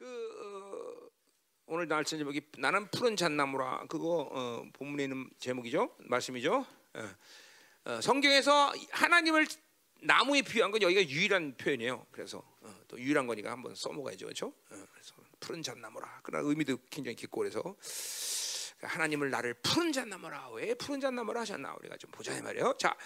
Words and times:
그 0.00 0.06
어, 0.06 1.10
오늘 1.66 1.84
말씀 1.86 2.16
제목이 2.16 2.40
나는 2.56 2.90
푸른 2.90 3.16
잣나무라 3.16 3.84
그거 3.86 4.30
어, 4.32 4.64
본문에 4.72 5.02
있는 5.04 5.28
제목이죠 5.38 5.94
말씀이죠. 5.98 6.64
어, 6.94 7.08
어, 7.84 8.00
성경에서 8.00 8.72
하나님을 8.92 9.46
나무에 10.00 10.40
비유한 10.40 10.70
건 10.70 10.80
여기가 10.80 11.06
유일한 11.06 11.54
표현이에요. 11.58 12.06
그래서 12.12 12.38
어, 12.62 12.74
또 12.88 12.98
유일한 12.98 13.26
거니까 13.26 13.50
한번 13.50 13.74
써먹어야죠, 13.74 14.24
그렇죠? 14.24 14.46
어, 14.46 14.84
그래서 14.90 15.14
푸른 15.38 15.62
잣나무라. 15.62 16.20
그러나 16.22 16.48
의미도 16.48 16.78
굉장히 16.88 17.14
깊고 17.14 17.40
그래서 17.40 17.62
하나님을 18.80 19.28
나를 19.28 19.52
푸른 19.62 19.92
잣나무라 19.92 20.48
왜 20.52 20.72
푸른 20.72 20.98
잣나무라 20.98 21.42
하셨나 21.42 21.74
우리가 21.78 21.98
좀 21.98 22.10
보자 22.10 22.34
이 22.34 22.40
말이에요. 22.40 22.74
자, 22.78 22.96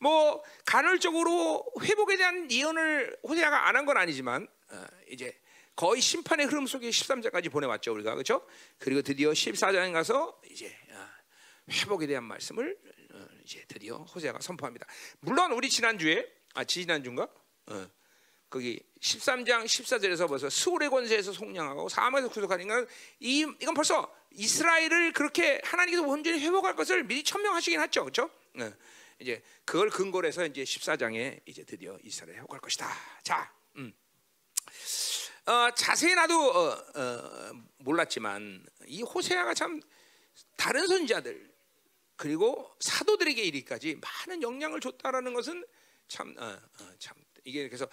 뭐 0.00 0.42
간헐적으로 0.66 1.64
회복에 1.80 2.18
대한 2.18 2.50
예언을 2.50 3.20
호세아가 3.22 3.68
안 3.68 3.76
한 3.76 3.86
건 3.86 3.96
아니지만 3.96 4.46
어, 4.68 4.84
이제 5.08 5.34
거의 5.76 6.00
심판의 6.00 6.46
흐름 6.46 6.66
속에 6.66 6.88
13장까지 6.88 7.50
보내왔죠 7.52 7.92
우리가 7.92 8.14
그렇죠? 8.14 8.46
그리고 8.78 9.02
드디어 9.02 9.30
14장에 9.30 9.92
가서 9.92 10.40
이제 10.50 10.74
어, 10.90 11.06
회복에 11.70 12.06
대한 12.06 12.24
말씀을 12.24 12.78
어, 13.12 13.26
이제 13.44 13.62
드디어 13.68 13.98
호세아가 13.98 14.40
선포합니다. 14.40 14.86
물론 15.20 15.52
우리 15.52 15.68
지난 15.68 15.98
주에 15.98 16.26
아 16.54 16.64
지난 16.64 17.04
주인가? 17.04 17.28
어, 17.66 17.86
거기 18.48 18.80
13장 19.00 19.64
14절에서 19.64 20.28
벌써 20.28 20.48
수울의 20.48 20.88
권세에서 20.88 21.32
속량하고 21.32 21.88
사함에서 21.90 22.28
구속하는 22.30 22.68
건 22.68 22.86
이, 23.20 23.40
이건 23.60 23.74
벌써 23.74 24.10
이스라엘을 24.30 25.12
그렇게 25.12 25.60
하나님께서 25.64 26.02
온전히 26.02 26.40
회복할 26.40 26.74
것을 26.74 27.04
미리 27.04 27.22
천명하시긴 27.22 27.80
했죠, 27.80 28.02
그렇죠? 28.02 28.30
어, 28.58 28.72
이제 29.18 29.42
그걸 29.64 29.90
근거로 29.90 30.26
해서 30.26 30.46
이제 30.46 30.62
14장에 30.62 31.40
이제 31.44 31.64
드디어 31.64 31.98
이스라엘 32.02 32.36
회복할 32.36 32.60
것이다. 32.60 32.88
자, 33.22 33.52
음. 33.76 33.92
어, 35.46 35.70
자세히 35.74 36.14
나도 36.14 36.34
어, 36.34 36.70
어, 36.94 37.52
몰랐지만 37.78 38.64
이 38.86 39.02
호세아가 39.02 39.54
참 39.54 39.80
다른 40.56 40.86
선지자들 40.86 41.54
그리고 42.16 42.74
사도들에게 42.80 43.42
이르기까지 43.42 43.96
많은 43.96 44.42
영향을 44.42 44.80
줬다라는 44.80 45.34
것은 45.34 45.64
참, 46.08 46.34
어, 46.38 46.46
어, 46.46 46.92
참 46.98 47.16
이게 47.44 47.68
그래서 47.68 47.86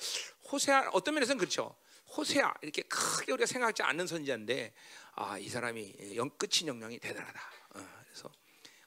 호세아 0.51 0.89
어떤 0.93 1.13
면에서는 1.13 1.37
그렇죠. 1.37 1.75
호세아 2.17 2.53
이렇게 2.61 2.81
크게 2.83 3.31
우리가 3.31 3.45
생각하지 3.45 3.83
않는 3.83 4.07
선지자인데 4.07 4.73
아 5.15 5.37
이 5.37 5.47
사람이 5.47 6.15
영 6.15 6.29
끝인 6.31 6.67
영향이 6.67 6.97
대단하다. 6.97 7.39
어, 7.75 7.87
그래서 8.03 8.31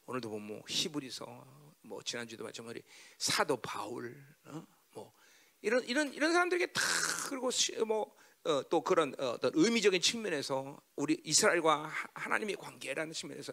오늘도 0.06 0.28
보면 0.28 0.46
뭐 0.46 0.62
히브리서 0.68 1.46
뭐 1.82 2.02
지난주도 2.02 2.42
마찬가지 2.42 2.82
사도 3.16 3.56
바울 3.58 4.24
어? 4.46 4.66
뭐 4.92 5.12
이런 5.60 5.84
이런 5.84 6.12
이런 6.12 6.32
사람들에게 6.32 6.72
다 6.72 6.82
그리고 7.28 7.50
뭐 7.86 8.12
어, 8.46 8.62
또 8.68 8.80
그런 8.80 9.14
어, 9.18 9.30
어떤 9.30 9.50
의미적인 9.54 10.00
측면에서 10.00 10.80
우리 10.94 11.20
이스라엘과 11.24 11.90
하나님의 12.14 12.56
관계라는 12.56 13.12
측면에서 13.12 13.52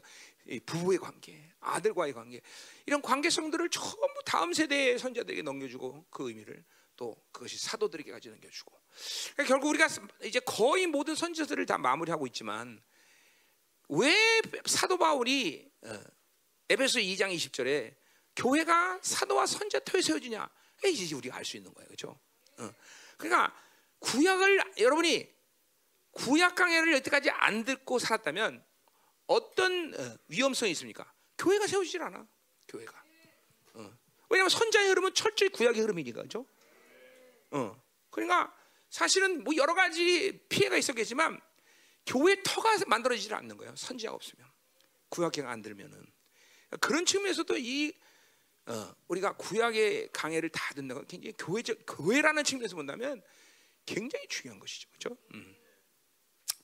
부부의 0.65 0.99
관계, 0.99 1.51
아들과의 1.59 2.13
관계 2.13 2.41
이런 2.85 3.01
관계성들을 3.01 3.69
전부 3.69 4.07
다음 4.25 4.53
세대의 4.53 4.99
선자들에게 4.99 5.41
넘겨주고 5.41 6.05
그 6.11 6.29
의미를 6.29 6.63
또 6.95 7.15
그것이 7.31 7.57
사도들에게까지 7.57 8.29
넘겨주고 8.29 8.79
그러니까 9.33 9.43
결국 9.45 9.69
우리가 9.69 9.87
이제 10.23 10.39
거의 10.41 10.85
모든 10.85 11.15
선지자들을 11.15 11.65
다 11.65 11.79
마무리하고 11.79 12.27
있지만 12.27 12.79
왜 13.89 14.15
사도 14.65 14.97
바울이 14.97 15.71
어, 15.81 15.99
에베소 16.69 16.99
2장 16.99 17.35
20절에 17.35 17.95
교회가 18.35 18.99
사도와 19.01 19.45
선자 19.47 19.79
터에 19.79 20.01
세워지냐 20.01 20.47
이제 20.85 21.15
우리가 21.15 21.37
알 21.37 21.45
수 21.45 21.57
있는 21.57 21.73
거예요, 21.73 21.87
그렇죠? 21.87 22.19
어. 22.59 22.73
그러니까 23.17 23.55
구약을 24.03 24.61
여러분이 24.79 25.33
구약 26.11 26.55
강해를 26.55 26.93
여태까지 26.93 27.29
안 27.31 27.63
듣고 27.63 27.99
살았다면 27.99 28.63
어떤 29.27 30.19
위험성이 30.27 30.71
있습니까? 30.73 31.11
교회가 31.37 31.67
세워지질 31.67 32.01
않아. 32.03 32.27
교회가. 32.67 33.03
어. 33.73 33.97
왜냐하면 34.29 34.49
선자의 34.49 34.89
흐름은 34.89 35.13
철저히 35.13 35.49
구약의 35.49 35.81
흐름이니까, 35.81 36.17
그렇죠? 36.21 36.45
어. 37.51 37.81
그러니까 38.09 38.55
사실은 38.89 39.43
뭐 39.43 39.55
여러 39.55 39.73
가지 39.73 40.39
피해가 40.49 40.77
있었겠지만 40.77 41.39
교회 42.05 42.35
터가 42.43 42.77
만들어지질 42.85 43.33
않는 43.33 43.57
거예요. 43.57 43.75
선지자가 43.75 44.13
없으면 44.13 44.45
구약경 45.09 45.47
안 45.47 45.61
들면은 45.61 46.05
그런 46.79 47.05
측면에서도 47.05 47.57
이 47.57 47.93
어, 48.65 48.95
우리가 49.07 49.35
구약의 49.37 50.09
강해를 50.13 50.49
다 50.49 50.73
듣는 50.73 50.95
건 50.95 51.05
굉장히 51.07 51.33
교회적 51.37 51.79
교회라는 51.87 52.43
측면에서 52.43 52.75
본다면 52.75 53.21
굉장히 53.85 54.27
중요한 54.27 54.59
것이죠, 54.59 54.89
그렇죠? 54.89 55.17
음. 55.33 55.55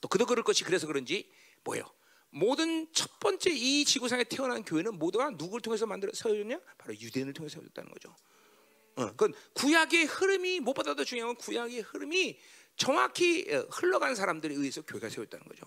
또 0.01 0.07
그도 0.07 0.25
그럴 0.25 0.43
것이 0.43 0.63
그래서 0.63 0.87
그런지 0.87 1.29
뭐예요? 1.63 1.83
모든 2.31 2.91
첫 2.93 3.19
번째 3.19 3.49
이 3.51 3.85
지구상에 3.85 4.23
태어난 4.23 4.63
교회는 4.63 4.97
모두가 4.99 5.31
누구를 5.31 5.61
통해서 5.61 5.85
만들어 5.85 6.11
세워졌냐? 6.13 6.59
바로 6.77 6.93
유대인을 6.93 7.33
통해서 7.33 7.55
세워졌다는 7.55 7.91
거죠. 7.91 8.15
어, 8.95 9.07
그건 9.11 9.33
구약의 9.53 10.05
흐름이 10.05 10.59
무엇보다도 10.59 11.05
중요한 11.05 11.33
건 11.33 11.37
구약의 11.37 11.81
흐름이 11.81 12.39
정확히 12.75 13.49
흘러간 13.71 14.15
사람들에 14.15 14.53
의해서 14.53 14.81
교회가 14.83 15.09
세웠다는 15.09 15.45
거죠. 15.45 15.65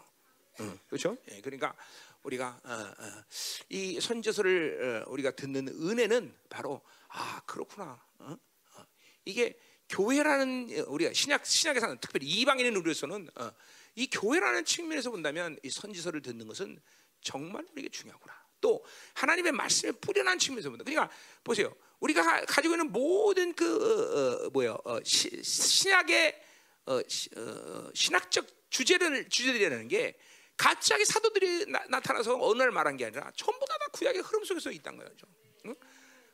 어, 0.61 0.79
그렇죠? 0.87 1.17
예, 1.31 1.41
그러니까 1.41 1.75
우리가 2.23 2.61
어, 2.65 2.73
어, 2.73 3.25
이 3.69 4.01
선지서를 4.01 5.05
어, 5.07 5.11
우리가 5.11 5.33
듣는 5.33 5.69
은혜는 5.69 6.37
바로 6.49 6.83
아 7.09 7.43
그렇구나. 7.47 8.03
어? 8.19 8.37
어, 8.77 8.85
이게 9.25 9.59
교회라는 9.93 10.71
우리가 10.87 11.13
신약 11.13 11.45
신약에서는 11.45 11.99
특별히 12.01 12.27
이방인의 12.27 12.73
우리로서는 12.73 13.29
어, 13.37 13.53
이 13.95 14.09
교회라는 14.09 14.65
측면에서 14.65 15.11
본다면 15.11 15.59
이 15.63 15.71
선지서를 15.71 16.23
듣는 16.23 16.47
것은 16.47 16.81
정말 17.21 17.65
우리에게 17.73 17.91
중요하구나. 17.91 18.43
또 18.61 18.85
하나님의 19.15 19.53
말씀에 19.53 19.93
뿌려난 19.93 20.39
측면에서 20.39 20.71
본다. 20.71 20.85
그러니까 20.85 21.15
보세요. 21.45 21.75
우리가 22.01 22.45
가 22.47 22.63
지고 22.63 22.75
있는 22.75 22.91
모든 22.91 23.53
그 23.55 23.67
어, 23.67 24.47
어, 24.47 24.51
뭐요 24.51 24.79
어, 24.85 24.99
시, 25.05 25.43
신약의 25.43 26.43
어, 26.87 27.01
시, 27.07 27.29
어, 27.37 27.91
신학적 27.95 28.47
주제를 28.71 29.29
주제들이라는 29.29 29.89
게 29.89 30.17
갑자기 30.57 31.05
사도들이 31.05 31.67
나, 31.67 32.01
타나서 32.01 32.39
어느 32.41 32.59
날 32.59 32.71
말한 32.71 32.97
게 32.97 33.05
아니라 33.05 33.31
전부 33.37 33.65
다, 33.67 33.77
다 33.79 33.87
구약의 33.93 34.23
흐름 34.23 34.45
속에서 34.45 34.71
있단 34.71 34.97
거죠. 34.97 35.27
응? 35.67 35.75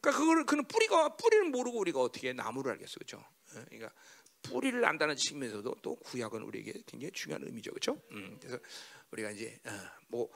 그러니까 0.01 0.21
그거를 0.21 0.47
그는 0.47 0.65
뿌리가 0.65 1.17
뿌리를 1.17 1.51
모르고 1.51 1.79
우리가 1.81 2.01
어떻게 2.01 2.33
나무를 2.33 2.73
알겠어, 2.73 2.95
그렇죠? 2.95 3.25
그러니까 3.67 3.93
뿌리를 4.43 4.85
안다는 4.85 5.17
측면에서도 5.17 5.77
또 5.83 5.97
구약은 5.97 6.43
우리에게 6.43 6.73
굉장히 6.87 7.13
중요한 7.13 7.43
의미죠, 7.45 7.71
그렇죠? 7.73 8.01
음, 8.13 8.37
그래서 8.41 8.59
우리가 9.11 9.31
이제 9.31 9.59
어, 9.67 9.71
뭐 10.09 10.31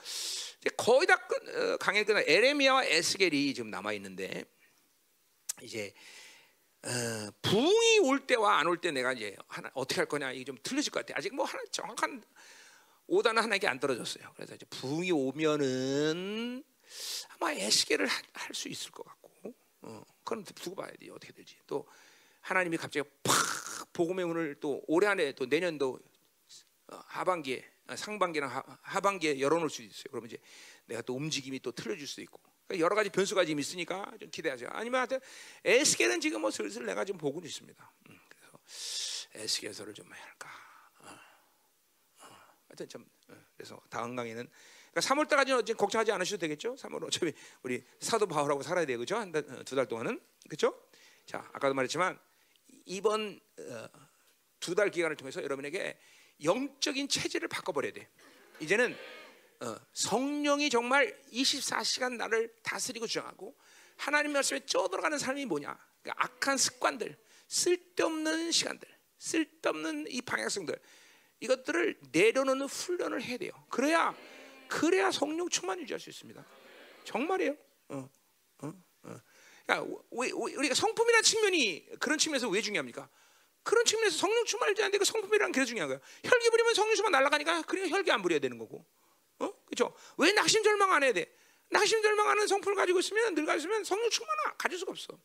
이제 0.59 0.69
거의 0.75 1.07
다 1.07 1.15
끝, 1.27 1.47
어, 1.55 1.77
강의 1.77 2.03
끝나 2.05 2.21
에레미야와 2.21 2.85
에스겔이 2.85 3.53
지금 3.53 3.69
남아 3.69 3.93
있는데 3.93 4.43
이제 5.61 5.93
어, 6.83 6.89
부흥이 7.41 7.99
올 7.99 8.27
때와 8.27 8.57
안 8.59 8.67
올 8.67 8.77
때 8.81 8.91
내가 8.91 9.13
이제 9.13 9.35
하나 9.47 9.71
어떻게 9.73 10.01
할 10.01 10.05
거냐 10.07 10.31
이게 10.33 10.43
좀 10.43 10.57
틀려질 10.63 10.91
것 10.91 11.05
같아. 11.05 11.17
아직 11.17 11.33
뭐 11.33 11.45
하나 11.45 11.63
정확한 11.71 12.23
오다는 13.07 13.43
하나에게 13.43 13.67
안 13.67 13.79
떨어졌어요. 13.79 14.33
그래서 14.35 14.55
이제 14.55 14.65
부흥이 14.69 15.11
오면은 15.11 16.63
아마 17.29 17.51
에스겔을 17.53 18.07
할 18.33 18.53
수 18.55 18.67
있을 18.69 18.91
것 18.91 19.03
같고, 19.05 19.53
어, 19.81 20.03
그건 20.23 20.43
두고 20.43 20.75
봐야 20.75 20.91
돼 20.91 21.09
어떻게 21.09 21.31
될지. 21.33 21.57
또 21.67 21.87
하나님이 22.43 22.77
갑자기 22.77 23.09
팍 23.23 23.33
복음의 23.93 24.25
문을 24.25 24.55
또 24.59 24.83
올해 24.87 25.07
안에 25.07 25.31
또 25.33 25.45
내년도 25.45 25.99
어, 26.87 27.01
하반기에 27.07 27.65
아, 27.87 27.95
상반기랑 27.95 28.49
하, 28.81 28.99
반기에 29.01 29.39
열어놓을 29.39 29.69
수도 29.69 29.83
있어요. 29.83 30.05
그러면 30.11 30.29
이제 30.29 30.37
내가 30.85 31.01
또 31.01 31.15
움직임이 31.15 31.59
또 31.59 31.71
틀려질 31.71 32.05
수도 32.05 32.21
있고 32.21 32.41
그러니까 32.67 32.83
여러 32.83 32.95
가지 32.95 33.09
변수가 33.09 33.45
지금 33.45 33.59
있으니까 33.59 34.11
좀 34.19 34.29
기대하세요. 34.29 34.69
아니면 34.71 34.99
하여튼 34.99 35.19
에스겔은 35.63 36.21
지금 36.21 36.41
뭐 36.41 36.51
슬슬 36.51 36.85
내가 36.85 37.05
좀 37.05 37.17
보고 37.17 37.39
있습니다. 37.39 37.93
음, 38.09 38.19
그래서 38.27 39.29
에스겔서를 39.35 39.93
좀 39.93 40.11
할까. 40.11 40.49
어, 40.99 42.25
어. 42.25 42.37
하여튼 42.67 42.89
좀 42.89 43.05
어, 43.29 43.35
그래서 43.55 43.81
다음 43.89 44.15
강의는 44.15 44.49
그러니까 44.91 45.15
3월 45.15 45.29
달까지는 45.29 45.65
지금 45.65 45.77
걱정하지 45.77 46.11
않으셔도 46.11 46.39
되겠죠. 46.41 46.75
3월 46.75 47.03
어차피 47.05 47.31
우리 47.63 47.83
사도 47.99 48.27
바울하고 48.27 48.63
살아야 48.63 48.85
되죠. 48.85 49.15
한두달 49.15 49.87
동안은 49.87 50.19
그렇죠? 50.49 50.77
자 51.25 51.39
아까도 51.53 51.73
말했지만 51.73 52.19
이번 52.85 53.39
어, 53.59 53.87
두달 54.59 54.91
기간을 54.91 55.15
통해서 55.15 55.43
여러분에게 55.43 55.97
영적인 56.43 57.07
체질을 57.07 57.47
바꿔버려야 57.47 57.93
돼. 57.93 58.09
이제는 58.59 58.95
어, 59.61 59.75
성령이 59.93 60.69
정말 60.69 61.17
24시간 61.31 62.17
나를 62.17 62.53
다스리고 62.63 63.07
주장하고 63.07 63.55
하나님 63.97 64.33
말씀에 64.33 64.65
쪄들어가는 64.65 65.17
삶이 65.17 65.45
뭐냐? 65.45 65.77
그러니까 66.01 66.25
악한 66.25 66.57
습관들, 66.57 67.17
쓸데없는 67.47 68.51
시간들, 68.51 68.89
쓸데없는 69.17 70.07
이 70.09 70.21
방향성들 70.21 70.77
이것들을 71.39 71.99
내려놓는 72.11 72.65
훈련을 72.67 73.21
해야 73.21 73.37
돼요. 73.37 73.51
그래야 73.69 74.15
그래야 74.67 75.11
성령 75.11 75.49
충만 75.49 75.79
유지할 75.79 75.99
수 75.99 76.09
있습니다. 76.09 76.43
정말이에요. 77.03 77.55
어, 77.89 78.09
어, 78.59 78.73
어. 79.03 79.21
그러니까 79.65 80.01
우리가 80.11 80.75
성품이라는 80.75 81.23
측면이 81.23 81.85
그런 81.99 82.17
측면에서 82.17 82.49
왜 82.49 82.61
중요합니까? 82.61 83.09
그런 83.63 83.85
측면에서 83.85 84.17
성령 84.17 84.43
충만을 84.45 84.75
되는데 84.75 84.97
그 84.97 85.05
성품이란 85.05 85.51
게 85.51 85.63
중요한 85.65 85.89
거야. 85.89 85.99
혈기 86.23 86.49
부리면 86.49 86.73
성령 86.73 86.95
충만 86.95 87.11
날아가니까 87.13 87.61
그냥 87.63 87.89
혈기 87.89 88.11
안 88.11 88.21
부려야 88.21 88.39
되는 88.39 88.57
거고. 88.57 88.85
어? 89.39 89.53
그렇죠? 89.65 89.95
왜 90.17 90.31
낙심 90.33 90.63
절망 90.63 90.91
안 90.91 91.03
해야 91.03 91.13
돼? 91.13 91.33
낙심 91.69 92.01
절망하는 92.01 92.45
성품을 92.47 92.75
가지고 92.75 92.99
있으면 92.99 93.33
늘 93.35 93.45
가지고 93.45 93.71
있으면 93.71 93.83
성령 93.83 94.09
충만 94.09 94.35
가질 94.57 94.77
수가 94.77 94.91
없어. 94.91 95.17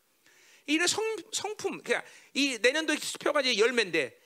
이런 0.65 0.87
성 0.87 1.03
성품 1.31 1.81
그냥 1.83 2.01
이 2.33 2.57
내년도 2.61 2.95
표가 3.21 3.41
이제 3.41 3.57
열매인데 3.57 4.17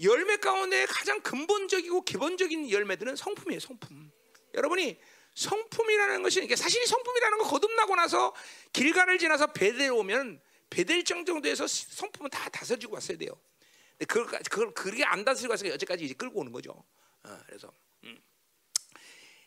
열매 0.00 0.36
가운데 0.36 0.86
가장 0.86 1.20
근본적이고 1.20 2.02
기본적인 2.02 2.70
열매들은 2.70 3.16
성품이에요. 3.16 3.60
성품. 3.60 4.10
여러분이 4.54 4.98
성품이라는 5.38 6.22
것이 6.22 6.42
이게 6.42 6.56
사실 6.56 6.84
성품이라는 6.84 7.38
거 7.38 7.44
거듭나고 7.44 7.94
나서 7.94 8.34
길가를 8.72 9.18
지나서 9.18 9.52
베델 9.52 9.92
오면 9.92 10.40
베델 10.68 11.04
정도에서 11.04 11.66
성품은 11.66 12.30
다 12.30 12.48
다스려지고 12.48 12.94
왔어야 12.94 13.16
돼요. 13.16 13.30
근데 13.96 14.04
그걸 14.06 14.26
그걸 14.50 14.74
그게 14.74 15.04
안 15.04 15.24
다스리고 15.24 15.52
와서 15.52 15.68
여태까지 15.68 16.04
이제 16.04 16.14
끌고 16.14 16.40
오는 16.40 16.50
거죠. 16.50 16.84
어, 17.22 17.38
그래서 17.46 17.72
음. 18.04 18.20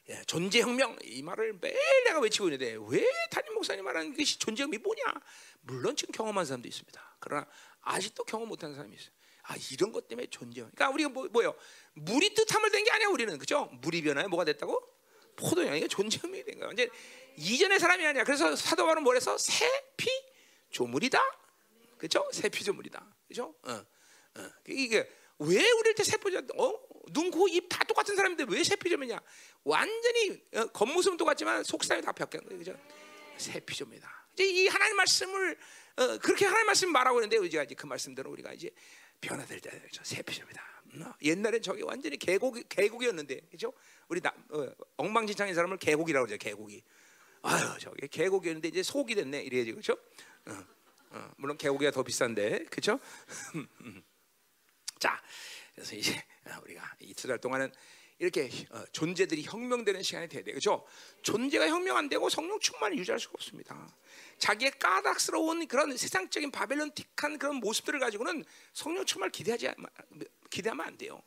예, 0.09 0.21
존재혁명 0.27 0.97
이 1.03 1.21
말을 1.21 1.57
매일 1.61 1.77
내가 2.05 2.19
외치고 2.21 2.47
있는데 2.47 2.77
왜 2.87 3.05
담임 3.29 3.53
목사님 3.53 3.83
말하는 3.83 4.15
것이 4.15 4.39
존재혁명이 4.39 4.81
뭐냐? 4.81 5.03
물론 5.61 5.95
지금 5.97 6.13
경험한 6.13 6.45
사람도 6.45 6.67
있습니다. 6.69 7.17
그러나 7.19 7.45
아직도 7.81 8.23
경험 8.23 8.47
못하는 8.47 8.75
사람이 8.75 8.95
있어요. 8.95 9.11
아 9.43 9.55
이런 9.71 9.91
것 9.91 10.07
때문에 10.07 10.27
존재. 10.29 10.61
그러니까 10.61 10.89
우리가 10.89 11.09
뭐, 11.09 11.27
뭐요? 11.27 11.53
물이 11.93 12.33
뜻함을 12.33 12.71
된 12.71 12.83
게 12.85 12.91
아니야 12.91 13.09
우리는 13.09 13.37
그죠? 13.37 13.69
물이 13.81 14.01
변화에 14.03 14.27
뭐가 14.27 14.45
됐다고? 14.45 14.87
포도향 15.41 15.75
이게 15.75 15.87
존재혁명이 15.87 16.43
된 16.45 16.59
거야. 16.59 16.69
이제 16.71 16.89
이전의 17.37 17.79
사람이 17.79 18.05
아니야. 18.05 18.23
그래서 18.23 18.55
사도 18.55 18.85
바울은 18.85 19.03
뭐래서 19.03 19.37
새피 19.37 20.07
조물이다. 20.69 21.19
그죠? 21.97 22.27
새피 22.31 22.63
조물이다. 22.63 23.05
그죠? 23.27 23.53
어, 23.63 23.83
어. 24.35 24.49
이게 24.67 25.09
왜 25.39 25.69
우리를 25.71 25.95
때 25.95 26.03
세포자 26.03 26.43
어? 26.57 26.73
눈, 27.11 27.29
코, 27.31 27.47
입 27.47 27.67
다 27.67 27.83
똑같은 27.83 28.15
사람인데 28.15 28.45
왜 28.47 28.63
세피점이냐? 28.63 29.19
완전히 29.63 30.41
어, 30.53 30.65
겉모습은 30.67 31.17
똑같지만 31.17 31.63
속살이 31.63 32.01
다 32.01 32.11
바뀌는 32.11 32.45
거예요. 32.45 32.59
그죠? 32.59 32.77
세피점이다. 33.37 34.27
이제 34.33 34.45
이 34.45 34.67
하나님 34.67 34.95
말씀을 34.97 35.57
어, 35.97 36.17
그렇게 36.19 36.45
하나님 36.45 36.67
말씀 36.67 36.91
말하고 36.91 37.19
있는데 37.19 37.37
우리가 37.37 37.63
이제 37.63 37.75
그 37.75 37.85
말씀대로 37.85 38.29
우리가 38.31 38.53
이제 38.53 38.69
변화될 39.19 39.59
때 39.59 39.69
그죠? 39.81 40.01
세피점이다. 40.03 40.61
음, 40.93 41.01
어, 41.03 41.13
옛날엔 41.21 41.61
저게 41.61 41.83
완전히 41.83 42.17
계곡 42.17 42.57
계곡이었는데 42.69 43.41
그죠? 43.51 43.73
우리 44.11 44.19
나, 44.19 44.29
어, 44.49 44.69
엉망진창인 44.97 45.55
사람을 45.55 45.77
계곡이라고 45.77 46.25
그러죠. 46.25 46.37
계곡이. 46.37 46.83
아유 47.43 47.77
저게 47.79 48.07
계곡이었는데 48.07 48.67
이제 48.67 48.83
속이 48.83 49.15
됐네 49.15 49.41
이래야지 49.43 49.71
그죠? 49.71 49.97
어, 50.47 50.65
어, 51.11 51.31
물론 51.37 51.57
계곡이가 51.57 51.91
더 51.91 52.03
비싼데 52.03 52.65
그죠? 52.65 52.99
자, 54.99 55.17
그래서 55.73 55.95
이제 55.95 56.21
우리가 56.61 56.93
이두달 56.99 57.39
동안은 57.39 57.71
이렇게 58.19 58.49
어, 58.71 58.83
존재들이 58.91 59.43
혁명되는 59.43 60.03
시간이 60.03 60.27
돼야 60.27 60.43
돼, 60.43 60.51
그렇죠? 60.51 60.85
존재가 61.21 61.69
혁명 61.69 61.95
안 61.95 62.09
되고 62.09 62.27
성령 62.27 62.59
충만을 62.59 62.97
유지할 62.97 63.17
수가 63.17 63.31
없습니다. 63.35 63.95
자기의 64.39 64.73
까닭스러운 64.77 65.67
그런 65.67 65.95
세상적인 65.95 66.51
바벨론틱한 66.51 67.39
그런 67.39 67.55
모습들을 67.55 67.97
가지고는 68.01 68.43
성령 68.73 69.05
충만을 69.05 69.31
기대하지 69.31 69.69
기대하면 70.49 70.85
안 70.85 70.97
돼요. 70.97 71.23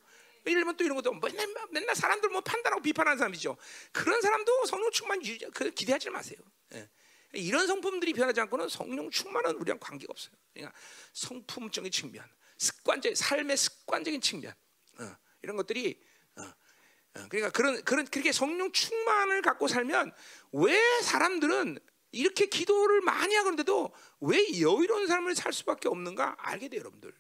들면 0.53 0.77
또 0.77 0.85
이런 0.85 0.97
것도 0.97 1.13
맨날, 1.15 1.49
맨날 1.71 1.95
사람들 1.97 2.29
뭐 2.29 2.41
판단하고 2.43 2.83
비판하는 2.83 3.17
사람이죠. 3.17 3.57
그런 3.93 4.21
사람도 4.21 4.67
성령 4.67 4.91
충만 4.91 5.25
유지 5.25 5.47
그 5.55 5.71
기대하지 5.71 6.11
마세요. 6.11 6.39
예. 6.75 6.89
이런 7.33 7.67
성품들이 7.67 8.13
변하지 8.13 8.41
않고는 8.43 8.69
성령 8.69 9.11
충만은 9.11 9.57
우리랑 9.57 9.79
관계가 9.81 10.11
없어요. 10.11 10.35
그러니까 10.53 10.77
성품적인 11.15 11.91
측면, 11.91 12.25
습관적 12.59 13.17
삶의 13.17 13.57
습관적인 13.57 14.21
측면 14.21 14.55
어, 15.01 15.17
이런 15.43 15.57
것들이 15.57 16.01
어, 16.37 16.43
어, 16.43 17.27
그러니까 17.29 17.51
그런 17.51 17.83
그런 17.83 18.05
그렇게 18.07 18.33
성령 18.33 18.71
충만을 18.73 19.43
갖고 19.43 19.69
살면 19.69 20.13
왜 20.53 20.79
사람들은 21.03 21.79
이렇게 22.13 22.47
기도를 22.47 23.01
많이 23.01 23.35
하는데도 23.35 23.93
왜 24.21 24.61
여유로운 24.61 25.09
삶을 25.09 25.35
살 25.35 25.53
수밖에 25.53 25.89
없는가 25.89 26.37
알게 26.39 26.69
돼요, 26.69 26.81
여러분들. 26.81 27.13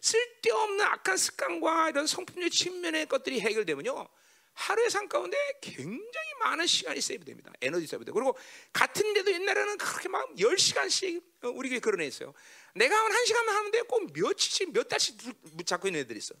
쓸데없는 0.00 0.84
악한 0.84 1.16
습관과 1.16 1.90
이런 1.90 2.06
성품적 2.06 2.50
측면의 2.50 3.06
것들이 3.06 3.40
해결되면요. 3.40 4.08
하루의 4.52 4.90
삶 4.90 5.08
가운데 5.08 5.36
굉장히 5.62 6.34
많은 6.40 6.66
시간이 6.66 7.00
세이브됩니다. 7.00 7.52
에너지 7.60 7.86
세이브돼. 7.86 8.12
그리고 8.12 8.36
같은 8.72 9.12
데도 9.14 9.32
옛날에는 9.32 9.78
그렇게 9.78 10.08
막 10.08 10.28
10시간씩 10.34 11.22
우리 11.54 11.70
교회 11.70 11.78
그런 11.78 12.00
애 12.00 12.06
있어요. 12.06 12.34
내가 12.74 12.96
한 12.96 13.10
1시간만 13.10 13.46
하는데 13.46 13.82
꼭 13.82 14.12
며칠씩 14.12 14.72
몇 14.72 14.88
달씩 14.88 15.16
잡고 15.64 15.88
있는 15.88 16.00
애들이 16.00 16.18
있어. 16.18 16.34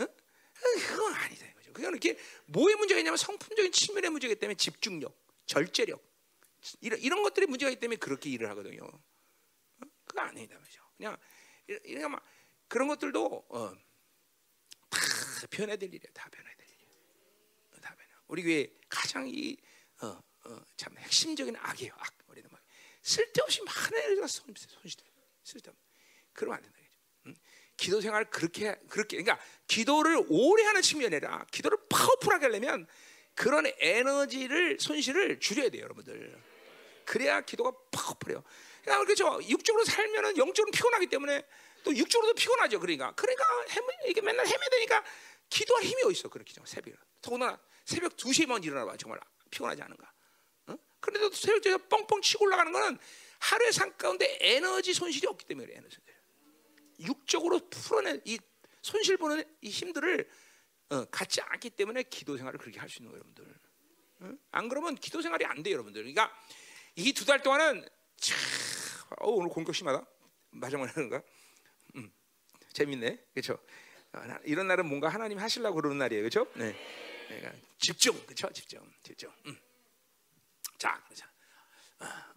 응? 0.00 0.06
그건 0.88 1.14
아니다 1.14 1.46
이거죠. 1.46 1.72
그건 1.72 1.92
이렇게 1.92 2.18
뭐의 2.46 2.76
문제가 2.76 3.00
있냐면 3.00 3.16
성품적인 3.16 3.72
측면의 3.72 4.10
문제이기 4.10 4.36
때문에 4.36 4.56
집중력, 4.56 5.16
절제력 5.46 6.02
이런 6.80 7.00
이런 7.00 7.22
것들이 7.22 7.46
문제가 7.46 7.70
있기 7.70 7.80
때문에 7.80 7.96
그렇게 7.96 8.30
일을 8.30 8.48
하거든요. 8.50 8.84
어? 8.84 9.86
그거 10.04 10.20
아니다 10.20 10.56
말이죠. 10.56 10.82
그냥 10.96 11.16
이런 11.84 12.12
막 12.12 12.24
그런 12.68 12.88
것들도 12.88 13.46
어, 13.48 13.72
다 14.90 15.46
변해야 15.50 15.76
될 15.76 15.92
일이야. 15.92 16.10
다 16.12 16.28
변해야 16.30 16.54
될 16.56 16.66
일이야. 16.66 17.80
다 17.80 17.94
변해. 17.94 18.08
우리 18.28 18.42
교회 18.42 18.68
가장 18.88 19.28
이 19.28 19.56
어, 20.02 20.20
어, 20.44 20.60
참 20.76 20.96
핵심적인 20.98 21.56
악이에요. 21.56 21.92
악. 21.96 22.14
우리는 22.28 22.48
막 22.50 22.60
쓸데없이 23.02 23.62
많은 23.62 24.12
애가 24.12 24.26
손 24.26 24.54
손실돼. 24.56 25.04
쓸데없. 25.44 25.76
그러면 26.32 26.58
안 26.58 26.62
된다. 26.62 26.78
응? 27.26 27.34
기도 27.76 28.00
생활 28.00 28.28
그렇게 28.30 28.74
그렇게 28.88 29.22
그러니까 29.22 29.44
기도를 29.66 30.24
오래 30.28 30.64
하는 30.64 30.82
측면이 30.82 31.16
아니라 31.16 31.44
기도를 31.50 31.78
파워풀하게 31.88 32.46
하려면 32.46 32.86
그런 33.34 33.66
에너지를 33.78 34.78
손실을 34.80 35.40
줄여야 35.40 35.70
돼요, 35.70 35.82
여러분들. 35.82 36.40
그래야 37.04 37.40
기도가 37.40 37.72
파워풀해요. 37.90 38.42
그러니까 38.82 39.04
그렇죠. 39.04 39.40
육적으로 39.48 39.84
살면은 39.84 40.36
영적으로 40.36 40.70
피곤하기 40.70 41.06
때문에 41.08 41.44
또 41.84 41.94
육적으로도 41.96 42.34
피곤하죠. 42.34 42.80
그러니까 42.80 43.12
그러니까 43.14 43.44
헤매, 43.70 43.86
이게 44.10 44.20
맨날 44.20 44.46
헤매되니까 44.46 45.04
기도할 45.50 45.84
힘이 45.84 46.02
어디 46.04 46.12
있어? 46.18 46.28
그렇게 46.28 46.52
새벽. 46.64 46.94
더구나 47.20 47.60
새벽 47.84 48.16
2시에만 48.16 48.64
일어나 48.64 48.84
봐. 48.86 48.96
정말 48.96 49.20
피곤하지 49.50 49.82
않은가? 49.82 50.12
어? 50.68 50.76
그런데도 51.00 51.34
새벽 51.34 51.66
에 51.66 51.76
뻥뻥 51.88 52.22
치고 52.22 52.44
올라가는 52.44 52.72
거는 52.72 52.98
하루의 53.38 53.72
삶 53.72 53.94
가운데 53.96 54.38
에너지 54.40 54.94
손실이 54.94 55.26
없기 55.26 55.44
때문에 55.46 55.66
그래, 55.66 55.76
에너지. 55.78 55.98
육적으로 57.00 57.60
풀어낸 57.68 58.20
이 58.24 58.38
손실 58.82 59.16
보는 59.16 59.44
이 59.60 59.68
힘들을 59.70 60.28
어, 60.90 61.04
갖지 61.06 61.40
않기 61.40 61.70
때문에 61.70 62.04
기도 62.04 62.36
생활을 62.36 62.58
그렇게 62.58 62.78
할 62.78 62.88
수 62.88 63.00
있는 63.02 63.10
거예요, 63.10 63.22
여러분들. 63.24 63.54
어? 64.20 64.32
안 64.52 64.68
그러면 64.68 64.94
기도 64.94 65.20
생활이 65.22 65.44
안 65.44 65.62
돼요, 65.62 65.74
여러분들. 65.74 66.02
그러니까 66.02 66.32
이 66.96 67.12
두 67.12 67.24
달 67.26 67.42
동안은 67.42 67.86
참, 68.16 68.38
어, 69.20 69.30
오늘 69.30 69.50
공격 69.50 69.74
심하다. 69.74 70.06
마지막에 70.50 70.92
하는가? 70.92 71.22
음, 72.74 72.98
재밌네, 73.00 73.18
그렇죠? 73.32 73.58
이런 74.44 74.66
날은 74.66 74.86
뭔가 74.86 75.08
하나님 75.08 75.38
하시려고 75.38 75.76
그러는 75.76 75.98
날이에요, 75.98 76.22
그렇죠? 76.22 76.50
네. 76.54 76.76
그러니까 77.28 77.52
집중, 77.78 78.14
그렇죠? 78.26 78.52
집중, 78.52 78.80
집중. 79.02 79.32
음. 79.46 79.56
자, 80.76 81.00
그렇죠. 81.04 81.26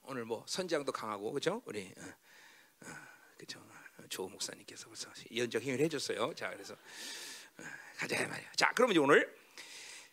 오늘 0.04 0.26
뭐 0.26 0.46
선장도 0.48 0.92
강하고 0.92 1.32
그죠? 1.34 1.62
우리 1.66 1.94
어, 1.98 2.88
어, 2.88 2.96
그죠? 3.38 3.62
조 4.10 4.28
목사님께서 4.30 4.88
벌써 4.88 5.10
연적 5.36 5.62
힘을 5.62 5.80
해줬어요. 5.82 6.34
자, 6.34 6.50
그래서 6.52 6.74
어, 6.74 7.64
가자 7.98 8.26
말이야. 8.28 8.52
자, 8.56 8.72
그러면 8.74 8.92
이제 8.94 9.00
오늘 9.00 9.36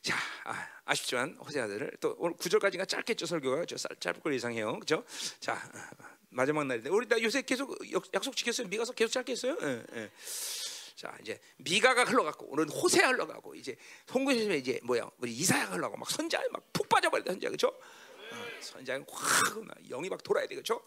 자 0.02 0.16
아, 0.84 0.94
쉽지만 0.94 1.34
호세아들을 1.36 1.98
또 2.00 2.14
오늘 2.18 2.36
구절까지가 2.36 2.84
짧겠죠 2.86 3.26
설교가 3.26 3.64
저 3.66 3.76
짧을 3.76 4.20
걸 4.20 4.34
예상해요, 4.34 4.78
그죠? 4.80 5.04
자 5.38 5.56
마지막 6.34 6.66
날인데 6.66 6.90
우리 6.90 7.06
나 7.06 7.20
요새 7.22 7.42
계속 7.42 7.76
약속 8.12 8.36
지켰어요. 8.36 8.68
미가서 8.68 8.92
계속 8.92 9.12
짧게 9.12 9.32
했어요. 9.32 9.56
예, 9.62 9.84
예. 9.94 10.10
자 10.96 11.16
이제 11.20 11.40
미가가 11.58 12.04
흘러갔고 12.04 12.46
오늘 12.50 12.68
호세아 12.68 13.08
흘러가고 13.08 13.54
이제 13.54 13.76
송구시에 14.06 14.56
이제 14.56 14.80
뭐야 14.84 15.10
우리 15.18 15.32
이사야가 15.32 15.74
흘러가고 15.74 15.96
막 15.96 16.10
선자에 16.10 16.48
막 16.50 16.62
푹 16.72 16.88
빠져버렸다 16.88 17.32
선자 17.32 17.50
그죠? 17.50 17.72
선장은 18.60 19.04
확 19.08 19.64
영이 19.88 20.08
막 20.08 20.22
돌아야 20.22 20.46
되겠죠. 20.46 20.82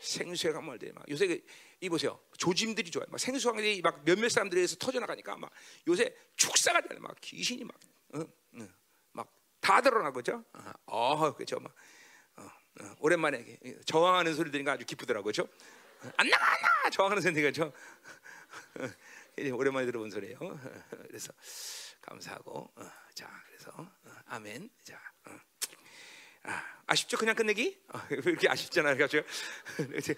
생수에 0.00 0.52
가면 0.52 0.78
돼. 0.78 0.92
막 0.92 1.08
요새 1.08 1.26
그, 1.26 1.40
이 1.80 1.88
보세요. 1.88 2.20
조짐들이 2.36 2.90
좋아요. 2.90 3.06
막 3.08 3.18
생수왕들이 3.18 3.80
막 3.82 4.04
몇몇 4.04 4.28
사람들에서 4.28 4.76
터져 4.76 5.00
나가니까 5.00 5.36
막 5.36 5.50
요새 5.88 6.14
축사가 6.36 6.80
되네. 6.82 7.00
막 7.00 7.16
귀신이 7.20 7.64
막 7.64 7.76
어, 8.14 8.20
어, 8.20 8.68
막다 9.12 9.80
드러나고죠. 9.80 10.44
어, 10.86 11.34
그죠. 11.34 11.58
막 11.60 11.72
어, 11.72 11.74
어, 11.74 11.78
오랜만에 12.98 13.58
저항하는 13.86 14.34
소리 14.34 14.50
들으니까 14.50 14.72
아주 14.72 14.84
기쁘더라고요. 14.84 15.30
그죠? 15.30 15.48
안 16.16 16.28
나가 16.28 16.52
안 16.52 16.62
나가 16.62 16.90
저항하는 16.90 17.22
소리가 17.22 17.52
죠. 17.52 17.72
오랜만에 19.54 19.86
들어본 19.86 20.10
소리예요. 20.10 20.38
그래서 21.06 21.32
감사하고 22.00 22.72
자 23.14 23.28
그래서 23.46 23.90
아멘. 24.26 24.70
자 24.82 24.98
아, 26.44 26.62
아쉽죠? 26.86 27.16
그냥 27.16 27.34
끝내기? 27.34 27.80
아, 27.88 28.06
왜 28.10 28.16
이렇게 28.16 28.48
아쉽잖아요. 28.48 28.96
그래서 28.96 30.14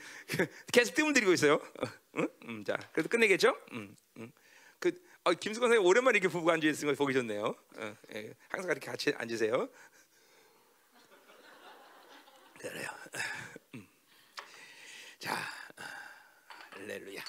계속 0.73 0.95
뜸을 0.95 1.13
들이고 1.13 1.33
있어요. 1.33 1.55
어, 1.55 1.87
응? 2.19 2.29
음, 2.49 2.65
자, 2.65 2.79
그래도 2.93 3.09
끝내겠죠? 3.09 3.57
음, 3.73 3.95
음. 4.17 4.33
그 4.79 4.93
어, 5.25 5.33
김수건 5.33 5.69
선생님 5.69 5.87
오랜만에 5.87 6.19
이렇게 6.19 6.31
부부가 6.31 6.55
앉아 6.55 6.67
있는 6.67 6.85
걸 6.87 6.95
보기 6.95 7.15
좋네요. 7.15 7.55
어, 7.77 7.97
예, 8.15 8.35
항상 8.49 8.71
이렇게 8.71 8.91
같이 8.91 9.13
앉으세요. 9.17 9.69
그래요. 12.65 12.89
음. 13.75 13.87
자, 15.19 15.37
할렐루야. 16.71 17.23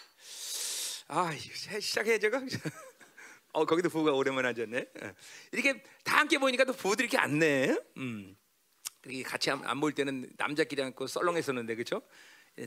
아, 1.10 1.36
시작해 1.36 2.18
제가. 2.18 2.40
어, 3.52 3.66
거기도 3.66 3.90
부부가 3.90 4.14
오랜만에 4.14 4.48
앉았네. 4.50 4.80
어. 5.02 5.14
이렇게 5.52 5.84
다 6.06 6.20
함께 6.20 6.38
보니까 6.38 6.64
또 6.64 6.72
부부들이 6.72 7.08
이렇게 7.08 7.18
앉네. 7.18 7.78
음. 7.98 8.38
이렇게 9.04 9.24
같이 9.24 9.52
안, 9.52 9.62
안 9.66 9.78
모일 9.78 9.94
때는 9.94 10.32
남자끼리 10.38 10.82
앉고 10.82 11.06
썰렁했었는데 11.06 11.76
그렇죠? 11.76 12.02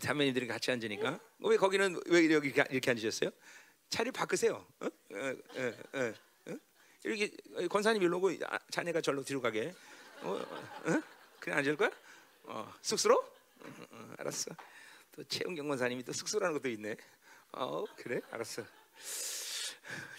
자매님들이 0.01 0.47
같이 0.47 0.71
앉으니까 0.71 1.19
왜 1.39 1.57
거기는 1.57 1.99
왜 2.07 2.31
여기 2.31 2.49
이렇게 2.49 2.91
앉으셨어요? 2.91 3.31
자리 3.89 4.11
바꾸세요. 4.11 4.67
어? 4.81 4.87
어, 4.87 4.91
어, 5.17 5.73
어, 5.95 6.15
어? 6.51 6.57
이렇게 7.03 7.31
권사님 7.71 8.03
일로 8.03 8.19
오고 8.19 8.33
자네가 8.71 9.01
절로 9.01 9.25
뒤로 9.25 9.41
가게. 9.41 9.73
어, 10.21 10.33
어? 10.85 11.03
그냥 11.41 11.61
앉을 11.61 11.77
거야? 11.79 11.91
어, 12.51 12.73
쑥스러? 12.81 13.15
어, 13.15 13.87
어, 13.91 14.15
알았어. 14.17 14.51
또 15.13 15.23
최은경 15.25 15.69
권사님이 15.69 16.03
또 16.03 16.13
쑥스러운 16.15 16.55
것도 16.55 16.71
있네. 16.71 16.97
어, 17.53 17.85
그래? 17.97 18.23
알았어. 18.31 18.63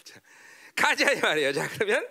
자, 0.04 0.20
가자 0.76 1.20
말이에요. 1.20 1.52
자, 1.52 1.68
그러면 1.68 2.06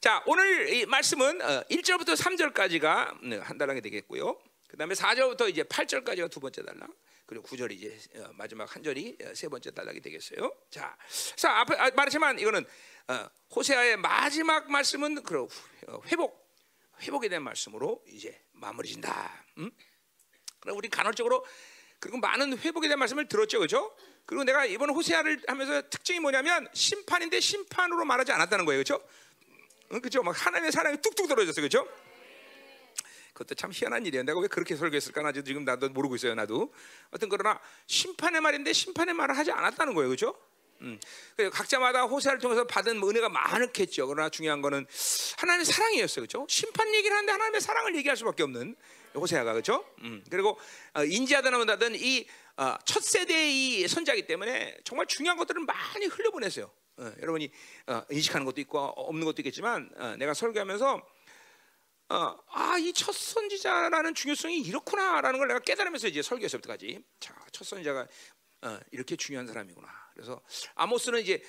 자, 0.00 0.22
오늘 0.26 0.72
이 0.72 0.86
말씀은 0.86 1.42
어, 1.42 1.64
1절부터 1.68 2.16
3절까지가 2.16 3.22
음, 3.24 3.40
한 3.42 3.58
달랑이 3.58 3.80
되겠고요. 3.80 4.40
그다음에 4.68 4.94
4절부터 4.94 5.50
이제 5.50 5.64
8절까지가 5.64 6.30
두 6.30 6.38
번째 6.38 6.62
달랑. 6.62 6.88
그리고 7.26 7.44
9절이 7.48 7.72
이제 7.72 7.98
어, 8.20 8.30
마지막 8.34 8.72
한 8.74 8.84
절이 8.84 9.18
어, 9.24 9.34
세 9.34 9.48
번째 9.48 9.72
달락이 9.72 10.00
되겠어요. 10.00 10.54
자, 10.70 10.96
자 11.34 11.58
앞에 11.58 11.74
아, 11.74 11.90
말했지만 11.90 12.38
이거는 12.38 12.64
어, 13.08 13.28
호세아의 13.54 13.96
마지막 13.96 14.70
말씀은 14.70 15.24
그 15.24 15.48
회복, 16.06 16.39
회복에 17.02 17.28
대한 17.28 17.42
말씀으로 17.42 18.02
이제 18.08 18.42
마무리진다. 18.52 19.44
음? 19.58 19.70
그럼 20.60 20.76
우리 20.76 20.88
간헐적으로 20.88 21.44
그리고 21.98 22.18
많은 22.18 22.56
회복에 22.58 22.88
대한 22.88 22.98
말씀을 22.98 23.28
들었죠, 23.28 23.58
그렇죠? 23.58 23.94
그리고 24.24 24.44
내가 24.44 24.64
이번 24.64 24.90
호세아를 24.90 25.42
하면서 25.46 25.82
특징이 25.88 26.20
뭐냐면 26.20 26.68
심판인데 26.72 27.40
심판으로 27.40 28.04
말하지 28.04 28.32
않았다는 28.32 28.64
거예요, 28.64 28.82
그렇죠? 28.82 29.04
그죠? 30.02 30.22
막 30.22 30.30
하나님의 30.46 30.72
사랑이 30.72 30.98
뚝뚝 31.02 31.28
떨어졌어, 31.28 31.60
그죠? 31.60 31.86
그것도 33.32 33.54
참 33.54 33.70
희한한 33.72 34.04
일이야. 34.06 34.22
내가 34.22 34.38
왜 34.38 34.48
그렇게 34.48 34.76
설교했을까? 34.76 35.22
나 35.22 35.32
지금 35.32 35.64
나도 35.64 35.88
모르고 35.90 36.14
있어요, 36.16 36.34
나도. 36.34 36.72
어떤 37.10 37.28
그러나 37.28 37.60
심판의 37.86 38.40
말인데 38.40 38.72
심판의 38.72 39.14
말을 39.14 39.36
하지 39.36 39.50
않았다는 39.50 39.94
거예요, 39.94 40.10
그죠? 40.10 40.38
음. 40.82 40.98
각자마다 41.52 42.04
호세를 42.04 42.38
통해서 42.38 42.66
받은 42.66 43.02
은혜가 43.02 43.28
많겠죠. 43.28 44.06
그러나 44.06 44.28
중요한 44.28 44.62
거는 44.62 44.86
하나님의 45.38 45.64
사랑이었어요, 45.64 46.24
그죠? 46.24 46.46
심판 46.48 46.94
얘기를 46.94 47.14
하는데 47.14 47.32
하나님의 47.32 47.60
사랑을 47.60 47.96
얘기할 47.96 48.16
수밖에 48.16 48.42
없는 48.42 48.76
호세아가 49.14 49.52
그죠? 49.52 49.84
음. 50.02 50.24
그리고 50.30 50.58
어, 50.94 51.04
인지하든 51.04 51.56
못하든 51.58 51.94
이첫 51.96 52.26
어, 52.56 53.00
세대의 53.00 53.80
이 53.80 53.88
선자기 53.88 54.26
때문에 54.26 54.76
정말 54.84 55.06
중요한 55.06 55.36
것들을 55.36 55.62
많이 55.62 56.06
흘려보냈어요. 56.06 56.70
어, 56.98 57.12
여러분이 57.20 57.50
어, 57.86 58.02
인식하는 58.10 58.44
것도 58.44 58.60
있고 58.60 58.78
없는 58.78 59.24
것도 59.24 59.42
있겠지만 59.42 59.90
어, 59.96 60.16
내가 60.16 60.34
설교하면서 60.34 61.02
어, 62.10 62.36
아이 62.48 62.92
첫 62.92 63.14
선지자라는 63.14 64.14
중요성이 64.14 64.58
이렇구나라는 64.60 65.38
걸 65.38 65.48
내가 65.48 65.60
깨달으면서 65.60 66.08
이제 66.08 66.22
설교에서부터까지 66.22 67.02
자첫 67.20 67.66
선지자가 67.66 68.06
어, 68.62 68.78
이렇게 68.90 69.16
중요한 69.16 69.46
사람이구나. 69.46 69.88
그래서 70.14 70.40
아모스는 70.74 71.20
이제 71.20 71.42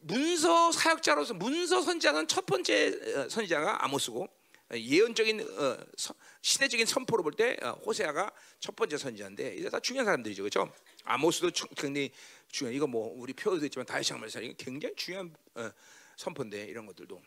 문서 0.00 0.70
사역자로서 0.72 1.34
문서 1.34 1.82
선지자는 1.82 2.28
첫 2.28 2.46
번째 2.46 3.16
어, 3.16 3.28
선지자가 3.28 3.84
아모스고 3.84 4.28
예언적인 4.74 5.40
어, 5.40 5.78
서, 5.96 6.14
시대적인 6.42 6.86
선포로 6.86 7.22
볼때 7.22 7.56
어, 7.62 7.70
호세아가 7.84 8.32
첫 8.60 8.74
번째 8.76 8.98
선지자인데 8.98 9.54
이게 9.56 9.70
다 9.70 9.80
중요한 9.80 10.04
사람들이죠, 10.04 10.42
그렇죠? 10.42 10.72
아모스도 11.04 11.50
굉장히 11.76 12.10
중요. 12.48 12.70
이거 12.70 12.86
뭐 12.86 13.12
우리 13.16 13.32
표도 13.32 13.64
있지만 13.66 13.86
다시 13.86 14.12
한번 14.12 14.22
말씀 14.22 14.54
굉장히 14.56 14.94
중요한 14.96 15.34
어, 15.54 15.70
선포인데 16.16 16.64
이런 16.64 16.86
것들도 16.86 17.22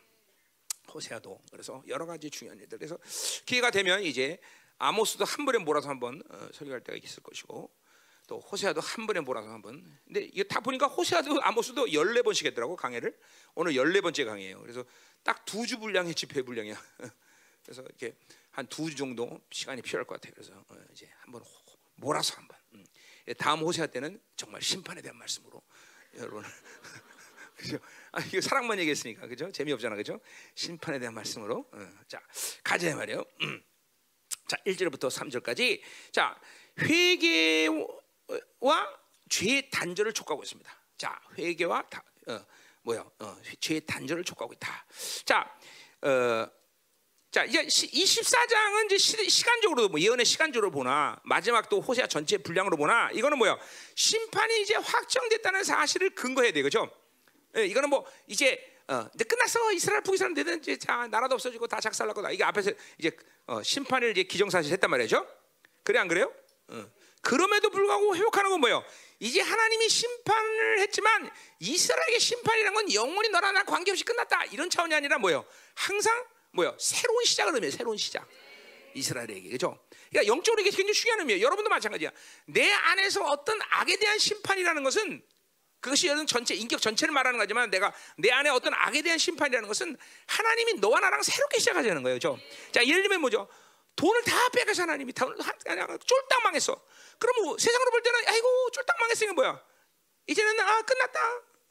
호세아도 0.92 1.40
그래서 1.50 1.82
여러 1.88 2.04
가지 2.04 2.30
중요한 2.30 2.58
일들. 2.58 2.78
그래서 2.78 2.98
기회가 3.46 3.70
되면 3.70 4.02
이제 4.02 4.38
아모스도 4.78 5.24
한 5.24 5.44
번에 5.44 5.58
몰아서 5.58 5.88
한번 5.88 6.22
어, 6.28 6.48
설교할 6.52 6.82
때가 6.82 6.98
있을 7.02 7.22
것이고 7.22 7.70
또 8.30 8.38
호세아도 8.38 8.80
한 8.80 9.08
번에 9.08 9.18
몰아서 9.18 9.48
한 9.50 9.60
번. 9.60 9.84
근데 10.04 10.20
이게 10.22 10.44
다 10.44 10.60
보니까 10.60 10.86
호세아도 10.86 11.42
아모스도 11.42 11.86
14번씩 11.86 12.46
했더라고 12.46 12.76
강해를. 12.76 13.18
오늘 13.56 13.72
14번째 13.72 14.24
강해예요. 14.24 14.60
그래서 14.60 14.84
딱 15.24 15.44
두 15.44 15.66
주 15.66 15.80
분량의 15.80 16.14
집회 16.14 16.40
분량이야. 16.42 16.80
그래서 17.64 17.82
이렇게 17.82 18.14
한 18.52 18.68
두 18.68 18.88
주 18.88 18.94
정도 18.94 19.40
시간이 19.50 19.82
필요할 19.82 20.06
것 20.06 20.14
같아요. 20.14 20.32
그래서 20.34 20.52
어, 20.68 20.76
이제 20.92 21.10
한번 21.22 21.42
몰아서 21.96 22.36
한번. 22.36 22.56
음. 22.74 22.86
다음 23.36 23.60
호세아 23.60 23.88
때는 23.88 24.22
정말 24.36 24.62
심판에 24.62 25.02
대한 25.02 25.16
말씀으로 25.18 25.60
여러분 26.18 26.44
그죠? 27.56 27.78
아, 28.12 28.20
이거 28.26 28.40
사랑만 28.40 28.78
얘기했으니까 28.78 29.26
그죠? 29.26 29.50
재미없잖아 29.50 29.96
그죠? 29.96 30.20
심판에 30.54 31.00
대한 31.00 31.14
말씀으로 31.14 31.68
어, 31.72 31.88
자 32.06 32.22
가자 32.62 32.94
말이에요. 32.94 33.24
음. 33.42 33.60
자 34.46 34.56
1절부터 34.66 35.10
3절까지 35.10 35.80
자 36.12 36.40
회개와 36.78 37.86
죄의 39.30 39.70
단절을 39.70 40.12
촉구하고 40.12 40.42
있습니다. 40.42 40.70
자 40.98 41.18
회개와 41.38 41.82
다, 41.88 42.02
어, 42.26 42.44
뭐야 42.82 43.04
어, 43.20 43.36
죄의 43.60 43.86
단절을 43.86 44.24
촉구하고 44.24 44.52
있다. 44.54 44.84
자 45.24 45.50
어, 46.02 46.46
자 47.30 47.44
이제 47.44 47.64
24장은 47.64 48.86
이제 48.86 48.98
시, 48.98 49.44
간적으로뭐 49.44 50.00
예언의 50.00 50.26
시간적으로 50.26 50.70
보나 50.70 51.18
마지막 51.22 51.68
또 51.68 51.80
호세아 51.80 52.08
전체 52.08 52.36
분량으로 52.36 52.76
보나 52.76 53.10
이거는 53.12 53.38
뭐야 53.38 53.56
심판이 53.94 54.62
이제 54.62 54.74
확정됐다는 54.74 55.62
사실을 55.62 56.10
근거해야 56.10 56.52
돼 56.52 56.62
그죠? 56.62 56.90
예, 57.56 57.64
이거는 57.66 57.88
뭐 57.88 58.04
이제 58.26 58.76
어, 58.88 59.08
이제 59.14 59.24
끝났어 59.24 59.72
이스라엘 59.72 60.02
북이스라엘 60.02 60.34
되든 60.34 60.58
이제 60.58 60.76
자 60.76 61.06
나라도 61.06 61.36
없어지고 61.36 61.68
다 61.68 61.80
작살날 61.80 62.14
거다 62.14 62.32
이게 62.32 62.42
앞에서 62.42 62.72
이제 62.98 63.16
어, 63.46 63.62
심판을 63.62 64.10
이제 64.10 64.24
기정사실 64.24 64.72
했단 64.72 64.90
말이죠. 64.90 65.24
그래 65.84 66.00
안 66.00 66.08
그래요? 66.08 66.32
어. 66.68 66.90
그럼에도 67.20 67.70
불구하고 67.70 68.16
회복하는 68.16 68.50
건 68.50 68.60
뭐예요? 68.60 68.84
이제 69.18 69.40
하나님이 69.40 69.88
심판을 69.88 70.80
했지만 70.80 71.30
이스라엘의 71.58 72.18
심판이란 72.18 72.74
건 72.74 72.92
영원히 72.92 73.28
너랑 73.28 73.54
나 73.54 73.62
관계없이 73.64 74.04
끝났다 74.04 74.46
이런 74.46 74.70
차원이 74.70 74.94
아니라 74.94 75.18
뭐예요? 75.18 75.44
항상 75.74 76.24
뭐요? 76.52 76.76
새로운 76.78 77.24
시작을 77.24 77.54
의미해요. 77.54 77.76
새로운 77.76 77.96
시작. 77.96 78.26
이스라엘에게 78.94 79.50
그죠? 79.50 79.78
그러니까 80.08 80.32
영적으로 80.32 80.62
이게 80.62 80.70
굉장히 80.70 80.94
중요한 80.94 81.20
의미예요. 81.20 81.44
여러분도 81.44 81.68
마찬가지야. 81.68 82.10
내 82.46 82.72
안에서 82.72 83.22
어떤 83.24 83.60
악에 83.70 83.96
대한 83.98 84.18
심판이라는 84.18 84.82
것은 84.82 85.22
그것이 85.80 86.08
여러분 86.08 86.26
전체 86.26 86.54
인격 86.54 86.80
전체를 86.80 87.12
말하는 87.12 87.38
거지만 87.38 87.70
내가 87.70 87.92
내 88.16 88.30
안에 88.30 88.50
어떤 88.50 88.74
악에 88.74 89.02
대한 89.02 89.18
심판이라는 89.18 89.66
것은 89.66 89.96
하나님이 90.26 90.74
너와 90.74 91.00
나랑 91.00 91.22
새롭게 91.22 91.58
시작하자는 91.58 92.02
거예요. 92.02 92.16
그죠? 92.16 92.38
자, 92.72 92.84
예를 92.84 93.02
들면 93.02 93.20
뭐죠? 93.20 93.48
돈을 94.00 94.22
다 94.24 94.48
빼가서 94.48 94.82
하나님이 94.82 95.12
다 95.12 95.26
그냥 95.26 95.98
쫄딱 96.06 96.42
망했어. 96.42 96.72
뭐 97.42 97.58
세상으로 97.58 97.90
볼 97.90 98.02
때는 98.02 98.20
아이고 98.28 98.70
쫄딱 98.70 98.98
망했으니 98.98 99.32
뭐야? 99.32 99.62
이제는 100.26 100.58
아 100.58 100.80
끝났다. 100.80 101.20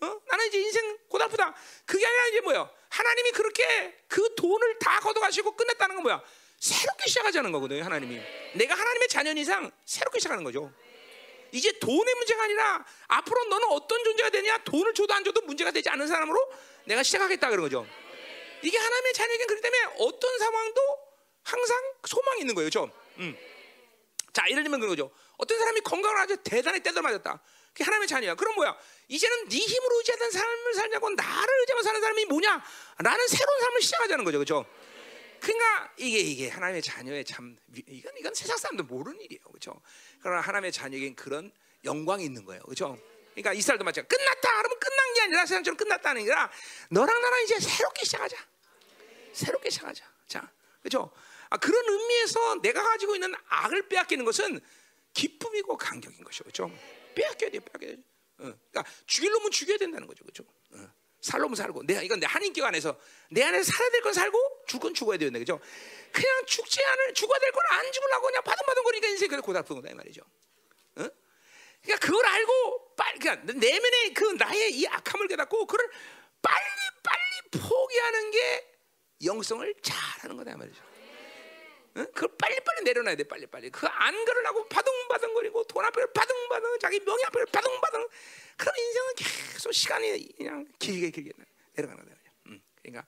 어? 0.02 0.22
나는 0.28 0.48
이제 0.48 0.60
인생 0.60 0.98
고달프다. 1.10 1.56
그게 1.88 2.06
아니라 2.06 2.28
이제 2.28 2.42
뭐야? 2.42 2.70
하나님이 2.90 3.32
그렇게 3.32 4.04
그 4.08 4.36
돈을 4.36 4.78
다 4.78 5.00
걷어가시고 5.00 5.56
끝냈다는 5.56 5.96
건 5.96 6.04
뭐야? 6.04 6.24
새롭게 6.60 7.08
시작하자는 7.08 7.52
거거든요. 7.52 7.84
하나님이. 7.84 8.22
내가 8.56 8.76
하나님의 8.76 9.08
자녀 9.08 9.32
이상 9.34 9.72
새롭게 9.86 10.20
시작하는 10.20 10.44
거죠. 10.44 10.72
이제 11.52 11.72
돈의 11.80 12.14
문제가 12.14 12.44
아니라 12.44 12.86
앞으로 13.08 13.46
너는 13.46 13.70
어떤 13.70 14.04
존재가 14.04 14.30
되냐? 14.30 14.60
돈을 14.66 14.94
줘도 14.94 15.16
안 15.16 15.24
줘도 15.24 15.42
문제가 15.42 15.72
되지 15.72 15.90
않은 15.90 16.06
사람으로 16.06 16.54
내가 16.86 17.02
시작하겠다 17.02 17.50
그런 17.50 17.64
거죠. 17.64 17.88
이게 18.62 18.78
하나님의 18.78 19.14
자녀에게 19.14 19.46
그렇기 19.46 19.62
때문에 19.64 19.96
어떤 19.98 20.38
상황도 20.38 21.09
항상 21.43 21.77
소망이 22.05 22.41
있는 22.41 22.55
거예요. 22.55 22.69
좀. 22.69 22.91
음. 23.17 23.38
자, 24.34 24.46
예를 24.50 24.63
들면 24.63 24.79
그런 24.79 24.96
거죠. 24.96 25.12
어떤 25.38 25.58
사람이 25.58 25.81
건강을 25.81 26.17
아주 26.17 26.38
대단히 26.43 26.81
떼들 26.81 27.01
맞았다. 27.01 27.41
그게 27.74 27.84
하나님의 27.84 28.08
자녀야. 28.08 28.36
그럼 28.36 28.55
뭐야? 28.55 28.77
이제는 29.08 29.48
네 29.50 29.58
힘으로 29.58 29.98
의지하던 30.00 30.31
삶을 30.31 30.74
살냐고 30.74 31.10
나를 31.10 31.60
의지하며 31.62 31.84
사는 31.84 32.01
사람이 32.01 32.25
뭐냐? 32.25 32.63
라는 33.00 33.27
새로운 33.27 33.60
삶을 33.62 33.81
시작하자는 33.81 34.25
거죠. 34.25 34.38
그렇죠? 34.38 34.65
그러니까 35.39 35.93
이게 35.98 36.19
이게 36.19 36.50
하나님의 36.50 36.81
자녀의 36.81 37.24
참 37.24 37.55
이건 37.88 38.13
이건 38.17 38.34
세상 38.34 38.58
사람도 38.58 38.84
모르는 38.84 39.22
일이에요. 39.22 39.41
그렇죠? 39.46 39.81
그러나 40.22 40.41
하나님의 40.41 40.72
자녀에겐 40.72 41.15
그런 41.15 41.51
영광이 41.86 42.24
있는 42.24 42.43
거예요. 42.43 42.62
그렇죠? 42.63 42.98
그러니까 43.34 43.53
이스라엘도 43.53 43.86
마찬가지. 43.86 44.15
끝났다. 44.15 44.58
그러면 44.58 44.79
끝난 44.79 45.13
게 45.13 45.22
아니라 45.22 45.46
세상처럼 45.46 45.77
끝났다는 45.77 46.25
게 46.25 46.31
아니라 46.31 46.51
너랑 46.89 47.22
나랑 47.22 47.43
이제 47.43 47.60
새롭게 47.60 48.03
시작하자. 48.03 48.38
새롭게 49.31 49.69
시작하자. 49.69 50.03
자, 50.27 50.51
그렇죠? 50.81 51.12
아, 51.50 51.58
그런 51.58 51.84
의미에서 51.88 52.62
내가 52.62 52.84
가지고 52.84 53.15
있는 53.15 53.34
악을 53.48 53.88
빼앗기는 53.89 54.24
것은 54.25 54.60
기쁨이고 55.13 55.77
감격인 55.77 56.24
것이죠. 56.24 56.44
그렇죠? 56.44 56.72
빼앗겨야 57.15 57.50
돼, 57.50 57.60
빼앗겨야 57.60 57.91
돼. 57.96 58.01
어. 58.39 58.53
그러니까 58.72 58.84
죽일 59.06 59.32
놈은 59.32 59.51
죽여야 59.51 59.77
된다는 59.77 60.08
거죠. 60.08 60.24
그렇죠? 60.24 60.44
어. 60.74 60.88
살 61.22 61.41
놈은 61.41 61.56
살고 61.56 61.84
내가 61.84 62.01
이건 62.01 62.20
내 62.20 62.25
하나님께 62.27 62.63
안에서 62.63 62.98
내 63.32 63.44
안에서 63.44 63.72
살아야 63.72 63.89
될 63.89 64.01
건 64.01 64.13
살고 64.13 64.63
죽을 64.68 64.79
건 64.88 64.94
죽어야 64.94 65.18
되는데 65.18 65.39
그죠? 65.39 65.60
그냥 66.13 66.46
죽지 66.46 66.82
않을 66.84 67.13
죽어야 67.13 67.39
될 67.39 67.51
건 67.51 67.62
안 67.72 67.91
죽으려고 67.91 68.27
그냥 68.27 68.44
바둥바둥 68.44 68.84
거리니까 68.84 69.08
인생이 69.10 69.27
그래 69.29 69.41
고달픈 69.41 69.75
거다 69.75 69.89
이 69.89 69.94
말이죠. 69.96 70.22
어? 70.22 71.10
그러니까 71.82 72.08
그걸 72.08 72.25
알고 72.25 72.96
빨리 72.96 73.20
그러니까 73.20 73.53
내면의 73.53 74.13
그 74.13 74.24
나의 74.39 74.72
이 74.74 74.88
악함을 74.88 75.27
깨닫고 75.27 75.65
그걸 75.65 75.89
빨리 76.41 76.65
빨리 77.03 77.62
포기하는 77.68 78.32
게 78.32 78.77
영성을 79.25 79.74
잘하는 79.82 80.38
거다 80.38 80.51
이 80.51 80.56
말이죠. 80.56 80.82
응? 82.00 82.06
그걸 82.13 82.29
빨리빨리 82.38 82.84
내려놔야 82.84 83.15
돼 83.15 83.24
빨리빨리. 83.24 83.70
그안 83.70 84.25
그러려고 84.25 84.68
바둥바둥거리고 84.68 85.63
돈 85.65 85.86
앞에 85.86 86.06
바둥바둥 86.13 86.79
자기 86.79 87.00
명예 87.01 87.24
앞에 87.25 87.46
바둥바둥. 87.46 88.08
그런 88.58 88.75
인생은 88.77 89.13
계속 89.15 89.72
시간이 89.72 90.29
그냥 90.38 90.68
길게 90.79 91.12
길게 91.12 91.32
내려가는 91.75 92.03
거예요. 92.03 92.18
음, 92.48 92.62
그러니까 92.82 93.06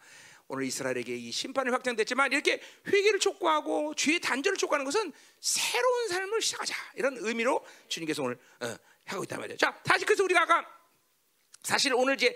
오늘 0.48 0.66
이스라엘에게 0.66 1.16
이 1.16 1.32
심판이 1.32 1.70
확정됐지만 1.70 2.32
이렇게 2.34 2.62
회개를 2.88 3.20
촉구하고 3.20 3.96
죄의 3.96 4.20
단절을 4.20 4.58
촉구하는 4.58 4.84
것은 4.86 5.14
새로운 5.40 6.08
삶을 6.10 6.42
시작하자. 6.42 6.76
이런 6.96 7.16
의미로 7.18 7.66
주님께서 7.88 8.24
오늘 8.24 8.38
어, 8.60 8.76
하고 9.06 9.24
있단 9.24 9.40
말이에요. 9.40 9.58
자 9.58 9.74
다시 9.84 10.06
그래서 10.06 10.24
우리가 10.24 10.42
아까 10.44 10.81
사실 11.64 11.94
오늘 11.94 12.16
이제 12.16 12.36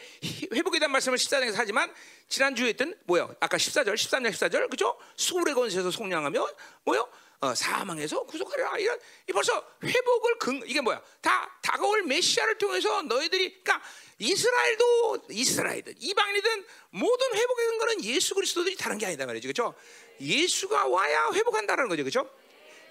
회복에 0.54 0.80
대한 0.80 0.92
말씀을 0.92 1.18
14장에서 1.18 1.54
하지만 1.56 1.94
지난주에 2.30 2.70
했던 2.70 2.96
뭐요? 3.06 3.36
아까 3.40 3.58
14절, 3.58 3.96
13장 3.96 4.32
14절 4.32 4.70
그죠? 4.70 4.98
수울의 5.16 5.56
건세에서 5.56 5.90
속량하며 5.90 6.48
뭐요? 6.84 7.10
어, 7.40 7.54
사망에서 7.54 8.24
구속하리라 8.24 8.78
이런 8.78 9.00
이 9.28 9.34
벌써 9.34 9.64
회복을 9.84 10.40
근 10.40 10.62
이게 10.66 10.80
뭐야? 10.80 11.02
다 11.22 11.58
다가올 11.62 12.04
메시아를 12.04 12.58
통해서 12.58 13.02
너희들이 13.02 13.62
그러니까 13.64 13.82
이스라엘도 14.20 15.26
이스라엘든 15.30 15.96
이방인이든 16.00 16.66
모든 16.92 17.36
회복의 17.36 17.68
근거는 17.68 18.04
예수 18.06 18.34
그리스도들이 18.36 18.78
다른 18.78 18.98
게 18.98 19.06
아니다 19.06 19.26
말이죠. 19.26 19.48
그렇죠? 19.48 19.76
예수가 20.22 20.88
와야 20.88 21.30
회복한다는 21.34 21.90
거죠. 21.90 22.04
그렇죠? 22.04 22.30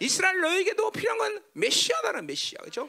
이스라엘 0.00 0.40
너에게도 0.40 0.90
필요한 0.90 1.18
건 1.18 1.42
메시아다는 1.52 2.26
메시아. 2.26 2.58
그렇죠? 2.58 2.82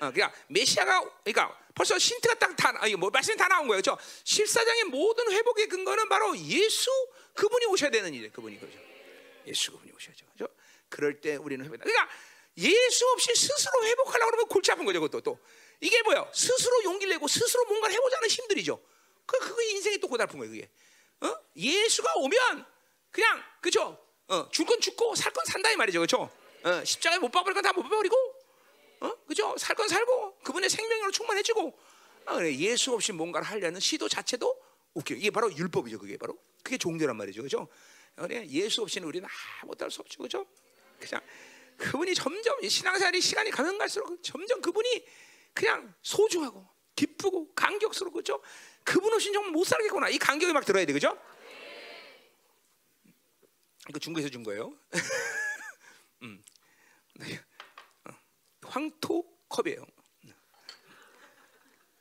어, 0.00 0.10
그러니까 0.10 0.32
메시아가 0.48 1.02
그러니까 1.22 1.63
벌써 1.74 1.98
신트가 1.98 2.34
딱다 2.34 2.72
아니 2.82 2.94
뭐 2.94 3.10
말씀이 3.10 3.36
다 3.36 3.48
나온 3.48 3.66
거예요. 3.66 3.82
그렇죠? 3.82 4.00
14장의 4.24 4.84
모든 4.84 5.30
회복의 5.32 5.68
근거는 5.68 6.08
바로 6.08 6.36
예수 6.38 6.90
그분이 7.34 7.66
오셔야 7.66 7.90
되는 7.90 8.12
일이에요. 8.14 8.30
그분이 8.32 8.60
그죠. 8.60 8.78
예수 9.46 9.72
그분이 9.72 9.92
오셔야죠. 9.96 10.24
그죠? 10.32 10.48
그럴 10.88 11.20
때 11.20 11.36
우리는 11.36 11.64
회복다. 11.64 11.82
그러니까 11.84 12.08
예수 12.58 13.06
없이 13.08 13.34
스스로 13.34 13.84
회복하려고 13.84 14.30
그러면 14.30 14.48
골치 14.48 14.70
아픈 14.70 14.84
거죠. 14.84 15.00
그것도 15.00 15.20
또. 15.22 15.38
이게 15.80 16.00
뭐야? 16.02 16.30
스스로 16.32 16.84
용기를 16.84 17.14
내고 17.14 17.26
스스로 17.26 17.64
뭔가를 17.64 17.94
해보자는 17.96 18.28
힘들이죠. 18.28 18.80
그 19.26 19.38
그게 19.40 19.70
인생이 19.70 19.98
또 19.98 20.06
고달픈 20.06 20.38
거예요. 20.38 20.52
그게. 20.52 20.70
어? 21.22 21.36
예수가 21.56 22.14
오면 22.14 22.64
그냥 23.10 23.42
그죠? 23.60 23.98
어, 24.28 24.48
줄 24.50 24.64
건 24.66 24.80
죽고 24.80 25.14
살 25.16 25.32
건 25.32 25.44
산다 25.44 25.70
이 25.72 25.76
말이죠. 25.76 25.98
그렇죠? 25.98 26.30
어, 26.62 26.84
십자가에 26.84 27.18
못 27.18 27.30
박을 27.30 27.52
건다못 27.52 27.82
박으리고 27.90 28.16
어? 29.04 29.14
그죠? 29.26 29.54
살 29.58 29.76
건 29.76 29.88
살고 29.88 30.38
그분의 30.44 30.70
생명으로 30.70 31.10
충만해지고 31.10 31.78
아, 32.26 32.36
그래. 32.36 32.54
예수 32.56 32.92
없이 32.94 33.12
뭔가를 33.12 33.46
하려는 33.46 33.80
시도 33.80 34.08
자체도 34.08 34.62
웃겨. 34.94 35.14
이게 35.16 35.30
바로 35.30 35.54
율법이죠. 35.54 35.98
그게 35.98 36.16
바로 36.16 36.38
그게 36.62 36.78
종교란 36.78 37.16
말이죠. 37.16 37.42
그죠? 37.42 37.68
그래. 38.16 38.46
예수 38.48 38.80
없이는 38.82 39.06
우리는 39.06 39.28
아무것도 39.62 39.84
할 39.84 39.90
수 39.90 40.00
없죠. 40.00 40.22
그죠? 40.22 40.46
그냥 41.00 41.20
그분이 41.76 42.14
점점 42.14 42.62
신앙생활이 42.66 43.20
시간이 43.20 43.50
가면 43.50 43.76
갈수록 43.78 44.22
점점 44.22 44.60
그분이 44.62 45.04
그냥 45.52 45.92
소중하고 46.02 46.66
기쁘고 46.96 47.52
감격스럽고 47.54 48.18
그죠? 48.18 48.40
그분 48.84 49.12
없이 49.12 49.32
정말 49.32 49.50
못 49.52 49.64
살겠구나. 49.64 50.08
이 50.08 50.16
감격이 50.18 50.52
막 50.52 50.64
들어야 50.64 50.86
돼. 50.86 50.92
그죠? 50.92 51.18
이거 53.90 53.98
중국에서 53.98 54.30
준 54.30 54.42
거예요. 54.44 54.72
음. 56.22 56.42
황토 58.66 59.24
컵이에요. 59.48 59.84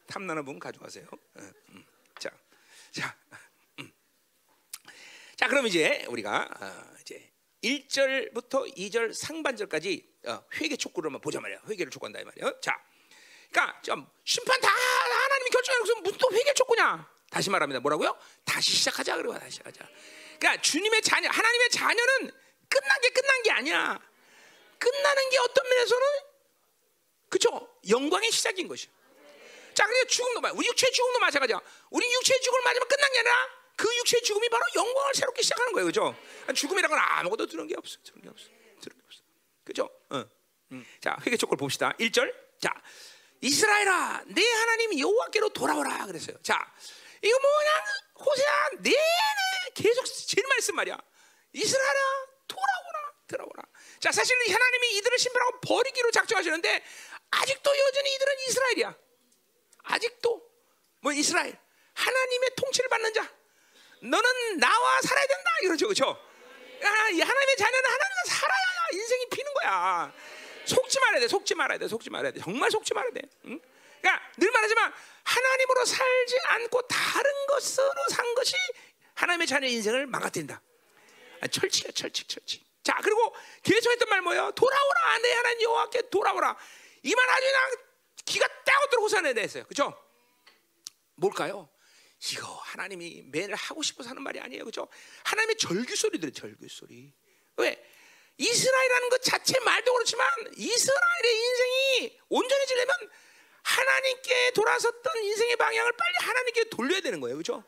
탐나는 0.08 0.46
분 0.46 0.60
가져가세요. 0.60 1.08
음. 1.38 1.86
자, 2.20 2.30
자, 2.92 3.16
음. 3.80 3.92
자, 5.36 5.48
그럼 5.48 5.66
이제 5.68 6.06
우리가 6.08 6.48
어, 6.60 6.96
이제 7.02 7.32
1절부터 7.64 8.76
2절 8.78 9.14
상반절까지 9.14 10.14
어, 10.28 10.44
회개 10.56 10.78
한번 11.04 11.22
보자 11.22 11.40
말이야. 11.40 11.62
회개를 11.68 11.90
촉구한다 11.92 12.20
이 12.20 12.24
말이야. 12.24 12.60
자, 12.62 12.80
그러니까 13.50 13.82
좀 13.82 14.08
심판 14.24 14.60
다 14.62 14.70
하나님이 14.70 15.50
결정해서 15.50 15.96
무슨 16.02 16.18
또 16.18 16.32
회개 16.32 16.54
촉구냐? 16.54 17.10
다시 17.30 17.50
말합니다. 17.50 17.80
뭐라고요? 17.80 18.18
다시 18.46 18.72
시작하자 18.72 19.18
그러고 19.18 19.38
다시 19.40 19.52
시작하자. 19.52 19.88
그러니까 20.40 20.62
주님의 20.62 21.02
자녀, 21.02 21.30
하나님의 21.30 21.70
자녀는 21.70 22.32
끝난 22.70 23.02
게 23.02 23.10
끝난 23.10 23.44
게 23.44 23.52
아니야. 23.52 24.00
끝나는 24.78 25.30
게 25.30 25.38
어떤 25.40 25.68
면에서는 25.68 26.33
그죠? 27.34 27.68
영광의 27.90 28.32
시작인 28.32 28.68
것이야. 28.68 28.92
자, 29.74 29.88
그래 29.88 30.06
죽음도 30.06 30.40
마 30.40 30.52
우리 30.52 30.68
육체 30.68 30.92
죽음도 30.92 31.18
마찬가지야. 31.18 31.60
우리 31.90 32.06
육체 32.14 32.40
죽음을 32.40 32.64
맞으면 32.64 32.88
끝난 32.88 33.12
게 33.12 33.20
아니라 33.20 33.50
그 33.76 33.98
육체 33.98 34.22
죽음이 34.22 34.48
바로 34.50 34.64
영광을 34.76 35.16
새롭게 35.16 35.42
시작하는 35.42 35.74
거예요, 35.74 35.88
그죠? 35.88 36.16
죽음이라는 36.54 36.96
건 36.96 37.00
아무것도 37.00 37.48
들은 37.48 37.66
게 37.66 37.74
없어, 37.76 37.98
들은 38.04 38.22
게 38.22 38.30
없어, 38.30 38.46
들은 38.82 38.98
게 38.98 39.04
없어, 39.08 39.22
그죠? 39.64 39.90
어. 40.12 40.24
음. 40.74 40.86
자, 41.02 41.18
회개 41.26 41.36
촉을 41.38 41.58
봅시다. 41.58 41.92
1절. 42.00 42.32
자, 42.62 42.72
이스라엘아, 43.42 44.26
내 44.28 44.46
하나님 44.48 45.00
여호와께로 45.00 45.50
돌아오라 45.50 46.06
그랬어요. 46.06 46.38
자, 46.44 46.72
이거 47.24 47.40
뭐냐? 47.40 47.86
호세아 48.20 48.70
내내 48.80 48.98
계속 49.74 50.06
제일 50.06 50.46
많이 50.48 50.62
쓴 50.62 50.76
말이야. 50.76 50.96
이스라엘아, 51.54 52.28
돌아오라, 52.48 53.14
돌아오라. 53.28 53.64
자, 54.00 54.12
사실 54.12 54.36
하나님이 54.54 54.98
이들을 54.98 55.18
심판하고 55.18 55.62
버리기로 55.62 56.12
작정하시는데 56.12 56.84
아직도 57.42 57.78
여전히 57.78 58.14
이들은 58.16 58.36
이스라엘이야. 58.48 58.96
아직도 59.84 60.50
뭐 61.00 61.12
이스라엘 61.12 61.58
하나님의 61.94 62.52
통치를 62.56 62.90
받는 62.90 63.14
자. 63.14 63.30
너는 64.02 64.58
나와 64.58 65.02
살아야 65.02 65.28
된다 65.28 65.50
이러죠, 65.62 65.88
그렇죠? 65.88 66.18
하나님의 66.82 67.56
자녀는 67.58 67.90
하나님과 67.90 68.24
살아야 68.28 68.64
인생이 68.94 69.30
피는 69.30 69.54
거야. 69.54 70.14
속지 70.66 71.00
말아야 71.00 71.20
돼, 71.20 71.28
속지 71.28 71.56
말아야 71.56 71.78
돼, 71.78 71.88
속지 71.88 72.10
말아야 72.10 72.32
돼. 72.32 72.40
정말 72.40 72.72
속지 72.72 72.94
말아야 72.94 73.12
돼. 73.12 73.22
응? 73.46 73.60
그러니까 74.02 74.32
늘 74.38 74.52
말하지만 74.52 74.94
하나님으로 75.24 75.86
살지 75.86 76.40
않고 76.40 76.82
다른 76.88 77.46
것으로 77.48 77.94
산 78.10 78.34
것이 78.36 78.56
하나님의 79.16 79.48
자녀 79.48 79.68
인생을 79.68 80.06
망가뜨린다. 80.08 80.62
아, 81.42 81.48
철칙이야, 81.48 81.92
철칙, 81.94 82.28
철칙. 82.28 82.64
자, 82.84 83.00
그리고 83.02 83.34
계속 83.64 83.92
했던 83.92 84.10
말 84.10 84.22
뭐예요? 84.22 84.52
돌아오라, 84.52 85.18
내 85.20 85.34
하나님 85.34 85.62
여호와께 85.62 86.10
돌아오라. 86.10 86.58
이말 87.04 87.30
아주 87.30 87.46
그냥 87.46 87.72
기가 88.26 88.48
딱 88.64 88.90
들어 88.90 89.02
호산해냈어요. 89.02 89.66
그죠? 89.66 89.94
뭘까요? 91.16 91.70
이거 92.32 92.48
하나님이 92.48 93.24
매일 93.28 93.54
하고 93.54 93.84
싶어서 93.84 94.10
하는 94.10 94.24
말이 94.24 94.40
아니에요. 94.40 94.64
그죠? 94.64 94.88
하나님의 95.26 95.58
절규 95.58 95.96
소리들은 95.96 96.34
절규 96.34 96.68
소리. 96.70 97.14
왜? 97.58 97.90
이스라엘이라는 98.38 99.10
것 99.10 99.22
자체 99.22 99.60
말도 99.60 99.94
그렇지만 99.94 100.28
이스라엘의 100.56 101.36
인생이 101.36 102.20
온전해지려면 102.30 103.12
하나님께 103.62 104.52
돌아섰던 104.52 105.24
인생의 105.24 105.56
방향을 105.58 105.92
빨리 105.94 106.16
하나님께 106.20 106.64
돌려야 106.70 107.02
되는 107.02 107.20
거예요. 107.20 107.38
그죠? 107.38 107.64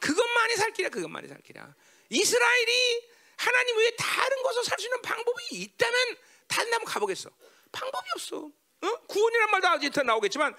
그것만이 0.00 0.56
살 0.56 0.72
길이야. 0.72 0.90
그것만이 0.90 1.28
살 1.28 1.40
길이야. 1.40 1.74
이스라엘이 2.10 3.08
하나님 3.36 3.78
외에 3.78 3.90
다른 3.96 4.42
곳으로 4.42 4.62
살수 4.64 4.86
있는 4.86 5.00
방법이 5.00 5.46
있다면 5.50 6.16
다른 6.46 6.70
데 6.70 6.76
한번 6.76 6.92
가보겠어. 6.92 7.30
방법이 7.74 8.08
없어. 8.14 8.36
어? 8.36 8.96
구원이란 9.08 9.50
말도 9.50 9.68
아직 9.68 9.92
더 9.92 10.02
나오겠지만 10.02 10.54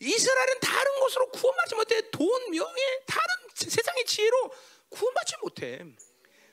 이스라엘은 0.00 0.60
다른 0.60 1.00
곳으로 1.00 1.30
구원받지 1.30 1.74
못해. 1.74 2.10
돈, 2.10 2.28
명예, 2.50 3.02
다른 3.06 3.34
세상의 3.54 4.04
지혜로 4.04 4.52
구원받지 4.90 5.34
못해. 5.40 5.84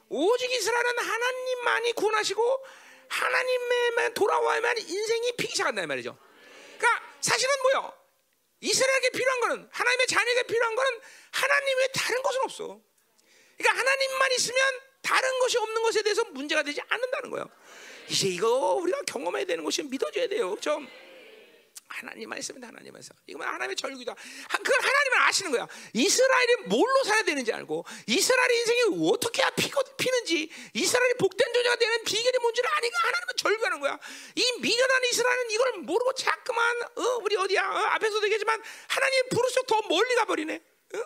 오직 0.09 0.51
이스라엘은 0.51 0.99
하나님만이 0.99 1.93
구원하시고 1.93 2.65
하나님에만 3.09 4.13
돌아와야만 4.13 4.77
인생이 4.77 5.33
피기 5.37 5.51
시작한다 5.51 5.85
말이죠. 5.85 6.17
그러니까 6.77 7.03
사실은 7.21 7.53
뭐요? 7.63 7.93
이스라엘에게 8.61 9.09
필요한 9.09 9.39
거는 9.41 9.69
하나님의 9.71 10.07
자녀에게 10.07 10.43
필요한 10.43 10.75
거는 10.75 11.01
하나님 11.31 11.77
외 11.79 11.87
다른 11.87 12.21
것은 12.21 12.41
없어. 12.43 12.81
그러니까 13.57 13.79
하나님만 13.79 14.31
있으면 14.33 14.81
다른 15.01 15.39
것이 15.39 15.57
없는 15.57 15.81
것에 15.83 16.01
대해서 16.01 16.23
문제가 16.25 16.63
되지 16.63 16.81
않는다는 16.87 17.29
거예요. 17.29 17.49
이제 18.09 18.27
이거 18.27 18.73
우리가 18.75 19.01
경험해야 19.07 19.45
되는 19.45 19.63
것이 19.63 19.83
믿어줘야 19.83 20.27
돼요. 20.27 20.55
좀 20.59 20.87
하나님만 21.93 22.39
있으면 22.39 22.63
하나님만 22.63 22.99
있어. 23.01 23.13
이건 23.27 23.47
하나님의 23.47 23.75
절규다. 23.75 24.15
그걸 24.15 24.79
하나님은 24.79 25.17
아시는 25.27 25.51
거야. 25.51 25.67
이스라엘이 25.93 26.55
뭘로 26.67 27.03
살아야 27.03 27.23
되는지 27.23 27.53
알고 27.53 27.85
이스라엘의 28.07 28.57
인생이 28.59 29.09
어떻게 29.09 29.43
피는지 29.97 30.49
이스라엘이 30.73 31.13
복된 31.19 31.53
존재가 31.53 31.75
되는 31.75 32.03
비결이 32.03 32.39
뭔지를 32.39 32.69
아니까 32.77 32.97
하나님은 32.99 33.33
절규하는 33.37 33.79
거야. 33.79 33.99
이 34.35 34.51
미련한 34.61 35.03
이스라엘은 35.11 35.51
이걸 35.51 35.73
모르고 35.81 36.13
자꾸만 36.13 36.81
어, 36.95 37.01
우리 37.21 37.35
어디야 37.35 37.61
어, 37.61 37.77
앞에서도 37.77 38.25
얘기했지만 38.25 38.61
하나님 38.87 39.29
부르셔 39.29 39.61
더 39.63 39.81
멀리 39.87 40.15
가버리네. 40.15 40.55
어? 40.95 40.97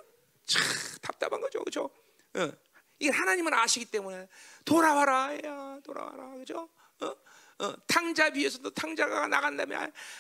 참 0.46 0.62
답답한 1.02 1.42
거죠, 1.42 1.60
그렇죠? 1.60 1.90
어. 2.36 2.52
이게 3.00 3.12
하나님은 3.12 3.54
아시기 3.54 3.86
때문에 3.86 4.28
돌아와라, 4.66 5.38
야 5.46 5.80
돌아와라, 5.84 6.34
그죠? 6.36 6.70
어? 7.02 7.16
어, 7.60 7.74
탕자 7.88 8.30
위에서도 8.36 8.70
탕자가 8.70 9.28
나간 9.28 9.58
다음에 9.58 9.76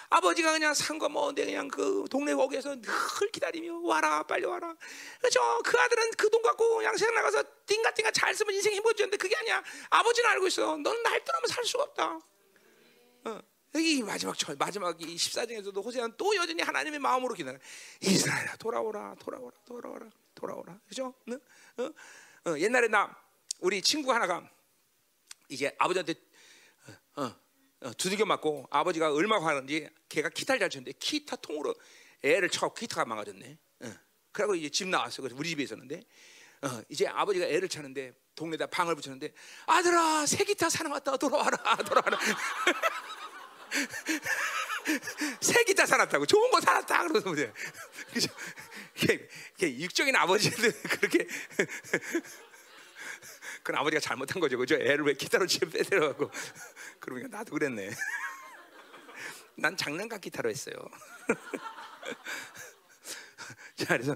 아버지가 0.09 0.51
그냥 0.53 0.73
산거 0.73 1.07
먹는데 1.07 1.45
그냥 1.45 1.67
그 1.67 2.05
동네 2.09 2.33
거기에서 2.33 2.75
늘 2.81 3.31
기다리며 3.31 3.79
와라 3.81 4.23
빨리 4.23 4.45
와라. 4.45 4.75
그죠? 5.21 5.39
그 5.63 5.79
아들은 5.79 6.11
그 6.11 6.29
돈 6.29 6.41
갖고 6.41 6.77
그냥 6.77 6.97
세상 6.97 7.13
나가서 7.13 7.43
띵가띵가 7.67 8.11
잘 8.11 8.33
쓰면 8.33 8.55
인생 8.55 8.73
행복해졌는데 8.73 9.17
그게 9.17 9.35
아니야. 9.35 9.63
아버지는 9.89 10.29
알고 10.31 10.47
있어. 10.47 10.77
너는 10.77 11.03
날 11.03 11.23
떠나면 11.23 11.47
살 11.47 11.63
수가 11.63 11.83
없다. 11.83 12.19
어. 13.25 13.39
여기 13.75 14.01
마지막 14.01 14.35
마지막 14.57 14.99
이 15.01 15.15
14장에서도 15.15 15.83
호세아는 15.83 16.15
또 16.17 16.35
여전히 16.35 16.63
하나님의 16.63 16.99
마음으로 16.99 17.35
기다려. 17.35 17.59
이스라엘아 18.01 18.55
돌아오라 18.55 19.15
돌아오라 19.19 19.51
돌아오라 19.65 20.09
돌아오라. 20.33 20.79
그죠? 20.87 21.13
어? 21.77 22.49
어, 22.49 22.57
옛날에 22.57 22.87
나 22.87 23.15
우리 23.59 23.81
친구 23.81 24.11
하나가 24.11 24.49
이제 25.49 25.73
아버지한테 25.77 26.15
어, 27.15 27.35
어, 27.81 27.93
두들겨 27.93 28.25
맞고 28.25 28.67
아버지가 28.69 29.13
얼마나 29.13 29.45
화나는지 29.45 29.87
걔가 30.09 30.29
기타를 30.29 30.59
잘 30.59 30.69
쳤는데 30.69 30.93
기타 30.99 31.35
통으로 31.35 31.75
애를 32.23 32.49
쳐고 32.49 32.73
기타가 32.73 33.05
망가졌네. 33.05 33.57
어. 33.81 33.93
그리고 34.31 34.55
이제 34.55 34.69
집 34.69 34.87
나왔어. 34.87 35.21
그래서 35.21 35.35
우리 35.37 35.49
집에 35.49 35.63
있었는데 35.63 36.01
어, 36.61 36.81
이제 36.89 37.07
아버지가 37.07 37.45
애를 37.45 37.69
차는데 37.69 38.13
동네에다 38.35 38.67
방을 38.67 38.95
붙였는데 38.95 39.33
아들아 39.65 40.25
새 40.25 40.43
기타 40.43 40.69
사러 40.69 40.91
왔다 40.91 41.17
돌아와라 41.17 41.57
돌아와라. 41.85 42.19
새 45.41 45.63
기타 45.65 45.85
사놨다고 45.85 46.25
좋은 46.25 46.49
거 46.49 46.61
사놨다 46.61 47.07
그러서 47.07 47.31
그죠? 47.31 47.51
육적인 49.61 50.15
아버지들 50.15 50.71
그렇게 50.81 51.27
그건 53.67 53.81
아버지가 53.81 53.99
잘못한 53.99 54.39
거죠, 54.39 54.57
그죠? 54.57 54.75
애를 54.75 55.03
왜 55.03 55.13
기타로 55.13 55.45
집에 55.45 55.69
빼들어가고 55.69 56.31
그러니까 57.01 57.37
나도 57.37 57.51
그랬네. 57.51 57.89
난 59.57 59.75
장난감 59.75 60.21
기타로 60.21 60.49
했어요. 60.49 60.73
자, 63.75 63.87
그래서 63.87 64.15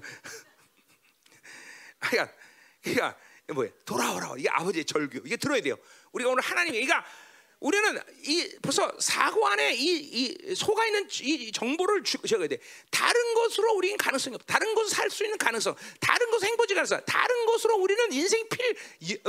그러니까, 1.98 2.34
그러니까 2.82 3.18
뭐야? 3.52 3.68
돌아오라. 3.84 4.36
이게 4.38 4.48
아버지의 4.48 4.86
절규. 4.86 5.20
이게 5.26 5.36
들어야 5.36 5.60
돼요. 5.60 5.76
우리가 6.12 6.30
오늘 6.30 6.42
하나님이 6.42 6.86
그러니까 6.86 7.06
우리는 7.62 8.00
이 8.24 8.56
벌써 8.60 8.92
사고 8.98 9.46
안에 9.46 9.74
이, 9.74 9.94
이 10.50 10.54
속아 10.54 10.84
있는 10.86 11.08
이 11.20 11.52
정보를 11.52 12.02
주셔야 12.02 12.48
돼. 12.48 12.58
다른 12.90 13.34
것으로 13.34 13.74
우리는 13.74 13.96
가능성이 13.96 14.34
없다. 14.34 14.52
다른 14.52 14.74
것으로 14.74 14.88
살수 14.88 15.24
있는 15.24 15.38
가능성, 15.38 15.74
다른 16.00 16.30
것으로 16.32 16.48
행복지 16.48 16.74
가능성, 16.74 17.00
다른 17.06 17.46
것으로 17.46 17.76
우리는 17.76 18.12
인생 18.12 18.48
필 18.48 18.76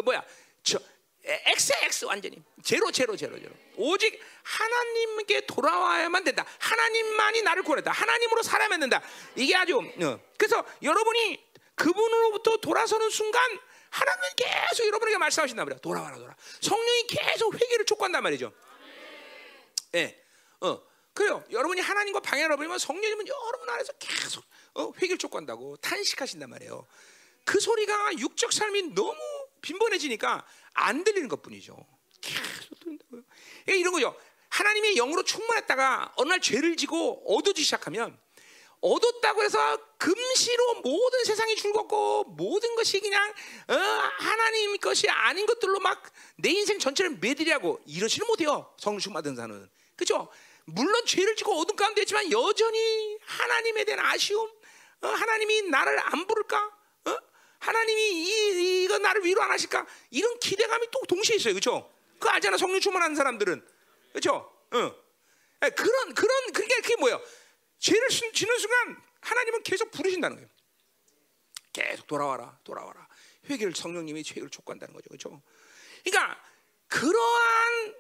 뭐야? 0.04 0.24
저 0.64 0.80
X 1.24 1.74
X 1.84 2.06
완전히 2.06 2.42
제로 2.64 2.92
제로 2.92 3.16
제로 3.16 3.38
제로. 3.38 3.52
오직 3.76 4.20
하나님께 4.42 5.46
돌아와야만 5.46 6.24
된다. 6.24 6.44
하나님만이 6.58 7.44
나를 7.44 7.62
구원했다. 7.62 7.92
하나님으로 7.92 8.42
살아야만 8.42 8.80
된다. 8.80 9.02
이게 9.36 9.56
아주 9.56 9.78
어. 9.78 10.20
그래서 10.38 10.66
여러분이 10.82 11.40
그분으로부터 11.76 12.58
돌아서는 12.58 13.12
순간 13.12 13.42
하나님은 13.94 14.30
계속 14.36 14.88
여러분에게 14.88 15.18
말씀하신단 15.20 15.66
말이야. 15.66 15.80
돌아와라, 15.80 16.18
돌아. 16.18 16.36
성령이 16.62 17.08
계속 17.08 17.54
회개를 17.54 17.86
촉구한단 17.86 18.24
말이죠. 18.24 18.52
예, 19.94 20.06
네. 20.06 20.24
어, 20.62 20.82
그래요. 21.14 21.44
여러분이 21.52 21.80
하나님과 21.80 22.20
방해를 22.22 22.56
버리면 22.58 22.80
성령님은 22.80 23.28
여러분 23.28 23.70
안에서 23.70 23.94
계속 24.00 24.44
어, 24.74 24.92
회개를 24.96 25.20
촉구한다고 25.20 25.78
탄식하신단 25.78 26.50
말이에요. 26.50 26.88
그 27.46 27.60
소리가 27.60 28.18
육적 28.18 28.52
삶이 28.52 28.96
너무 28.96 29.16
빈번해지니까 29.62 30.44
안 30.74 31.04
들리는 31.04 31.30
것뿐이죠. 31.30 31.78
계속 32.22 32.80
들린다고요. 32.80 33.22
그러니까 33.66 33.80
이런 33.80 33.94
거죠. 33.94 34.20
하나님의 34.50 34.96
영으로 34.96 35.24
충만했다가 35.24 36.14
어느 36.16 36.30
날 36.30 36.42
죄를 36.42 36.78
지고 36.78 37.24
어두지 37.28 37.64
시작하면 37.64 38.18
얻었다고 38.84 39.44
해서 39.44 39.80
금시로 39.98 40.82
모든 40.82 41.24
세상이 41.24 41.56
즐겁고 41.56 42.26
모든 42.26 42.76
것이 42.76 43.00
그냥 43.00 43.34
어, 43.70 43.76
하나님 43.76 44.78
것이 44.78 45.10
아닌 45.10 45.46
것들로 45.46 45.80
막 45.80 46.04
내 46.44 46.50
인생 46.52 46.78
전체를 46.78 47.18
매드리하고 47.22 47.80
이러지는 47.86 48.28
못해요. 48.28 48.74
성령 48.78 49.14
받은 49.14 49.36
자는 49.36 49.70
그렇죠? 49.96 50.30
물론 50.66 51.06
죄를 51.06 51.36
지고 51.36 51.54
어둠 51.60 51.76
가운데 51.76 52.02
있지만 52.02 52.30
여전히 52.32 53.18
하나님에 53.22 53.86
대한 53.86 54.06
아쉬움, 54.06 54.50
어, 55.02 55.08
하나님이 55.08 55.64
나를 55.64 56.00
안 56.04 56.28
부를까? 56.28 56.72
어? 57.06 57.18
하나님이 57.60 58.02
이, 58.12 58.84
이거 58.84 58.98
나를 58.98 59.24
위로 59.26 59.42
안 59.42 59.52
하실까? 59.52 59.86
이런 60.12 60.38
기대감이 60.40 60.88
또 60.92 61.02
동시에 61.08 61.36
있어요, 61.38 61.54
그렇죠? 61.54 61.90
그 62.20 62.30
알잖아, 62.30 62.58
성령 62.58 62.80
충만한 62.80 63.16
사람들은, 63.16 63.66
그렇죠? 64.12 64.52
어. 64.72 64.96
그런 65.76 66.14
그런 66.14 66.52
그게 66.52 66.76
그게 66.82 66.96
뭐예요? 66.98 67.22
죄를 67.84 68.08
지는 68.08 68.60
순간 68.60 69.02
하나님은 69.20 69.64
계속 69.64 69.92
부르신다는 69.92 70.38
거예요. 70.38 70.50
계속 71.74 72.08
돌아와라, 72.08 72.58
돌아와라. 72.64 73.08
회개를 73.50 73.76
성령님이 73.76 74.24
죄를 74.24 74.50
촉구한다는 74.50 74.94
거죠, 74.94 75.10
그렇죠? 75.10 75.42
그러니까 76.02 76.42
그러한 76.88 77.96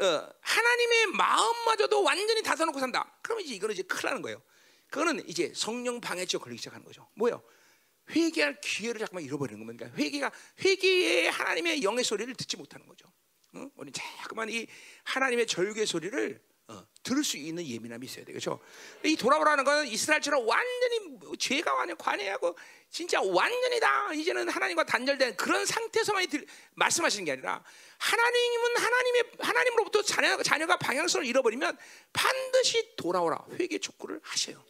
어, 0.00 0.34
하나님의 0.40 1.06
마음마저도 1.06 2.02
완전히 2.02 2.42
닫아놓고 2.42 2.78
산다. 2.78 3.10
그러면 3.22 3.44
이제 3.44 3.54
이거는 3.54 3.72
이제 3.72 3.82
큰일 3.84 4.04
나는 4.04 4.22
거예요. 4.22 4.42
그거는 4.90 5.26
이제 5.26 5.50
성령 5.54 5.98
방해죄 6.00 6.36
걸리기 6.36 6.58
시작하는 6.58 6.84
거죠. 6.84 7.08
뭐요? 7.14 7.42
회개할 8.10 8.60
기회를 8.60 8.98
잠깐만 8.98 9.24
잃어버리는 9.24 9.58
겁니다. 9.58 9.86
그러니까 9.86 10.02
회개가 10.02 10.32
회개의 10.60 11.30
하나님의 11.30 11.82
영의 11.82 12.04
소리를 12.04 12.34
듣지 12.34 12.58
못하는 12.58 12.86
거죠. 12.86 13.10
어? 13.54 13.70
우리 13.76 13.92
자꾸만 13.92 14.50
이 14.50 14.66
하나님의 15.04 15.46
절규의 15.46 15.86
소리를 15.86 16.51
어, 16.72 16.86
들을 17.02 17.22
수 17.22 17.36
있는 17.36 17.66
예민함이 17.66 18.06
있어야 18.06 18.24
되겠죠. 18.24 18.60
이 19.04 19.16
돌아오라는 19.16 19.64
것은 19.64 19.88
이스라엘처럼 19.88 20.46
완전히 20.46 21.18
죄가 21.38 21.74
완전 21.74 21.96
관해하고 21.96 22.56
진짜 22.90 23.20
완전히 23.20 23.80
다 23.80 24.12
이제는 24.12 24.48
하나님과 24.48 24.84
단절된 24.84 25.36
그런 25.36 25.66
상태에서만 25.66 26.26
들, 26.28 26.46
말씀하시는 26.74 27.24
게 27.24 27.32
아니라 27.32 27.62
하나님은 27.98 28.76
하나님의 28.76 29.24
하나님으로부터 29.40 30.02
자녀, 30.02 30.42
자녀가 30.42 30.76
방향성을 30.76 31.26
잃어버리면 31.26 31.76
반드시 32.12 32.96
돌아오라 32.96 33.44
회개 33.58 33.78
촉구를 33.78 34.20
하셔요. 34.22 34.64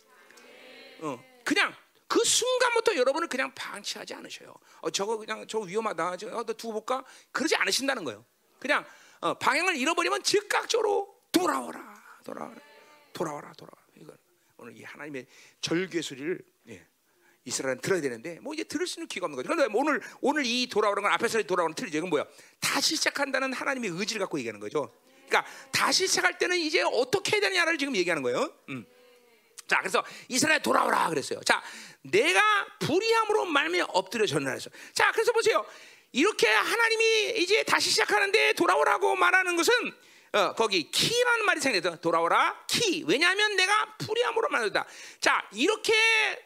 어, 1.01 1.23
그냥 1.45 1.75
그 2.07 2.23
순간부터 2.25 2.97
여러분을 2.97 3.29
그냥 3.29 3.53
방치하지 3.55 4.15
않으셔요. 4.15 4.55
어, 4.81 4.91
저거 4.91 5.17
그냥 5.17 5.47
저 5.49 5.61
위험하다. 5.61 6.17
저 6.19 6.29
어, 6.29 6.45
두고 6.45 6.73
볼까? 6.75 7.05
그러지 7.33 7.57
않으신다는 7.57 8.05
거예요. 8.05 8.25
그냥 8.59 8.85
어, 9.21 9.35
방향을 9.35 9.77
잃어버리면 9.77 10.23
즉각적으로 10.23 11.23
돌아오라, 11.33 11.91
돌아오라, 12.22 12.54
돌아와라, 13.12 13.52
돌아와라. 13.52 13.82
이건 13.96 14.16
오늘 14.56 14.76
이 14.76 14.82
하나님의 14.82 15.26
절규의 15.61 16.02
소리를 16.02 16.40
예, 16.68 16.87
이스라엘은 17.44 17.80
들어야 17.80 18.00
되는데 18.00 18.38
뭐 18.40 18.54
이제 18.54 18.64
들을 18.64 18.87
수 18.87 19.00
있는 19.00 19.08
기회가 19.08 19.26
없는 19.26 19.37
거죠. 19.37 19.48
그런데 19.48 19.72
오늘 19.76 20.00
오늘 20.20 20.46
이 20.46 20.66
돌아오는 20.68 21.02
건 21.02 21.12
앞에서 21.12 21.42
돌아오는 21.42 21.74
틀리죠. 21.74 21.98
이건 21.98 22.11
뭐야? 22.11 22.24
다시 22.61 22.96
시작한다는 22.96 23.52
하나님의 23.52 23.90
의지를 23.90 24.20
갖고 24.20 24.38
얘기하는 24.38 24.61
거죠. 24.61 24.92
그러니까 25.28 25.50
다시 25.70 26.06
시작할 26.06 26.38
때는 26.38 26.58
이제 26.58 26.82
어떻게 26.82 27.37
해야 27.37 27.40
되냐를 27.40 27.78
지금 27.78 27.96
얘기하는 27.96 28.22
거예요. 28.22 28.52
음. 28.68 28.87
자, 29.66 29.78
그래서 29.78 30.04
이스라엘 30.28 30.61
돌아오라 30.61 31.08
그랬어요. 31.08 31.40
자, 31.40 31.62
내가 32.02 32.40
불의함으로 32.80 33.46
말미 33.46 33.80
엎드려 33.80 34.26
전하랬어. 34.26 34.68
자, 34.92 35.11
그래서 35.12 35.32
보세요. 35.32 35.64
이렇게 36.12 36.46
하나님이 36.46 37.38
이제 37.38 37.62
다시 37.64 37.88
시작하는데 37.90 38.52
돌아오라고 38.52 39.16
말하는 39.16 39.56
것은 39.56 39.72
어, 40.35 40.55
거기 40.55 40.90
키라는 40.90 41.45
말이 41.45 41.61
생겨서 41.61 41.97
돌아오라 41.97 42.64
키. 42.66 43.05
왜냐하면 43.07 43.55
내가 43.55 43.97
불의함으로 43.99 44.49
만들다. 44.49 44.87
자 45.21 45.47
이렇게 45.53 45.92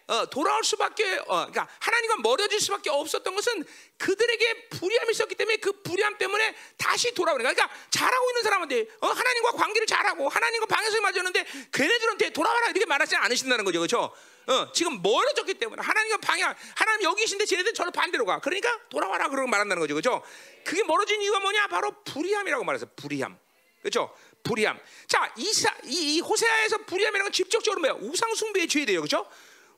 어, 0.09 0.27
돌아올 0.27 0.64
수밖에 0.64 1.18
어, 1.27 1.46
그러니까 1.46 1.68
하나님과 1.79 2.16
멀어질 2.22 2.61
수밖에 2.61 2.90
없었던 2.90 3.33
것은 3.33 3.64
그들에게 3.96 4.68
불의함이 4.70 5.12
있었기 5.12 5.37
때문에 5.37 5.59
그 5.59 5.70
불의함 5.83 6.18
때문에 6.18 6.57
다시 6.77 7.14
돌아오는 7.14 7.44
거야. 7.44 7.55
그러니까 7.55 7.77
잘하고 7.90 8.31
있는 8.31 8.42
사람한테 8.42 8.87
어, 9.03 9.07
하나님과 9.07 9.53
관계를 9.53 9.87
잘하고 9.87 10.29
하나님과 10.29 10.66
방향성이 10.66 11.01
맞았는데 11.03 11.46
걔네들한테 11.72 12.31
돌아와라 12.31 12.66
이렇게 12.70 12.87
말하지 12.87 13.14
않으신다는 13.14 13.64
거죠, 13.64 13.79
그렇죠? 13.79 14.12
어, 14.49 14.72
지금 14.72 15.01
멀어졌기 15.01 15.55
때문에 15.55 15.81
하나님과 15.81 16.18
방향, 16.18 16.55
하나님 16.75 17.05
여기 17.05 17.20
계신데 17.20 17.46
쟤네들 17.46 17.72
저를 17.75 17.92
반대로 17.92 18.25
가. 18.25 18.40
그러니까 18.40 18.81
돌아와라 18.88 19.29
그러고 19.29 19.46
말한다는 19.49 19.81
거죠, 19.81 19.94
그렇죠? 19.94 20.22
그게 20.64 20.83
멀어진 20.83 21.22
이유가 21.22 21.38
뭐냐? 21.38 21.68
바로 21.68 21.92
불의함이라고 22.03 22.64
말해서 22.64 22.87
불의함. 22.96 23.45
그렇죠? 23.87 24.12
불의함. 24.42 24.79
자, 25.07 25.33
이사, 25.37 25.72
이, 25.85 26.16
이 26.16 26.20
호세아에서 26.20 26.79
불의함이라는 26.79 27.27
건 27.27 27.33
직접적으로 27.33 27.81
뭐야? 27.81 27.94
우상 28.01 28.35
숭배의 28.35 28.66
죄돼요, 28.66 29.01
그렇죠? 29.01 29.29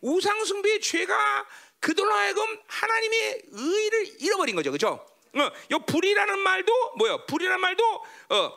우상 0.00 0.44
숭배의 0.44 0.80
죄가 0.80 1.46
그들로 1.80 2.10
하여금 2.10 2.58
하나님의 2.66 3.42
의를 3.52 4.22
잃어버린 4.22 4.56
거죠, 4.56 4.70
그렇죠? 4.70 5.06
어, 5.34 5.50
요 5.70 5.78
불이라는 5.80 6.38
말도 6.38 6.94
뭐요? 6.96 7.26
불이라는 7.26 7.60
말도 7.60 7.84
어, 8.30 8.52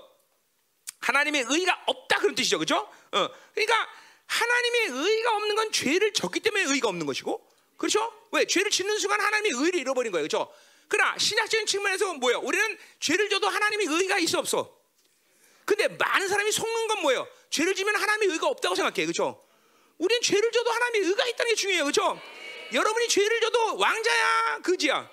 하나님의 1.01 1.45
의가 1.49 1.83
없다 1.85 2.19
그런 2.19 2.33
뜻이죠, 2.33 2.57
그렇죠? 2.57 2.89
어, 3.11 3.29
그러니까 3.53 3.89
하나님의 4.27 4.81
의가 4.87 5.35
없는 5.35 5.55
건 5.55 5.71
죄를 5.73 6.13
졌기 6.13 6.39
때문에 6.39 6.63
의가 6.63 6.87
없는 6.87 7.05
것이고, 7.05 7.45
그렇죠? 7.75 8.13
왜 8.31 8.45
죄를 8.45 8.71
짓는 8.71 8.99
순간 8.99 9.19
하나님의 9.19 9.51
의를 9.53 9.79
잃어버린 9.81 10.13
거예요, 10.13 10.27
그렇죠? 10.27 10.53
그러나 10.87 11.17
신학적인 11.17 11.65
측면에서 11.65 12.13
뭐예요? 12.13 12.39
우리는 12.39 12.77
죄를 13.01 13.29
져도 13.29 13.49
하나님의 13.49 13.87
의가 13.87 14.17
있어 14.19 14.39
없어. 14.39 14.80
근데 15.65 15.87
많은 15.87 16.27
사람이 16.27 16.51
속는 16.51 16.87
건 16.87 17.01
뭐예요? 17.01 17.27
죄를 17.49 17.75
지면 17.75 17.95
하나님의 17.95 18.29
의가 18.29 18.47
없다고 18.47 18.75
생각해, 18.75 19.05
그렇죠? 19.05 19.45
우리는 19.97 20.21
죄를 20.21 20.51
져도 20.51 20.71
하나님의 20.71 21.09
의가 21.09 21.25
있다는 21.27 21.51
게 21.51 21.55
중요해요, 21.55 21.83
그렇죠? 21.83 22.19
여러분이 22.73 23.07
죄를 23.07 23.39
져도 23.41 23.77
왕자야, 23.77 24.59
그지야. 24.63 25.09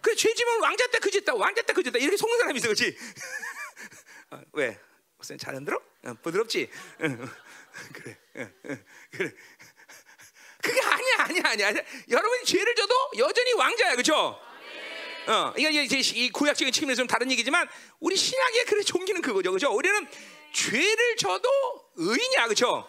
그래 0.00 0.16
죄 0.16 0.34
지면 0.34 0.60
왕자 0.60 0.86
때 0.88 0.98
그지다, 0.98 1.34
왕자 1.34 1.62
때 1.62 1.72
그지다 1.72 1.98
이렇게 1.98 2.16
속는 2.16 2.38
사람이 2.38 2.58
있어, 2.58 2.68
그렇지? 2.68 2.96
어, 4.30 4.40
왜? 4.52 4.78
무슨 5.16 5.38
잘 5.38 5.54
흔들어? 5.54 5.80
어, 6.04 6.14
부드럽지? 6.22 6.68
응, 7.02 7.30
그래, 7.94 8.18
응, 8.36 8.54
응, 8.66 8.84
그래. 9.12 9.32
그게 10.62 10.80
아니야, 10.80 11.42
아니야. 11.44 11.68
아니야. 11.68 11.82
여러분이 12.08 12.44
죄를 12.44 12.74
져도 12.76 12.94
여전히 13.18 13.52
왕자야, 13.52 13.92
그렇죠? 13.92 14.40
어, 15.26 15.52
이게 15.56 15.82
이제 15.84 15.98
이 16.14 16.30
구약적인 16.30 16.72
측면에서 16.72 17.00
좀 17.02 17.06
다른 17.06 17.30
얘기지만 17.30 17.68
우리 18.00 18.16
신학의 18.16 18.64
그래 18.66 18.82
종기는 18.82 19.22
그거죠, 19.22 19.50
그렇죠? 19.50 19.72
우리는 19.72 20.06
죄를 20.52 21.16
져도 21.16 21.48
의인이야, 21.96 22.44
그렇죠? 22.46 22.86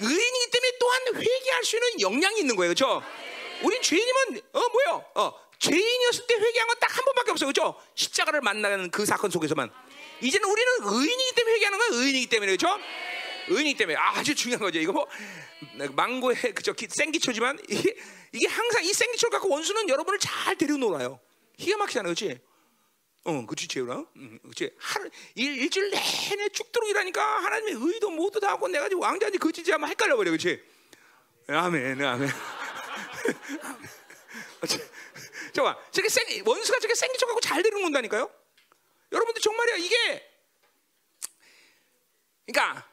의인이기 0.00 0.50
때문에 0.50 0.72
또한 0.78 1.02
회개할 1.14 1.64
수 1.64 1.76
있는 1.76 2.00
역량이 2.00 2.40
있는 2.40 2.56
거예요, 2.56 2.74
그렇죠? 2.74 3.02
우린 3.62 3.80
죄인이면 3.82 4.40
어 4.52 4.60
뭐요? 4.68 5.04
어 5.14 5.32
죄인이었을 5.58 6.26
때 6.26 6.34
회개한 6.34 6.68
건 6.68 6.76
딱 6.80 6.88
한 6.96 7.04
번밖에 7.04 7.30
없어요, 7.32 7.52
그렇죠? 7.52 7.80
십자가를 7.94 8.40
만나는 8.40 8.90
그 8.90 9.04
사건 9.06 9.30
속에서만. 9.30 9.70
이제는 10.20 10.48
우리는 10.48 10.72
의인이기 10.82 11.34
때문에 11.34 11.54
회개하는 11.54 11.78
거야, 11.78 11.88
의인이기 11.92 12.26
때문에 12.28 12.56
그렇죠? 12.56 12.78
의인이기 13.48 13.78
때문에 13.78 13.96
아주 13.96 14.34
중요한 14.34 14.60
거죠. 14.60 14.78
이거 14.80 14.92
뭐 14.92 15.06
망고의 15.92 16.36
그저 16.54 16.74
생기초지만 16.88 17.58
이게 17.68 17.94
이게 18.32 18.46
항상 18.46 18.84
이 18.84 18.92
생기초를 18.92 19.30
갖고 19.38 19.48
원수는 19.48 19.88
여러분을 19.88 20.18
잘 20.18 20.56
데려놓아요. 20.56 21.18
기가 21.58 21.76
막히잖아, 21.76 22.04
그렇지? 22.04 22.40
어, 23.24 23.44
그렇지, 23.44 23.68
재우라. 23.68 24.04
응, 24.16 24.38
그렇지. 24.42 24.74
하루 24.78 25.10
일, 25.34 25.58
일주일 25.58 25.90
내내 25.90 26.48
죽도록 26.50 26.88
일하니까 26.88 27.22
하나님의 27.44 27.74
의도 27.74 28.10
모두 28.10 28.40
다 28.40 28.52
하고 28.52 28.68
내가 28.68 28.88
지금 28.88 29.02
왕자인지 29.02 29.38
거지지 29.38 29.70
하면 29.72 29.90
헷갈려 29.90 30.16
버려, 30.16 30.30
그렇지? 30.30 30.62
아멘, 31.48 32.02
아멘. 32.02 32.28
잠깐, 35.52 35.76
저게 35.90 36.08
생 36.08 36.42
원수가 36.46 36.78
저게 36.78 36.94
생기쳐 36.94 37.26
갖고 37.26 37.40
잘 37.40 37.62
데려놓는다니까요. 37.62 38.30
여러분들 39.12 39.42
정말이야 39.42 39.76
이게. 39.76 40.30
그러니까 42.46 42.88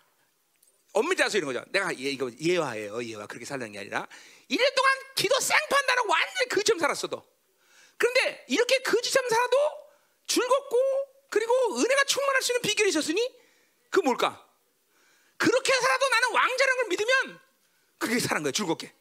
엄밀히 0.94 1.18
따서 1.18 1.38
이런 1.38 1.54
거죠. 1.54 1.64
내가 1.72 1.94
예, 2.00 2.10
이거 2.10 2.32
예화예요, 2.42 3.04
예화. 3.04 3.28
그렇게 3.28 3.46
살는 3.46 3.74
게 3.74 3.80
아니라 3.80 4.08
1년 4.50 4.76
동안 4.76 4.94
기도 5.16 5.40
생판다는 5.40 6.04
완전히 6.08 6.50
그처럼 6.50 6.80
살았어도. 6.80 7.35
그런데 7.98 8.46
이렇게 8.48 8.80
거지처럼 8.80 9.30
살아도 9.30 9.58
즐겁고 10.28 10.78
그리고 11.30 11.54
은혜가 11.80 12.04
충만할 12.06 12.42
수 12.42 12.52
있는 12.52 12.62
비결이 12.62 12.90
있었으니 12.90 13.34
그 13.90 14.00
뭘까? 14.00 14.46
그렇게 15.38 15.74
살아도 15.74 16.10
나는 16.10 16.32
왕자라는 16.34 16.78
걸 16.78 16.88
믿으면 16.90 17.40
그게 17.98 18.20
사는 18.20 18.42
거야 18.44 18.52
즐겁게. 18.52 18.94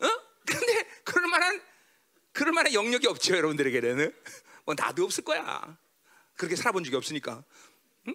어? 0.00 0.08
그런데 0.46 0.82
그럴 1.04 1.26
만한 1.28 1.62
그럴 2.32 2.52
만한 2.52 2.72
영역이 2.72 3.06
없죠 3.06 3.36
여러분들에게는. 3.36 4.14
뭐 4.64 4.74
나도 4.76 5.04
없을 5.04 5.24
거야. 5.24 5.76
그렇게 6.36 6.56
살아본 6.56 6.84
적이 6.84 6.96
없으니까. 6.96 7.44
응? 8.08 8.14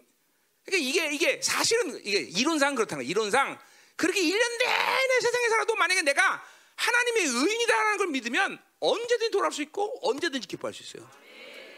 그러니까 0.65 0.89
이게 0.89 1.13
이게 1.13 1.41
사실은 1.41 1.99
이게 2.03 2.19
이론상 2.19 2.75
그렇다는 2.75 3.03
거야. 3.03 3.09
이론상 3.09 3.59
그렇게 3.95 4.21
1년 4.21 4.57
내내 4.57 5.19
세상에 5.21 5.49
살아도 5.49 5.75
만약에 5.75 6.01
내가 6.01 6.43
하나님의 6.75 7.23
의인이다라는 7.23 7.97
걸 7.97 8.07
믿으면 8.07 8.61
언제든지 8.89 9.31
돌아올 9.31 9.51
수 9.51 9.61
있고 9.63 9.99
언제든지 10.01 10.47
기뻐할 10.47 10.73
수 10.73 10.83
있어요. 10.83 11.09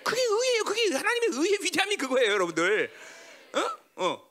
그게 0.04 0.22
의예요. 0.22 0.64
그게 0.64 0.94
하나님의 0.94 1.30
의의 1.34 1.60
위대함이 1.62 1.98
그거예요, 1.98 2.32
여러분들. 2.32 2.92
어? 3.54 4.04
어. 4.04 4.28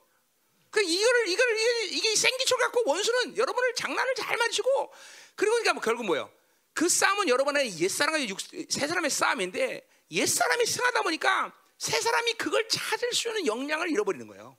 그 0.71 0.83
이거를 0.83 1.29
이게, 1.29 1.43
이게 1.87 2.15
생기초 2.15 2.57
갖고 2.57 2.83
원수는 2.87 3.37
여러분을 3.37 3.75
장난을 3.75 4.15
잘 4.15 4.37
맞추고 4.37 4.93
그리고 5.35 5.53
그러니까 5.53 5.73
뭐 5.73 5.83
결국 5.83 6.05
뭐예요? 6.05 6.31
그 6.75 6.89
싸움은 6.89 7.29
여러분의 7.29 7.79
옛 7.81 7.89
사람과 7.89 8.19
새 8.69 8.87
사람의 8.87 9.11
싸움인데 9.11 9.89
옛 10.11 10.27
사람이 10.27 10.67
승하다 10.67 11.03
보니까 11.03 11.53
새 11.79 11.99
사람이 12.01 12.35
그걸 12.35 12.69
찾을 12.69 13.13
수 13.13 13.29
있는 13.29 13.47
역량을 13.47 13.91
잃어버리는 13.91 14.27
거예요. 14.27 14.57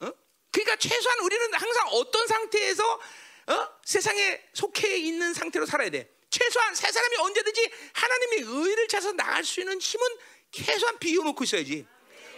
어? 0.00 0.10
그러니까 0.50 0.76
최소한 0.76 1.20
우리는 1.20 1.54
항상 1.54 1.88
어떤 1.88 2.26
상태에서 2.26 3.00
어? 3.48 3.68
세상에 3.84 4.42
속해 4.54 4.96
있는 4.96 5.34
상태로 5.34 5.66
살아야 5.66 5.90
돼. 5.90 6.10
최소한 6.30 6.74
새 6.74 6.90
사람이 6.90 7.16
언제든지 7.16 7.70
하나님의 7.92 8.38
의를 8.40 8.88
찾아서 8.88 9.12
나갈 9.12 9.44
수 9.44 9.60
있는 9.60 9.78
힘은 9.78 10.06
최소한 10.52 10.98
비워놓고 10.98 11.44
있어야지. 11.44 11.86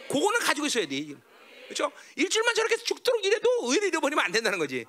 그거는 0.08 0.40
가지고 0.40 0.66
있어야 0.66 0.86
돼. 0.86 1.14
그렇죠? 1.64 1.92
일주일만 2.16 2.54
저렇게 2.54 2.76
죽도록 2.76 3.24
이래도 3.24 3.48
의를 3.62 3.88
잃어버리면 3.88 4.24
안 4.24 4.32
된다는 4.32 4.58
거지. 4.58 4.84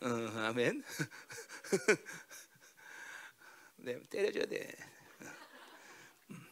어, 0.00 0.08
아멘. 0.08 0.82
네, 3.76 4.00
때려줘야 4.10 4.46
돼. 4.46 4.68
음. 6.30 6.46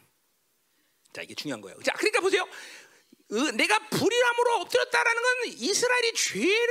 자, 1.12 1.22
이게 1.22 1.35
중요한 1.35 1.61
거예요. 1.61 1.77
자, 1.83 1.92
그러니까 1.94 2.20
보세요. 2.20 2.49
내가 3.57 3.88
불의함으로 3.88 4.61
엎드렸다라는 4.61 5.22
건 5.22 5.33
이스라엘이 5.46 6.14
죄를 6.14 6.68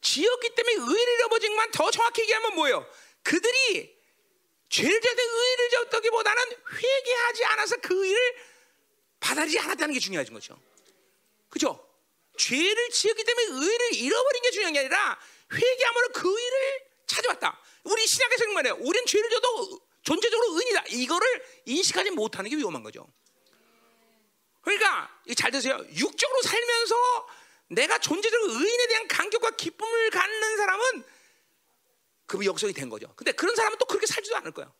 지었기 0.00 0.54
때문에 0.54 0.74
의를 0.76 1.14
잃어버린 1.14 1.70
더 1.72 1.90
정확히 1.90 2.22
얘기하면 2.22 2.54
뭐예요? 2.54 2.90
그들이 3.22 3.97
죄를 4.68 5.00
지을 5.00 5.16
때 5.16 5.22
의를 5.22 5.68
지었다기보다는 5.70 6.42
회개하지 6.72 7.44
않아서 7.44 7.76
그 7.78 8.06
의를 8.06 8.36
받아들이지 9.20 9.58
않았다는 9.58 9.94
게 9.94 10.00
중요한 10.00 10.26
거죠. 10.26 10.60
그죠? 11.48 11.84
죄를 12.36 12.90
지었기 12.90 13.24
때문에 13.24 13.46
의를 13.46 13.94
잃어버린 13.94 14.42
게 14.42 14.50
중요한 14.50 14.72
게 14.72 14.80
아니라 14.80 15.18
회개함으로 15.52 16.08
그 16.12 16.28
의를 16.28 16.88
찾아왔다. 17.06 17.60
우리 17.84 18.06
신약에서 18.06 18.46
말해요. 18.52 18.76
우리는 18.80 19.06
죄를 19.06 19.30
져도 19.30 19.80
존재적으로 20.02 20.56
의인이다. 20.56 20.84
이거를 20.90 21.44
인식하지 21.64 22.10
못하는 22.10 22.50
게 22.50 22.56
위험한 22.56 22.82
거죠. 22.82 23.06
그러니까 24.60 25.10
잘 25.36 25.50
드세요. 25.50 25.78
육적으로 25.94 26.42
살면서 26.42 27.28
내가 27.70 27.98
존재적으로 27.98 28.52
의인에 28.52 28.86
대한 28.88 29.08
감격과 29.08 29.50
기쁨을 29.52 30.10
갖는 30.10 30.56
사람은 30.56 31.04
그 32.28 32.44
역성이 32.44 32.72
된 32.72 32.88
거죠. 32.88 33.12
근데 33.16 33.32
그런 33.32 33.56
사람은 33.56 33.78
또 33.78 33.86
그렇게 33.86 34.06
살지도 34.06 34.36
않을 34.36 34.52
거야. 34.52 34.70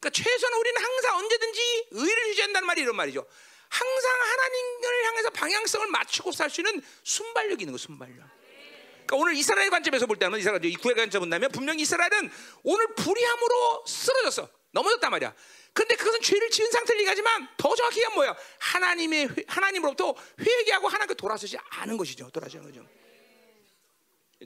그러니까 0.00 0.22
최소한 0.22 0.54
우리는 0.54 0.80
항상 0.80 1.16
언제든지 1.18 1.88
의를 1.90 2.28
유지한다는 2.28 2.64
말이 2.66 2.80
이런 2.80 2.96
말이죠. 2.96 3.26
항상 3.68 4.20
하나님을 4.20 5.04
향해서 5.06 5.30
방향성을 5.30 5.88
맞추고 5.88 6.32
살 6.32 6.48
수 6.48 6.60
있는 6.62 6.80
순발력이 7.02 7.64
있는 7.64 7.72
거 7.72 7.78
순발력. 7.78 8.16
그러니까 8.16 9.16
오늘 9.16 9.34
이스라엘 9.34 9.68
관점에서 9.68 10.06
볼 10.06 10.16
때는 10.16 10.38
이스라엘 10.38 10.64
이 10.64 10.76
구약 10.76 10.96
관점 10.96 11.20
본다면 11.20 11.50
분명히 11.50 11.82
이스라엘은 11.82 12.30
오늘 12.62 12.94
불의함으로 12.94 13.84
쓰러졌어. 13.86 14.48
넘어졌단 14.70 15.10
말이야. 15.10 15.34
근데 15.72 15.96
그것은 15.96 16.20
죄를 16.20 16.50
지은 16.50 16.70
상태를 16.70 17.00
얘기하지만 17.00 17.48
더 17.56 17.74
정확히 17.74 18.00
는 18.00 18.14
뭐야? 18.14 18.36
하나님의 18.58 19.28
하나님으로부터 19.48 20.14
회개하고 20.40 20.88
하나님께 20.88 21.14
돌아서지 21.14 21.58
않은 21.70 21.96
것이죠. 21.96 22.30
돌아서는 22.30 22.66
거죠. 22.66 22.86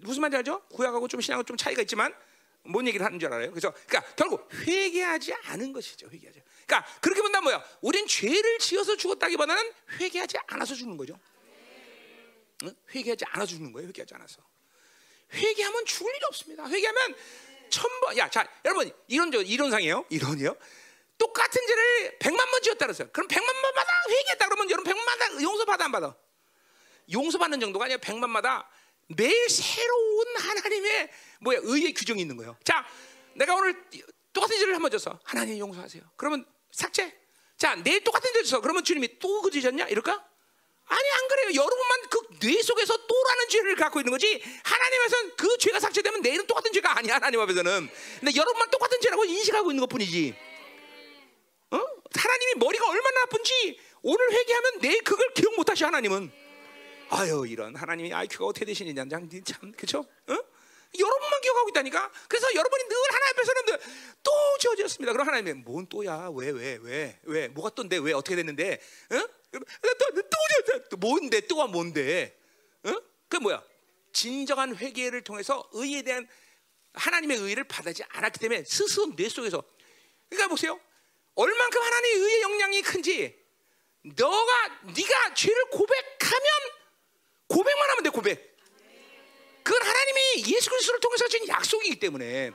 무슨 0.00 0.22
말인지 0.22 0.38
알죠? 0.38 0.62
구약하고 0.68 1.08
좀 1.08 1.20
신앙하고 1.20 1.44
좀 1.44 1.56
차이가 1.56 1.82
있지만 1.82 2.14
뭔 2.64 2.86
얘기를 2.86 3.04
하는 3.04 3.18
줄 3.18 3.32
알아요? 3.32 3.50
그래서 3.50 3.72
그러니까 3.86 4.14
결국 4.14 4.48
회개하지 4.54 5.34
않은 5.34 5.72
것이죠. 5.72 6.08
회개하지. 6.10 6.42
그러니까 6.66 6.90
그렇게 7.00 7.20
본다면 7.20 7.44
뭐야? 7.44 7.64
우린 7.80 8.06
죄를 8.06 8.58
지어서 8.58 8.96
죽었다기보다는 8.96 9.72
회개하지 9.98 10.38
않아서 10.46 10.74
죽는 10.74 10.96
거죠. 10.96 11.18
응? 12.62 12.74
회개하지 12.94 13.24
않아서 13.28 13.46
죽는 13.46 13.72
거예요. 13.72 13.88
회개하지 13.88 14.14
않아서. 14.14 14.42
회개하면 15.32 15.84
죽을 15.86 16.14
일이 16.14 16.24
없습니다. 16.26 16.66
회개하면 16.68 17.16
천번 17.68 18.16
야, 18.18 18.28
자, 18.28 18.46
여러분 18.64 18.90
이런 19.08 19.32
저 19.32 19.42
이론상이에요. 19.42 20.06
이론이요. 20.08 20.56
똑같은 21.18 21.66
죄를 21.66 22.18
백만 22.18 22.50
번 22.50 22.62
지었다 22.62 22.86
그랬어요. 22.86 23.08
그럼 23.12 23.28
백만 23.28 23.54
번마다 23.62 23.90
회개했다 24.08 24.46
그러면 24.46 24.70
여러분 24.70 24.92
백만 24.92 25.04
마다 25.04 25.42
용서 25.42 25.64
받아 25.64 25.84
안 25.84 25.92
받아? 25.92 26.14
용서 27.12 27.38
받는 27.38 27.60
정도가 27.60 27.86
아니라 27.86 27.98
백만마다 28.00 28.68
매일 29.08 29.48
새로운 29.48 30.26
하나님의 30.36 31.10
뭐야 31.40 31.60
의의 31.62 31.94
규정이 31.94 32.20
있는 32.20 32.36
거예요. 32.36 32.56
자, 32.64 32.84
내가 33.34 33.54
오늘 33.54 33.74
똑같은 34.32 34.58
죄를 34.58 34.74
한번 34.74 34.90
졌어. 34.90 35.18
하나님 35.24 35.58
용서하세요. 35.58 36.02
그러면 36.16 36.46
삭제. 36.70 37.14
자, 37.56 37.74
내일 37.76 38.02
똑같은 38.04 38.32
죄를 38.32 38.44
졌어. 38.44 38.60
그러면 38.60 38.84
주님이 38.84 39.18
또그 39.18 39.50
죄졌냐? 39.50 39.88
이럴까? 39.88 40.12
아니 40.84 41.10
안 41.10 41.28
그래요. 41.28 41.54
여러분만 41.54 42.00
그 42.10 42.22
뇌 42.42 42.60
속에서 42.60 42.96
또라는 43.06 43.48
죄를 43.48 43.76
갖고 43.76 44.00
있는 44.00 44.10
거지. 44.10 44.42
하나님에서는 44.64 45.36
그 45.36 45.58
죄가 45.58 45.78
삭제되면 45.78 46.22
내일은 46.22 46.46
똑같은 46.46 46.72
죄가 46.72 46.98
아니야. 46.98 47.14
하나님 47.14 47.38
앞에서는. 47.40 47.88
근데 48.18 48.34
여러분만 48.34 48.68
똑같은 48.70 49.00
죄라고 49.00 49.24
인식하고 49.24 49.70
있는 49.70 49.80
것뿐이지. 49.82 50.34
어? 51.70 51.76
하나님이 52.14 52.54
머리가 52.56 52.88
얼마나 52.88 53.20
나쁜지 53.20 53.78
오늘 54.02 54.32
회개하면 54.32 54.80
내일 54.80 55.02
그걸 55.04 55.32
기억 55.34 55.54
못하시 55.54 55.84
하나님은. 55.84 56.32
아유 57.14 57.44
이런 57.46 57.76
하나님이 57.76 58.12
IQ가 58.12 58.46
어떻게 58.46 58.64
되시느냐 58.64 59.04
참 59.44 59.72
그렇죠? 59.72 59.98
어? 60.00 60.34
여러분만 60.98 61.40
기억하고 61.40 61.68
있다니까. 61.70 62.10
그래서 62.28 62.54
여러분이 62.54 62.84
늘 62.84 62.96
하나님 63.10 63.34
앞에서는 63.34 63.62
또 64.22 64.30
지어졌습니다. 64.60 65.12
그럼 65.12 65.26
하나님이 65.26 65.62
뭔 65.62 65.86
또야? 65.86 66.30
왜 66.34 66.50
왜 66.50 66.78
왜 66.82 67.18
왜 67.24 67.48
뭐가 67.48 67.70
또인데 67.70 67.98
왜 67.98 68.12
어떻게 68.12 68.36
됐는데? 68.36 68.80
어? 69.10 69.28
또또 69.52 70.88
또 70.90 70.96
뭔데 70.96 71.40
또가 71.46 71.66
뭔데? 71.66 72.38
어? 72.84 72.92
그 73.28 73.36
뭐야? 73.36 73.62
진정한 74.12 74.76
회개를 74.76 75.22
통해서 75.22 75.68
의에 75.72 76.02
대한 76.02 76.26
하나님의 76.94 77.38
의를 77.38 77.64
받지 77.64 78.02
않았기 78.08 78.38
때문에 78.38 78.64
스스로 78.64 79.14
뇌 79.16 79.28
속에서 79.28 79.62
그러니까 80.28 80.48
보세요. 80.48 80.78
얼만큼 81.34 81.80
하나님의 81.80 82.12
의의 82.20 82.42
영향이 82.42 82.82
큰지 82.82 83.42
너가 84.14 84.68
네가 84.94 85.34
죄를 85.34 85.64
고백하면 85.70 86.46
고백만 87.52 87.90
하면 87.90 88.02
돼 88.02 88.08
고백. 88.10 88.56
그건 89.62 89.82
하나님이 89.86 90.54
예수 90.54 90.70
그리스도를 90.70 91.00
통해서 91.00 91.28
주신 91.28 91.46
약속이기 91.48 92.00
때문에 92.00 92.50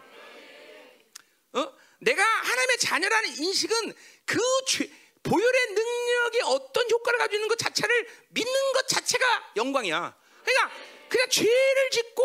어? 1.53 1.73
내가 1.99 2.23
하나님의 2.23 2.77
자녀라는 2.79 3.29
인식은 3.38 3.93
그 4.25 4.39
죄, 4.67 4.89
보혈의 5.23 5.65
능력이 5.71 6.41
어떤 6.45 6.89
효과를 6.89 7.19
가지고 7.19 7.36
있는 7.36 7.47
것 7.47 7.57
자체를 7.57 8.07
믿는 8.29 8.71
것 8.73 8.88
자체가 8.88 9.51
영광이야. 9.55 10.15
그러니까 10.43 10.71
그냥 11.10 11.29
죄를 11.29 11.89
짓고 11.91 12.23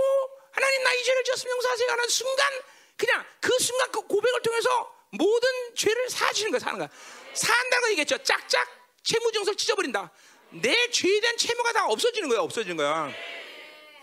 하나님 0.53 0.83
나 0.83 0.95
이 0.95 1.05
죄를 1.05 1.25
지었으면 1.25 1.55
용서하세요 1.55 1.91
하는 1.91 2.09
순간 2.09 2.53
그냥 2.97 3.25
그 3.41 3.59
순간 3.59 3.91
그 3.91 4.01
고백을 4.03 4.43
통해서 4.43 4.95
모든 5.11 5.75
죄를 5.75 6.09
사주는 6.11 6.51
거야 6.53 6.59
사는 6.59 6.79
거야. 6.79 6.89
산다고 7.35 7.91
얘기했죠. 7.91 8.19
짝짝 8.23 8.67
채무증서를 9.03 9.57
찢어버린다. 9.57 10.11
내 10.61 10.91
죄에 10.91 11.21
대한 11.21 11.37
채무가 11.37 11.73
다 11.73 11.87
없어지는 11.87 12.29
거야. 12.29 12.41
없어지는 12.41 12.77
거야. 12.77 13.11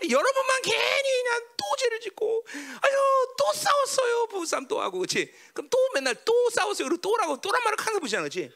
여러분만 0.08 0.62
괜히 0.62 1.22
그냥 1.22 1.42
또 1.56 1.64
죄를 1.78 2.00
짓고 2.00 2.46
아유 2.80 3.34
또 3.38 3.52
싸웠어요. 3.52 4.26
부부싸움 4.28 4.66
또 4.66 4.80
하고 4.80 4.98
그렇지 4.98 5.32
그럼 5.52 5.68
또 5.68 5.78
맨날 5.94 6.14
또 6.24 6.50
싸웠어요. 6.50 6.88
그리고 6.88 7.00
또라고 7.02 7.40
또란 7.40 7.62
말을 7.62 7.78
항상 7.78 8.00
붙이잖아 8.00 8.22
그렇지 8.22 8.50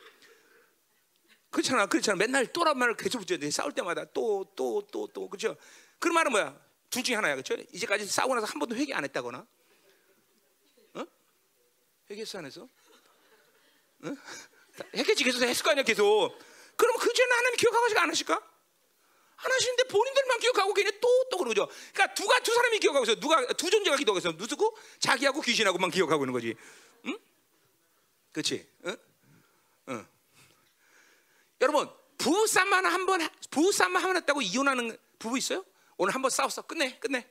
그렇잖아 1.51 1.87
그렇잖아. 1.87 2.17
맨날 2.17 2.47
또란 2.53 2.79
말을 2.79 2.97
계속 2.97 3.19
붙여야 3.21 3.39
돼. 3.39 3.51
싸울 3.51 3.73
때마다 3.73 4.05
또 4.07 4.45
또 4.57 4.83
또 4.91 5.07
또 5.13 5.29
그렇죠 5.29 5.57
그 5.99 6.09
말은 6.09 6.33
뭐야? 6.33 6.59
둘 6.91 7.03
중에 7.03 7.15
하나야 7.17 7.35
그렇죠 7.35 7.55
이제까지 7.73 8.07
싸우고 8.07 8.35
나서 8.35 8.47
한 8.47 8.59
번도 8.59 8.75
회개 8.75 8.95
안 8.95 9.05
했다거나? 9.05 9.47
어? 10.95 11.05
회개했어 12.11 12.39
안 12.39 12.47
했어? 12.47 12.63
어? 12.63 14.15
했겠지 14.97 15.25
계속 15.25 15.43
했을 15.43 15.63
거 15.63 15.71
아니야 15.73 15.85
계속 15.85 16.35
그럼 16.85 16.99
그 16.99 17.13
죄는 17.13 17.33
하나님 17.37 17.57
기억하시지 17.57 17.99
않으실까? 17.99 18.35
안 19.37 19.53
하시는데 19.53 19.85
본인들만 19.85 20.39
기억하고 20.39 20.75
걔네 20.75 21.01
또또 21.01 21.39
그러죠. 21.39 21.67
그러니까 21.93 22.15
누가 22.15 22.39
두 22.41 22.55
사람이 22.55 22.79
기억하고 22.79 23.05
있어. 23.05 23.15
누가 23.17 23.45
두 23.55 23.71
존재가 23.71 23.97
기도하고 23.97 24.19
있어. 24.19 24.33
누구고? 24.33 24.77
자기하고 25.01 25.41
귀신하고만 25.41 25.91
기억하고 25.91 26.25
있는 26.25 26.33
거지. 26.33 26.55
응? 27.07 27.19
그렇지? 28.33 28.69
응? 28.87 28.97
응. 29.89 30.07
여러분 31.61 31.91
부부싸움만 32.19 32.85
한 32.87 33.07
번 33.07 33.29
부부싸움만 33.51 34.03
한 34.03 34.11
번 34.11 34.17
했다고 34.17 34.43
이혼하는 34.43 34.97
부부 35.19 35.39
있어요? 35.39 35.65
오늘 35.97 36.15
한 36.15 36.21
번 36.23 36.31
싸웠어. 36.31 36.63
끝내. 36.63 36.99
끝내. 36.99 37.27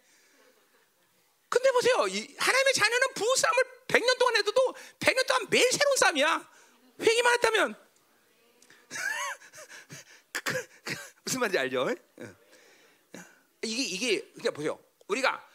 근데 1.50 1.72
보세요. 1.72 2.08
이 2.08 2.36
하나님의 2.38 2.74
자녀는 2.74 3.14
부부싸움을 3.14 3.64
100년 3.88 4.18
동안 4.20 4.36
해도 4.38 4.52
100년 5.00 5.28
동안 5.28 5.48
매일 5.50 5.72
새로운 5.72 5.98
싸움이야. 5.98 6.50
회기만 7.00 7.34
했다면 7.34 7.76
무슨 11.24 11.40
말인지 11.40 11.58
알죠? 11.58 11.90
이게 13.62 13.84
이게 13.84 14.32
그냥 14.34 14.54
보세요. 14.54 14.80
우리가 15.08 15.46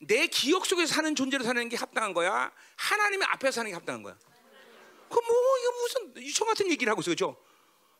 내 0.00 0.26
기억 0.28 0.64
속에서 0.64 0.94
사는 0.94 1.14
존재로 1.14 1.44
사는 1.44 1.68
게 1.68 1.76
합당한 1.76 2.14
거야. 2.14 2.52
하나님의 2.76 3.26
앞에서 3.32 3.52
사는 3.56 3.70
게 3.70 3.74
합당한 3.74 4.02
거야. 4.02 4.16
그뭐 5.08 5.58
이거 5.58 5.72
무슨 5.82 6.16
유청 6.16 6.46
같은 6.46 6.70
얘기를 6.70 6.90
하고 6.90 7.00
있어, 7.00 7.08
그렇죠? 7.10 7.36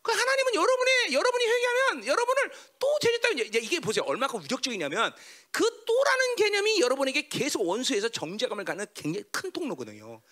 그 0.03 0.13
하나님은 0.13 0.55
여러분의 0.55 1.13
여러분이 1.13 1.45
회개하면 1.45 2.07
여러분을 2.07 2.53
또 2.79 2.99
죄졌다면 3.01 3.47
이게 3.47 3.81
보세요 3.81 4.05
얼마큼 4.07 4.41
우력적이냐면 4.41 5.13
그 5.51 5.85
또라는 5.85 6.37
개념이 6.37 6.81
여러분에게 6.81 7.29
계속 7.29 7.67
원수에서 7.67 8.09
정죄감을 8.09 8.65
가는 8.65 8.87
굉장히 8.95 9.25
큰 9.33 9.51
통로거든요. 9.51 10.23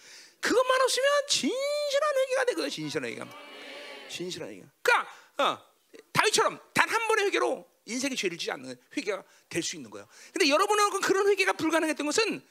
그것만 0.40 0.80
없으면 0.82 1.10
진실한 1.28 2.16
회개가 2.16 2.44
되거든, 2.44 2.70
진실한 2.70 3.10
회개가. 3.10 3.28
진실한 4.08 4.50
회개. 4.50 4.62
그러니까 4.82 5.12
어, 5.38 5.75
다윗처럼 6.12 6.60
단 6.74 6.86
한 6.88 7.08
번의 7.08 7.26
회개로 7.26 7.68
인생의 7.86 8.16
죄를 8.16 8.38
지지 8.38 8.50
않는 8.52 8.76
회개가 8.96 9.22
될 9.48 9.62
수 9.62 9.76
있는 9.76 9.90
거예요. 9.90 10.06
근데 10.32 10.48
여러분은 10.48 11.00
그런 11.00 11.28
회개가 11.28 11.52
불가능했던 11.54 12.06
것은 12.06 12.46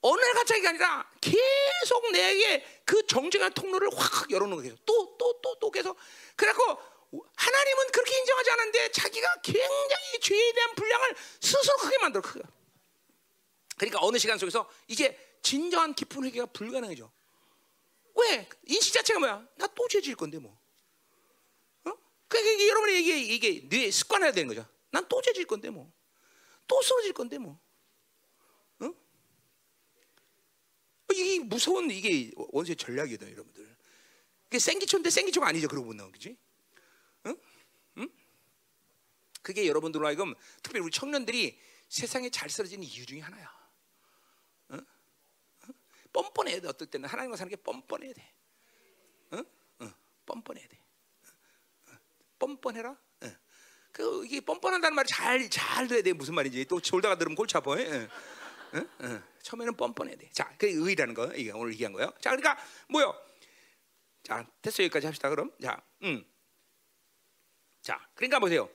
어느 0.00 0.20
날 0.20 0.32
갑자기 0.34 0.66
아니라 0.66 1.10
계속 1.20 2.10
내게 2.12 2.64
그 2.84 3.06
정직한 3.06 3.52
통로를 3.52 3.88
확 3.96 4.30
열어놓는 4.30 4.62
거예요. 4.62 4.76
또, 4.86 5.16
또, 5.18 5.40
또, 5.42 5.58
또 5.58 5.70
계속. 5.70 5.96
그래갖고 6.36 6.80
하나님은 7.36 7.86
그렇게 7.92 8.18
인정하지 8.18 8.50
않는데 8.50 8.90
자기가 8.92 9.40
굉장히 9.42 10.20
죄에 10.22 10.52
대한 10.52 10.74
분량을 10.74 11.14
스스로 11.40 11.76
크게 11.78 11.98
만들어. 11.98 12.22
크게. 12.22 12.40
그러니까 13.76 13.98
어느 14.02 14.18
시간 14.18 14.38
속에서 14.38 14.68
이제 14.88 15.16
진정한 15.42 15.94
깊은 15.94 16.24
회개가 16.24 16.46
불가능해져. 16.46 17.10
왜? 18.14 18.48
인식 18.66 18.92
자체가 18.92 19.20
뭐야? 19.20 19.46
나 19.56 19.66
또 19.68 19.86
죄질 19.88 20.16
건데 20.16 20.38
뭐. 20.38 20.57
그러니까 22.28 22.68
여러분이 22.68 23.00
이게 23.00 23.18
이게 23.20 23.68
뇌 23.68 23.90
습관화야 23.90 24.32
되는 24.32 24.48
거죠. 24.48 24.66
난 24.90 25.06
또 25.08 25.20
죄질 25.22 25.46
건데 25.46 25.70
뭐, 25.70 25.90
또 26.66 26.80
쓰러질 26.82 27.12
건데 27.12 27.38
뭐, 27.38 27.58
어? 28.80 28.94
이게 31.12 31.40
무서운 31.40 31.90
이게 31.90 32.30
원수의 32.36 32.76
전략이거든, 32.76 33.32
여러분들. 33.32 33.76
그게 34.44 34.58
생기초인데 34.58 35.10
생기초가 35.10 35.46
아니죠, 35.48 35.68
그러고 35.68 35.86
보면 35.88 36.10
그지? 36.12 36.36
응? 37.26 37.36
응? 37.98 38.08
그게 39.42 39.66
여러분들로 39.66 40.06
하여금 40.06 40.34
특별히 40.62 40.84
우리 40.84 40.90
청년들이 40.90 41.58
세상에 41.88 42.28
잘 42.30 42.48
쓰러지는 42.50 42.84
이유 42.84 43.04
중에 43.06 43.20
하나야. 43.20 43.70
응? 44.72 44.86
응? 45.68 45.74
뻔뻔해야 46.12 46.60
돼. 46.60 46.68
어떨 46.68 46.88
때는 46.88 47.08
하나님과 47.08 47.36
사는 47.36 47.48
게 47.50 47.56
뻔뻔해야 47.56 48.12
돼. 48.12 48.34
응? 49.34 49.44
응. 49.82 49.92
뻔뻔해야 50.26 50.66
돼. 50.68 50.77
뻔뻔해라. 52.38 52.96
예. 53.24 53.36
그 53.92 54.24
이게 54.26 54.40
뻔뻔한다는 54.40 54.94
말이 54.94 55.08
잘 55.08 55.48
잘 55.50 55.88
돼야 55.88 56.02
돼 56.02 56.12
무슨 56.12 56.34
말인지 56.34 56.64
또 56.66 56.80
졸다가 56.80 57.16
들으면 57.16 57.34
골치 57.36 57.56
아파. 57.56 57.78
예. 57.78 58.08
예? 58.74 58.86
예. 59.02 59.22
처음에는 59.42 59.74
뻔뻔해야 59.76 60.16
돼. 60.16 60.28
자, 60.32 60.52
그 60.58 60.66
의라는 60.66 61.14
거 61.14 61.26
이게 61.34 61.50
오늘 61.52 61.72
얘기한 61.72 61.92
거예요. 61.92 62.12
자, 62.20 62.30
그러니까 62.30 62.58
뭐요? 62.88 63.14
자, 64.22 64.46
됐어 64.60 64.82
여기까지 64.82 65.06
합시다. 65.06 65.30
그럼 65.30 65.50
자, 65.62 65.80
음, 66.02 66.24
자, 67.82 67.98
그러니까 68.14 68.38
보세요. 68.38 68.68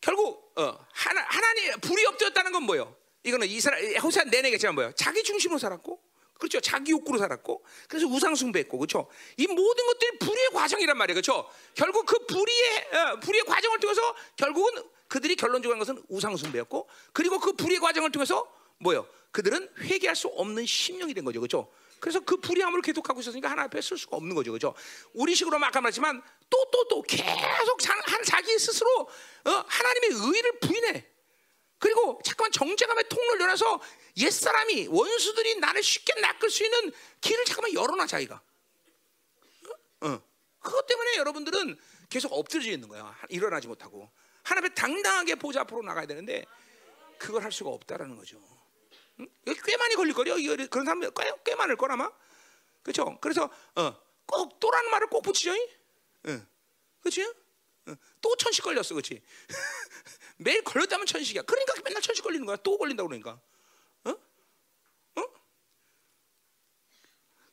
결국 0.00 0.52
어, 0.58 0.86
하나 0.92 1.22
하나님 1.22 1.78
불이 1.80 2.06
없어졌다는 2.06 2.52
건 2.52 2.62
뭐예요? 2.62 2.96
이거는 3.24 3.46
이스라엘 3.48 3.98
호세아 3.98 4.24
내내 4.24 4.48
얘기했지만 4.48 4.74
뭐예요? 4.74 4.92
자기 4.92 5.22
중심으로 5.22 5.58
살았고 5.58 6.00
그렇죠. 6.38 6.60
자기 6.60 6.92
욕구로 6.92 7.18
살았고 7.18 7.64
그래서 7.88 8.06
우상 8.06 8.34
숭배했고 8.34 8.78
그렇죠. 8.78 9.08
이 9.36 9.46
모든 9.46 9.86
것들이 9.86 10.18
불의의 10.18 10.50
과정이란 10.50 10.96
말이에요. 10.96 11.14
그렇죠. 11.14 11.48
결국 11.74 12.06
그 12.06 12.18
불의의 12.26 12.88
어, 12.92 13.20
불의의 13.20 13.44
과정을 13.44 13.80
통해서 13.80 14.14
결국은 14.36 14.82
그들이 15.08 15.36
결론적으로 15.36 15.74
한 15.74 15.78
것은 15.78 16.02
우상 16.08 16.36
숭배였고 16.36 16.88
그리고 17.12 17.38
그 17.38 17.52
불의의 17.52 17.80
과정을 17.80 18.10
통해서 18.12 18.46
뭐요? 18.78 19.06
그들은 19.30 19.68
회개할 19.80 20.16
수 20.16 20.28
없는 20.28 20.66
심령이 20.66 21.14
된 21.14 21.24
거죠. 21.24 21.40
그렇죠. 21.40 21.70
그래서 22.00 22.20
그 22.20 22.36
불의함을 22.36 22.82
계속하고 22.82 23.20
있었으니까 23.20 23.50
하나 23.50 23.62
앞에 23.62 23.80
쓸 23.80 23.96
수가 23.96 24.16
없는 24.16 24.34
거죠. 24.34 24.52
그렇죠. 24.52 24.74
우리 25.14 25.34
식으로 25.34 25.56
아까 25.56 25.80
말했지만 25.80 26.22
또 26.50 26.70
또 26.70 26.88
또 26.88 27.02
계속 27.02 27.80
자, 27.80 27.94
자기 28.24 28.58
스스로 28.58 28.88
어, 29.00 29.64
하나님의 29.66 30.10
의를 30.12 30.58
부인해. 30.60 31.15
그리고 31.86 32.20
잠깐만 32.24 32.50
정제감의 32.50 33.08
통로를 33.08 33.42
열어서 33.42 33.80
옛사람이 34.16 34.88
원수들이 34.88 35.60
나를 35.60 35.84
쉽게 35.84 36.20
낚을 36.20 36.50
수 36.50 36.64
있는 36.64 36.92
길을 37.20 37.44
잠깐만 37.44 37.74
열어놔 37.74 38.06
자기가. 38.08 38.42
어? 40.00 40.08
어. 40.08 40.22
그것 40.58 40.84
때문에 40.88 41.16
여러분들은 41.18 41.78
계속 42.08 42.32
엎드려져 42.32 42.72
있는 42.72 42.88
거야. 42.88 43.16
일어나지 43.28 43.68
못하고 43.68 44.10
하나님 44.42 44.74
당당하게 44.74 45.36
보좌 45.36 45.60
앞으로 45.60 45.82
나가야 45.82 46.06
되는데 46.06 46.44
그걸 47.18 47.44
할 47.44 47.52
수가 47.52 47.70
없다라는 47.70 48.16
거죠. 48.16 48.42
응? 49.20 49.28
꽤 49.44 49.76
많이 49.76 49.94
걸릴 49.94 50.12
거요. 50.12 50.34
그런 50.68 50.84
사람 50.84 51.00
꽤, 51.00 51.32
꽤 51.44 51.54
많을 51.54 51.76
거라마. 51.76 52.10
그렇죠? 52.82 53.16
그래서 53.20 53.48
어, 53.76 53.96
꼭 54.26 54.58
또라는 54.58 54.90
말을 54.90 55.06
꼭 55.06 55.22
붙이죠. 55.22 55.54
응. 56.26 56.48
그렇지? 57.00 57.32
어, 57.86 57.96
또 58.20 58.36
천식 58.36 58.64
걸렸어, 58.64 58.94
그렇지? 58.94 59.22
매일 60.38 60.62
걸렸다면 60.62 61.06
천식이야. 61.06 61.42
그러니까 61.42 61.74
맨날 61.82 62.02
천식 62.02 62.22
걸리는 62.24 62.44
거야. 62.44 62.56
또 62.56 62.76
걸린다 62.76 63.02
그러니까. 63.04 63.40
어? 64.04 64.10
어? 64.10 65.22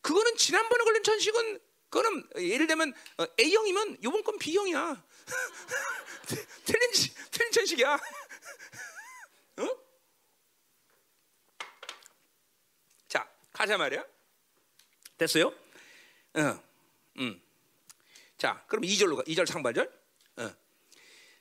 그거는 0.01 0.36
지난번에 0.36 0.84
걸린 0.84 1.03
천식은 1.03 1.59
그거는 1.89 2.27
예를 2.38 2.65
들면 2.65 2.93
어, 3.17 3.25
A형이면 3.39 3.97
이번 4.01 4.23
건 4.23 4.38
B형이야. 4.39 5.05
틀린 6.65 6.91
틀린 7.29 7.51
천식이야. 7.51 7.93
어? 9.57 9.77
자, 13.07 13.31
가자 13.51 13.77
말이야. 13.77 14.03
됐어요? 15.17 15.53
어. 16.34 16.63
음. 17.19 17.39
자, 18.38 18.65
그럼 18.67 18.84
2절로 18.84 19.17
가. 19.17 19.23
2절 19.23 19.45
상반절. 19.45 20.02
어. 20.38 20.55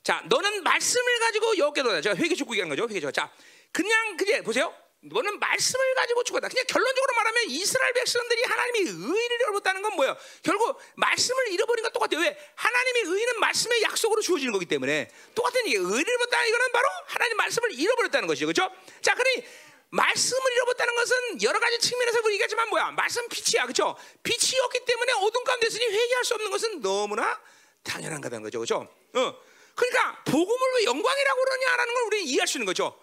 자, 0.02 0.22
너는 0.26 0.62
말씀을 0.62 1.18
가지고 1.20 1.58
여기로 1.58 2.00
제가 2.00 2.16
회개 2.16 2.34
축구 2.34 2.54
얘기한 2.54 2.68
거죠. 2.68 2.84
회개 2.84 3.00
축구. 3.00 3.12
자, 3.12 3.32
그냥 3.70 4.16
그게 4.16 4.42
보세요. 4.42 4.74
너는 5.04 5.40
말씀을 5.40 5.94
가지고 5.96 6.22
죽었다. 6.22 6.48
그냥 6.48 6.64
결론적으로 6.68 7.14
말하면 7.16 7.44
이스라엘 7.48 7.92
백성들이 7.92 8.44
하나님의 8.44 8.82
의를 8.82 9.40
잃어버렸다는 9.40 9.82
건 9.82 9.96
뭐예요? 9.96 10.16
결국 10.44 10.80
말씀을 10.94 11.48
잃어버린 11.48 11.82
건 11.82 11.92
똑같아요. 11.92 12.20
왜? 12.20 12.38
하나님의 12.54 13.02
의는 13.06 13.40
말씀의 13.40 13.82
약속으로 13.82 14.20
주어지는 14.20 14.52
거기 14.52 14.66
때문에 14.66 15.10
똑같은 15.34 15.66
얘기. 15.66 15.76
의를 15.76 16.08
잃어버렸다 16.08 16.46
이거는 16.46 16.72
바로 16.72 16.88
하나님 17.06 17.36
말씀을 17.36 17.72
잃어버렸다는 17.72 18.28
것이죠. 18.28 18.46
그렇죠? 18.46 18.70
자, 19.00 19.14
그러니 19.16 19.44
말씀을 19.90 20.52
잃어버렸다는 20.52 20.94
것은 20.94 21.42
여러 21.42 21.58
가지 21.58 21.78
측면에서 21.80 22.20
우리 22.24 22.34
얘기하지만 22.34 22.68
뭐야? 22.68 22.92
말씀 22.92 23.28
빛이야. 23.28 23.64
그렇죠? 23.64 23.96
빛이 24.22 24.60
없기 24.60 24.84
때문에 24.84 25.12
어둠 25.14 25.42
가운데 25.42 25.66
있으니 25.66 25.84
회개할 25.84 26.24
수 26.24 26.34
없는 26.34 26.50
것은 26.50 26.80
너무나 26.80 27.40
당연한 27.82 28.20
거다는 28.20 28.42
거죠. 28.42 28.58
그렇죠? 28.58 28.88
어. 29.14 29.34
그러니까 29.74 30.22
복음을 30.24 30.68
왜 30.78 30.84
영광이라고 30.84 31.44
그러냐라는 31.44 31.94
걸 31.94 32.02
우리는 32.04 32.24
이해할 32.26 32.46
수 32.46 32.58
있는 32.58 32.66
거죠. 32.66 32.98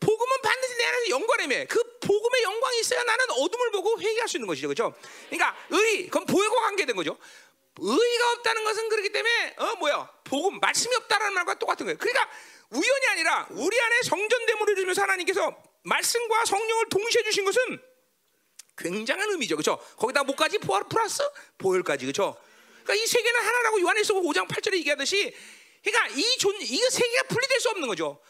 복음은 0.00 0.42
반드시 0.42 0.76
내 0.76 0.84
안에서 0.84 1.08
영광이며 1.10 1.64
그 1.68 1.98
복음의 2.00 2.42
영광이 2.42 2.80
있어야 2.80 3.02
나는 3.04 3.30
어둠을 3.30 3.70
보고 3.70 3.98
회개할 4.00 4.28
수 4.28 4.36
있는 4.36 4.46
것이죠. 4.46 4.68
그렇죠? 4.68 4.94
그러니까 5.30 5.56
의, 5.70 6.04
그건 6.06 6.26
보혈과 6.26 6.60
관계된 6.62 6.94
거죠. 6.94 7.16
의가 7.78 8.32
없다는 8.32 8.64
것은 8.64 8.88
그렇기 8.88 9.10
때문에 9.10 9.54
어 9.58 9.74
뭐야? 9.76 10.08
복음 10.24 10.60
말씀이 10.60 10.94
없다라는 10.94 11.34
말과 11.34 11.54
똑같은 11.54 11.86
거예요. 11.86 11.98
그러니까 11.98 12.30
우연이 12.70 13.06
아니라 13.10 13.46
우리 13.50 13.80
안에 13.80 14.02
성전됨을 14.02 14.68
이루면서 14.70 15.02
하나님께서 15.02 15.56
말씀과 15.82 16.44
성령을 16.44 16.88
동시에 16.88 17.22
주신 17.22 17.44
것은 17.44 17.80
굉장한 18.76 19.30
의미죠. 19.30 19.56
그렇죠? 19.56 19.78
거기다 19.96 20.24
뭐까지 20.24 20.58
플러스 20.58 21.22
보혈까지. 21.58 22.06
그렇죠? 22.06 22.36
그러니까 22.84 22.94
이 22.94 23.03
세 23.03 23.22
개는 23.22 23.40
하나라고 23.40 23.80
요한일서 23.80 24.14
5장 24.14 24.46
8절에 24.46 24.74
얘기하듯이 24.76 25.34
그러니까 25.82 26.08
이 26.16 26.38
존, 26.38 26.56
이거 26.60 26.90
세 26.90 27.06
개가 27.08 27.24
분리될 27.24 27.60
수 27.60 27.68
없는 27.70 27.88
거죠. 27.88 28.20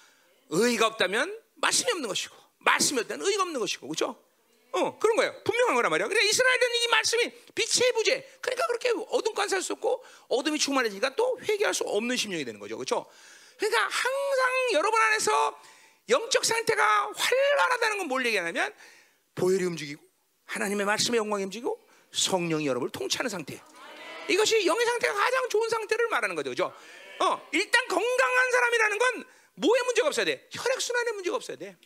의가 0.51 0.87
없다면 0.89 1.41
말씀이 1.57 1.91
없는 1.93 2.09
것이고, 2.09 2.35
말씀이 2.59 3.01
없다면 3.01 3.27
의가 3.27 3.43
없는 3.43 3.61
것이고, 3.61 3.87
그렇죠? 3.87 4.21
어, 4.73 4.99
그런 4.99 5.17
거예요. 5.17 5.33
분명한 5.45 5.77
거란 5.77 5.91
말이야. 5.91 6.09
그래 6.09 6.21
이스라엘은 6.25 6.75
이 6.83 6.89
말씀이 6.89 7.33
빛의 7.55 7.93
부재. 7.93 8.29
그러니까 8.41 8.67
그렇게 8.67 8.91
어둠 9.09 9.33
관살 9.33 9.63
수 9.63 9.75
없고 9.75 10.05
어둠이 10.29 10.59
충만해지니까 10.59 11.15
또 11.15 11.39
회개할 11.43 11.73
수 11.73 11.85
없는 11.85 12.17
심령이 12.17 12.45
되는 12.45 12.59
거죠. 12.59 12.77
그렇죠? 12.77 13.07
그러니까 13.57 13.83
항상 13.85 14.73
여러분 14.73 15.01
안에서 15.01 15.61
영적 16.09 16.45
상태가 16.45 17.13
활발하다는 17.15 17.99
건 17.99 18.09
뭘 18.09 18.27
얘기하냐면 18.27 18.75
보혈이 19.37 19.63
움직이고 19.63 20.03
하나님의 20.47 20.87
말씀의 20.87 21.19
영광이 21.19 21.45
움직이고 21.45 21.81
성령이 22.13 22.67
여러분을 22.67 22.91
통치하는 22.91 23.29
상태. 23.29 23.63
이것이 24.29 24.67
영의 24.67 24.87
상태가 24.87 25.15
가장 25.15 25.49
좋은 25.49 25.69
상태를 25.69 26.09
말하는 26.09 26.35
거죠. 26.35 26.51
그죠? 26.51 26.73
어, 27.21 27.49
일단 27.53 27.87
건강한 27.89 28.51
사람이라는 28.51 28.99
건 28.99 29.25
뭐에 29.55 29.83
문제가 29.83 30.09
없어야 30.09 30.25
돼? 30.25 30.49
혈액순환에 30.53 31.13
문제가 31.13 31.37
없어야 31.37 31.57
돼. 31.57 31.77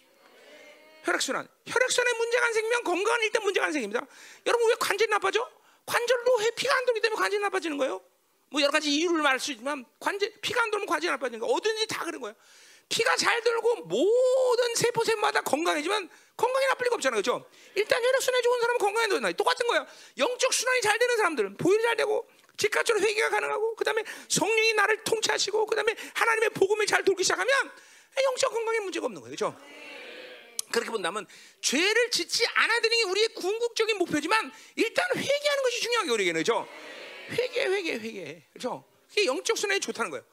혈액순환. 1.04 1.48
혈액순환에 1.66 2.18
문제가 2.18 2.46
안 2.46 2.52
생기면 2.52 2.84
건강은 2.84 3.22
일단 3.22 3.42
문제가 3.42 3.66
안 3.66 3.72
생깁니다. 3.72 4.06
여러분 4.46 4.68
왜 4.68 4.74
관절이 4.78 5.10
나빠져? 5.10 5.48
관절로 5.86 6.42
해 6.42 6.50
피가 6.50 6.74
안 6.74 6.84
돌기 6.86 7.00
때문에 7.00 7.18
관절이 7.20 7.42
나빠지는 7.42 7.76
거예요. 7.78 8.02
뭐 8.50 8.62
여러 8.62 8.70
가지 8.70 8.90
이유를 8.90 9.22
말할 9.22 9.38
수 9.38 9.52
있지만 9.52 9.84
관절 10.00 10.32
피가 10.40 10.62
안 10.62 10.70
돌면 10.70 10.86
관절이 10.86 11.10
나빠지는 11.10 11.40
거. 11.40 11.46
어든지 11.46 11.86
다 11.86 12.04
그런 12.04 12.20
거예요. 12.20 12.34
피가 12.88 13.16
잘 13.16 13.42
돌고 13.42 13.82
모든 13.82 14.74
세포 14.74 15.04
세마다 15.04 15.42
건강해지만 15.42 16.08
건강이 16.38 16.66
나쁠 16.68 16.84
리가 16.84 16.94
없잖아요. 16.94 17.20
그렇죠? 17.20 17.44
일단 17.74 18.02
혈액 18.02 18.22
순환이 18.22 18.42
좋은 18.42 18.60
사람은 18.60 18.78
건강해 18.78 19.08
도나 19.08 19.32
똑같은 19.32 19.66
거예요. 19.66 19.86
영적 20.16 20.54
순환이 20.54 20.80
잘 20.80 20.98
되는 20.98 21.16
사람들은 21.16 21.56
보혈이 21.56 21.82
잘 21.82 21.96
되고 21.96 22.28
즉각적으로 22.56 23.04
회개가 23.04 23.28
가능하고 23.30 23.74
그다음에 23.74 24.04
성령이 24.28 24.72
나를 24.74 25.02
통치하시고 25.04 25.66
그다음에 25.66 25.94
하나님의 26.14 26.50
복음이 26.50 26.86
잘 26.86 27.04
돌기 27.04 27.24
시작하면 27.24 27.50
영적 28.22 28.52
건강에 28.52 28.78
문제가 28.80 29.06
없는 29.06 29.20
거예요. 29.20 29.36
그렇죠? 29.36 29.58
그렇게 30.70 30.90
본다면 30.90 31.26
죄를 31.60 32.10
짓지 32.10 32.46
않아야 32.54 32.80
되는 32.80 32.96
게 32.96 33.02
우리의 33.04 33.28
궁극적인 33.34 33.98
목표지만 33.98 34.52
일단 34.76 35.04
회개하는 35.16 35.62
것이 35.62 35.80
중요하게 35.80 36.10
우리에게는 36.10 36.44
그렇죠? 36.44 36.68
회개, 37.30 37.64
회개, 37.64 37.92
회개. 37.94 38.42
그렇죠? 38.52 38.84
그게 39.08 39.24
영적 39.26 39.58
순환이 39.58 39.80
좋다는 39.80 40.10
거예요. 40.12 40.24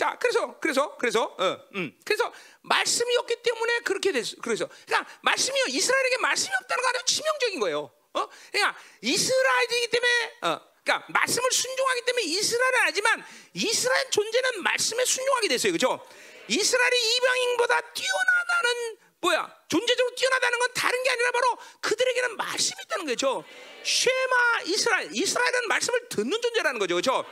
어? 0.00 0.10
자, 0.10 0.16
그래서 0.18 0.58
그래서 0.58 0.96
그래서 0.96 1.24
어, 1.38 1.68
음. 1.74 1.94
그래서 2.04 2.32
말씀이 2.62 3.16
없기 3.18 3.42
때문에 3.42 3.80
그렇게 3.80 4.12
됐어. 4.12 4.36
그래서 4.42 4.68
그러니까 4.86 5.10
말씀이요 5.22 5.64
이스라엘에게 5.68 6.16
말씀이 6.18 6.54
없다는 6.62 6.82
거 6.82 6.88
아주 6.88 7.04
치명적인 7.04 7.60
거예요. 7.60 7.90
어? 8.14 8.28
그러니까 8.50 8.78
이스라엘이기 9.02 9.88
때문에 9.88 10.38
어, 10.42 10.60
그러니까 10.82 11.06
말씀을 11.12 11.50
순종하기 11.52 12.04
때문에 12.06 12.24
이스라엘은 12.24 12.78
아니지만 12.80 13.24
이스라엘 13.52 14.10
존재는 14.10 14.62
말씀에 14.62 15.04
순종하게 15.04 15.48
됐어요. 15.48 15.72
그렇죠? 15.72 16.06
이스라엘이 16.48 17.16
이방인보다 17.16 17.80
뛰어나다는 17.92 18.98
뭐야? 19.20 19.54
존재적으로 19.68 20.14
뛰어나다는 20.14 20.58
건 20.58 20.68
다른 20.74 21.02
게 21.02 21.10
아니라 21.10 21.30
바로 21.30 21.58
그들에게는 21.82 22.36
말씀이 22.38 22.76
있다는 22.84 23.06
거죠. 23.06 23.44
쉐마 23.84 24.62
이스라엘. 24.64 25.10
이스라엘은 25.12 25.68
말씀을 25.68 26.08
듣는 26.08 26.40
존재라는 26.40 26.78
거죠. 26.78 26.94
그렇죠? 26.94 27.24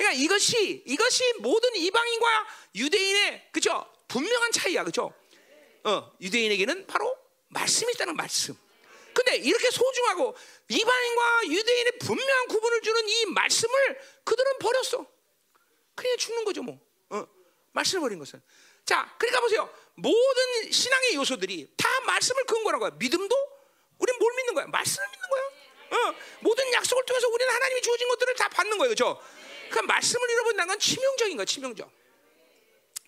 그러니까 0.00 0.12
이것이 0.12 0.82
이것이 0.86 1.34
모든 1.40 1.76
이방인과 1.76 2.46
유대인의 2.74 3.48
그죠? 3.52 3.86
분명한 4.08 4.50
차이야. 4.50 4.82
그죠? 4.82 5.12
어, 5.84 6.10
유대인에게는 6.22 6.86
바로 6.86 7.14
말씀이 7.48 7.92
있다는 7.92 8.16
말씀. 8.16 8.56
근데 9.12 9.36
이렇게 9.36 9.70
소중하고 9.70 10.34
이방인과 10.70 11.48
유대인의 11.48 11.98
분명한 11.98 12.48
구분을 12.48 12.80
주는 12.80 13.08
이 13.10 13.26
말씀을 13.26 14.00
그들은 14.24 14.58
버렸어. 14.60 15.06
그냥 15.94 16.16
죽는 16.16 16.44
거죠, 16.46 16.62
뭐. 16.62 16.80
어, 17.10 17.26
말씀을 17.72 18.00
버린 18.00 18.18
것은. 18.18 18.40
자, 18.86 19.14
그러니까 19.18 19.42
보세요. 19.42 19.70
모든 19.96 20.72
신앙의 20.72 21.14
요소들이 21.16 21.74
다 21.76 22.00
말씀을 22.06 22.46
근거라고 22.46 22.86
요 22.86 22.90
믿음도 22.98 23.36
우리는 23.98 24.18
뭘 24.18 24.34
믿는 24.34 24.54
거야? 24.54 24.66
말씀을 24.66 25.06
믿는 25.10 25.28
거야. 25.28 25.42
어, 25.90 26.14
모든 26.40 26.72
약속을 26.72 27.04
통해서 27.04 27.28
우리는 27.28 27.52
하나님이 27.52 27.82
주어진 27.82 28.08
것들을 28.08 28.34
다 28.36 28.48
받는 28.48 28.78
거예요, 28.78 28.94
그렇죠? 28.94 29.20
그 29.70 29.78
말씀을 29.80 30.30
잃어버린다는 30.30 30.68
건 30.68 30.78
치명적인 30.78 31.36
거야, 31.36 31.44
치명적. 31.44 31.90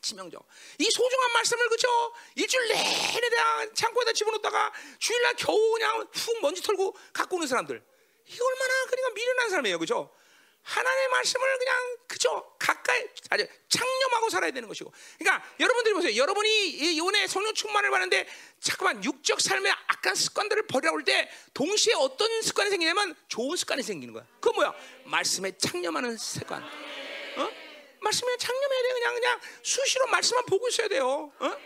치명적. 0.01 0.45
이 0.79 0.91
소중한 0.91 1.33
말씀을 1.33 1.69
그죠? 1.69 1.89
일주일 2.35 2.69
내내 2.69 3.31
그냥 3.31 3.75
창고에다 3.75 4.13
집어넣다가 4.13 4.73
주일날 4.99 5.35
겨우 5.37 5.73
그냥 5.73 6.07
훅 6.13 6.41
먼지 6.43 6.61
털고 6.63 6.97
갖고 7.13 7.37
오는 7.37 7.47
사람들. 7.47 7.83
이거 8.27 8.47
얼마나 8.47 8.87
그러니까 8.87 9.11
미련한 9.15 9.51
사람이에요, 9.51 9.79
그죠? 9.79 10.13
하나님의 10.63 11.09
말씀을 11.09 11.59
그냥 11.59 11.97
그죠 12.07 12.55
가까이 12.59 13.05
아주 13.31 13.47
창념하고 13.69 14.31
살아야 14.31 14.51
되는 14.53 14.69
것이고. 14.69 14.93
그러니까 15.19 15.45
여러분들이 15.59 15.95
보세요. 15.95 16.17
여러분이 16.17 16.69
이 16.71 16.99
요번에 16.99 17.27
성령 17.27 17.53
충만을 17.55 17.91
받는데 17.91 18.27
잠깐만 18.61 19.03
육적 19.03 19.41
삶의 19.41 19.73
악한 19.89 20.15
습관들을 20.15 20.67
버리라고 20.69 20.99
할 20.99 21.05
때 21.05 21.29
동시에 21.53 21.95
어떤 21.95 22.43
습관이 22.43 22.71
생기냐면 22.71 23.15
좋은 23.29 23.57
습관이 23.57 23.83
생기는 23.83 24.15
거야. 24.15 24.25
그건 24.41 24.55
뭐야? 24.57 24.73
말씀에 25.05 25.57
창념하는 25.59 26.17
습관. 26.17 26.63
어? 26.63 27.51
말씀에 28.01 28.37
창념해야 28.37 28.83
돼. 28.83 28.93
그냥 28.93 29.15
그냥 29.15 29.41
수시로 29.63 30.07
말씀만 30.07 30.47
보고 30.47 30.69
있어야 30.69 30.87
돼요. 30.89 31.33
어? 31.39 31.57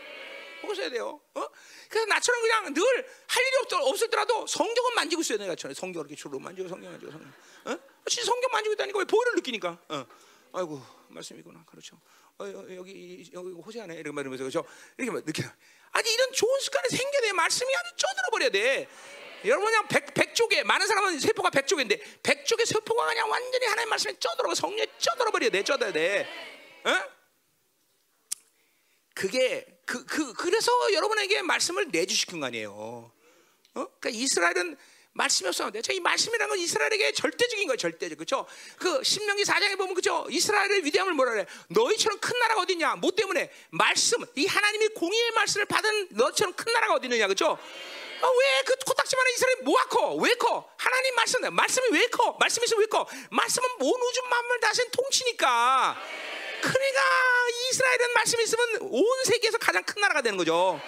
보고 0.62 0.72
있어야 0.72 0.88
돼요. 0.88 1.20
어? 1.34 1.46
그래서 1.90 2.06
나처럼 2.06 2.40
그냥 2.40 2.72
늘 2.74 2.82
할 3.28 3.44
일이 3.44 3.56
없, 3.58 3.98
더라도 4.10 4.46
성경은 4.46 4.94
만지고 4.94 5.20
있어야 5.20 5.36
돼. 5.38 5.46
나처럼 5.46 5.74
성경 5.74 6.00
이렇게 6.00 6.14
주로 6.16 6.38
만지고 6.38 6.68
성경 6.68 6.90
만지고 6.92 7.12
성경. 7.12 7.32
어? 7.66 7.78
진짜 8.08 8.26
성경 8.26 8.50
만지고 8.52 8.74
있다니까 8.74 8.98
왜 8.98 9.04
보혈을 9.04 9.34
느끼니까. 9.36 9.78
어. 9.88 10.06
아이고 10.52 10.82
말씀이구나. 11.08 11.64
그렇죠. 11.66 12.00
어, 12.38 12.46
여기 12.46 13.28
여기 13.32 13.52
호세하네 13.52 13.94
이렇게 13.94 14.12
말하면서 14.12 14.44
그렇죠. 14.44 14.64
이렇게 14.98 15.24
느껴. 15.24 15.42
아니 15.92 16.12
이런 16.12 16.32
좋은 16.32 16.60
습관이 16.60 16.88
생겨야 16.88 17.20
돼. 17.22 17.32
말씀이 17.32 17.74
아주 17.74 17.96
쪄들어 17.96 18.30
버려야 18.30 18.50
돼. 18.50 18.88
여러분 19.44 19.66
그냥 19.66 19.86
백, 19.88 20.12
백쪽에 20.14 20.64
많은 20.64 20.86
사람은 20.86 21.18
세포가 21.18 21.50
백쪽인데 21.50 22.00
백쪽의 22.22 22.66
세포가 22.66 23.06
그냥 23.06 23.30
완전히 23.30 23.66
하나님 23.66 23.90
말씀에 23.90 24.18
쪄들어 24.18 24.54
성령에 24.54 24.86
쪄들어 24.98 25.30
버려야 25.30 25.50
돼. 25.50 25.62
쪄들어야 25.62 25.92
돼. 25.92 26.28
어? 26.84 27.16
그게 29.14 29.66
그, 29.86 30.04
그 30.04 30.32
그래서 30.34 30.70
여러분에게 30.92 31.42
말씀을 31.42 31.88
내주시킨 31.90 32.40
거 32.40 32.46
아니에요. 32.46 32.72
어? 32.72 33.12
그러니까 33.72 34.10
이스라엘은 34.10 34.76
말씀이 35.16 35.48
없었는데 35.48 35.94
이 35.94 36.00
말씀이라는 36.00 36.48
건 36.48 36.58
이스라엘에게 36.58 37.12
절대적인 37.12 37.66
거예요 37.66 37.76
절대적 37.76 38.18
그렇죠 38.18 38.46
그 38.78 39.02
신명기 39.02 39.44
4장에 39.44 39.76
보면 39.76 39.94
그죠 39.94 40.26
이스라엘의 40.30 40.84
위대함을 40.84 41.14
뭐라 41.14 41.32
그래 41.32 41.46
너희처럼 41.68 42.18
큰 42.20 42.38
나라가 42.38 42.60
어디 42.62 42.74
있냐 42.74 42.94
뭐 42.96 43.10
때문에 43.10 43.50
말씀 43.70 44.18
이 44.34 44.46
하나님이 44.46 44.88
공의의 44.88 45.30
말씀을 45.32 45.66
받은 45.66 46.08
너처럼 46.10 46.52
큰 46.54 46.72
나라가 46.72 46.94
어디 46.94 47.06
있느냐 47.06 47.26
그렇죠 47.26 47.58
아, 48.22 48.26
왜그 48.26 48.76
코딱지만한 48.86 49.32
이스라엘이 49.34 49.62
뭐가 49.62 49.88
커? 49.88 50.14
왜 50.14 50.34
커? 50.36 50.66
하나님 50.78 51.14
말씀, 51.16 51.54
말씀이 51.54 51.86
왜 51.92 52.06
커? 52.06 52.34
말씀이 52.40 52.66
왜 52.78 52.86
커? 52.86 53.06
말씀은 53.30 53.68
온 53.80 54.02
우주 54.02 54.22
만물 54.22 54.58
다신 54.60 54.90
통치니까. 54.90 55.96
그러니까 56.62 57.00
이스라엘은 57.70 58.12
말씀이 58.14 58.42
있으면 58.42 58.78
온 58.80 59.24
세계에서 59.24 59.58
가장 59.58 59.82
큰 59.84 60.00
나라가 60.00 60.22
되는 60.22 60.38
거죠. 60.38 60.80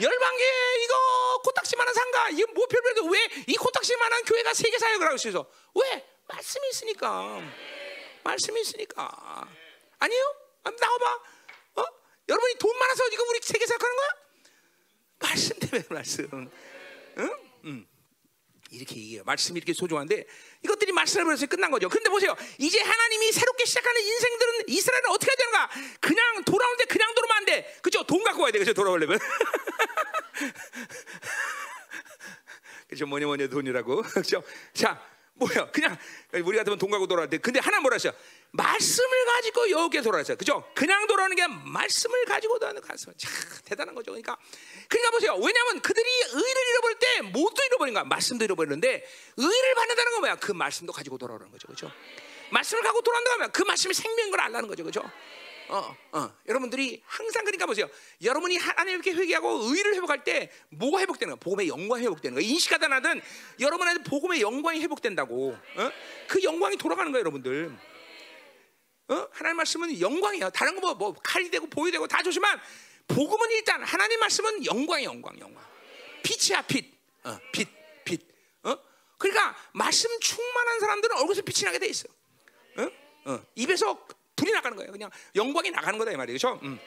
열방계 0.00 0.44
이거 0.84 1.40
코딱지만한 1.44 1.94
상가 1.94 2.28
이게 2.30 2.44
뭐 2.46 2.66
별별도 2.66 3.06
왜 3.06 3.26
이 3.48 3.56
코딱지만한 3.56 4.24
교회가 4.24 4.54
세계 4.54 4.78
사역을 4.78 5.06
하고 5.06 5.16
있어? 5.16 5.46
왜 5.74 6.06
말씀이 6.26 6.68
있으니까 6.70 7.40
말씀이 8.24 8.60
있으니까 8.60 9.48
아니에요? 9.98 10.34
나와봐. 10.64 11.20
어? 11.76 11.84
여러분이 12.28 12.54
돈 12.56 12.76
많아서 12.78 13.08
지금 13.10 13.28
우리 13.28 13.38
세계 13.40 13.66
사역하는 13.66 13.96
거야? 13.96 14.08
말씀 15.20 15.58
때문에 15.58 15.84
말씀. 15.90 16.50
응? 17.18 17.30
응. 17.64 17.86
이렇게 18.76 18.96
얘기해요. 18.96 19.24
말씀이 19.24 19.56
이렇게 19.56 19.72
소중한데 19.72 20.26
이것들이 20.62 20.92
말씀을 20.92 21.24
보내서 21.24 21.46
끝난 21.46 21.70
거죠. 21.70 21.88
근데 21.88 22.08
보세요. 22.10 22.36
이제 22.58 22.80
하나님이 22.80 23.32
새롭게 23.32 23.64
시작하는 23.64 24.00
인생들은 24.02 24.64
이스라엘은 24.68 25.10
어떻게 25.10 25.30
해야 25.30 25.36
되는가? 25.36 25.70
그냥 26.00 26.44
돌아오는데 26.44 26.84
그냥 26.84 27.14
돌아오면 27.14 27.36
안 27.36 27.44
돼. 27.44 27.76
그죠? 27.82 28.04
돈 28.04 28.22
갖고 28.22 28.42
와야 28.42 28.52
돼. 28.52 28.58
그죠? 28.58 28.72
돌아오려면. 28.74 29.18
그죠? 32.88 33.06
뭐냐 33.06 33.26
뭐냐 33.26 33.48
돈이라고. 33.48 34.02
그죠? 34.14 34.42
자, 34.72 35.02
뭐야? 35.36 35.70
그냥 35.70 35.96
우리 36.44 36.56
같으면 36.56 36.78
돈 36.78 36.90
갖고 36.90 37.06
돌아올 37.06 37.28
때. 37.28 37.38
근데 37.38 37.60
하나 37.60 37.80
뭐라 37.80 37.94
했어요? 37.94 38.12
말씀을 38.52 39.24
가지고 39.26 39.70
여기에 39.70 40.00
돌아왔어요. 40.00 40.36
그죠? 40.36 40.64
그냥 40.74 41.06
돌아오는 41.06 41.36
게 41.36 41.46
말씀을 41.46 42.24
가지고 42.24 42.58
돌아오는 42.58 42.80
가슴. 42.80 43.12
참 43.16 43.30
대단한 43.64 43.94
거죠. 43.94 44.12
그러니까 44.12 44.36
그러니까 44.88 45.10
보세요. 45.10 45.34
왜냐하면 45.34 45.80
그들이 45.82 46.08
의를 46.32 46.68
잃어버릴 46.70 46.98
때 46.98 47.22
모두 47.22 47.62
잃어버린 47.64 47.94
거야. 47.94 48.04
말씀도 48.04 48.44
잃어버리는데 48.44 49.04
의를 49.36 49.74
받는다는 49.74 50.12
건 50.12 50.20
뭐야? 50.20 50.36
그 50.36 50.52
말씀도 50.52 50.92
가지고 50.92 51.18
돌아오는 51.18 51.50
거죠. 51.50 51.68
그죠? 51.68 51.90
말씀을 52.50 52.82
갖고 52.82 53.02
돌아온다 53.02 53.32
하면 53.32 53.52
그 53.52 53.62
말씀이 53.62 53.92
생명인 53.92 54.30
걸 54.30 54.40
알라는 54.40 54.68
거죠. 54.68 54.84
그죠? 54.84 55.02
어, 55.68 55.96
어. 56.12 56.32
여러분들이 56.48 57.02
항상 57.06 57.44
그러니까 57.44 57.66
보세요. 57.66 57.88
여러분이 58.22 58.56
하나님께 58.56 59.12
회개하고 59.12 59.64
의를 59.64 59.94
회복할 59.94 60.24
때 60.24 60.50
뭐가 60.70 61.00
회복되는 61.00 61.34
거야? 61.34 61.40
복음의 61.40 61.68
영광이 61.68 62.02
회복되는 62.02 62.36
거야. 62.36 62.46
인식하다 62.46 62.88
나든 62.88 63.20
여러분한테 63.60 64.02
복음의 64.04 64.40
영광이 64.40 64.80
회복된다고. 64.80 65.56
어? 65.76 65.92
그 66.28 66.42
영광이 66.42 66.76
돌아가는 66.76 67.10
거예요, 67.10 67.20
여러분들. 67.20 67.76
어? 69.08 69.28
하나님 69.32 69.56
말씀은 69.58 70.00
영광이에요. 70.00 70.50
다른 70.50 70.80
거뭐뭐 70.80 71.14
칼이 71.22 71.50
되고 71.50 71.66
보이 71.68 71.90
되고 71.90 72.06
다 72.06 72.22
좋지만 72.22 72.60
복음은 73.08 73.50
일단 73.52 73.82
하나님 73.82 74.18
말씀은 74.20 74.64
영광이 74.64 75.04
영광 75.04 75.38
영광. 75.40 75.64
빛이야 76.22 76.62
빛. 76.62 76.92
어, 77.24 77.38
빛 77.52 77.68
빛. 78.04 78.20
어? 78.64 78.76
그러니까 79.18 79.56
말씀 79.72 80.08
충만한 80.20 80.80
사람들은 80.80 81.16
얼굴에서 81.16 81.42
빛이 81.42 81.64
나게 81.64 81.78
돼 81.78 81.86
있어. 81.86 82.08
어? 82.78 82.90
어. 83.26 83.44
입에서 83.54 84.06
불이 84.36 84.52
나가는 84.52 84.76
거예요. 84.76 84.92
그냥 84.92 85.10
영광이 85.34 85.70
나가는 85.70 85.98
거다 85.98 86.12
이 86.12 86.16
말이죠. 86.16 86.60
음. 86.62 86.78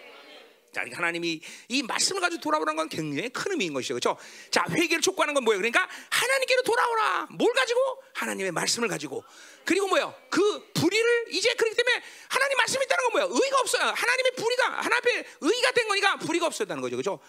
자, 0.71 0.81
그러니까 0.81 0.99
하나님이 0.99 1.41
이 1.67 1.83
말씀을 1.83 2.21
가지고 2.21 2.41
돌아오라는 2.41 2.77
건 2.77 2.89
굉장히 2.89 3.29
큰 3.29 3.51
의미인 3.51 3.73
것이죠. 3.73 3.95
그렇죠? 3.95 4.17
자, 4.51 4.63
회개를 4.69 5.01
촉구하는 5.01 5.33
건 5.33 5.43
뭐예요? 5.43 5.59
그러니까 5.59 5.89
하나님께로 6.09 6.61
돌아오라. 6.61 7.27
뭘 7.31 7.51
가지고? 7.53 7.79
하나님의 8.13 8.51
말씀을 8.51 8.87
가지고. 8.87 9.23
그리고 9.65 9.87
뭐예요? 9.87 10.13
그 10.29 10.71
불의를 10.73 11.25
이제 11.29 11.51
그렇기 11.55 11.75
때문에 11.75 12.03
하나님 12.29 12.57
말씀이 12.57 12.85
있다는 12.85 13.03
건 13.05 13.11
뭐예요? 13.13 13.29
의가 13.31 13.59
없어요. 13.61 13.83
하나님의 13.95 14.31
불의가 14.35 14.81
하나님의 14.81 15.25
의가 15.41 15.71
된 15.71 15.87
거니까 15.87 16.17
불의가 16.17 16.45
없었다는 16.45 16.81
거죠. 16.81 16.97
그렇죠? 16.97 17.19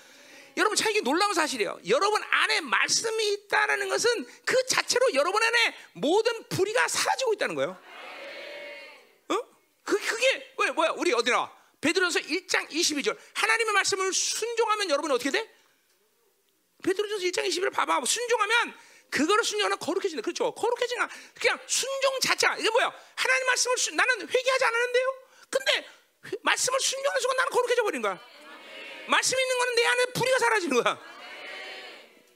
여러분 0.57 0.77
참 0.77 0.91
이게 0.91 1.01
놀라운 1.01 1.33
사실이에요. 1.33 1.79
여러분 1.89 2.23
안에 2.23 2.61
말씀이 2.61 3.33
있다라는 3.33 3.89
것은 3.89 4.27
그 4.45 4.67
자체로 4.67 5.15
여러분 5.15 5.43
안에 5.43 5.75
모든 5.95 6.45
불의가 6.49 6.89
사라지고 6.89 7.35
있다는 7.35 7.55
거예요. 7.55 7.79
어? 9.91 9.97
그 9.97 9.99
그게 9.99 10.53
왜 10.59 10.71
뭐야? 10.71 10.91
우리 10.97 11.13
어디 11.13 11.31
나와? 11.31 11.53
베드로전서 11.81 12.21
1장 12.21 12.69
22절. 12.71 13.17
하나님의 13.35 13.75
말씀을 13.75 14.13
순종하면 14.13 14.91
여러분 14.91 15.11
어떻게 15.11 15.31
돼? 15.31 15.51
베드로전서 16.85 17.27
1장 17.27 17.49
21절 17.49 17.73
봐봐. 17.73 18.05
순종하면 18.05 18.79
그거를 19.11 19.43
순종하면 19.43 19.79
거룩해진다. 19.79 20.23
그렇죠? 20.23 20.53
거룩해지나 20.55 21.09
그냥 21.41 21.59
순종 21.67 22.21
자체가 22.21 22.57
이게 22.59 22.71
뭐야? 22.71 22.93
하나님 23.17 23.47
말씀을 23.47 23.79
수, 23.79 23.95
나는 23.95 24.29
회개하지 24.29 24.65
않았는데요? 24.65 25.15
근데 25.51 25.89
회, 26.27 26.31
말씀을 26.43 26.81
순종하는 26.81 27.21
순간 27.21 27.37
나는 27.39 27.51
거룩해져 27.51 27.83
버린 27.83 28.03
거야. 28.03 28.21
말씀 29.09 29.41
있는 29.41 29.59
거는 29.59 29.75
내 29.75 29.87
안에 29.87 30.05
불이가 30.07 30.39
사라지는 30.39 30.83
거야. 30.83 30.99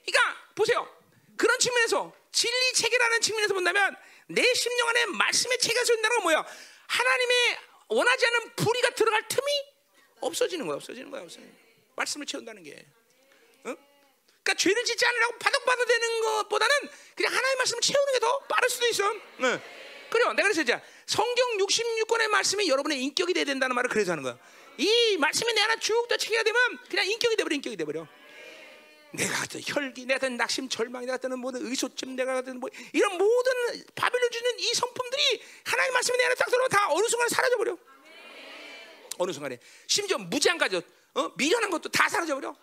그러니까 0.04 0.44
보세요. 0.56 0.88
그런 1.36 1.58
측면에서 1.58 2.12
진리 2.32 2.72
체계라는 2.72 3.20
측면에서 3.20 3.54
본다면 3.54 3.96
내 4.26 4.42
심령 4.54 4.88
안에 4.88 5.06
말씀의 5.06 5.58
체계가 5.58 5.82
있다는 5.82 6.08
건 6.08 6.22
뭐야 6.22 6.44
하나님의 6.86 7.58
원하지 7.88 8.26
않은 8.26 8.54
불의가 8.56 8.90
들어갈 8.90 9.26
틈이 9.28 9.42
없어지는 10.20 10.66
거야, 10.66 10.76
없어지는 10.76 11.10
거야, 11.10 11.22
없어지는 11.22 11.50
거야. 11.50 11.58
말씀을 11.96 12.26
채운다는 12.26 12.62
게. 12.62 12.86
어? 13.64 13.74
그러니까 14.42 14.54
죄를 14.56 14.84
짓지 14.84 15.04
않으라고 15.06 15.38
바둑바둑 15.38 15.86
되는 15.86 16.20
것보다는 16.20 16.74
그냥 17.14 17.32
하나님의 17.32 17.56
말씀을 17.58 17.80
채우는 17.80 18.12
게 18.14 18.18
더 18.20 18.38
빠를 18.40 18.68
수도 18.68 18.86
있어. 18.88 19.12
네. 19.38 19.60
그래요. 20.10 20.32
내가 20.32 20.42
그래서 20.48 20.62
이제 20.62 20.80
성경 21.06 21.56
66권의 21.58 22.28
말씀이 22.28 22.68
여러분의 22.68 23.02
인격이 23.02 23.34
돼야 23.34 23.44
된다는 23.44 23.74
말을 23.74 23.90
그래서 23.90 24.12
하는 24.12 24.22
거야. 24.22 24.38
이 24.76 25.16
말씀이 25.18 25.52
내 25.52 25.60
하나 25.60 25.76
쭉더 25.76 26.16
체계가 26.16 26.42
되면 26.42 26.78
그냥 26.88 27.06
인격이 27.06 27.36
돼버려, 27.36 27.54
인격이 27.56 27.76
돼버려. 27.76 28.06
내가 29.14 29.42
어떤 29.42 29.62
혈기, 29.64 30.06
내가 30.06 30.16
어떤 30.16 30.36
낙심, 30.36 30.68
절망이 30.68 31.08
어떤 31.08 31.38
모든 31.38 31.64
의소쯤, 31.64 32.16
내가 32.16 32.38
어떤 32.38 32.58
뭐 32.58 32.68
이런 32.92 33.16
모든 33.16 33.52
바빌론 33.94 34.30
주는 34.30 34.58
이 34.58 34.74
성품들이 34.74 35.42
하나님 35.64 35.92
말씀이 35.92 36.18
내 36.18 36.24
안에 36.24 36.34
딱 36.34 36.46
들어오면 36.46 36.68
다 36.68 36.92
어느 36.92 37.06
순간 37.06 37.28
사라져 37.28 37.56
버려. 37.56 37.78
어느 39.18 39.32
순간에 39.32 39.58
심지어 39.86 40.18
무지한까지 40.18 40.82
어? 41.14 41.32
미련한 41.36 41.70
것도 41.70 41.88
다 41.90 42.08
사라져 42.08 42.34
버려. 42.34 42.56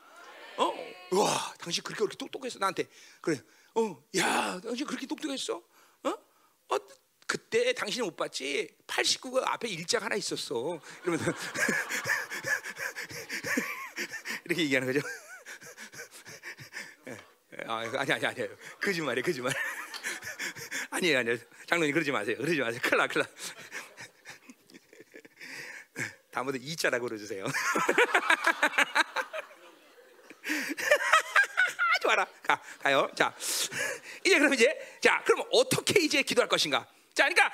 어? 0.58 0.74
와, 1.12 1.54
당신 1.58 1.84
그렇게 1.84 2.00
그렇게 2.00 2.18
똑똑했어 2.18 2.60
나한테. 2.60 2.90
그래. 3.22 3.42
어, 3.76 4.04
야, 4.18 4.60
당신 4.62 4.86
그렇게 4.86 5.08
똑똑했어? 5.08 5.64
어? 6.04 6.10
어? 6.10 6.78
그때 7.26 7.72
당신은 7.72 8.08
못 8.08 8.18
봤지. 8.18 8.76
89가 8.88 9.48
앞에 9.48 9.70
일자가 9.70 10.06
하나 10.06 10.18
있었어. 10.18 10.82
이러면서 11.04 11.32
이렇게 14.44 14.64
얘기하는 14.64 14.92
거죠. 14.92 15.00
아, 17.68 17.80
아니 17.98 18.14
아니 18.14 18.26
아니에요. 18.26 18.48
거짓말이에요, 18.82 19.26
거짓말. 19.26 19.54
아니에요, 20.92 21.20
아니에요. 21.20 21.38
장로님 21.68 21.94
그러지 21.94 22.12
마세요. 22.12 22.36
그러지 22.38 22.60
마세요. 22.60 22.82
큰일 22.84 22.98
나. 22.98 23.08
다음부터 26.32 26.58
이자라고 26.62 27.08
그러주세요. 27.08 27.46
좋아라. 32.02 32.26
가, 32.42 32.60
가요. 32.82 33.12
자, 33.16 33.34
이제 34.26 34.40
그럼 34.40 34.54
이제, 34.54 34.98
자, 35.02 35.22
그럼 35.26 35.46
어떻게 35.52 36.00
이제 36.00 36.22
기도할 36.24 36.48
것인가? 36.50 36.88
자, 37.14 37.26
그러니까 37.26 37.52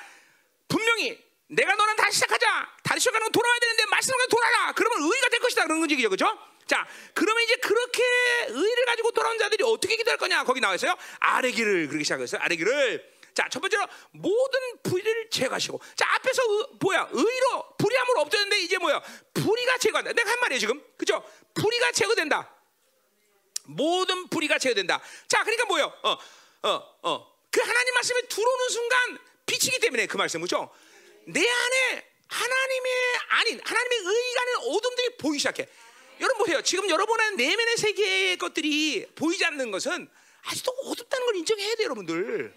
분명히 0.68 1.20
내가 1.48 1.74
너랑 1.76 1.96
다시 1.96 2.16
시작하자. 2.16 2.70
다시 2.84 3.00
시작하는 3.02 3.26
건 3.26 3.32
돌아와야 3.32 3.60
되는데 3.60 3.86
말씀을 3.88 4.28
돌아라. 4.30 4.74
그러면 4.74 5.04
의가 5.04 5.30
될 5.30 5.40
것이다. 5.40 5.64
그런 5.64 5.80
거죠, 5.80 5.96
그렇죠? 5.96 6.38
자, 6.68 6.86
그러면 7.14 7.44
이제 7.44 7.56
그렇게 7.56 8.04
의를 8.50 8.86
가지고 8.86 9.12
돌아온 9.12 9.38
자들이 9.38 9.64
어떻게 9.64 9.96
기도할 9.96 10.18
거냐? 10.18 10.44
거기 10.44 10.60
나와 10.60 10.76
있어요. 10.76 10.96
아래 11.20 11.50
길을 11.50 11.88
그렇게 11.88 12.04
시작했어요. 12.04 12.42
아래 12.44 12.56
길을. 12.56 13.18
자, 13.34 13.48
첫 13.50 13.60
번째로 13.60 13.86
모든 14.12 14.60
불의를 14.84 15.30
제거하시고. 15.30 15.80
자, 15.96 16.06
앞에서 16.16 16.42
의, 16.44 16.66
뭐야? 16.80 17.08
의로 17.12 17.66
불의함을 17.78 18.18
없애는데 18.20 18.60
이제 18.62 18.78
뭐야? 18.78 19.02
불의가 19.34 19.78
제거한다. 19.78 20.12
내가 20.14 20.30
한 20.30 20.40
말이에요, 20.40 20.60
지금. 20.60 20.84
그죠? 20.98 21.24
불의가 21.54 21.92
제거된다. 21.92 22.54
모든 23.66 24.28
불의가 24.28 24.58
제거된다. 24.58 25.02
자, 25.28 25.44
그러니까 25.44 25.66
뭐요? 25.66 25.94
어, 26.04 26.18
어, 26.64 26.98
어. 27.04 27.38
그 27.52 27.62
하나님 27.62 27.94
말씀에 27.94 28.22
들어오는 28.24 28.70
순간 28.70 29.20
빛이기 29.46 29.80
때문에 29.80 30.08
그 30.08 30.18
말씀, 30.18 30.42
그죠? 30.42 30.70
내 31.28 31.40
안에 31.40 32.08
하나님의 32.28 32.94
아닌 33.30 33.62
하나님의 33.64 33.98
의가 34.00 34.42
아닌 34.42 34.56
어둠들이 34.76 35.18
보이기 35.18 35.40
시작해. 35.40 35.68
여러분 36.20 36.38
보세요. 36.40 36.62
지금 36.62 36.90
여러분의 36.90 37.36
내면의 37.36 37.78
세계의 37.78 38.38
것들이 38.38 39.06
보이지 39.16 39.46
않는 39.46 39.72
것은 39.72 40.10
아직도 40.44 40.72
어둡다는 40.72 41.26
걸 41.26 41.36
인정해야 41.36 41.76
돼요, 41.76 41.86
여러분들. 41.86 42.54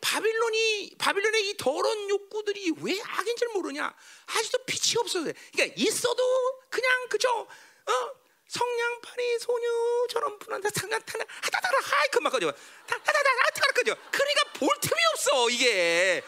바빌론이 0.00 0.94
바빌론의 0.98 1.48
이 1.48 1.56
더러운 1.56 2.08
욕구들이 2.08 2.72
왜 2.80 3.00
악인 3.02 3.36
줄 3.36 3.48
모르냐? 3.48 3.94
아직도 4.26 4.64
빛이 4.64 4.94
없어서 4.98 5.30
그러니까 5.52 5.74
있어도 5.76 6.62
그냥 6.70 7.08
그죠? 7.08 7.28
어? 7.28 8.20
성냥팔이 8.48 9.38
소녀 9.38 9.68
저런 10.08 10.38
분한테 10.38 10.70
상관 10.74 11.00
타나 11.04 11.24
하다다라 11.42 11.78
하이 11.82 12.08
금방 12.08 12.32
꺼져 12.32 12.48
하다다라 12.48 13.30
하다다라 13.44 13.72
꺼져 13.74 13.94
그러니까 14.10 14.52
볼 14.54 14.68
틈이 14.80 15.00
없어 15.12 15.50
이게 15.50 16.22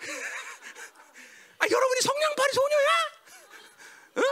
아 1.58 1.66
여러분이 1.70 2.00
성냥팔이 2.02 2.52
소녀야? 2.52 2.88
어? 4.16 4.22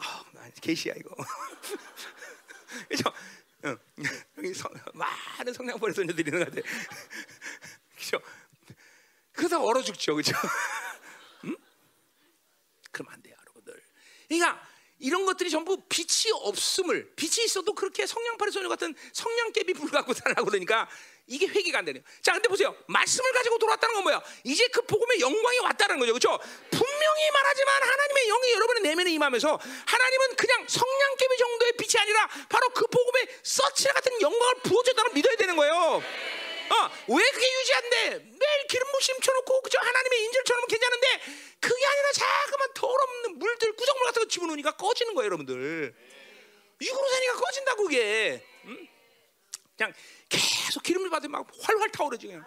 아, 0.00 0.50
계시야 0.60 0.94
이거. 0.96 1.14
그죠? 2.88 3.12
어, 3.62 3.76
여기 4.38 4.54
성, 4.54 4.72
많은 4.94 5.52
소녀들이 5.52 6.30
있는 6.30 6.44
것 6.44 6.54
같아. 6.54 6.66
그죠? 7.96 8.20
그러다 9.32 9.60
얼어 9.60 9.82
죽죠, 9.82 10.14
그죠? 10.14 10.32
음? 11.44 11.56
그러면 12.90 13.14
안 13.14 13.22
돼요, 13.22 13.36
여러분들. 13.40 13.82
그러니까 14.28 14.66
이런 14.98 15.24
것들이 15.26 15.50
전부 15.50 15.82
빛이 15.88 16.32
없음을 16.32 17.14
빛이 17.16 17.44
있어도 17.44 17.74
그렇게 17.74 18.06
성냥팔이 18.06 18.50
소녀 18.52 18.68
같은 18.68 18.94
성냥개비 19.12 19.74
불 19.74 19.90
갖고 19.90 20.12
살라고 20.12 20.46
그러니까 20.46 20.88
이게 21.30 21.46
회개가 21.46 21.78
안 21.78 21.84
되네요. 21.84 22.02
자, 22.22 22.32
근데 22.32 22.48
보세요. 22.48 22.74
말씀을 22.88 23.32
가지고 23.32 23.56
돌아왔다는 23.58 23.94
건 23.94 24.02
뭐야? 24.02 24.20
이제 24.42 24.66
그 24.68 24.82
복음의 24.82 25.20
영광이 25.20 25.58
왔다는 25.60 26.00
거죠. 26.00 26.12
그렇죠? 26.12 26.36
분명히 26.72 27.30
말하지만 27.32 27.82
하나님의 27.82 28.26
영이 28.26 28.52
여러분의 28.52 28.82
내면에 28.82 29.10
임하면서 29.12 29.60
하나님은 29.86 30.34
그냥 30.34 30.66
성냥개비 30.66 31.36
정도의 31.38 31.72
빛이 31.78 32.02
아니라 32.02 32.28
바로 32.48 32.68
그 32.70 32.84
복음의 32.88 33.28
서치라 33.44 33.92
같은 33.92 34.20
영광을 34.20 34.54
부어줬다는 34.64 35.14
믿어야 35.14 35.36
되는 35.36 35.54
거예요. 35.54 35.72
어, 35.72 36.90
왜 37.06 37.30
그게 37.30 37.46
유지 37.52 37.74
안 37.74 37.90
돼? 37.90 38.10
매일 38.10 38.66
기름 38.68 38.90
부심 38.90 39.20
쳐놓고 39.20 39.62
그저 39.62 39.78
하나님의 39.78 40.24
인질 40.24 40.44
쳐놓으면 40.44 40.66
괜찮은데 40.66 41.06
그게 41.60 41.86
아니라 41.86 42.12
자꾸만 42.12 42.68
더럽는 42.74 43.38
물들 43.38 43.72
구정물 43.76 44.06
같은 44.06 44.22
거 44.22 44.28
집어넣으니까 44.28 44.72
꺼지는 44.72 45.14
거예요, 45.14 45.26
여러분들. 45.26 45.94
육으로 46.82 47.08
사니까 47.08 47.34
꺼진다 47.34 47.74
그게. 47.76 48.49
응? 49.80 49.92
그냥 49.92 49.92
계속 50.28 50.82
기름을 50.82 51.10
받으면 51.10 51.32
막 51.32 51.46
활활 51.62 51.90
타오르지 51.90 52.26
그냥. 52.26 52.44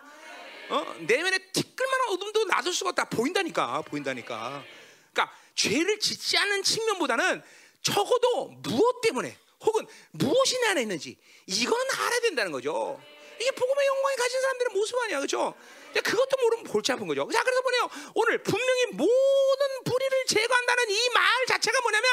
어? 0.70 0.96
내면에 1.00 1.38
티끌만한 1.52 2.10
어둠도 2.10 2.46
놔둘 2.46 2.74
수가 2.74 2.92
없다. 2.92 3.06
보인다니까, 3.06 3.82
보인다니까. 3.82 4.64
그러니까 5.12 5.36
죄를 5.56 6.00
짓지 6.00 6.38
않는 6.38 6.64
측면보다는 6.64 7.44
적어도 7.82 8.48
무엇 8.48 9.02
때문에 9.02 9.38
혹은 9.62 9.86
무엇이 10.12 10.60
내 10.62 10.68
안에 10.68 10.82
있는지 10.82 11.18
이거는 11.48 11.86
알아야 11.96 12.20
된다는 12.22 12.52
거죠. 12.52 13.02
이게 13.40 13.52
복음의 13.52 13.88
영광이 13.88 14.16
가진 14.16 14.42
사람들의 14.42 14.74
모습 14.74 14.98
아니야, 15.00 15.18
그렇죠? 15.18 15.54
그것도 16.02 16.38
모르면 16.42 16.66
골치 16.66 16.92
아픈 16.92 17.08
거죠. 17.08 17.30
자, 17.32 17.44
그래서 17.44 17.62
보네요. 17.62 17.90
오늘 18.16 18.42
분명히 18.44 18.86
모든 18.94 19.84
불의를 19.86 20.26
제거한다는 20.28 20.90
이 20.90 21.10
말 21.14 21.46
자체가 21.48 21.82
뭐냐면 21.82 22.10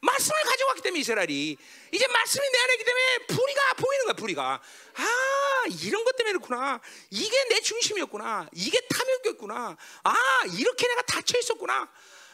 말씀을 0.00 0.42
가져왔기 0.44 0.82
때문에 0.82 1.00
이스라엘이 1.00 1.56
이제 1.92 2.06
말씀이 2.06 2.46
내 2.50 2.58
안에 2.58 2.72
있기 2.74 2.84
때문에 2.84 3.18
불의가 3.26 3.74
보이는 3.74 4.04
거야, 4.04 4.12
불의가. 4.14 4.60
아, 4.94 5.64
이런 5.82 6.04
것 6.04 6.16
때문에 6.16 6.32
그렇구나. 6.32 6.80
이게 7.10 7.44
내 7.48 7.60
중심이었구나. 7.60 8.48
이게 8.52 8.80
탐욕이었구나. 8.88 9.76
아, 10.04 10.16
이렇게 10.56 10.86
내가 10.88 11.02
닫혀 11.02 11.38
있었구나. 11.38 11.90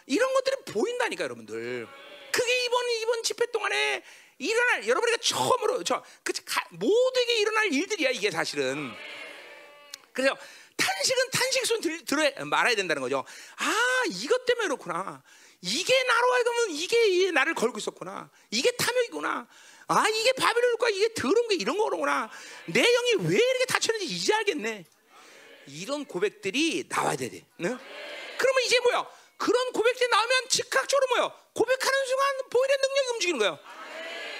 이런 0.06 0.32
것들이 0.34 0.56
보인다니까, 0.72 1.24
여러분들. 1.24 1.86
그게 2.32 2.64
이번 2.64 2.90
이번 3.02 3.22
집회 3.22 3.46
동안에 3.46 4.02
일어날 4.38 4.86
여러분이가 4.88 5.18
처음으로 5.22 5.84
저 5.84 6.02
그, 6.22 6.32
모두에게 6.70 7.34
일어날 7.40 7.72
일들이야 7.72 8.10
이게 8.10 8.30
사실은. 8.30 8.92
그래서 10.12 10.36
탄식은 10.80 11.30
탄식 11.30 11.66
손 11.66 11.80
들, 11.80 12.04
들어 12.04 12.44
말아야 12.46 12.74
된다는 12.74 13.02
거죠. 13.02 13.24
아 13.56 14.02
이것 14.10 14.44
때문에 14.46 14.68
그렇구나. 14.68 15.22
이게 15.62 16.02
나로 16.04 16.32
하여금 16.32 16.52
이게 16.70 17.30
나를 17.32 17.54
걸고 17.54 17.78
있었구나. 17.78 18.30
이게 18.50 18.70
탐욕이구나. 18.72 19.46
아 19.88 20.08
이게 20.08 20.32
바빌론과 20.32 20.88
이게 20.90 21.12
더러운 21.14 21.48
게 21.48 21.56
이런 21.56 21.76
거로구나. 21.76 22.30
내 22.66 22.80
영이 22.80 23.28
왜 23.28 23.36
이렇게 23.36 23.66
닫혔는지 23.66 24.06
이제 24.06 24.32
알겠네. 24.34 24.84
이런 25.66 26.04
고백들이 26.04 26.84
나와야 26.88 27.16
돼. 27.16 27.28
네? 27.28 27.44
그러면 27.58 28.64
이제 28.64 28.80
뭐야? 28.80 29.06
그런 29.36 29.72
고백들이 29.72 30.08
나오면 30.08 30.48
즉각적으로 30.48 31.06
뭐야? 31.16 31.34
고백하는 31.54 32.06
순간 32.06 32.36
보이는 32.50 32.76
능력이 32.80 33.08
움직이는 33.12 33.38
거예요. 33.38 33.58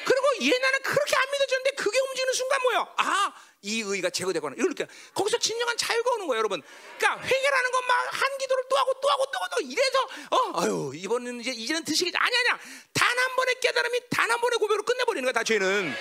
그리고 0.04 0.26
얘네는 0.40 0.82
그렇게 0.82 1.16
안 1.16 1.30
믿어졌는데 1.30 1.70
그게 1.72 1.98
움직이는 2.00 2.32
순간 2.32 2.62
뭐야? 2.62 2.94
아, 2.96 3.32
이 3.62 3.82
의가 3.82 4.08
제거되거나 4.10 4.54
이렇게 4.56 4.86
거기서 5.14 5.38
진정한 5.38 5.76
자유가 5.76 6.12
오는 6.12 6.26
거예요, 6.26 6.38
여러분. 6.38 6.62
그러니까 6.98 7.22
회개라는 7.26 7.70
건막한 7.72 8.38
기도를 8.38 8.64
또 8.70 8.76
하고 8.78 8.92
또 9.02 9.08
하고 9.10 9.24
또 9.26 9.38
하고 9.38 9.54
또 9.56 9.60
이래서 9.62 9.98
어, 10.30 10.60
아유 10.62 10.92
이번은 10.94 11.40
이제 11.40 11.50
이제는 11.50 11.84
드시겠지 11.84 12.16
아니 12.16 12.34
아니야. 12.36 12.58
단 12.94 13.10
한 13.18 13.36
번의 13.36 13.60
깨달음이 13.60 14.00
단 14.10 14.30
한 14.30 14.40
번의 14.40 14.58
고백으로 14.58 14.82
끝내버리는 14.82 15.24
거야, 15.24 15.32
다 15.32 15.44
죄는. 15.44 15.94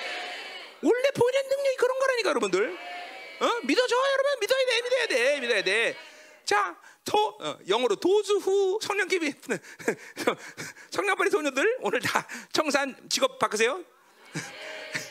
원래 0.81 1.11
보이는 1.11 1.47
능력이 1.49 1.75
그런 1.77 1.99
거라니까, 1.99 2.29
여러분들. 2.29 2.77
어? 3.41 3.59
믿어줘, 3.63 3.95
여러분. 3.95 4.39
믿어야 4.39 4.65
돼, 4.65 4.81
믿어야 4.81 5.07
돼, 5.07 5.39
믿어야 5.41 5.63
돼. 5.63 5.97
자, 6.45 6.79
더 7.03 7.17
어, 7.41 7.57
영어로 7.67 7.95
도즈 7.97 8.33
후 8.33 8.79
성령 8.81 9.07
기비 9.07 9.33
성령빨리 10.91 11.29
소녀들 11.29 11.77
오늘 11.81 11.99
다 11.99 12.25
청산 12.53 12.95
직업 13.09 13.37
바꾸세요. 13.39 13.83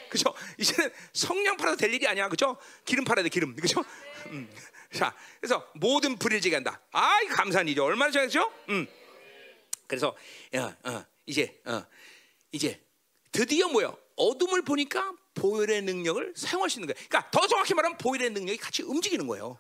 그죠? 0.09 0.34
이제는 0.59 0.90
성령 1.12 1.56
팔아도 1.56 1.76
될 1.76 1.92
일이 1.92 2.06
아니야, 2.06 2.28
그죠? 2.28 2.56
기름 2.84 3.04
팔아야 3.04 3.22
돼, 3.22 3.28
기름, 3.28 3.54
그죠? 3.56 3.84
음. 4.26 4.48
자, 4.92 5.14
그래서 5.40 5.66
모든 5.74 6.16
불을 6.16 6.40
지간다. 6.40 6.80
아, 6.92 7.20
이 7.22 7.26
감사한 7.26 7.66
일이죠. 7.68 7.84
얼마나 7.84 8.11
좋죠? 8.11 8.52
음. 8.70 8.86
그래서 9.86 10.16
어, 10.54 10.74
어, 10.84 11.04
이제 11.26 11.61
어, 11.64 11.84
이제 12.52 12.80
드디어 13.32 13.68
뭐요? 13.68 13.96
어둠을 14.16 14.62
보니까 14.62 15.12
보혈의 15.34 15.82
능력을 15.82 16.34
사용할 16.36 16.70
수 16.70 16.78
있는 16.78 16.92
거예요. 16.92 17.06
그러니까 17.09 17.30
더 17.30 17.46
정확히 17.46 17.74
말하면 17.74 17.98
보혈의 17.98 18.30
능력이 18.30 18.59
같이 18.59 18.82
움직이는 18.82 19.26
거예요. 19.26 19.59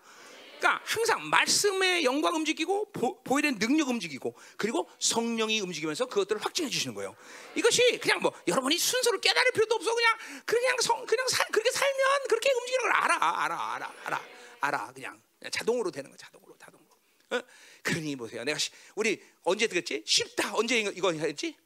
그러니까 0.58 0.82
항상 0.84 1.28
말씀의 1.28 2.04
영광 2.04 2.34
움직이고 2.34 2.90
보, 2.92 3.20
혈의 3.26 3.58
능력 3.58 3.88
움직이고 3.88 4.34
그리고 4.56 4.90
성령이 4.98 5.60
움직이면서 5.60 6.06
그것들을 6.06 6.44
확증해 6.44 6.68
주시는 6.68 6.94
거예요. 6.94 7.14
이것이 7.54 7.98
그냥 7.98 8.20
뭐 8.20 8.32
여러분이 8.46 8.76
순서를 8.76 9.20
깨달을 9.20 9.52
필요도 9.52 9.76
없어 9.76 9.94
그냥 9.94 10.18
그냥 10.44 10.76
성 10.80 11.06
그냥 11.06 11.26
살 11.28 11.46
그렇게 11.48 11.70
살면 11.70 12.26
그렇게 12.28 12.52
움직이는 12.52 12.82
걸 12.82 12.92
알아 12.92 13.44
알아 13.44 13.74
알아 13.74 13.94
알아 14.04 14.20
알아 14.60 14.92
그냥 14.92 15.20
자동으로 15.50 15.90
되는 15.90 16.10
거 16.10 16.16
자동으로 16.16 16.56
자동으로. 16.58 16.88
어? 17.30 17.40
그러니 17.82 18.16
보세요. 18.16 18.42
내가 18.42 18.58
시, 18.58 18.70
우리 18.96 19.22
언제 19.44 19.66
듣겠지? 19.66 20.02
쉽다. 20.04 20.54
언제 20.54 20.80
이거, 20.80 20.90
이거 20.90 21.12
했지? 21.12 21.56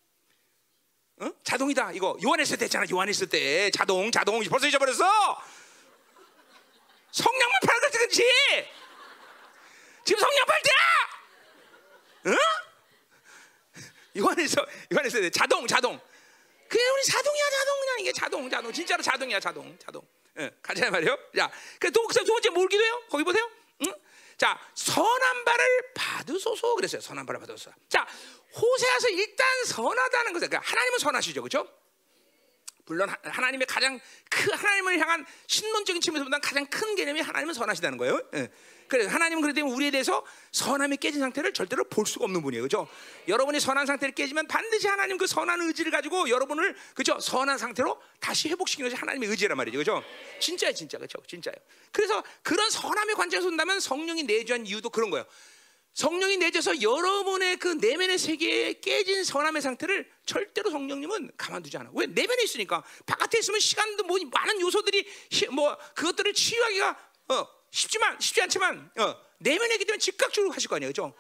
어? 1.21 1.31
자동이다. 1.45 1.93
이거 1.93 2.19
요한했을 2.23 2.59
때 2.59 2.65
했잖아. 2.67 2.85
요한했을 2.91 3.29
때 3.29 3.71
자동 3.71 4.11
자동 4.11 4.43
벌써 4.45 4.67
잊어버렸어. 4.67 5.43
성령만 7.13 7.61
팔아 7.67 7.83
그렇지. 8.13 8.23
지금 10.05 10.21
성령 10.21 10.47
팔 10.47 10.63
때야. 10.63 10.75
응? 12.27 12.37
요한에서 14.19 14.67
요한에서 14.93 15.31
자동 15.31 15.67
자동. 15.67 16.01
그게 16.69 16.89
우리 16.89 17.05
자동이야 17.05 17.51
자동 17.51 17.81
그냥 17.81 18.01
이게 18.01 18.13
자동 18.13 18.51
자동 18.51 18.73
진짜로 18.73 19.03
자동이야 19.03 19.41
자동 19.41 19.79
자동. 19.79 20.07
응, 20.39 20.51
가자 20.63 20.91
말이요. 20.91 21.19
자, 21.37 21.51
그또 21.79 22.07
두 22.09 22.25
번째 22.25 22.51
뭘 22.51 22.69
기도해요? 22.69 23.03
거기 23.11 23.25
보세요. 23.25 23.51
응? 23.87 23.95
자, 24.39 24.59
선한 24.75 25.45
발을 25.45 25.93
받으소서 25.95 26.75
그랬어요. 26.75 27.01
선한 27.01 27.27
발을 27.27 27.41
받으소서. 27.41 27.71
자, 27.89 28.07
호세아서 28.55 29.09
일단 29.11 29.65
선하다는 29.67 30.33
것은 30.33 30.49
그러니까 30.49 30.71
하나님은 30.71 30.99
선하시죠, 30.99 31.43
그렇죠? 31.43 31.69
물론 32.87 33.09
하나님의 33.23 33.67
가장 33.67 34.01
큰 34.29 34.53
하나님을 34.53 34.99
향한 34.99 35.25
신론적인 35.47 36.03
측면에서보다 36.03 36.39
가장 36.41 36.67
큰 36.67 36.95
개념이 36.95 37.21
하나님은 37.21 37.55
선하시다는 37.55 37.99
거예요. 37.99 38.21
예. 38.35 38.51
그래 38.93 39.07
하나님은 39.07 39.41
그렇기 39.41 39.55
때문에 39.55 39.75
우리에 39.75 39.91
대해서 39.91 40.23
선함이 40.51 40.99
깨진 40.99 41.19
상태를 41.23 41.55
절대로 41.55 41.83
볼 41.85 42.05
수가 42.05 42.27
없는 42.27 42.43
분이에요. 42.43 42.63
그죠? 42.65 42.87
여러분이 43.27 43.59
선한 43.59 43.87
상태를 43.87 44.15
깨지면 44.15 44.47
반드시 44.49 44.87
하나님 44.87 45.17
그 45.17 45.27
선한 45.27 45.63
의지를 45.63 45.91
가지고 45.91 46.29
여러분을 46.29 46.77
그죠? 46.95 47.19
선한 47.19 47.57
상태로 47.57 47.99
다시 48.21 48.51
회복시키는 48.51 48.91
것이 48.91 49.01
하나님의 49.01 49.31
의지란 49.31 49.57
말이죠. 49.57 49.79
그죠? 49.79 50.05
진짜예요, 50.41 50.75
진짜. 50.75 50.99
그죠? 50.99 51.17
진짜예요. 51.27 51.57
그래서 51.91 52.23
그런 52.43 52.69
선함의 52.69 53.15
관점에서 53.15 53.49
본다면 53.49 53.81
성령이 53.81 54.25
내주한 54.25 54.67
이유도 54.67 54.91
그런 54.91 55.09
거예요. 55.09 55.25
성령이 55.95 56.37
내줘서 56.37 56.83
여러분의 56.83 57.57
그 57.57 57.69
내면의 57.69 58.19
세계에 58.19 58.75
깨진 58.81 59.25
선함의 59.25 59.63
상태를 59.63 60.07
절대로 60.27 60.69
성령님은 60.69 61.31
가만두지 61.39 61.79
않아. 61.79 61.91
왜 61.95 62.05
내면에 62.05 62.43
있으니까 62.43 62.85
바깥에 63.07 63.39
있으면 63.39 63.59
시간도 63.59 64.05
뭐 64.05 64.19
많은 64.31 64.61
요소들이 64.61 65.07
뭐 65.51 65.79
그것들을 65.95 66.35
치유하기가 66.35 66.99
어, 67.29 67.62
쉽지만 67.73 68.21
쉽지 68.21 68.43
않지만 68.43 68.91
어, 68.99 69.17
내면에 69.39 69.75
있기 69.75 69.87
때문에 69.87 69.99
즉각적으로 69.99 70.53
하실 70.53 70.69
거 70.69 70.77
아니에요, 70.77 70.91
그죠? 70.91 71.13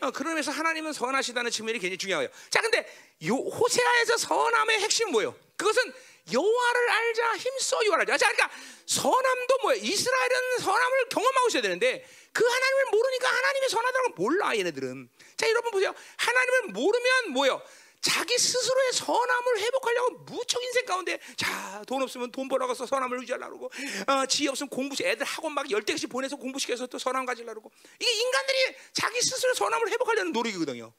어, 0.00 0.10
그러면서 0.10 0.50
하나님은 0.50 0.94
선하시다는 0.94 1.50
측면이 1.50 1.78
굉장히 1.78 1.98
중요해요. 1.98 2.28
자, 2.48 2.60
근데 2.62 2.90
요 3.26 3.34
호세아에서 3.34 4.16
선함의 4.16 4.80
핵심은 4.80 5.12
뭐예요? 5.12 5.36
그것은 5.56 5.92
여호와를 6.32 6.90
알자 6.90 7.36
힘써 7.36 7.84
여호와를 7.84 8.10
알자. 8.10 8.16
자, 8.16 8.32
그러니까 8.32 8.58
선함도 8.86 9.58
뭐예요? 9.62 9.82
이스라엘은 9.84 10.58
선함을 10.60 11.08
경험하고 11.10 11.48
있어야 11.48 11.62
되는데 11.62 12.06
그 12.32 12.44
하나님을 12.46 12.84
모르니까 12.92 13.28
하나님의 13.28 13.68
선하다는 13.68 14.06
걸 14.06 14.14
몰라 14.16 14.56
얘네들은. 14.56 15.08
자, 15.36 15.48
여러분 15.50 15.70
보세요. 15.70 15.94
하나님을 16.16 16.62
모르면 16.72 17.32
뭐예요? 17.32 17.62
자기 18.00 18.38
스스로의 18.38 18.92
선함을 18.94 19.58
회복하려고 19.60 20.18
무척 20.24 20.62
인생 20.62 20.86
가운데 20.86 21.18
자 21.36 21.70
돈 21.86 22.02
없으면 22.02 22.30
돈 22.30 22.48
벌어가서 22.48 22.86
선함을 22.86 23.22
유지하려고 23.22 23.70
어, 24.06 24.26
지혜 24.26 24.48
없으면 24.48 24.68
공부 24.68 24.94
애들 25.02 25.24
학원 25.24 25.52
막 25.52 25.70
열대 25.70 25.92
개씩 25.94 26.08
보내서 26.08 26.36
공부시켜서 26.36 26.86
또 26.86 26.98
선함 26.98 27.24
가지려고 27.26 27.70
이게 27.98 28.10
인간들이 28.12 28.76
자기 28.92 29.20
스스로 29.20 29.54
선함을 29.54 29.90
회복하려는 29.90 30.32
노력이거든요. 30.32 30.92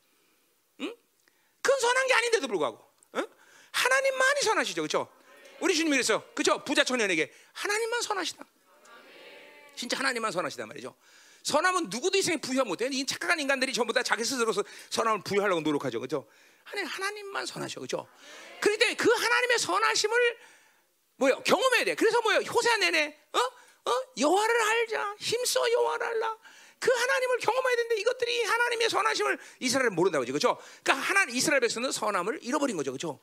응? 0.81 0.95
그건 1.61 1.79
선한 1.79 2.07
게 2.07 2.13
아닌데도 2.13 2.47
불구하고 2.47 2.83
응? 3.15 3.27
하나님만이 3.71 4.41
선하시죠, 4.41 4.81
그렇죠? 4.81 5.07
우리 5.59 5.75
주님이 5.75 5.95
그랬어, 5.97 6.23
그렇죠? 6.33 6.63
부자 6.63 6.83
청년에게 6.83 7.31
하나님만 7.53 8.01
선하시다. 8.01 8.43
진짜 9.75 9.97
하나님만 9.97 10.31
선하시단 10.31 10.67
말이죠. 10.67 10.95
선함은 11.43 11.89
누구도 11.89 12.17
이생에 12.17 12.37
부여 12.37 12.63
못해. 12.63 12.87
이 12.91 13.05
착각한 13.05 13.39
인간들이 13.39 13.73
전부 13.73 13.93
다 13.93 14.03
자기 14.03 14.23
스스로 14.23 14.51
선함을 14.89 15.23
부여하려고 15.23 15.61
노력하죠, 15.61 15.99
그렇죠? 15.99 16.27
하나님 16.63 16.87
하나님만 16.87 17.45
선하셔, 17.45 17.79
그렇죠? 17.79 18.07
그런데 18.59 18.93
그 18.95 19.11
하나님의 19.11 19.59
선하심을 19.59 20.37
뭐요 21.17 21.41
경험해야 21.43 21.85
돼. 21.85 21.95
그래서 21.95 22.21
뭐요 22.21 22.39
호세 22.39 22.77
내내 22.77 23.17
어? 23.33 23.39
어? 23.89 24.03
여호와를 24.17 24.61
알자, 24.61 25.15
힘써 25.19 25.71
여호와를 25.71 26.07
알라. 26.07 26.37
그 26.79 26.91
하나님을 26.91 27.37
경험해야 27.39 27.75
되는데 27.75 27.95
이것들이 28.01 28.43
하나님의 28.43 28.89
선하심을 28.89 29.39
이스라엘 29.59 29.91
모른다고 29.91 30.25
그죠? 30.25 30.33
그렇죠? 30.33 30.57
그러니까 30.83 31.07
하나 31.07 31.25
이스라엘 31.31 31.59
백성은 31.61 31.91
선함을 31.91 32.39
잃어버린 32.41 32.75
거죠, 32.75 32.91
그렇죠? 32.91 33.19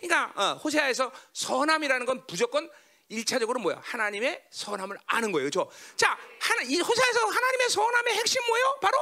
그러니까 0.00 0.32
어, 0.34 0.54
호세아에서 0.56 1.12
선함이라는 1.32 2.06
건 2.06 2.24
무조건 2.26 2.70
일차적으로 3.08 3.60
뭐야? 3.60 3.80
하나님의 3.84 4.46
선함을 4.50 4.98
아는 5.06 5.30
거예요, 5.32 5.50
그렇죠? 5.50 5.70
자, 5.96 6.18
하나 6.40 6.62
이 6.62 6.80
호세아에서 6.80 7.26
하나님의 7.26 7.68
선함의 7.70 8.14
핵심 8.14 8.42
뭐예요? 8.46 8.78
바로 8.80 8.98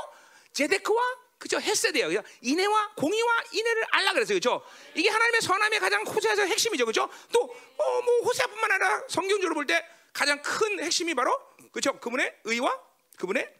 제데크와 0.53 1.24
그죠? 1.45 1.61
헤세드예요. 1.61 2.23
인애와 2.41 2.95
공의와 2.97 3.45
인애를 3.53 3.85
알라 3.91 4.15
그랬어요. 4.15 4.37
그죠? 4.37 4.65
이게 4.95 5.11
하나님의 5.11 5.43
선함의 5.43 5.79
가장 5.79 6.03
호세아에서 6.03 6.47
핵심이죠. 6.47 6.87
그죠? 6.87 7.07
또, 7.33 7.43
어, 7.77 8.01
뭐, 8.01 8.21
호세아뿐만 8.23 8.73
아니라 8.73 9.03
성경적으로 9.09 9.55
볼 9.55 9.67
때 9.67 9.87
가장 10.15 10.41
큰 10.41 10.83
핵심이 10.83 11.15
바로, 11.15 11.39
그죠? 11.71 12.01
그분의 12.01 12.35
의와 12.45 12.81
그분의 13.19 13.53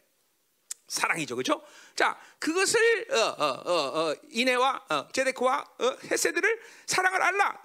사랑이죠. 0.87 1.35
그죠? 1.35 1.61
자, 1.95 2.19
그것을, 2.39 3.07
어, 3.11 3.17
어, 3.17 3.45
어, 3.45 3.99
어 3.99 4.15
인애와, 4.31 4.85
어, 4.89 5.07
제데크와 5.11 5.65
어, 5.77 5.97
헤세드를 6.09 6.59
사랑을 6.87 7.21
알라. 7.21 7.61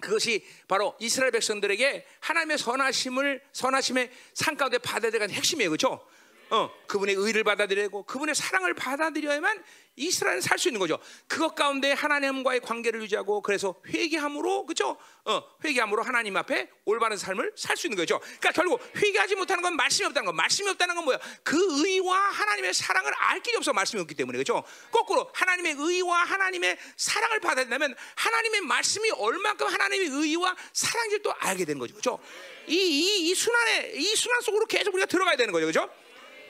그것이 0.00 0.44
바로 0.66 0.96
이스라엘 0.98 1.30
백성들에게 1.30 2.04
하나님의 2.18 2.58
선하심을 2.58 3.44
선하심의 3.52 4.10
상 4.34 4.56
가운데 4.56 4.78
되는 4.78 5.30
핵심이에요. 5.30 5.70
그렇죠? 5.70 6.04
어, 6.50 6.70
그분의 6.86 7.14
의를 7.16 7.44
받아들이고 7.44 8.04
그분의 8.04 8.34
사랑을 8.34 8.74
받아들여야만 8.74 9.62
이스라엘은 9.96 10.40
살 10.40 10.58
수 10.58 10.68
있는 10.68 10.80
거죠. 10.80 10.98
그것 11.28 11.54
가운데 11.54 11.92
하나님과의 11.92 12.60
관계를 12.60 13.00
유지하고 13.02 13.42
그래서 13.42 13.76
회개함으로 13.86 14.66
그죠? 14.66 14.96
어, 15.24 15.42
회개함으로 15.64 16.02
하나님 16.02 16.36
앞에 16.36 16.68
올바른 16.84 17.16
삶을 17.16 17.52
살 17.56 17.76
수 17.76 17.86
있는 17.86 17.96
거죠. 17.96 18.18
그러니까 18.18 18.50
결국 18.52 18.80
회개하지 18.96 19.36
못하는 19.36 19.62
건 19.62 19.76
말씀이 19.76 20.06
없다는 20.06 20.26
건 20.26 20.36
말씀이 20.36 20.68
없다는 20.70 20.94
건 20.96 21.04
뭐야? 21.04 21.18
그 21.44 21.56
의와 21.86 22.18
하나님의 22.18 22.74
사랑을 22.74 23.12
알 23.14 23.40
길이 23.40 23.56
없어 23.56 23.72
말씀이 23.72 24.00
없기 24.02 24.14
때문에 24.14 24.38
그죠? 24.38 24.64
거꾸로 24.90 25.30
하나님의 25.32 25.76
의와 25.78 26.24
하나님의 26.24 26.76
사랑을 26.96 27.40
받아들이면 27.40 27.94
하나님의 28.16 28.60
말씀이 28.62 29.10
얼만큼 29.12 29.66
하나님의 29.66 30.08
의와 30.08 30.56
사랑인지 30.72 31.22
또 31.22 31.32
알게 31.38 31.64
되는 31.64 31.78
거죠. 31.78 31.94
그죠? 31.94 32.18
이, 32.66 32.74
이, 32.74 33.30
이 33.30 33.34
순환에 33.34 33.92
이 33.94 34.16
순환 34.16 34.40
속으로 34.40 34.66
계속 34.66 34.94
우리가 34.94 35.06
들어가야 35.06 35.36
되는 35.36 35.52
거죠. 35.52 35.66
그죠? 35.66 35.88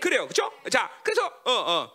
그래요, 0.05 0.29
그렇죠? 0.29 0.53
자, 0.71 0.91
그래서 1.03 1.25
어, 1.47 1.51
어. 1.51 1.93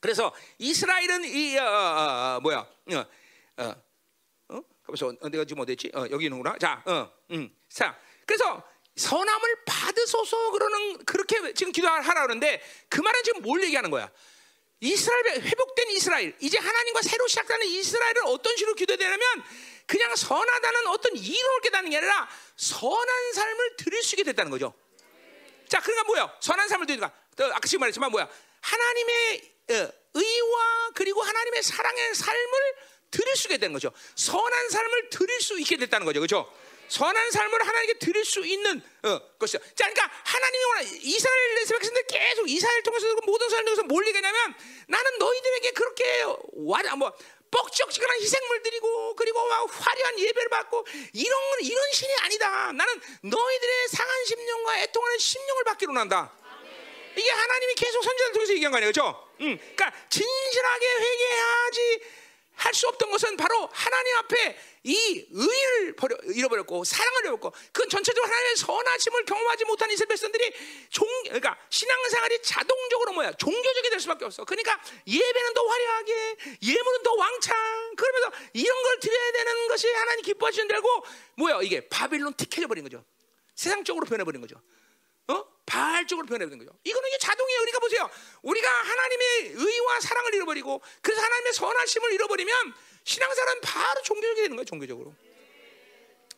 그래서 0.00 0.34
이스라엘은 0.56 1.24
이 1.24 1.58
어, 1.58 1.62
어, 1.62 1.68
어, 1.68 2.36
어 2.36 2.40
뭐야? 2.40 2.58
어, 2.60 3.06
어, 3.58 3.74
어? 4.48 4.60
그래서 4.86 5.12
내가 5.30 5.44
지금 5.44 5.60
어디지? 5.60 5.90
어, 5.94 6.06
여기 6.10 6.24
있는구나. 6.24 6.56
자, 6.58 6.82
어, 6.86 7.12
음, 7.32 7.54
자, 7.68 7.94
그래서 8.24 8.62
선함을 8.96 9.64
받으소서 9.66 10.50
그러는 10.52 11.04
그렇게 11.04 11.52
지금 11.52 11.72
기도하라 11.72 12.02
그러는데 12.02 12.62
그 12.88 13.02
말은 13.02 13.22
지금 13.22 13.42
뭘 13.42 13.62
얘기하는 13.64 13.90
거야? 13.90 14.10
이스라엘 14.80 15.42
회복된 15.42 15.90
이스라엘 15.90 16.34
이제 16.40 16.56
하나님과 16.56 17.02
새로 17.02 17.28
시작하는 17.28 17.66
이스라엘은 17.66 18.22
어떤 18.28 18.56
식으로 18.56 18.74
기도해야 18.76 18.96
되냐면 18.96 19.44
그냥 19.86 20.16
선하다는 20.16 20.86
어떤 20.86 21.14
이론을 21.14 21.60
깨닫는 21.60 21.90
게 21.90 21.98
아니라 21.98 22.30
선한 22.56 23.32
삶을 23.34 23.76
들을 23.76 24.02
수 24.02 24.14
있게 24.14 24.22
됐다는 24.22 24.50
거죠. 24.50 24.72
자, 25.68 25.80
그러니까 25.80 26.04
뭐야? 26.04 26.36
선한 26.40 26.68
삶을 26.68 26.86
드리니까 26.86 27.12
아까 27.38 27.60
지금 27.66 27.80
말했지만 27.80 28.10
뭐야? 28.10 28.28
하나님의 28.60 29.54
어, 29.70 29.88
의와 30.14 30.90
그리고 30.94 31.22
하나님의 31.22 31.62
사랑의 31.62 32.14
삶을 32.14 32.74
드릴 33.10 33.36
수 33.36 33.46
있게 33.46 33.58
되는 33.58 33.72
거죠. 33.72 33.92
선한 34.16 34.68
삶을 34.70 35.10
드릴 35.10 35.40
수 35.40 35.58
있게 35.60 35.76
됐다는 35.76 36.04
거죠. 36.04 36.20
그렇죠? 36.20 36.52
선한 36.88 37.30
삶을 37.30 37.66
하나님께 37.66 37.98
드릴 37.98 38.24
수 38.24 38.44
있는 38.44 38.82
어, 39.02 39.18
것이죠. 39.38 39.58
자, 39.74 39.88
그러니까 39.88 40.10
하나님이 40.24 40.64
원하 40.64 40.82
이스라엘 40.82 41.54
백성들 41.66 42.06
계속 42.06 42.48
이스라엘 42.48 42.82
통해서 42.82 43.06
모든 43.24 43.48
사람들 43.48 43.74
통해서 43.74 43.82
뭘 43.84 44.06
얘기하냐면 44.06 44.54
나는 44.88 45.18
너희들에게 45.18 45.70
그렇게 45.72 46.24
와뭐 46.52 47.12
뻑적지근한 47.54 48.20
희생물 48.20 48.62
드리고 48.62 49.14
그리고 49.14 49.46
막 49.46 49.66
화려한 49.70 50.18
예배를 50.18 50.48
받고 50.48 50.86
이런 51.12 51.38
이런 51.60 51.92
신이 51.92 52.12
아니다. 52.22 52.72
나는 52.72 53.00
너희들의 53.22 53.88
상한 53.88 54.24
심령과 54.24 54.80
애통하는 54.80 55.18
심령을 55.18 55.64
받기로 55.64 55.92
난다. 55.92 56.32
이게 57.16 57.30
하나님이 57.30 57.74
계속 57.74 58.02
선지자를 58.02 58.32
통해서 58.32 58.52
얘기한 58.54 58.72
거 58.72 58.78
아니에요, 58.78 58.90
그렇죠? 58.92 59.28
음, 59.40 59.56
그러니까 59.56 59.92
진실하게 60.08 60.86
회개하지 60.86 62.00
할 62.56 62.74
수 62.74 62.88
없던 62.88 63.10
것은 63.10 63.36
바로 63.36 63.68
하나님 63.72 64.16
앞에 64.16 64.58
이 64.84 65.26
의를 65.30 65.96
버려, 65.96 66.14
잃어버렸고 66.24 66.84
사랑을 66.84 67.22
잃어버렸고 67.22 67.52
그 67.72 67.88
전체적으로 67.88 68.30
하나님의 68.30 68.56
선하심을 68.56 69.24
경험하지 69.24 69.64
못한 69.64 69.90
이스라엘 69.90 70.08
백성들이 70.08 70.52
종 70.90 71.08
그러니까 71.24 71.58
신앙생활이 71.70 72.42
자동적으로 72.42 73.12
뭐야 73.14 73.32
종교적이 73.32 73.90
될 73.90 73.98
수밖에 74.00 74.26
없어. 74.26 74.44
그러니까 74.44 74.78
예배는 75.06 75.54
더 75.54 75.66
화려하게 75.66 76.36
예물은 76.62 77.02
더 77.02 77.14
왕창 77.14 77.56
그러면서 77.96 78.30
이런 78.52 78.82
걸 78.82 79.00
드려야 79.00 79.32
되는 79.32 79.68
것이 79.68 79.90
하나님 79.90 80.22
기뻐하시는 80.22 80.68
데고 80.68 81.04
뭐야 81.36 81.62
이게 81.62 81.88
바빌론 81.88 82.34
틱해져 82.34 82.68
버린 82.68 82.84
거죠. 82.84 83.02
세상적으로 83.54 84.04
변해 84.04 84.22
버린 84.24 84.42
거죠. 84.42 84.60
어? 85.28 85.44
발적으로 85.64 86.26
변해버린 86.26 86.58
거죠. 86.58 86.78
이거는 86.84 87.08
이게 87.08 87.18
자동이에요. 87.18 87.60
그러니까 87.60 87.78
보세요. 87.78 88.10
우리가 88.42 88.68
하나님의 88.68 89.52
의와 89.54 90.00
사랑을 90.00 90.34
잃어버리고 90.34 90.82
그래서 91.00 91.22
하나님의 91.22 91.52
선하심을 91.54 92.12
잃어버리면 92.12 92.74
신앙사람 93.04 93.60
바로 93.60 94.02
종교적이 94.02 94.42
되는 94.42 94.56
거예요. 94.56 94.64
종교적으로. 94.64 95.14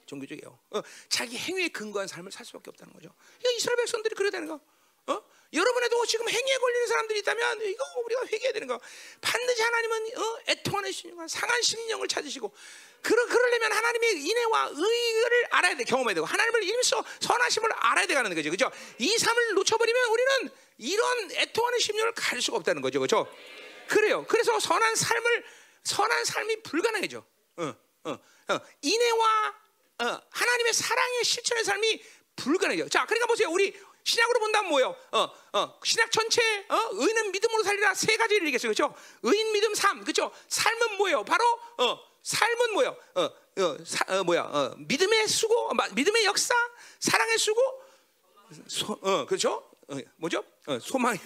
종교적이에요. 0.06 0.58
어, 0.70 0.82
자기 1.08 1.36
행위에 1.36 1.68
근거한 1.68 2.06
삶을 2.06 2.30
살 2.30 2.46
수밖에 2.46 2.70
없다는 2.70 2.92
거죠. 2.92 3.12
이거 3.40 3.50
이스라엘 3.50 3.76
백성들이 3.76 4.14
그래야 4.14 4.30
되는 4.30 4.46
거. 4.46 4.60
어? 5.08 5.22
여러분에도 5.52 6.04
지금 6.06 6.28
행위에 6.28 6.58
걸리는 6.58 6.86
사람들이 6.88 7.18
있다면 7.20 7.62
이거 7.62 7.84
우리가 8.04 8.26
회개해야 8.26 8.52
되는 8.52 8.66
거. 8.66 8.80
반드시 9.20 9.62
하나님은 9.62 10.18
어? 10.18 10.38
애통하는 10.48 10.92
심령, 10.92 11.28
상한 11.28 11.62
심령을 11.62 12.08
찾으시고 12.08 12.52
그러, 13.02 13.26
그러려면 13.26 13.72
하나님의 13.72 14.22
인애와 14.22 14.70
의를 14.74 15.46
알아야 15.50 15.76
돼, 15.76 15.84
경험해야 15.84 16.14
되고 16.14 16.26
하나님을 16.26 16.64
일서 16.64 17.04
선하심을 17.20 17.70
알아야 17.72 18.06
되는 18.06 18.34
거죠, 18.34 18.50
그죠? 18.50 18.70
이 18.98 19.16
삶을 19.16 19.54
놓쳐버리면 19.54 20.08
우리는 20.10 20.50
이런 20.78 21.30
애통하는 21.32 21.78
심령을 21.78 22.12
가질 22.12 22.42
수가 22.42 22.58
없다는 22.58 22.82
거죠, 22.82 22.98
그죠? 22.98 23.32
그래요. 23.86 24.24
그래서 24.28 24.58
선한 24.58 24.96
삶을 24.96 25.44
선한 25.86 26.24
삶이 26.24 26.62
불가능해져. 26.62 27.24
어, 27.56 27.74
어, 28.04 28.10
어. 28.10 28.60
인애와 28.82 29.54
어, 29.98 30.20
하나님의 30.30 30.72
사랑의 30.72 31.24
실천의 31.24 31.64
삶이 31.64 32.02
불가능해요. 32.34 32.88
자, 32.88 33.06
그러니까 33.06 33.26
보세요. 33.26 33.48
우리 33.50 33.74
신약으로 34.02 34.40
본다면 34.40 34.70
뭐예요? 34.70 34.96
어, 35.12 35.30
어, 35.52 35.80
신약 35.82 36.10
전체 36.10 36.42
어, 36.68 36.88
의는 36.92 37.32
믿음으로 37.32 37.62
살리라 37.62 37.94
세 37.94 38.16
가지를 38.16 38.46
얘기했어요. 38.48 38.72
그렇죠? 38.72 38.94
의인 39.22 39.52
믿음 39.52 39.74
삶. 39.74 40.02
그렇죠? 40.02 40.32
삶은 40.48 40.96
뭐예요? 40.98 41.24
바로 41.24 41.44
어, 41.78 41.98
삶은 42.22 42.72
뭐예요? 42.74 42.96
어, 43.14 43.22
어, 43.22 43.84
사, 43.84 44.04
어, 44.08 44.24
뭐야? 44.24 44.42
어, 44.42 44.74
믿음의 44.78 45.28
수고, 45.28 45.70
믿음의 45.94 46.24
역사, 46.24 46.54
사랑의 46.98 47.38
수고, 47.38 47.60
소, 48.66 48.92
어, 49.02 49.24
그렇죠? 49.24 49.70
어, 49.88 49.96
뭐죠? 50.16 50.44
어, 50.66 50.78
소망의 50.80 51.20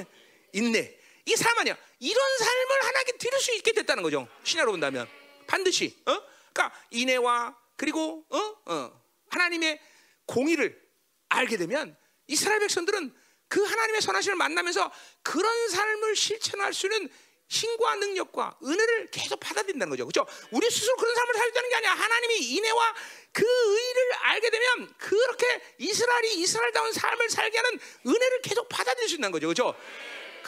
인내. 0.52 0.98
이삶 1.24 1.58
아니야. 1.58 1.76
이런 2.00 2.38
삶을 2.38 2.84
하나님께 2.84 3.18
드릴 3.18 3.40
수 3.40 3.54
있게 3.54 3.72
됐다는 3.72 4.02
거죠. 4.02 4.26
신약으로 4.42 4.72
본다면 4.72 5.08
반드시. 5.46 5.96
어? 6.06 6.22
그러니까 6.52 6.76
인애와 6.90 7.56
그리고 7.76 8.24
어? 8.30 8.38
어, 8.66 9.02
하나님의 9.30 9.80
공의를 10.26 10.80
알게 11.28 11.56
되면 11.56 11.96
이스라엘 12.26 12.60
백성들은 12.60 13.14
그 13.48 13.62
하나님의 13.62 14.00
선하심을 14.00 14.36
만나면서 14.36 14.90
그런 15.22 15.68
삶을 15.68 16.16
실천할 16.16 16.72
수 16.72 16.86
있는 16.86 17.08
힘과 17.48 17.96
능력과 17.96 18.58
은혜를 18.62 19.10
계속 19.10 19.40
받아들인다는 19.40 19.90
거죠. 19.90 20.06
그렇죠? 20.06 20.48
우리 20.52 20.70
스스로 20.70 20.94
그런 20.96 21.14
삶을 21.14 21.34
살자는 21.34 21.68
게 21.68 21.74
아니야. 21.76 21.90
하나님이 21.94 22.36
인애와 22.38 22.94
그 23.32 23.44
의를 23.44 24.12
알게 24.20 24.50
되면 24.50 24.94
그렇게 24.98 25.60
이스라엘이 25.78 26.34
이스라엘다운 26.34 26.92
삶을 26.92 27.28
살게 27.28 27.58
하는 27.58 27.80
은혜를 28.06 28.42
계속 28.42 28.68
받아들일 28.68 29.08
수 29.08 29.16
있는 29.16 29.32
거죠. 29.32 29.48
그렇죠? 29.48 29.74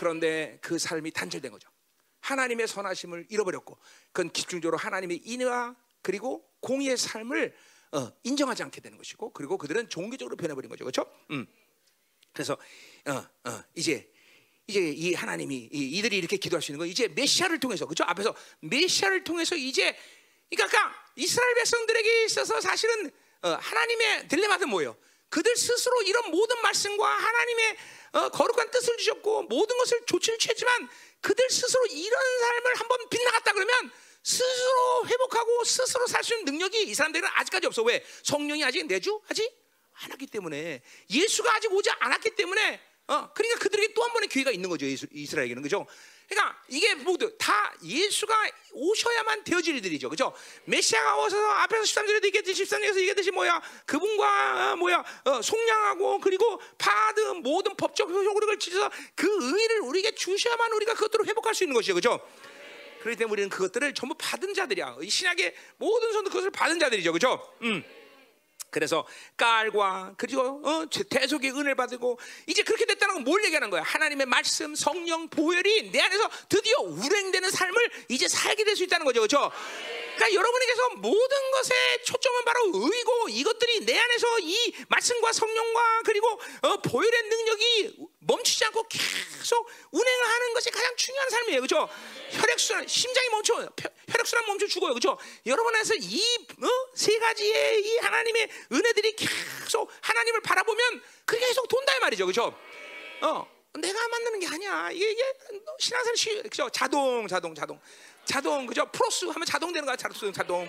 그런데 0.03 0.59
그 0.61 0.80
삶이 0.80 1.12
단절된 1.12 1.53
거죠. 1.53 1.70
하나님의 2.22 2.66
선하심을 2.66 3.26
잃어버렸고 3.28 3.78
그건 4.11 4.32
집중적으로 4.32 4.76
하나님의 4.76 5.18
인애와 5.24 5.76
그리고 6.03 6.44
공의의 6.59 6.96
삶을 6.96 7.55
어, 7.92 8.12
인정하지 8.24 8.64
않게 8.64 8.80
되는 8.80 8.98
것이고 8.98 9.32
그리고 9.32 9.57
그들은 9.57 9.88
종교적으로 9.88 10.36
변해버린 10.36 10.68
거죠, 10.68 10.82
그렇죠? 10.84 11.07
음. 11.30 11.46
그래서 12.32 12.59
어, 13.07 13.12
어, 13.48 13.64
이제 13.76 14.12
이제 14.66 14.80
이 14.80 15.14
하나님이 15.14 15.68
이, 15.72 15.98
이들이 15.98 16.18
이렇게 16.18 16.36
기도할 16.36 16.62
수 16.62 16.72
있는 16.72 16.80
거 16.80 16.86
이제 16.86 17.07
메시아를 17.07 17.61
통해서 17.61 17.86
그렇죠? 17.86 18.03
앞에서 18.03 18.34
메시아를 18.59 19.22
통해서 19.22 19.55
이제 19.55 19.96
그러니까 20.50 20.92
이스라엘 21.14 21.55
백성들에게 21.55 22.24
있어서 22.24 22.61
사실은 22.61 23.09
어, 23.42 23.50
하나님의 23.50 24.26
딜레마는 24.26 24.68
뭐예요? 24.68 24.96
그들 25.33 25.57
스스로 25.57 26.03
이런 26.03 26.30
모든 26.30 26.61
말씀과 26.61 27.09
하나님의 27.09 27.76
어, 28.12 28.28
거룩한 28.28 28.70
뜻을 28.70 28.99
주셨고 28.99 29.45
모든 29.45 29.78
것을 29.78 30.03
조치를 30.05 30.39
취했지만 30.39 30.89
그들 31.22 31.49
스스로 31.49 31.87
이런 31.87 32.20
삶을 32.41 32.74
한번 32.80 33.09
빗나갔다 33.09 33.53
그러면 33.55 33.91
스스로 34.22 35.07
회복하고 35.07 35.64
스스로 35.64 36.07
살 36.07 36.22
수 36.22 36.35
있는 36.35 36.53
능력이 36.53 36.83
이 36.83 36.95
사람들은 36.95 37.26
아직까지 37.33 37.66
없어. 37.66 37.83
왜? 37.83 38.05
성령이 38.22 38.62
아직 38.62 38.87
내주하지 38.87 39.51
않았기 40.05 40.26
때문에 40.26 40.83
예수가 41.09 41.55
아직 41.55 41.72
오지 41.72 41.91
않았기 41.99 42.35
때문에 42.37 42.80
어 43.09 43.33
그러니까 43.33 43.59
그들에게 43.59 43.95
또 43.95 44.03
한 44.05 44.12
번의 44.12 44.28
기회가 44.28 44.51
있는 44.51 44.68
거죠. 44.68 44.85
이스라엘에게는 44.85 45.62
그죠? 45.62 45.87
그러니까 46.33 46.59
이게 46.68 46.95
모두 46.95 47.30
다 47.37 47.74
예수가 47.85 48.51
오셔야만 48.72 49.45
되어질 49.45 49.76
일들이죠. 49.76 50.09
그죠? 50.09 50.33
메시아가 50.64 51.22
오셔서 51.22 51.47
앞에서 51.47 51.83
13절에도 51.83 52.24
얘기했듯이 52.26 52.64
13절에서 52.64 52.97
얘기했듯이 52.97 53.30
뭐야? 53.30 53.61
그분과 53.85 54.72
어, 54.72 54.76
뭐야? 54.76 55.05
어, 55.24 55.43
속량하고 55.43 56.20
그리고 56.20 56.61
받은 56.78 57.43
모든 57.43 57.76
법적 57.76 58.09
효력을 58.09 58.59
지켜서 58.59 58.91
그 59.14 59.28
의를 59.28 59.80
우리에게 59.80 60.14
주셔야만 60.14 60.72
우리가 60.72 60.95
그것들을 60.95 61.26
회복할 61.26 61.55
수 61.55 61.64
있는 61.64 61.74
것이죠. 61.74 61.95
그죠? 61.95 62.20
그렇기 63.01 63.18
때문에 63.18 63.33
우리는 63.33 63.49
그것들을 63.51 63.93
전부 63.95 64.14
받은 64.16 64.55
자들이야. 64.55 64.99
이 65.03 65.11
신약의 65.11 65.55
모든 65.76 66.12
선도 66.12 66.30
그것을 66.30 66.51
받은 66.51 66.78
자들이죠. 66.78 67.12
그죠? 67.12 67.55
음. 67.62 67.85
그래서 68.73 69.07
깔과 69.37 70.14
그리고 70.16 70.61
어, 70.64 70.87
대속의 70.89 71.53
은혜를 71.53 71.75
받고 71.77 72.18
이제 72.49 72.62
그렇게 72.64 72.85
됐다는 72.87 73.14
건 73.16 73.23
뭘 73.23 73.45
얘기하는 73.45 73.70
거야? 73.70 73.83
하나님의 73.83 74.27
말씀, 74.27 74.75
성령, 74.75 75.29
보혈이 75.29 75.93
내 75.93 76.01
안에서 76.01 76.29
드디어 76.49 76.79
운행되는 76.81 77.51
삶을 77.51 77.91
이제 78.09 78.27
살게 78.27 78.64
될 78.64 78.75
수 78.75 78.83
있다는 78.85 79.05
거죠, 79.05 79.20
그렇죠? 79.20 79.53
그러니까 80.15 80.35
여러분에게서 80.35 80.89
모든 80.97 81.51
것의 81.51 82.05
초점은 82.05 82.45
바로 82.45 82.61
의고 82.75 83.29
이것들이 83.29 83.85
내 83.87 83.99
안에서 83.99 84.39
이 84.41 84.75
말씀과 84.89 85.33
성령과 85.33 86.03
그리고 86.05 86.29
어, 86.63 86.77
보혈의 86.83 87.23
능력이 87.23 87.97
멈추지 88.21 88.65
않고 88.67 88.87
계속 88.89 89.69
운행을 89.91 90.29
하는 90.29 90.55
것이 90.55 90.71
가장 90.71 90.95
중요한 90.97 91.31
삶이에요, 91.31 91.61
그렇죠? 91.61 91.89
혈액순환, 92.31 92.87
심장이 92.87 93.29
멈춰, 93.31 93.69
혈액순환 94.09 94.47
멈춰 94.47 94.67
죽어요, 94.67 94.95
그렇죠? 94.95 95.19
여러분에서 95.47 95.95
이세 95.95 97.17
어? 97.17 97.21
가지의 97.21 97.85
이 97.85 97.99
하나님의 97.99 98.49
은혜들이 98.73 99.17
계속 99.17 99.91
하나님을 100.01 100.41
바라보면 100.43 101.03
그게 101.25 101.47
계속 101.47 101.67
돈다 101.69 101.97
이 101.97 102.01
말이죠, 102.01 102.27
그렇죠? 102.27 102.57
어, 103.23 103.63
내가 103.81 104.09
만드는 104.09 104.41
게 104.41 104.47
아니야. 104.49 104.91
이게, 104.93 105.11
이게 105.11 105.23
신앙생활 105.79 106.17
쉬, 106.17 106.43
그죠? 106.43 106.69
자동, 106.71 107.27
자동, 107.27 107.55
자동, 107.55 107.81
자동, 108.25 108.66
그죠? 108.66 108.87
프로스 108.93 109.25
하면 109.27 109.47
자동 109.47 109.73
되는 109.73 109.87
거야, 109.87 109.97
자동, 109.97 110.33
자동. 110.33 110.68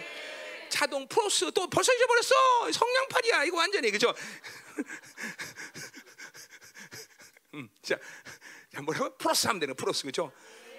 자동 0.70 1.08
프로스 1.08 1.52
또 1.54 1.70
벌써 1.70 1.94
잊어버렸어 1.94 2.72
성냥팔이야 2.72 3.44
이거 3.44 3.58
완전히 3.58 3.92
그죠? 3.92 4.12
음, 7.54 7.70
자, 7.84 8.00
뭐라고 8.82 9.16
프로스 9.18 9.46
하면 9.48 9.60
되는 9.60 9.76
프로스 9.76 10.04
그죠? 10.04 10.32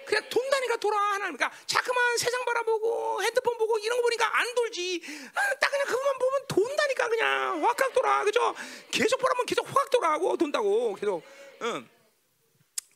그냥 0.05 0.27
돈다니까 0.29 0.77
돌아 0.77 0.97
하나님 0.97 1.37
그러니까 1.37 1.51
자꾸만 1.65 2.17
세상 2.17 2.43
바라보고 2.45 3.23
핸드폰 3.23 3.57
보고 3.57 3.79
이런 3.79 3.97
거 3.97 4.03
보니까 4.03 4.37
안 4.37 4.53
돌지 4.53 5.01
아, 5.33 5.55
딱 5.55 5.71
그냥 5.71 5.87
그것만 5.87 6.17
보면 6.19 6.41
돈다니까 6.47 7.09
그냥 7.09 7.63
확확 7.63 7.93
돌아 7.93 8.23
그죠 8.23 8.53
계속 8.91 9.17
보라면 9.17 9.45
계속 9.45 9.67
확 9.67 9.89
돌아하고 9.89 10.37
돈다고 10.37 10.93
계속 10.95 11.23
응. 11.61 11.89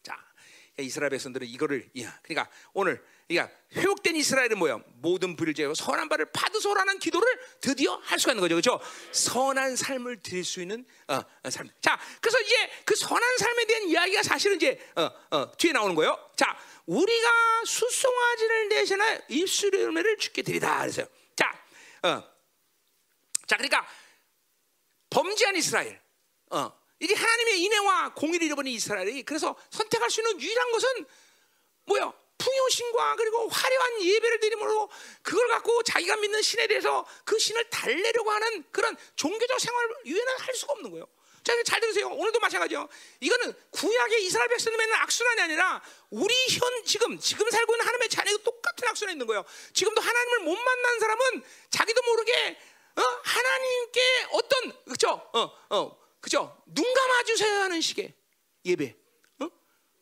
자 0.03 0.17
이스라엘 0.77 1.09
백성들은 1.11 1.47
이거를 1.47 1.89
야 2.01 2.19
그러니까 2.21 2.53
오늘 2.73 3.03
그러니까 3.29 3.55
회복된 3.75 4.15
이스라엘은 4.15 4.57
뭐야? 4.57 4.79
모든 4.95 5.35
불을 5.35 5.53
제하고 5.53 5.75
선한 5.75 6.09
바를 6.09 6.25
받으소라는 6.31 6.97
기도를 6.97 7.27
드디어 7.61 7.93
할 8.03 8.17
수가 8.19 8.33
있는 8.33 8.41
거죠, 8.41 8.55
그렇죠? 8.55 8.81
선한 9.11 9.75
삶을 9.75 10.23
드릴 10.23 10.43
수 10.43 10.59
있는 10.61 10.83
어, 11.07 11.21
어, 11.43 11.49
삶. 11.51 11.69
자, 11.79 11.99
그래서 12.19 12.41
이제 12.41 12.55
그 12.83 12.95
선한 12.95 13.37
삶에 13.37 13.65
대한 13.65 13.83
이야기가 13.83 14.23
사실은 14.23 14.55
이제 14.55 14.79
어, 14.95 15.11
어, 15.29 15.51
뒤에 15.57 15.71
나오는 15.71 15.93
거예요. 15.93 16.17
자, 16.35 16.57
우리가 16.87 17.29
수송아지를 17.65 18.69
내시나 18.69 19.19
입술의 19.29 19.83
열매를 19.83 20.17
주게 20.17 20.41
드리다 20.41 20.79
그래서요. 20.79 21.05
자, 21.35 21.51
어, 22.01 22.23
자, 23.45 23.57
그러니까 23.57 23.87
범죄한 25.11 25.55
이스라엘, 25.55 26.01
어, 26.49 26.71
이게 26.99 27.13
하나님의 27.13 27.61
인애와 27.61 28.13
공의를 28.15 28.47
잃어버린 28.47 28.73
이스라엘이 28.73 29.21
그래서 29.21 29.55
선택할 29.69 30.09
수 30.09 30.21
있는 30.21 30.41
유일한 30.41 30.71
것은 30.71 31.05
뭐야? 31.85 32.11
풍요신과 32.39 33.15
그리고 33.17 33.47
화려한 33.47 34.01
예배를 34.01 34.39
드림으로 34.39 34.89
그걸 35.21 35.47
갖고 35.49 35.83
자기가 35.83 36.15
믿는 36.17 36.41
신에 36.41 36.67
대해서 36.67 37.05
그 37.23 37.37
신을 37.37 37.69
달래려고 37.69 38.31
하는 38.31 38.63
그런 38.71 38.97
종교적 39.15 39.59
생활 39.59 39.89
유에는 40.05 40.37
할 40.39 40.55
수가 40.55 40.73
없는 40.73 40.89
거예요. 40.91 41.05
자, 41.43 41.53
잘 41.63 41.79
들으세요. 41.79 42.07
오늘도 42.09 42.39
마찬가지요. 42.39 42.87
이거는 43.19 43.53
구약의 43.71 44.23
이스라엘 44.25 44.49
백성들에는 44.49 44.95
악순환이 44.95 45.41
아니라 45.41 45.81
우리 46.09 46.33
현 46.49 46.85
지금 46.85 47.17
지금 47.19 47.49
살고 47.49 47.73
있는 47.73 47.85
하나님의 47.85 48.09
자녀도 48.09 48.43
똑같은 48.43 48.87
악순환이 48.87 49.15
있는 49.15 49.27
거예요. 49.27 49.43
지금도 49.73 50.01
하나님을 50.01 50.39
못 50.39 50.55
만난 50.55 50.99
사람은 50.99 51.43
자기도 51.69 52.01
모르게 52.03 52.57
어? 52.95 53.01
하나님께 53.23 54.01
어떤 54.31 54.83
그죠? 54.85 55.29
어, 55.33 55.51
어, 55.69 55.97
그죠? 56.19 56.61
눈 56.65 56.93
감아 56.93 57.23
주세요 57.23 57.61
하는 57.61 57.81
식의 57.81 58.13
예배. 58.65 58.95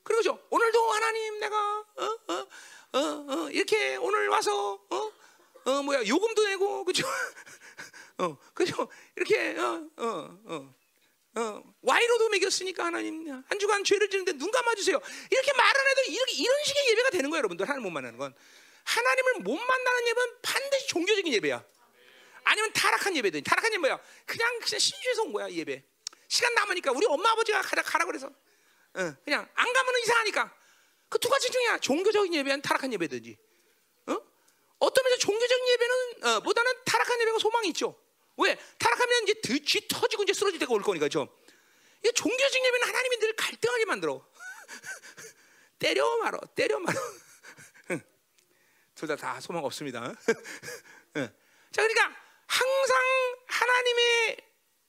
그러죠. 0.08 0.40
오늘도 0.50 0.92
하나님 0.92 1.40
내가 1.40 1.80
어, 1.98 2.06
어, 2.28 2.48
어, 2.94 3.00
어, 3.00 3.50
이렇게 3.52 3.98
오늘 3.98 4.30
와서 4.30 4.80
어, 4.90 5.12
어, 5.66 5.84
뭐야 5.84 6.06
요금도 6.08 6.44
내고 6.48 6.86
그죠? 6.86 7.06
어, 8.20 8.38
그죠? 8.54 8.88
이렇게 9.18 9.58
어, 9.60 9.86
어, 9.98 10.40
어, 10.46 10.76
어, 11.36 11.64
와이로도 11.82 12.30
먹였으니까 12.30 12.86
하나님 12.86 13.30
한 13.30 13.60
주간 13.60 13.84
죄를 13.84 14.10
지는데 14.10 14.34
눈 14.34 14.50
감아주세요. 14.50 15.00
이렇게 15.30 15.54
말 15.54 15.68
안 15.78 15.88
해도 15.88 16.02
이렇게 16.12 16.32
이런 16.34 16.64
식의 16.64 16.90
예배가 16.92 17.10
되는 17.12 17.30
거예요, 17.30 17.40
여러분들. 17.40 17.68
하나님 17.68 17.84
못 17.84 17.90
만나는 17.92 18.18
건 18.18 18.34
하나님을 18.86 19.34
못 19.42 19.56
만나는 19.56 20.08
예배는 20.08 20.36
반드시 20.42 20.88
종교적인 20.88 21.34
예배야. 21.34 21.64
아니면 22.46 22.72
타락한 22.72 23.16
예배든 23.18 23.44
타락한 23.44 23.72
예배 23.74 23.80
뭐야? 23.80 24.00
그냥 24.26 24.60
그냥 24.60 24.80
신주에서 24.80 25.24
온 25.24 25.34
거야 25.34 25.52
예배. 25.52 25.84
시간 26.30 26.54
남으니까 26.56 26.92
우리 26.94 27.06
엄마 27.06 27.32
아버지가 27.32 27.62
가라 27.62 27.84
가라 27.84 28.06
그래서 28.06 28.30
어, 28.98 29.16
그냥 29.24 29.48
안 29.54 29.74
가면 29.74 30.00
이상하니까 30.02 30.54
그 31.10 31.18
두 31.20 31.30
가지 31.30 31.50
중이야. 31.50 31.78
종교적인 31.80 32.34
예배는 32.34 32.62
타락한 32.62 32.92
예배든지. 32.94 33.38
어? 34.08 34.18
어떤 34.80 35.04
면에서 35.04 35.20
종교적인 35.20 35.68
예배는 35.70 36.24
어, 36.26 36.40
보다는 36.42 36.72
타락한 36.86 37.22
예배가 37.22 37.40
소망이 37.40 37.70
있죠. 37.70 37.98
왜? 38.38 38.58
타락하면 38.78 39.24
이제 39.24 39.34
뒤 39.42 39.88
터지고 39.88 40.24
이제 40.24 40.34
쓰러질 40.34 40.60
때가 40.60 40.74
올 40.74 40.82
거니까 40.82 41.08
죠. 41.10 41.28
이 42.06 42.12
종교적인 42.14 42.66
예배는 42.66 42.88
하나님이 42.88 43.18
늘 43.20 43.34
갈등하게 43.36 43.86
만들어. 43.86 44.28
때려 45.80 46.18
말어, 46.18 46.40
때려 46.56 46.80
말어. 46.80 47.00
둘 48.96 49.08
다 49.08 49.16
다 49.16 49.40
소망 49.40 49.64
없습니다. 49.64 50.02
자, 51.14 51.32
그러니까 51.72 52.16
항상 52.48 52.98
하나님의 53.48 54.38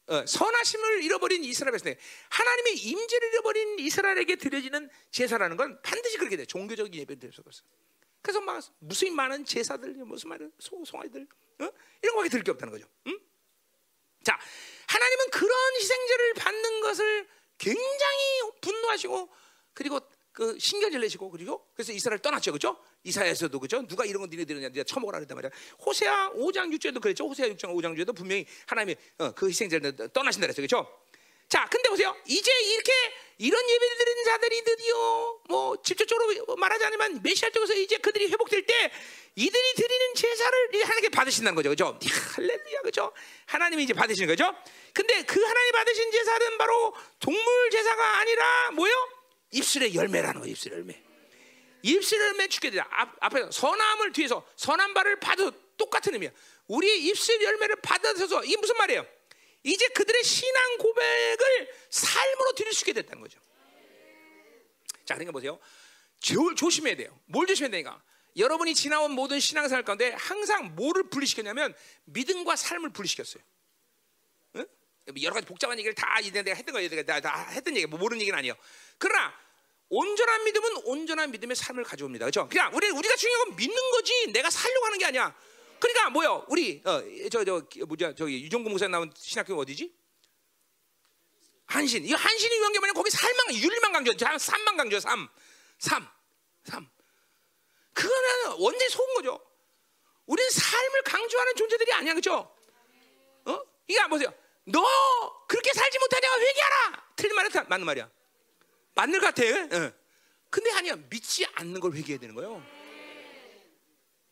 어, 0.08 0.24
선하심을 0.24 1.02
잃어버린 1.04 1.44
이스라엘 1.44 1.72
백성, 1.72 1.94
하나님의 2.30 2.76
임재를 2.76 3.28
잃어버린 3.34 3.78
이스라엘에게 3.78 4.36
드려지는 4.36 4.88
제사라는 5.10 5.56
건 5.56 5.80
반드시 5.82 6.16
그렇게 6.16 6.36
돼. 6.36 6.46
종교적인 6.46 6.98
없어. 7.46 7.62
그래서 8.22 8.40
막 8.40 8.62
무수히 8.78 9.10
많은 9.10 9.44
제사들, 9.44 9.94
무슨 10.04 10.30
말은 10.30 10.52
송아지들 10.58 11.26
어? 11.60 11.68
이런 12.02 12.14
거밖에 12.14 12.30
들을 12.30 12.44
게 12.44 12.50
없다는 12.50 12.72
거죠. 12.72 12.86
응? 13.06 13.18
자, 14.24 14.38
하나님은 14.86 15.30
그런 15.30 15.74
희생제를 15.76 16.34
받는 16.34 16.80
것을 16.80 17.28
굉장히 17.58 18.50
분노하시고 18.60 19.28
그리고 19.74 20.00
그 20.38 20.56
신경질 20.56 21.00
내시고 21.00 21.32
그리고 21.32 21.66
그래서 21.74 21.92
이스라엘 21.92 22.20
떠났죠, 22.20 22.52
그렇죠? 22.52 22.78
이사야에서도 23.02 23.58
그죠? 23.58 23.84
누가 23.88 24.04
이런 24.04 24.20
건 24.20 24.30
니네들은 24.30 24.70
내가 24.70 24.84
처먹으라 24.84 25.18
그랬단 25.18 25.34
말이야. 25.34 25.50
호세아 25.84 26.30
5장 26.34 26.72
6절도 26.78 27.00
그랬죠. 27.00 27.26
호세아 27.26 27.48
6장 27.48 27.74
5장 27.74 27.98
6절도 27.98 28.14
분명히 28.14 28.46
하나님이 28.66 28.94
어, 29.18 29.32
그 29.32 29.48
희생자를 29.48 29.96
떠나신다 30.12 30.46
그랬죠. 30.46 30.62
그렇죠? 30.62 31.00
자, 31.48 31.66
근데 31.68 31.88
보세요. 31.88 32.14
이제 32.24 32.52
이렇게 32.52 32.92
이런 33.38 33.68
예배를 33.68 33.98
드리는 33.98 34.24
자들이 34.26 34.62
드디어 34.62 35.40
뭐 35.48 35.82
직접적으로 35.82 36.54
말하자면 36.54 37.20
메시아 37.20 37.50
쪽에서 37.50 37.74
이제 37.74 37.96
그들이 37.96 38.28
회복될 38.28 38.64
때 38.64 38.92
이들이 39.34 39.74
드리는 39.74 40.14
제사를 40.14 40.84
하나님께 40.84 41.08
받으신다는 41.08 41.56
거죠. 41.56 41.70
그죠? 41.70 41.98
할렐루야. 42.36 42.82
그죠? 42.82 43.12
하나님이 43.46 43.82
이제 43.82 43.92
받으시는 43.92 44.28
거죠. 44.28 44.54
근데 44.92 45.24
그 45.24 45.42
하나님 45.42 45.72
받으신 45.72 46.12
제사는 46.12 46.58
바로 46.58 46.94
동물 47.18 47.70
제사가 47.70 48.18
아니라 48.20 48.70
뭐요? 48.70 49.17
입술의 49.50 49.94
열매라는 49.94 50.40
거예요. 50.40 50.52
입술의 50.52 50.78
열매. 50.78 51.02
입술 51.82 52.20
열매 52.20 52.48
죽게 52.48 52.70
되자. 52.70 52.86
앞, 52.90 53.16
앞에서 53.20 53.50
선함을 53.50 54.12
뒤에서 54.12 54.46
선한 54.56 54.94
바를 54.94 55.18
받아 55.20 55.50
똑같은 55.76 56.12
의미야. 56.14 56.30
우리 56.66 57.06
입술 57.06 57.40
열매를 57.40 57.76
받아서 57.82 58.44
이게 58.44 58.56
무슨 58.56 58.76
말이에요? 58.76 59.06
이제 59.62 59.88
그들의 59.88 60.22
신앙 60.24 60.78
고백을 60.78 61.68
삶으로 61.90 62.52
드릴 62.54 62.72
수 62.72 62.82
있게 62.82 62.92
됐다는 62.92 63.22
거죠. 63.22 63.38
자, 65.04 65.14
그러니까 65.14 65.32
보세요. 65.32 65.58
조, 66.20 66.54
조심해야 66.54 66.96
돼요. 66.96 67.18
뭘 67.26 67.46
조심해야 67.46 67.70
되니까? 67.70 68.02
여러분이 68.36 68.74
지나온 68.74 69.12
모든 69.12 69.40
신앙생활 69.40 69.84
가운데 69.84 70.10
항상 70.10 70.74
뭐를 70.74 71.08
분리시켰냐면 71.10 71.74
믿음과 72.04 72.56
삶을 72.56 72.90
분리시켰어요. 72.90 73.42
응? 75.08 75.22
여러 75.22 75.34
가지 75.34 75.46
복잡한 75.46 75.78
얘기를 75.78 75.94
다 75.94 76.20
이제 76.20 76.42
내가 76.42 76.56
했던 76.56 76.72
거예요. 76.72 76.88
내가 76.88 77.20
다 77.20 77.48
했던 77.50 77.76
얘기, 77.76 77.86
뭐 77.86 77.98
모르는 77.98 78.20
얘기는 78.20 78.36
아니에요. 78.38 78.54
그러나 78.98 79.32
온전한 79.88 80.44
믿음은 80.44 80.76
온전한 80.84 81.30
믿음의 81.30 81.56
삶을 81.56 81.84
가져옵니다. 81.84 82.26
그렇죠? 82.26 82.48
그냥 82.48 82.74
우리 82.74 82.90
우리가 82.90 83.16
중요한 83.16 83.48
건 83.48 83.56
믿는 83.56 83.90
거지. 83.90 84.32
내가 84.32 84.50
살려고 84.50 84.86
하는 84.86 84.98
게 84.98 85.06
아니야. 85.06 85.34
그러니까 85.80 86.10
뭐요? 86.10 86.44
우리 86.48 86.82
어저저 86.84 87.66
뭐냐 87.86 88.14
저기 88.14 88.42
유종구 88.42 88.68
목사 88.68 88.88
나온 88.88 89.12
신학교 89.16 89.56
어디지? 89.56 89.94
한신. 91.66 92.04
이 92.04 92.12
한신이 92.12 92.56
유한 92.56 92.72
게 92.72 92.78
뭐냐? 92.78 92.92
거기 92.92 93.10
살만 93.10 93.54
윤리만 93.54 93.92
강조, 93.92 94.12
삼만 94.38 94.76
강조, 94.76 95.00
삼, 95.00 95.28
삼, 95.78 96.08
삼. 96.64 96.88
그거는 97.92 98.62
완전히 98.62 98.88
속은 98.90 99.14
거죠. 99.14 99.40
우리는 100.26 100.50
삶을 100.50 101.02
강조하는 101.02 101.56
존재들이 101.56 101.92
아니야, 101.92 102.12
그렇죠? 102.14 102.54
어? 103.44 103.62
이게 103.86 104.06
보세요. 104.08 104.32
너 104.70 105.46
그렇게 105.46 105.72
살지 105.72 105.98
못하냐 105.98 106.28
회개하라. 106.38 107.04
틀린 107.16 107.34
말은 107.34 107.50
맞는 107.68 107.86
말이야. 107.86 108.10
맞는 108.94 109.20
것 109.20 109.34
같아. 109.34 109.42
어. 109.76 109.92
근데 110.50 110.70
아니야 110.72 110.96
믿지 110.96 111.46
않는 111.54 111.80
걸 111.80 111.92
회개해야 111.94 112.18
되는 112.18 112.34
거예요. 112.34 112.62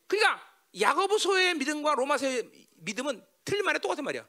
그러니까 0.06 0.42
야고보서의 0.78 1.54
믿음과 1.54 1.94
로마서의 1.94 2.50
믿음은 2.76 3.24
틀린 3.44 3.64
말이 3.64 3.78
똑같은 3.80 4.04
말이야. 4.04 4.26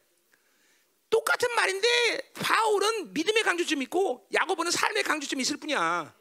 똑같은 1.10 1.54
말인데 1.56 2.32
바울은 2.34 3.14
믿음의 3.14 3.44
강조점이 3.44 3.84
있고 3.86 4.28
야고보는 4.34 4.72
삶의 4.72 5.04
강조점이 5.04 5.42
있을 5.42 5.58
뿐이야. 5.58 6.14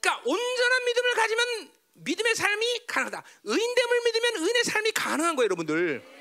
그러니까 0.00 0.22
온전한 0.24 0.84
믿음을 0.84 1.14
가지면 1.14 1.72
믿음의 1.94 2.34
삶이 2.34 2.86
가능하다. 2.86 3.24
의인됨을 3.44 4.00
믿으면 4.04 4.36
의인의 4.36 4.64
삶이 4.64 4.92
가능한 4.92 5.36
거예요, 5.36 5.44
여러분들. 5.46 6.17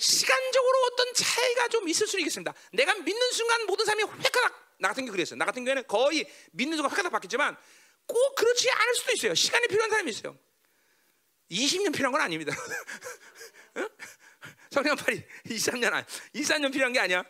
시간적으로 0.00 0.78
어떤 0.86 1.12
차이가 1.14 1.68
좀 1.68 1.88
있을 1.88 2.06
수는 2.06 2.22
있겠습니다. 2.22 2.54
내가 2.72 2.94
믿는 2.94 3.32
순간 3.32 3.66
모든 3.66 3.84
삶이 3.84 4.02
획가닥 4.02 4.76
나 4.78 4.88
같은 4.88 5.04
게 5.04 5.10
그랬어요. 5.10 5.38
나 5.38 5.44
같은 5.44 5.62
경우에는 5.62 5.86
거의 5.86 6.26
믿는 6.52 6.76
순간 6.76 6.90
획가닥 6.90 7.12
바뀌지만 7.12 7.56
꼭 8.06 8.34
그렇지 8.34 8.70
않을 8.70 8.94
수도 8.94 9.12
있어요. 9.12 9.34
시간이 9.34 9.68
필요한 9.68 9.90
사람이 9.90 10.10
있어요. 10.10 10.38
20년 11.50 11.92
필요한 11.92 12.12
건 12.12 12.22
아닙니다. 12.22 12.54
성령 14.70 14.96
팔이 14.96 15.22
2, 15.44 15.56
3년 15.56 15.92
안, 15.92 16.04
2, 16.32 16.42
3년 16.42 16.72
필요한 16.72 16.92
게 16.92 17.00
아니야. 17.00 17.22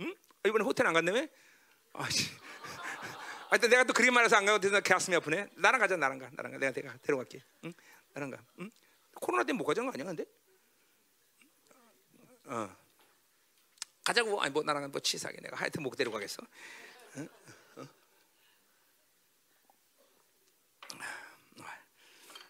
응? 0.00 0.14
이번에 0.44 0.64
호텔 0.64 0.86
안 0.86 0.94
간다며? 0.94 1.26
아씨. 1.92 2.30
하여튼 3.48 3.70
내가 3.70 3.84
또 3.84 3.92
그렇게 3.92 4.10
말해서 4.10 4.36
안 4.36 4.44
가고 4.44 4.58
대서 4.58 4.80
가슴이 4.80 5.16
아프네. 5.16 5.48
나랑 5.56 5.80
가자, 5.80 5.96
나랑 5.96 6.18
가, 6.18 6.30
나랑 6.32 6.52
가. 6.52 6.58
내가 6.58 6.72
내가 6.72 6.96
데려갈게. 6.98 7.42
응? 7.64 7.72
나랑 8.14 8.30
가. 8.30 8.38
응? 8.58 8.70
코로나 9.14 9.44
때문에 9.44 9.58
못 9.58 9.64
가자는 9.64 9.90
거 9.90 9.94
아니야, 9.94 10.06
근데? 10.06 10.24
어. 12.48 12.76
가자고. 14.04 14.40
아니 14.40 14.52
뭐 14.52 14.62
나랑 14.62 14.90
뭐 14.90 15.00
치사하게 15.00 15.40
내가 15.42 15.56
하여튼 15.56 15.82
못 15.82 15.94
데려가겠어. 15.96 16.42
응? 17.16 17.28
어? 17.76 17.88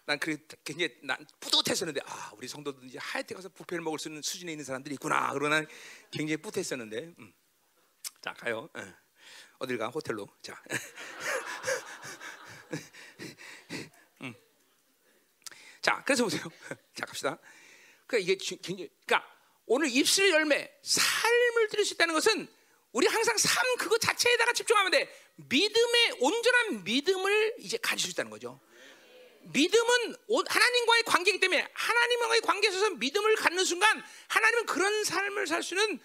난그 0.09 0.47
굉장히 0.63 0.95
난 1.03 1.23
뿌듯했었는데 1.39 2.01
아 2.05 2.31
우리 2.35 2.47
성도들 2.47 2.87
이제 2.87 2.97
하여튼 2.97 3.35
가서 3.35 3.47
부페를 3.49 3.83
먹을 3.83 3.99
수 3.99 4.07
있는 4.07 4.23
수준에 4.23 4.53
있는 4.53 4.65
사람들이 4.65 4.95
있구나 4.95 5.31
그러고 5.33 5.49
난 5.49 5.67
굉장히 6.09 6.37
뿌듯했었는데 6.37 7.13
음. 7.19 7.31
자 8.19 8.33
가요 8.33 8.67
어. 8.73 8.93
어딜 9.59 9.77
가 9.77 9.89
호텔로 9.89 10.27
자 10.41 10.59
음. 14.21 14.33
자 15.79 16.03
그래서 16.03 16.23
보세요 16.23 16.41
자 16.95 17.05
갑시다 17.05 17.37
그러니까 18.07 18.31
이게 18.31 18.55
굉장히 18.55 18.89
그러니까 19.05 19.38
오늘 19.69 19.87
입술 19.87 20.29
열매 20.31 20.69
삶을 20.81 21.67
들을 21.69 21.85
수 21.85 21.93
있다는 21.93 22.15
것은 22.15 22.47
우리 22.91 23.05
항상 23.05 23.37
삶 23.37 23.75
그거 23.77 23.99
자체에다가 23.99 24.51
집중하면 24.51 24.91
돼 24.91 25.07
믿음의 25.35 26.17
온전한 26.19 26.83
믿음을 26.83 27.55
이제 27.59 27.77
가질 27.77 28.05
수 28.05 28.11
있다는 28.11 28.31
거죠. 28.31 28.59
믿음은 29.43 30.15
하나님과의 30.47 31.03
관계이기 31.03 31.39
때문에 31.39 31.67
하나님과의 31.71 32.41
관계에 32.41 32.71
있어서 32.71 32.89
믿음을 32.89 33.35
갖는 33.35 33.63
순간 33.63 34.03
하나님은 34.27 34.65
그런 34.65 35.03
삶을 35.03 35.45
살 35.47 35.61
수 35.61 35.75
있는 35.75 35.99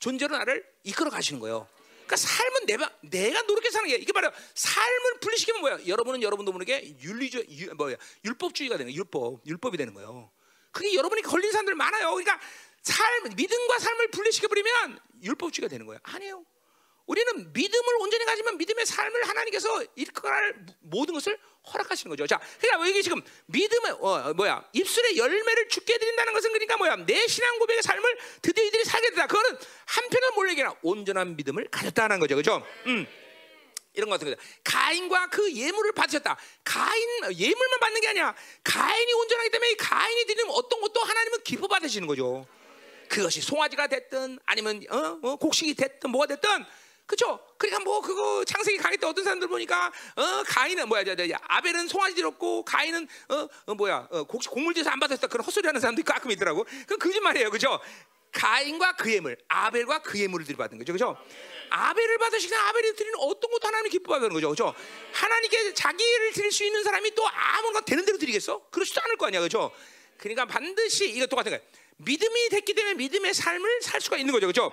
존재로 0.00 0.36
나를 0.36 0.66
이끌어 0.82 1.08
가시는 1.08 1.38
거예요. 1.40 1.68
그러니까 1.86 2.16
삶은 2.16 2.66
내가 2.66 2.90
내가 3.02 3.42
노력해 3.42 3.70
사는 3.70 3.88
게 3.88 3.94
이게 3.94 4.12
바로 4.12 4.30
삶을 4.54 5.20
분리시키면 5.20 5.60
뭐야? 5.60 5.78
여러분은 5.86 6.20
여러분도 6.20 6.50
모르게 6.50 6.96
윤리주 7.00 7.46
유, 7.48 7.74
뭐야? 7.74 7.96
율법주의가 8.24 8.76
되는 8.76 8.90
거예요. 8.90 8.98
율법 8.98 9.46
율법이 9.46 9.76
되는 9.76 9.94
거예요. 9.94 10.30
그게 10.72 10.94
여러분이 10.94 11.22
걸린 11.22 11.52
사람들 11.52 11.76
많아요. 11.76 12.10
그러니까 12.12 12.40
삶 12.84 13.34
믿음과 13.34 13.78
삶을 13.78 14.08
분리시켜 14.08 14.48
버리면 14.48 14.98
율법주의가 15.22 15.68
되는 15.68 15.86
거예요. 15.86 15.98
아니에요. 16.04 16.44
우리는 17.06 17.52
믿음을 17.52 17.96
온전히 18.00 18.24
가지면 18.24 18.56
믿음의 18.56 18.86
삶을 18.86 19.28
하나님께서 19.28 19.84
이끌어갈 19.96 20.54
모든 20.80 21.14
것을 21.14 21.38
허락하시는 21.72 22.10
거죠. 22.10 22.26
자, 22.26 22.40
그러니까 22.60 22.88
여기 22.88 23.02
지금 23.02 23.22
믿음의 23.46 23.96
어, 24.00 24.34
뭐야 24.34 24.68
입술의 24.72 25.16
열매를 25.16 25.68
죽게 25.68 25.98
드린다는 25.98 26.32
것은 26.32 26.52
그러니까 26.52 26.76
뭐야 26.76 26.96
내 26.96 27.26
신앙 27.26 27.58
고백의 27.58 27.82
삶을 27.82 28.18
드디어 28.42 28.64
이들이 28.64 28.84
살게 28.84 29.10
되다. 29.10 29.26
그거는 29.26 29.58
한편은 29.86 30.34
몰래기나 30.34 30.76
온전한 30.82 31.36
믿음을 31.36 31.68
가졌다는 31.70 32.20
거죠, 32.20 32.36
그죠? 32.36 32.66
음. 32.86 33.06
이런 33.94 34.10
것 34.10 34.18
같은 34.18 34.34
거죠. 34.34 34.48
가인과 34.64 35.28
그 35.28 35.52
예물을 35.52 35.92
받으셨다. 35.92 36.36
가인 36.64 37.08
예물만 37.38 37.80
받는 37.80 38.00
게 38.00 38.08
아니야. 38.08 38.34
가인이 38.64 39.12
온전하기 39.12 39.50
때문에 39.50 39.74
가인이 39.76 40.24
드리는 40.26 40.50
어떤 40.50 40.80
것도 40.80 41.00
하나님은 41.00 41.42
기뻐 41.44 41.68
받으시는 41.68 42.08
거죠. 42.08 42.46
그것이 43.14 43.40
송아지가 43.40 43.86
됐든 43.86 44.40
아니면 44.44 44.82
어, 44.90 45.18
어, 45.22 45.36
곡식이 45.36 45.74
됐든 45.74 46.10
뭐가 46.10 46.26
됐든 46.26 46.64
그렇죠? 47.06 47.38
그러니까 47.58 47.84
뭐 47.84 48.00
그거 48.00 48.44
창세기 48.44 48.78
강의 48.78 48.98
때 48.98 49.06
어떤 49.06 49.22
사람들 49.22 49.46
보니까 49.46 49.92
어 50.16 50.42
가인은 50.46 50.88
뭐야 50.88 51.04
저, 51.04 51.14
저, 51.14 51.24
아벨은 51.42 51.86
송아지 51.86 52.16
들었고 52.16 52.64
가인은 52.64 53.06
어, 53.28 53.48
어 53.66 53.74
뭐야 53.74 54.08
어, 54.10 54.24
곡식 54.24 54.50
곡물지에서 54.50 54.90
안 54.90 54.98
받았다 54.98 55.28
그런 55.28 55.44
헛소리 55.44 55.66
하는 55.66 55.80
사람도 55.80 56.02
가끔 56.02 56.32
있더라고. 56.32 56.64
그건 56.64 56.98
거짓말이에요, 56.98 57.50
그죠? 57.50 57.78
가인과 58.32 58.96
그의 58.96 59.20
물, 59.20 59.36
아벨과 59.46 60.02
그의 60.02 60.26
물을 60.26 60.44
들받은 60.44 60.76
거죠, 60.78 60.92
그죠? 60.92 61.16
아벨을 61.70 62.18
받으시는 62.18 62.58
아벨이 62.58 62.96
드리는 62.96 63.16
어떤 63.20 63.48
것도 63.48 63.68
하나님 63.68 63.92
기뻐하는 63.92 64.30
거죠, 64.30 64.50
그죠? 64.50 64.74
하나님께 65.12 65.74
자기를 65.74 66.32
드릴 66.32 66.50
수 66.50 66.64
있는 66.64 66.82
사람이 66.82 67.14
또 67.14 67.28
아무나 67.28 67.80
되는 67.82 68.04
대로 68.04 68.18
드리겠어? 68.18 68.66
그렇지도 68.70 69.02
않을 69.04 69.16
거 69.18 69.26
아니야, 69.26 69.40
그죠? 69.40 69.70
그러니까 70.18 70.46
반드시 70.46 71.10
이거 71.10 71.26
똑같은 71.26 71.52
거예요. 71.52 71.62
믿음이 71.96 72.48
됐기 72.50 72.74
때문에 72.74 72.94
믿음의 72.94 73.34
삶을 73.34 73.82
살 73.82 74.00
수가 74.00 74.16
있는 74.16 74.32
거죠, 74.32 74.46
그죠? 74.46 74.72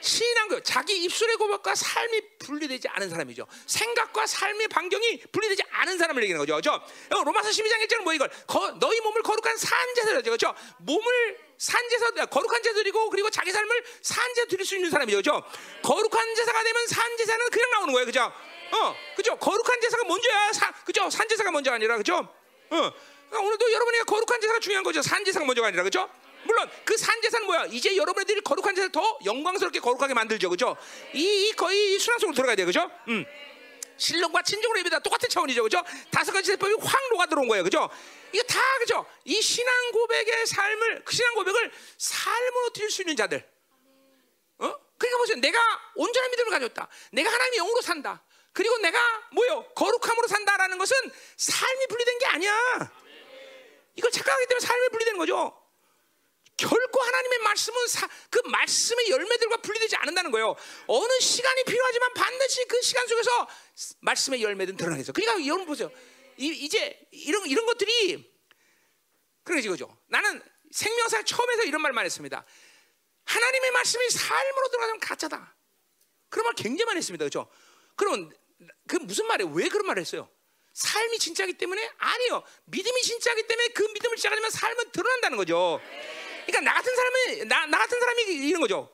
신앙 0.00 0.48
그 0.48 0.62
자기 0.62 0.96
입술의 1.04 1.36
고백과 1.36 1.74
삶이 1.74 2.20
분리되지 2.38 2.88
않은 2.88 3.10
사람이죠. 3.10 3.46
생각과 3.66 4.26
삶의 4.26 4.68
반경이 4.68 5.22
분리되지 5.32 5.62
않은 5.68 5.98
사람을 5.98 6.22
얘기하는 6.22 6.46
거죠. 6.46 6.60
그렇죠? 6.60 7.24
로마서 7.24 7.50
12장 7.50 7.84
1장은 7.86 8.02
뭐 8.02 8.14
이걸 8.14 8.30
거, 8.46 8.70
너희 8.78 9.00
몸을 9.00 9.22
거룩한 9.22 9.56
산제사라죠. 9.56 10.30
그렇죠? 10.30 10.54
몸을 10.78 11.38
산제사 11.58 12.26
거룩한 12.26 12.62
제사 12.62 12.74
드리고 12.74 13.10
그리고 13.10 13.30
자기 13.30 13.50
삶을 13.50 13.84
산제사 14.02 14.46
드릴 14.46 14.64
수 14.64 14.76
있는 14.76 14.90
사람이죠. 14.90 15.20
그렇죠? 15.20 15.44
거룩한 15.82 16.34
제사가 16.34 16.62
되면 16.62 16.86
산제사는 16.86 17.50
그냥 17.50 17.70
나오는 17.70 17.92
거예요. 17.92 18.06
그렇죠? 18.06 18.32
어, 18.72 18.96
그죠? 19.16 19.36
거룩한 19.36 19.80
제사가 19.80 20.04
먼저야. 20.04 20.52
사, 20.52 20.72
그죠? 20.84 21.10
산제사가 21.10 21.50
먼저 21.50 21.72
아니라 21.72 21.96
그죠? 21.96 22.16
어. 22.18 22.92
그러니까 23.28 23.40
오늘도 23.40 23.72
여러분에게 23.72 24.04
거룩한 24.04 24.40
제사가 24.40 24.60
중요한 24.60 24.84
거죠. 24.84 25.02
산제사가 25.02 25.44
먼저가 25.44 25.68
아니라 25.68 25.82
그죠? 25.82 26.08
물론 26.46 26.70
그 26.84 26.96
산제사는 26.96 27.46
뭐야? 27.46 27.66
이제 27.66 27.96
여러분들이 27.96 28.40
거룩한 28.40 28.74
제사 28.74 28.88
더 28.88 29.18
영광스럽게 29.24 29.80
거룩하게 29.80 30.14
만들죠, 30.14 30.48
그죠? 30.50 30.76
이, 31.12 31.48
이 31.48 31.52
거의 31.52 31.98
순환 31.98 32.18
속으로 32.18 32.34
들어가야 32.34 32.56
돼, 32.56 32.64
그죠? 32.64 32.90
음. 33.08 33.24
신령과 33.98 34.42
친정으로 34.42 34.78
예배다 34.80 35.00
똑같은 35.00 35.28
차원이죠, 35.28 35.62
그죠? 35.62 35.82
다섯 36.10 36.32
가지 36.32 36.48
제법이 36.48 36.74
확 36.80 37.08
녹아 37.10 37.26
들어온 37.26 37.48
거예요, 37.48 37.64
그죠? 37.64 37.88
이거 38.32 38.42
다 38.44 38.60
그죠? 38.78 39.06
이 39.24 39.40
신앙 39.40 39.90
고백의 39.92 40.46
삶을 40.46 41.02
그 41.04 41.14
신앙 41.14 41.34
고백을 41.34 41.72
삶으로 41.98 42.70
드릴 42.70 42.90
수 42.90 43.02
있는 43.02 43.16
자들, 43.16 43.38
어? 44.58 44.74
그러니까 44.98 45.18
보세요, 45.18 45.36
내가 45.38 45.58
온전한 45.94 46.30
믿음을 46.30 46.50
가졌다. 46.50 46.88
내가 47.12 47.30
하나님의 47.30 47.58
영으로 47.58 47.80
산다. 47.82 48.22
그리고 48.52 48.78
내가 48.78 48.98
뭐요? 49.32 49.66
거룩함으로 49.74 50.28
산다라는 50.28 50.78
것은 50.78 50.96
삶이 51.36 51.86
분리된 51.88 52.18
게 52.18 52.26
아니야. 52.26 52.92
이걸 53.96 54.10
착각하기 54.10 54.46
때문에 54.46 54.66
삶이 54.66 54.88
분리되는 54.90 55.18
거죠. 55.18 55.65
결코 56.56 57.02
하나님의 57.02 57.38
말씀은 57.40 57.86
사, 57.88 58.08
그 58.30 58.40
말씀의 58.46 59.10
열매들과 59.10 59.58
분리되지 59.58 59.96
않는다는 59.96 60.30
거예요. 60.30 60.56
어느 60.86 61.20
시간이 61.20 61.64
필요하지만 61.64 62.14
반드시 62.14 62.64
그 62.66 62.80
시간 62.80 63.06
속에서 63.06 63.48
말씀의 64.00 64.42
열매든 64.42 64.76
드러나겠어. 64.76 65.12
그러니까 65.12 65.46
여러분 65.46 65.66
보세요. 65.66 65.90
이, 66.38 66.68
제 66.68 66.98
이런 67.10 67.46
이런 67.46 67.66
것들이 67.66 68.34
그러지 69.44 69.68
그죠? 69.68 69.96
나는 70.08 70.42
생명사 70.70 71.22
처음에서 71.22 71.64
이런 71.64 71.82
말만 71.82 72.04
했습니다. 72.04 72.44
하나님의 73.24 73.70
말씀이 73.72 74.10
삶으로 74.10 74.68
들어가면 74.68 75.00
가짜다. 75.00 75.56
그런 76.28 76.44
말 76.44 76.54
굉장히 76.54 76.86
많이 76.86 76.98
했습니다. 76.98 77.24
그렇죠? 77.24 77.50
그럼 77.96 78.30
그 78.88 78.96
무슨 78.96 79.26
말이에요? 79.26 79.52
왜 79.52 79.68
그런 79.68 79.86
말을 79.86 80.00
했어요? 80.00 80.28
삶이 80.72 81.18
진짜기 81.18 81.54
때문에 81.54 81.90
아니요. 81.96 82.42
믿음이 82.66 83.02
진짜기 83.02 83.46
때문에 83.46 83.68
그 83.68 83.82
믿음을 83.82 84.16
시작하면 84.16 84.50
삶은 84.50 84.92
드러난다는 84.92 85.38
거죠. 85.38 85.80
그러니까 86.46 86.60
나 86.60 86.74
같은 86.74 86.94
사람이 86.94 87.44
나, 87.46 87.66
나 87.66 87.78
같은 87.78 87.98
사람이 87.98 88.22
이런 88.22 88.60
거죠. 88.60 88.92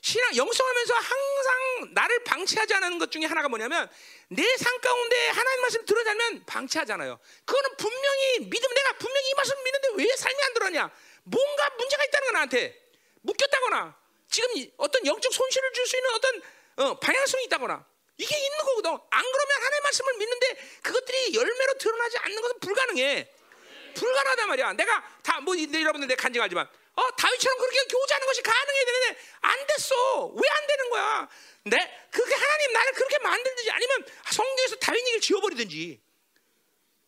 신앙 0.00 0.36
영성하면서 0.36 0.94
항상 0.94 1.94
나를 1.94 2.24
방치하지 2.24 2.74
않는 2.74 2.98
것 2.98 3.10
중에 3.10 3.24
하나가 3.24 3.48
뭐냐면 3.48 3.88
내 4.28 4.42
삶 4.62 4.80
가운데 4.80 5.28
하나님 5.28 5.60
말씀 5.62 5.84
들어자면 5.84 6.44
방치하잖아요. 6.46 7.18
그거는 7.44 7.76
분명히 7.76 8.38
믿음 8.50 8.74
내가 8.74 8.92
분명히 8.98 9.30
이 9.30 9.34
말씀 9.34 9.54
믿는데 9.64 9.88
왜 9.96 10.16
삶이 10.16 10.42
안 10.42 10.54
들어냐? 10.54 10.90
뭔가 11.24 11.70
문제가 11.78 12.04
있다는 12.04 12.26
거 12.26 12.32
나한테 12.32 12.80
묶였다거나 13.22 13.96
지금 14.30 14.48
어떤 14.76 15.06
영적 15.06 15.32
손실을 15.32 15.72
줄 15.72 15.86
수 15.86 15.96
있는 15.96 16.10
어떤 16.14 16.42
어, 16.76 16.98
방향성이 17.00 17.44
있다거나 17.44 17.84
이게 18.18 18.36
있는 18.36 18.58
거거든. 18.58 18.90
안 18.90 19.22
그러면 19.32 19.56
하나님의 19.56 19.80
말씀을 19.82 20.14
믿는데 20.14 20.56
그것들이 20.82 21.34
열매로 21.34 21.78
드러나지 21.78 22.18
않는 22.18 22.42
것은 22.42 22.58
불가능해. 22.60 23.30
불가능하단 23.94 24.48
말이야. 24.48 24.72
내가 24.74 25.02
다 25.22 25.40
뭐 25.40 25.56
여러분들 25.56 26.08
내가 26.08 26.22
간증하지만 26.22 26.68
어 26.96 27.10
다윗처럼 27.16 27.58
그렇게 27.58 27.84
교제하는 27.86 28.26
것이 28.26 28.42
가능해야 28.42 28.84
되는데 28.84 29.20
안 29.40 29.66
됐어. 29.66 30.26
왜 30.26 30.48
안 30.48 30.66
되는 30.66 30.90
거야? 30.90 31.28
내 31.64 32.06
그게 32.10 32.34
하나님 32.34 32.72
나를 32.72 32.92
그렇게 32.92 33.18
만들든지 33.18 33.70
아니면 33.70 34.06
성경에서 34.30 34.76
다윗 34.76 35.00
얘기를 35.00 35.20
지워버리든지. 35.20 36.00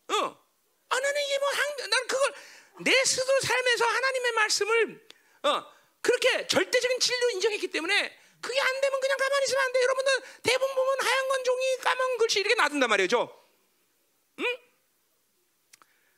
어. 0.09 0.47
아 0.89 0.99
나는 0.99 1.21
이게 1.25 1.39
뭐 1.39 1.49
한, 1.49 1.89
난 1.89 2.07
그걸 2.07 2.33
내 2.81 3.05
스스로 3.05 3.39
삶에서 3.41 3.85
하나님의 3.85 4.31
말씀을 4.33 5.07
어 5.43 5.65
그렇게 6.01 6.47
절대적인 6.47 6.99
진리로 6.99 7.29
인정했기 7.31 7.67
때문에 7.67 8.17
그게 8.41 8.59
안 8.59 8.81
되면 8.81 8.99
그냥 8.99 9.17
가만히 9.17 9.43
있으면 9.45 9.61
안 9.63 9.73
돼. 9.73 9.81
여러분들 9.83 10.21
대부분 10.43 10.75
보면 10.75 10.97
하얀 11.01 11.27
건 11.27 11.43
종이, 11.43 11.77
까만 11.77 12.17
글씨 12.17 12.39
이렇게 12.39 12.55
놔둔단 12.55 12.89
말이죠. 12.89 13.43
응? 14.39 14.45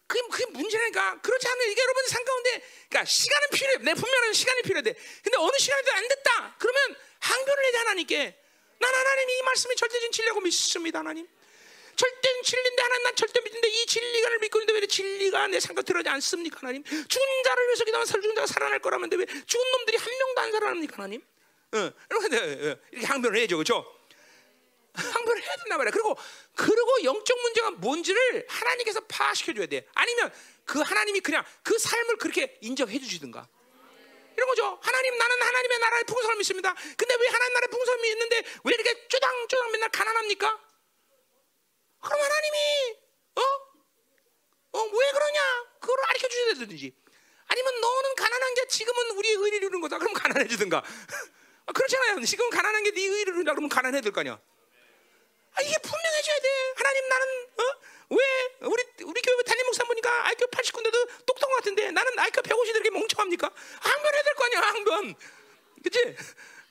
그게, 0.10 0.22
그게 0.28 0.46
문제라니까. 0.48 1.22
그렇지 1.22 1.48
않으면 1.48 1.72
이게 1.72 1.82
여러분들 1.82 2.10
삶 2.10 2.26
가운데, 2.26 2.62
그러니까 2.90 3.06
시간은 3.06 3.48
필요해. 3.54 3.78
내 3.82 3.94
분명한 3.94 4.34
시간이 4.34 4.62
필요해. 4.64 4.82
근데 4.82 5.38
어느 5.38 5.58
시간에도 5.60 5.92
안 5.92 6.08
됐다. 6.08 6.56
그러면 6.58 6.96
항변을 7.20 7.64
해야 7.64 7.72
돼, 7.72 7.78
하나님께. 7.78 8.36
난 8.80 8.96
하나님이 8.96 9.38
이 9.38 9.42
말씀이 9.44 9.76
절대적인 9.76 10.12
진리라고 10.12 10.42
믿습니다, 10.42 11.00
하나님. 11.00 11.28
절대 11.96 12.42
진리인데 12.44 12.82
하나님 12.82 13.04
난 13.04 13.16
절대 13.16 13.42
믿는데 13.42 13.68
이 13.68 13.86
진리가 13.86 14.30
믿고 14.40 14.60
있는데 14.62 14.80
왜 14.80 14.88
진리가 14.88 15.48
내 15.48 15.60
생각 15.60 15.84
들어가지 15.84 16.08
않습니까 16.08 16.60
하나님 16.62 16.82
죽은 16.82 17.44
자를 17.44 17.68
위해서 17.68 17.84
기도하면 17.84 18.08
죽은 18.08 18.36
자가 18.36 18.48
살아날 18.48 18.80
거라는데 18.80 19.18
왜 19.18 19.26
죽은 19.26 19.72
놈들이 19.72 19.98
한 19.98 20.18
명도 20.18 20.42
안 20.42 20.52
살아납니까 20.54 20.94
하나님 20.96 21.22
어, 21.74 21.92
이렇게 22.10 23.06
항변을 23.06 23.40
해야죠, 23.40 23.58
그렇죠? 23.58 23.99
항변을 24.94 25.42
해야 25.42 25.56
된단 25.58 25.78
말이야. 25.78 25.92
그리고 25.92 26.18
그리고 26.56 27.04
영적 27.04 27.42
문제가 27.42 27.72
뭔지를 27.72 28.46
하나님께서 28.50 29.02
파악시켜 29.02 29.54
줘야 29.54 29.66
돼. 29.68 29.88
아니면 29.94 30.32
그 30.66 30.80
하나님이 30.80 31.20
그냥 31.22 31.44
그 31.64 31.78
삶을 31.78 32.18
그렇게 32.18 32.58
인정해 32.62 33.00
주시든가. 33.00 33.48
이런 34.36 34.48
거죠. 34.48 34.80
하나님 34.82 35.18
나는 35.18 35.42
하나님의 35.42 35.80
나라의 35.80 36.04
풍성을 36.06 36.36
믿습니다. 36.38 36.74
근데 36.98 37.16
왜 37.16 37.28
하나님 37.28 37.54
나라의 37.54 37.70
풍성을 37.70 38.00
믿는데 38.00 38.44
왜 38.64 38.74
이렇게 38.74 39.08
쪼당쪼당 39.08 39.72
맨날 39.72 39.90
가난합니까? 39.90 40.60
그럼 42.02 42.22
하나님이 42.22 42.98
어? 43.36 43.42
어, 44.72 44.84
왜 44.84 45.12
그러냐? 45.12 45.66
그걸 45.82 45.98
알려 46.08 46.30
주셔야 46.30 46.54
되든지. 46.54 46.96
아니면 47.48 47.82
너는 47.82 48.16
가난한 48.16 48.54
게 48.54 48.68
지금은 48.68 49.12
우리의 49.18 49.36
의리를 49.36 49.58
이루는 49.58 49.82
거다. 49.82 49.98
그럼 49.98 50.14
가난해지든가. 50.14 50.84
아, 51.66 51.72
그렇잖아요. 51.72 52.24
지금 52.26 52.50
가난한 52.50 52.84
게 52.84 52.92
네 52.92 53.02
의를 53.02 53.34
이룬다 53.34 53.52
그러면 53.54 53.70
가난해야 53.70 54.02
될거 54.02 54.22
아니야. 54.22 54.40
아, 55.54 55.62
이게 55.62 55.76
분명해져야 55.80 56.40
돼. 56.40 56.50
하나님 56.76 57.10
나는 57.10 57.28
어? 57.58 57.64
왜 58.12 58.18
우리 58.68 58.84
우리 59.06 59.22
교회 59.22 59.44
담임 59.44 59.66
목사 59.66 59.84
보니까 59.84 60.28
IQ 60.28 60.48
89인데도 60.48 61.08
똑똑한 61.26 61.50
것 61.50 61.56
같은데 61.58 61.92
나는 61.92 62.18
IQ 62.18 62.42
150 62.42 62.76
이렇게 62.76 62.90
멍청합니까? 62.90 63.52
항변해야 63.80 64.24
될 64.24 64.34
거 64.36 64.46
아니야, 64.46 64.62
항변. 64.62 65.16
그치 65.84 66.16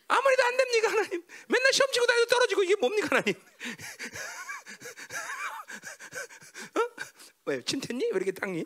아무리도 0.08 0.42
안 0.42 0.56
됩니까, 0.56 0.90
하나님? 0.90 1.22
맨날 1.48 1.72
시험 1.72 1.90
치고 1.92 2.06
다니도 2.06 2.26
떨어지고 2.26 2.62
이게 2.64 2.74
뭡니까, 2.76 3.08
하나님? 3.10 3.34
어? 6.74 6.80
왜 7.46 7.60
침텟니? 7.60 8.04
왜 8.10 8.16
이렇게 8.16 8.32
닦니? 8.32 8.64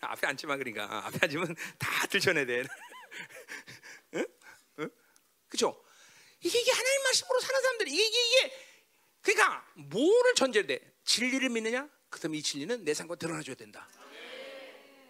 앞에 0.00 0.26
앉지 0.28 0.46
마 0.46 0.56
그러니까 0.56 0.84
아, 0.84 1.06
앞에 1.06 1.18
앉으면 1.22 1.56
다 1.78 2.06
들춰내야 2.06 2.46
돼. 2.46 2.62
그죠? 5.48 5.82
이게, 6.40 6.60
이게 6.60 6.70
하나님 6.70 7.02
말씀으로 7.04 7.40
사는 7.40 7.60
사람들이 7.60 7.90
이게 7.92 8.04
이게, 8.04 8.52
그러니까 9.22 9.66
뭐를 9.74 10.34
전제로 10.34 10.66
돼? 10.66 10.80
진리를 11.04 11.48
믿느냐? 11.48 11.88
그다음 12.10 12.34
이 12.34 12.42
진리는 12.42 12.84
내 12.84 12.94
삶과 12.94 13.16
드러나줘야 13.16 13.56
된다. 13.56 13.88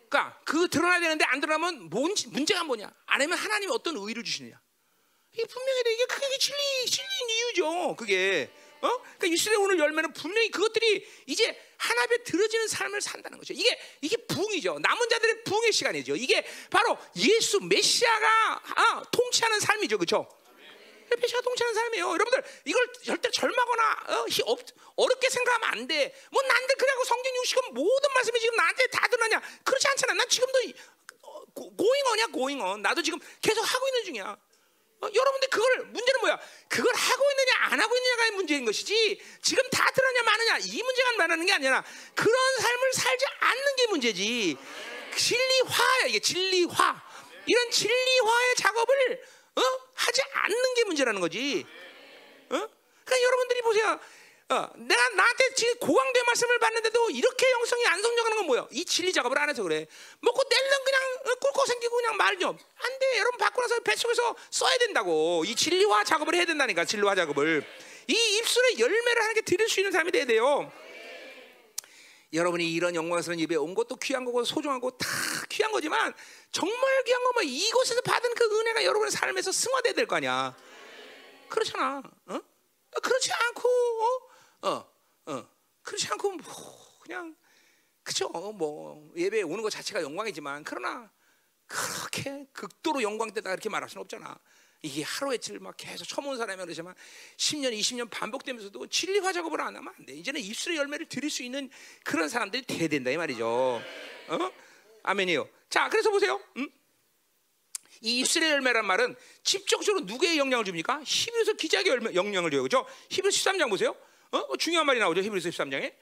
그러니까 0.08 0.40
그 0.44 0.68
드러나야 0.68 1.00
되는데 1.00 1.24
안 1.26 1.40
드러나면 1.40 1.90
뭔 1.90 2.14
문제가 2.28 2.64
뭐냐? 2.64 2.90
아니면 3.06 3.36
하나님이 3.36 3.70
어떤 3.72 3.96
의를 3.96 4.24
주시느냐? 4.24 4.58
이게 5.32 5.44
분명히 5.44 5.84
돼. 5.84 5.92
이게 5.92 6.06
그게 6.06 6.38
진리 6.38 6.86
진리인 6.86 7.30
이유죠. 7.30 7.96
그게 7.96 8.50
어? 8.80 8.88
그러니까 9.02 9.26
이스라엘 9.26 9.60
오늘 9.60 9.78
열매는 9.78 10.12
분명히 10.14 10.50
그것들이 10.50 11.06
이제 11.26 11.60
하나님의 11.78 12.24
들어지는 12.24 12.68
삶을 12.68 13.00
산다는 13.00 13.38
거죠. 13.38 13.54
이게 13.54 13.78
이게 14.00 14.16
부이죠 14.16 14.78
남은 14.80 15.08
자들의 15.08 15.44
부의 15.44 15.72
시간이죠. 15.72 16.16
이게 16.16 16.44
바로 16.70 16.98
예수 17.16 17.60
메시아가 17.60 18.60
아, 18.76 19.02
통치하는 19.10 19.60
삶이죠, 19.60 19.96
그렇죠? 19.98 20.28
메시아가 21.16 21.42
통치하는 21.42 21.74
삶이에요. 21.74 22.10
여러분들 22.10 22.44
이걸 22.64 22.92
절대 23.04 23.30
절마거나 23.30 23.96
어, 24.08 24.26
어, 24.52 24.56
어렵게 24.96 25.30
생각하면 25.30 25.68
안 25.70 25.86
돼. 25.86 26.14
뭐 26.30 26.42
난데 26.42 26.74
그래고 26.74 27.04
성경 27.04 27.32
60은 27.32 27.72
모든 27.72 28.12
말씀이 28.14 28.40
지금 28.40 28.56
나한테 28.56 28.86
다 28.88 29.06
드러나냐? 29.08 29.40
그렇지 29.64 29.88
않잖아. 29.88 30.14
난 30.14 30.28
지금도 30.28 30.58
고잉어냐 31.54 32.26
고잉어. 32.32 32.76
나도 32.78 33.02
지금 33.02 33.18
계속 33.40 33.62
하고 33.62 33.86
있는 33.88 34.04
중이야. 34.04 34.36
어, 35.00 35.08
여러분들 35.14 35.48
그걸 35.48 35.84
문제는 35.86 36.20
뭐야? 36.20 36.38
그걸 36.68 36.94
하고 36.94 37.24
있느냐 37.30 37.52
안 37.70 37.80
하고 37.80 37.96
있느냐가 37.96 38.30
문제인 38.32 38.64
것이지 38.64 39.20
지금 39.42 39.62
다 39.70 39.88
들었냐 39.90 40.22
마느냐 40.22 40.58
이 40.58 40.82
문제가 40.82 41.12
말하는 41.12 41.46
게 41.46 41.52
아니라 41.52 41.84
그런 42.14 42.56
삶을 42.60 42.92
살지 42.92 43.26
않는 43.40 43.76
게 43.76 43.86
문제지 43.88 44.56
진리화야 45.16 46.06
이게 46.08 46.18
진리화 46.18 47.08
이런 47.46 47.70
진리화의 47.70 48.54
작업을 48.56 49.22
어? 49.56 49.62
하지 49.94 50.22
않는 50.32 50.74
게 50.74 50.84
문제라는 50.84 51.20
거지. 51.20 51.66
어? 52.50 52.68
그러니까 53.04 53.22
여러분들이 53.22 53.62
보세요. 53.62 54.00
어, 54.50 54.66
내가 54.76 55.08
나한테 55.10 55.54
지금 55.54 55.76
고강도의 55.78 56.24
말씀을 56.24 56.58
받는데도 56.58 57.10
이렇게 57.10 57.50
영성이 57.50 57.84
안 57.86 58.00
성장하는 58.00 58.36
건 58.38 58.46
뭐야? 58.46 58.66
이 58.70 58.82
진리 58.84 59.12
작업을 59.12 59.36
안 59.38 59.50
해서 59.50 59.62
그래. 59.62 59.86
먹고 60.20 60.42
낼름 60.42 60.84
그냥 60.84 61.02
어, 61.26 61.34
꿀꺽 61.34 61.66
생기고 61.66 61.96
그냥 61.96 62.16
말 62.16 62.38
좀. 62.38 62.50
안 62.78 62.98
돼. 62.98 63.18
여러분 63.18 63.36
받고 63.38 63.60
나서 63.60 63.78
뱃속에서 63.80 64.36
써야 64.50 64.78
된다고. 64.78 65.44
이 65.46 65.54
진리화 65.54 66.02
작업을 66.04 66.34
해야 66.34 66.46
된다니까. 66.46 66.86
진리화 66.86 67.14
작업을. 67.14 67.62
이 68.06 68.14
입술에 68.38 68.78
열매를 68.78 69.22
하는 69.22 69.34
게 69.34 69.42
드릴 69.42 69.68
수 69.68 69.80
있는 69.80 69.92
사람이 69.92 70.12
돼야 70.12 70.24
돼요. 70.24 70.72
여러분이 72.32 72.72
이런 72.72 72.94
영광스러운 72.94 73.40
예배 73.40 73.56
온 73.56 73.74
것도 73.74 73.96
귀한 73.96 74.24
거고 74.24 74.44
소중하고 74.44 74.90
다 74.96 75.06
귀한 75.50 75.72
거지만 75.72 76.14
정말 76.52 77.04
귀한 77.04 77.22
거면 77.22 77.34
뭐 77.34 77.42
이곳에서 77.42 78.00
받은 78.02 78.34
그 78.34 78.44
은혜가 78.60 78.84
여러분의 78.84 79.10
삶에서 79.10 79.52
승화돼야 79.52 79.92
될 79.92 80.06
거 80.06 80.16
아니야. 80.16 80.54
그렇잖아. 81.50 82.02
어? 82.26 82.40
그렇지 83.02 83.30
않고 83.32 83.68
어? 83.68 84.27
어, 84.62 84.84
어. 85.26 85.48
그렇지 85.82 86.08
않고 86.10 86.32
뭐 86.32 86.98
그냥 87.00 87.34
그죠? 88.02 88.28
뭐 88.28 89.12
예배 89.16 89.42
오는 89.42 89.62
것 89.62 89.70
자체가 89.70 90.02
영광이지만 90.02 90.64
그러나 90.64 91.10
그렇게 91.66 92.46
극도로 92.52 93.02
영광 93.02 93.32
때다 93.32 93.52
이렇게 93.52 93.68
말할 93.68 93.88
수는 93.88 94.02
없잖아. 94.02 94.38
이게 94.82 95.02
하루 95.02 95.34
이틀 95.34 95.58
막 95.58 95.76
계속 95.76 96.04
처음 96.06 96.28
온 96.28 96.36
사람이 96.36 96.62
그러지만 96.62 96.94
10년, 97.36 97.76
20년 97.78 98.08
반복되면서도 98.10 98.86
진리화 98.86 99.32
작업을 99.32 99.60
안 99.60 99.76
하면 99.76 99.92
안 99.96 100.06
돼. 100.06 100.14
이제는 100.14 100.40
입술의 100.40 100.78
열매를 100.78 101.06
드릴 101.06 101.30
수 101.30 101.42
있는 101.42 101.68
그런 102.04 102.28
사람들이 102.28 102.62
돼야 102.62 102.86
된다 102.88 103.10
이 103.10 103.16
말이죠. 103.16 103.46
어? 103.46 104.52
아멘이요. 105.02 105.48
자, 105.68 105.88
그래서 105.88 106.10
보세요. 106.10 106.40
음? 106.56 106.68
이 108.02 108.20
입술의 108.20 108.50
열매란 108.50 108.86
말은 108.86 109.16
직접적으로 109.42 110.04
누구의 110.04 110.38
영향을 110.38 110.64
줍니까? 110.64 111.02
히브리서 111.04 111.54
기자의 111.54 111.84
영향을 112.14 112.50
줘요. 112.50 112.62
그죠? 112.62 112.86
히브리서 113.10 113.50
13장 113.50 113.68
보세요. 113.68 113.96
어? 114.30 114.46
뭐 114.46 114.56
중요한 114.56 114.86
말이 114.86 114.98
나오죠. 114.98 115.22
히브리서 115.22 115.48
13장에. 115.50 115.94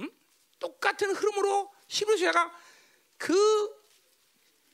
음? 0.00 0.10
똑같은 0.58 1.14
흐름으로 1.14 1.72
히브리서가 1.88 2.52
그 3.18 3.80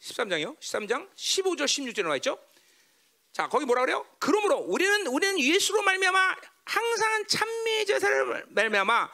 13장이요. 0.00 0.58
13장 0.58 1.08
15절 1.14 1.64
16절에 1.64 2.02
나와 2.02 2.16
있죠. 2.16 2.38
자 3.32 3.48
거기 3.48 3.64
뭐라 3.66 3.82
그래요? 3.82 4.06
그러므로 4.18 4.58
우리는 4.58 5.06
우리는 5.06 5.38
예수로 5.38 5.82
말미암아 5.82 6.36
항상 6.64 7.26
찬미의 7.26 7.86
제사를 7.86 8.46
말미암아 8.48 9.10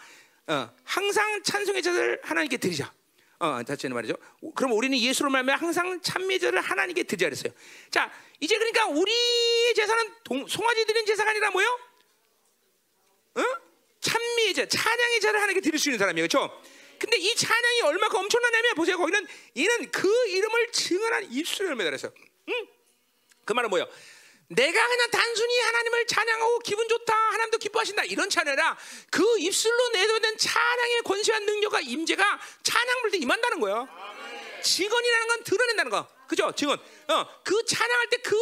어, 0.49 0.71
항상 0.85 1.43
찬송의 1.43 1.83
제사를 1.83 2.21
하나님께 2.23 2.57
드리자. 2.57 2.93
어, 3.39 3.61
다시 3.65 3.89
말이죠. 3.89 4.15
그럼 4.55 4.73
우리는 4.73 4.97
예수로 4.97 5.31
말미암아 5.31 5.61
항상 5.61 6.01
찬미의 6.01 6.41
제사를 6.41 6.61
하나님께 6.61 7.05
드리자 7.05 7.27
그랬어요. 7.27 7.53
자, 7.91 8.13
이제 8.39 8.57
그러니까 8.57 8.87
우리 8.87 9.13
제사는 9.75 10.15
동, 10.25 10.47
송아지 10.47 10.85
드리는 10.85 11.07
제사가 11.07 11.31
아니라 11.31 11.51
뭐요? 11.51 11.79
어? 13.35 13.43
찬미의 14.01 14.55
제사, 14.55 14.69
찬양의 14.69 15.21
제사를 15.21 15.41
하나님께 15.41 15.61
드릴 15.61 15.79
수 15.79 15.89
있는 15.89 15.99
사람이에요. 15.99 16.27
그렇죠? 16.27 16.63
근데 16.99 17.17
이 17.17 17.35
찬양이 17.35 17.81
얼마큼 17.83 18.19
엄청나냐면 18.19 18.75
보세요. 18.75 18.97
거기는 18.97 19.27
이는 19.55 19.91
그 19.91 20.09
이름을 20.29 20.73
증언한 20.73 21.33
입술을 21.33 21.75
매달았어요. 21.75 22.13
응? 22.49 22.67
그 23.45 23.53
말은 23.53 23.71
뭐예요? 23.71 23.89
내가 24.49 24.87
그냥 24.87 25.11
단순히 25.11 25.59
하나님을 25.61 26.07
찬양하고 26.07 26.59
기분 26.61 26.87
좋다, 26.89 27.15
하나님도 27.15 27.59
기뻐하신다 27.59 28.05
이런 28.05 28.29
찬양이라 28.29 28.77
그 29.11 29.39
입술로 29.39 29.89
내놓는 29.91 30.37
찬양의 30.37 31.03
권세와 31.05 31.39
능력과 31.41 31.81
임재가 31.81 32.41
찬양 32.63 33.01
불때 33.03 33.19
임한다는 33.19 33.61
거예요. 33.61 33.89
증언이라는 34.63 35.27
건 35.29 35.43
드러낸다는 35.43 35.91
거, 35.91 36.07
그죠? 36.29 36.53
증언. 36.53 36.79
어, 37.09 37.43
그 37.43 37.65
찬양할 37.65 38.09
때그 38.11 38.37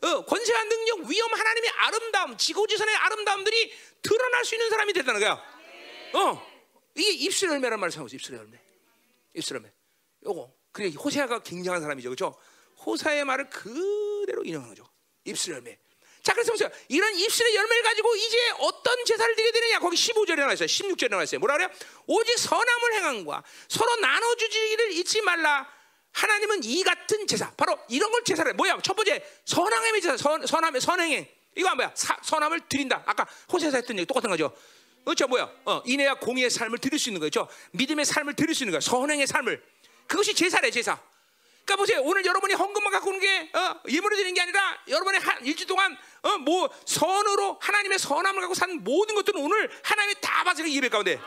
어, 0.00 0.24
권세와 0.24 0.64
능력, 0.64 1.00
위험, 1.00 1.32
하나님의 1.32 1.70
아름다움, 1.70 2.36
지고지선의 2.38 2.94
아름다움들이 2.94 3.76
드러날 4.02 4.44
수 4.44 4.54
있는 4.54 4.70
사람이 4.70 4.92
됐다는 4.92 5.20
거야. 5.20 5.32
어, 6.14 6.46
이게 6.94 7.10
입술 7.10 7.50
열매란 7.50 7.78
말을 7.80 7.92
사용해서 7.92 8.16
입술 8.16 8.36
열매, 8.36 8.58
입술 9.34 9.56
열매. 9.56 9.72
요거. 10.24 10.52
그래 10.72 10.90
호세아가 10.90 11.42
굉장한 11.42 11.80
사람이죠, 11.80 12.10
그죠? 12.10 12.34
호사의 12.84 13.24
말을 13.24 13.50
그대로 13.50 14.44
인용한 14.44 14.68
거죠. 14.68 14.88
입술 15.24 15.54
열매. 15.54 15.78
자, 16.22 16.34
그래서 16.34 16.52
보세요. 16.52 16.68
이런 16.88 17.14
입술의 17.14 17.54
열매를 17.54 17.82
가지고 17.82 18.14
이제 18.16 18.36
어떤 18.58 19.04
제사를 19.04 19.34
드려야 19.34 19.52
되느냐? 19.52 19.78
거기 19.78 19.96
15절에 19.96 20.36
나와 20.36 20.52
있어요. 20.52 20.66
16절에 20.66 21.08
나와 21.08 21.22
있어요. 21.22 21.40
뭐라 21.40 21.54
그래요? 21.54 21.70
오직 22.06 22.38
선함을 22.38 22.94
행함과 22.94 23.42
서로 23.68 23.96
나눠주지를 23.96 24.92
잊지 24.92 25.22
말라. 25.22 25.66
하나님은 26.12 26.64
이 26.64 26.82
같은 26.82 27.26
제사. 27.26 27.50
바로 27.52 27.78
이런 27.88 28.10
걸 28.10 28.24
제사를. 28.24 28.52
뭐야? 28.54 28.78
첫 28.82 28.94
번째, 28.94 29.24
선함의 29.44 30.00
제사. 30.02 30.16
선, 30.16 30.46
선함의 30.46 30.80
선행행. 30.80 31.37
이거 31.58 31.74
뭐야? 31.74 31.90
사, 31.94 32.16
선함을 32.22 32.60
드린다. 32.68 33.02
아까 33.04 33.26
호세사 33.52 33.78
했던 33.78 33.98
얘기 33.98 34.06
똑같은 34.06 34.30
거죠. 34.30 34.54
그렇죠? 35.04 35.26
뭐야? 35.26 35.50
어, 35.64 35.82
인애와 35.84 36.14
공의의 36.20 36.50
삶을 36.50 36.78
드릴 36.78 36.98
수 36.98 37.08
있는 37.08 37.20
거죠. 37.20 37.48
믿음의 37.72 38.04
삶을 38.04 38.34
드릴 38.34 38.54
수 38.54 38.62
있는 38.62 38.72
거야. 38.72 38.80
선행의 38.80 39.26
삶을. 39.26 39.62
그것이 40.06 40.34
제사래, 40.34 40.70
제사. 40.70 40.98
그러니까 41.64 41.76
보세요. 41.76 42.00
오늘 42.02 42.24
여러분이 42.24 42.54
헌금만 42.54 42.92
갖고 42.92 43.10
오는 43.10 43.20
게 43.20 43.50
어, 43.52 43.80
예물을 43.88 44.16
드리는 44.16 44.34
게 44.34 44.40
아니라 44.40 44.78
여러분의 44.88 45.20
한 45.20 45.44
일주 45.44 45.66
동안 45.66 45.98
어, 46.22 46.38
뭐 46.38 46.70
선으로 46.86 47.58
하나님의 47.60 47.98
선함을 47.98 48.40
갖고 48.40 48.54
산 48.54 48.82
모든 48.84 49.14
것들은 49.16 49.40
오늘 49.40 49.70
하나님이 49.82 50.14
다 50.20 50.44
받으시는 50.44 50.72
예배 50.72 50.88
가운데. 50.88 51.20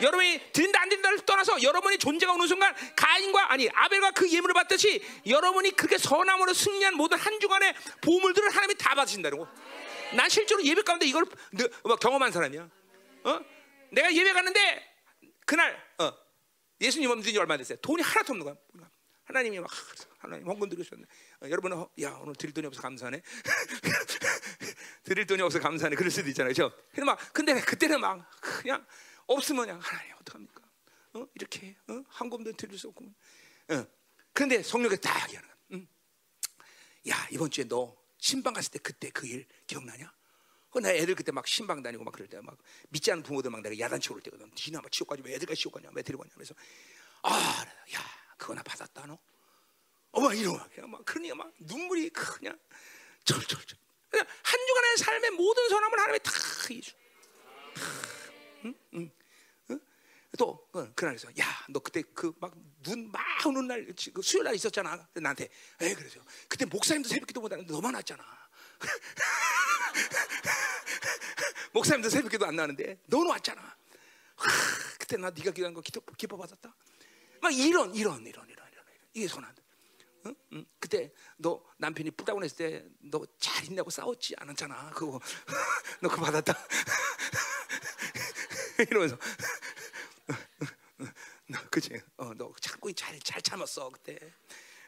여러분이 0.00 0.52
드린다 0.52 0.82
안 0.82 0.88
드린다를 0.88 1.20
떠나서 1.20 1.62
여러분이 1.62 1.98
존재가 1.98 2.32
오는 2.32 2.46
순간 2.46 2.74
가인과 2.96 3.52
아니 3.52 3.68
아벨과 3.72 4.10
그 4.12 4.30
예물을 4.30 4.54
받듯이 4.54 5.02
여러분이 5.26 5.72
그렇게 5.72 5.98
선함으로 5.98 6.52
승리한 6.52 6.96
모든 6.96 7.18
한 7.18 7.38
주간의 7.40 7.74
보물들을 8.00 8.50
하나님이 8.50 8.74
다 8.76 8.94
받으신다는 8.94 9.38
거. 9.38 9.48
난 10.14 10.28
실제로 10.28 10.62
예배 10.62 10.82
가운데 10.82 11.06
이걸 11.06 11.24
뭐 11.84 11.96
경험한 11.96 12.32
사람이야. 12.32 12.68
어? 13.24 13.40
내가 13.92 14.12
예배 14.12 14.32
갔는데 14.32 14.94
그날 15.46 15.76
어, 15.98 16.12
예수님 16.80 17.10
없는 17.10 17.24
지 17.24 17.36
얼마 17.38 17.56
됐어요. 17.56 17.78
돈이 17.78 18.02
하나도 18.02 18.32
없는 18.32 18.44
거야. 18.44 18.56
하나님이 19.24 19.60
막 19.60 19.70
하나님 20.18 20.46
헌금 20.48 20.68
드리셨네. 20.68 21.04
어, 21.42 21.48
여러분은 21.48 21.86
야 22.02 22.18
오늘 22.22 22.34
드릴 22.34 22.52
돈이 22.52 22.66
없어 22.66 22.80
감사하네. 22.80 23.22
드릴 25.04 25.26
돈이 25.26 25.42
없어 25.42 25.58
감사하네. 25.60 25.96
그럴 25.96 26.10
수도 26.10 26.28
있잖아요, 26.28 26.52
그렇죠? 26.54 26.74
막 27.04 27.18
근데 27.32 27.60
그때는 27.60 28.00
막 28.00 28.28
그냥 28.40 28.84
없으면 29.26 29.66
그냥 29.66 29.80
하나님 29.80 30.14
어떡합니까? 30.20 30.60
어? 31.14 31.26
이렇게 31.34 31.76
어? 31.88 31.94
헌금도 32.20 32.52
드릴 32.52 32.78
수 32.78 32.88
없고. 32.88 33.04
어. 33.04 33.86
그런데 34.32 34.62
성령이 34.62 34.96
다 35.00 35.24
얘기하는 35.24 35.48
거야. 35.48 35.56
응? 35.72 35.88
야 37.08 37.28
이번 37.30 37.50
주에 37.50 37.64
너 37.64 37.96
신방 38.18 38.52
갔을 38.54 38.70
때 38.72 38.78
그때 38.78 39.10
그 39.10 39.26
일 39.26 39.46
기억나냐? 39.66 40.12
그나 40.70 40.90
애들 40.90 41.14
그때 41.14 41.30
막 41.30 41.46
신방 41.46 41.82
다니고 41.82 42.02
막 42.02 42.10
그럴 42.12 42.26
때 42.28 42.40
막 42.40 42.58
믿지 42.88 43.12
않는 43.12 43.22
부모들 43.22 43.50
막 43.50 43.60
내가 43.62 43.78
야단 43.78 44.00
치고 44.00 44.14
그럴 44.14 44.22
때거든. 44.24 44.50
니나 44.56 44.80
막 44.80 44.90
지옥 44.90 45.08
가지 45.08 45.22
왜 45.24 45.34
애들까지 45.34 45.60
지옥 45.60 45.74
가냐? 45.74 45.88
왜 45.94 46.02
데리고 46.02 46.22
가냐? 46.24 46.34
그래서 46.34 46.52
아, 47.22 47.64
야 47.94 48.00
그거나 48.36 48.62
받았다 48.62 49.06
너. 49.06 49.18
어머 50.10 50.32
이러고 50.34 50.58
그냥 50.74 50.90
막 50.90 51.04
그러니까 51.04 51.34
막 51.36 51.52
눈물이 51.60 52.10
그냥 52.10 52.58
철철철. 53.24 53.78
한 54.12 54.66
주간의 54.66 54.96
삶의 54.98 55.30
모든 55.32 55.68
선함을 55.68 55.98
하나님이 55.98 56.18
다 56.22 56.32
해줘. 56.70 56.92
응? 58.64 58.74
응? 58.94 59.10
응? 59.70 59.80
또 60.38 60.68
어, 60.72 60.92
그날에서 60.94 61.28
야 61.38 61.66
너 61.70 61.80
그때 61.80 62.02
그 62.02 62.32
막 62.40 62.52
눈 62.84 63.10
막 63.10 63.22
오는 63.46 63.66
날그 63.66 64.22
수요일 64.22 64.44
날 64.44 64.54
있었잖아 64.54 65.08
나한테 65.14 65.48
에 65.80 65.94
그래서 65.94 66.20
그때 66.48 66.64
목사님도 66.66 67.08
새벽기도 67.08 67.40
못하는데 67.40 67.72
너만 67.72 67.94
왔잖아 67.94 68.22
목사님도 71.72 72.08
새벽기도 72.10 72.46
안 72.46 72.56
나는데 72.56 72.98
너는 73.06 73.30
왔잖아 73.30 73.62
하, 74.36 74.50
그때 74.98 75.16
나 75.16 75.30
네가 75.30 75.52
기도한 75.52 75.72
거 75.74 75.80
기도, 75.80 76.00
기뻐 76.16 76.36
받았다 76.36 76.74
막 77.40 77.52
이런 77.52 77.94
이런 77.94 78.24
이런 78.26 78.48
이런 78.48 78.68
이런 78.72 78.84
이게 79.12 79.28
선한. 79.28 79.54
응? 80.26 80.34
응? 80.54 80.66
그때 80.80 81.12
너 81.36 81.62
남편이 81.78 82.10
뿔다고 82.12 82.42
했을 82.42 82.56
때 82.56 82.88
너 83.00 83.24
잘 83.38 83.64
있냐고 83.66 83.90
싸웠지 83.90 84.34
않았잖아. 84.38 84.90
그거 84.90 85.20
너 86.00 86.08
그거 86.08 86.22
받았다. 86.22 86.54
이러면서 88.90 89.16
그치? 91.70 92.00
어, 92.16 92.32
너 92.34 92.52
참고 92.60 92.90
잘, 92.92 93.18
잘 93.20 93.40
참았어 93.42 93.90
그때. 93.90 94.18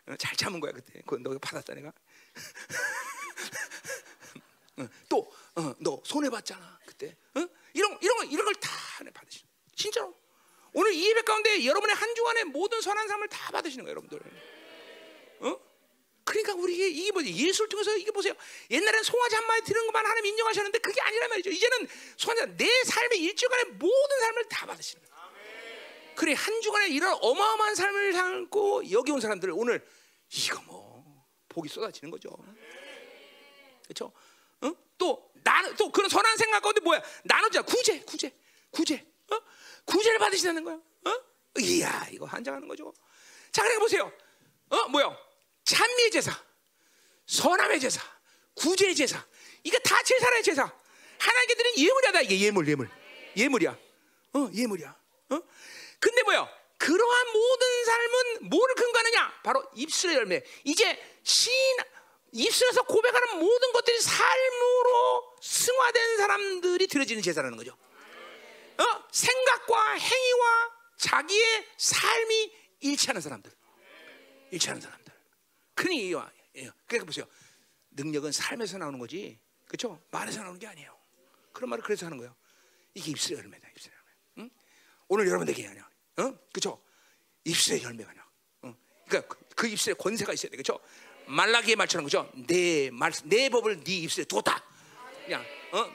어, 0.06 0.16
잘 0.16 0.34
참은 0.36 0.60
거야 0.60 0.72
그때. 0.72 1.00
그거 1.00 1.18
너 1.18 1.36
받았다 1.38 1.74
내가. 1.74 1.92
또, 5.08 5.32
어, 5.56 5.74
너 5.78 6.00
손해 6.04 6.30
봤잖아 6.30 6.78
그때. 6.86 7.16
어? 7.34 7.46
이런 7.74 7.98
이런 8.00 8.16
거 8.18 8.24
이런 8.24 8.44
걸 8.44 8.54
다 8.54 8.70
받으시. 9.12 9.44
진짜로. 9.74 10.14
오늘 10.72 10.92
이 10.92 11.08
예배 11.08 11.22
가운데 11.22 11.64
여러분의 11.64 11.94
한 11.94 12.14
주간의 12.14 12.44
모든 12.44 12.80
선한 12.80 13.08
삶을 13.08 13.28
다 13.28 13.50
받으시는 13.52 13.84
거예요, 13.84 13.92
여러분들. 13.92 14.20
어? 15.40 15.60
그러니까 16.26 16.54
우리 16.54 16.74
이게 16.90 17.12
뭐지? 17.12 17.34
예수를 17.34 17.68
통해서 17.68 17.96
이게 17.96 18.10
보세요. 18.10 18.34
옛날엔 18.70 19.02
송아지 19.04 19.36
한 19.36 19.46
마리 19.46 19.62
드는 19.62 19.86
것만 19.86 20.04
하나님 20.04 20.26
인정하셨는데 20.26 20.78
그게 20.80 21.00
아니란 21.00 21.30
말이죠. 21.30 21.50
이제는 21.50 21.88
송아지 22.16 22.56
내 22.56 22.68
삶의 22.84 23.20
일주간의 23.20 23.64
모든 23.74 24.20
삶을 24.20 24.44
다 24.48 24.66
받으시는 24.66 25.04
거예요. 25.04 25.16
그래 26.16 26.34
한 26.34 26.60
주간에 26.60 26.88
이런 26.88 27.16
어마어마한 27.20 27.74
삶을 27.76 28.12
살고 28.12 28.90
여기 28.90 29.12
온 29.12 29.20
사람들 29.20 29.52
오늘 29.52 29.86
이거 30.30 30.60
뭐 30.62 31.24
복이 31.48 31.68
쏟아지는 31.68 32.10
거죠. 32.10 32.30
그렇죠? 33.84 34.12
어? 34.62 34.72
또 34.98 35.30
나는 35.44 35.76
또 35.76 35.92
그런 35.92 36.08
선한 36.08 36.36
생각 36.38 36.60
가운데 36.60 36.80
뭐야? 36.80 37.00
나누자 37.22 37.62
구제, 37.62 38.00
구제, 38.00 38.36
구제. 38.70 39.06
구제를 39.86 40.18
받으시는 40.18 40.64
거야. 40.64 40.74
어? 40.74 41.20
이야, 41.60 42.06
이거 42.10 42.26
한장하는 42.26 42.68
거죠. 42.68 42.92
자, 43.52 43.62
그래 43.62 43.78
보세요. 43.78 44.12
어, 44.68 44.88
뭐요? 44.88 45.16
찬미의 45.66 46.10
제사, 46.12 46.32
선함의 47.26 47.80
제사, 47.80 48.00
구제의 48.54 48.94
제사. 48.94 49.22
이거 49.64 49.78
다 49.80 50.00
제사라의 50.02 50.42
제사. 50.44 50.72
하나님께 51.18 51.54
드린 51.56 51.78
예물이다 51.78 52.20
이게 52.22 52.40
예물, 52.40 52.68
예물, 52.68 52.88
예물이야. 53.36 53.70
어, 54.34 54.50
예물이야. 54.54 54.96
어? 55.30 55.40
근데 55.98 56.22
뭐요? 56.22 56.48
그러한 56.78 57.32
모든 57.32 57.84
삶은 57.84 58.48
뭐를 58.48 58.74
근거하느냐? 58.76 59.40
바로 59.42 59.68
입술의 59.74 60.16
열매. 60.16 60.42
이제 60.62 61.02
신 61.24 61.52
입술에서 62.32 62.82
고백하는 62.82 63.40
모든 63.40 63.72
것들이 63.72 63.98
삶으로 64.00 65.36
승화된 65.42 66.16
사람들이 66.18 66.86
드려지는 66.86 67.22
제사라는 67.22 67.56
거죠. 67.56 67.76
어? 68.78 68.84
생각과 69.10 69.94
행위와 69.94 70.70
자기의 70.98 71.66
삶이 71.76 72.52
일치하는 72.80 73.20
사람들. 73.20 73.50
일치하는 74.52 74.80
사람 74.80 75.05
들. 75.76 75.84
그니 75.84 76.10
그러니까 76.86 77.04
보세요. 77.04 77.26
능력은 77.90 78.32
삶에서 78.32 78.78
나오는 78.78 78.98
거지. 78.98 79.38
그렇죠? 79.66 80.02
말에서 80.10 80.42
나오는 80.42 80.58
게 80.58 80.66
아니에요. 80.66 80.96
그런 81.52 81.70
말을 81.70 81.84
그래서 81.84 82.06
하는 82.06 82.18
거예요. 82.18 82.34
이게 82.94 83.10
입술의 83.10 83.38
열매다. 83.38 83.68
입술의 83.68 83.96
열매. 83.96 84.48
응? 84.48 84.50
오늘 85.08 85.26
여러분에게 85.28 85.66
아니야. 85.66 85.88
어? 86.18 86.38
그렇죠? 86.52 86.82
입술의 87.44 87.82
열매가 87.82 88.10
아니야. 88.10 88.26
어? 88.62 88.76
그러니까 89.06 89.34
그, 89.34 89.44
그, 89.54 89.66
입술에 89.66 89.94
권세가 89.94 90.32
있어야 90.32 90.50
돼. 90.50 90.56
그렇죠? 90.56 90.80
말라기의 91.26 91.76
말처럼 91.76 92.06
그렇죠? 92.06 92.30
내 92.46 92.90
말, 92.90 93.12
내 93.24 93.48
법을 93.48 93.84
네 93.84 93.96
입술에 93.96 94.24
뒀다. 94.24 94.62
그냥 95.24 95.44
어? 95.72 95.92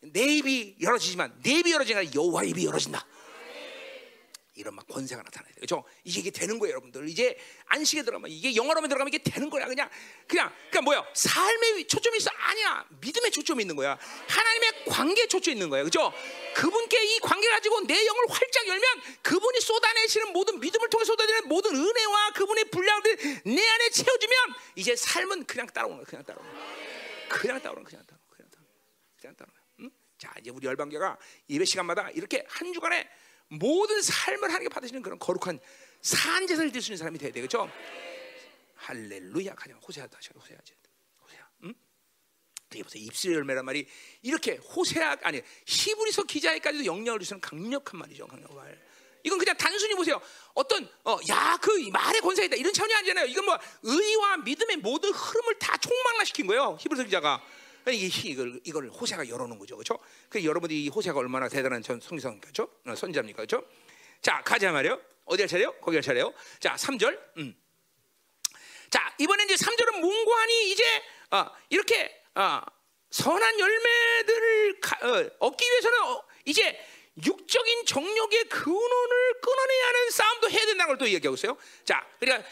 내 0.00 0.36
입이 0.36 0.76
열어지지만 0.80 1.40
내 1.42 1.58
입이 1.58 1.72
열어지니까 1.72 2.14
여호와 2.14 2.44
입이 2.44 2.66
열어진다. 2.66 3.04
이런 4.56 4.74
막 4.74 4.86
권세가 4.88 5.22
나타나야 5.22 5.52
돼. 5.52 5.54
그렇죠? 5.56 5.84
이게, 6.02 6.20
이게 6.20 6.30
되는 6.30 6.58
거예요, 6.58 6.72
여러분들. 6.72 7.08
이제 7.08 7.38
안식에 7.66 8.02
들어가면 8.02 8.30
이게 8.30 8.56
영화로만 8.56 8.88
들어가면 8.88 9.12
이게 9.12 9.22
되는 9.22 9.50
거야. 9.50 9.66
그냥 9.66 9.88
그냥 10.26 10.50
그러니까 10.70 10.80
뭐야? 10.82 11.06
삶에 11.14 11.86
초점이 11.86 12.16
있어? 12.16 12.30
아니야. 12.30 12.86
믿음에 13.00 13.30
초점이 13.30 13.62
있는 13.62 13.76
거야. 13.76 13.98
하나님의 14.28 14.84
관계에 14.86 15.26
초점이 15.28 15.54
있는 15.54 15.68
거예요. 15.68 15.84
그렇죠? 15.84 16.12
그분께 16.54 17.04
이 17.04 17.20
관계 17.20 17.48
가지고 17.50 17.82
내 17.86 18.06
영을 18.06 18.24
활짝 18.30 18.66
열면 18.66 19.02
그분이 19.22 19.60
쏟아내시는 19.60 20.32
모든 20.32 20.58
믿음을 20.58 20.88
통해 20.88 21.04
쏟아내는 21.04 21.48
모든 21.48 21.76
은혜와 21.76 22.32
그분의 22.32 22.64
분량들 22.70 23.16
내 23.44 23.68
안에 23.68 23.90
채워지면 23.90 24.36
이제 24.74 24.96
삶은 24.96 25.44
그냥 25.44 25.66
따라오는 25.66 25.98
거야. 25.98 26.06
그냥 26.06 26.24
따라오는 26.24 26.50
거야. 26.50 26.62
그냥 27.28 27.60
따라오는 27.60 27.84
거야. 27.84 27.90
그냥 27.90 28.04
따라오는. 28.06 28.26
그냥 29.20 29.36
따라오는 29.36 29.54
거야. 29.54 29.66
자, 30.18 30.32
이제 30.40 30.50
우리 30.50 30.66
열방교가 30.66 31.18
예배 31.50 31.66
시간마다 31.66 32.08
이렇게 32.10 32.42
한 32.48 32.72
주간에 32.72 33.06
모든 33.48 34.02
삶을 34.02 34.48
하나님께 34.48 34.68
받으시는 34.68 35.02
그런 35.02 35.18
거룩한 35.18 35.60
산제사를 36.02 36.70
드릴 36.70 36.82
수 36.82 36.90
있는 36.90 36.98
사람이 36.98 37.18
돼야 37.18 37.32
되겠죠? 37.32 37.70
할렐루야. 38.76 39.54
그냥 39.54 39.78
호세하다. 39.86 40.18
호세하지. 40.34 40.72
호세야. 41.22 41.48
응? 41.64 41.74
이게 42.72 42.82
보세요. 42.82 43.02
입술의 43.04 43.36
열매란 43.36 43.64
말이 43.64 43.86
이렇게 44.22 44.56
호세아 44.56 45.16
아니 45.22 45.40
히브리서 45.66 46.24
기자에까지도 46.24 46.84
영향을 46.84 47.18
주시는 47.20 47.40
강력한 47.40 48.00
말이죠. 48.00 48.26
강력한 48.26 48.56
말. 48.56 48.86
이건 49.24 49.38
그냥 49.38 49.56
단순히 49.56 49.94
보세요. 49.96 50.20
어떤 50.54 50.88
어 51.04 51.18
야그 51.28 51.88
말의 51.92 52.20
권세가 52.20 52.46
있다 52.46 52.56
이런 52.56 52.72
차원이 52.72 52.94
아니잖아요. 52.94 53.26
이건 53.26 53.44
뭐 53.44 53.58
의와 53.82 54.36
믿음의 54.38 54.76
모든 54.76 55.10
흐름을 55.10 55.58
다 55.58 55.76
총망라시킨 55.78 56.46
거예요. 56.46 56.76
히브리서 56.80 57.04
기자가 57.04 57.44
이게 57.92 58.30
이걸 58.30 58.60
이걸 58.64 58.88
호세가 58.88 59.28
열어놓은 59.28 59.58
거죠, 59.58 59.76
그렇죠? 59.76 59.98
그 60.28 60.44
여러분들이 60.44 60.84
이 60.84 60.88
호세가 60.88 61.18
얼마나 61.18 61.48
대단한 61.48 61.82
전 61.82 62.00
성성 62.00 62.40
그렇죠? 62.40 62.68
선자입니까, 62.84 63.44
그렇죠? 63.44 63.64
자 64.20 64.42
가자 64.42 64.72
말이요. 64.72 65.00
어디 65.24 65.42
할 65.42 65.48
차례요? 65.48 65.72
거기 65.80 65.96
할 65.96 66.02
차례요. 66.02 66.32
자 66.58 66.74
3절. 66.74 67.18
음. 67.38 67.56
자 68.90 69.14
이번에 69.18 69.44
이제 69.44 69.54
3절은 69.54 70.00
몽고하니 70.00 70.70
이제 70.72 70.84
어, 71.30 71.46
이렇게 71.70 72.22
어, 72.34 72.60
선한 73.10 73.58
열매들을 73.58 74.80
가, 74.80 75.08
어, 75.08 75.30
얻기 75.40 75.64
위해서는 75.64 76.02
어, 76.02 76.24
이제 76.44 76.78
육적인 77.24 77.86
정력의 77.86 78.44
근원을 78.44 79.34
끊어내야 79.40 79.86
하는 79.86 80.10
싸움도 80.10 80.50
해야 80.50 80.66
된다는 80.66 80.86
걸 80.88 80.98
또 80.98 81.08
얘기하고 81.08 81.34
있어요. 81.34 81.56
자, 81.84 82.06
그러니까 82.18 82.48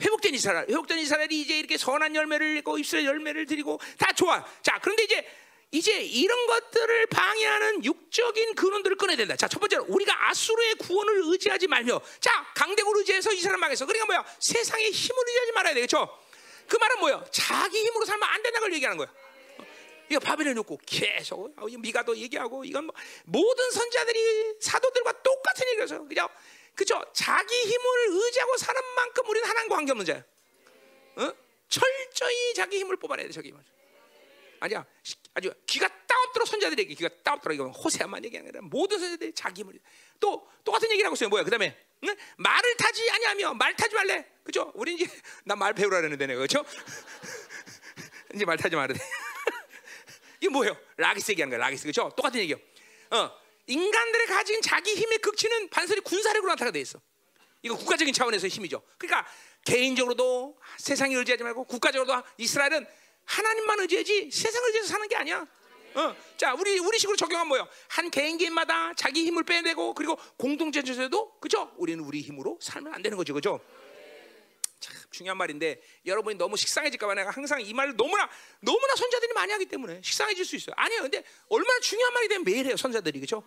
회복된 0.00 0.34
이스라엘, 0.34 0.68
회복된 0.68 0.98
이스라엘이 0.98 1.40
이제 1.40 1.58
이렇게 1.58 1.76
선한 1.76 2.14
열매를 2.14 2.54
내고 2.54 2.78
입술의 2.78 3.04
열매를 3.06 3.46
드리고 3.46 3.80
다 3.98 4.12
좋아. 4.12 4.44
자, 4.62 4.78
그런데 4.82 5.04
이제 5.04 5.26
이제 5.72 6.00
이런 6.02 6.46
것들을 6.46 7.06
방해하는 7.06 7.84
육적인 7.84 8.54
근원들을 8.54 8.96
끊어야 8.96 9.16
된다. 9.16 9.34
자, 9.34 9.48
첫 9.48 9.58
번째로 9.58 9.84
우리가 9.88 10.28
아수르의 10.28 10.76
구원을 10.76 11.22
의지하지 11.24 11.66
말며, 11.66 12.00
자, 12.20 12.46
강대국을 12.54 13.00
의지해서 13.00 13.32
이스라엘 13.32 13.58
망했어. 13.58 13.84
그러니까 13.84 14.06
뭐야? 14.06 14.24
세상의 14.38 14.92
힘을 14.92 15.24
의지하지 15.26 15.52
말아야 15.52 15.74
되겠죠. 15.74 16.08
그 16.68 16.76
말은 16.76 17.00
뭐야? 17.00 17.24
자기 17.32 17.84
힘으로 17.84 18.04
살면 18.04 18.28
안 18.28 18.40
된다는 18.42 18.60
걸 18.68 18.74
얘기하는 18.74 18.96
거야. 18.96 19.12
이거 20.10 20.20
바벨론 20.20 20.54
놓고 20.54 20.78
계속 20.86 21.54
미가도 21.78 22.16
얘기하고 22.16 22.64
이건 22.64 22.84
뭐 22.86 22.94
모든 23.24 23.70
선자들이 23.70 24.56
사도들과 24.60 25.22
똑같은 25.22 25.66
얘기라서 25.68 26.04
그죠? 26.06 26.28
그죠? 26.74 27.04
자기 27.12 27.54
힘을 27.54 27.84
의지하고 28.10 28.56
사는 28.56 28.80
만큼 28.96 29.26
우리는 29.28 29.48
하나님과 29.48 29.76
관계없는 29.76 30.04
자야. 30.04 30.24
어? 31.16 31.32
철저히 31.68 32.54
자기 32.54 32.78
힘을 32.78 32.96
뽑아내야 32.96 33.26
돼, 33.26 33.32
자기 33.32 33.48
힘을. 33.48 33.60
아니야, 34.60 34.84
아주 35.34 35.52
귀가 35.66 35.88
따옵도록 36.06 36.48
선자들에게 36.48 36.94
귀가 36.94 37.08
따옵도록 37.22 37.54
이건 37.54 37.70
호세만 37.70 38.24
얘기하는 38.24 38.50
거야. 38.50 38.62
모든 38.62 38.98
선자들이 38.98 39.32
자기 39.34 39.62
힘을 39.62 39.78
또 40.20 40.48
똑같은 40.64 40.90
얘기를 40.90 41.06
하고 41.06 41.14
있어요. 41.14 41.28
뭐야? 41.28 41.44
그다음에 41.44 41.76
응? 42.04 42.16
말을 42.36 42.76
타지 42.76 43.10
아니하며 43.10 43.54
말 43.54 43.74
타지 43.76 43.94
말래. 43.94 44.26
그죠? 44.42 44.70
우리 44.74 44.94
이제 44.94 45.06
나 45.44 45.54
말 45.56 45.72
배우라는데 45.74 46.26
내가 46.26 46.40
그죠? 46.40 46.64
이제 48.34 48.44
말 48.44 48.56
타지 48.56 48.74
말래. 48.76 48.94
이게 50.44 50.50
뭐예요? 50.50 50.76
라기스 50.98 51.30
얘기하는 51.32 51.56
거야. 51.56 51.66
라기스 51.66 51.86
그죠? 51.86 52.12
똑같은 52.14 52.38
얘기요. 52.40 52.56
어, 53.10 53.30
인간들의 53.66 54.26
가진 54.26 54.60
자기 54.60 54.94
힘의 54.94 55.18
극치는 55.18 55.70
반설이 55.70 56.02
군사력으로 56.02 56.52
나타가 56.52 56.70
돼 56.70 56.80
있어. 56.80 57.00
이거 57.62 57.74
국가적인 57.74 58.12
차원에서의 58.12 58.50
힘이죠. 58.50 58.82
그러니까 58.98 59.26
개인적으로도 59.64 60.58
세상에 60.76 61.14
의지하지 61.14 61.44
말고 61.44 61.64
국가적으로도 61.64 62.22
이스라엘은 62.36 62.86
하나님만 63.24 63.80
의지하지 63.80 64.30
세상을 64.30 64.66
의지해서 64.66 64.88
사는 64.88 65.08
게 65.08 65.16
아니야. 65.16 65.46
어, 65.94 66.14
자, 66.36 66.52
우리 66.52 66.78
우리 66.78 66.98
식으로 66.98 67.16
적용하면 67.16 67.48
뭐요? 67.48 67.66
한 67.88 68.10
개인 68.10 68.36
개인마다 68.36 68.92
자기 68.94 69.24
힘을 69.24 69.44
빼내고 69.44 69.94
그리고 69.94 70.18
공동체에서도 70.36 71.38
그죠? 71.40 71.72
우리는 71.78 72.04
우리 72.04 72.20
힘으로 72.20 72.58
살면 72.60 72.92
안 72.92 73.00
되는 73.00 73.16
거죠, 73.16 73.32
그죠? 73.32 73.64
참 75.14 75.18
중요한 75.18 75.38
말인데 75.38 75.80
여러분이 76.04 76.36
너무 76.36 76.56
식상해질까봐 76.56 77.14
내가 77.14 77.30
항상 77.30 77.60
이 77.60 77.72
말을 77.72 77.96
너무나 77.96 78.28
너무나 78.60 78.96
선자들이 78.96 79.32
많이 79.32 79.52
하기 79.52 79.66
때문에 79.66 80.02
식상해질 80.02 80.44
수 80.44 80.56
있어요. 80.56 80.74
아니에요. 80.76 81.02
근데 81.02 81.22
얼마나 81.48 81.78
중요한 81.80 82.12
말이 82.12 82.28
되면 82.28 82.44
매일 82.44 82.66
해요 82.66 82.76
선자들이 82.76 83.20
그죠? 83.20 83.44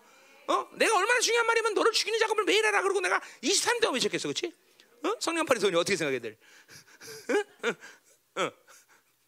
어? 0.48 0.70
내가 0.76 0.98
얼마나 0.98 1.20
중요한 1.20 1.46
말이면 1.46 1.74
너를 1.74 1.92
죽이는 1.92 2.18
작업을 2.20 2.46
매일 2.46 2.66
해라 2.66 2.82
그러고 2.82 3.02
내가 3.02 3.20
23년 3.44 3.82
동안 3.82 3.94
외쳤겠어, 3.96 4.30
그렇지? 4.30 4.54
어? 5.04 5.14
성령파리 5.20 5.60
소원이 5.60 5.78
어떻게 5.78 5.98
생각해 5.98 6.20
들? 6.20 6.38
어? 8.36 8.42
어? 8.44 8.52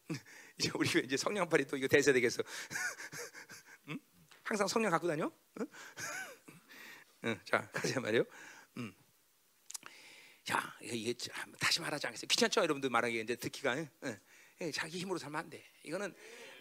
이제 0.57 0.71
우리 0.73 0.89
이제 1.05 1.17
성령파리 1.17 1.65
또 1.65 1.75
이거 1.75 1.87
대세 1.87 2.13
되겠어. 2.13 2.41
응? 3.89 3.99
항상 4.43 4.67
성령 4.67 4.91
갖고 4.91 5.07
다녀? 5.07 5.29
응? 5.59 5.67
응, 7.25 7.39
자 7.45 7.69
가자 7.73 7.99
말이요. 7.99 8.23
음. 8.77 8.95
자, 10.49 10.73
이게 10.81 11.13
다시 11.59 11.79
말하지 11.79 12.07
않겠어요. 12.07 12.27
귀찮죠, 12.27 12.61
여러분들 12.61 12.89
말하기 12.89 13.19
이제 13.19 13.35
듣기가 13.35 13.77
예, 13.77 13.87
예, 14.61 14.71
자기 14.71 14.97
힘으로 14.97 15.19
살면 15.19 15.41
안 15.41 15.47
돼. 15.47 15.63
이거는 15.83 16.11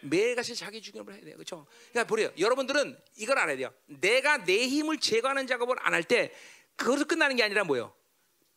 매일같이 0.03 0.55
자기 0.55 0.83
죽임을 0.83 1.15
해야 1.15 1.23
돼요, 1.25 1.37
그렇죠? 1.37 1.67
그러니까 1.91 2.07
보래요. 2.07 2.31
여러분들은 2.39 2.99
이걸 3.17 3.39
알아야 3.39 3.57
돼요. 3.57 3.73
내가 3.87 4.45
내 4.45 4.69
힘을 4.69 4.99
제거하는 4.99 5.47
작업을 5.47 5.77
안 5.81 5.95
할 5.95 6.03
때 6.03 6.35
그것도 6.77 7.07
끝나는 7.07 7.37
게 7.37 7.43
아니라 7.43 7.65
뭐요? 7.65 7.97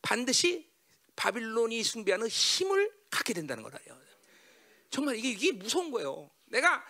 반드시 0.02 0.70
바빌론이 1.16 1.82
숭배하는 1.82 2.28
힘을 2.28 2.92
갖게 3.10 3.34
된다는 3.34 3.64
거라요. 3.64 4.02
정말 4.90 5.16
이게 5.16 5.30
이게 5.30 5.54
무서운 5.54 5.92
거예요. 5.92 6.30
내가 6.48 6.86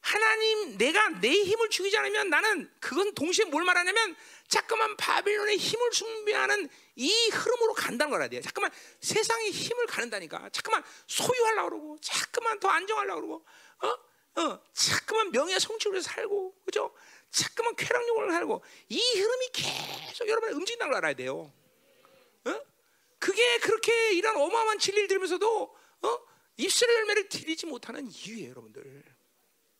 하나님 0.00 0.76
내가 0.76 1.08
내 1.20 1.30
힘을 1.30 1.70
죽이지 1.70 1.96
않으면 1.96 2.30
나는 2.30 2.68
그건 2.80 3.14
동시에 3.14 3.44
뭘 3.44 3.62
말하냐면 3.62 4.16
자꾸만 4.48 4.96
바빌론의 4.96 5.56
힘을 5.56 5.92
숭배하는 5.92 6.68
이 6.96 7.28
흐름으로 7.28 7.74
간다는 7.74 8.10
거라 8.10 8.26
돼요. 8.28 8.40
자꾸만 8.40 8.70
세상의 9.00 9.50
힘을 9.50 9.86
가는다니까. 9.86 10.48
자꾸만 10.50 10.82
소유하려고 11.06 11.70
그러고 11.70 11.98
자꾸만 12.00 12.58
더 12.58 12.68
안정하려고 12.68 13.20
그러고 13.20 13.44
어? 13.82 14.40
어, 14.40 14.62
자꾸만 14.72 15.30
명예 15.30 15.58
성취로 15.58 16.00
살고 16.00 16.54
그죠? 16.64 16.94
자꾸만 17.30 17.76
쾌락욕을 17.76 18.30
살고 18.30 18.62
이 18.88 18.98
흐름이 18.98 19.48
계속 19.52 20.28
여러분 20.28 20.52
움직인다는 20.52 20.92
걸 20.92 20.98
알아야 20.98 21.14
돼요. 21.14 21.52
어? 22.44 22.60
그게 23.18 23.58
그렇게 23.58 24.12
이런 24.12 24.36
어마어마한 24.36 24.78
진리를 24.78 25.08
들으면서도 25.08 25.76
어? 26.02 26.18
입술의 26.56 26.96
열매를 26.96 27.28
드리지 27.28 27.66
못하는 27.66 28.08
이유예요, 28.10 28.50
여러분들. 28.50 29.04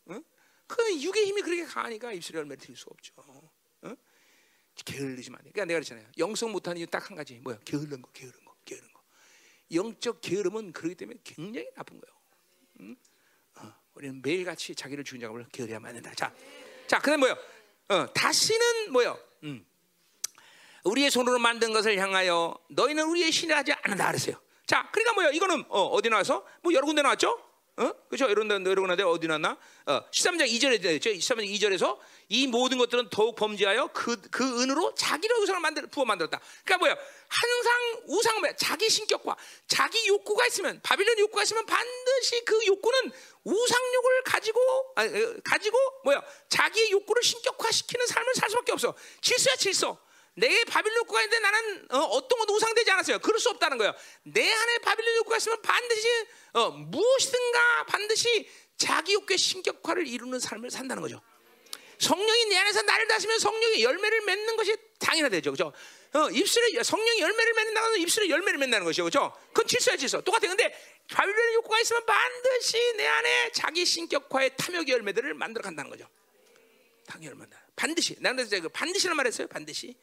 어? 0.09 0.21
그 0.67 1.01
육의 1.01 1.25
힘이 1.25 1.41
그렇게 1.41 1.63
강하니까 1.65 2.11
입술의 2.13 2.39
열매를 2.39 2.57
드릴 2.61 2.75
수 2.75 2.87
없죠. 2.89 3.13
어? 4.79 4.83
게을르지만 4.85 5.39
그러니까 5.39 5.65
내가 5.65 5.79
그랬잖아요. 5.79 6.05
영성 6.17 6.51
못하는 6.51 6.79
이유 6.79 6.87
딱 6.87 7.09
한 7.09 7.15
가지 7.17 7.39
뭐야? 7.43 7.57
게으른 7.65 8.01
거, 8.01 8.09
게으른 8.11 8.43
거, 8.45 8.53
게으른 8.65 8.91
거. 8.93 9.01
영적 9.73 10.21
게으름은 10.21 10.71
그렇기 10.73 10.95
때문에 10.95 11.19
굉장히 11.23 11.67
나쁜 11.75 11.99
거예요. 11.99 12.17
응? 12.81 12.95
어, 13.55 13.73
우리는 13.95 14.21
매일 14.21 14.45
같이 14.45 14.73
자기를 14.75 15.03
죽인 15.03 15.21
작업을 15.21 15.45
게으려면 15.51 15.87
안 15.89 15.93
된다. 15.95 16.13
자, 16.15 16.33
자, 16.87 16.99
그다음 16.99 17.19
뭐요? 17.21 17.37
어, 17.89 18.13
다시는 18.13 18.91
뭐요? 18.91 19.19
음. 19.43 19.65
우리의 20.83 21.11
손으로 21.11 21.39
만든 21.39 21.73
것을 21.73 21.97
향하여 21.97 22.57
너희는 22.69 23.03
우리의 23.09 23.31
신이 23.31 23.51
하지 23.51 23.73
않는다 23.73 24.07
그랬어요. 24.07 24.39
자, 24.65 24.89
그러니까 24.91 25.13
뭐야? 25.13 25.29
이거는 25.31 25.65
어, 25.69 26.01
디 26.01 26.09
나와서 26.09 26.45
뭐 26.61 26.73
여러 26.73 26.85
군데 26.85 27.01
나왔죠? 27.01 27.46
어? 27.77 27.93
그렇죠? 28.09 28.27
이런 28.31 28.47
데 28.47 28.55
여러 28.55 28.81
군데 28.81 29.03
어디 29.03 29.27
나왔나? 29.27 29.55
어, 29.85 30.01
13장 30.09 30.49
2절에 30.49 30.81
되죠. 30.81 31.11
13장 31.11 31.47
2절에서 31.47 31.99
이 32.29 32.47
모든 32.47 32.79
것들은 32.79 33.09
더욱 33.11 33.35
범죄하여 33.35 33.91
그, 33.93 34.19
그 34.31 34.61
은으로 34.63 34.95
자기를 34.95 35.35
우상을 35.37 35.61
만들 35.61 35.85
부어 35.87 36.03
만들었다. 36.03 36.39
그러니까 36.65 36.77
뭐야? 36.79 36.97
항상 37.27 38.01
우상은 38.07 38.41
뭐야? 38.41 38.55
자기 38.55 38.89
신격과 38.89 39.35
자기 39.67 40.07
욕구가 40.07 40.47
있으면 40.47 40.79
바빌론 40.81 41.19
욕구가 41.19 41.43
있으면 41.43 41.67
반드시 41.67 42.43
그 42.45 42.65
욕구는 42.65 43.11
우상욕을 43.43 44.23
가지고 44.25 44.59
아니, 44.95 45.43
가지고 45.43 45.77
뭐야? 46.03 46.23
자기의 46.49 46.91
욕구를 46.91 47.21
신격화시키는 47.21 48.07
삶을 48.07 48.33
살 48.35 48.49
수밖에 48.49 48.71
없어. 48.71 48.95
질서야 49.21 49.55
질서. 49.55 50.06
내 50.37 50.63
바빌론 50.65 50.97
욕구가 50.97 51.23
있는데 51.23 51.39
나는 51.39 51.85
어, 51.89 52.27
떤 52.27 52.39
것도 52.39 52.53
우상되지 52.53 52.91
않았어요. 52.91 53.19
그럴 53.19 53.39
수 53.39 53.49
없다는 53.49 53.79
거예요. 53.79 53.93
내 54.21 54.51
안에 54.53 54.77
바빌론 54.79 55.15
욕구가 55.17 55.37
있으면 55.37 55.59
반드시 55.63 56.07
어, 56.53 56.69
무엇이든가 56.69 57.85
반드시 57.87 58.47
자기 58.77 59.13
욕구의 59.13 59.39
신격화를 59.39 60.07
이루는 60.07 60.39
삶을 60.39 60.69
산다는 60.69 61.01
거죠. 61.01 61.19
성령이 61.97 62.45
내 62.45 62.57
안에서 62.57 62.83
나를 62.83 63.07
다스면 63.07 63.39
성령의 63.39 63.81
열매를 63.81 64.21
맺는 64.21 64.55
것이 64.57 64.75
당연하되죠. 64.99 65.49
그죠? 65.49 65.73
어, 66.13 66.29
입술에 66.29 66.83
성령이 66.83 67.19
열매를 67.19 67.53
맺는다는 67.53 67.89
건 67.89 67.99
입술에 67.99 68.29
열매를 68.29 68.59
맺는다는 68.59 68.85
것이죠. 68.85 69.05
그렇죠? 69.05 69.35
그건 69.47 69.65
질서야 69.65 69.97
질서. 69.97 70.21
똑같아. 70.21 70.47
근데 70.47 70.71
바빌론의 71.09 71.55
욕구가 71.55 71.79
있으면 71.81 72.05
반드시 72.05 72.77
내 72.97 73.07
안에 73.07 73.51
자기 73.53 73.83
신격화의 73.83 74.51
탐욕의 74.55 74.93
열매들을 74.93 75.33
만들어 75.33 75.63
간다는 75.63 75.89
거죠. 75.89 76.07
탐욕 77.07 77.25
열매. 77.25 77.45
반드시. 77.75 78.15
나는 78.19 78.47
그래서 78.47 78.61
그 78.61 78.69
반드시란 78.69 79.17
말했어요. 79.17 79.47
반드시. 79.47 79.95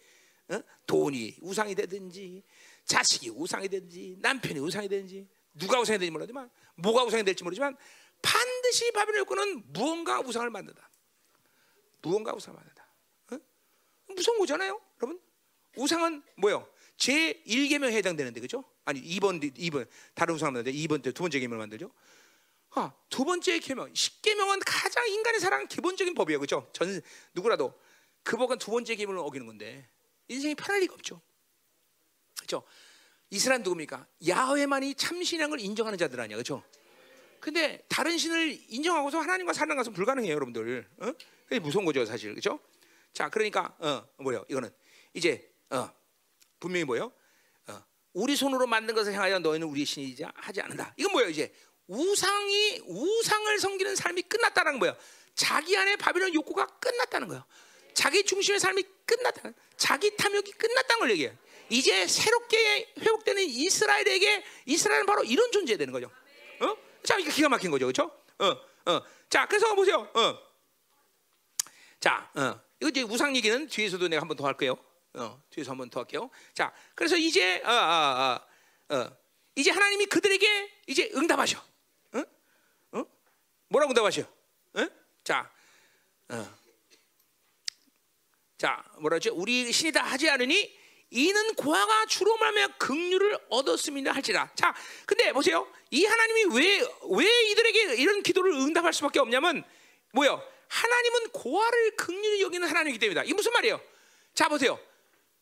어? 0.49 0.61
돈이 0.87 1.37
우상이 1.41 1.75
되든지 1.75 2.43
자식이 2.85 3.31
우상이 3.31 3.69
되든지 3.69 4.17
남편이 4.21 4.59
우상이 4.61 4.89
되든지 4.89 5.27
누가 5.55 5.81
우상이 5.81 5.99
되는지 5.99 6.11
모르지만 6.11 6.51
뭐가 6.77 7.05
우상이 7.05 7.23
될지 7.25 7.43
모르지만 7.45 7.77
반드시 8.21 8.91
바빌론 8.93 9.21
욕구는 9.21 9.65
무언가 9.73 10.21
우상을 10.21 10.49
만든다. 10.51 10.91
무언가 12.03 12.35
우상을 12.35 12.57
만든다. 12.57 12.87
어? 13.33 13.39
무서운 14.15 14.39
거잖아요, 14.39 14.81
여러분. 15.03 15.21
우상은 15.77 16.23
뭐요? 16.37 16.69
제 16.97 17.43
1계명에 17.47 17.93
해당되는데 17.93 18.41
그죠? 18.41 18.65
아니 18.85 19.03
2번 19.03 19.41
2번 19.57 19.87
다른 20.15 20.35
우상을 20.35 20.53
만드는데 20.53 20.79
2번 20.79 21.03
때 21.03 21.13
두 21.13 21.23
번째 21.23 21.39
계명을 21.41 21.59
만들죠. 21.59 21.91
아, 22.77 22.93
두 23.09 23.25
번째 23.25 23.59
계명 23.61 23.93
10계명은 23.93 24.61
가장 24.67 25.07
인간의 25.09 25.41
사랑 25.41 25.67
기본적인 25.69 26.15
법이에요. 26.15 26.41
그죠? 26.41 26.69
전 26.73 27.01
누구라도 27.33 27.73
그 28.23 28.37
법은 28.37 28.59
두 28.59 28.71
번째 28.71 28.95
계명을 28.97 29.21
어기는 29.21 29.47
건데 29.47 29.89
인생이 30.29 30.55
편할 30.55 30.81
리가 30.81 30.95
없죠. 30.95 31.21
그죠? 32.41 32.63
이스라엘 33.31 33.63
누굽니까? 33.63 34.07
야훼만이 34.27 34.95
참신한 34.95 35.51
걸 35.51 35.61
인정하는 35.61 35.99
자들 35.99 36.21
아니야. 36.21 36.37
그죠? 36.37 36.63
근데 37.41 37.85
다른 37.89 38.17
신을 38.17 38.59
인정하고서 38.69 39.21
하나님과 39.21 39.53
사는 39.53 39.77
것은 39.77 39.93
불가능해요, 39.93 40.35
여러분들. 40.35 40.89
어? 40.99 41.13
그게 41.45 41.59
무서운 41.59 41.85
거죠, 41.85 42.05
사실. 42.07 42.35
그죠? 42.35 42.59
자, 43.13 43.29
그러니까 43.29 43.77
어, 43.81 44.07
뭐요? 44.19 44.45
이거는 44.49 44.71
이제 45.13 45.53
어, 45.71 45.91
분명히 46.59 46.85
뭐요? 46.85 47.13
어, 47.67 47.85
우리 48.13 48.35
손으로 48.35 48.67
만든 48.67 48.95
것을 48.95 49.13
향하여 49.13 49.39
너희는 49.41 49.67
우리 49.67 49.85
신이지 49.85 50.25
하지 50.35 50.61
않는다. 50.63 50.95
이건 50.97 51.13
뭐예요? 51.13 51.31
이제 51.31 51.53
우상이 51.87 52.81
우상을 52.87 53.59
섬기는 53.59 53.95
삶이 53.95 54.23
끝났다는 54.23 54.79
거예요. 54.79 54.97
자기 55.35 55.77
안에 55.77 55.97
바빌론 55.97 56.33
욕구가 56.35 56.67
끝났다는 56.79 57.29
거예요. 57.29 57.45
자기 57.95 58.25
중심의 58.25 58.61
삶이 58.61 58.83
끝났다. 59.07 59.53
자기 59.77 60.15
탐욕이 60.17 60.53
끝났다는 60.53 61.01
걸 61.01 61.11
얘기해요. 61.13 61.37
이제 61.71 62.07
새롭게 62.07 62.93
회복되는 62.99 63.43
이스라엘에게 63.43 64.45
이스라엘은 64.67 65.07
바로 65.07 65.25
이런 65.25 65.51
존재 65.53 65.77
되는 65.77 65.93
거죠. 65.93 66.11
어? 66.61 66.77
자, 67.03 67.19
이게 67.19 67.31
기가 67.31 67.49
막힌 67.49 67.71
거죠, 67.71 67.87
그렇죠? 67.87 68.11
어, 68.39 68.93
어. 68.93 69.01
자, 69.31 69.47
그래서 69.47 69.75
보세요. 69.75 70.11
어. 70.15 70.39
자, 72.01 72.31
어. 72.35 72.61
이거 72.81 72.89
이제 72.91 73.03
우상 73.03 73.35
얘기는 73.35 73.67
뒤에서도 73.67 74.09
내가 74.09 74.21
한 74.23 74.29
번 74.29 74.37
더 74.37 74.45
할게요. 74.47 74.77
어, 75.15 75.41
뒤에서 75.51 75.71
한 75.71 75.79
번 75.79 75.89
더 75.89 76.01
할게요. 76.01 76.29
자, 76.53 76.73
그래서 76.95 77.17
이제 77.17 77.63
어, 77.65 77.71
어, 77.71 78.41
어, 78.91 78.97
어. 78.97 79.17
이제 79.55 79.71
하나님이 79.71 80.07
그들에게 80.07 80.71
이제 80.89 81.11
응답하셔. 81.15 81.59
어? 82.13 82.23
어? 82.93 83.05
뭐라고 83.69 83.91
응답하셔? 83.93 84.23
어? 84.23 84.87
자, 85.23 85.51
어. 86.29 86.64
자, 88.65 88.83
뭐라죠? 88.97 89.31
우리 89.35 89.71
신이다 89.71 90.03
하지 90.03 90.31
않으니 90.31 90.75
이는 91.11 91.55
고아가 91.55 92.07
주로 92.07 92.35
말하며 92.39 92.69
긍휼을 92.79 93.39
얻었음이라 93.51 94.11
할지라. 94.13 94.51
자, 94.55 94.75
근데 95.05 95.35
보세요. 95.35 95.71
이 95.91 96.07
하나님이 96.07 96.57
왜 96.57 96.81
왜 97.11 97.51
이들에게 97.51 97.97
이런 97.97 98.23
기도를 98.23 98.53
응답할 98.53 98.95
수밖에 98.95 99.19
없냐면 99.21 99.63
뭐요? 100.15 100.43
하나님은 100.69 101.29
고아를 101.33 101.97
긍휼히 101.97 102.41
여기는 102.41 102.67
하나님이기 102.67 102.99
때문이다. 103.01 103.25
이게 103.25 103.35
무슨 103.35 103.53
말이에요? 103.53 103.79
자, 104.33 104.49
보세요. 104.49 104.81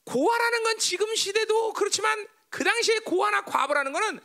고아라는 0.02 0.64
건 0.64 0.78
지금 0.78 1.14
시대도 1.14 1.74
그렇지만 1.74 2.26
그 2.50 2.64
당시에 2.64 2.98
고아나 3.04 3.42
과부라는 3.42 3.92
거는 3.92 4.20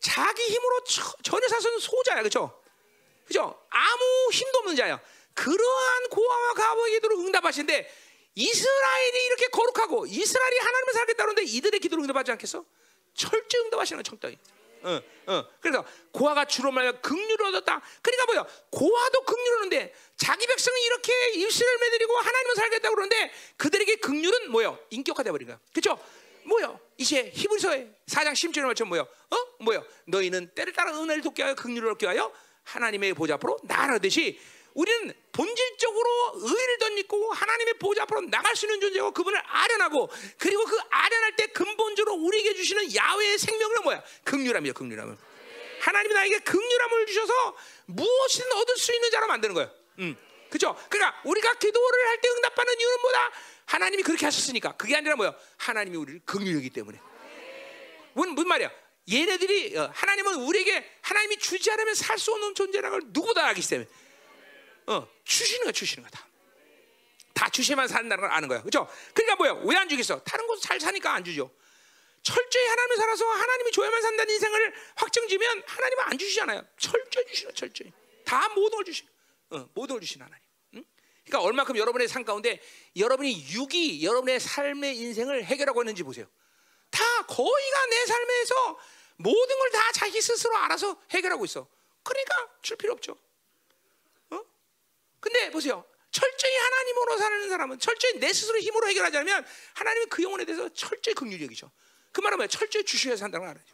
자기 0.00 0.42
힘으로 0.42 0.84
전혀 1.22 1.46
사서는 1.48 1.80
소자야, 1.80 2.20
그렇죠? 2.20 2.58
그죠? 3.26 3.62
아무 3.68 4.30
힘도 4.32 4.60
없는 4.60 4.74
자야. 4.74 4.98
그러한 5.34 6.08
고아와 6.08 6.54
과부의 6.54 6.92
기도를 6.94 7.16
응답하신데 7.18 8.07
이스라엘이 8.38 9.26
이렇게 9.26 9.48
거룩하고 9.48 10.06
이스라엘이 10.06 10.58
하나님을 10.58 10.92
살겠다는데 10.92 11.42
이들의 11.42 11.80
기도를 11.80 12.04
응답하지 12.04 12.30
않겠어? 12.32 12.64
철저히 13.14 13.64
응답하시는 13.64 14.04
철저히. 14.04 14.38
어, 14.82 15.00
어. 15.26 15.44
그래서 15.60 15.84
고아가 16.12 16.44
주로 16.44 16.70
말하여 16.70 17.00
긍휼을 17.00 17.42
얻었다. 17.46 17.82
그러니까 18.00 18.26
뭐야? 18.26 18.46
고아도 18.70 19.22
긍휼하는데 19.22 19.92
자기 20.16 20.46
백성이 20.46 20.80
이렇게 20.84 21.12
일시를 21.30 21.78
매드리고 21.78 22.16
하나님을 22.16 22.54
살겠다고 22.54 22.94
그러는데 22.94 23.32
그들에게 23.56 23.96
긍휼은 23.96 24.52
뭐요? 24.52 24.78
인격화돼 24.90 25.32
버린 25.32 25.48
거야. 25.48 25.58
그렇죠? 25.72 25.98
뭐요? 26.44 26.78
이제 26.96 27.32
히브리서의 27.34 27.92
4장 28.06 28.32
10절에 28.34 28.62
말처럼 28.62 28.88
뭐요? 28.90 29.02
어? 29.02 29.36
뭐요? 29.64 29.84
너희는 30.06 30.54
때를 30.54 30.72
따라 30.72 30.96
은혜를 30.96 31.24
돕게 31.24 31.42
하여 31.42 31.54
긍휼을 31.56 31.90
얻게 31.90 32.06
하여 32.06 32.32
하나님의 32.62 33.14
보좌 33.14 33.34
앞으로 33.34 33.58
나가듯이 33.64 34.38
우리는 34.78 35.12
본질적으로 35.32 36.34
의를 36.36 36.78
덧입고 36.78 37.32
하나님의 37.32 37.74
보좌 37.80 38.02
앞으로 38.04 38.20
나갈 38.30 38.54
수 38.54 38.66
있는 38.66 38.80
존재고 38.80 39.10
그분을 39.10 39.40
아련하고 39.44 40.08
그리고 40.38 40.64
그 40.64 40.78
아련할 40.88 41.34
때 41.34 41.46
근본적으로 41.48 42.14
우리에게 42.14 42.54
주시는 42.54 42.94
야외의 42.94 43.38
생명은 43.38 43.82
뭐야? 43.82 44.04
극률함이야, 44.22 44.72
극률함은. 44.74 45.18
하나님이 45.80 46.14
나에게 46.14 46.38
극률함을 46.40 47.06
주셔서 47.06 47.56
무엇이든 47.86 48.52
얻을 48.52 48.76
수 48.76 48.94
있는 48.94 49.10
자로 49.10 49.26
만드는 49.26 49.54
거예요. 49.54 49.70
음. 49.98 50.16
그죠? 50.48 50.76
그러니까 50.88 51.20
우리가 51.24 51.54
기도를 51.54 52.08
할 52.08 52.20
때 52.20 52.28
응답받는 52.28 52.80
이유는 52.80 53.00
뭐다? 53.02 53.32
하나님이 53.66 54.02
그렇게 54.04 54.26
하셨으니까. 54.26 54.76
그게 54.76 54.96
아니라 54.96 55.16
뭐야? 55.16 55.34
하나님이 55.56 55.96
우리를 55.96 56.20
극률이기 56.24 56.70
때문에. 56.70 57.00
뭔, 58.12 58.30
뭔 58.30 58.46
말이야? 58.46 58.70
얘네들이 59.10 59.76
어, 59.76 59.90
하나님은 59.92 60.34
우리에게 60.36 60.88
하나님이 61.02 61.38
주지 61.38 61.68
않으면 61.72 61.94
살 61.94 62.16
수 62.18 62.32
없는 62.32 62.54
존재라는 62.54 62.90
걸 62.90 63.08
누구보다 63.12 63.44
알기 63.46 63.66
때문에. 63.66 63.88
어, 64.90 65.06
주시는 65.24 65.64
거야, 65.64 65.72
주시는 65.72 66.04
거다. 66.04 66.26
다 67.34 67.48
주시만 67.50 67.86
산다는 67.88 68.22
걸 68.22 68.30
아는 68.32 68.48
거야. 68.48 68.62
그죠? 68.62 68.88
그러니까 69.14 69.36
뭐야? 69.36 69.52
왜 69.64 69.76
안 69.76 69.88
주겠어? 69.88 70.22
다른 70.24 70.46
곳 70.46 70.60
잘 70.60 70.80
사니까 70.80 71.12
안 71.14 71.24
주죠. 71.24 71.50
철저히 72.22 72.66
하나님을 72.66 72.96
살아서 72.96 73.26
하나님이 73.30 73.70
줘야만 73.72 74.02
산다는 74.02 74.34
인생을 74.34 74.74
확정지면 74.96 75.62
하나님은 75.66 76.04
안 76.04 76.18
주시잖아요. 76.18 76.62
철저히 76.78 77.26
주시는 77.26 77.54
철저히. 77.54 77.92
다 78.24 78.48
모든 78.50 78.76
걸 78.76 78.84
주시. 78.84 79.06
어, 79.50 79.68
모든 79.74 79.94
걸 79.94 80.00
주신 80.00 80.20
하나님. 80.20 80.42
응? 80.74 80.84
그러니까 81.24 81.46
얼마큼 81.46 81.76
여러분의 81.76 82.08
삶 82.08 82.24
가운데 82.24 82.60
여러분이 82.96 83.46
육이 83.52 84.04
여러분의 84.04 84.40
삶의 84.40 84.96
인생을 84.96 85.44
해결하고 85.44 85.82
있는지 85.82 86.02
보세요. 86.02 86.26
다 86.90 87.02
거의가 87.26 87.86
내 87.86 88.06
삶에서 88.06 88.80
모든 89.16 89.58
걸 89.58 89.70
다 89.70 89.92
자기 89.92 90.20
스스로 90.20 90.56
알아서 90.56 91.00
해결하고 91.10 91.44
있어. 91.44 91.68
그러니까 92.02 92.34
줄 92.62 92.76
필요 92.76 92.92
없죠. 92.94 93.16
근데 95.20 95.50
보세요. 95.50 95.84
철저히 96.10 96.56
하나님으로 96.56 97.18
사는 97.18 97.48
사람은 97.48 97.78
철저히 97.78 98.18
내 98.18 98.32
스스로 98.32 98.58
힘으로 98.58 98.88
해결하지 98.88 99.18
않으면 99.18 99.46
하나님은 99.74 100.08
그 100.08 100.22
영혼에 100.22 100.44
대해서 100.44 100.68
철저히 100.70 101.14
긍휼히 101.14 101.44
여기죠. 101.44 101.70
그 102.12 102.20
말은 102.20 102.38
뭐야? 102.38 102.48
철저히 102.48 102.84
주셔야 102.84 103.16
산다는 103.16 103.46
걸 103.46 103.50
알아요. 103.50 103.64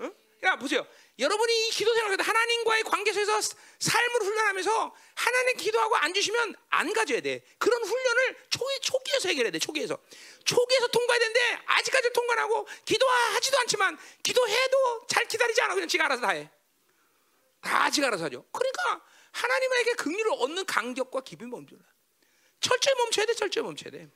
응? 0.00 0.14
그러니까 0.40 0.60
보세요. 0.60 0.86
여러분이 1.18 1.68
이 1.68 1.70
기도 1.70 1.94
생활할 1.94 2.16
때 2.18 2.22
하나님과의 2.24 2.82
관계에서 2.82 3.40
삶을 3.78 4.20
훈련하면서 4.20 4.96
하나님 5.14 5.56
기도하고 5.56 5.96
안 5.96 6.12
주시면 6.12 6.54
안 6.68 6.92
가져야 6.92 7.20
돼. 7.20 7.42
그런 7.58 7.82
훈련을 7.82 8.36
초기, 8.50 8.80
초기에서 8.80 9.28
해결해야 9.30 9.52
돼. 9.52 9.58
초기에서. 9.58 9.98
초기에서 10.44 10.88
통과해야 10.88 11.18
되는데 11.20 11.62
아직까지 11.64 12.12
통과하고 12.12 12.68
기도하지도 12.84 13.58
않지만 13.60 13.98
기도해도 14.22 15.06
잘 15.08 15.26
기다리지 15.26 15.62
않아. 15.62 15.74
그냥 15.74 15.88
지가 15.88 16.04
알아서 16.04 16.20
다 16.20 16.30
해. 16.30 16.50
다 17.62 17.90
지가 17.90 18.08
알아서 18.08 18.24
하죠. 18.24 18.44
그러니까 18.52 19.02
하나님에게 19.36 19.92
긍휼을 19.94 20.30
얻는 20.38 20.64
간격과 20.64 21.20
기쁨이 21.20 21.50
멈춰라. 21.50 21.82
철저히 22.60 22.94
멈춰야 22.94 23.26
돼. 23.26 23.34
철저히 23.34 23.64
멈춰야 23.64 23.90
돼. 23.90 24.10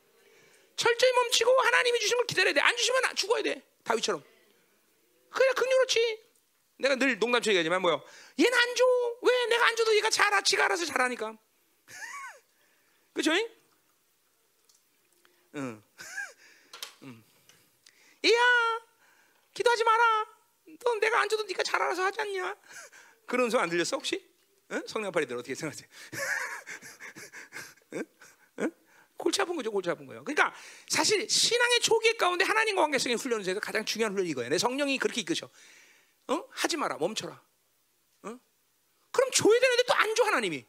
철저히 0.77 1.13
멈추고 1.13 1.61
하나님이 1.61 2.01
주신 2.01 2.17
걸 2.17 2.27
기다려야 2.27 2.55
돼. 2.55 2.61
안 2.61 2.75
주시면 2.77 3.15
죽어야 3.17 3.43
돼. 3.43 3.63
다윗처럼. 3.85 4.25
그냥 5.31 5.55
긍휼롭지. 5.55 6.31
내가 6.79 6.97
늘 6.97 7.19
농담처럼 7.19 7.55
얘기하지만 7.57 7.83
뭐요? 7.83 8.03
얘는 8.39 8.55
안 8.59 8.75
줘. 8.75 8.85
왜 9.21 9.47
내가 9.47 9.67
안 9.67 9.77
줘도 9.77 9.95
얘가 9.95 10.09
잘 10.09 10.43
지가 10.43 10.65
알아서 10.65 10.87
잘하니까. 10.87 11.37
그죠? 13.13 13.33
응. 15.57 15.83
응. 17.03 17.25
얘야 18.25 18.81
기도하지 19.53 19.85
마라. 19.85 20.27
너 20.83 20.95
내가 20.95 21.21
안 21.21 21.29
줘도 21.29 21.43
네가 21.43 21.63
잘 21.63 21.83
알아서 21.83 22.05
하지 22.05 22.23
않냐? 22.23 22.57
그런 23.27 23.51
소안 23.51 23.69
들렸어 23.69 23.97
혹시? 23.99 24.30
응? 24.73 24.83
성령파리들 24.87 25.37
어떻게 25.37 25.55
생각하세요? 25.55 25.89
응? 27.95 28.05
응? 28.61 28.71
골치 29.17 29.43
아픈 29.43 29.57
거죠, 29.57 29.71
골치 29.71 29.91
아픈 29.91 30.07
거예요. 30.07 30.25
그러니까 30.25 30.55
사실 30.89 31.29
신앙의 31.29 31.81
초기 31.81 32.17
가운데 32.17 32.45
하나님과 32.45 32.83
관계성의 32.83 33.17
훈련에서 33.17 33.59
가장 33.61 33.85
중요한 33.85 34.13
훈련이 34.13 34.31
이거예요. 34.31 34.51
내 34.51 34.59
성령이 34.59 34.99
그렇게 34.99 35.21
이끄셔. 35.23 35.49
어? 36.29 36.45
하지 36.51 36.77
마라, 36.77 36.97
멈춰라. 36.99 37.33
어? 38.23 38.39
그럼 39.11 39.31
줘야 39.33 39.61
되는데 39.61 39.83
또 39.85 39.95
안 39.95 40.15
줘 40.15 40.25
하나님이. 40.25 40.65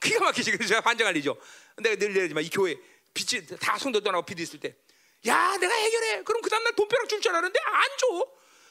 기가 0.00 0.24
막히지. 0.24 0.50
그래서 0.52 0.68
제가 0.68 0.80
반장할 0.80 1.12
리죠. 1.14 1.36
내가 1.76 1.96
늘 1.96 2.10
얘기하지만 2.10 2.42
이 2.42 2.48
교회 2.50 2.76
빛이 3.12 3.46
다 3.58 3.76
성도 3.78 4.00
떠나고 4.00 4.24
비도 4.24 4.40
있을 4.42 4.58
때 4.60 4.74
야, 5.26 5.56
내가 5.58 5.74
해결해. 5.74 6.22
그럼 6.22 6.40
그 6.40 6.48
다음날 6.48 6.74
돈벼락 6.74 7.08
줄 7.08 7.20
줄 7.20 7.30
알았는데 7.32 7.60
안 7.60 7.82
줘. 7.98 8.26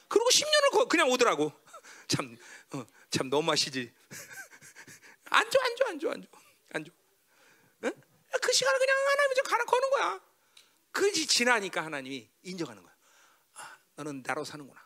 그리고 0.08 0.28
10년을 0.28 0.88
그냥 0.88 1.08
오더라고. 1.08 1.52
참, 2.08 2.36
어, 2.72 2.84
참 3.12 3.28
너무하시지. 3.30 3.92
안 5.30 5.50
줘, 5.50 5.58
안 5.62 5.76
줘, 5.76 5.84
안 5.86 5.98
줘, 5.98 6.10
안 6.10 6.22
줘, 6.22 6.28
안 6.72 6.84
줘. 6.84 6.92
응? 7.84 7.92
그 8.40 8.52
시간을 8.52 8.78
그냥 8.78 8.96
하나님이 8.96 9.34
좀 9.36 9.44
가라 9.44 9.64
거는 9.64 9.90
거야. 9.90 10.20
그지 10.92 11.26
지나니까 11.26 11.84
하나님이 11.84 12.28
인정하는 12.42 12.82
거야. 12.82 12.94
아, 13.54 13.78
너는 13.96 14.22
나로 14.26 14.44
사는구나. 14.44 14.80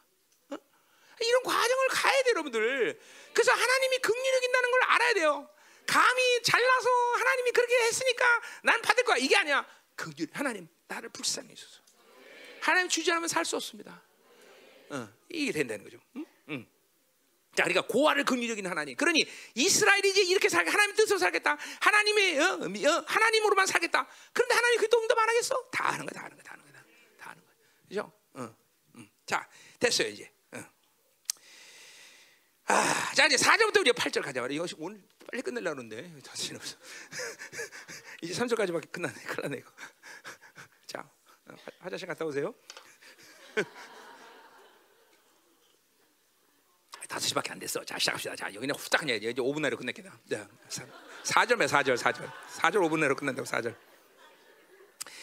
어? 0.50 0.56
이런 1.20 1.42
과정을 1.42 1.88
가야 1.88 2.22
돼, 2.22 2.30
여러분들. 2.30 3.00
그래서 3.32 3.52
하나님이 3.52 3.98
긍휼이 3.98 4.46
있다는 4.46 4.70
걸 4.70 4.82
알아야 4.84 5.14
돼요. 5.14 5.50
감히 5.86 6.42
잘나서 6.42 6.88
하나님이 7.18 7.50
그렇게 7.52 7.74
했으니까 7.86 8.24
난 8.62 8.80
받을 8.82 9.04
거야. 9.04 9.16
이게 9.16 9.36
아니야. 9.36 9.66
긍휼 9.96 10.28
하나님 10.32 10.68
나를 10.88 11.08
불쌍히 11.10 11.50
해주소서. 11.50 11.82
하나님 12.60 12.88
주지 12.88 13.10
않으면 13.10 13.28
살 13.28 13.44
수 13.44 13.56
없습니다. 13.56 14.02
어, 14.90 15.08
이게 15.28 15.52
된다는 15.52 15.84
거죠. 15.84 15.98
응? 16.16 16.26
응. 16.50 16.66
자, 17.54 17.62
그러니까 17.62 17.82
고아를 17.82 18.24
긍휼적인 18.24 18.66
하나님. 18.66 18.96
그러니 18.96 19.26
이스라엘이 19.54 20.10
이제 20.10 20.22
이렇게 20.22 20.48
살, 20.48 20.66
하나님 20.66 20.94
뜻으로 20.96 21.18
살겠다. 21.18 21.56
하나님의 21.80 22.38
어, 22.40 22.44
어, 22.44 23.04
하나님으로만 23.06 23.66
살겠다. 23.66 24.06
그런데 24.32 24.54
하나님 24.54 24.80
그또 24.80 25.00
응답 25.00 25.18
안 25.18 25.28
하겠어? 25.28 25.68
다 25.70 25.92
하는 25.92 26.06
거야, 26.06 26.20
다 26.20 26.24
하는 26.24 26.36
거야, 26.36 26.42
다 26.42 26.52
하는 26.52 26.64
거야, 26.64 26.72
다 27.18 27.30
하는 27.30 27.42
거야. 27.44 27.54
그죠? 27.88 28.12
어, 28.34 28.56
음. 28.96 29.08
자, 29.24 29.48
됐어요 29.78 30.08
이제. 30.08 30.30
어. 30.52 30.64
아, 32.66 33.12
자 33.14 33.26
이제 33.26 33.36
4절부터 33.36 33.80
우리가 33.80 34.02
8절 34.02 34.22
가자 34.22 34.40
말이야. 34.40 34.56
이거 34.56 34.66
오늘 34.78 35.02
빨리 35.30 35.42
끝내려고 35.42 35.78
하는데 35.78 36.20
다시는 36.22 36.58
없어. 36.60 36.76
이제 38.20 38.34
3절까지밖에 38.34 38.90
끝났네. 38.90 39.14
큰일 39.22 39.42
났네 39.42 39.56
이거. 39.58 39.70
자, 40.86 41.08
어, 41.46 41.54
화장실 41.78 42.08
갔다 42.08 42.24
오세요. 42.24 42.52
다섯 47.14 47.28
시밖에 47.28 47.52
안 47.52 47.60
됐어. 47.60 47.84
자 47.84 47.96
시작합시다. 47.96 48.34
자 48.34 48.52
여기는 48.52 48.74
후딱 48.74 49.02
그냥 49.02 49.16
이제 49.16 49.32
5분 49.34 49.60
내로 49.60 49.76
끝낼게다. 49.76 50.18
자, 50.28 50.48
4절에 51.22 51.68
4절 51.68 51.96
4절 51.96 52.28
4절 52.56 52.74
5분 52.74 52.98
내로 52.98 53.14
끝난다고 53.14 53.46
4절. 53.46 53.76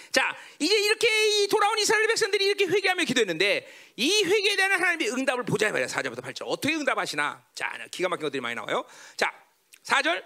자 0.09 0.33
이제 0.59 0.73
이렇게 0.73 1.47
돌아온 1.49 1.77
이스라엘 1.79 2.07
백성들이 2.07 2.45
이렇게 2.45 2.65
회개하며 2.65 3.03
기도했는데 3.03 3.67
이 3.97 4.23
회개에 4.23 4.55
대한 4.55 4.71
하나님의 4.71 5.11
응답을 5.11 5.43
보자 5.43 5.69
말이야 5.69 5.87
4절부터 5.87 6.21
8절 6.21 6.43
어떻게 6.45 6.75
응답하시나 6.75 7.45
자 7.53 7.77
기가 7.91 8.07
막힌 8.07 8.23
것들이 8.23 8.39
많이 8.39 8.55
나와요 8.55 8.85
자 9.17 9.33
4절 9.83 10.23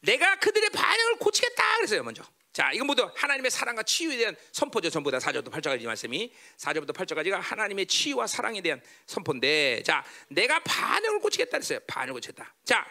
내가 0.00 0.38
그들의 0.38 0.70
반응을 0.70 1.16
고치겠다 1.16 1.76
그랬어요 1.76 2.02
먼저 2.02 2.22
자, 2.56 2.70
이건 2.72 2.86
모두 2.86 3.06
하나님의 3.14 3.50
사랑과 3.50 3.82
치유에 3.82 4.16
대한 4.16 4.34
선포죠. 4.50 4.88
전부 4.88 5.10
다 5.10 5.18
4절부터 5.18 5.52
8절까지 5.52 5.84
말씀이 5.84 6.32
4절부터 6.56 6.94
8절까지가 6.94 7.38
하나님의 7.38 7.84
치유와 7.84 8.26
사랑에 8.26 8.62
대한 8.62 8.80
선포인데 9.04 9.82
자, 9.82 10.02
내가 10.28 10.58
반역을 10.60 11.20
고치겠다 11.20 11.50
그랬어요. 11.50 11.80
반역을 11.86 12.14
고쳤다. 12.14 12.54
자, 12.64 12.86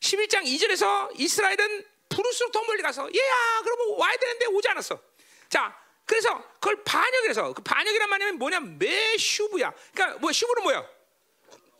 11장 0.00 0.44
2절에서 0.44 1.18
이스라엘은 1.18 1.86
부를수록 2.10 2.52
더 2.52 2.62
멀리 2.64 2.82
가서 2.82 3.04
얘야, 3.04 3.60
그러면 3.64 3.98
와야 3.98 4.14
되는데 4.18 4.44
오지 4.44 4.68
않았어. 4.68 5.00
자, 5.48 5.74
그래서 6.04 6.42
그걸 6.60 6.84
반역이라서 6.84 7.54
그 7.54 7.62
반역이란 7.62 8.10
말이면 8.10 8.36
뭐냐? 8.36 8.60
매슈브야. 8.60 9.72
그러니까 9.94 10.18
뭐 10.18 10.30
슈브는 10.30 10.64
뭐야? 10.64 10.86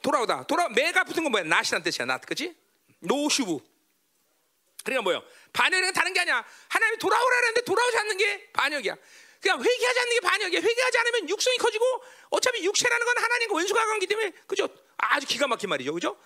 돌아오다. 0.00 0.46
돌아 0.46 0.70
매가 0.70 1.04
붙은 1.04 1.24
건 1.24 1.32
뭐야? 1.32 1.44
not이란 1.44 1.82
뜻이야. 1.82 2.06
not. 2.06 2.22
그렇지? 2.22 2.56
no슈브. 3.00 3.58
그러니까 4.88 5.02
뭐요? 5.02 5.22
반역은 5.52 5.92
다른 5.92 6.12
게 6.14 6.20
아니야. 6.20 6.44
하나님이 6.68 6.98
돌아오라 6.98 7.36
그랬는데 7.36 7.60
돌아오지 7.62 7.96
않는 7.98 8.16
게 8.16 8.50
반역이야. 8.52 8.96
그냥 9.40 9.62
회개하지 9.62 10.00
않는 10.00 10.14
게 10.14 10.20
반역이야. 10.20 10.60
회개하지 10.60 10.98
않으면 10.98 11.28
육성이 11.28 11.58
커지고 11.58 12.02
어차피 12.30 12.64
육체라는 12.64 13.06
건 13.06 13.18
하나님과 13.18 13.54
원수가 13.54 13.86
관계기 13.86 14.06
때문에 14.06 14.32
그죠? 14.46 14.68
아주 14.96 15.26
기가 15.26 15.46
막힌 15.46 15.68
말이죠. 15.68 15.92
그죠? 15.92 16.18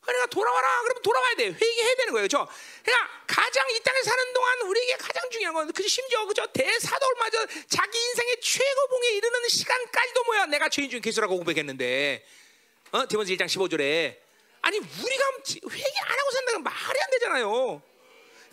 그러니까 0.00 0.26
돌아와라. 0.26 0.82
그러면 0.82 1.02
돌아와야 1.02 1.34
돼. 1.36 1.44
회개해야 1.46 1.94
되는 1.94 2.12
거예요. 2.12 2.24
그죠? 2.24 2.48
그러니까 2.82 3.08
가장 3.26 3.70
이 3.70 3.80
땅에 3.80 4.02
사는 4.02 4.32
동안 4.32 4.60
우리에게 4.62 4.96
가장 4.96 5.30
중요한 5.30 5.54
건 5.54 5.72
그죠? 5.72 5.88
심지어 5.88 6.26
그죠? 6.26 6.46
대사도마저 6.52 7.46
자기 7.68 7.98
인생의 7.98 8.40
최고봉에 8.40 9.08
이르는 9.10 9.48
시간까지도 9.48 10.24
뭐야? 10.24 10.46
내가 10.46 10.68
죄인 10.68 10.90
중 10.90 11.00
개수라고 11.00 11.38
고백했는데. 11.38 12.26
어? 12.90 13.06
디모스 13.06 13.32
1장 13.32 13.46
15절에 13.46 14.16
아니 14.62 14.78
우리가 14.78 15.24
회개 15.70 15.98
안 16.02 16.18
하고 16.18 16.30
산다는 16.32 16.62
말이 16.62 17.00
안 17.00 17.10
되잖아요. 17.10 17.82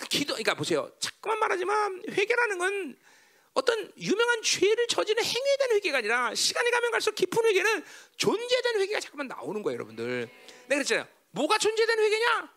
기도, 0.09 0.34
그러니까 0.34 0.53
보세요. 0.53 0.91
자꾸만 0.99 1.39
말하지만 1.39 2.03
회개라는 2.09 2.57
건 2.57 2.97
어떤 3.53 3.91
유명한 3.97 4.41
죄를 4.41 4.88
저지른 4.88 5.23
행위에 5.23 5.57
대한 5.57 5.72
회개가 5.76 5.97
아니라 5.99 6.35
시간이 6.35 6.69
가면 6.72 6.91
갈수록 6.91 7.15
깊은 7.15 7.45
회개는 7.45 7.85
존재에 8.17 8.61
대한 8.61 8.81
회개가 8.81 8.99
자꾸만 8.99 9.27
나오는 9.27 9.63
거예요, 9.63 9.76
여러분들. 9.76 10.30
내가 10.67 10.76
그랬잖아요. 10.76 11.07
뭐가 11.31 11.57
존재에 11.57 11.85
대한 11.85 11.99
회개냐? 11.99 12.55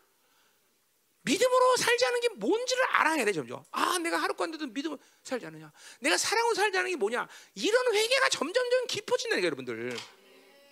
믿음으로 1.22 1.76
않은 2.06 2.20
게 2.20 2.28
뭔지를 2.30 2.84
알아야 2.84 3.24
돼, 3.24 3.32
점점. 3.32 3.62
아, 3.70 3.98
내가 3.98 4.16
하루간데도 4.16 4.66
믿음으로 4.68 5.00
살지 5.22 5.46
않느냐? 5.46 5.70
내가 6.00 6.16
사랑으로 6.16 6.54
살지 6.54 6.78
않은 6.78 6.90
게 6.90 6.96
뭐냐? 6.96 7.28
이런 7.54 7.94
회개가 7.94 8.28
점점점 8.30 8.86
깊어진다는 8.86 9.42
게 9.42 9.46
여러분들. 9.46 9.96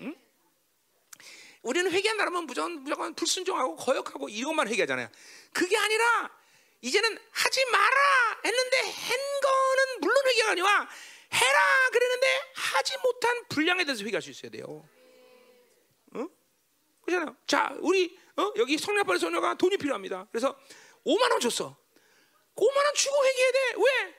응? 0.00 0.14
우리는 1.62 1.90
회개한다면 1.90 2.46
무조건, 2.46 2.82
무조건 2.82 3.14
불순종하고 3.14 3.76
거역하고 3.76 4.28
이것만 4.28 4.68
회개하잖아요. 4.68 5.08
그게 5.52 5.76
아니라 5.76 6.30
이제는 6.80 7.18
하지 7.30 7.64
마라 7.66 8.40
했는데 8.44 8.76
한 8.80 9.40
거는 9.40 10.00
물론 10.00 10.26
회개가 10.26 10.50
아니라 10.50 10.88
해라 11.32 11.90
그랬는데 11.90 12.42
하지 12.54 12.96
못한 12.98 13.44
분량에 13.48 13.84
대해서 13.84 14.04
회개할 14.04 14.22
수 14.22 14.30
있어야 14.30 14.50
돼요. 14.50 14.88
어? 16.14 16.26
그렇잖아요. 17.02 17.36
자, 17.46 17.74
우리 17.80 18.18
어? 18.36 18.52
여기 18.56 18.78
성령파의 18.78 19.18
소녀가 19.18 19.54
돈이 19.54 19.76
필요합니다. 19.78 20.28
그래서 20.30 20.56
5만 21.06 21.30
원 21.32 21.40
줬어. 21.40 21.76
5만 22.56 22.76
원 22.84 22.94
주고 22.94 23.24
회개해야 23.26 23.52
돼. 23.52 23.58
왜? 23.76 24.14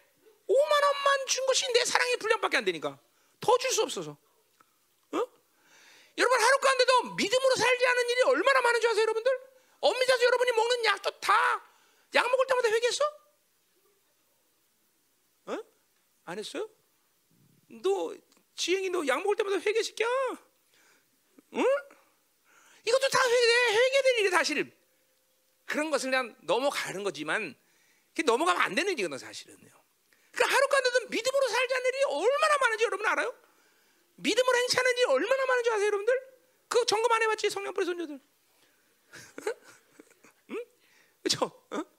5만 0.50 0.84
원만 0.84 1.26
준 1.28 1.46
것이 1.46 1.72
내 1.74 1.86
사랑의 1.86 2.18
분량밖에 2.18 2.58
안 2.58 2.66
되니까 2.66 3.00
더 3.40 3.58
줄 3.58 3.72
수 3.72 3.84
없어서. 3.84 4.12
어? 5.12 5.28
여러분 6.18 6.40
하루 6.42 6.58
가운데도 6.60 7.04
믿음으로 7.16 7.56
살지 7.56 7.86
않은 7.88 8.10
일이 8.10 8.22
얼마나 8.24 8.62
많은 8.62 8.82
줄 8.82 8.90
아세요, 8.90 9.04
여러분들? 9.04 9.40
엄밀해서 9.82 10.24
여러분이 10.24 10.52
먹는 10.54 10.86
약도 10.86 11.12
다 11.20 11.34
약 12.18 12.30
먹을 12.30 12.46
때마다 12.48 12.70
회개했어? 12.70 13.06
어? 15.46 15.58
안 16.26 16.40
했어요? 16.40 16.70
너 17.82 18.16
지행이 18.56 18.90
너 18.90 19.06
약 19.08 19.20
먹을 19.22 19.36
때마다 19.36 19.60
회개시켜? 19.60 20.06
응? 21.54 21.66
이것도 22.86 23.08
다 23.10 23.20
회개, 23.30 23.78
회개될 23.78 24.20
일이 24.20 24.30
사실 24.30 24.72
그런 25.66 25.92
것을 25.92 26.10
그냥 26.12 26.36
넘어가는 26.42 27.04
거지만 27.04 27.56
넘어가면 28.26 28.62
안 28.62 28.74
되는 28.74 28.94
일이거든 28.94 29.18
사실은요. 29.20 29.70
그러니까 30.32 30.56
하루간데도 30.56 31.08
믿음으로 31.10 31.48
살지 31.50 31.74
않는 31.76 31.88
일이 31.94 32.04
얼마나 32.06 32.58
많은지 32.62 32.84
여러분 32.86 33.06
알아요? 33.06 33.36
믿음으로 34.16 34.58
행치하는 34.58 34.92
일이 34.94 35.04
얼마나 35.06 35.46
많은지 35.46 35.70
아세요, 35.70 35.88
여러분들? 35.88 36.38
그거 36.68 36.86
점검 36.86 37.12
안 37.12 37.22
해봤지 37.24 37.50
성령불의 37.50 37.86
손녀들? 37.86 38.20
응? 40.50 40.66
그렇죠? 41.22 41.46
어? 41.72 41.97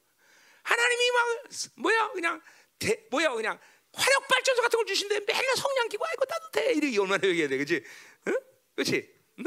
하나님이 0.68 1.10
막 1.10 1.48
뭐야 1.76 2.10
그냥 2.12 2.42
대, 2.78 3.06
뭐야 3.10 3.32
그냥 3.32 3.58
화력 3.92 4.28
발전소 4.28 4.62
같은 4.62 4.78
걸 4.78 4.86
주신데 4.86 5.20
맨날 5.20 5.56
성냥 5.56 5.88
끼고 5.88 6.04
아이고 6.06 6.24
돼 6.52 6.72
이렇게 6.72 6.98
얼마나 6.98 7.26
얘기해야 7.26 7.48
돼 7.48 7.56
그렇지 7.56 7.82
응? 8.26 8.38
그렇지 8.74 9.14
응? 9.40 9.44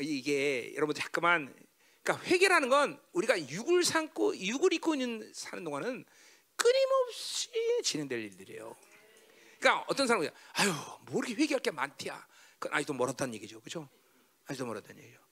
이게 0.00 0.74
여러분 0.74 0.94
자꾸만 0.94 1.54
그러니까 2.02 2.26
회개라는 2.26 2.68
건 2.68 3.00
우리가 3.12 3.48
육을 3.48 3.84
삼고 3.84 4.36
육을 4.36 4.74
입고 4.74 4.94
있는 4.94 5.32
사는 5.32 5.64
동안은 5.64 6.04
끊임없이 6.56 7.50
진행될 7.82 8.20
일들이에요. 8.20 8.76
그러니까 9.58 9.84
어떤 9.88 10.06
사람이 10.06 10.28
아유 10.52 10.70
뭐 11.06 11.22
이렇게 11.24 11.42
회개할 11.42 11.62
게 11.62 11.70
많디야. 11.70 12.26
그건 12.58 12.76
아직도 12.76 12.92
멀었다는 12.92 13.34
얘기죠, 13.34 13.60
그렇죠? 13.60 13.88
아직도 14.44 14.66
멀었다는 14.66 15.02
얘기죠. 15.02 15.23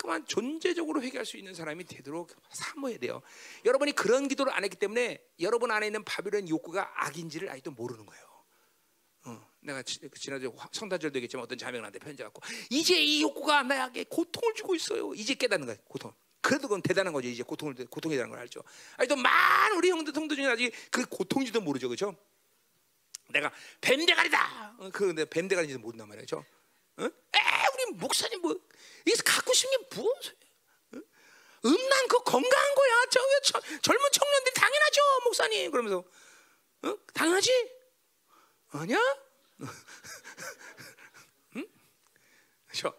자꾸만 0.00 0.24
존재적으로 0.26 1.02
회개할 1.02 1.26
수 1.26 1.36
있는 1.36 1.54
사람이 1.54 1.84
되도록 1.84 2.34
사모해야 2.50 2.98
돼요. 2.98 3.20
여러분이 3.66 3.92
그런 3.92 4.28
기도를 4.28 4.52
안 4.52 4.64
했기 4.64 4.76
때문에 4.76 5.22
여러분 5.40 5.70
안에 5.70 5.86
있는 5.86 6.02
바빌론 6.04 6.48
욕구가 6.48 7.04
악인지를 7.04 7.50
아직도 7.50 7.72
모르는 7.72 8.06
거예요. 8.06 8.24
어, 9.26 9.46
내가 9.60 9.82
지난주 9.82 10.52
성탄절도 10.72 11.18
얘기했지만 11.18 11.44
어떤 11.44 11.58
자매가 11.58 11.82
나한테 11.82 11.98
편지 11.98 12.22
갖고 12.22 12.40
이제 12.70 13.00
이 13.02 13.20
욕구가 13.22 13.62
나에게 13.62 14.04
고통을 14.04 14.54
주고 14.54 14.74
있어요. 14.74 15.12
이제 15.14 15.34
깨닫는 15.34 15.66
거예요. 15.66 15.78
고통. 15.84 16.12
그래도 16.40 16.62
그건 16.62 16.80
대단한 16.80 17.12
거죠. 17.12 17.28
이제 17.28 17.42
고통을 17.42 17.74
고통이라는 17.74 18.30
걸 18.30 18.38
알죠. 18.38 18.62
아직도 18.96 19.16
많은 19.16 19.76
우리 19.76 19.90
형들 19.90 20.14
성도 20.14 20.34
중에 20.34 20.46
아직 20.46 20.72
그 20.90 21.04
고통인지도 21.04 21.60
모르죠, 21.60 21.88
그렇죠? 21.88 22.16
내가 23.28 23.52
뱀대가리다. 23.82 24.76
어, 24.78 24.90
그 24.90 25.08
근데 25.08 25.26
뱀대가리인지도 25.26 25.80
모른단 25.80 26.08
말이죠. 26.08 26.42
어? 26.96 27.04
에, 27.04 27.38
우리 27.74 27.98
목사님 27.98 28.40
뭐 28.40 28.58
이게 29.06 29.16
갖고 29.24 29.52
싶은 29.52 29.70
게 29.70 29.78
무슨 29.96 30.12
소리야? 30.22 30.40
음란 31.64 32.08
그 32.08 32.22
건강한 32.22 32.74
거야. 32.74 33.06
저, 33.10 33.20
저 33.42 33.60
젊은 33.80 34.10
청년들 34.12 34.52
당연하죠, 34.54 35.00
목사님. 35.24 35.70
그러면서 35.70 36.04
어? 36.82 36.96
당연하지? 37.12 37.70
아니야? 38.70 38.98
응? 41.56 41.66
그렇죠? 42.66 42.94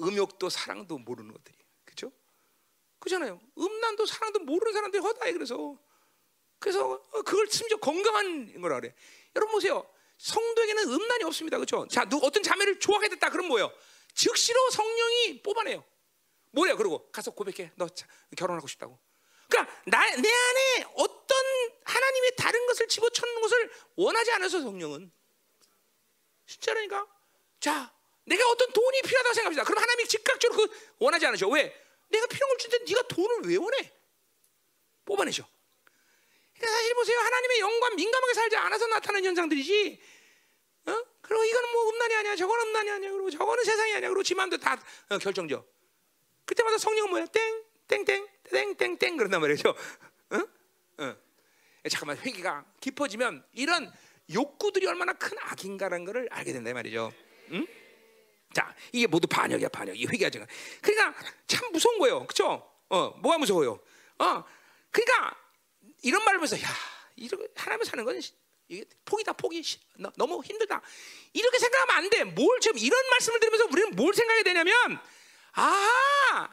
음욕도 0.00 0.48
사랑도 0.48 0.98
모르는 0.98 1.32
것들이 1.32 1.56
그렇죠? 1.84 2.12
그잖아요. 3.00 3.40
음란도 3.58 4.06
사랑도 4.06 4.40
모르는 4.40 4.72
사람들이 4.72 5.02
허다해 5.02 5.32
그래서 5.32 5.76
그래서 6.60 7.00
그걸 7.24 7.48
심지어 7.50 7.76
건강한 7.78 8.60
거라 8.60 8.80
그래. 8.80 8.94
여러분 9.34 9.54
보세요. 9.54 9.88
성도에게는 10.18 10.88
음란이 10.90 11.24
없습니다. 11.24 11.56
그렇죠? 11.56 11.86
자, 11.88 12.04
누 12.04 12.18
어떤 12.22 12.42
자매를 12.42 12.80
좋아하게 12.80 13.08
됐다. 13.10 13.30
그럼 13.30 13.46
뭐예요? 13.48 13.72
즉시로 14.18 14.70
성령이 14.70 15.42
뽑아내요. 15.44 15.84
뭐래요? 16.50 16.76
그리고 16.76 17.08
가서 17.12 17.30
고백해. 17.30 17.70
너 17.76 17.88
자, 17.88 18.04
결혼하고 18.36 18.66
싶다고. 18.66 18.98
그러니까 19.48 19.72
나, 19.86 20.04
내 20.16 20.28
안에 20.28 20.86
어떤 20.94 21.38
하나님의 21.84 22.34
다른 22.36 22.66
것을 22.66 22.88
집어넣는 22.88 23.40
것을 23.40 23.70
원하지 23.94 24.32
않아서 24.32 24.60
성령은 24.60 25.12
진짜라니까. 26.46 27.06
자, 27.60 27.94
내가 28.24 28.44
어떤 28.50 28.72
돈이 28.72 29.02
필요하다고 29.02 29.34
생각합니다. 29.34 29.64
그럼 29.64 29.82
하나님이 29.82 30.08
즉각적으로 30.08 30.66
그 30.66 30.94
원하지 30.98 31.26
않으셔. 31.26 31.46
왜? 31.48 31.72
내가 32.08 32.26
필요한 32.26 32.48
걸 32.50 32.58
주는데 32.58 32.92
네가 32.92 33.02
돈을 33.06 33.42
왜 33.44 33.56
원해? 33.56 33.92
뽑아내셔. 35.04 35.48
그러니까 36.54 36.76
사실 36.76 36.94
보세요. 36.94 37.18
하나님의 37.20 37.60
영광 37.60 37.94
민감하게 37.94 38.34
살지 38.34 38.56
않아서 38.56 38.86
나타나는 38.88 39.28
현상들이지. 39.28 40.02
어? 41.28 41.34
그리고 41.34 41.44
이거는 41.44 41.72
뭐 41.72 41.90
음란이 41.90 42.14
아니야. 42.16 42.36
저건 42.36 42.60
음란이 42.60 42.90
아니야. 42.90 43.10
그리고 43.10 43.30
저거는 43.30 43.64
세상이 43.64 43.94
아니야. 43.94 44.08
그리고 44.08 44.22
지만도 44.22 44.56
다 44.56 44.80
어, 45.10 45.18
결정져. 45.18 45.64
그때마다 46.44 46.78
성령은 46.78 47.10
뭐야? 47.10 47.26
땡, 47.26 47.64
땡, 47.86 48.04
땡, 48.04 48.26
땡, 48.50 48.74
땡, 48.76 48.96
땡 48.98 49.16
그런단 49.16 49.40
말이죠. 49.40 49.68
어? 50.30 50.36
어. 51.04 51.16
잠깐만 51.90 52.16
회개가 52.18 52.64
깊어지면 52.80 53.44
이런 53.52 53.92
욕구들이 54.32 54.86
얼마나 54.86 55.12
큰 55.12 55.36
악인가라는 55.40 56.04
것을 56.04 56.28
알게 56.30 56.52
된다 56.52 56.72
말이죠. 56.72 57.12
응? 57.52 57.66
자, 58.54 58.74
이게 58.92 59.06
모두 59.06 59.26
반역이야, 59.26 59.68
반역. 59.68 59.98
이 59.98 60.06
회개하지. 60.06 60.40
그러니까 60.80 61.14
참 61.46 61.70
무서운 61.72 61.98
거예요. 61.98 62.20
그렇죠? 62.20 62.70
어, 62.88 63.10
뭐가 63.18 63.38
무서워요? 63.38 63.78
어, 64.18 64.44
그러니까 64.90 65.36
이런 66.02 66.24
말을 66.24 66.38
하면서 66.38 66.56
야, 66.60 66.68
이렇게 67.16 67.46
하나님 67.56 67.84
사는 67.84 68.04
건 68.04 68.20
이게 68.68 68.84
포기다, 69.04 69.32
포기. 69.32 69.62
너무 70.16 70.42
힘들다. 70.44 70.80
이렇게 71.32 71.58
생각하면 71.58 71.96
안 71.96 72.10
돼. 72.10 72.24
뭘 72.24 72.60
지금 72.60 72.78
이런 72.78 73.08
말씀을 73.10 73.40
들으면서 73.40 73.66
우리는 73.70 73.96
뭘 73.96 74.14
생각해야 74.14 74.42
되냐면 74.42 74.72
아, 75.54 76.48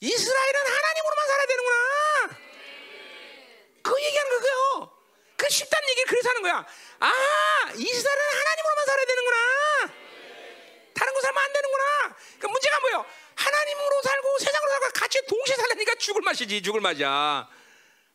이스라엘은 0.00 0.54
하나님으로만 0.66 1.26
살아야 1.28 1.46
되는구나. 1.46 2.40
그 3.82 4.02
얘기하는 4.02 4.40
거예요. 4.40 4.98
그 5.36 5.50
쉽다는 5.50 5.88
얘기를 5.90 6.08
그래서 6.08 6.28
하는 6.30 6.42
거야. 6.42 6.66
아, 7.00 7.72
이스라엘은 7.76 8.38
하나님으로만 8.38 8.86
살아야 8.86 9.04
되는구나. 9.06 9.36
다른 10.94 11.14
거 11.14 11.20
살면 11.20 11.42
안 11.44 11.52
되는구나. 11.52 11.84
그러니까 12.16 12.48
문제가 12.48 12.80
뭐예요? 12.80 13.06
하나님으로 13.34 14.02
살고 14.02 14.38
세상으로 14.38 14.70
살고 14.70 14.88
같이 14.94 15.26
동시에 15.26 15.56
살려니까 15.56 15.94
죽을 15.96 16.22
맛이지, 16.22 16.62
죽을 16.62 16.80
맛이야. 16.80 17.48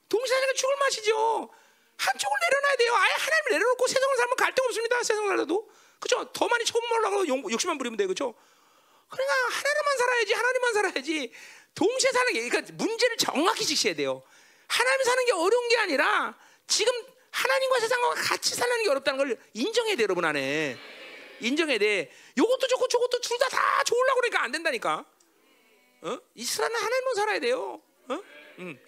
동시에 0.10 0.36
살니까 0.36 0.54
죽을 0.54 0.76
맛이죠. 0.78 1.54
한쪽을 1.98 2.38
내려놔야 2.42 2.76
돼요. 2.78 2.94
아예 2.96 3.12
하나님을 3.14 3.52
내려놓고 3.52 3.88
세상을 3.88 4.18
살면 4.18 4.36
갈등 4.36 4.64
없습니다. 4.66 5.04
세상을 5.04 5.30
살아도. 5.30 5.70
그죠? 6.00 6.32
더 6.32 6.48
많이 6.48 6.64
올라가고 6.94 7.52
욕심만 7.52 7.78
부리면 7.78 7.98
돼. 7.98 8.06
그죠? 8.06 8.34
그러니까 9.10 9.34
하나님만 9.34 9.98
살아야지. 9.98 10.34
하나님만 10.34 10.74
살아야지. 10.74 11.34
동시에 11.74 12.12
사는 12.12 12.34
게 12.34 12.48
그러니까 12.50 12.74
문제를 12.76 13.18
정확히 13.18 13.66
지셔야 13.66 13.96
돼요. 13.96 14.24
하나님 14.68 15.04
사는 15.06 15.26
게 15.26 15.32
어려운 15.32 15.70
게 15.70 15.78
아니라 15.78 16.38
지금 16.68 16.92
하나님과 17.32 17.80
세상과 17.80 18.10
같이 18.16 18.56
사는 18.56 18.84
게 18.84 18.90
어렵다는 18.90 19.18
걸 19.18 19.40
인정해야 19.54 19.96
돼, 19.96 20.04
여러분 20.04 20.26
안에. 20.26 20.78
인정해야 21.40 21.78
돼. 21.78 22.12
요것도 22.38 22.68
좋고 22.68 22.88
저것도 22.88 23.22
둘 23.22 23.38
다 23.38 23.48
다 23.50 23.84
좋으려고 23.84 24.22
그러니까 24.22 24.44
안 24.44 24.52
된다니까. 24.52 25.06
어? 26.02 26.18
이스라엘은 26.36 26.76
하나님만 26.76 27.16
살아야 27.16 27.40
돼요. 27.40 27.82
어? 28.10 28.20
응. 28.60 28.80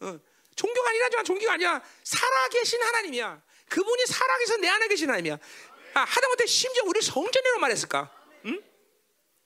어. 0.00 0.18
종교가 0.58 0.90
아니라지만 0.90 1.24
종교가 1.24 1.52
아니야. 1.54 1.80
살아계신 2.02 2.82
하나님이야. 2.82 3.40
그분이 3.68 4.06
살아계서 4.06 4.56
내 4.56 4.68
안에 4.68 4.88
계신 4.88 5.08
하나님이야. 5.08 5.38
아, 5.94 6.00
하다못해 6.00 6.46
심지어 6.46 6.82
우리 6.84 7.00
성전이라고 7.00 7.60
말했을까? 7.60 8.10
응? 8.46 8.60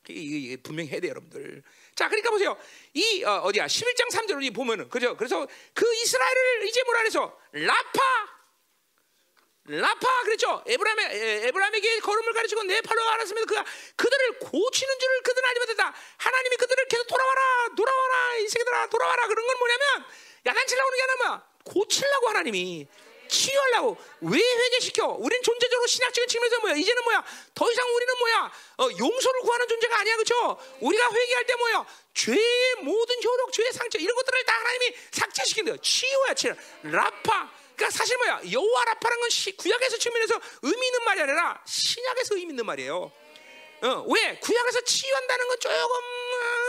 이게, 0.09 0.57
분명히 0.57 0.89
해야 0.91 1.01
돼 1.01 1.09
여러분들. 1.09 1.63
자, 1.95 2.09
그러니까 2.09 2.31
보세요. 2.31 2.59
이 2.95 3.23
어, 3.25 3.51
디야 3.53 3.67
11장 3.67 4.11
3절을 4.11 4.55
보면은 4.55 4.89
그죠? 4.89 5.15
그래서 5.17 5.47
그 5.75 5.95
이스라엘을 5.95 6.67
이제 6.67 6.83
뭐라 6.85 7.01
그래서 7.01 7.39
라파 7.53 8.01
라파 9.65 10.23
그랬죠. 10.25 10.65
에브라임에 10.67 11.47
에브라임에게 11.47 12.01
걸음을 12.01 12.33
가르치고 12.33 12.65
내 12.65 12.81
팔로 12.81 13.07
알았으면 13.11 13.47
그 13.47 13.55
그들을 13.97 14.39
고치는 14.41 14.99
줄을 14.99 15.23
그들은 15.23 15.49
알지 15.49 15.61
못했다. 15.61 15.95
하나님이 16.17 16.57
그들을 16.57 16.89
계속 16.89 17.07
돌아와라, 17.07 17.69
돌아와라 17.77 18.37
이 18.39 18.49
새끼들아 18.49 18.89
돌아와라 18.89 19.29
그런 19.29 19.47
건 19.47 19.59
뭐냐면 19.59 20.05
야단치려고 20.47 20.87
하는 20.87 20.97
게 20.97 21.03
아니라 21.03 21.17
뭐야? 21.25 21.47
고치려고 21.65 22.29
하나님이 22.29 22.87
치유하려고 23.29 23.97
왜 24.21 24.39
회개시켜? 24.39 25.07
우린 25.19 25.43
존재적으로 25.43 25.87
신학적인 25.87 26.29
측면에서 26.29 26.61
뭐야? 26.61 26.75
이제는 26.75 27.03
뭐야? 27.05 27.25
더 27.55 27.71
이상 27.71 27.95
우리는 27.95 28.19
뭐야? 28.19 28.53
어, 28.79 28.89
용서를 28.99 29.41
구하는 29.41 29.69
존재가 29.69 29.99
아니야, 30.01 30.17
그렇죠? 30.17 30.59
우리가 30.81 31.11
회개할 31.13 31.47
때 31.47 31.55
뭐야? 31.57 31.87
죄의 32.15 32.75
모든 32.83 33.17
효력, 33.25 33.53
죄의 33.53 33.73
상처 33.73 33.99
이런 33.99 34.15
것들을 34.15 34.45
다 34.45 34.55
하나님이 34.59 34.97
삭제시킨대요. 35.13 35.77
치유야, 35.79 36.35
치유. 36.35 36.55
라파. 36.83 37.51
그러니까 37.75 37.91
사실 37.91 38.17
뭐야? 38.19 38.43
여호와 38.53 38.85
라파라는 38.85 39.21
건 39.21 39.31
시, 39.31 39.57
구약에서 39.57 39.97
측면에서 39.97 40.41
의미 40.63 40.87
있는 40.87 41.05
말이 41.05 41.21
아니라 41.23 41.63
신약에서 41.67 42.35
의미 42.37 42.51
있는 42.51 42.67
말이에요. 42.67 43.11
어, 43.83 44.05
왜? 44.09 44.39
구약에서 44.39 44.81
치유한다는 44.83 45.49
건 45.49 45.59
조금 45.59 45.77
어, 45.77 46.62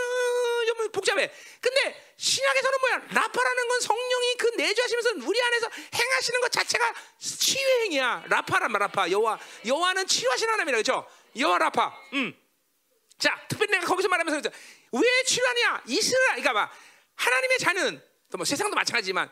좀 0.66 0.92
복잡해. 0.92 1.32
근데 1.62 2.14
신약에서는 2.18 2.80
뭐야? 2.80 3.02
라파라는 3.12 3.68
건 3.68 3.82
성령이 3.82 4.36
그 4.38 4.48
내주하시면서 4.58 5.28
우리 5.28 5.42
안에서 5.42 5.70
행하시는 5.94 6.42
것 6.42 6.52
자체가 6.52 6.94
치유의 7.20 7.82
행위야. 7.84 8.24
라파란 8.28 8.72
말, 8.72 8.80
라파. 8.82 9.10
여호와 9.12 9.40
여호와는 9.66 10.08
치유하신 10.08 10.48
하나님이라 10.48 10.78
그죠? 10.78 11.08
여호와 11.38 11.58
라파. 11.58 11.94
음. 12.14 12.36
자, 13.18 13.40
특별히 13.48 13.72
내가 13.72 13.86
거기서 13.86 14.08
말하면서 14.08 14.50
왜 14.92 15.24
치유하냐? 15.26 15.84
이스라엘, 15.88 16.42
그러니까 16.42 16.54
봐. 16.54 16.72
하나님의 17.16 17.58
자는 17.60 18.04
뭐 18.36 18.46
세상도 18.46 18.76
마찬가지지만 18.76 19.30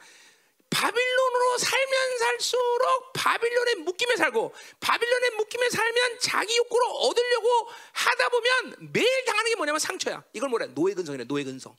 바빌론으로 0.72 1.58
살면 1.58 2.18
살수록 2.18 3.14
바빌론의 3.14 3.76
묶임에 3.76 4.16
살고 4.16 4.54
바빌론의 4.80 5.32
묶임에 5.32 5.70
살면 5.70 6.20
자기 6.20 6.58
욕구로 6.58 6.88
얻으려고 6.88 7.70
하다 7.92 8.30
보면 8.30 8.76
매일 8.94 9.26
당하는 9.26 9.52
게 9.52 9.56
뭐냐면 9.56 9.80
상처야. 9.80 10.24
이걸 10.34 10.50
뭐래? 10.50 10.68
노예 10.68 10.94
근성이래. 10.94 11.26
노예 11.26 11.44
근성. 11.44 11.76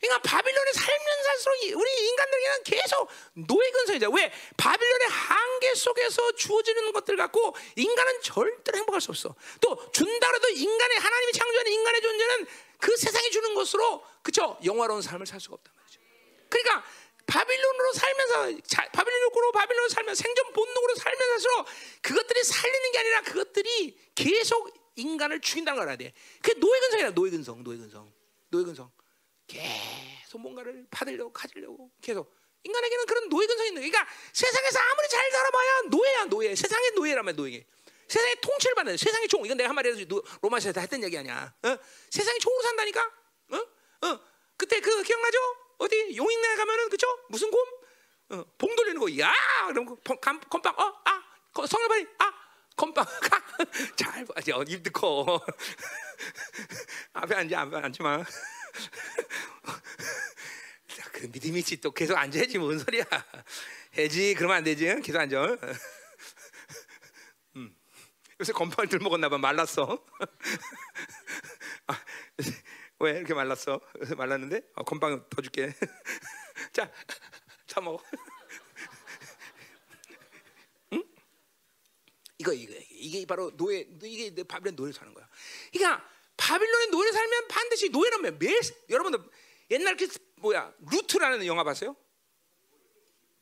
그러니까 0.00 0.20
바빌론에 0.22 0.72
살면 0.72 1.22
살수록 1.22 1.58
우리 1.76 2.08
인간들에게는 2.08 2.62
계속 2.64 3.08
노예 3.34 3.70
근성이죠. 3.70 4.10
왜? 4.10 4.32
바빌론의 4.56 5.08
한계 5.08 5.74
속에서 5.74 6.32
주어지는 6.32 6.92
것들 6.92 7.16
갖고 7.16 7.54
인간은 7.76 8.22
절대로 8.22 8.78
행복할 8.78 9.00
수 9.00 9.12
없어. 9.12 9.34
또 9.60 9.92
준다 9.92 10.28
그래도 10.28 10.48
인간의 10.48 10.98
하나님이 10.98 11.32
창조한 11.32 11.66
인간의 11.68 12.00
존재는 12.00 12.46
그 12.80 12.96
세상이 12.96 13.30
주는 13.30 13.54
것으로 13.54 14.04
그쵸 14.22 14.58
영화로운 14.64 15.02
삶을 15.02 15.24
살 15.26 15.38
수가 15.38 15.54
없단 15.54 15.72
말이죠. 15.76 16.00
그러니까 16.48 16.84
바빌론으로 17.26 17.92
살면서 17.92 18.60
자, 18.66 18.88
바빌론 18.92 19.22
욕구로 19.22 19.52
바빌론으로 19.52 19.88
살면 19.88 20.14
생존 20.14 20.52
본능으로 20.52 20.94
살면서 20.94 21.66
그것들이 22.02 22.44
살리는 22.44 22.92
게 22.92 22.98
아니라 22.98 23.22
그것들이 23.22 23.98
계속 24.14 24.70
인간을 24.96 25.40
죽인다는 25.40 25.78
걸 25.78 25.82
알아야 25.84 25.96
돼. 25.96 26.12
그게 26.42 26.58
노예 26.58 26.78
근성이야 26.80 27.10
노예 27.10 27.30
근성, 27.30 27.62
노예 27.62 27.78
근성, 27.78 28.12
노예 28.50 28.64
근성. 28.64 28.90
계속 29.46 30.40
뭔가를 30.40 30.86
받으려고 30.90 31.32
가지려고 31.32 31.90
계속 32.00 32.34
인간에게는 32.64 33.06
그런 33.06 33.28
노예 33.28 33.46
근성이 33.46 33.68
있는. 33.68 33.82
그러니까 33.82 34.06
세상에서 34.32 34.78
아무리 34.78 35.08
잘 35.08 35.30
살아봐야 35.30 35.82
노예야 35.90 36.24
노예. 36.26 36.54
세상의 36.54 36.92
노예라면 36.92 37.36
노예. 37.36 37.64
세상의 38.08 38.36
통치를 38.40 38.74
받는 38.74 38.96
세상의 38.96 39.28
종. 39.28 39.44
이건 39.44 39.56
내가 39.56 39.70
한 39.70 39.74
말이라도 39.74 40.22
로마시에서 40.42 40.80
했던 40.80 41.02
얘기 41.02 41.16
아니야. 41.16 41.52
어? 41.62 41.78
세상의 42.10 42.40
종으로 42.40 42.62
산다니까. 42.62 43.12
어? 43.52 43.56
어? 44.06 44.20
그때 44.56 44.80
그 44.80 45.02
기억나죠? 45.02 45.38
어디 45.78 46.16
용인내 46.16 46.56
가면은 46.56 46.88
그죠? 46.88 47.06
무슨 47.28 47.50
곰? 47.50 47.64
어, 48.30 48.44
봉 48.58 48.74
돌리는 48.74 49.00
거. 49.00 49.18
야! 49.18 49.32
그럼 49.68 49.96
건빵 50.04 50.74
어? 50.78 50.94
아! 51.04 51.22
성을발이 51.66 52.06
아! 52.18 52.32
건빵 52.76 53.04
잘 53.96 54.24
봐. 54.24 54.34
어, 54.54 54.62
입 54.66 54.82
듣고 54.82 55.40
앞에 57.12 57.34
앉아 57.34 57.60
앞에 57.60 57.76
앉지 57.76 58.02
마. 58.02 58.24
그 61.12 61.28
믿음이 61.30 61.60
있지 61.60 61.80
또 61.80 61.92
계속 61.92 62.16
앉아야지 62.16 62.58
뭔 62.58 62.78
소리야. 62.78 63.04
해지 63.96 64.34
그러면 64.34 64.58
안 64.58 64.64
되지. 64.64 65.00
계속 65.02 65.20
앉아. 65.20 65.56
음. 67.56 67.76
요새 68.40 68.52
건빵을 68.52 68.88
들 68.88 68.98
먹었나 68.98 69.28
봐. 69.28 69.38
말랐어. 69.38 70.04
아, 71.86 72.00
왜 73.02 73.18
이렇게 73.18 73.34
말랐어? 73.34 73.80
말랐는데? 74.16 74.62
어, 74.76 74.84
건빵 74.84 75.28
더 75.28 75.42
줄게. 75.42 75.74
자, 76.72 76.90
자 77.66 77.80
먹어. 77.80 78.02
이거 82.38 82.52
이거 82.52 82.74
이게 82.90 83.24
바로 83.24 83.56
노예 83.56 83.86
이게 84.02 84.42
바빌론 84.42 84.74
노예 84.74 84.92
사는 84.92 85.12
거야. 85.14 85.28
그러니까 85.72 86.08
바빌론의 86.36 86.88
노예 86.90 87.12
살면 87.12 87.48
반드시 87.48 87.88
노예라면 87.90 88.38
매일 88.38 88.58
여러분들 88.88 89.20
옛날 89.70 89.96
그 89.96 90.08
뭐야 90.36 90.72
Roots라는 90.90 91.46
영화 91.46 91.62
봤어요? 91.62 91.96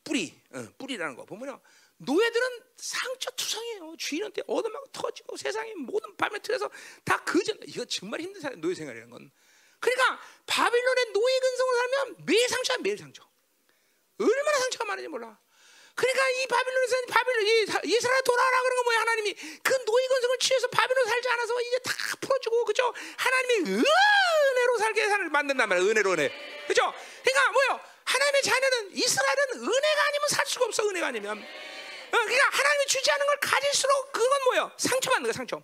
뿌리, 0.04 0.34
어, 0.52 0.66
뿌리라는 0.76 1.16
거 1.16 1.24
보면요. 1.24 1.60
노예들은 1.98 2.48
상처 2.76 3.30
투성이에요. 3.30 3.94
주인한테 3.98 4.42
얻어맞고 4.46 4.88
터지고 4.92 5.36
세상의 5.36 5.74
모든 5.76 6.16
밤에 6.16 6.38
틀에서 6.38 6.70
다 7.04 7.22
그전 7.24 7.58
이거 7.66 7.84
정말 7.84 8.20
힘든 8.20 8.40
사람 8.40 8.60
노예 8.60 8.74
생활이라는 8.74 9.10
건. 9.10 9.30
그러니까 9.80 10.20
바빌론의 10.46 11.12
노예 11.12 11.38
근성을 11.38 11.74
살면 11.74 12.16
매일 12.26 12.48
상처야 12.48 12.78
매일 12.80 12.98
상처. 12.98 13.22
얼마나 14.18 14.58
상처가 14.58 14.84
많은지 14.84 15.08
몰라. 15.08 15.38
그러니까 15.94 16.30
이 16.30 16.46
바빌론에서 16.46 16.96
바빌론 17.08 17.46
이 17.46 17.94
이스라엘 17.94 18.22
돌아라 18.22 18.62
그런 18.62 18.76
거 18.76 18.82
뭐야 18.84 19.00
하나님이. 19.00 19.34
그 19.62 19.84
노예 19.84 20.06
근성을 20.06 20.38
취해서 20.38 20.68
바빌론 20.68 21.06
살지 21.06 21.28
않아서 21.30 21.60
이제 21.62 21.78
다 21.78 21.92
풀어주고 22.20 22.64
그죠? 22.66 22.92
하나님이 23.16 23.70
은혜로 23.70 24.78
살게 24.78 25.06
만든단 25.28 25.68
말이야 25.68 25.86
은혜로 25.86 26.12
은혜. 26.12 26.28
그죠? 26.66 26.92
그러니까 27.22 27.52
뭐요? 27.52 27.80
하나님의 28.04 28.42
자녀는 28.42 28.96
이스라엘은 28.96 29.50
은혜가 29.62 30.06
아니면 30.08 30.28
살 30.30 30.46
수가 30.46 30.64
없어 30.66 30.88
은혜가 30.88 31.06
아니면. 31.08 31.38
어, 31.38 32.10
그러니까 32.10 32.48
하나님이 32.50 32.86
주지 32.86 33.10
않은 33.12 33.26
걸 33.26 33.36
가질수록 33.40 34.12
그건 34.12 34.44
뭐요? 34.44 34.72
상처받는 34.76 35.22
거야 35.24 35.32
상처. 35.32 35.62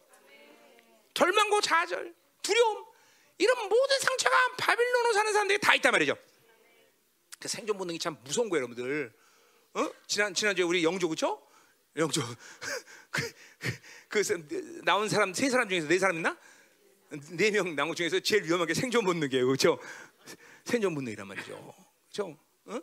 절망고 1.15 1.61
좌절 1.61 2.15
두려움 2.43 2.85
이런 3.39 3.69
모든 3.69 3.99
상처가 4.01 4.37
바빌론으로 4.57 5.13
사는 5.13 5.33
사람들이 5.33 5.59
다 5.61 5.75
있단 5.75 5.93
말이죠 5.93 6.17
그 7.39 7.49
생존 7.49 7.77
본능이 7.77 7.99
참 7.99 8.17
무서운 8.25 8.49
거예요 8.49 8.65
여러분들 8.65 9.13
어? 9.75 9.91
지난 10.07 10.33
지난주에 10.33 10.65
우리 10.65 10.83
영조 10.85 11.09
그쵸? 11.09 11.43
영조 11.97 12.23
그, 13.11 13.33
그, 14.09 14.09
그, 14.09 14.81
나온 14.85 15.09
사람 15.09 15.35
세 15.35 15.51
사람 15.51 15.69
중에서 15.69 15.89
네 15.89 15.99
사람 15.99 16.17
있나? 16.17 16.37
네 17.31 17.51
명 17.51 17.75
나온 17.77 17.95
중에서 17.95 18.21
제일 18.21 18.45
위험한 18.45 18.67
게 18.67 18.75
생존 18.75 19.05
본능이에요, 19.05 19.47
그렇죠? 19.47 19.79
생존 20.65 20.95
본능이란 20.95 21.27
말이죠, 21.29 21.75
그렇죠? 22.13 22.37
어? 22.67 22.81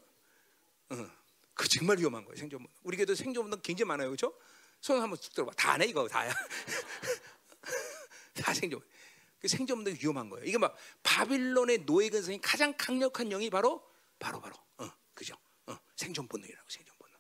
어. 0.90 1.10
그 1.54 1.68
정말 1.68 1.98
위험한 2.00 2.24
거예요, 2.24 2.36
생존 2.38 2.60
본능. 2.60 2.74
우리 2.84 2.98
교도 2.98 3.16
생존 3.16 3.44
본능 3.44 3.60
굉장히 3.62 3.88
많아요, 3.90 4.08
그렇죠? 4.10 4.34
손 4.80 5.02
한번 5.02 5.18
쑥 5.22 5.34
들어봐, 5.34 5.52
다네 5.54 5.86
이거 5.88 6.08
다야, 6.08 6.34
다 8.42 8.54
생존. 8.54 8.82
그 9.44 9.50
생존 9.50 9.80
본능이 9.80 10.00
위험한 10.02 10.30
거예요. 10.30 10.46
이게 10.46 10.58
막 10.58 10.74
바빌론의 11.04 11.80
노예 11.80 12.08
근성이 12.08 12.40
가장 12.40 12.74
강력한 12.78 13.28
영이 13.28 13.50
바로 13.50 13.86
바로 14.18 14.40
바로, 14.40 14.56
어, 14.78 14.90
그죠? 15.14 15.36
어, 15.68 15.78
생존 15.98 16.30
본능이라고 16.30 16.70
생존 16.70 16.96
본능. 16.98 17.18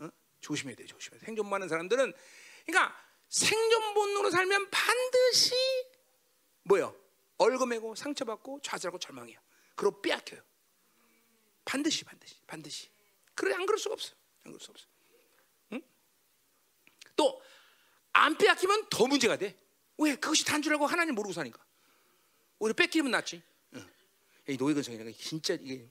어? 0.00 0.10
조심해야 0.42 0.76
돼, 0.76 0.84
조심해. 0.84 1.18
생존 1.20 1.48
많은 1.48 1.66
사람들은 1.66 2.12
그러니까 2.66 2.94
생존 3.30 3.94
본능으로 3.94 4.30
살면 4.30 4.68
반드시 4.70 5.54
뭐요? 6.64 6.94
얼금매고 7.38 7.94
상처받고 7.94 8.60
좌절하고 8.62 8.98
절망해요. 8.98 9.40
그리고 9.74 10.02
빼앗겨요. 10.02 10.42
반드시 11.64 12.04
반드시 12.04 12.42
반드시. 12.46 12.90
그래 13.34 13.54
안 13.54 13.64
그럴 13.64 13.78
수가 13.78 13.94
없어. 13.94 14.14
안 14.44 14.52
그럴 14.52 14.60
수 14.60 14.70
없어. 14.70 14.86
응? 15.72 15.80
또안 17.16 18.36
빼앗기면 18.36 18.90
더 18.90 19.06
문제가 19.06 19.38
돼. 19.38 19.67
왜? 19.98 20.14
그것이 20.16 20.44
단줄 20.44 20.72
알고 20.72 20.86
하나님 20.86 21.14
모르고 21.14 21.32
사니까. 21.32 21.58
오히려 22.58 22.74
뺏기면 22.74 23.10
낫지. 23.10 23.42
응. 23.74 23.86
이 24.48 24.56
노예 24.56 24.74
근성이라는 24.74 25.12
게 25.12 25.18
진짜 25.18 25.54
이게 25.60 25.86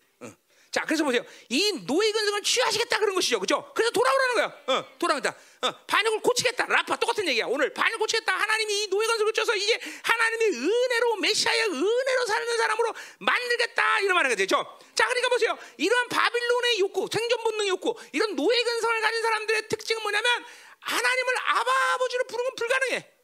자, 0.70 0.84
그래서 0.86 1.04
보세요. 1.04 1.24
이 1.50 1.72
노예 1.88 2.12
근성을 2.12 2.44
취하시겠다 2.44 3.00
그런 3.00 3.16
것이죠. 3.16 3.40
그죠? 3.40 3.72
그래서 3.74 3.92
돌아오라는 3.92 4.36
거야. 4.36 4.46
어, 4.68 4.98
돌아온다. 5.00 5.36
어, 5.62 5.72
반역을 5.88 6.22
고치겠다. 6.22 6.66
라파 6.66 6.98
똑같은 6.98 7.28
얘기야. 7.28 7.46
오늘 7.48 7.74
반역 7.74 7.98
고치겠다. 7.98 8.32
하나님이 8.32 8.84
이 8.84 8.88
노예 8.88 9.08
근성을 9.08 9.34
쳐서 9.34 9.56
이제 9.56 9.80
하나님의 10.04 10.48
은혜로 10.50 11.16
메시아의 11.16 11.64
은혜로 11.70 12.26
사는 12.28 12.58
사람으로 12.58 12.94
만들겠다. 13.20 14.00
이런 14.02 14.16
말이 14.16 14.36
되죠. 14.36 14.78
자, 14.94 15.08
그러니까 15.08 15.30
보세요. 15.30 15.58
이러한 15.78 16.10
바빌론의 16.10 16.80
욕구, 16.80 17.08
생존 17.12 17.42
본능의 17.44 17.70
욕구, 17.70 17.96
이런 18.12 18.36
노예 18.36 18.62
근성을 18.62 19.02
가진 19.02 19.22
사람들의 19.22 19.68
특징은 19.70 20.02
뭐냐면 20.02 20.46
하나님을 20.82 21.34
아바 21.44 21.94
아버지로 21.94 22.24
부르는 22.26 22.50
건 22.50 22.56
불가능해. 22.56 23.17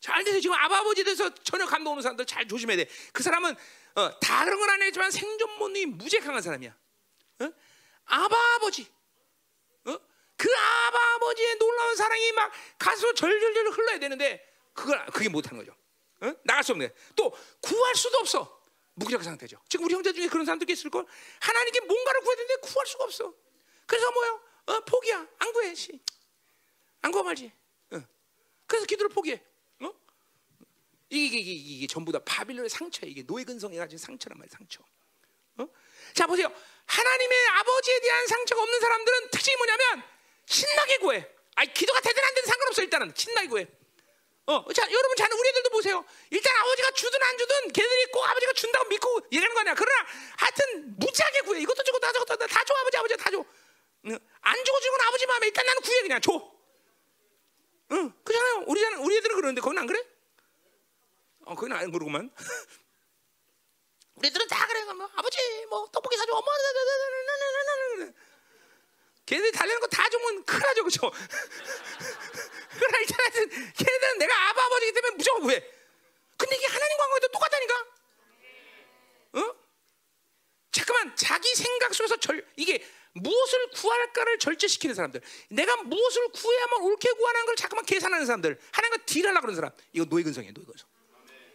잘 0.00 0.24
돼서 0.24 0.40
지금 0.40 0.56
아버지에 0.56 1.04
대해서 1.04 1.32
전혀 1.44 1.66
감동 1.66 1.92
없는 1.92 2.02
사람들 2.02 2.24
잘 2.26 2.48
조심해야 2.48 2.78
돼. 2.78 2.88
그 3.12 3.22
사람은 3.22 3.54
어, 3.96 4.20
다 4.20 4.44
그런 4.44 4.58
건 4.58 4.70
아니지만 4.70 5.10
생존 5.10 5.58
본능이 5.58 5.86
무지 5.86 6.18
강한 6.18 6.40
사람이야. 6.40 6.74
어? 7.40 7.52
아버지. 8.06 8.90
어? 9.84 9.98
그 10.36 10.48
아버지의 10.54 11.58
놀라운 11.58 11.96
사랑이 11.96 12.32
막 12.32 12.50
가서 12.78 13.12
절절절 13.12 13.68
흘러야 13.68 13.98
되는데 13.98 14.44
그걸 14.72 15.04
그게 15.06 15.28
못하는 15.28 15.58
거죠. 15.58 15.76
어? 16.22 16.34
나갈 16.44 16.64
수 16.64 16.72
없네. 16.72 16.92
또 17.14 17.30
구할 17.60 17.94
수도 17.94 18.18
없어. 18.18 18.58
무기력 18.94 19.22
상태죠. 19.22 19.60
지금 19.68 19.84
우리 19.84 19.94
형제 19.94 20.12
중에 20.12 20.28
그런 20.28 20.46
사람도 20.46 20.64
있을 20.72 20.90
걸. 20.90 21.04
하나님께 21.40 21.80
뭔가를 21.80 22.20
구해야 22.22 22.36
되는데 22.36 22.56
구할 22.62 22.86
수가 22.86 23.04
없어. 23.04 23.34
그래서 23.86 24.10
뭐요? 24.12 24.42
어, 24.66 24.80
포기야. 24.80 25.26
안 25.38 25.52
구해. 25.52 25.74
씨. 25.74 26.00
안 27.02 27.10
구하 27.10 27.24
말지. 27.24 27.52
어. 27.92 28.00
그래서 28.66 28.86
기도를 28.86 29.10
포기해. 29.10 29.42
이게, 31.10 31.38
이게, 31.38 31.52
이게 31.52 31.86
전부 31.86 32.12
다 32.12 32.20
바빌론의 32.24 32.70
상처야. 32.70 33.10
이게 33.10 33.22
노예 33.24 33.44
근성이 33.44 33.76
가진 33.76 33.98
상처란 33.98 34.38
말이야, 34.38 34.50
상처. 34.56 34.80
어? 35.58 35.66
자, 36.14 36.26
보세요. 36.26 36.52
하나님의 36.86 37.46
아버지에 37.48 38.00
대한 38.00 38.26
상처가 38.26 38.62
없는 38.62 38.80
사람들은 38.80 39.30
특징이 39.30 39.56
뭐냐면 39.56 40.02
신나게 40.46 40.98
구해. 40.98 41.28
아니, 41.56 41.72
기도가 41.74 42.00
되든 42.00 42.22
안 42.22 42.34
되든 42.34 42.48
상관없어, 42.48 42.82
일단은. 42.82 43.12
신나게 43.14 43.48
구해. 43.48 43.66
어, 44.46 44.72
자, 44.72 44.82
여러분, 44.90 45.16
자는 45.16 45.36
우리 45.36 45.48
애들도 45.48 45.70
보세요. 45.70 46.04
일단 46.30 46.56
아버지가 46.56 46.90
주든 46.92 47.22
안 47.22 47.38
주든 47.38 47.72
걔들이 47.72 48.06
꼭 48.06 48.28
아버지가 48.28 48.52
준다고 48.52 48.88
믿고 48.88 49.20
얘기하는 49.32 49.54
거 49.54 49.60
아니야. 49.60 49.74
그러나 49.74 50.06
하여튼 50.38 50.96
무지하게 50.96 51.40
구해. 51.42 51.60
이것도 51.60 51.82
주고 51.82 51.98
다 51.98 52.12
저것도 52.12 52.36
다 52.46 52.64
줘, 52.64 52.74
아버지, 52.74 52.96
아버지 52.96 53.16
다 53.16 53.30
줘. 53.30 53.44
안 54.40 54.64
주고 54.64 54.80
주고 54.80 54.96
아버지 55.02 55.26
마음에 55.26 55.46
일단 55.48 55.66
나는 55.66 55.82
구해 55.82 56.00
그냥 56.02 56.20
줘. 56.20 56.52
응, 57.92 58.12
그잖아요. 58.24 58.64
우리 58.66 58.80
자는 58.80 58.98
우리 58.98 59.16
애들은 59.18 59.36
그러는데 59.36 59.60
거긴 59.60 59.78
안 59.78 59.86
그래? 59.86 60.02
어, 61.50 61.54
그건 61.56 61.72
안 61.72 61.90
그러구만. 61.90 62.30
우리들은 64.14 64.46
다 64.46 64.66
그래. 64.68 64.84
뭐, 64.84 65.10
아버지, 65.16 65.36
뭐, 65.68 65.84
떡볶이 65.90 66.16
사줘. 66.16 66.32
엄마, 66.32 66.46
걔네들이 69.26 69.52
달라는 69.52 69.80
거 69.80 69.86
다 69.88 70.08
주면 70.08 70.44
큰일 70.44 70.60
나죠, 70.60 70.84
그죠? 70.84 71.10
일단 73.00 73.48
걔네들은 73.74 74.18
내가 74.18 74.48
아바 74.50 74.64
아버지기 74.64 74.92
때문에 74.92 75.16
무조건 75.16 75.42
구해. 75.42 75.64
근데 76.36 76.56
이게 76.56 76.66
하나님 76.66 76.96
광고에도 76.98 77.28
똑같다니까? 77.28 77.86
어? 79.34 79.54
잠깐만, 80.72 81.16
자기 81.16 81.54
생각 81.54 81.94
속에서 81.94 82.16
절, 82.16 82.46
이게 82.56 82.84
무엇을 83.12 83.70
구할까를 83.70 84.38
절제시키는 84.38 84.94
사람들. 84.94 85.20
내가 85.50 85.76
무엇을 85.82 86.28
구해야만 86.28 86.82
옳게 86.82 87.12
구하는 87.12 87.46
걸 87.46 87.56
잠깐만 87.56 87.84
계산하는 87.86 88.26
사람들. 88.26 88.60
하나님과 88.72 89.04
딜하려고 89.06 89.42
그러는 89.42 89.56
사람. 89.56 89.72
이거 89.92 90.04
노예 90.04 90.22
근성이에요, 90.22 90.52
노예 90.54 90.64
근성. 90.66 90.89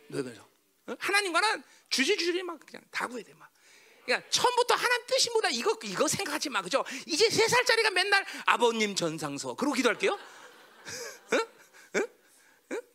너희가 0.07 0.45
어? 0.87 0.95
하나님과는 0.99 1.63
주지 1.89 2.17
주지 2.17 2.43
막 2.43 2.59
그냥 2.65 2.83
다 2.91 3.07
구해야 3.07 3.23
돼 3.23 3.33
막. 3.33 3.49
그러니까 4.05 4.29
처음부터 4.29 4.75
하나님 4.75 5.07
뜻이 5.07 5.31
뭐다 5.31 5.49
이거 5.49 5.75
이거 5.83 6.07
생각하지 6.07 6.49
마 6.49 6.61
그죠? 6.61 6.83
이제 7.07 7.29
세 7.29 7.47
살짜리가 7.47 7.89
맨날 7.89 8.23
아버님 8.45 8.95
전상서 8.95 9.55
그러고 9.55 9.75
기도할게요. 9.75 10.17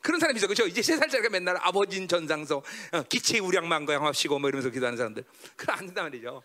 그런 0.03 0.19
사람이죠 0.19 0.49
그죠? 0.49 0.67
이제 0.67 0.83
세 0.83 0.97
살짜리가 0.97 1.29
맨날 1.31 1.57
아버님 1.61 2.09
전상서 2.09 2.63
어, 2.93 3.03
기체 3.09 3.39
우량만과 3.39 3.95
양합시고 3.95 4.39
뭐 4.39 4.49
이러면서 4.49 4.71
기도하는 4.71 4.97
사람들 4.97 5.25
그럼 5.57 5.79
안 5.79 5.87
된단 5.87 6.05
말이죠. 6.05 6.43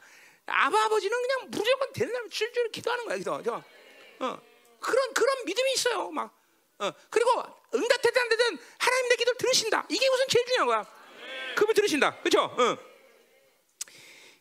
아바 0.47 0.85
아버지는 0.85 1.21
그냥 1.21 1.47
무조건 1.49 1.93
되는 1.93 2.13
사람 2.13 2.29
줄줄 2.29 2.71
기도하는 2.71 3.05
거야 3.05 3.17
기도. 3.17 3.41
죠 3.43 3.63
어. 4.19 4.41
그런 4.79 5.13
그런 5.13 5.45
믿음이 5.45 5.73
있어요 5.73 6.11
막. 6.11 6.35
어, 6.79 6.91
그리고 7.09 7.43
응답되든 7.73 8.21
안 8.21 8.29
되든 8.29 8.57
하나님 8.77 9.09
내 9.09 9.15
기도를 9.15 9.37
들으신다. 9.37 9.85
이게 9.89 10.07
우선 10.09 10.27
제일 10.27 10.45
중요한 10.45 10.67
거야. 10.67 10.85
그분 11.55 11.73
들으신다. 11.73 12.17
어. 12.57 12.77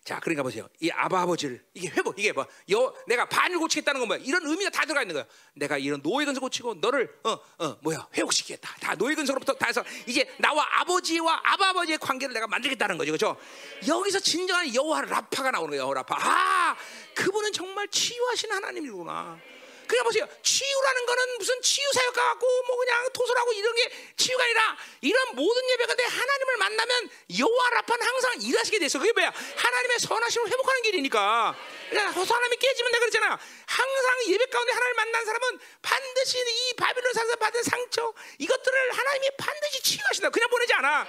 자, 0.05 0.21
그러니까 0.21 0.43
보세요. 0.43 0.69
이 0.81 0.91
아바 0.91 1.23
아버지를 1.23 1.65
이게 1.73 1.89
회복 1.89 2.19
이게 2.19 2.31
뭐 2.31 2.47
여, 2.73 2.95
내가 3.07 3.27
반을 3.27 3.59
고치겠다는 3.59 4.01
건 4.01 4.09
뭐야? 4.09 4.21
이런 4.23 4.45
의미가 4.45 4.69
다 4.69 4.85
들어가 4.85 5.01
있는 5.01 5.15
거야. 5.15 5.25
내가 5.55 5.79
이런 5.79 6.03
노예 6.03 6.27
근성 6.27 6.43
고치고 6.43 6.75
너를 6.75 7.19
어, 7.23 7.39
어, 7.59 7.79
뭐야? 7.81 8.07
회복시키겠다. 8.15 8.77
다 8.81 8.95
노예 8.97 9.15
근성으로부터 9.15 9.55
다 9.55 9.67
해서 9.67 9.83
이제 10.07 10.31
나와 10.39 10.67
아버지와 10.81 11.41
아바 11.43 11.69
아버지의 11.71 11.97
관계를 11.99 12.35
내가 12.35 12.47
만들겠다는 12.47 12.99
거죠. 12.99 13.13
그렇죠? 13.13 13.41
여기서 13.89 14.21
진정한 14.21 14.75
여호와 14.75 15.03
라파가 15.03 15.51
나오는 15.51 15.71
거예요. 15.71 15.83
여호와 15.83 15.95
라파. 15.95 16.17
아, 16.19 16.77
그분은 17.15 17.53
정말 17.53 17.89
치유하신 17.89 18.53
하나님이구나. 18.53 19.41
그냥 19.87 20.05
보세요. 20.05 20.29
치유라는 20.43 21.07
거는 21.07 21.39
무슨 21.39 21.61
치유 21.63 21.87
사역 21.93 22.15
갖고 22.15 22.63
뭐 22.67 22.77
그냥 22.77 23.09
토설하고 23.13 23.53
이런 23.53 23.75
게 23.75 23.91
치유가 24.17 24.45
아니라 24.45 24.77
이런 25.01 25.35
모든 25.35 25.71
예배가 25.71 25.95
돼 25.95 26.05
하나님을 26.05 26.57
만나면 26.57 27.11
여호와 27.39 27.71
라파는 27.71 28.07
항상 28.07 28.41
일하시게 28.41 28.79
돼서 28.79 28.99
그게 28.99 29.13
뭐야? 29.13 29.33
하나님의 29.57 29.99
선하심을 30.01 30.49
회복하는 30.51 30.83
길이니까. 30.83 31.57
그러니까 31.91 32.21
하나님이 32.21 32.57
깨지면 32.57 32.93
내가 32.93 33.01
그랬잖아. 33.01 33.39
항상 33.67 34.27
예배 34.29 34.47
가운데 34.47 34.73
하나님을 34.73 34.95
만난 34.95 35.25
사람은 35.25 35.59
반드시 35.83 36.39
이 36.39 36.75
바빌론 36.77 37.13
사서 37.13 37.37
받은 37.37 37.63
상처 37.63 38.13
이것들을 38.39 38.93
하나님이 38.93 39.31
반드시 39.37 39.83
치유하신다. 39.83 40.31
그냥 40.31 40.49
보내지 40.51 40.73
않아. 40.75 41.07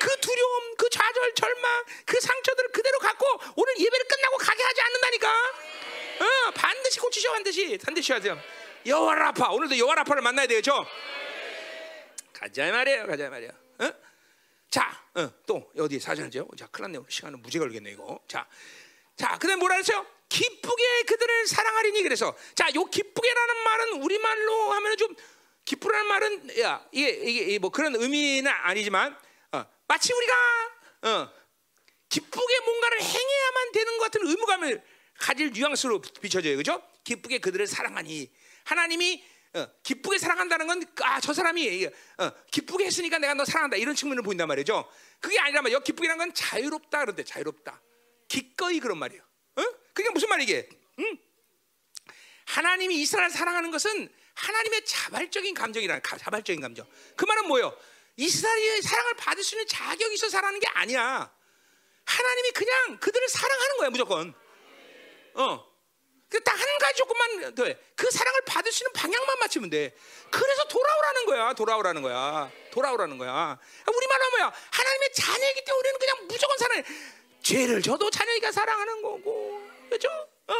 그 0.00 0.16
두려움, 0.18 0.74
그 0.76 0.88
좌절, 0.88 1.34
절망, 1.34 1.84
그 2.06 2.18
상처들을 2.18 2.70
그대로 2.72 2.98
갖고 3.00 3.26
오늘 3.54 3.78
예배를 3.78 4.06
끝나고 4.08 4.38
가게 4.38 4.62
하지 4.62 4.80
않는다니까. 4.80 5.28
어, 6.20 6.50
반드시 6.54 6.98
고치셔 6.98 7.30
반드시 7.32 7.78
반드시 7.78 8.10
하세요. 8.14 8.40
여호와 8.86 9.14
라파 9.14 9.50
오늘도 9.50 9.76
여호와 9.76 9.96
라파를 9.96 10.22
만나야 10.22 10.46
되겠죠. 10.46 10.86
가자 12.32 12.72
말이에요, 12.72 13.06
가자 13.06 13.28
말이에요. 13.28 13.52
어? 13.80 13.92
자, 14.70 15.04
어, 15.16 15.30
또 15.46 15.70
어디 15.78 16.00
사전이죠? 16.00 16.48
자, 16.56 16.66
큰일 16.68 16.84
났네 16.84 16.98
오늘 16.98 17.10
시간은 17.10 17.42
무죄 17.42 17.58
걸겠네 17.58 17.90
이거. 17.90 18.18
자, 18.26 18.48
자, 19.16 19.36
그다음 19.36 19.58
뭐라 19.58 19.74
그랬어요? 19.74 20.06
기쁘게 20.30 21.02
그들을 21.08 21.46
사랑하리니 21.46 22.02
그래서 22.02 22.34
자, 22.54 22.68
요 22.74 22.86
기쁘게라는 22.86 23.56
말은 23.64 24.02
우리 24.02 24.18
말로 24.18 24.72
하면 24.72 24.96
좀 24.96 25.14
기쁘라는 25.66 26.06
말은 26.06 26.58
야 26.60 26.86
이게 26.90 27.10
이게 27.10 27.58
뭐 27.58 27.70
그런 27.70 27.94
의미는 27.96 28.50
아니지만 28.50 29.12
어, 29.12 29.29
마치 29.90 30.12
우리가 30.12 30.34
어, 31.02 31.32
기쁘게 32.08 32.60
뭔가를 32.60 33.02
행해야만 33.02 33.72
되는 33.72 33.98
것 33.98 34.04
같은 34.04 34.24
의무감을 34.24 34.80
가질 35.18 35.50
뉘앙스로 35.50 36.00
비춰져요, 36.00 36.56
그죠? 36.56 36.80
기쁘게 37.02 37.38
그들을 37.38 37.66
사랑하니 37.66 38.32
하나님이 38.64 39.24
어, 39.54 39.66
기쁘게 39.82 40.18
사랑한다는 40.18 40.68
건 40.68 40.80
아 41.02 41.18
저 41.20 41.34
사람이 41.34 41.86
어, 42.18 42.30
기쁘게 42.52 42.84
했으니까 42.84 43.18
내가 43.18 43.34
너 43.34 43.44
사랑한다 43.44 43.78
이런 43.78 43.96
측면을 43.96 44.22
보인단 44.22 44.46
말이죠. 44.46 44.88
그게 45.18 45.40
아니라 45.40 45.60
말이요. 45.62 45.80
기쁘게란 45.80 46.18
건 46.18 46.32
자유롭다 46.34 47.00
그런데 47.00 47.24
자유롭다. 47.24 47.82
기꺼이 48.28 48.78
그런 48.78 48.96
말이에요. 48.96 49.20
어? 49.56 49.62
그게 49.92 50.08
무슨 50.10 50.28
말이게? 50.28 50.68
응? 51.00 51.18
하나님이 52.46 52.94
이스라엘 53.02 53.28
사랑하는 53.30 53.72
것은 53.72 54.08
하나님의 54.34 54.84
자발적인 54.84 55.52
감정이라 55.52 56.00
자발적인 56.00 56.60
감정. 56.60 56.86
그 57.16 57.24
말은 57.24 57.48
뭐예요? 57.48 57.76
이스라엘의 58.20 58.82
사랑을 58.82 59.14
받을 59.14 59.42
수 59.42 59.54
있는 59.54 59.66
자격이 59.66 60.14
있어 60.14 60.28
사랑하는 60.28 60.60
게 60.60 60.66
아니야. 60.68 61.32
하나님이 62.04 62.50
그냥 62.50 62.98
그들을 62.98 63.28
사랑하는 63.28 63.76
거야 63.78 63.90
무조건. 63.90 64.34
어. 65.34 65.70
딱한 66.44 66.78
가지 66.78 66.98
조금만. 66.98 67.54
그 67.96 68.10
사랑을 68.10 68.42
받을 68.42 68.70
수 68.70 68.84
있는 68.84 68.92
방향만 68.92 69.38
맞추면 69.38 69.70
돼. 69.70 69.94
그래서 70.30 70.64
돌아오라는 70.68 71.26
거야. 71.26 71.52
돌아오라는 71.54 72.02
거야. 72.02 72.52
돌아오라는 72.70 73.16
거야. 73.16 73.58
우리 73.86 74.06
말로 74.06 74.30
뭐야? 74.30 74.52
하나님의 74.70 75.12
자녀이기 75.14 75.64
때문에 75.64 75.80
우리는 75.80 75.98
그냥 75.98 76.26
무조건 76.28 76.58
사랑해. 76.58 76.84
죄를 77.42 77.80
져도 77.80 78.10
자녀니까 78.10 78.52
사랑하는 78.52 79.00
거고. 79.00 79.66
그렇죠? 79.88 80.08
어? 80.46 80.54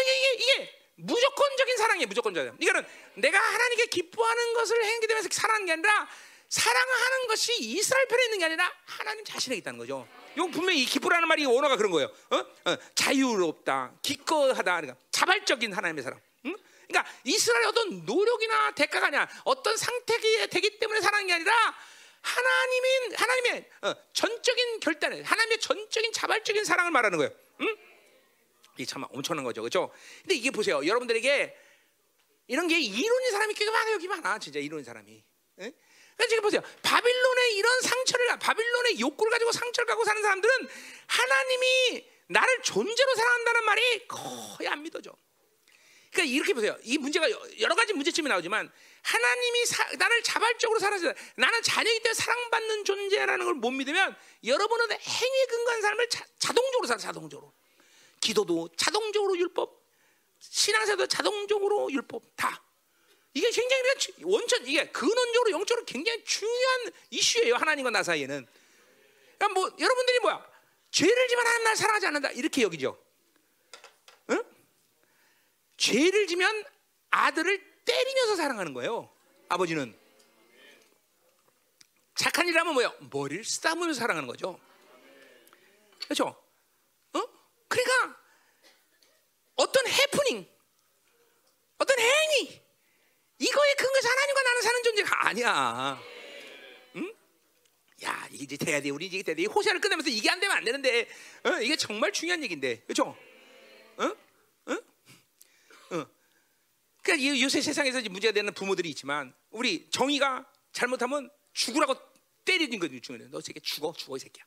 이게 0.00 0.32
이게 0.34 0.80
무조건적인 0.96 1.76
사랑이에요. 1.76 2.06
무조건적인. 2.08 2.56
이거는 2.60 2.86
내가 3.16 3.38
하나님께 3.38 3.86
기뻐하는 3.86 4.54
것을 4.54 4.82
행하게 4.82 5.06
되면서 5.06 5.28
사랑하는 5.30 5.66
게 5.66 5.72
아니라 5.72 6.08
사랑하는 6.48 7.26
것이 7.26 7.52
이스라엘 7.60 8.06
편에 8.06 8.24
있는 8.24 8.38
게 8.38 8.44
아니라 8.44 8.72
하나님 8.84 9.24
자신에 9.24 9.56
있다는 9.56 9.78
거죠. 9.78 10.06
이건 10.34 10.50
분명히 10.50 10.84
기쁘라는 10.84 11.28
말이 11.28 11.44
원어가 11.44 11.76
그런 11.76 11.90
거예요. 11.90 12.12
어? 12.30 12.36
어, 12.36 12.76
자유롭다, 12.94 13.94
기꺼하다, 14.02 14.62
그러니까 14.62 14.96
자발적인 15.10 15.72
하나님의 15.72 16.02
사랑. 16.02 16.20
응? 16.46 16.56
그러니까 16.86 17.10
이스라엘 17.24 17.66
어떤 17.66 18.04
노력이나 18.04 18.72
대가가 18.72 19.06
아니야. 19.06 19.28
어떤 19.44 19.76
상태가 19.76 20.46
되기 20.46 20.78
때문에 20.78 21.00
게 21.26 21.32
아니라 21.32 21.52
하나님인 22.20 23.14
하나님의 23.14 23.70
어, 23.82 23.94
전적인 24.12 24.80
결단을 24.80 25.22
하나님의 25.22 25.60
전적인 25.60 26.12
자발적인 26.12 26.64
사랑을 26.64 26.90
말하는 26.90 27.18
거예요. 27.18 27.32
응? 27.60 27.76
이게 28.74 28.84
참 28.84 29.04
엄청난 29.10 29.44
거죠, 29.44 29.62
그렇죠? 29.62 29.92
근데 30.22 30.34
이게 30.34 30.50
보세요, 30.50 30.84
여러분들에게 30.84 31.56
이런 32.48 32.66
게 32.66 32.80
이론인 32.80 33.30
사람이 33.30 33.54
꽤 33.54 33.70
많아 33.70 33.92
여기 33.92 34.08
많아, 34.08 34.38
진짜 34.38 34.58
이론인 34.58 34.84
사람이. 34.84 35.22
응? 35.60 35.72
그러니까 36.16 36.28
지금 36.28 36.42
보세요. 36.42 36.62
바빌론의 36.82 37.56
이런 37.56 37.80
상처를 37.82 38.38
바빌론의 38.38 39.00
욕구를 39.00 39.30
가지고 39.30 39.52
상처를 39.52 39.86
갖고 39.86 40.04
사는 40.04 40.22
사람들은 40.22 40.68
하나님이 41.06 42.08
나를 42.28 42.62
존재로 42.62 43.14
사랑한다는 43.14 43.64
말이 43.64 44.08
거의 44.08 44.68
안 44.68 44.82
믿어져. 44.82 45.12
그러니까 46.12 46.32
이렇게 46.32 46.54
보세요. 46.54 46.76
이 46.82 46.96
문제가 46.96 47.28
여러 47.58 47.74
가지 47.74 47.92
문제점이 47.92 48.28
나오지만 48.28 48.70
하나님이 49.02 49.66
사, 49.66 49.84
나를 49.96 50.22
자발적으로 50.22 50.78
사랑하시 50.78 51.12
나는 51.36 51.62
자녀이기 51.62 52.02
때문에 52.04 52.14
사랑받는 52.14 52.84
존재라는 52.84 53.44
걸 53.44 53.54
못 53.54 53.70
믿으면 53.72 54.16
여러분은 54.44 54.92
행위에 54.92 55.46
근거한 55.46 55.82
삶을 55.82 56.08
자, 56.08 56.24
자동적으로 56.38 56.86
살아 56.86 56.98
자동적으로. 56.98 57.52
기도도 58.20 58.70
자동적으로 58.76 59.36
율법, 59.36 59.84
신앙생활도 60.38 61.08
자동적으로 61.08 61.90
율법 61.92 62.22
다. 62.36 62.62
이게 63.34 63.50
굉장히 63.50 63.82
원천 64.22 64.64
이게 64.64 64.88
근원적으로 64.90 65.50
영적으로 65.50 65.84
굉장히 65.84 66.24
중요한 66.24 66.92
이슈예요 67.10 67.56
하나님과 67.56 67.90
나 67.90 68.02
사이에는. 68.02 68.46
그러니까 69.36 69.60
뭐 69.60 69.76
여러분들이 69.78 70.20
뭐야 70.20 70.46
죄를 70.92 71.28
지면 71.28 71.44
하나님 71.44 71.64
날 71.64 71.76
사랑하지 71.76 72.06
않는다 72.06 72.30
이렇게 72.30 72.62
여기죠. 72.62 72.96
응? 74.30 74.42
죄를 75.76 76.28
지면 76.28 76.64
아들을 77.10 77.74
때리면서 77.84 78.36
사랑하는 78.36 78.72
거예요. 78.72 79.10
아버지는 79.48 79.98
착한 82.14 82.46
일하면 82.46 82.74
뭐야 82.74 82.94
머리를 83.10 83.44
쓰다보면서 83.44 83.98
사랑하는 83.98 84.28
거죠. 84.28 84.60
그렇죠? 86.04 86.40
어? 87.14 87.22
그러니까 87.66 88.16
어떤 89.56 89.86
해프닝, 89.88 90.48
어떤 91.78 91.98
행위 91.98 92.63
이거에 93.44 93.74
근거해서 93.74 94.08
하나님과 94.08 94.42
나는 94.42 94.62
사는 94.62 94.82
존재가 94.82 95.28
아니야. 95.28 96.02
응? 96.96 97.14
야, 98.04 98.28
이게 98.32 98.56
돼야 98.56 98.80
돼. 98.80 98.90
우리 98.90 99.06
이제 99.06 99.22
돼야 99.22 99.36
돼. 99.36 99.42
이 99.42 99.46
호세를 99.46 99.80
끝내면서 99.80 100.08
이게 100.08 100.30
안 100.30 100.40
되면 100.40 100.56
안 100.56 100.64
되는데. 100.64 101.08
어? 101.44 101.60
이게 101.60 101.76
정말 101.76 102.12
중요한 102.12 102.42
얘기인데. 102.42 102.80
그렇죠? 102.82 103.16
응? 104.00 104.16
응? 104.68 104.80
응. 105.92 106.06
그러니까 107.02 107.40
요새 107.40 107.60
세상에서 107.60 108.00
문제가 108.08 108.32
되는 108.32 108.52
부모들이 108.54 108.88
있지만 108.90 109.34
우리 109.50 109.90
정의가 109.90 110.50
잘못하면 110.72 111.30
죽으라고 111.52 111.94
때리는 112.44 112.78
거지 112.78 113.00
중요해. 113.00 113.28
너 113.30 113.40
새끼 113.40 113.60
죽어, 113.60 113.92
죽어 113.92 114.16
이 114.16 114.20
새끼야. 114.20 114.44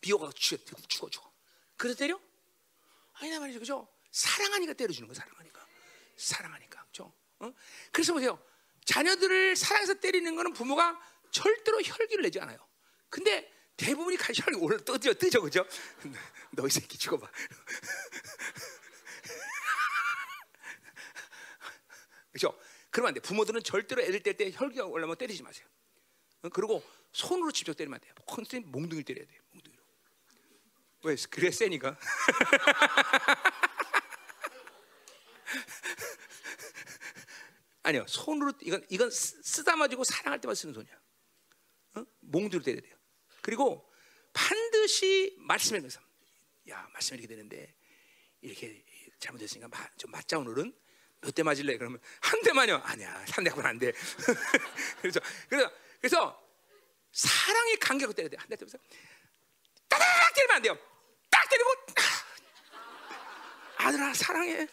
비호가 0.00 0.30
죽어, 0.34 0.74
죽어, 0.88 1.08
죽어. 1.08 1.32
그래서 1.76 1.96
때려? 1.96 2.20
아니다 3.14 3.38
말이죠, 3.38 3.60
그죠? 3.60 3.88
사랑하니까 4.10 4.72
때려주는 4.74 5.06
거, 5.08 5.14
사랑하니까, 5.14 5.66
사랑하니까, 6.16 6.84
그죠? 6.86 7.14
어? 7.42 7.52
그래서 7.90 8.12
보세요. 8.14 8.38
자녀들을 8.84 9.56
사랑해서 9.56 9.94
때리는 9.94 10.34
것은 10.36 10.52
부모가 10.52 11.00
절대로 11.30 11.80
혈기를 11.82 12.22
내지 12.22 12.38
않아요. 12.40 12.58
근데 13.08 13.50
대부분이 13.76 14.16
혈기 14.16 14.42
오늘 14.60 14.84
뜨죠, 14.84 15.14
뜨죠, 15.14 15.40
그죠? 15.42 15.66
너 16.52 16.66
이 16.66 16.70
새끼 16.70 16.98
죽어봐. 16.98 17.28
그죠? 22.32 22.58
그러면 22.90 23.08
안 23.08 23.14
돼. 23.14 23.20
부모들은 23.20 23.62
절대로 23.62 24.02
애들 24.02 24.22
뗄때 24.22 24.52
혈기가 24.54 24.84
올라면 24.86 25.16
때리지 25.16 25.42
마세요. 25.42 25.66
어? 26.42 26.48
그리고 26.50 26.82
손으로 27.12 27.50
직접 27.52 27.74
때리면 27.76 27.94
안 27.96 28.00
돼요. 28.00 28.14
컨센 28.26 28.64
몽둥이 28.70 29.02
때려야 29.04 29.26
돼요. 29.26 29.40
몽둥이로. 29.50 29.82
왜? 31.04 31.16
그래 31.30 31.50
세니까. 31.50 31.96
아니요, 37.82 38.04
손으로 38.08 38.52
이건 38.62 38.84
이건 38.90 39.10
쓰다 39.10 39.76
마지고 39.76 40.04
사랑할 40.04 40.40
때만 40.40 40.54
쓰는 40.54 40.72
손이야. 40.74 40.94
어? 41.96 42.04
몽둥이로 42.20 42.62
때려야 42.62 42.80
돼요. 42.80 42.96
그리고 43.42 43.90
반드시 44.32 45.34
말씀에 45.40 45.78
의해서 45.78 46.00
야 46.70 46.88
말씀 46.92 47.16
이렇게 47.16 47.26
되는데 47.28 47.74
이렇게 48.40 48.84
잘못했으니까 49.18 49.68
좀 49.96 50.10
맞자 50.10 50.38
오늘은 50.38 50.72
몇 51.20 51.32
대 51.34 51.42
맞을래? 51.42 51.76
그러면 51.76 52.00
한 52.20 52.40
대만요. 52.42 52.76
아니야, 52.84 53.24
한 53.30 53.44
대만 53.44 53.66
안 53.66 53.78
돼. 53.78 53.92
그래서 55.00 55.20
그래서 55.48 55.72
그래서 56.00 56.48
사랑의 57.12 57.76
간격을 57.78 58.14
때려야 58.14 58.30
돼. 58.30 58.36
한대 58.38 58.56
때면서 58.56 58.78
따닥 59.88 60.34
때리면 60.34 60.56
안 60.56 60.62
돼요. 60.62 60.78
딱 61.30 61.48
때리고 61.48 61.70
아들아 63.76 64.14
사랑해. 64.14 64.66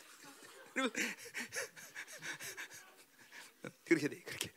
그 0.73 0.91
렇게 3.95 4.07
돼. 4.07 4.21
그렇게 4.23 4.51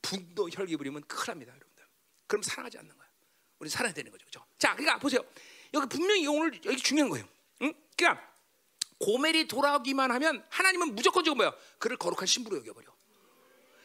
분노 0.00 0.48
혈기 0.48 0.76
부리면 0.76 1.02
큰일 1.06 1.26
납니다, 1.26 1.52
여러분들. 1.54 1.84
그럼 2.26 2.42
사랑하지 2.42 2.78
않는 2.78 2.96
거야. 2.96 3.08
우리 3.58 3.70
살아야 3.70 3.92
되는 3.92 4.10
거죠, 4.10 4.24
그렇죠? 4.26 4.46
자, 4.58 4.74
그러니까 4.74 4.98
보세요. 4.98 5.24
여기 5.74 5.86
분명히 5.88 6.26
오늘 6.26 6.60
여기 6.64 6.76
중요한 6.76 7.08
거예요. 7.10 7.28
응? 7.62 7.72
그러니까 7.96 8.32
고멜이 8.98 9.48
돌아오기만 9.48 10.10
하면 10.10 10.44
하나님은 10.50 10.94
무조건 10.94 11.24
지금 11.24 11.36
뭐야? 11.38 11.54
그를 11.78 11.96
거룩한 11.96 12.26
신부로 12.26 12.58
여겨버려. 12.58 12.92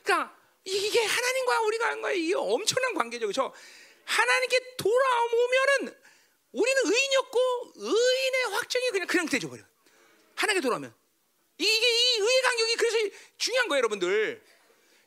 그러니까 0.03 0.37
이게 0.63 1.03
하나님과 1.03 1.61
우리가 1.61 1.87
한 1.89 2.01
거에 2.01 2.17
이 2.17 2.33
엄청난 2.33 2.93
관계죠, 2.93 3.25
그렇죠? 3.25 3.53
하나님께 4.05 4.75
돌아오면은 4.77 5.95
우리는 6.51 6.81
의인이었고 6.85 7.73
의인의 7.75 8.43
확정이 8.51 8.89
그냥 8.89 9.07
그냥 9.07 9.25
되져 9.27 9.49
버려. 9.49 9.63
하나님께 10.35 10.61
돌아오면 10.61 10.93
이게 11.57 11.69
이 11.69 11.96
의의 12.17 12.41
간격이 12.41 12.75
그래서 12.75 12.97
중요한 13.37 13.67
거예요, 13.67 13.77
여러분들. 13.79 14.43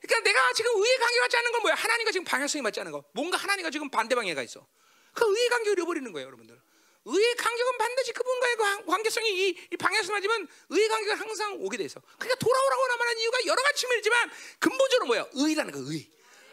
그러니까 0.01 0.21
내가 0.31 0.53
지금 0.55 0.73
의의 0.77 0.99
관계가 0.99 1.25
맞지 1.25 1.37
않는 1.37 1.53
건 1.53 1.63
뭐야? 1.63 1.75
하나님과 1.75 2.13
지금 2.13 2.25
방향성이 2.25 2.63
맞지 2.63 2.81
않는 2.81 2.93
거. 2.93 3.05
뭔가 3.13 3.37
하나님과 3.37 3.71
지금 3.71 3.91
반대 3.91 4.15
방향가 4.15 4.43
있어. 4.43 4.67
그 5.13 5.25
의의 5.27 5.49
관계를 5.51 5.79
잃어버리는 5.79 6.11
거예요, 6.13 6.27
여러분들. 6.29 6.59
의의 7.05 7.35
간격은 7.37 7.79
반드시 7.79 8.13
그분과의 8.13 8.57
관- 8.57 8.87
관계성이 8.87 9.31
이, 9.49 9.49
이 9.73 9.77
방향성 9.77 10.15
맞으면 10.15 10.49
의의 10.69 10.89
간격은 10.89 11.17
항상 11.19 11.57
오게 11.61 11.77
돼 11.77 11.85
있어. 11.85 12.01
그러니까 12.19 12.35
돌아오라고 12.39 12.97
말하는 12.99 13.21
이유가 13.21 13.39
여러 13.47 13.63
가지 13.63 13.81
측면이지만 13.81 14.31
근본적으로 14.59 15.07
뭐야? 15.07 15.27
의라는 15.33 15.73
거, 15.73 15.79
의. 15.93 16.09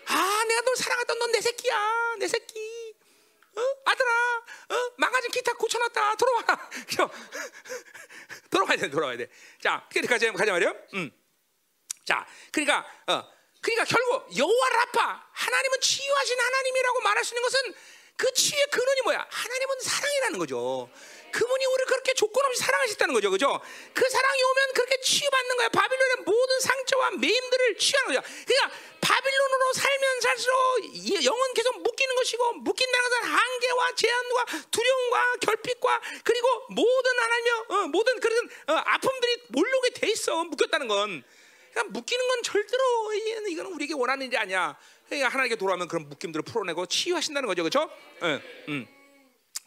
아, 0.07 0.45
내가 0.47 0.61
널 0.61 0.75
사랑했던 0.77 1.19
넌 1.19 1.31
내 1.33 1.41
새끼야, 1.41 2.15
내 2.19 2.27
새끼. 2.27 2.55
어? 3.57 3.61
아들아, 3.85 4.37
어? 4.69 4.91
망가진 4.97 5.31
기타 5.31 5.53
고쳐놨다. 5.53 6.15
돌아와라. 6.15 6.69
그죠? 6.87 7.09
돌아와야 8.51 8.77
돼, 8.77 8.89
돌아와야 8.89 9.17
돼. 9.17 9.27
자, 9.59 9.85
그러니까 9.89 10.15
가자, 10.15 10.31
가자 10.31 10.51
말이요. 10.51 10.75
음. 10.93 11.11
자, 12.05 12.25
그러니까 12.51 12.85
어, 13.07 13.23
그러니까 13.61 13.85
결국 13.85 14.37
여호와 14.37 14.69
라파 14.69 15.29
하나님은 15.31 15.81
치유하신 15.81 16.39
하나님이라고 16.39 17.01
말할 17.01 17.25
수 17.25 17.33
있는 17.33 17.43
것은 17.43 17.73
그 18.15 18.33
치유의 18.33 18.67
근원이 18.71 19.01
뭐야? 19.01 19.27
하나님은 19.29 19.79
사랑이라는 19.81 20.39
거죠. 20.39 20.89
그분이 21.31 21.65
우리를 21.65 21.85
그렇게 21.85 22.13
조건 22.13 22.45
없이 22.45 22.61
사랑하셨다는 22.63 23.13
거죠, 23.13 23.29
그죠? 23.31 23.59
그 23.93 24.09
사랑이 24.09 24.41
오면 24.43 24.73
그렇게 24.73 24.99
치유받는 25.01 25.57
거야. 25.57 25.69
바빌론의 25.69 26.15
모든 26.25 26.59
상처와 26.59 27.11
매임들을 27.11 27.77
치유하는 27.77 28.15
거죠. 28.15 28.27
그러니까 28.45 28.77
바빌론으로 29.01 29.73
살면 29.73 30.21
살수록 30.21 30.79
이 30.93 31.25
영은 31.25 31.53
계속 31.53 31.81
묶이는 31.81 32.15
것이고 32.15 32.53
묶인다는 32.53 33.09
것은 33.09 33.23
한계와 33.29 33.95
제한과 33.95 34.45
두려움과 34.71 35.35
결핍과 35.41 36.01
그리고 36.23 36.47
모든 36.69 37.19
하나님의 37.19 37.51
어, 37.69 37.87
모든 37.87 38.19
그런 38.19 38.49
어, 38.67 38.73
아픔들이 38.73 39.43
몰려오게 39.49 39.89
돼 39.91 40.07
있어 40.09 40.43
묶였다는 40.45 40.87
건. 40.87 41.23
그러니까 41.71 41.91
묶이는 41.93 42.27
건 42.27 42.43
절대로 42.43 43.13
이- 43.13 43.51
이거는 43.51 43.73
우리에게 43.73 43.93
원하는 43.93 44.25
일이 44.27 44.35
아니야. 44.37 44.77
그러니까 45.05 45.29
하나님께 45.29 45.55
돌아오면 45.55 45.87
그런 45.87 46.09
묶임들을 46.09 46.43
풀어내고 46.43 46.87
치유하신다는 46.87 47.47
거죠, 47.47 47.63
그렇죠? 47.63 47.89
응, 48.23 48.41
응. 48.69 48.87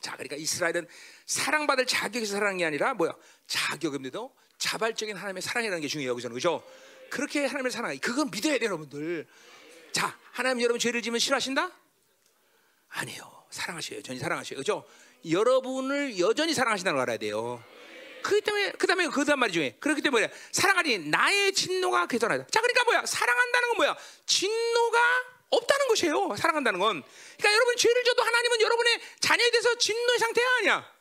자, 0.03 0.13
그러니까 0.13 0.37
이스라엘은 0.37 0.89
사랑받을 1.31 1.87
자격에서 1.87 2.33
사랑이 2.33 2.59
게 2.59 2.65
아니라 2.65 2.93
뭐야? 2.95 3.15
자격인데도 3.47 4.35
자발적인 4.59 5.17
하나님의 5.17 5.41
사랑이라는 5.43 5.81
게 5.81 5.87
중요해요, 5.87 6.17
그죠? 6.17 6.29
그죠? 6.29 6.65
그렇게 7.09 7.47
하나님을 7.47 7.71
사랑해. 7.71 7.99
그건 7.99 8.33
믿어야 8.33 8.59
돼요, 8.59 8.67
여러분들. 8.67 9.29
자, 9.93 10.19
하나님 10.33 10.61
여러분 10.63 10.81
죄를 10.81 11.03
지면 11.03 11.21
싫어하신다? 11.21 11.71
아니에요. 12.89 13.45
사랑하셔요. 13.49 13.99
여전히 13.99 14.19
사랑하셔요. 14.19 14.59
그죠? 14.59 14.85
여러분을 15.31 16.19
여전히 16.19 16.53
사랑하신다는 16.53 16.97
걸 16.97 17.03
알아야 17.03 17.19
돼요. 17.19 17.63
그렇기 18.25 18.45
때문에 18.45 18.73
그다음에 18.73 19.07
그다음 19.07 19.39
말이 19.39 19.53
중에 19.53 19.77
그렇기 19.79 20.03
때문에 20.03 20.27
뭐야? 20.27 20.37
사랑하니 20.51 21.11
나의 21.11 21.53
진노가 21.53 22.09
계산하다. 22.09 22.49
자, 22.49 22.61
그러니까 22.61 22.85
뭐야? 22.85 23.07
사랑한다는 23.07 23.69
건 23.69 23.77
뭐야? 23.77 23.97
진노가 24.27 24.99
없다는 25.51 25.87
것이에요. 25.89 26.35
사랑한다는 26.37 26.81
건. 26.81 27.05
그러니까 27.39 27.55
여러분 27.55 27.77
죄를 27.77 28.03
져도 28.03 28.23
하나님은 28.25 28.61
여러분의 28.61 29.01
자녀에 29.21 29.51
대해서 29.53 29.79
진노의 29.79 30.19
상태야 30.19 30.47
아니야? 30.59 31.00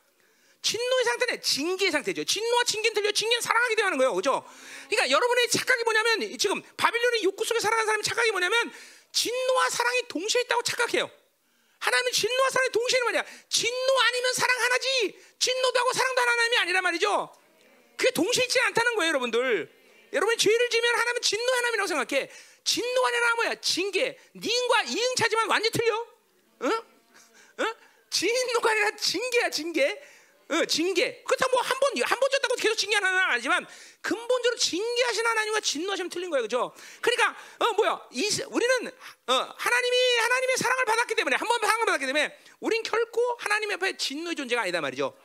진노의 0.62 1.04
상태는 1.04 1.42
징계의 1.42 1.90
상태죠. 1.90 2.24
진노와 2.24 2.64
징계는 2.64 2.94
틀려. 2.94 3.12
징계는 3.12 3.40
사랑하게 3.40 3.74
되는 3.76 3.96
거예요. 3.96 4.14
그죠? 4.14 4.44
그러니까 4.88 5.10
여러분의 5.10 5.48
착각이 5.48 5.84
뭐냐면 5.84 6.38
지금 6.38 6.62
바빌론의 6.76 7.22
욕구 7.24 7.44
속에 7.44 7.60
살아가는 7.60 7.86
사람의 7.86 8.04
착각이 8.04 8.30
뭐냐면 8.30 8.72
진노와 9.12 9.70
사랑이 9.70 10.02
동시에 10.08 10.42
있다고 10.42 10.62
착각해요. 10.62 11.10
하나님은 11.78 12.12
진노와 12.12 12.50
사랑이 12.50 12.70
동시에 12.72 13.00
말이야. 13.04 13.24
진노 13.48 14.00
아니면 14.08 14.32
사랑 14.34 14.60
하나지. 14.60 15.18
진노도 15.38 15.80
하고 15.80 15.92
사랑도 15.94 16.20
하나님이 16.20 16.56
아니란 16.58 16.82
말이죠. 16.82 17.34
그게 17.96 18.10
동시에 18.10 18.44
있지 18.44 18.60
않다는 18.60 18.96
거예요, 18.96 19.08
여러분들. 19.08 19.80
여러분이 20.12 20.36
죄를 20.36 20.70
지면 20.70 20.94
하나님은 20.94 21.22
진노 21.22 21.52
하나님이라고 21.52 21.86
생각해. 21.86 22.30
진노가 22.64 23.08
아니라 23.08 23.34
뭐야? 23.36 23.54
징계. 23.56 24.18
니은과 24.36 24.82
이응 24.82 25.14
차지만 25.16 25.48
완전 25.48 25.66
히 25.66 25.70
틀려. 25.70 26.06
응? 26.62 26.82
응? 27.60 27.74
진노가 28.10 28.70
아니라 28.70 28.96
징계야, 28.96 29.50
징계. 29.50 30.02
어, 30.50 30.64
징계. 30.64 31.22
그렇다고 31.22 31.52
뭐 31.52 31.60
한 31.62 31.78
번, 31.78 31.92
한 32.02 32.18
번 32.20 32.30
졌다고 32.30 32.54
계속 32.56 32.74
징계하는 32.76 33.08
하나는 33.08 33.32
아니지만 33.34 33.66
근본적으로 34.00 34.56
징계하신 34.58 35.26
하나님과 35.26 35.60
진노하시면 35.60 36.10
틀린 36.10 36.30
거예요. 36.30 36.42
그죠? 36.42 36.74
그러니까, 37.00 37.36
어, 37.58 37.72
뭐야. 37.74 38.00
이, 38.12 38.28
우리는, 38.48 38.88
어, 39.28 39.32
하나님이, 39.56 39.96
하나님의 40.18 40.56
사랑을 40.56 40.84
받았기 40.86 41.14
때문에, 41.14 41.36
한 41.36 41.46
번 41.48 41.60
사랑을 41.60 41.86
받았기 41.86 42.06
때문에, 42.06 42.36
우린 42.60 42.82
결코 42.82 43.20
하나님 43.40 43.70
앞에 43.72 43.96
진노의 43.96 44.36
존재가 44.36 44.62
아니다 44.62 44.80
말이죠. 44.80 45.16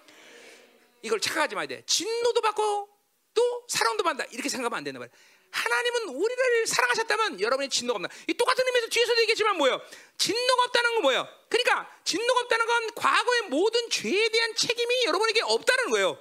이걸 1.01 1.19
착각하지 1.19 1.55
마야 1.55 1.67
돼. 1.67 1.83
진노도 1.85 2.41
받고 2.41 2.89
또 3.33 3.65
사랑도 3.67 4.03
받는다. 4.03 4.29
이렇게 4.31 4.49
생각하면 4.49 4.77
안 4.77 4.83
된다 4.83 4.99
말이야. 4.99 5.13
하나님은 5.55 6.09
우리를 6.09 6.67
사랑하셨다면 6.67 7.39
여러분의 7.39 7.69
진노가 7.69 7.95
없나. 7.95 8.09
이 8.27 8.33
똑같은 8.33 8.65
의미에서 8.67 8.87
뒤에서도 8.87 9.21
얘기했지만 9.21 9.57
뭐예요? 9.57 9.81
진노가 10.17 10.63
없다는 10.63 10.93
건 10.95 11.01
뭐예요? 11.03 11.27
그러니까 11.47 11.89
진노가 12.03 12.41
없다는 12.41 12.65
건 12.65 12.93
과거의 12.95 13.41
모든 13.43 13.89
죄에 13.89 14.29
대한 14.29 14.53
책임이 14.53 15.05
여러분에게 15.05 15.41
없다는 15.43 15.91
거예요. 15.91 16.19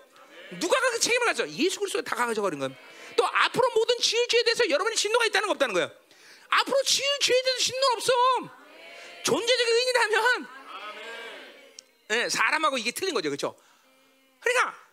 누가 0.60 0.78
그 0.78 1.00
책임을 1.00 1.26
가져? 1.26 1.48
예수 1.48 1.80
그리스도가 1.80 2.08
다 2.08 2.14
가져 2.14 2.42
버린 2.42 2.60
거예요. 2.60 2.74
또 3.16 3.26
앞으로 3.26 3.70
모든 3.74 3.98
지을 3.98 4.28
죄에 4.28 4.44
대해서 4.44 4.70
여러분의 4.70 4.96
진노가 4.96 5.26
있다는 5.26 5.48
거 5.48 5.52
없다는 5.52 5.74
거예요. 5.74 5.90
앞으로 6.50 6.82
지을 6.84 7.18
죄에 7.20 7.42
대해서 7.42 7.60
진노 7.60 7.86
없어. 7.94 8.12
존재적 9.24 9.68
의인이라면 9.68 10.48
예, 12.10 12.28
사람하고 12.28 12.78
이게 12.78 12.92
틀린 12.92 13.14
거죠, 13.14 13.30
그렇죠? 13.30 13.58
그러니까 14.38 14.83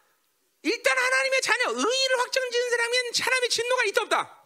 일단 0.64 0.98
하나님의 0.98 1.42
자녀 1.42 1.70
의의를 1.70 2.20
확정 2.20 2.50
지은 2.52 2.70
사람은 2.70 2.96
하나님의 3.20 3.50
진노가 3.50 3.84
있다 3.86 4.02
없다? 4.04 4.44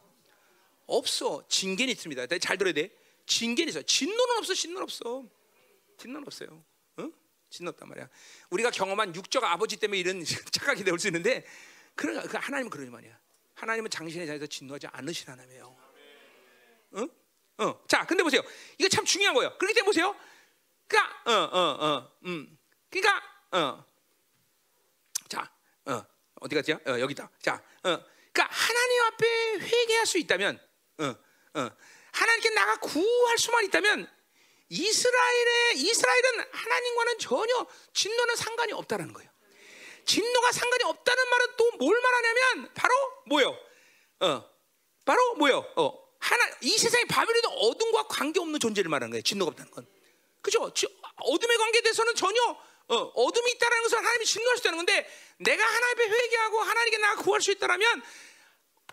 없어. 0.87 1.45
징계는 1.49 1.91
있습니다. 1.91 2.27
잘 2.39 2.57
들어야 2.57 2.73
돼. 2.73 2.89
징계는 3.25 3.69
있어 3.69 3.81
진노는 3.81 4.37
없어 4.37 4.53
진노는 4.53 4.83
없어. 4.83 5.25
진노는 5.97 6.27
없어요. 6.27 6.63
어? 6.97 7.09
진노 7.49 7.69
없단 7.71 7.89
말이야. 7.89 8.09
우리가 8.49 8.71
경험한 8.71 9.15
육적 9.15 9.43
아버지 9.43 9.77
때문에 9.77 9.99
이런 9.99 10.23
착각이 10.51 10.83
될수 10.83 11.07
있는데 11.07 11.45
그러, 11.95 12.21
그 12.21 12.37
하나님은 12.37 12.69
그러지 12.69 12.91
말이야. 12.91 13.17
하나님은 13.55 13.89
당신의 13.89 14.27
자녀에서 14.27 14.47
진노하지 14.47 14.87
않으신 14.87 15.29
하나님이에요. 15.29 15.77
어? 16.91 17.07
어. 17.57 17.85
자 17.87 18.05
근데 18.05 18.23
보세요. 18.23 18.41
이거 18.77 18.87
참 18.89 19.05
중요한 19.05 19.33
거예요. 19.33 19.57
그렇기 19.57 19.73
때문에 19.73 19.85
보세요. 19.85 20.15
그러니까 20.87 21.21
어, 21.25 21.33
어, 21.33 21.87
어, 21.87 22.11
음. 22.25 22.57
그러니까 22.89 23.23
어. 23.51 23.85
자, 25.86 25.94
어, 25.94 26.06
어디 26.41 26.56
갔죠? 26.56 26.74
어, 26.86 26.99
여기다. 26.99 27.30
자, 27.41 27.56
어, 27.84 28.03
그러니까 28.32 28.48
하나님 28.49 29.02
앞에 29.03 29.28
회개할 29.60 30.06
수 30.06 30.18
있다면, 30.18 30.60
어, 30.99 31.03
어, 31.60 31.70
하나님께 32.12 32.49
나가 32.52 32.78
구할 32.80 33.38
수만 33.38 33.64
있다면, 33.66 34.10
이스라엘의 34.70 35.78
이스라엘은 35.78 36.45
하나님과는 36.52 37.20
전혀 37.20 37.66
진노는 37.94 38.36
상관이 38.36 38.74
없다라는 38.74 39.14
거예요. 39.14 39.30
진노가 40.06 40.52
상관이 40.52 40.84
없다는 40.84 41.30
말은 41.30 41.48
또 41.57 41.66
뭘 41.78 41.99
말하냐면 42.02 42.74
바로 42.74 42.94
뭐요? 43.28 43.57
어, 44.22 44.49
바로 45.03 45.36
뭐요? 45.36 45.57
어, 45.76 46.07
하나 46.20 46.44
이 46.62 46.78
세상의 46.78 47.06
바빌론은 47.07 47.49
어둠과 47.60 48.07
관계 48.07 48.40
없는 48.40 48.60
존재를 48.60 48.90
말하는 48.90 49.12
거예요. 49.12 49.22
진노가 49.22 49.49
없다는 49.52 49.72
건, 49.72 49.88
그죠? 50.41 50.72
지- 50.74 50.88
어둠의 51.18 51.57
관계에 51.57 51.82
대해서는 51.82 52.16
전혀 52.16 52.40
어, 52.88 52.95
어둠이 52.95 53.52
있다라는 53.52 53.84
것은 53.84 53.98
하나님이 53.98 54.26
진노할 54.26 54.57
수 54.57 54.62
있다는 54.62 54.78
건데 54.78 55.07
내가 55.38 55.66
하나님께 55.66 56.07
회개하고 56.10 56.60
하나님께 56.60 56.98
나가 56.98 57.22
구할 57.22 57.41
수 57.41 57.52
있다라면 57.52 58.03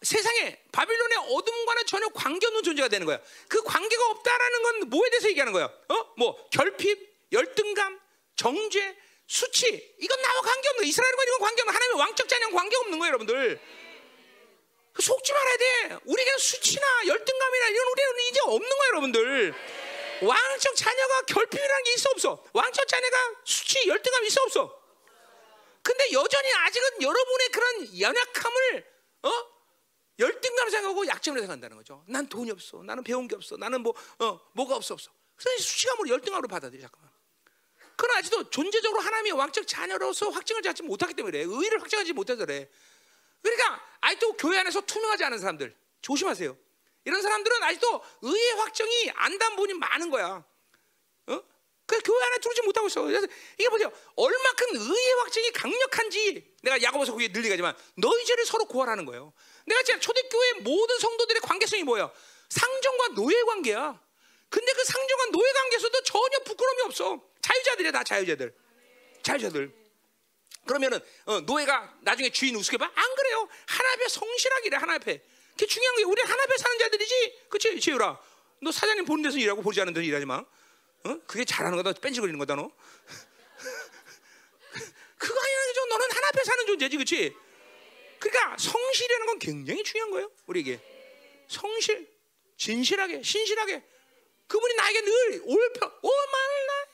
세상에 0.03 0.59
바빌론의 0.73 1.19
어둠과는 1.19 1.87
전혀 1.87 2.09
관계없는 2.09 2.63
존재가 2.63 2.89
되는 2.89 3.07
거야. 3.07 3.21
그 3.49 3.63
관계가 3.63 4.07
없다라는 4.07 4.63
건 4.63 4.81
뭐에 4.91 5.11
대해서 5.11 5.29
얘기하는 5.29 5.53
거야? 5.53 5.65
어? 5.89 6.15
뭐 6.17 6.49
결핍, 6.51 7.29
열등감, 7.33 8.01
정죄, 8.35 8.97
수치 9.29 9.95
이건 9.99 10.23
나와 10.23 10.41
관계없는 10.41 10.83
거야. 10.83 10.89
이스라엘과 10.89 11.23
이건 11.25 11.39
관계없는 11.41 11.75
하나님의 11.75 12.01
왕적 12.01 12.29
자녀는 12.29 12.55
관계없는 12.55 12.99
거예요, 12.99 13.09
여러분들. 13.09 13.61
속지 14.99 15.33
말아야 15.33 15.57
돼. 15.57 15.97
우리에게는 16.05 16.39
수치나 16.39 16.87
열등감이나 17.07 17.69
이런 17.69 17.87
우리는 17.89 18.31
이제 18.31 18.41
없는 18.43 18.69
거예요, 18.69 18.89
여러분들. 18.89 19.55
왕적 20.27 20.77
자녀가 20.77 21.23
결핍이라는 21.23 21.85
게 21.85 21.95
있어 21.95 22.11
없어? 22.11 22.45
왕적 22.53 22.87
자녀가 22.87 23.17
수치, 23.45 23.89
열등감 23.89 24.25
있어 24.25 24.43
없어? 24.43 24.83
근데 25.83 26.13
여전히 26.13 26.53
아직은 26.53 27.03
여러분의 27.03 27.49
그런 27.49 28.01
연약함을 28.01 28.93
어? 29.25 29.53
열등감 30.19 30.71
생각하고 30.71 31.07
약점을 31.07 31.39
생각한다는 31.41 31.77
거죠. 31.77 32.05
난 32.07 32.29
돈이 32.29 32.51
없어. 32.53 32.83
나는 32.85 33.03
배운 33.03 33.27
게 33.27 33.35
없어. 33.35 33.57
나는 33.57 33.81
뭐 33.83 33.95
어, 34.21 34.41
뭐가 34.53 34.77
없어 34.77 34.95
없어. 34.95 35.11
그래서 35.35 35.63
수치감으로 35.63 36.09
열등감으로 36.09 36.47
받아들여 36.49 36.83
잠깐만. 36.83 37.11
그러나 37.97 38.19
아직도 38.19 38.51
존재적으로 38.51 39.01
하나님의 39.01 39.33
왕적 39.33 39.67
자녀로서 39.67 40.31
확증을 40.31 40.63
잡지 40.63 40.83
못하기 40.83 41.15
때문에 41.15 41.45
그래. 41.45 41.47
의를 41.49 41.81
확증하지 41.81 42.13
못해서 42.13 42.45
그래. 42.45 42.69
그러니까 43.43 43.83
아직도 44.01 44.35
교회 44.35 44.59
안에서 44.59 44.81
투명하지 44.83 45.25
않은 45.25 45.39
사람들 45.39 45.77
조심하세요. 46.01 46.57
이런 47.05 47.21
사람들은 47.21 47.63
아직도 47.63 48.05
의의 48.23 48.53
확정이 48.55 49.11
안단 49.15 49.57
분이 49.57 49.75
많은 49.75 50.11
거야. 50.11 50.45
어? 51.27 51.43
그 51.87 52.01
교회 52.05 52.25
안에 52.25 52.39
들어오지 52.39 52.63
못하고 52.63 52.87
있어. 52.87 53.03
그래서 53.03 53.27
이게 53.59 53.69
보세요. 53.69 53.93
얼마큼 54.15 54.69
의의 54.77 55.13
확정이 55.15 55.51
강력한지 55.51 56.55
내가 56.63 56.81
야고보서 56.81 57.13
거기에 57.13 57.29
늘 57.29 57.43
얘기하지만 57.45 57.77
너희 57.97 58.25
죄를 58.25 58.47
서로 58.47 58.65
고하라는 58.67 59.05
거예요. 59.05 59.33
내가 59.67 59.83
지금 59.83 60.01
초대교회 60.01 60.53
모든 60.61 60.99
성도들의 60.99 61.41
관계성이 61.43 61.83
뭐야? 61.83 62.11
상정과 62.49 63.09
노예 63.15 63.43
관계야. 63.43 64.01
근데 64.49 64.73
그 64.73 64.85
상정과 64.85 65.27
노예 65.33 65.53
관계에서도 65.53 66.03
전혀 66.03 66.39
부끄러움이 66.45 66.83
없어. 66.83 67.21
자유자들이야 67.41 67.91
다 67.93 68.05
자유자들. 68.05 68.55
자유자들. 69.23 69.83
그러면은 70.67 71.01
어, 71.25 71.41
노예가 71.41 71.99
나중에 72.03 72.31
주인 72.31 72.55
우습게 72.55 72.77
봐? 72.77 72.91
안 72.95 73.15
그래요. 73.17 73.49
하나 73.67 73.93
앞에 73.95 74.09
성실하게 74.09 74.69
래 74.71 74.77
하나 74.77 74.95
앞에. 74.95 75.23
그게 75.53 75.67
중요한 75.67 75.97
거야. 75.97 76.07
우리 76.07 76.23
하나 76.23 76.43
앞에 76.43 76.57
사는 76.57 76.79
자들이지. 76.79 77.47
그치 77.49 77.79
지우라. 77.81 78.19
너 78.61 78.73
사장님 78.73 79.05
보는 79.05 79.23
데서 79.23 79.39
일하고 79.39 79.63
보지 79.63 79.81
않는 79.81 79.93
데서 79.93 80.05
일하지 80.05 80.27
마. 80.27 80.37
어? 81.05 81.19
그게 81.27 81.45
잘하는 81.45 81.77
거다. 81.83 81.99
뺀질거리는 82.01 82.39
거다 82.39 82.55
너. 82.55 82.71
그거 85.19 85.41
아니야. 85.41 85.67
그죠? 85.67 85.87
너는 85.87 86.11
하나 86.11 86.29
앞에 86.29 86.45
사는 86.45 86.67
존재지. 86.67 86.97
그치? 86.97 87.35
그러니까 88.19 88.57
성실이라는 88.57 89.27
건 89.27 89.39
굉장히 89.39 89.83
중요한 89.83 90.11
거예요. 90.13 90.31
우리에게. 90.47 90.81
성실. 91.49 92.09
진실하게. 92.57 93.23
신실하게. 93.23 93.83
그분이 94.47 94.75
나에게 94.75 95.01
늘 95.03 95.43
올편. 95.45 95.93
My 96.03 96.63
life 96.65 96.93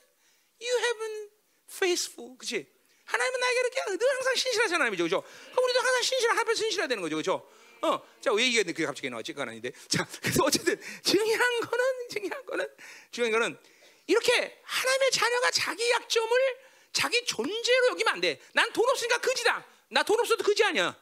you 0.61 0.79
have 0.79 0.99
been 0.99 1.31
faithful. 1.71 2.37
그치? 2.39 2.67
하나님은 3.05 3.41
나에게 3.41 3.61
이렇게 3.61 3.85
늘 3.99 4.15
항상 4.15 4.35
신실하신 4.35 4.75
하나님이죠. 4.75 5.05
그죠? 5.05 5.23
그럼 5.53 5.65
우리도 5.65 5.81
항상 5.81 6.03
신실한 6.03 6.39
하나님 6.39 6.55
신실해야 6.55 6.89
되는 6.89 7.03
거죠. 7.03 7.17
그죠? 7.17 7.49
어, 7.83 8.01
자, 8.21 8.33
왜 8.33 8.45
이게 8.45 8.63
그게 8.63 8.85
갑자기 8.87 9.09
나왔지? 9.11 9.33
그건 9.33 9.49
아닌데. 9.51 9.71
자, 9.89 10.07
그래서 10.21 10.45
어쨌든 10.45 10.81
중요한 11.05 11.61
거는, 11.61 11.85
중요한 12.11 12.45
거는, 12.47 12.69
중요한 13.11 13.33
거는 13.41 13.59
이렇게 14.07 14.61
하나님의 14.63 15.11
자녀가 15.13 15.51
자기 15.51 15.91
약점을 15.91 16.57
자기 16.93 17.25
존재로 17.25 17.89
여기면 17.91 18.15
안 18.15 18.21
돼. 18.21 18.41
난 18.55 18.73
돈 18.73 18.89
없으니까 18.89 19.19
그지다. 19.19 19.65
나 19.91 20.03
돈 20.03 20.19
없어도 20.19 20.43
그지 20.43 20.65
아니야. 20.65 20.97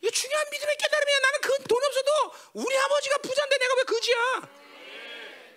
이게 0.00 0.10
중요한 0.10 0.46
믿음의 0.50 0.76
깨달음이야. 0.78 1.18
나는 1.20 1.40
그 1.40 1.52
돈 1.68 1.82
없어도 1.84 2.10
우리 2.54 2.76
아버지가 2.76 3.18
부자인데 3.18 3.58
내가 3.58 3.74
왜 3.76 3.82
그지야? 3.84 4.50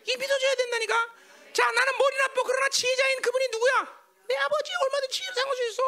이 0.07 0.17
믿어줘야 0.17 0.55
된다니까. 0.55 1.13
자, 1.53 1.71
나는 1.71 1.97
머리 1.97 2.17
나빠 2.17 2.43
그러나 2.45 2.69
지혜자인 2.69 3.21
그분이 3.21 3.47
누구야? 3.51 4.05
내 4.27 4.35
아버지 4.35 4.71
얼마든지 4.83 5.15
지혜를 5.17 5.33
사용할 5.35 5.55
수 5.55 5.67
있어. 5.69 5.83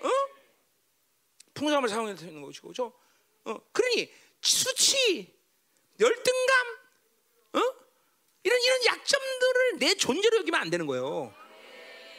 어? 0.00 0.10
풍성함을 1.54 1.88
사용해야 1.88 2.14
되는 2.14 2.42
거죠, 2.42 2.68
그죠? 2.68 2.92
어, 3.48 3.58
그러니 3.72 4.12
수치, 4.42 5.34
열등감, 5.98 6.66
어? 7.54 7.60
이런 8.42 8.60
이런 8.60 8.84
약점들을 8.84 9.78
내 9.78 9.94
존재로 9.94 10.38
여기면 10.38 10.60
안 10.60 10.70
되는 10.70 10.86
거예요. 10.86 11.34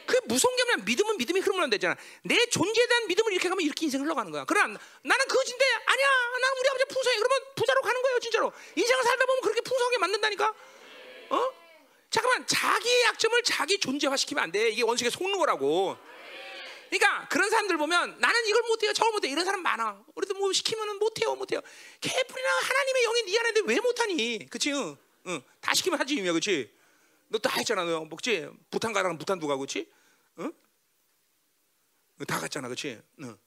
그 0.06 0.20
무서운 0.24 0.56
게 0.56 0.62
아니라 0.62 0.84
믿음은 0.84 1.16
믿음이 1.18 1.40
안 1.62 1.70
되잖아. 1.70 1.96
내 2.24 2.46
존재에 2.46 2.86
대한 2.86 3.06
믿음을 3.06 3.32
이렇게 3.32 3.48
가면 3.48 3.64
이렇게 3.64 3.86
인생 3.86 4.02
흘러가는 4.02 4.30
거야. 4.32 4.44
그러나 4.44 4.78
나는 5.02 5.26
그진데 5.28 5.64
아니야. 5.86 6.08
난 6.40 6.52
우리 6.58 6.68
아버지 6.68 6.84
풍성해. 6.86 7.16
그러면 7.16 7.54
부자로 7.54 7.80
가는 7.80 8.02
거예요, 8.02 8.18
진짜로. 8.18 8.52
인생을 8.74 9.02
살다 9.04 9.26
보면 9.26 9.40
그렇게 9.42 9.60
풍성하게 9.60 9.98
만든다니까. 9.98 10.54
어? 11.30 11.52
잠깐만 12.10 12.44
자기의 12.46 13.02
약점을 13.04 13.42
자기 13.44 13.78
존재화시키면 13.78 14.44
안 14.44 14.52
돼. 14.52 14.70
이게 14.70 14.82
원수에게 14.82 15.10
속는 15.10 15.38
거라고. 15.38 15.96
그러니까 16.90 17.28
그런 17.28 17.48
사람들 17.50 17.76
보면 17.76 18.18
나는 18.18 18.46
이걸 18.46 18.62
못해요, 18.68 18.92
저걸 18.92 19.12
못해 19.12 19.28
이런 19.28 19.44
사람 19.44 19.62
많아. 19.62 20.04
우리도 20.14 20.34
뭐 20.34 20.52
시키면은 20.52 20.98
못해요, 20.98 21.36
못해요. 21.36 21.60
개뿔이나 22.00 22.48
하나님의 22.62 23.02
영이 23.04 23.22
네 23.32 23.38
안에 23.38 23.52
왜 23.66 23.80
못하니? 23.80 24.46
그치? 24.50 24.72
응, 24.72 24.96
응. 25.26 25.42
다 25.60 25.72
시키면 25.74 26.00
하지, 26.00 26.16
유미야, 26.16 26.32
그치? 26.32 26.72
너 27.28 27.38
다 27.38 27.50
했잖아, 27.58 27.84
너. 27.84 28.04
뭐지? 28.04 28.48
부탄 28.70 28.92
가랑 28.92 29.16
부탄 29.16 29.38
누가 29.38 29.56
그치? 29.56 29.88
응? 30.40 30.52
다 32.26 32.40
갔잖아, 32.40 32.68
그치? 32.68 33.00
응. 33.20 33.38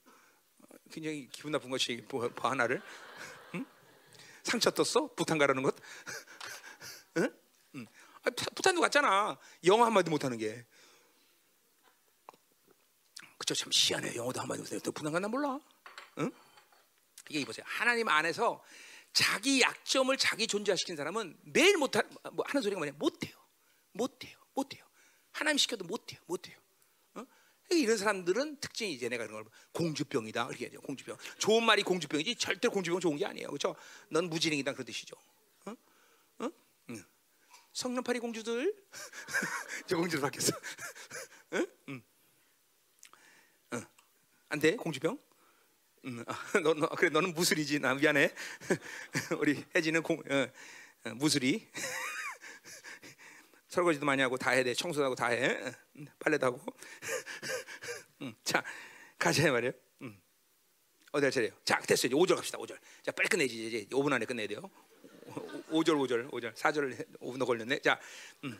굉장히 0.90 1.28
기분 1.30 1.52
나쁜 1.52 1.68
것이 1.70 2.02
뭐, 2.08 2.26
뭐 2.28 2.50
하나를? 2.50 2.80
응? 3.54 3.66
상처 4.42 4.70
떴어? 4.70 5.08
부탄 5.14 5.36
가라는 5.36 5.62
것? 5.62 5.74
응? 7.18 7.30
응. 7.74 7.86
아, 8.22 8.30
부탄도 8.30 8.80
갔잖아. 8.80 9.38
영어 9.64 9.84
한마디 9.84 10.08
못하는 10.10 10.38
게. 10.38 10.64
그쵸 13.44 13.54
참 13.54 13.70
희한해 13.70 14.16
영어도 14.16 14.40
한마디 14.40 14.62
못해요. 14.62 14.80
너 14.80 14.90
부담 14.90 15.12
갔나 15.12 15.28
몰라. 15.28 15.60
응? 16.18 16.32
이게 17.28 17.44
보세요. 17.44 17.62
하나님 17.68 18.08
안에서 18.08 18.64
자기 19.12 19.60
약점을 19.60 20.16
자기 20.16 20.46
존재화시킨 20.46 20.96
사람은 20.96 21.36
매일 21.42 21.76
못하 21.76 22.02
뭐 22.32 22.42
하는 22.48 22.62
소리가 22.62 22.78
뭐냐? 22.78 22.92
못해요. 22.96 23.36
못해요. 23.92 24.38
못해요. 24.54 24.82
하나님 25.30 25.58
시켜도 25.58 25.84
못해요. 25.84 26.20
못해요. 26.24 26.56
어? 27.16 27.26
이런 27.70 27.98
사람들은 27.98 28.60
특징이 28.60 28.94
이제 28.94 29.10
내가 29.10 29.26
그런 29.26 29.42
걸 29.42 29.52
공주병이다 29.72 30.46
이렇게 30.48 30.66
하죠. 30.66 30.80
공주병. 30.80 31.18
좋은 31.36 31.64
말이 31.64 31.82
공주병이지 31.82 32.36
절대 32.36 32.68
공주병 32.68 33.00
좋은 33.00 33.18
게 33.18 33.26
아니에요. 33.26 33.48
그렇죠? 33.48 33.76
넌 34.08 34.30
무지랭이다 34.30 34.72
그런 34.72 34.86
뜻이죠. 34.86 35.16
어? 35.66 35.74
어? 36.38 36.50
응. 36.88 37.04
성년파리 37.74 38.20
공주들 38.20 38.74
저 39.86 39.98
공주로 39.98 40.22
바뀌었어. 40.22 40.52
응? 41.52 41.66
응. 41.90 42.02
안 44.54 44.60
돼? 44.60 44.76
공주병? 44.76 45.18
음, 46.04 46.24
아, 46.28 46.34
너, 46.62 46.74
너, 46.74 46.86
그래 46.90 47.10
너는 47.10 47.34
무술이지. 47.34 47.80
나 47.80 47.92
미안해. 47.92 48.32
우리 49.40 49.64
혜지는 49.74 50.00
공, 50.00 50.20
어, 50.30 50.48
어, 51.06 51.14
무술이. 51.16 51.66
설거지도 53.66 54.06
많이 54.06 54.22
하고 54.22 54.36
다 54.36 54.52
해야 54.52 54.62
돼. 54.62 54.72
청소도 54.72 55.04
하고 55.04 55.16
다 55.16 55.26
해. 55.26 55.74
음, 55.96 56.06
빨래도 56.20 56.46
하고. 56.46 56.60
음, 58.22 58.32
자, 58.44 58.62
가자 59.18 59.50
말이에요. 59.50 59.72
음. 60.02 60.22
어디 61.10 61.24
할 61.24 61.32
차례요? 61.32 61.50
자, 61.64 61.80
됐어요. 61.80 62.06
이제 62.06 62.14
5절 62.14 62.36
갑시다. 62.36 62.58
5절. 62.58 62.78
자, 63.02 63.10
빨리 63.10 63.28
끝내지. 63.28 63.66
이제 63.66 63.86
5분 63.86 64.12
안에 64.12 64.24
끝내야 64.24 64.46
돼요. 64.46 64.70
5절, 65.70 65.96
5절, 65.98 66.30
5절. 66.30 66.54
4절 66.54 67.18
5분 67.18 67.40
더 67.40 67.44
걸렸네. 67.44 67.80
자, 67.80 67.98
음. 68.44 68.56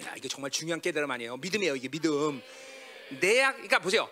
자, 0.00 0.14
이게 0.16 0.28
정말 0.28 0.50
중요한 0.50 0.80
깨달음 0.80 1.10
아니에요. 1.10 1.36
믿음이에요. 1.36 1.76
이게 1.76 1.88
믿음. 1.88 2.40
내약, 3.20 3.52
그러니까 3.52 3.80
보세요. 3.80 4.08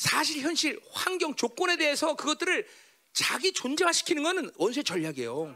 사실, 0.00 0.40
현실, 0.40 0.80
환경, 0.92 1.34
조건에 1.34 1.76
대해서 1.76 2.16
그것들을 2.16 2.66
자기 3.12 3.52
존재화시키는 3.52 4.22
것은 4.22 4.50
원수의 4.56 4.82
전략이에요. 4.82 5.54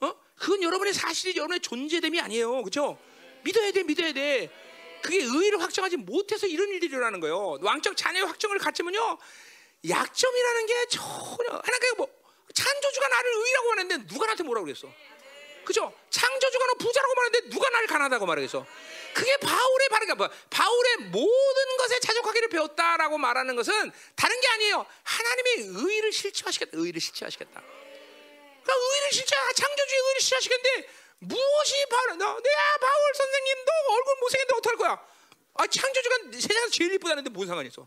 어? 0.00 0.14
그건 0.36 0.62
여러분의 0.62 0.94
사실이 0.94 1.36
여러분의 1.36 1.60
존재됨이 1.60 2.18
아니에요. 2.18 2.62
그렇죠? 2.62 2.98
믿어야 3.44 3.72
돼, 3.72 3.82
믿어야 3.82 4.14
돼. 4.14 4.50
그게 5.02 5.18
의의를 5.18 5.60
확정하지 5.60 5.98
못해서 5.98 6.46
이런 6.46 6.70
일들이 6.70 6.92
일어나는 6.92 7.20
거예요. 7.20 7.58
왕적 7.60 7.94
자녀의 7.94 8.24
확정을 8.24 8.56
갖추면요. 8.56 9.18
약점이라는 9.86 10.66
게 10.66 10.86
전혀 10.88 11.50
하나님께 11.50 11.92
뭐 11.98 12.08
창조주가 12.54 13.08
나를 13.08 13.30
의라고 13.36 13.70
하는데 13.70 14.06
누가 14.06 14.24
나한테 14.24 14.44
뭐라고 14.44 14.64
그랬어? 14.64 14.90
그죠? 15.64 15.92
창조주가 16.10 16.66
너 16.66 16.74
부자라고 16.74 17.14
말하는데 17.14 17.48
누가 17.50 17.68
나를 17.70 17.86
가난하다고 17.86 18.26
말하겠어? 18.26 18.66
그게 19.14 19.36
바울의 19.38 19.88
바르가 19.88 20.14
뭐 20.14 20.28
바울의 20.50 20.96
모든 21.10 21.76
것에 21.78 22.00
자족하기를 22.00 22.48
배웠다라고 22.48 23.18
말하는 23.18 23.56
것은 23.56 23.92
다른 24.16 24.40
게 24.40 24.48
아니에요. 24.48 24.86
하나님의 25.02 25.54
의를 25.58 26.12
실체화시켰다. 26.12 26.72
의를 26.74 27.00
실체화시켰다. 27.00 27.60
그러니까 27.60 28.74
의를 28.74 29.12
실체, 29.12 29.36
창조주의 29.56 30.00
의를 30.00 30.20
실체화시켰는데 30.20 30.88
무엇이 31.20 31.86
바울? 31.90 32.18
너, 32.18 32.40
내 32.40 32.50
바울 32.80 33.14
선생님, 33.14 33.64
너 33.64 33.94
얼굴 33.94 34.16
못생겼는데 34.20 34.54
어떡할 34.58 34.76
거야? 34.78 35.06
아, 35.54 35.66
창조주가 35.66 36.16
세상에서 36.32 36.70
제일 36.70 36.94
이쁘다는데 36.94 37.30
무슨 37.30 37.48
상관이 37.48 37.68
있어? 37.68 37.86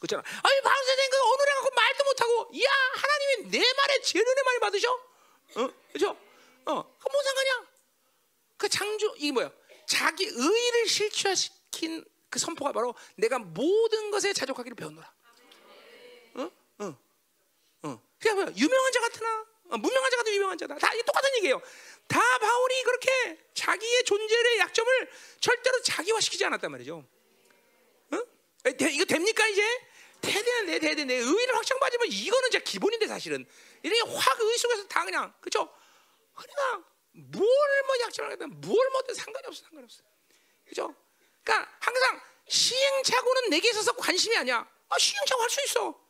그렇잖아. 0.00 0.22
아니 0.22 0.60
바울 0.60 0.76
선생님 0.76 1.10
그 1.10 1.16
어느 1.18 1.42
애갖고 1.42 1.70
말도 1.74 2.04
못하고, 2.04 2.50
야 2.62 2.70
하나님이 2.94 3.50
내 3.50 3.72
말에 3.72 4.00
제일 4.02 4.26
은혜 4.26 4.42
많이 4.42 4.58
받으셔? 4.60 5.07
어, 5.56 5.68
그죠? 5.92 6.10
어, 6.64 6.98
그뭔 6.98 7.24
상관이야? 7.24 7.68
그 8.56 8.68
창조 8.68 9.14
이게 9.16 9.32
뭐야? 9.32 9.50
자기 9.86 10.24
의를 10.24 10.88
실체화시킨 10.88 12.04
그 12.28 12.38
선포가 12.38 12.72
바로 12.72 12.94
내가 13.16 13.38
모든 13.38 14.10
것에 14.10 14.32
자족하기를 14.32 14.74
배웠노라. 14.76 15.14
어? 16.34 16.50
어. 16.78 16.98
어. 17.82 18.02
그게 18.18 18.32
뭐야? 18.34 18.52
유명한 18.56 18.92
자 18.92 19.00
같으나 19.00 19.46
어, 19.70 19.76
무명한 19.76 20.10
자 20.10 20.16
같은 20.18 20.34
유명한 20.34 20.58
자다. 20.58 20.76
다 20.76 20.90
똑같은 21.06 21.30
얘기예요. 21.36 21.60
다 22.06 22.20
바울이 22.38 22.82
그렇게 22.82 23.38
자기의 23.54 24.04
존재의 24.04 24.58
약점을 24.58 25.10
절대로 25.40 25.82
자기화시키지 25.82 26.44
않았단 26.46 26.70
말이죠. 26.70 27.04
어? 28.12 28.16
이거 28.66 29.04
됩니까 29.04 29.46
이제? 29.46 29.62
대대네 30.20 30.78
대대네 30.80 31.14
의를 31.14 31.54
확정받으면 31.54 32.08
이거는 32.10 32.50
진짜 32.50 32.64
기본인데 32.64 33.06
사실은 33.06 33.46
이렇게 33.82 34.00
확의 34.12 34.58
속에서 34.58 34.86
다 34.88 35.04
그냥 35.04 35.32
그죠? 35.40 35.68
그러니까 36.34 36.88
뭘뭐 37.12 38.00
약점을 38.02 38.30
하든 38.32 38.60
뭘 38.60 38.90
뭐든 38.90 39.14
상관이 39.14 39.46
없어 39.46 39.62
상관이 39.62 39.84
없어. 39.84 40.02
그죠? 40.66 40.94
그러니까 41.42 41.76
항상 41.80 42.20
시행착오는 42.48 43.50
내게 43.50 43.70
있어서 43.70 43.92
관심이 43.92 44.36
아니야. 44.36 44.66
아, 44.88 44.98
시행착오 44.98 45.42
할 45.42 45.50
수 45.50 45.60
있어. 45.64 46.08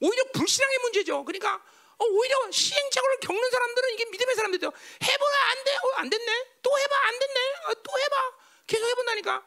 오히려 0.00 0.24
불신앙의 0.32 0.78
문제죠. 0.78 1.24
그러니까 1.24 1.56
어, 1.98 2.04
오히려 2.04 2.50
시행착오를 2.50 3.20
겪는 3.20 3.50
사람들은 3.50 3.90
이게 3.94 4.04
믿음의 4.06 4.34
사람들이죠. 4.36 4.72
해보라 5.02 5.50
안 5.50 5.64
돼, 5.64 5.76
어, 5.76 5.90
안 5.96 6.10
됐네. 6.10 6.46
또 6.62 6.78
해봐 6.78 6.96
안 7.06 7.18
됐네. 7.18 7.40
어, 7.66 7.74
또 7.82 7.98
해봐. 7.98 8.32
계속 8.66 8.86
해본다니까. 8.86 9.46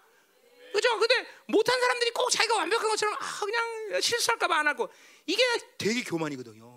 그죠? 0.73 0.99
근데 0.99 1.27
못한 1.47 1.79
사람들이 1.79 2.11
꼭 2.11 2.29
자기가 2.29 2.55
완벽한 2.57 2.89
것처럼 2.89 3.15
아, 3.19 3.39
그냥 3.39 3.99
실수할까봐 4.01 4.55
안 4.59 4.67
하고 4.67 4.89
이게 5.25 5.43
되게 5.77 6.03
교만이거든요. 6.03 6.70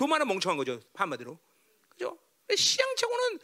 교만은 0.00 0.26
멍청한 0.26 0.56
거죠 0.56 0.80
한마디로. 0.94 1.38
그죠? 1.90 2.18
시행착오는 2.56 3.38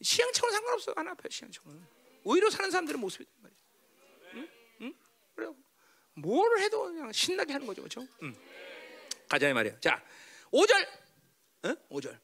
시행착오는 0.00 0.54
상관없어 0.54 0.94
안 0.96 1.08
아파요 1.08 1.28
시행착오는. 1.28 1.86
오히려 2.24 2.48
사는 2.48 2.70
사람들의 2.70 2.98
모습이 2.98 3.26
말이야. 3.36 3.58
응? 4.34 4.48
응? 4.80 4.94
그래요. 5.34 5.54
뭘 6.14 6.58
해도 6.60 6.84
그냥 6.84 7.12
신나게 7.12 7.52
하는 7.52 7.66
거죠, 7.66 7.82
그렇죠? 7.82 8.06
응. 8.22 8.34
가자 9.28 9.50
이 9.50 9.52
말이야. 9.52 9.78
자, 9.80 10.02
5절, 10.50 10.88
어? 11.64 11.76
5절. 11.90 12.18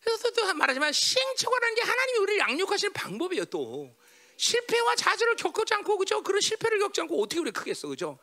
그래서 0.00 0.30
또 0.30 0.54
말하지만 0.54 0.92
시행착오라는 0.92 1.74
게 1.74 1.82
하나님이 1.82 2.18
우리를 2.18 2.38
양육하시는 2.38 2.92
방법이에요. 2.92 3.46
또 3.46 3.96
실패와 4.36 4.94
좌절을 4.94 5.34
겪지 5.34 5.74
않고 5.74 5.98
그죠? 5.98 6.22
그런 6.22 6.40
실패를 6.40 6.78
겪지 6.78 7.00
않고 7.00 7.20
어떻게 7.20 7.40
우리 7.40 7.50
크겠어, 7.50 7.88
그죠? 7.88 8.16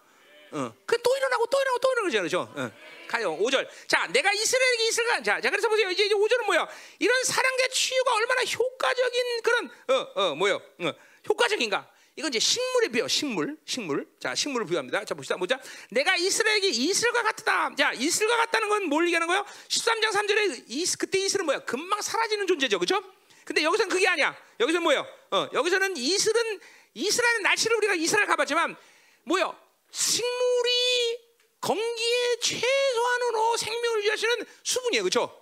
어. 0.55 0.73
그또 0.85 1.17
일어나고 1.17 1.45
또 1.47 1.57
일어나고 1.59 1.79
또 1.79 1.91
일어나잖아요, 1.91 2.23
그죠? 2.23 2.53
어. 2.55 2.71
가요. 3.07 3.37
5절. 3.37 3.67
자, 3.87 4.07
내가 4.07 4.31
이스라엘에게 4.31 4.87
이스라엘 4.87 5.23
자, 5.23 5.41
자 5.41 5.49
그래서 5.49 5.67
보세요. 5.67 5.89
이제, 5.91 6.05
이제 6.05 6.15
5절은 6.15 6.45
뭐야? 6.45 6.67
이런 6.99 7.23
사랑과 7.23 7.67
치유가 7.67 8.15
얼마나 8.15 8.41
효과적인 8.43 9.41
그런 9.43 9.69
어, 9.89 9.93
어, 10.21 10.35
뭐요? 10.35 10.61
어, 10.79 10.91
효과적인가? 11.27 11.91
이건 12.17 12.29
이제 12.29 12.39
식물에 12.39 12.87
비어 12.87 13.07
식물, 13.09 13.57
식물. 13.65 14.07
자, 14.19 14.33
식물을 14.33 14.65
비유합니다. 14.67 15.03
자, 15.03 15.13
봅시다. 15.13 15.35
보자. 15.35 15.59
내가 15.91 16.15
이스라엘에게 16.15 16.69
이슬과 16.69 17.21
같다. 17.23 17.75
자, 17.75 17.91
이슬과 17.91 18.37
같다는 18.37 18.69
건 18.69 18.83
뭘 18.85 19.05
얘기하는 19.07 19.27
거예요? 19.27 19.45
13장 19.67 20.11
3절에 20.11 20.63
이 20.67 20.85
그때 20.97 21.19
이슬은 21.19 21.45
뭐야? 21.45 21.59
금방 21.65 22.01
사라지는 22.01 22.47
존재죠. 22.47 22.79
그렇죠? 22.79 23.03
근데 23.43 23.61
여기서는 23.63 23.89
그게 23.89 24.07
아니야. 24.07 24.35
여기서는 24.61 24.83
뭐예요? 24.83 25.05
어, 25.31 25.49
여기서는 25.53 25.97
이슬은 25.97 26.59
이스라엘 26.93 27.41
날씨를 27.41 27.75
우리가 27.77 27.95
이스라엘 27.95 28.25
가봤지만 28.27 28.77
뭐요? 29.23 29.53
식물이 29.95 31.19
건기에 31.61 32.39
최소한으로 32.41 33.55
생명을 33.57 33.99
유지하시는 33.99 34.45
수분이에요. 34.61 35.03
그렇죠? 35.03 35.41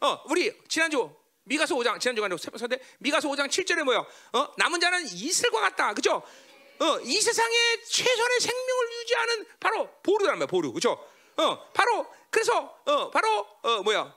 어, 0.00 0.22
우리 0.28 0.52
지난주 0.68 1.10
미가서 1.44 1.74
5장 1.76 1.98
지난주가 1.98 2.26
아니고 2.26 2.36
세번데 2.36 2.78
미가서 2.98 3.28
5장 3.30 3.48
7절에 3.48 3.82
뭐요? 3.82 4.06
어, 4.34 4.52
남은 4.58 4.80
자는 4.80 5.06
이슬과 5.06 5.60
같다. 5.60 5.94
그죠? 5.94 6.22
어, 6.78 7.00
이 7.04 7.20
세상에 7.20 7.56
최선의 7.88 8.40
생명을 8.40 8.92
유지하는 9.00 9.46
바로 9.58 9.90
보루란 10.02 10.34
말이야. 10.34 10.46
보루. 10.46 10.72
그죠? 10.74 10.92
어, 11.36 11.72
바로 11.72 12.06
그래서 12.28 12.78
어, 12.84 13.10
바로 13.10 13.46
어, 13.62 13.82
뭐야? 13.82 14.14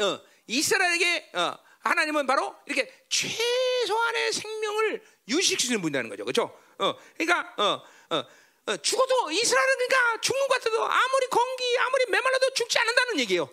어, 0.00 0.20
이스라엘에게 0.46 1.32
어, 1.34 1.58
하나님은 1.80 2.26
바로 2.28 2.54
이렇게 2.66 2.88
최소한의 3.08 4.32
생명을 4.32 5.02
유지시키는 5.26 5.82
분이라는 5.82 6.08
거죠. 6.08 6.24
그죠? 6.24 6.58
어, 6.78 6.94
그러니까 7.16 7.54
어, 7.62 7.82
어, 8.10 8.24
어, 8.66 8.76
죽어도 8.76 9.30
이스라엘은 9.30 9.74
그러니까 9.76 10.20
죽는 10.20 10.48
것 10.48 10.54
같아도 10.54 10.84
아무리 10.84 11.26
건기 11.28 11.78
아무리 11.78 12.06
메말라도 12.06 12.50
죽지 12.50 12.78
않는다는 12.78 13.18
얘기예요. 13.20 13.48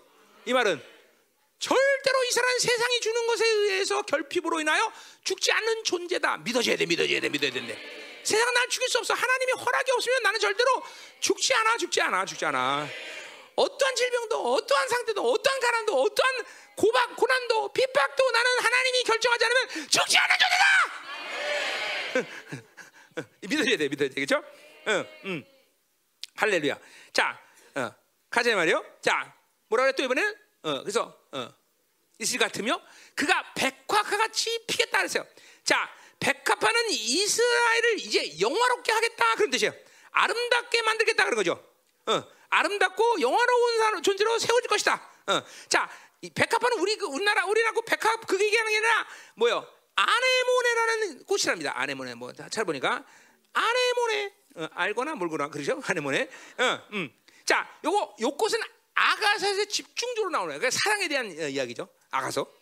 이 0.45 0.53
말은 0.53 0.81
절대로 1.59 2.23
이스라엘 2.25 2.59
세상이 2.59 2.99
주는 3.01 3.27
것에 3.27 3.45
의해서 3.47 4.01
결핍으로 4.03 4.59
인하여 4.59 4.91
죽지 5.23 5.51
않는 5.51 5.83
존재다. 5.83 6.37
믿어져야 6.37 6.75
돼, 6.75 6.85
믿어져야 6.85 7.19
돼, 7.21 7.29
믿어야 7.29 7.51
된대. 7.51 7.77
세상 8.23 8.53
날 8.53 8.67
죽일 8.69 8.89
수 8.89 8.97
없어. 8.97 9.13
하나님이 9.13 9.53
허락이 9.53 9.91
없으면 9.91 10.23
나는 10.23 10.39
절대로 10.39 10.83
죽지 11.19 11.53
않아, 11.53 11.77
죽지 11.77 12.01
않아, 12.01 12.25
죽지 12.25 12.45
않아. 12.45 12.87
어떠한 13.55 13.95
질병도, 13.95 14.53
어떠한 14.53 14.89
상태도, 14.89 15.31
어떠한 15.31 15.59
가난도, 15.59 16.01
어떠한 16.01 16.45
고박, 16.75 17.15
고난도, 17.15 17.71
핍박도 17.71 18.31
나는 18.31 18.59
하나님이 18.59 19.03
결정하지 19.03 19.45
않으면 19.45 19.69
죽지 19.89 20.17
않는 20.17 20.35
존재다. 22.13 22.65
믿어야 23.41 23.77
돼, 23.77 23.87
믿어야 23.87 24.09
돼, 24.09 24.15
그렇죠? 24.15 24.43
응, 24.87 25.07
응. 25.25 25.45
할렐루야. 26.35 26.77
자, 27.13 27.39
어, 27.75 27.91
가자 28.29 28.55
말이요. 28.55 28.83
자, 29.01 29.33
뭐라 29.69 29.83
그래 29.83 29.93
또 29.95 30.03
이번에는 30.03 30.35
어, 30.63 30.79
그래서 30.81 31.17
어, 31.31 31.53
이슬 32.19 32.39
같으며 32.39 32.81
그가 33.15 33.53
백화과 33.53 34.17
같이 34.17 34.65
피겠다 34.67 34.99
그랬어요. 34.99 35.25
자, 35.63 35.89
백합화는 36.19 36.89
이스라엘을 36.89 37.99
이제 37.99 38.39
영화롭게 38.39 38.91
하겠다 38.91 39.35
그런 39.35 39.49
뜻이에요. 39.51 39.73
아름답게 40.11 40.81
만들겠다 40.81 41.23
그런 41.23 41.35
거죠. 41.37 41.73
어, 42.07 42.23
아름답고 42.49 43.21
영화로운 43.21 44.03
존재로 44.03 44.39
세워질 44.39 44.69
것이다. 44.69 45.09
어, 45.27 45.41
자, 45.67 45.89
백합화는 46.33 46.79
우리 46.79 46.95
그 46.95 47.05
우리나라 47.05 47.45
우리나라 47.45 47.73
백합 47.85 48.25
그 48.27 48.41
얘기하는 48.43 48.71
게 48.71 48.77
아니라 48.77 49.07
뭐요? 49.35 49.67
아네모네라는 49.95 51.23
꽃이랍니다. 51.25 51.79
아네모네 51.79 52.15
뭐잘 52.15 52.65
보니까 52.65 53.03
아네모네 53.53 54.33
어, 54.57 54.67
알거나 54.73 55.15
몰거나 55.15 55.49
그러죠? 55.51 55.81
아네모네. 55.85 56.29
어, 56.59 56.79
음. 56.93 57.13
자, 57.45 57.67
요거 57.83 58.15
요 58.21 58.31
꽃은 58.31 58.59
아가서에서 58.93 59.65
집중적으로 59.65 60.31
나오는 60.31 60.57
그러니까 60.57 60.69
사랑에 60.71 61.07
대한 61.07 61.27
어, 61.27 61.47
이야기죠. 61.47 61.87
아가서. 62.11 62.53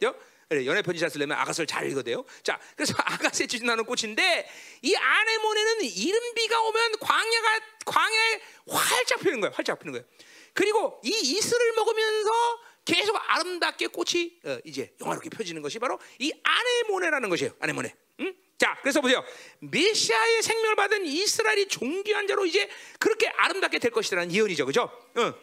그래, 0.49 0.65
연애 0.65 0.81
편지 0.81 0.99
잘 0.99 1.10
쓰려면 1.10 1.38
아가서를 1.38 1.65
잘 1.65 1.89
읽어야 1.89 2.03
돼요. 2.03 2.26
자, 2.43 2.60
그래서 2.76 2.93
아가서에 3.05 3.47
집중하는 3.47 3.85
꽃인데 3.85 4.49
이 4.81 4.95
아네모네는 4.95 5.84
이른 5.84 6.34
비가 6.35 6.61
오면 6.61 6.99
광야가 6.99 7.60
광야에 7.85 8.41
활짝 8.68 9.19
피는 9.22 9.39
거예요. 9.41 9.53
활짝 9.55 9.80
피는 9.80 9.93
거예요. 9.93 10.05
그리고 10.53 10.99
이 11.03 11.10
이슬을 11.10 11.73
먹으면서 11.73 12.60
계속 12.85 13.15
아름답게 13.15 13.88
꽃이 13.88 14.39
어, 14.45 14.57
이제 14.65 14.93
영화롭게 15.01 15.30
펴지는 15.30 15.61
것이 15.61 15.80
바로 15.80 15.99
이 16.19 16.31
아네모네라는 16.43 17.30
것이에요. 17.30 17.53
아네모네. 17.60 17.95
응? 18.22 18.35
자, 18.57 18.77
그래서 18.81 19.01
보세요. 19.01 19.23
메시아의 19.60 20.43
생명을 20.43 20.76
받은 20.76 21.05
이스라엘이 21.05 21.68
존귀한 21.68 22.27
자로 22.27 22.45
이제 22.45 22.69
그렇게 22.99 23.27
아름답게 23.27 23.80
될 23.80 23.91
것이라는 23.91 24.34
예언이죠. 24.34 24.65
그죠? 24.65 24.91
응. 25.18 25.34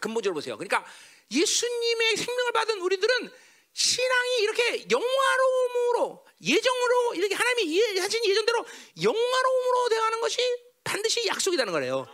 근본적으로 0.00 0.34
보세요. 0.34 0.56
그러니까 0.56 0.84
예수님의 1.30 2.16
생명을 2.16 2.52
받은 2.52 2.80
우리들은 2.80 3.30
신앙이 3.72 4.38
이렇게 4.42 4.86
영화로움으로 4.90 6.24
예정으로 6.42 7.14
이렇게 7.14 7.34
하나님이 7.34 7.98
하신 7.98 8.24
예정대로 8.24 8.64
영화로움으로 9.02 9.88
되어가는 9.88 10.20
것이 10.20 10.38
반드시 10.84 11.26
약속이라는 11.26 11.72
거래요. 11.72 12.06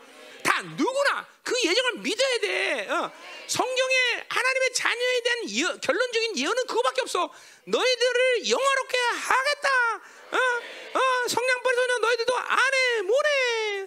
다 0.42 0.62
누구나 0.62 1.26
그 1.42 1.54
예정을 1.64 1.98
믿어야 1.98 2.38
돼. 2.38 2.88
어. 2.88 3.10
성경에 3.46 4.26
하나님의 4.28 4.72
자녀에 4.72 5.20
대한 5.22 5.50
예언, 5.50 5.80
결론적인 5.80 6.38
예언은 6.38 6.66
그거밖에 6.66 7.00
없어. 7.02 7.32
너희들을 7.64 8.48
영화롭게 8.48 8.98
하겠다. 8.98 9.68
어? 10.32 10.98
어, 10.98 11.28
성냥벌 11.28 11.74
소녀 11.74 11.98
너희들도 11.98 12.36
안해 12.36 13.02
뭐래 13.02 13.86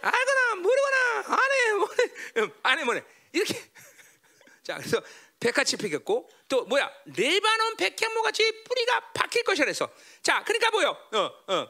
알거나 0.00 0.54
모르거나 0.56 1.24
안해 1.26 1.72
뭐래 1.74 2.52
안해 2.62 2.84
뭐래 2.84 3.04
이렇게 3.32 3.54
자 4.62 4.76
그래서 4.76 5.00
백화치 5.40 5.76
피겠고 5.76 6.28
또 6.48 6.64
뭐야 6.64 6.90
레바논 7.16 7.76
백향목 7.76 8.22
같이 8.24 8.64
뿌리가 8.64 9.12
박힐 9.12 9.44
것이라 9.44 9.66
그래서 9.66 9.88
자 10.22 10.42
그러니까 10.44 10.70
뭐요 10.70 10.88
어, 11.12 11.54
어. 11.54 11.68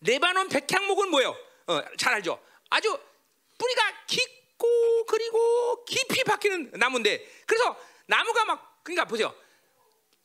레바논 0.00 0.48
백향목은 0.48 1.10
뭐요 1.10 1.36
어, 1.66 1.82
잘 1.96 2.14
알죠 2.14 2.40
아주 2.70 2.98
뿌리가 3.58 4.06
깊고 4.06 5.04
그리고 5.06 5.84
깊이 5.84 6.24
박히는 6.24 6.72
나무인데 6.74 7.26
그래서 7.46 7.76
나무가 8.06 8.44
막 8.44 8.80
그러니까 8.82 9.04
보세요 9.04 9.34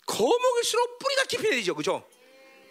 거목일수록 0.05 0.99
뿌리가 0.99 1.23
깊이 1.25 1.49
내리죠 1.49 1.75
그죠 1.75 2.07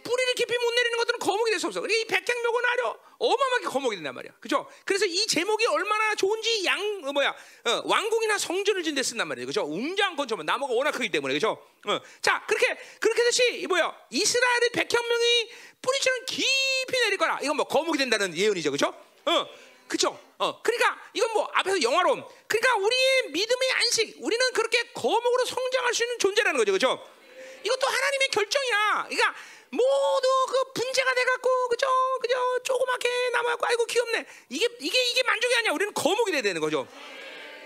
뿌리를 0.04 0.34
깊이 0.34 0.56
못 0.58 0.70
내리는 0.74 0.98
것들은 0.98 1.18
거목이 1.18 1.50
될 1.50 1.58
수 1.58 1.66
없어. 1.66 1.80
그러니까 1.80 1.98
이 2.02 2.04
백향목은 2.04 2.64
아려 2.66 2.98
어마어마하게 3.18 3.64
거목이 3.66 3.96
된단 3.96 4.14
말이야. 4.14 4.32
그죠? 4.38 4.70
그래서 4.84 5.06
이 5.06 5.26
제목이 5.26 5.64
얼마나 5.64 6.14
좋은지 6.14 6.62
양 6.66 6.78
어, 7.04 7.12
뭐야 7.12 7.30
어, 7.30 7.82
왕궁이나 7.86 8.36
성전을 8.36 8.82
짓는 8.82 8.96
데 8.96 9.02
쓴단 9.02 9.26
말이에요. 9.28 9.46
그죠? 9.46 9.62
웅장 9.64 10.14
건처럼 10.16 10.44
나무가 10.44 10.74
워낙 10.74 10.90
크기 10.90 11.08
때문에 11.08 11.32
그죠? 11.32 11.52
어. 11.86 12.00
자 12.20 12.44
그렇게 12.46 12.78
그렇게 13.00 13.22
됐이 13.24 13.66
뭐야 13.66 13.96
이스라엘의 14.10 14.70
백향목이 14.74 15.50
뿌리처럼 15.80 16.24
깊이 16.26 17.00
내릴 17.04 17.16
거라. 17.16 17.38
이건 17.42 17.56
뭐 17.56 17.64
거목이 17.66 17.96
된다는 17.96 18.36
예언이죠. 18.36 18.72
그죠? 18.72 18.92
어. 19.24 19.46
그죠? 19.88 20.18
어, 20.38 20.62
그러니까 20.62 20.98
이건 21.12 21.32
뭐 21.32 21.48
앞에서 21.54 21.80
영화로움. 21.82 22.24
그러니까 22.46 22.76
우리의 22.76 23.30
믿음의 23.30 23.72
안식, 23.72 24.16
우리는 24.20 24.52
그렇게 24.52 24.82
거목으로 24.92 25.44
성장할 25.44 25.94
수 25.94 26.04
있는 26.04 26.18
존재라는 26.18 26.58
거죠, 26.58 26.72
그죠? 26.72 27.06
이것도 27.62 27.86
하나님의 27.86 28.28
결정이야. 28.28 29.06
그러니까 29.08 29.34
모두 29.70 30.46
그 30.48 30.72
분재가 30.72 31.14
돼갖고 31.14 31.68
그죠? 31.68 31.86
그죠? 32.20 32.58
조그맣게 32.64 33.30
남아갖고 33.32 33.66
아이고 33.66 33.86
귀엽네. 33.86 34.26
이게 34.50 34.68
이게 34.80 35.04
이게 35.10 35.22
만족이 35.22 35.54
아니야. 35.56 35.72
우리는 35.72 35.92
거목이 35.94 36.30
돼야 36.32 36.42
되는 36.42 36.60
거죠. 36.60 36.86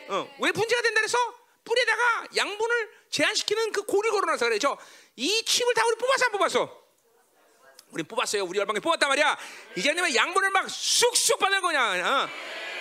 어, 0.08 0.36
왜 0.40 0.52
분재가 0.52 0.82
된다 0.82 1.00
그래서? 1.00 1.18
뿌리에다가 1.64 2.26
양분을 2.36 2.90
제한시키는 3.10 3.72
그 3.72 3.82
고리 3.82 4.08
걸어놔서 4.10 4.46
그래 4.46 4.58
저이 4.58 5.42
칩을 5.44 5.74
다 5.74 5.86
우리 5.86 5.96
뽑아서 5.96 6.24
안 6.26 6.32
뽑았어 6.32 6.77
우리 7.90 8.02
뽑았어요 8.02 8.44
우리 8.44 8.58
열방에 8.58 8.80
뽑았단 8.80 9.08
말이야 9.08 9.38
이제는 9.76 10.14
양분을 10.14 10.50
막 10.50 10.68
쑥쑥 10.68 11.38
받는 11.38 11.60
거냐 11.60 12.24
어? 12.24 12.28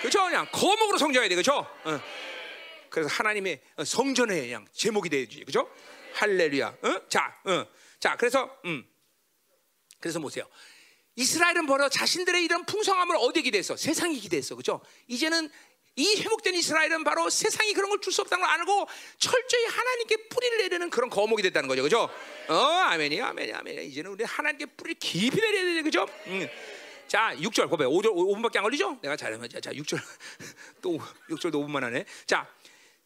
그렇죠? 0.00 0.24
그냥 0.24 0.46
거목으로 0.52 0.98
성장해야 0.98 1.28
돼, 1.28 1.34
그렇죠? 1.34 1.66
어. 1.84 2.00
그래서 2.88 3.08
하나님의 3.12 3.60
성전의 3.84 4.42
그냥 4.42 4.66
제목이 4.72 5.08
되지, 5.08 5.40
그렇죠? 5.40 5.70
할렐루야. 6.14 6.66
어? 6.82 7.08
자, 7.08 7.36
어. 7.44 7.66
자, 8.00 8.16
그래서 8.16 8.50
음, 8.64 8.86
그래서 10.00 10.20
보세요. 10.20 10.48
이스라엘은 11.16 11.66
벌어 11.66 11.88
자신들의 11.88 12.44
이런 12.44 12.64
풍성함을 12.64 13.16
어디에 13.16 13.42
기대했어? 13.42 13.76
세상이 13.76 14.20
기대했어, 14.20 14.54
그렇죠? 14.54 14.80
이제는 15.08 15.50
이 15.98 16.16
회복된 16.20 16.54
이스라엘은 16.54 17.02
바로 17.04 17.28
세상이 17.28 17.72
그런 17.74 17.90
걸 17.90 17.98
줄 18.00 18.12
수 18.12 18.22
없다는 18.22 18.44
걸 18.46 18.50
알고 18.60 18.86
철저히 19.18 19.64
하나님께 19.66 20.28
뿌리를 20.28 20.58
내리는 20.58 20.88
그런 20.90 21.10
거목이 21.10 21.42
됐다는 21.42 21.68
거죠, 21.68 21.82
그렇죠? 21.82 22.08
어, 22.48 22.54
아멘이야, 22.54 23.26
아멘이야, 23.28 23.58
아멘이야. 23.58 23.82
이제는 23.82 24.12
우리 24.12 24.24
하나님께 24.24 24.66
뿌리 24.76 24.94
깊이 24.94 25.36
내려야 25.40 25.74
돼, 25.74 25.82
그렇죠? 25.82 26.06
음. 26.28 26.48
자, 27.08 27.34
6절 27.36 27.68
고백. 27.70 27.86
5절 27.86 28.12
5분밖에 28.12 28.58
안 28.58 28.62
걸리죠? 28.64 28.98
내가 29.02 29.16
잘하면 29.16 29.48
자, 29.48 29.58
6절 29.72 29.98
또 30.82 30.98
6절도 31.30 31.54
5분만 31.54 31.80
하네. 31.80 32.04
자, 32.26 32.46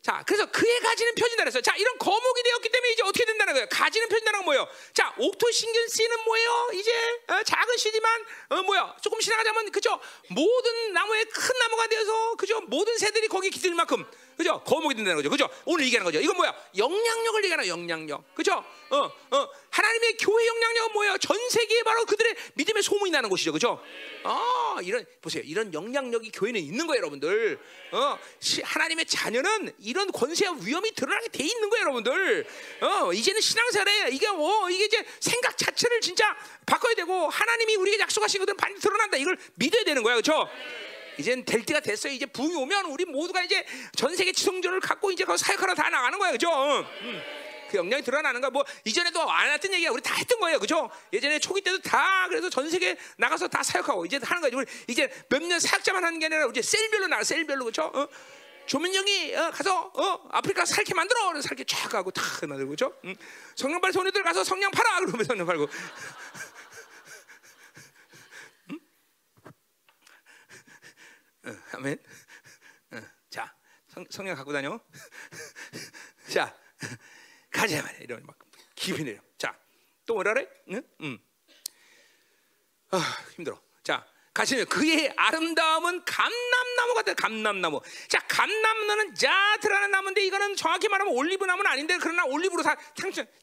자, 0.03 0.21
그래서 0.27 0.45
그의 0.47 0.81
가지는 0.81 1.15
펴진다 1.15 1.45
그랬어요. 1.45 1.63
자, 1.63 1.77
이런 1.77 1.97
거목이 1.97 2.43
되었기 2.43 2.69
때문에 2.71 2.93
이제 2.93 3.03
어떻게 3.05 3.25
된다는 3.25 3.53
거예요? 3.55 3.67
가지는 3.71 4.09
펴진다는 4.09 4.41
건 4.41 4.45
뭐예요? 4.47 4.69
자, 4.93 5.15
옥토신경 5.17 5.87
씨는 5.87 6.25
뭐예요? 6.25 6.71
이제 6.75 6.93
어, 7.29 7.43
작은 7.45 7.77
씨지만 7.77 8.25
어, 8.49 8.63
뭐야? 8.63 8.97
조금 9.01 9.21
지나가자면 9.21 9.71
그죠? 9.71 10.01
모든 10.29 10.93
나무에 10.93 11.23
큰 11.23 11.57
나무가 11.57 11.87
되어서 11.87 12.35
그죠? 12.35 12.61
모든 12.63 12.99
새들이 12.99 13.29
거기에 13.29 13.51
기들 13.51 13.75
만큼 13.75 14.05
그죠? 14.43 14.61
거목이 14.65 14.97
된다는 14.97 15.17
거죠. 15.17 15.31
그죠? 15.31 15.49
오늘 15.65 15.85
얘기하는 15.87 16.05
거죠. 16.05 16.21
이건 16.21 16.37
뭐야? 16.37 16.55
영향력을 16.77 17.45
얘기하는 17.45 17.69
영향력. 17.69 18.35
그죠? 18.35 18.65
어, 18.91 18.97
어, 19.31 19.49
하나님의 19.71 20.17
교회 20.19 20.47
영향력은 20.47 20.93
뭐예요? 20.93 21.17
전 21.19 21.37
세계에 21.49 21.83
바로 21.85 22.05
그들의 22.05 22.35
믿음의 22.55 22.83
소문이 22.83 23.13
나는 23.13 23.29
곳이죠. 23.29 23.53
그죠? 23.53 23.81
아, 24.25 24.79
이런 24.83 25.07
보세요. 25.21 25.43
이런 25.47 25.73
영향력이 25.73 26.33
교회는 26.33 26.61
있는 26.61 26.87
거예요, 26.89 26.99
여러분들. 26.99 27.59
어, 27.93 28.19
시, 28.41 28.61
하나님의 28.63 29.07
자녀는 29.07 29.73
이런 29.79 30.11
권세와 30.11 30.57
위험이 30.61 30.91
드러나게 30.93 31.29
돼 31.29 31.45
있는 31.45 31.71
거예요, 31.71 31.83
여러분들. 31.85 32.47
어, 32.81 33.13
이제는 33.13 33.41
신앙생활에 33.41 34.11
이게 34.11 34.27
어, 34.27 34.69
이게 34.71 34.87
이제 34.87 35.05
생각 35.21 35.57
자체를 35.57 36.01
진짜 36.01 36.37
바꿔야 36.67 36.95
되고 36.95 37.29
하나님이 37.29 37.77
우리에게 37.77 38.03
약속하신 38.03 38.41
것들은 38.41 38.57
반드시 38.57 38.83
드러난다. 38.83 39.17
이걸 39.17 39.39
믿어야 39.55 39.85
되는 39.85 40.03
거야. 40.03 40.15
그렇죠? 40.17 40.49
이젠 41.19 41.45
될 41.45 41.65
때가 41.65 41.81
됐어요. 41.81 42.13
이제 42.13 42.27
부흥이 42.27 42.55
오면 42.55 42.87
우리 42.87 43.05
모두가 43.05 43.43
이제 43.43 43.65
전 43.97 44.15
세계 44.17 44.33
지성전을 44.33 44.81
갖고 44.81 45.11
이제 45.11 45.25
그 45.25 45.37
사역하러 45.37 45.75
다 45.75 45.89
나가는 45.91 46.19
거예요. 46.19 46.33
그죠? 46.33 46.51
음. 47.03 47.23
그 47.71 47.79
영향이 47.79 48.03
드러나는 48.03 48.41
거야. 48.41 48.51
뭐 48.51 48.65
이전에도 48.85 49.31
안 49.31 49.51
했던 49.51 49.73
얘기야. 49.73 49.91
우리 49.91 50.03
다 50.03 50.15
했던 50.15 50.39
거예요. 50.41 50.59
그죠? 50.59 50.91
예전에 51.13 51.39
초기 51.39 51.61
때도 51.63 51.81
다 51.81 52.27
그래서 52.29 52.51
전 52.51 52.69
세계 52.69 52.97
나가서 53.17 53.49
다 53.49 53.63
사역하고 53.63 54.05
이제 54.07 54.21
하는 54.23 54.43
거지. 54.43 54.57
우리 54.57 54.67
이제 54.89 55.11
몇 55.29 55.43
년 55.43 55.59
사역자만 55.59 56.05
하는 56.05 56.19
게 56.19 56.27
아니라 56.27 56.47
이제 56.47 56.61
셀별로 56.61 57.07
나가 57.07 57.25
셀별로 57.25 57.65
그죠? 57.65 57.91
어? 57.95 58.09
조민영이 58.67 59.35
어, 59.35 59.51
가서 59.51 59.91
어, 59.95 60.29
아프리카 60.31 60.65
살게 60.65 60.95
만들어 60.95 61.41
살게 61.43 61.65
쫙 61.65 61.89
가고 61.89 62.11
탁 62.13 62.25
만들고 62.47 62.71
그죠? 62.71 62.95
응? 63.05 63.15
성령발 63.57 63.93
소녀들 63.93 64.23
가서 64.23 64.45
성령 64.45 64.71
팔아 64.71 65.01
그러면 65.01 65.25
성령 65.25 65.47
팔고 65.47 65.67
응? 71.47 71.63
아멘. 71.73 71.99
응. 72.93 73.09
자 73.31 73.55
성, 73.89 74.05
성령 74.11 74.37
갖고 74.37 74.53
다녀. 74.53 74.79
자 76.33 76.57
가자 77.51 77.83
말이야 77.83 78.01
이런 78.01 78.25
막 78.27 78.39
깊이 78.75 79.05
내려. 79.05 79.21
자 79.39 79.63
또 80.07 80.15
뭐라 80.15 80.35
그래? 80.35 80.49
응? 80.71 80.83
응. 81.03 81.19
아 82.91 82.99
힘들어. 83.35 83.61
자 83.83 84.07
가시면 84.35 84.67
그의 84.67 85.13
아름다움은 85.17 86.05
감람나무 86.05 86.95
같아 86.95 87.15
감람나무. 87.15 87.81
자 88.09 88.19
감람나무는 88.29 89.15
자트라는 89.15 89.91
나무인데 89.91 90.25
이거는 90.25 90.57
정확히 90.57 90.89
말하면 90.89 91.15
올리브 91.15 91.45
나무는 91.45 91.71
아닌데 91.71 91.99
그러나 92.01 92.25
올리브로 92.25 92.63
사, 92.63 92.77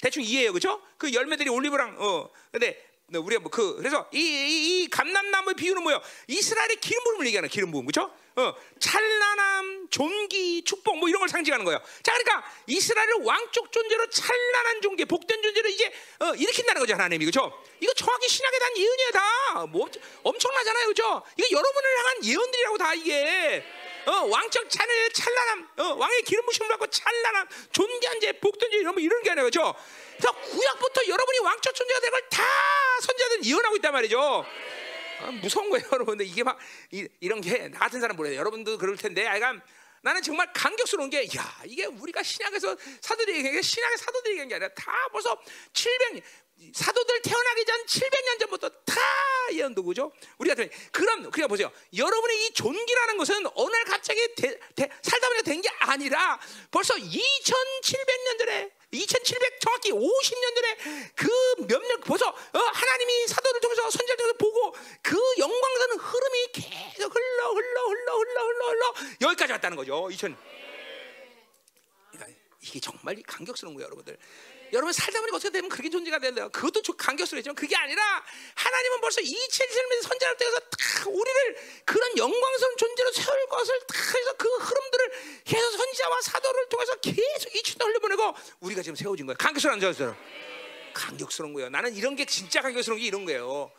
대충 0.02 0.24
이해해요, 0.24 0.52
그렇죠? 0.52 0.82
그 0.98 1.14
열매들이 1.14 1.50
올리브랑 1.50 1.98
어 2.00 2.30
근데 2.52 2.89
우리가 3.18 3.42
뭐 3.42 3.50
그 3.50 3.76
그래서 3.76 4.08
이, 4.14 4.20
이, 4.20 4.84
이 4.84 4.90
감람나무의 4.90 5.56
비유는 5.56 5.84
뭐예요? 5.84 6.02
이스라엘의 6.28 6.78
기름 6.80 7.04
부음을 7.04 7.26
얘기하는 7.28 7.50
기름 7.50 7.72
부음, 7.72 7.86
그렇죠? 7.86 8.12
어, 8.36 8.54
찬란함, 8.80 9.88
존귀, 9.90 10.64
축복 10.64 10.98
뭐 10.98 11.10
이런 11.10 11.20
걸 11.20 11.28
상징하는 11.28 11.66
거예요. 11.66 11.82
자, 12.04 12.14
그러니까 12.14 12.50
이스라엘을 12.68 13.16
왕족 13.24 13.70
존재로 13.72 14.10
찬란한 14.10 14.82
존재, 14.82 15.04
복된 15.04 15.42
존재로 15.42 15.68
이제 15.68 15.92
어, 16.20 16.34
일으킨다는 16.36 16.80
거죠 16.80 16.94
하나님이, 16.94 17.26
그렇죠? 17.26 17.52
이거 17.82 17.94
정확히 17.94 18.30
신약에 18.30 18.60
대한 18.60 18.78
예언이에요, 18.78 19.12
다. 19.12 19.66
뭐 19.66 19.90
엄청나잖아요, 20.24 20.86
그렇죠? 20.86 21.24
이거 21.36 21.48
여러분을 21.52 21.98
향한 21.98 22.24
예언들이라고 22.24 22.78
다 22.78 22.94
이게. 22.94 23.66
어, 24.06 24.12
왕적 24.26 24.70
찬의 24.70 25.14
찬란함, 25.14 25.70
어, 25.78 25.84
왕의 25.96 26.22
기름 26.24 26.46
부심을 26.46 26.70
받고 26.70 26.88
찬란함, 26.88 27.48
존귀한 27.74 28.22
제, 28.22 28.32
복된 28.40 28.72
제 28.72 28.78
이런 28.78 28.94
뭐 28.96 29.04
이런 29.04 29.22
게 29.22 29.32
아니라 29.32 29.44
그렇죠? 29.50 29.76
그래서 30.20 30.34
구약부터 30.52 31.08
여러분이 31.08 31.40
왕적 31.40 31.74
존재가 31.74 32.00
될 32.02 32.12
걸 32.12 32.30
다 32.30 32.44
선지자들 33.02 33.46
예언하고 33.46 33.76
있단 33.78 33.94
말이죠. 33.94 34.46
아, 35.22 35.32
무서운 35.42 35.70
거예요, 35.70 35.88
여러분들. 35.92 36.26
이게 36.26 36.44
막 36.44 36.58
이, 36.92 37.08
이런 37.20 37.42
게 37.42 37.70
나 37.70 37.80
같은 37.80 38.00
사람 38.02 38.16
몰라요. 38.18 38.36
여러분도 38.36 38.78
그럴 38.78 38.96
텐데, 38.98 39.26
아이가 39.26 39.54
나는 40.02 40.22
정말 40.22 40.52
감격스러운 40.54 41.10
게, 41.10 41.26
야, 41.38 41.62
이게 41.66 41.86
우리가 41.86 42.24
신약에서 42.24 42.76
사도들이 43.02 43.38
얘기한 43.38 43.56
게 43.56 43.62
신약의 43.62 43.98
사도들이 43.98 44.32
얘기한 44.32 44.48
게 44.50 44.56
아니라 44.56 44.70
다 44.74 44.92
벌써 45.12 45.38
700년, 45.74 46.22
사도들 46.74 47.22
태어나기 47.22 47.66
전 47.66 47.86
700년 47.86 48.40
전부터 48.40 48.70
다 48.70 48.96
예언도 49.52 49.84
그죠? 49.84 50.12
우리가 50.38 50.56
그럼 50.92 51.30
그냥 51.32 51.50
보세요. 51.50 51.72
여러분의 51.96 52.46
이 52.46 52.52
존귀라는 52.54 53.18
것은 53.18 53.46
어느 53.56 53.72
날 53.72 53.84
갑자기 53.86 54.20
살다 55.02 55.28
보니까 55.28 55.42
된게 55.44 55.70
아니라 55.80 56.40
벌써 56.72 56.96
2700년 56.96 58.38
전에 58.40 58.72
2700 58.92 59.60
정확히 59.60 59.92
50년 59.92 60.56
전에 60.56 60.78
그 61.16 61.28
몇몇 61.68 62.00
벌써 62.02 62.28
어, 62.28 62.60
하나님이 62.60 63.28
사도를 63.28 63.62
통해서 63.62 63.84
선지자를 63.84 64.18
통해서 64.18 64.38
보고 64.38 64.76
그 65.02 65.16
영광스러운 65.38 66.00
흐름이 66.00 66.48
계속 66.54 67.14
흘러 67.16 67.52
흘러 67.52 67.88
흘러 67.88 68.18
흘러 68.18 68.44
흘러 68.44 68.68
흘러 68.70 68.94
여기까지 69.22 69.52
왔다는 69.54 69.78
거죠. 69.78 70.10
2000 70.12 70.36
그러니까 72.12 72.40
이게 72.62 72.80
정말 72.80 73.22
감격스러운 73.28 73.76
거예요, 73.76 73.86
여러분들. 73.86 74.18
여러분 74.74 74.94
살다 74.94 75.20
보니 75.20 75.32
어떻게 75.34 75.50
되면 75.50 75.70
그렇게 75.70 75.90
존재가 75.90 76.20
된다. 76.20 76.48
그것도 76.50 76.82
감격스럽지만 76.94 77.56
그게 77.56 77.76
아니라 77.76 78.02
하나님은 78.56 79.02
벌써 79.02 79.22
이체질면서 79.22 80.08
선자를 80.08 80.38
통해서 80.38 80.60
다 80.60 81.10
우리를 81.10 81.84
그런 81.86 82.18
영광스러운 82.18 82.78
존재로 82.78 83.12
세울 83.12 83.48
것을 83.48 83.80
다 83.88 83.96
해서 83.98 84.34
그 84.38 84.48
흐름들을 84.48 85.12
계속 85.46 85.72
선지자와 85.72 86.22
사도를 86.22 86.70
통해서 86.70 86.96
계속 86.96 87.56
이치도 87.56 87.86
흘려보내고 87.86 88.36
우리가 88.62 88.82
지금 88.82 88.96
세워진 88.96 89.26
거예요. 89.26 89.38
감격스러운 89.38 89.80
저였어요. 89.80 90.16
감격스러운 90.94 91.54
거예요. 91.54 91.70
나는 91.70 91.96
이런 91.96 92.16
게 92.16 92.26
진짜 92.26 92.62
감격스러운 92.62 93.00
게 93.00 93.08
이런 93.08 93.26
거예요. 93.26 93.72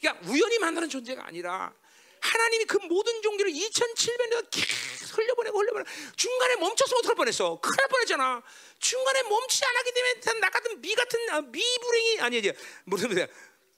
그러니까 0.00 0.28
우연히 0.28 0.58
만나는 0.58 0.88
존재가 0.88 1.26
아니라 1.26 1.72
하나님이 2.20 2.64
그 2.64 2.78
모든 2.78 3.22
종교를 3.22 3.52
2,700년 3.52 4.48
계속 4.50 5.18
흘려보내고 5.18 5.58
흘려보내고 5.58 5.88
중간에 6.16 6.56
멈춰서 6.56 6.96
어떡할 6.96 7.14
뻔했어. 7.16 7.60
큰일 7.60 7.76
날 7.76 7.88
뻔했잖아. 7.88 8.42
중간에 8.78 9.22
멈추지 9.22 9.64
않았기 9.64 9.92
때문에 9.92 10.40
나 10.40 10.50
같은 10.50 10.80
미 10.80 10.94
같은 10.94 11.30
아, 11.30 11.40
미불행이 11.40 12.20
아니지 12.20 12.52
무슨 12.84 13.12
뭐야? 13.12 13.26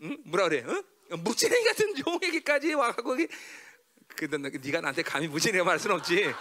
응? 0.03 0.17
뭐라 0.25 0.49
그래? 0.49 0.65
응? 0.67 0.83
무지랭이 1.11 1.65
같은 1.65 1.95
종에게까지 1.95 2.75
와가고 2.75 3.17
그 4.17 4.25
네가 4.25 4.81
나한테 4.81 5.03
감히 5.03 5.29
무지랭이 5.29 5.65
말할 5.65 5.79
순 5.79 5.93
없지. 5.93 6.35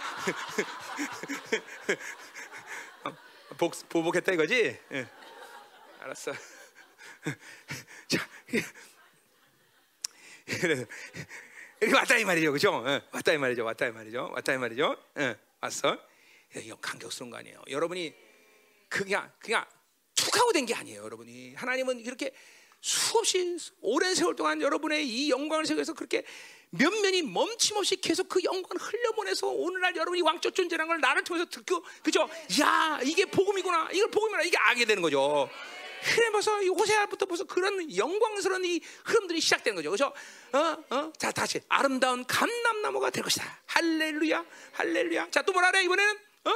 복, 3.56 3.72
보복했다 3.88 4.32
이거지? 4.32 4.78
응. 4.92 5.08
알았어. 6.00 6.32
자, 8.08 8.28
이렇게 11.80 11.96
왔다 11.96 12.16
이 12.16 12.24
말이죠, 12.24 12.52
그죠? 12.52 12.84
예, 12.86 13.02
왔다 13.12 13.32
이 13.32 13.38
말이죠, 13.38 13.64
왔다 13.64 13.86
이 13.86 13.92
말이죠, 13.92 14.30
왔다 14.34 14.52
이 14.54 14.58
말이죠. 14.58 14.96
예, 15.18 15.36
왔어? 15.60 15.96
이거 16.56 16.76
감격스러운 16.76 17.30
거 17.30 17.36
아니에요. 17.36 17.62
여러분이 17.68 18.14
그냥 18.88 19.30
그냥 19.38 19.64
툭 20.14 20.36
하고 20.36 20.52
된 20.52 20.66
게 20.66 20.74
아니에요, 20.74 21.02
여러분이. 21.04 21.54
하나님은 21.54 22.00
이렇게 22.00 22.32
수없이 22.80 23.58
오랜 23.80 24.14
세월 24.14 24.34
동안 24.36 24.60
여러분의 24.62 25.06
이 25.06 25.30
영광을 25.30 25.66
세계에서 25.66 25.94
그렇게 25.94 26.24
면면이 26.70 27.22
멈춤없이 27.22 27.96
계속 27.96 28.28
그 28.28 28.42
영광을 28.44 28.76
흘려보내서 28.80 29.46
오늘날 29.48 29.94
여러분이 29.96 30.20
왕적 30.22 30.54
존재라는 30.54 30.88
걸 30.88 31.00
나를 31.00 31.24
통해서 31.24 31.48
듣고 31.48 31.82
그죠? 32.02 32.28
야 32.60 33.00
이게 33.02 33.24
복음이구나. 33.24 33.90
이걸 33.92 34.10
복음이라 34.10 34.42
이게 34.42 34.56
알게 34.58 34.84
되는 34.84 35.02
거죠. 35.02 35.48
그래 36.02 36.30
벌써 36.30 36.62
이 36.62 36.68
호세아부터 36.68 37.26
벌써 37.26 37.44
그런 37.44 37.96
영광스러운 37.96 38.64
이 38.64 38.80
흐름들이 39.04 39.40
시작된 39.40 39.74
거죠. 39.74 39.90
그죠? 39.90 40.12
어, 40.52 40.76
어. 40.90 41.12
자 41.18 41.32
다시 41.32 41.60
아름다운 41.68 42.24
감람나무가 42.26 43.10
될 43.10 43.22
것이다. 43.22 43.62
할렐루야, 43.66 44.44
할렐루야. 44.72 45.30
자 45.30 45.42
또 45.42 45.52
뭐라 45.52 45.70
그래 45.70 45.82
이번에는 45.84 46.18
어? 46.44 46.50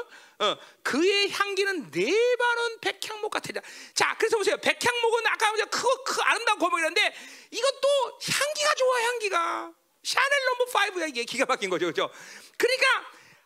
어. 0.45 0.57
그의 0.83 1.31
향기는 1.31 1.91
네바논 1.91 2.81
백향목 2.81 3.31
같으다. 3.31 3.61
자, 3.95 4.15
그래서 4.19 4.37
보세요. 4.37 4.57
백향목은 4.57 5.27
아까 5.27 5.53
크고 5.53 6.05
크 6.05 6.21
아름다운 6.23 6.59
거목이라는데 6.59 7.15
이것도 7.51 7.89
향기가 8.21 8.75
좋아, 8.75 9.03
향기가. 9.03 9.73
샤넬 10.03 10.45
넘버 10.45 10.65
5야 10.65 11.09
이게 11.09 11.25
기가 11.25 11.47
막힌 11.47 11.71
거죠, 11.71 11.87
그죠? 11.87 12.11
그러니까 12.59 12.87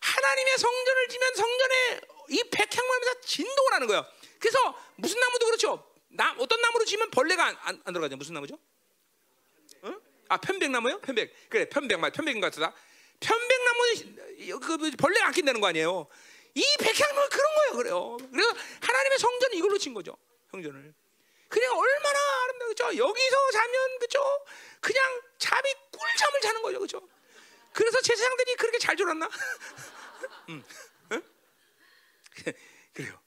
하나님의 0.00 0.58
성전을 0.58 1.08
지면 1.08 1.34
성전에 1.34 2.00
이 2.30 2.44
백향나무에서 2.50 3.20
진동을 3.20 3.72
하는 3.74 3.86
거예요. 3.86 4.06
그래서 4.38 4.78
무슨 4.96 5.20
나무도 5.20 5.46
그렇죠. 5.46 5.85
나, 6.16 6.34
어떤 6.38 6.60
나무로 6.60 6.84
지면 6.84 7.10
벌레가 7.10 7.46
안, 7.46 7.56
안, 7.62 7.82
안 7.84 7.92
들어가죠. 7.92 8.16
무슨 8.16 8.34
나무죠? 8.34 8.58
어? 9.82 9.94
아 10.28 10.36
편백나무요? 10.38 11.00
편백. 11.00 11.48
그래 11.48 11.68
편백 11.68 11.98
말 11.98 12.10
편백인 12.10 12.40
것 12.40 12.52
같다. 12.52 12.74
편백나무는 13.20 14.60
그 14.60 14.90
벌레가 14.96 15.26
안 15.26 15.32
낀다는 15.32 15.60
거 15.60 15.68
아니에요. 15.68 16.06
이 16.54 16.64
백향나무 16.80 17.28
그런 17.28 17.54
거예요. 17.54 17.76
그래요. 17.76 18.16
그래서 18.32 18.56
하나님의 18.80 19.18
성전은 19.18 19.56
이걸로 19.58 19.78
친 19.78 19.94
거죠. 19.94 20.16
성전을. 20.50 20.94
그러니까 21.48 21.78
얼마나 21.78 22.18
아름다우죠. 22.44 22.96
여기서 22.96 23.50
자면 23.52 23.98
그죠? 23.98 24.44
그냥 24.80 25.20
잠이 25.38 25.74
꿀잠을 25.92 26.40
자는 26.40 26.62
거죠, 26.62 26.80
그죠? 26.80 27.08
그래서 27.72 28.00
제사장들이 28.00 28.56
그렇게 28.56 28.78
잘 28.78 28.96
졸았나? 28.96 29.28
음, 30.48 30.64
응? 31.12 31.22
그래요. 32.94 33.20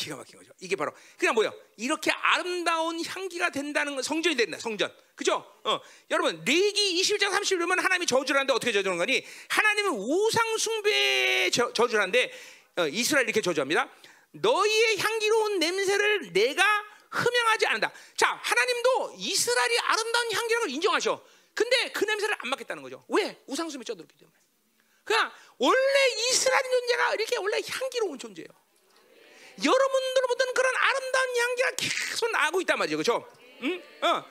아, 0.00 0.02
기가 0.02 0.16
막힌 0.16 0.38
거죠. 0.38 0.52
이게 0.60 0.76
바로 0.76 0.92
그냥 1.18 1.34
뭐요? 1.34 1.52
이렇게 1.76 2.10
아름다운 2.10 3.04
향기가 3.04 3.50
된다는 3.50 3.94
건 3.94 4.02
성전이 4.02 4.36
된다. 4.36 4.58
성전. 4.58 4.92
그죠? 5.14 5.44
어. 5.64 5.80
여러분, 6.10 6.42
레기 6.46 7.02
21장 7.02 7.30
30절 7.30 7.58
보면 7.58 7.78
하나님이 7.80 8.06
저주를 8.06 8.38
하는데 8.38 8.52
어떻게 8.54 8.72
저주하는 8.72 8.98
거니? 8.98 9.24
하나님은 9.48 9.92
우상 9.92 10.56
숭배에 10.56 11.50
저, 11.50 11.72
저주를 11.72 12.00
하는데 12.00 12.32
어, 12.76 12.86
이스라엘 12.88 13.26
이렇게 13.26 13.42
저주합니다. 13.42 13.90
너희의 14.32 14.98
향기로운 14.98 15.58
냄새를 15.58 16.32
내가 16.32 16.64
흠양하지 17.10 17.66
않는다. 17.66 17.92
자, 18.16 18.40
하나님도 18.42 19.14
이스라엘이 19.18 19.78
아름다운 19.80 20.32
향기라는 20.32 20.66
걸 20.66 20.70
인정하셔. 20.70 21.22
근데 21.52 21.90
그 21.92 22.04
냄새를 22.04 22.36
안 22.38 22.48
맡겠다는 22.48 22.82
거죠. 22.82 23.04
왜? 23.08 23.42
우상 23.46 23.68
숭배 23.68 23.84
쪄들었기 23.84 24.16
때문에. 24.16 24.36
그냥 25.04 25.30
원래 25.58 26.08
이스라엘 26.28 26.62
존재가 26.62 27.14
이렇게 27.14 27.36
원래 27.38 27.60
향기로운 27.68 28.18
존재예요. 28.18 28.48
여러분들보다는 29.64 30.54
그런 30.54 30.72
아름다운 30.76 31.36
향기가 31.36 31.70
계속 31.76 32.30
나고 32.30 32.60
있단 32.62 32.78
말이죠, 32.78 32.96
그렇죠? 32.96 33.26
응? 33.62 33.82
어. 34.02 34.24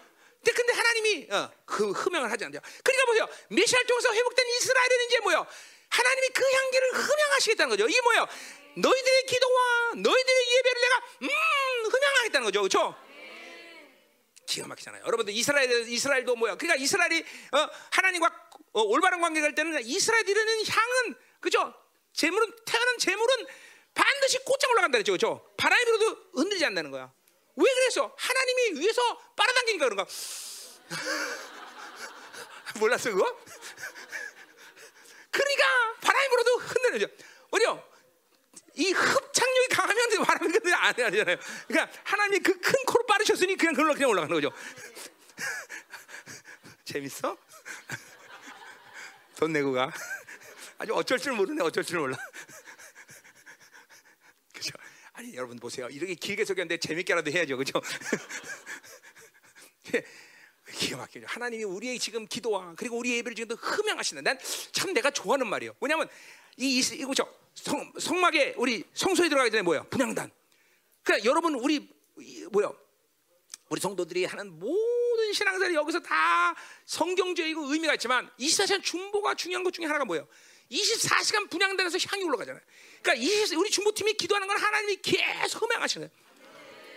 근데, 0.44 0.52
근데 0.54 0.74
하나님이 0.74 1.28
어, 1.32 1.52
그 1.66 1.92
흠양을 1.92 2.32
하지 2.32 2.46
않죠. 2.46 2.60
그러니까 2.84 3.06
보세요. 3.06 3.28
메시아를 3.50 3.86
통해서 3.88 4.14
회복된 4.14 4.48
이스라엘은 4.48 5.06
이제 5.06 5.20
뭐요? 5.20 5.46
하나님이 5.90 6.30
그 6.30 6.44
향기를 6.44 6.92
흠양하시겠다는 6.94 7.70
거죠. 7.70 7.88
이 7.88 8.02
뭐요? 8.02 8.28
너희들의 8.78 9.26
기도와 9.26 9.92
너희들의 9.96 10.52
예배를 10.56 10.82
내가 10.82 10.98
음 11.24 11.92
흠양하겠다는 11.92 12.46
거죠, 12.46 12.62
그렇죠? 12.62 12.96
기가 14.46 14.68
막히잖아요. 14.68 15.04
여러분들 15.06 15.34
이스라엘 15.34 15.88
이스라엘도 15.88 16.36
뭐야? 16.36 16.56
그러니까 16.56 16.82
이스라엘이 16.82 17.24
어, 17.52 17.70
하나님과 17.92 18.50
어, 18.74 18.82
올바른 18.82 19.22
관계가 19.22 19.48
될 19.48 19.56
때는 19.56 19.82
이스라엘이 19.84 20.34
는 20.34 20.66
향은 20.66 21.16
그죠? 21.40 21.74
재물은 22.14 22.52
태어난 22.66 22.98
재물은 22.98 23.46
반드시 24.00 24.40
꽃장 24.46 24.72
올라간다 24.72 24.98
그랬죠, 24.98 25.12
그렇죠? 25.12 25.54
바람이 25.58 25.84
불어도 25.86 26.30
흔들리지 26.34 26.66
않는다는 26.66 26.92
거야. 26.92 27.12
왜 27.56 27.74
그래서 27.74 28.14
하나님이 28.18 28.80
위에서 28.80 29.02
빨아당기니까 29.36 29.86
그런가? 29.90 30.06
몰랐어 32.80 33.12
그거? 33.12 33.38
그러니까 35.32 35.66
바람이 36.02 36.30
불어도 36.30 36.58
흔들리죠. 36.58 37.08
어려 37.52 37.84
이 38.76 38.92
흡착력이 38.92 39.68
강하면 39.70 40.24
바람이 40.24 40.54
그대로 40.54 40.76
안 40.78 40.96
되잖아요. 40.96 41.38
그러니까 41.68 42.02
하나님이 42.06 42.40
그 42.40 42.58
큰 42.62 42.74
코로 42.86 43.06
빠르셨으니 43.06 43.58
그냥 43.58 43.74
그걸로 43.74 43.94
그냥 43.94 44.12
올라가는 44.12 44.34
거죠. 44.34 44.52
재밌어? 46.86 47.38
돈 49.38 49.52
내고 49.54 49.74
가. 49.74 49.92
아주 50.78 50.94
어쩔 50.94 51.18
줄 51.18 51.34
모르네. 51.34 51.62
어쩔 51.64 51.84
줄 51.84 52.00
몰라. 52.00 52.18
아니 55.20 55.36
여러분 55.36 55.60
보세요. 55.60 55.90
이렇게 55.90 56.16
길게 56.16 56.46
소개하는데 56.46 56.78
재밌게라도 56.78 57.30
해야죠. 57.30 57.58
그죠? 57.58 57.82
기가 60.74 60.96
막히죠. 60.96 61.26
하나님이 61.28 61.66
우리의 61.66 62.00
지금 62.00 62.26
기도와 62.26 62.74
그리고 62.78 62.98
우리 62.98 63.18
예배를 63.18 63.36
지금도 63.36 63.56
흠양하시는. 63.56 64.24
난 64.24 64.40
참 64.72 64.94
내가 64.94 65.12
좋아하는 65.12 65.46
말이에요. 65.48 65.76
왜냐하면 65.82 66.08
이 66.56 66.80
이거죠. 66.80 67.30
성, 67.54 67.92
성막에 68.00 68.54
우리 68.56 68.86
성소에 68.94 69.28
들어가기 69.28 69.52
전에 69.52 69.62
뭐야? 69.62 69.84
분양단. 69.90 70.32
그러니까 71.04 71.30
여러분 71.30 71.54
우리 71.56 71.90
뭐야? 72.54 72.72
우리 73.68 73.82
성도들이 73.82 74.24
하는 74.24 74.58
모든 74.58 75.34
신앙생활이 75.34 75.76
여기서 75.76 76.00
다 76.00 76.56
성경적이고 76.86 77.74
의미가 77.74 77.96
있지만 77.96 78.32
24시간 78.40 78.82
중보가 78.82 79.36
중요한 79.36 79.66
것 79.66 79.74
중에 79.74 79.86
하나가 79.86 80.06
뭐예요? 80.06 80.26
24시간 80.72 81.50
분양단에서 81.50 81.98
향이 82.10 82.24
올라가잖아요. 82.24 82.62
그러니까 83.02 83.26
20, 83.26 83.58
우리 83.58 83.70
중보팀이 83.70 84.14
기도하는 84.14 84.48
건 84.48 84.58
하나님이 84.58 84.98
계속 84.98 85.64
흠양하시는. 85.64 86.10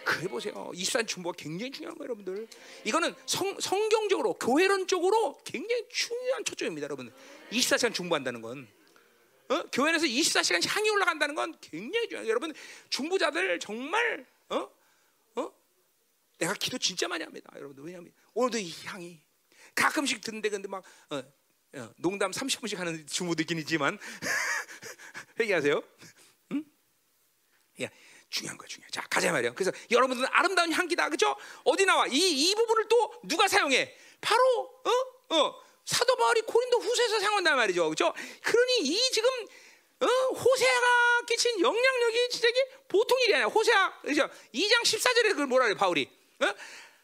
그래 0.05 0.28
보세요. 0.28 0.53
24시간 0.74 1.07
중보가 1.07 1.36
굉장히 1.39 1.70
중요한 1.70 1.97
거예요, 1.97 2.09
여러분들. 2.09 2.49
이거는 2.85 3.15
성, 3.27 3.59
성경적으로 3.61 4.35
교회론적으로 4.35 5.40
굉장히 5.44 5.86
중요한 5.90 6.44
초점입니다, 6.44 6.86
여러분. 6.86 7.12
24시간 7.53 7.94
중보한다는 7.94 8.43
건. 8.43 8.69
어? 9.53 9.62
교회 9.70 9.90
안에서 9.90 10.07
24시간 10.07 10.66
향이 10.66 10.89
올라간다는 10.90 11.35
건 11.35 11.55
굉장히 11.61 12.09
중요해요. 12.09 12.28
여러분 12.31 12.55
중보자들 12.89 13.59
정말 13.61 14.27
어? 14.49 14.70
어? 15.36 15.53
내가 16.39 16.55
기도 16.55 16.78
진짜 16.78 17.07
많이 17.07 17.23
합니다. 17.23 17.51
여러분들 17.57 17.85
왜냐하면 17.85 18.12
오늘도 18.32 18.59
이 18.59 18.73
향이 18.85 19.20
가끔씩 19.74 20.23
듣는데 20.23 20.49
근데 20.49 20.69
막 20.69 20.82
어, 21.11 21.16
어, 21.16 21.23
농담 21.97 22.31
30분씩 22.31 22.77
하는 22.77 23.07
있긴 23.40 23.59
있지만 23.59 23.99
회개하세요. 25.40 25.82
응? 26.53 26.65
야, 27.82 27.89
중요한 28.28 28.59
거야, 28.59 28.69
중요해. 28.69 28.90
자, 28.90 29.03
가자 29.09 29.32
말이야. 29.32 29.53
그래서 29.55 29.73
여러분들은 29.90 30.28
아름다운 30.32 30.73
향기다, 30.73 31.09
그죠? 31.09 31.36
어디 31.65 31.86
나와? 31.86 32.07
이, 32.07 32.16
이 32.16 32.55
부분을 32.55 32.89
또 32.89 33.15
누가 33.24 33.49
사용해? 33.49 33.97
바로 34.20 34.43
어, 34.85 35.35
어, 35.35 35.62
사도 35.85 36.16
바울이 36.16 36.43
고린도 36.43 36.78
후서에서 36.78 37.20
사용한단 37.20 37.57
말이죠. 37.57 37.85
그렇죠? 37.85 38.12
그러니 38.43 38.81
이 38.82 39.11
지금 39.12 39.28
어? 40.01 40.07
호세아가 40.35 41.23
끼친 41.27 41.61
영향력이 41.61 42.28
진짜 42.31 42.49
이게 42.49 42.65
보통 42.89 43.19
일이 43.20 43.35
아니야. 43.35 43.47
호세아 43.47 44.01
그죠? 44.03 44.28
2장 44.53 44.82
14절에 44.82 45.28
그걸 45.31 45.47
뭐라 45.47 45.66
그래 45.66 45.77
바울이. 45.77 46.11
어? 46.40 46.55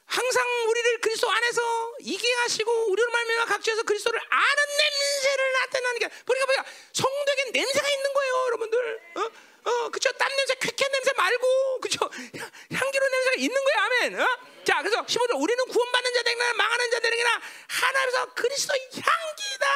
항상 0.08 0.68
우리를 0.68 1.00
그리스도 1.02 1.30
안에서 1.30 1.92
이게 2.00 2.32
하시고 2.32 2.90
우리를 2.90 3.10
말미암아 3.10 3.44
각지에서 3.44 3.82
그리스도를 3.82 4.18
아는 4.28 4.62
냄새를 4.78 5.52
나타내는 5.52 5.98
게 5.98 6.08
그러니까 6.24 6.46
뭐야 6.46 6.64
성도에게 6.94 7.50
냄새가 7.52 7.88
있는 7.88 8.12
거예요 8.14 8.44
여러분들 8.46 9.00
어? 9.16 9.30
어, 9.68 9.88
그쵸? 9.90 10.10
땀 10.12 10.34
냄새, 10.34 10.54
쾌쾌한 10.54 10.92
냄새 10.92 11.12
말고, 11.14 11.80
그쵸? 11.80 11.98
향기로운 12.72 13.10
냄새가 13.10 13.34
있는 13.36 13.64
거야, 13.64 13.84
아멘. 13.84 14.20
어? 14.20 14.26
자, 14.64 14.80
그래서 14.80 15.04
15절, 15.04 15.42
우리는 15.42 15.66
구원받는 15.66 16.14
자 16.14 16.22
되나 16.22 16.54
망하는 16.54 16.90
자 16.90 17.00
되느냐 17.00 17.40
하나님에서 17.68 18.34
그리스도의 18.34 18.80
향기다, 18.94 19.66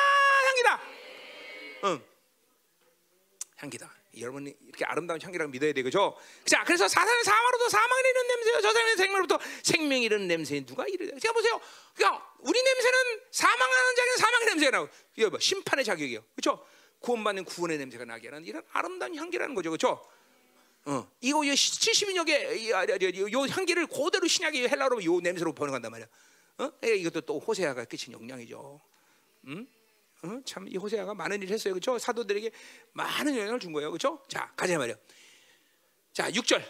향기다. 0.47 0.83
응. 1.85 2.05
향기다. 3.57 4.02
여러분이 4.19 4.55
이렇게 4.61 4.85
아름다운 4.85 5.21
향기라고 5.21 5.51
믿어야 5.51 5.73
돼, 5.73 5.83
그죠? 5.83 6.17
자, 6.45 6.63
그래서 6.65 6.87
사탄은 6.87 7.23
사망으로도 7.25 7.69
사망이 7.69 8.09
이런 8.11 8.27
냄새요. 8.29 8.61
저 8.61 8.73
사람의 8.73 8.97
생명으로부터 8.97 9.39
생명이 9.63 10.03
이런 10.05 10.29
냄새 10.29 10.61
누가 10.65 10.87
이르? 10.87 11.07
제가 11.19 11.33
보세요. 11.33 11.61
그러니까 11.95 12.35
우리 12.41 12.63
냄새는 12.63 12.99
사망하는 13.31 13.97
자에는 13.97 14.17
사망의 14.17 14.47
냄새가 14.47 14.71
나고, 14.77 14.89
이거 15.17 15.31
뭐 15.31 15.39
심판의 15.39 15.85
자격이에요, 15.85 16.23
그렇죠? 16.35 16.65
구원받는 17.01 17.45
구원의 17.45 17.79
냄새가 17.79 18.05
나게 18.05 18.29
하는 18.29 18.45
이런 18.45 18.63
아름다운 18.73 19.15
향기라는 19.17 19.55
거죠, 19.55 19.71
그렇죠? 19.71 20.05
어, 20.85 21.09
이거 21.21 21.41
70인역의 21.41 23.33
요 23.33 23.39
향기를 23.41 23.87
그대로 23.87 24.27
신약의 24.27 24.69
헬라로 24.69 25.05
요 25.05 25.21
냄새로 25.21 25.53
번역한단 25.53 25.91
말이야. 25.91 26.07
어? 26.59 26.71
이것도 26.83 27.23
또 27.23 27.39
호세아가 27.39 27.85
끼친 27.85 28.13
영향이죠. 28.13 28.81
음? 29.47 29.67
어? 30.23 30.41
참이 30.45 30.77
호세아가 30.77 31.15
많은 31.15 31.43
일을 31.43 31.55
했어요, 31.55 31.75
그렇죠? 31.75 31.99
사도들에게 31.99 32.51
많은 32.93 33.37
영향을 33.37 33.59
준 33.59 33.73
거예요, 33.73 33.91
그렇죠? 33.91 34.23
자, 34.29 34.53
가자 34.57 34.79
말이야. 34.79 34.95
자, 36.13 36.31
6절. 36.31 36.63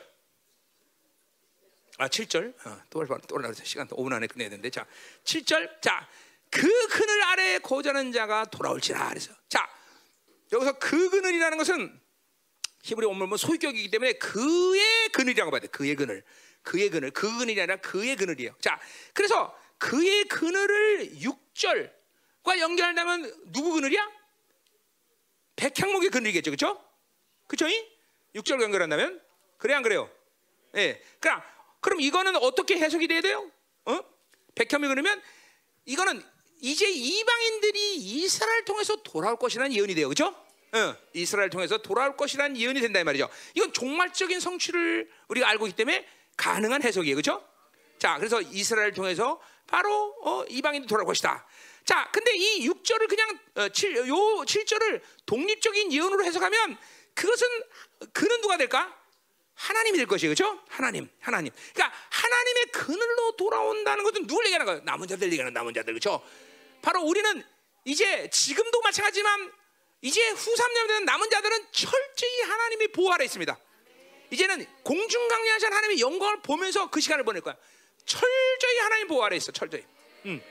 아, 1.98 2.08
7절. 2.08 2.66
어, 2.66 2.82
또 2.88 3.04
또, 3.04 3.18
또 3.26 3.52
시간 3.64 3.86
또 3.86 3.96
5분 3.96 4.12
안에 4.12 4.26
끝내야 4.26 4.48
되는데. 4.48 4.70
자, 4.70 4.86
7절. 5.24 5.82
자, 5.82 6.08
그 6.50 6.62
그늘 6.88 7.22
아래 7.24 7.58
고자는 7.58 8.12
자가 8.12 8.46
돌아올지라 8.46 9.08
그래서. 9.10 9.34
자, 9.48 9.68
여기서 10.52 10.78
그 10.78 11.10
그늘이라는 11.10 11.58
것은 11.58 12.00
히브리 12.82 13.06
원문은 13.06 13.36
소유격이기 13.36 13.90
때문에 13.90 14.14
그의 14.14 15.08
그늘이라고 15.12 15.50
봐야 15.50 15.60
돼. 15.60 15.66
그의 15.68 15.94
그늘. 15.94 16.24
그의 16.62 16.88
그늘. 16.88 17.10
그 17.10 17.38
그늘이 17.38 17.60
아니라 17.60 17.76
그의 17.76 18.16
그늘이에요. 18.16 18.54
자, 18.60 18.80
그래서 19.12 19.56
그의 19.78 20.24
그늘을 20.24 21.10
6절 21.16 22.01
과 22.42 22.58
연결한다면 22.58 23.52
누구 23.52 23.72
그늘이야? 23.72 24.10
백향목의 25.56 26.10
그늘이겠죠. 26.10 26.50
그렇죠? 26.50 26.84
그렇죠? 27.46 27.66
6절 28.34 28.60
연결한다면 28.62 29.20
그래 29.58 29.74
안 29.74 29.82
그래요? 29.82 30.10
예. 30.74 30.92
네. 30.92 31.02
그럼 31.20 31.40
그럼 31.80 32.00
이거는 32.00 32.36
어떻게 32.36 32.78
해석이 32.78 33.06
돼야 33.08 33.20
돼요? 33.20 33.50
어? 33.84 34.00
백향목이 34.54 34.88
그러면 34.88 35.22
이거는 35.84 36.22
이제 36.60 36.88
이방인들이 36.88 37.96
이스라엘 37.96 38.64
통해서 38.64 38.96
돌아올 39.02 39.36
것이라는 39.36 39.74
예언이 39.74 39.94
돼요, 39.94 40.08
그렇죠? 40.08 40.28
어, 40.74 40.96
이스라엘 41.12 41.50
통해서 41.50 41.78
돌아올 41.78 42.16
것이라는 42.16 42.56
예언이 42.56 42.80
된다 42.80 43.00
이 43.00 43.04
말이죠. 43.04 43.28
이건 43.54 43.72
종말적인 43.72 44.40
성취를 44.40 45.10
우리가 45.28 45.48
알고 45.48 45.66
있기 45.66 45.76
때문에 45.76 46.06
가능한 46.36 46.82
해석이에요, 46.82 47.16
그렇죠? 47.16 47.46
자, 47.98 48.16
그래서 48.16 48.40
이스라엘 48.40 48.92
통해서 48.92 49.40
바로 49.66 50.14
어, 50.22 50.44
이방인도 50.48 50.86
돌아올 50.86 51.06
것이다. 51.06 51.46
자, 51.84 52.08
근데 52.12 52.34
이 52.34 52.68
6절을 52.68 53.08
그냥 53.08 53.38
어, 53.56 53.68
7, 53.68 53.96
요 54.08 54.14
7절을 54.14 55.00
독립적인 55.26 55.92
예언으로 55.92 56.24
해석하면 56.24 56.78
그것은 57.14 57.46
그는 58.12 58.40
누가 58.40 58.56
될까? 58.56 58.96
하나님이 59.54 59.98
될 59.98 60.06
것이에요. 60.06 60.34
그렇죠? 60.34 60.60
하나님. 60.68 61.08
하나님. 61.20 61.52
그러니까 61.72 61.96
하나님의 62.10 62.66
그늘로 62.72 63.36
돌아온다는 63.36 64.02
것은 64.04 64.26
누굴 64.26 64.44
얘기하는 64.46 64.66
거예요? 64.66 64.80
남은 64.84 65.06
자들 65.08 65.28
얘기하는 65.28 65.52
남은 65.52 65.74
자들. 65.74 65.92
그렇죠? 65.92 66.24
바로 66.80 67.02
우리는 67.02 67.44
이제 67.84 68.28
지금도 68.30 68.80
마찬가지지만 68.80 69.52
이제 70.00 70.20
후 70.30 70.54
3년 70.54 70.88
되는 70.88 71.04
남은 71.04 71.30
자들은 71.30 71.66
철저히 71.70 72.42
하나님의 72.42 72.88
보호 72.88 73.12
아래 73.12 73.24
있습니다. 73.24 73.56
이제는 74.30 74.66
공중강림하신 74.82 75.66
하나님의 75.68 76.00
영광을 76.00 76.40
보면서 76.40 76.90
그 76.90 77.00
시간을 77.00 77.24
보낼 77.24 77.42
거야. 77.42 77.56
철저히 78.04 78.78
하나님 78.78 79.06
보호 79.06 79.22
아래 79.22 79.36
있어. 79.36 79.52
철저히. 79.52 79.84
음. 80.26 80.42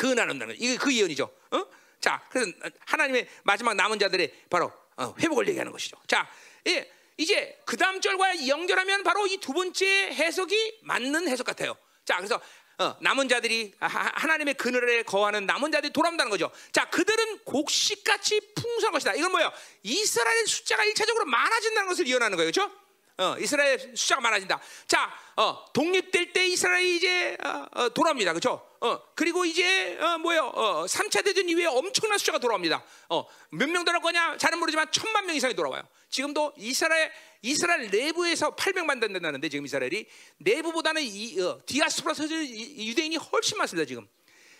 그 0.00 0.06
나눈다는 0.06 0.54
이게 0.58 0.78
그 0.78 0.94
예언이죠. 0.96 1.30
어? 1.50 1.66
자, 2.00 2.24
그래서 2.30 2.50
하나님의 2.86 3.28
마지막 3.42 3.74
남은 3.74 3.98
자들의 3.98 4.32
바로 4.48 4.72
어, 4.96 5.14
회복을 5.20 5.46
얘기하는 5.48 5.70
것이죠. 5.70 5.98
자, 6.06 6.26
예, 6.68 6.90
이제 7.18 7.60
그 7.66 7.76
다음 7.76 8.00
절과 8.00 8.48
연결하면 8.48 9.02
바로 9.02 9.26
이 9.26 9.36
두 9.36 9.52
번째 9.52 9.86
해석이 9.86 10.78
맞는 10.84 11.28
해석 11.28 11.44
같아요. 11.44 11.76
자, 12.06 12.16
그래서 12.16 12.40
어, 12.78 12.96
남은 13.02 13.28
자들이 13.28 13.74
하, 13.78 14.26
나님의 14.26 14.54
그늘에 14.54 15.02
거하는 15.02 15.44
남은 15.44 15.70
자들이 15.70 15.92
돌아온다는 15.92 16.30
거죠. 16.30 16.50
자, 16.72 16.88
그들은 16.88 17.40
곡식같이 17.44 18.40
풍성한 18.54 18.94
것이다. 18.94 19.12
이건 19.16 19.32
뭐예요? 19.32 19.52
이스라엘의 19.82 20.46
숫자가 20.46 20.82
일차적으로 20.84 21.26
많아진다는 21.26 21.90
것을 21.90 22.06
예언하는 22.06 22.38
거예요. 22.38 22.50
그렇죠? 22.50 22.72
어, 23.20 23.36
이스라엘 23.38 23.78
숫자가 23.94 24.22
많아진다. 24.22 24.58
자, 24.86 25.12
어, 25.36 25.64
독립될 25.74 26.32
때 26.32 26.46
이스라엘이 26.46 26.96
이제 26.96 27.36
어, 27.44 27.66
어, 27.72 27.88
돌아옵니다. 27.90 28.32
그렇죠? 28.32 28.66
어, 28.80 28.98
그리고 29.14 29.44
이제 29.44 29.98
어, 30.00 30.16
뭐요? 30.16 30.46
어, 30.54 30.86
3차 30.86 31.22
대전 31.22 31.46
이후에 31.46 31.66
엄청난 31.66 32.16
숫자가 32.16 32.38
돌아옵니다. 32.38 32.82
어, 33.10 33.26
몇명 33.50 33.84
돌아올 33.84 34.02
거냐? 34.02 34.38
잘은 34.38 34.58
모르지만 34.58 34.90
천만 34.90 35.26
명 35.26 35.36
이상이 35.36 35.54
돌아와요. 35.54 35.82
지금도 36.08 36.54
이스라엘 36.56 37.12
이스라엘 37.42 37.90
내부에서 37.90 38.56
800만 38.56 39.00
된다는데 39.00 39.50
지금 39.50 39.66
이스라엘이 39.66 40.06
내부보다는 40.38 41.02
이 41.02 41.38
어, 41.42 41.60
디아스포라 41.66 42.14
유대인이 42.18 43.16
훨씬 43.16 43.58
많습니다. 43.58 43.86
지금. 43.86 44.08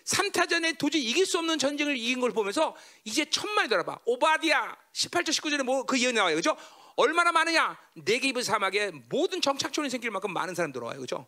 3타전에 0.05 0.77
도저히 0.79 1.03
이길 1.05 1.25
수 1.27 1.39
없는 1.39 1.59
전쟁을 1.59 1.97
이긴 1.97 2.21
걸 2.21 2.33
보면서 2.33 2.77
이제 3.05 3.25
천만이 3.25 3.69
돌아봐. 3.69 3.99
오바디아 4.05 4.77
18절 4.93 5.29
19절에 5.29 5.63
뭐 5.63 5.85
그 5.85 5.99
예언이 5.99 6.17
나와요. 6.17 6.37
그죠? 6.37 6.57
얼마나 6.97 7.33
많으냐? 7.33 7.79
네기브 7.95 8.43
사막에 8.43 8.91
모든 9.09 9.41
정착촌이 9.41 9.91
생길 9.91 10.11
만큼 10.11 10.33
많은 10.33 10.55
사람 10.55 10.73
들어와요. 10.73 11.01
그죠? 11.01 11.27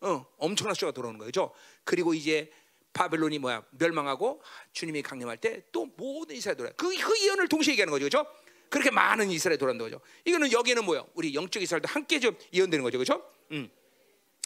어, 0.00 0.26
엄청난 0.38 0.74
수가 0.74 0.92
들어오는 0.92 1.18
거죠. 1.18 1.52
그리고 1.84 2.14
이제 2.14 2.50
바벨론이 2.92 3.38
뭐야? 3.38 3.64
멸망하고 3.70 4.42
주님이 4.72 5.02
강림할 5.02 5.38
때 5.38 5.62
또 5.72 5.86
모든 5.96 6.36
이스라엘 6.36 6.56
돌아요. 6.56 6.72
그, 6.76 6.88
그 6.96 7.26
예언을 7.26 7.48
동시에 7.48 7.72
얘기하는 7.72 7.90
거죠. 7.90 8.04
그죠? 8.04 8.26
그렇게 8.68 8.90
많은 8.90 9.30
이스라엘 9.30 9.58
돌아온다 9.58 9.84
거죠. 9.84 10.00
이거는 10.24 10.50
여기는 10.52 10.84
뭐야? 10.84 11.04
우리 11.14 11.34
영적 11.34 11.62
이스라엘도 11.62 11.88
함께 11.88 12.18
좀 12.20 12.36
예언되는 12.52 12.82
거죠. 12.82 12.98
그죠? 12.98 13.22
음. 13.52 13.70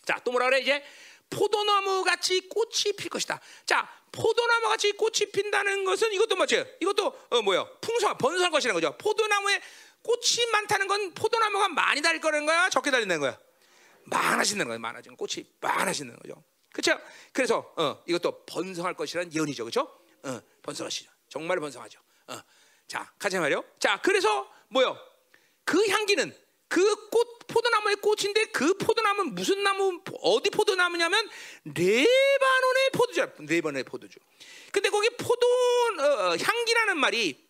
자, 0.04 0.20
또 0.24 0.32
뭐라 0.32 0.46
그래? 0.46 0.60
이제 0.60 0.82
포도나무 1.30 2.02
같이 2.04 2.40
꽃이 2.48 2.96
필 2.96 3.10
것이다. 3.10 3.40
자, 3.66 3.88
포도나무 4.12 4.68
같이 4.68 4.92
꽃이 4.92 5.30
핀다는 5.32 5.84
것은 5.84 6.12
이것도 6.12 6.36
뭐죠? 6.36 6.64
이것도 6.80 7.06
어 7.30 7.42
뭐요? 7.42 7.68
풍성 7.80 8.16
번성할 8.16 8.50
것이라는 8.50 8.80
거죠. 8.80 8.96
포도나무에 8.96 9.60
꽃이 10.02 10.50
많다는 10.52 10.86
건 10.88 11.12
포도나무가 11.14 11.68
많이 11.68 12.00
달릴 12.00 12.20
거라는 12.20 12.46
거야, 12.46 12.68
적게 12.70 12.90
달린다는 12.90 13.20
거야. 13.20 13.38
많아진다는 14.04 14.68
거예요. 14.68 14.78
많아지는 14.78 15.16
꽃이 15.16 15.44
많아진다는 15.60 16.18
거죠. 16.20 16.42
그렇죠? 16.72 17.00
그래서 17.32 17.72
어, 17.76 18.02
이것도 18.06 18.44
번성할 18.46 18.94
것이라는 18.94 19.32
예언이죠. 19.34 19.64
그렇죠? 19.64 20.00
어, 20.22 20.40
번성하시죠. 20.62 21.10
정말 21.28 21.58
번성하죠. 21.60 22.00
어. 22.28 22.40
자, 22.86 23.12
가자 23.18 23.40
말이요. 23.40 23.64
자, 23.78 24.00
그래서 24.00 24.50
뭐요? 24.68 24.98
그 25.64 25.86
향기는 25.88 26.34
그 26.68 27.08
꽃 27.10 27.38
포도나무의 27.48 27.96
꽃인데 27.96 28.46
그 28.46 28.76
포도나무는 28.76 29.34
무슨 29.34 29.62
나무 29.62 30.02
어디 30.20 30.50
포도나무냐면 30.50 31.28
레바논의 31.64 32.90
포도주. 32.92 33.26
레바논의 33.38 33.84
포도주. 33.84 34.18
근데 34.70 34.90
거기 34.90 35.08
포도 35.10 35.46
어, 35.98 36.36
향기라는 36.36 36.98
말이 36.98 37.48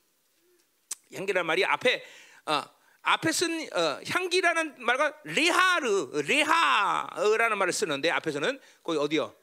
향기라는 1.13 1.47
말이 1.47 1.65
앞에 1.65 2.05
어, 2.49 2.65
앞에 3.03 3.31
쓴 3.31 3.69
어, 3.73 4.01
향기라는 4.09 4.83
말과 4.83 5.15
레하르 5.25 6.23
레하라는 6.27 7.59
말을 7.59 7.73
쓰는데 7.73 8.11
앞에서는 8.11 8.59
거기 8.83 8.99
어디요? 8.99 9.35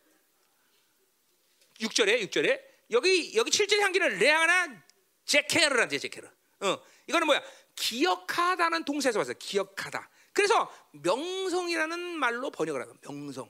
6절에 1.80 2.28
6절에 2.28 2.62
여기 2.92 3.36
여기 3.36 3.52
7절 3.52 3.80
향기는 3.80 4.18
레하나 4.18 4.84
제케르라는 5.26 5.98
제케르. 6.00 6.28
어, 6.62 6.78
이거는 7.08 7.28
뭐야? 7.28 7.42
기억하다는 7.76 8.86
동사에서 8.86 9.20
봤어요. 9.20 9.36
기억하다. 9.40 10.10
그래서 10.34 10.72
명성이라는 10.92 12.00
말로 12.18 12.50
번역을 12.52 12.82
하는 12.82 12.94
명성. 13.02 13.50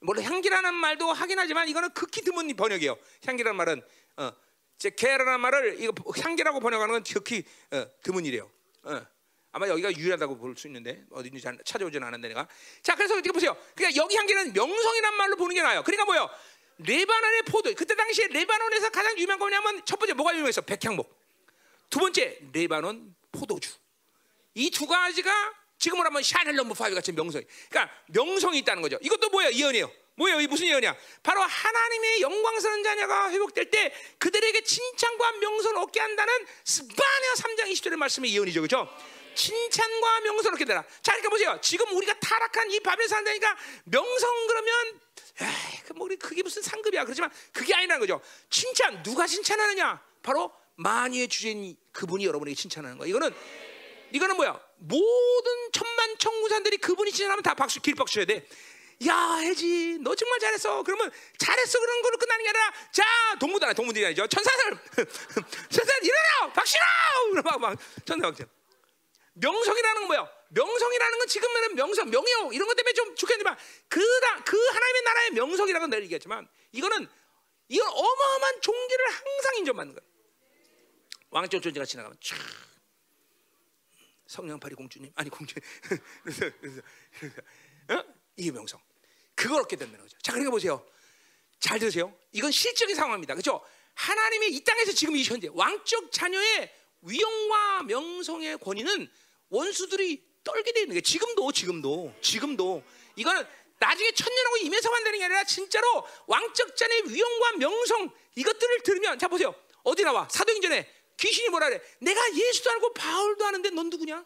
물론 0.00 0.24
향기라는 0.24 0.74
말도 0.74 1.12
하긴 1.12 1.38
하지만 1.38 1.68
이거는 1.68 1.90
극히 1.90 2.22
드문 2.22 2.54
번역이에요. 2.54 2.96
향기라는 3.26 3.56
말은 3.56 3.82
어, 4.16 4.32
제케르라는 4.78 5.40
말을 5.40 5.80
이거 5.80 5.92
향기라고 6.22 6.60
번역하는 6.60 6.92
건 6.94 7.02
극히 7.02 7.44
어, 7.72 7.86
드문 8.02 8.24
일이에요. 8.24 8.50
어. 8.88 9.06
아마 9.52 9.66
여기가 9.68 9.92
유일하다고 9.92 10.36
볼 10.38 10.54
수 10.56 10.66
있는데 10.68 11.04
어디인지 11.10 11.40
잘 11.40 11.58
찾아오지는 11.64 12.06
않았는데 12.06 12.28
내가. 12.28 12.46
자 12.82 12.94
그래서 12.94 13.14
어떻게 13.14 13.32
보세요? 13.32 13.56
그러니까 13.74 14.00
여기 14.02 14.16
향기는 14.16 14.52
명성이란 14.52 15.14
말로 15.14 15.36
보는 15.36 15.54
게 15.54 15.62
나아요. 15.62 15.82
그러니까 15.82 16.04
뭐요? 16.04 16.28
레바논의 16.78 17.42
포도. 17.42 17.74
그때 17.74 17.94
당시에 17.94 18.28
레바논에서 18.28 18.90
가장 18.90 19.18
유명한 19.18 19.38
거냐면 19.38 19.82
첫 19.84 19.98
번째 19.98 20.14
뭐가 20.14 20.32
유명했어? 20.34 20.60
백향목. 20.60 21.08
두 21.90 21.98
번째 21.98 22.38
레바논 22.52 23.14
포도주. 23.32 23.70
이 24.54 24.70
두 24.70 24.86
가지가 24.86 25.30
지금으로 25.78 26.06
하면 26.08 26.22
샤넬 26.22 26.54
number 26.56 26.74
five 26.74 26.94
같은 26.94 27.14
명성이. 27.14 27.44
그러니까 27.70 27.94
명성이 28.08 28.58
있다는 28.58 28.82
거죠. 28.82 28.98
이것도 29.00 29.30
뭐예요? 29.30 29.52
예언이에요 29.52 29.90
뭐예요? 30.18 30.40
이 30.40 30.46
무슨 30.48 30.66
예언이야? 30.66 30.96
바로 31.22 31.40
하나님의 31.40 32.20
영광스러운 32.20 32.82
자녀가 32.82 33.30
회복될 33.30 33.70
때 33.70 33.94
그들에게 34.18 34.62
칭찬과 34.62 35.32
명성을 35.32 35.76
얻게 35.78 36.00
한다는 36.00 36.46
스바냐 36.64 37.34
3장 37.36 37.72
20절의 37.72 37.96
말씀의 37.96 38.34
예언이죠. 38.34 38.60
그렇죠? 38.60 38.88
칭찬과 39.36 40.20
명성을 40.20 40.54
얻게 40.54 40.64
되라. 40.64 40.82
자, 41.02 41.12
그러니까 41.12 41.30
보세요. 41.30 41.58
지금 41.62 41.90
우리가 41.96 42.18
타락한 42.18 42.70
이 42.72 42.80
밥에 42.80 43.06
산다니까 43.06 43.56
명성 43.84 44.46
그러면 44.48 45.00
에이, 45.40 45.80
그뭐 45.86 46.08
그게 46.18 46.42
무슨 46.42 46.62
상급이야. 46.62 47.04
그렇지만 47.04 47.30
그게 47.52 47.72
아니라는 47.74 48.00
거죠. 48.00 48.20
칭찬 48.50 49.00
누가 49.04 49.24
칭찬하느냐? 49.26 50.02
바로 50.22 50.52
만유의 50.74 51.28
주제인 51.28 51.76
그분이 51.92 52.26
여러분에게 52.26 52.56
칭찬하는 52.56 52.98
거야. 52.98 53.08
이거는 53.08 53.32
이거는 54.10 54.36
뭐야? 54.36 54.58
모든 54.78 55.52
천만 55.72 56.18
청구산들이 56.18 56.78
그분이 56.78 57.12
칭찬하면 57.12 57.42
다 57.42 57.54
박수 57.54 57.80
길박수 57.80 58.14
쳐야 58.14 58.24
돼. 58.24 58.46
야, 59.06 59.38
혜지, 59.42 59.98
너 60.00 60.14
정말 60.14 60.40
잘했어. 60.40 60.82
그러면 60.82 61.10
잘했어 61.38 61.78
그런 61.78 62.02
걸로 62.02 62.16
끝나는 62.18 62.42
게 62.42 62.48
아니라, 62.48 62.72
자, 62.90 63.04
동무들, 63.38 63.72
동무들이 63.74 64.06
아니죠. 64.06 64.26
천사들, 64.26 64.78
천사들 65.70 66.04
일어나, 66.04 66.52
박신호! 66.52 66.84
막, 67.44 67.60
막, 67.60 67.78
천사 68.04 68.26
박신. 68.26 68.46
명성이라는 69.34 70.00
건 70.00 70.06
뭐야? 70.08 70.30
명성이라는 70.48 71.18
건 71.18 71.28
지금은 71.28 71.74
명성, 71.76 72.10
명예요 72.10 72.52
이런 72.52 72.66
것 72.66 72.74
때문에 72.74 72.92
좀 72.94 73.14
죽겠지만 73.14 73.56
그, 73.88 74.00
그 74.44 74.66
하나님의 74.66 75.02
나라의 75.02 75.30
명성이라는 75.32 75.80
건 75.80 75.90
내가 75.90 76.02
얘기했지만 76.02 76.48
이거는 76.72 77.08
이건 77.68 77.86
어마어마한 77.88 78.60
종기를 78.62 79.10
항상 79.10 79.56
인정받는 79.58 79.94
거야. 79.94 80.04
왕적 81.30 81.62
존재가 81.62 81.84
지나가면 81.84 82.18
촤 82.20 82.36
성령파리 84.26 84.74
공주님 84.74 85.12
아니 85.14 85.30
공주 85.30 85.54
그래서, 86.24 86.50
그래서, 86.60 86.82
그래서 87.18 87.40
어? 87.90 88.04
이게 88.36 88.50
명성. 88.50 88.80
그걸 89.38 89.60
얻게 89.60 89.76
된다는 89.76 90.04
거죠. 90.04 90.18
자, 90.20 90.32
그러니까 90.32 90.50
보세요. 90.50 90.84
잘 91.60 91.78
들으세요. 91.78 92.12
이건 92.32 92.50
실적인 92.50 92.96
상황입니다. 92.96 93.34
그렇죠? 93.34 93.64
하나님의 93.94 94.52
이 94.52 94.64
땅에서 94.64 94.92
지금 94.92 95.14
이 95.16 95.22
현재 95.22 95.48
왕적 95.52 96.10
자녀의 96.10 96.74
위엄과 97.02 97.84
명성의 97.84 98.58
권위는 98.58 99.08
원수들이 99.48 100.24
떨게 100.42 100.72
되는 100.72 100.88
거예요. 100.88 101.00
지금도 101.02 101.52
지금도 101.52 102.12
지금도 102.20 102.82
이거는 103.14 103.46
나중에 103.78 104.10
천년하고 104.10 104.56
임해서만 104.56 105.04
되는 105.04 105.18
게 105.20 105.24
아니라 105.26 105.44
진짜로 105.44 106.04
왕적 106.26 106.76
자녀의 106.76 107.02
위엄과 107.06 107.52
명성 107.58 108.10
이것들을 108.34 108.82
들으면 108.82 109.18
자 109.20 109.28
보세요. 109.28 109.54
어디 109.84 110.02
나와? 110.02 110.28
사도행전에 110.28 110.92
귀신이 111.16 111.48
뭐라 111.50 111.68
그래? 111.68 111.80
내가 112.00 112.34
예수도 112.34 112.70
알고 112.70 112.92
바울도 112.92 113.44
아는데 113.46 113.70
넌 113.70 113.88
누구냐? 113.88 114.24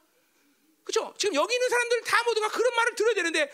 그렇죠? 0.84 1.14
지금 1.18 1.34
여기 1.34 1.54
있는 1.54 1.68
사람들 1.68 2.00
다 2.02 2.22
모두가 2.24 2.48
그런 2.48 2.74
말을 2.74 2.94
들어야 2.94 3.14
되는데 3.14 3.52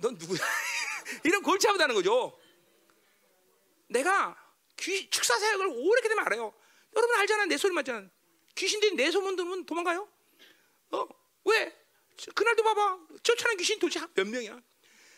넌 0.00 0.14
누구야? 0.14 0.38
이런 1.24 1.42
골치 1.42 1.68
아프다는 1.68 1.94
거죠. 1.94 2.38
내가 3.88 4.36
귀, 4.76 5.08
축사 5.10 5.38
사역을 5.38 5.66
오래게 5.66 6.08
되면 6.08 6.24
알아요. 6.26 6.52
여러분 6.94 7.16
알잖아. 7.16 7.46
내 7.46 7.56
소리 7.56 7.72
맞잖아. 7.72 8.06
귀신들이 8.54 8.94
내 8.94 9.10
소문 9.10 9.36
들으면 9.36 9.64
도망가요. 9.66 10.08
어? 10.92 11.08
왜? 11.44 11.76
저- 12.16 12.30
그날도 12.32 12.62
봐봐. 12.62 12.98
쫓아낸 13.22 13.56
귀신 13.56 13.78
도대체 13.78 14.00
몇 14.14 14.26
명이야? 14.26 14.60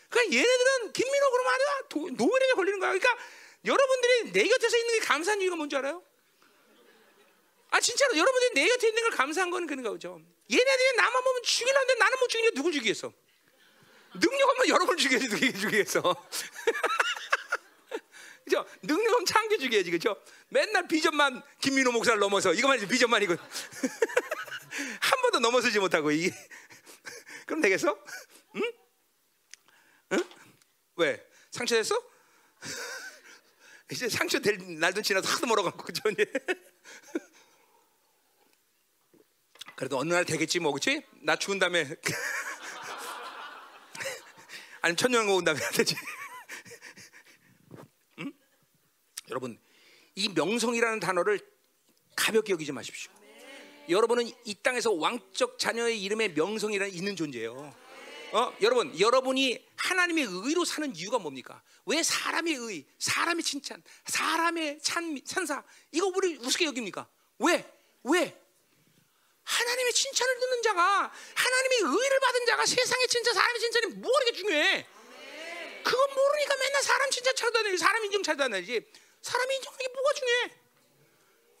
그러니까 0.09 0.35
얘네들은 0.35 0.93
김민호 0.93 1.31
그러면 1.31 1.53
아니야. 1.53 1.81
도- 1.89 2.09
노예에 2.11 2.51
걸리는 2.55 2.79
거야. 2.79 2.91
그러니까 2.91 3.17
여러분들이 3.65 4.31
내 4.31 4.47
곁에서 4.47 4.77
있는 4.77 4.99
게 4.99 5.05
감사한 5.05 5.41
이유가 5.41 5.55
뭔지 5.55 5.75
알아요? 5.75 6.03
아 7.69 7.79
진짜로 7.79 8.17
여러분들이 8.17 8.53
내 8.53 8.67
곁에 8.67 8.87
있는 8.89 9.01
걸 9.03 9.11
감사한 9.11 9.49
건 9.49 9.65
그런 9.67 9.83
거죠. 9.83 10.21
얘네들이 10.51 10.95
나만 10.97 11.23
보면 11.23 11.43
죽이려는데 11.43 11.95
나는 11.95 12.19
못 12.19 12.27
죽이니까 12.27 12.53
누굴 12.55 12.71
죽이겠어? 12.73 13.13
능력 14.19 14.49
없는 14.49 14.67
여러분을 14.69 14.97
죽여야지 14.97 15.29
누구 15.29 15.59
죽이겠어? 15.59 16.27
그죠? 18.43 18.65
능력 18.81 19.13
없는 19.13 19.25
창규 19.25 19.57
죽여야지 19.59 19.91
그죠? 19.91 20.21
맨날 20.49 20.87
비전만 20.87 21.41
김민호 21.61 21.91
목사를 21.91 22.19
넘어서 22.19 22.53
이제 22.53 22.87
비전만 22.87 23.23
이거 23.23 23.35
한 24.99 25.21
번도 25.21 25.39
넘어서지 25.39 25.79
못하고 25.79 26.11
이게 26.11 26.35
그럼 27.45 27.61
되겠어? 27.61 27.97
응? 28.55 28.61
응? 30.13 30.23
왜 30.97 31.25
상처됐어? 31.51 31.95
이제 33.91 34.09
상처 34.09 34.39
될 34.39 34.57
날도 34.79 35.01
지나서 35.01 35.29
하도 35.29 35.47
멀어갖고 35.47 35.83
그죠? 35.83 36.01
그래도 39.75 39.97
어느 39.97 40.13
날 40.13 40.25
되겠지 40.25 40.59
뭐 40.59 40.71
그렇지? 40.71 41.03
나 41.23 41.35
죽은 41.35 41.59
다음에 41.59 41.83
아니면 44.81 44.97
천년왕국 44.97 45.37
온 45.37 45.43
다음에 45.43 45.59
해야 45.59 45.69
되지. 45.71 45.95
응? 48.19 48.31
여러분 49.29 49.59
이 50.15 50.29
명성이라는 50.29 50.99
단어를 50.99 51.39
가볍게 52.15 52.53
여기지 52.53 52.71
마십시오. 52.71 53.11
여러분은 53.89 54.29
이 54.45 54.55
땅에서 54.55 54.91
왕적 54.91 55.57
자녀의 55.57 56.01
이름에 56.01 56.29
명성이라는 56.29 56.93
있는 56.93 57.15
존재예요. 57.15 57.73
어, 58.33 58.53
여러분, 58.61 58.97
여러분이 58.97 59.59
하나님의 59.75 60.25
의로 60.29 60.63
사는 60.63 60.95
이유가 60.95 61.19
뭡니까? 61.19 61.61
왜 61.85 62.01
사람의 62.01 62.55
의, 62.55 62.85
사람의 62.97 63.43
칭찬, 63.43 63.83
사람의 64.05 64.79
찬, 64.81 65.19
찬사 65.25 65.63
이거 65.91 66.07
우리 66.15 66.37
우습게 66.37 66.65
여깁니까? 66.65 67.09
왜? 67.39 67.69
왜? 68.03 68.39
하나님의 69.43 69.93
칭찬을 69.93 70.39
듣는 70.39 70.61
자가 70.61 71.11
하나님의 71.35 71.79
의를 71.79 72.19
받은 72.19 72.45
자가 72.45 72.65
세상의 72.65 73.07
칭찬, 73.07 73.33
사람의 73.33 73.59
칭찬이 73.59 73.85
뭐가 73.95 74.23
이렇게 74.23 74.37
중요해? 74.37 74.87
그건 75.83 76.13
모르니까 76.13 76.55
맨날 76.57 76.83
사람 76.83 77.09
칭찬 77.09 77.35
찾아다니지, 77.35 77.77
사람 77.77 78.05
인정 78.05 78.23
찾아다니지. 78.23 78.81
사람 79.21 79.51
인정하는 79.51 79.85
게 79.85 79.93
뭐가 79.93 80.13
중요해? 80.13 80.51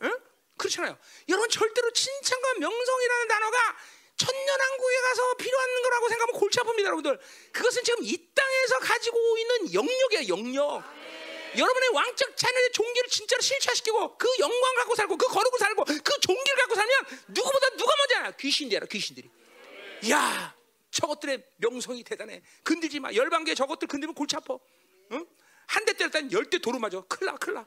응? 0.03 0.19
그렇잖아요. 0.57 0.97
여러분 1.29 1.49
절대로 1.49 1.91
칭찬과 1.91 2.53
명성이라는 2.59 3.27
단어가 3.27 3.77
천년왕국에 4.17 5.01
가서 5.01 5.33
필요한 5.35 5.81
거라고 5.81 6.09
생각하면 6.09 6.39
골치 6.39 6.59
아픕니다, 6.59 6.85
여러분들. 6.85 7.19
그것은 7.51 7.83
지금 7.83 7.99
이 8.03 8.33
땅에서 8.35 8.79
가지고 8.79 9.37
있는 9.37 9.73
영역이야, 9.73 10.27
영역. 10.27 10.83
여러분의 11.57 11.89
왕적 11.93 12.37
자녀의 12.37 12.71
종기를 12.71 13.09
진짜로 13.09 13.41
실체시키고 13.41 14.17
그 14.17 14.27
영광 14.39 14.75
갖고 14.75 14.95
살고 14.95 15.17
그 15.17 15.27
거룩을 15.27 15.59
살고 15.59 15.83
그 15.85 16.19
종기를 16.21 16.57
갖고 16.57 16.75
살면 16.75 17.05
누구보다 17.27 17.69
누가 17.71 17.93
먼저 17.97 18.15
알아? 18.17 18.31
귀신들이 18.31 18.77
알아, 18.77 18.85
귀신들이. 18.87 19.29
야, 20.09 20.55
저것들의 20.91 21.43
명성이 21.57 22.03
대단해. 22.03 22.41
건들지 22.63 22.99
마. 22.99 23.13
열방계 23.13 23.55
저것들 23.55 23.87
건들면 23.87 24.15
골치 24.15 24.35
아파. 24.35 24.57
응? 25.11 25.25
한대 25.67 25.93
때릴 25.93 26.11
땐열대 26.11 26.59
도로 26.59 26.79
맞아. 26.79 27.01
큰일 27.01 27.31
나. 27.53 27.65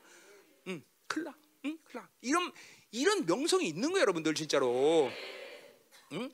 응, 0.68 0.82
나. 1.24 1.34
응, 1.64 1.78
나. 1.92 2.08
이런, 2.20 2.52
이런 2.90 3.24
명성이 3.26 3.68
있는 3.68 3.90
거예요, 3.92 4.02
여러분들, 4.02 4.34
진짜로. 4.34 5.10
응? 6.12 6.30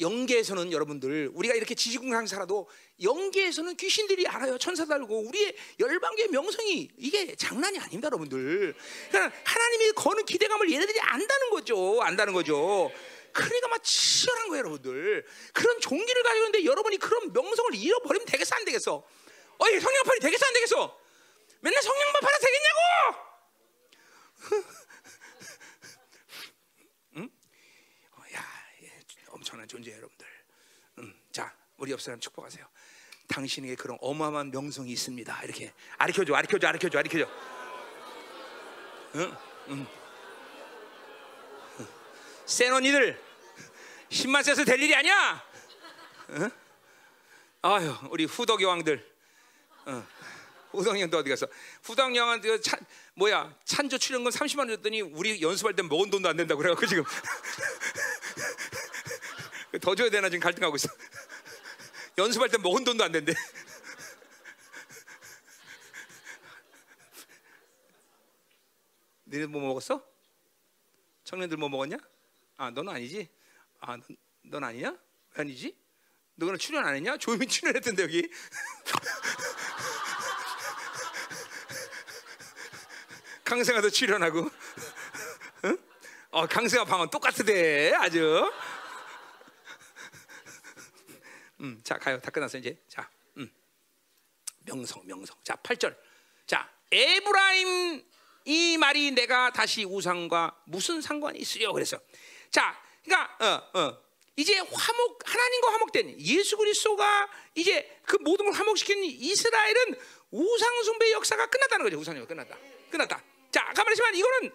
영계에서는 0.00 0.72
여러분들 0.72 1.30
우리가 1.34 1.54
이렇게 1.54 1.74
지지공상 1.74 2.26
살아도 2.26 2.68
영계에서는 3.02 3.76
귀신들이 3.76 4.26
알아요. 4.26 4.58
천사도 4.58 4.94
알고 4.94 5.28
우리의 5.28 5.54
열방계의 5.78 6.28
명성이 6.28 6.88
이게 6.96 7.34
장난이 7.34 7.78
아닙니다 7.78 8.06
여러분들. 8.06 8.74
그러니까 9.10 9.36
하나님이 9.44 9.92
거는 9.92 10.24
기대감을 10.24 10.70
얘네들이 10.70 11.00
안다는 11.00 11.50
거죠. 11.50 12.00
안다는 12.02 12.32
거죠. 12.32 12.90
그러니까 13.32 13.68
막 13.68 13.82
치열한 13.82 14.48
거예요 14.48 14.58
여러분들. 14.60 15.26
그런 15.52 15.80
종기를 15.80 16.22
가지고 16.22 16.46
있는데 16.46 16.64
여러분이 16.64 16.98
그런 16.98 17.32
명성을 17.32 17.74
잃어버리면 17.74 18.26
되겠어 18.26 18.54
안 18.56 18.64
되겠어? 18.64 19.04
어이 19.58 19.80
성령판이 19.80 20.20
되겠어 20.20 20.46
안 20.46 20.52
되겠어? 20.52 20.98
맨날 21.60 21.82
성령만 21.82 22.20
받아 22.20 22.38
되겠냐고 22.38 23.22
어, 28.16 28.22
야, 28.34 28.44
예, 28.82 28.90
엄청난 29.52 29.68
존재예요, 29.68 29.98
여러분들. 29.98 30.26
음, 30.98 31.14
자, 31.30 31.54
우리 31.76 31.92
옆 31.92 32.00
사람 32.00 32.18
축복하세요. 32.20 32.66
당신에게 33.28 33.74
그런 33.76 33.98
어마어마한 34.00 34.50
명성이 34.50 34.92
있습니다. 34.92 35.44
이렇게 35.44 35.72
아리켜줘, 35.98 36.34
아리켜줘, 36.34 36.66
아리켜줘, 36.68 36.98
아리켜줘. 36.98 37.30
응, 39.16 39.36
응. 39.68 39.86
센 42.46 42.72
언니들 42.72 43.20
힘만 44.10 44.42
세서 44.42 44.64
될 44.64 44.80
일이 44.80 44.94
아니야. 44.94 45.44
응? 46.30 46.50
아유, 47.62 47.94
우리 48.10 48.24
후덕 48.24 48.60
여왕들. 48.62 49.12
어. 49.86 50.06
후덕 50.70 50.96
형도 50.96 51.18
어디 51.18 51.28
갔어? 51.28 51.46
후덕 51.82 52.14
형한테 52.14 52.60
찬 52.60 52.80
뭐야 53.14 53.54
찬조 53.64 53.98
출연금 53.98 54.30
30만 54.30 54.60
원 54.60 54.68
줬더니 54.68 55.02
우리 55.02 55.42
연습할 55.42 55.76
때 55.76 55.82
먹은 55.82 56.08
돈도 56.08 56.28
안 56.30 56.36
된다고 56.36 56.62
그래갖고 56.62 56.86
지금 56.86 57.04
더 59.80 59.94
줘야 59.94 60.10
되나 60.10 60.28
지금 60.28 60.40
갈등하고 60.42 60.76
있어. 60.76 60.88
연습할 62.18 62.50
때 62.50 62.58
먹은 62.58 62.84
돈도 62.84 63.02
안 63.04 63.12
된대. 63.12 63.32
너네 69.24 69.46
뭐 69.46 69.62
먹었어? 69.62 70.06
청년들 71.24 71.56
뭐 71.56 71.70
먹었냐? 71.70 71.96
아, 72.58 72.70
너는 72.70 72.92
아니지? 72.92 73.30
아, 73.80 73.96
넌, 73.96 74.04
넌 74.42 74.62
아니냐? 74.64 74.90
왜 74.90 74.98
아니지? 75.34 75.74
너 76.34 76.44
그럼 76.46 76.58
출연 76.58 76.84
안 76.86 76.94
했냐? 76.94 77.16
조용히 77.16 77.46
출연했던데 77.46 78.02
여기. 78.02 78.28
강생아도 83.44 83.88
출연하고. 83.90 84.50
응? 85.64 85.78
어, 86.30 86.46
강생아 86.46 86.84
방은 86.84 87.08
똑같으대 87.10 87.92
아주. 87.94 88.52
음, 91.62 91.80
자 91.84 91.96
가요. 91.98 92.20
다 92.20 92.30
끝났어 92.30 92.58
이제. 92.58 92.76
자, 92.88 93.08
음. 93.36 93.50
명성, 94.64 95.06
명성. 95.06 95.36
자, 95.42 95.54
8절. 95.56 95.96
자, 96.46 96.70
에브라임 96.90 98.04
이 98.44 98.76
말이 98.76 99.12
내가 99.12 99.52
다시 99.52 99.84
우상과 99.84 100.62
무슨 100.66 101.00
상관이 101.00 101.38
있으려 101.38 101.72
그랬어. 101.72 101.98
자, 102.50 102.80
그러니까 103.04 103.70
어, 103.74 103.78
어. 103.78 104.02
이제 104.36 104.58
화목 104.58 105.20
하나님과 105.24 105.72
화목된 105.74 106.20
예수 106.20 106.56
그리스도가 106.56 107.30
이제 107.54 108.00
그 108.06 108.16
모든 108.16 108.46
걸 108.46 108.54
화목시킨 108.54 109.04
이스라엘은 109.04 109.94
우상 110.30 110.82
숭배 110.84 111.12
역사가 111.12 111.46
끝났다는 111.46 111.84
거죠. 111.84 111.98
우상 111.98 112.16
숭배 112.16 112.26
끝났다. 112.26 112.56
끝났다. 112.90 113.22
자, 113.50 113.60
아까 113.68 113.84
말했지만 113.84 114.14
이거는 114.14 114.52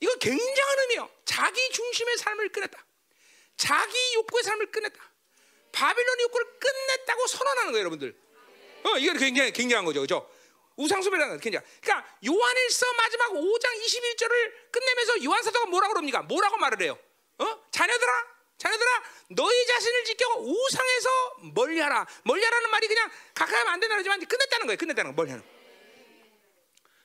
이거 0.00 0.14
굉장한 0.16 0.78
의미요. 0.80 1.10
자기 1.24 1.70
중심의 1.70 2.16
삶을 2.16 2.48
끝냈다. 2.48 2.84
자기 3.56 4.14
욕구의 4.14 4.42
삶을 4.42 4.70
끝냈다. 4.70 5.09
바빌론 5.72 6.20
욕구를 6.20 6.46
끝냈다고 6.58 7.26
선언하는 7.26 7.72
거예요, 7.72 7.80
여러분들. 7.80 8.16
어, 8.84 8.98
이게 8.98 9.12
굉장히 9.12 9.52
굉장한 9.52 9.84
거죠, 9.84 10.00
그렇죠? 10.00 10.30
우상숭배라는 10.76 11.36
거 11.36 11.40
굉장히. 11.40 11.66
그러니까 11.80 12.16
요한일서 12.26 12.92
마지막 12.94 13.32
5장 13.32 13.84
21절을 13.84 14.72
끝내면서 14.72 15.24
요한 15.24 15.42
사도가 15.42 15.66
뭐라고 15.66 15.94
그럽니까? 15.94 16.22
뭐라고 16.22 16.56
말을 16.56 16.82
해요? 16.82 16.98
어? 17.38 17.64
자녀들아, 17.70 18.26
자녀들아, 18.56 19.02
너희 19.30 19.66
자신을 19.66 20.04
지켜 20.04 20.26
우상에서 20.36 21.08
멀리하라. 21.54 22.06
멀리하라는 22.24 22.70
말이 22.70 22.88
그냥 22.88 23.10
가까이 23.34 23.58
하면 23.58 23.74
안 23.74 23.80
된다는 23.80 24.02
거지만 24.02 24.20
끝냈다는 24.20 24.66
거예요. 24.66 24.78
끝냈다는 24.78 25.10
거, 25.12 25.16
멀리하는. 25.16 25.44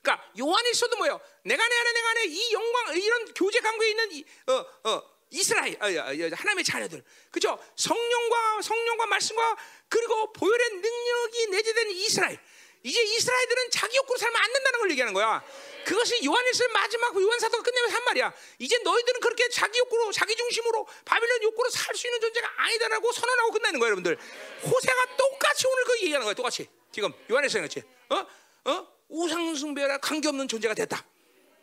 그러니까 0.02 0.32
요한일서도 0.38 0.98
뭐예요? 0.98 1.20
내가 1.44 1.68
내 1.68 1.76
안에 1.76 1.94
내가 1.94 2.10
안에 2.12 2.26
이 2.26 2.54
영광 2.54 2.96
이런 2.96 3.34
교제 3.34 3.60
관계에 3.60 3.90
있는 3.90 4.12
이, 4.12 4.26
어, 4.48 4.90
어, 4.90 5.15
이스라엘 5.36 5.76
어, 5.82 5.86
어, 5.86 6.36
하나님의 6.36 6.64
자녀들 6.64 7.04
그죠 7.32 7.60
성령과 7.76 8.62
성령과 8.62 9.06
말씀과 9.06 9.58
그리고 9.90 10.32
보혈의 10.34 10.70
능력이 10.70 11.48
내재된 11.48 11.92
이스라엘 11.92 12.40
이제 12.84 13.02
이스라엘들은 13.02 13.72
자기 13.72 13.98
욕구로 13.98 14.18
살면 14.18 14.42
안 14.42 14.54
된다는 14.54 14.80
걸 14.80 14.92
얘기하는 14.92 15.14
거야 15.14 15.44
그것이 15.86 16.24
요한일서 16.24 16.68
마지막 16.70 17.16
요한 17.20 17.40
사도가 17.40 17.64
끝내면서 17.64 17.96
한 17.96 18.04
말이야 18.06 18.34
이제 18.60 18.78
너희들은 18.78 19.20
그렇게 19.20 19.50
자기 19.50 19.80
욕구로 19.80 20.12
자기 20.12 20.36
중심으로 20.36 20.88
바빌론 21.04 21.44
욕구로 21.44 21.70
살 21.70 21.96
수 21.96 22.08
있는 22.08 22.20
존재가 22.22 22.54
아니다라고 22.58 23.12
선언하고 23.12 23.52
끝내는 23.52 23.80
거예요 23.80 23.92
여러분들 23.92 24.18
호세가 24.64 25.16
똑같이 25.18 25.68
오늘 25.68 25.84
그 25.86 26.02
얘기하는 26.02 26.26
거야 26.26 26.34
똑같이 26.34 26.68
지금 26.92 27.12
요한일서 27.30 27.62
같이 27.62 27.82
어? 28.10 28.26
어? 28.72 28.88
우상 29.10 29.56
숭배라 29.56 29.98
관계 30.00 30.28
없는 30.28 30.48
존재가 30.48 30.74
됐다. 30.74 31.06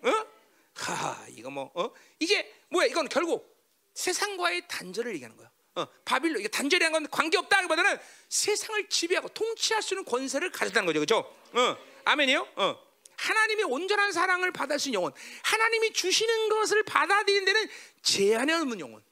어? 0.03 0.27
하, 0.75 1.27
이거 1.31 1.51
뭐 1.51 1.71
어? 1.75 1.91
이게 2.19 2.53
뭐야? 2.69 2.87
이건 2.87 3.09
결국 3.09 3.52
세상과의 3.95 4.69
단절을 4.69 5.15
얘기하는 5.15 5.37
거야. 5.37 5.51
어, 5.75 5.87
바빌론 6.05 6.41
이게 6.41 6.49
단절이라는 6.49 6.93
건 6.93 7.11
관계 7.11 7.39
없다기보다는 7.39 7.99
세상을 8.29 8.89
지배하고 8.89 9.29
통치할 9.29 9.83
수 9.83 9.95
있는 9.95 10.05
권세를 10.05 10.51
가졌다는 10.53 10.87
거죠, 10.87 11.01
그렇죠? 11.01 11.35
어, 11.53 11.77
아멘이요. 12.05 12.49
어. 12.57 12.93
하나님의 13.17 13.65
온전한 13.67 14.13
사랑을 14.13 14.51
받을 14.51 14.79
수 14.79 14.89
있는 14.89 14.99
영혼, 14.99 15.13
하나님이 15.43 15.93
주시는 15.93 16.49
것을 16.49 16.83
받아들이는 16.83 17.45
데는 17.45 17.69
제한이 18.03 18.53
없는 18.53 18.81
영혼. 18.81 19.03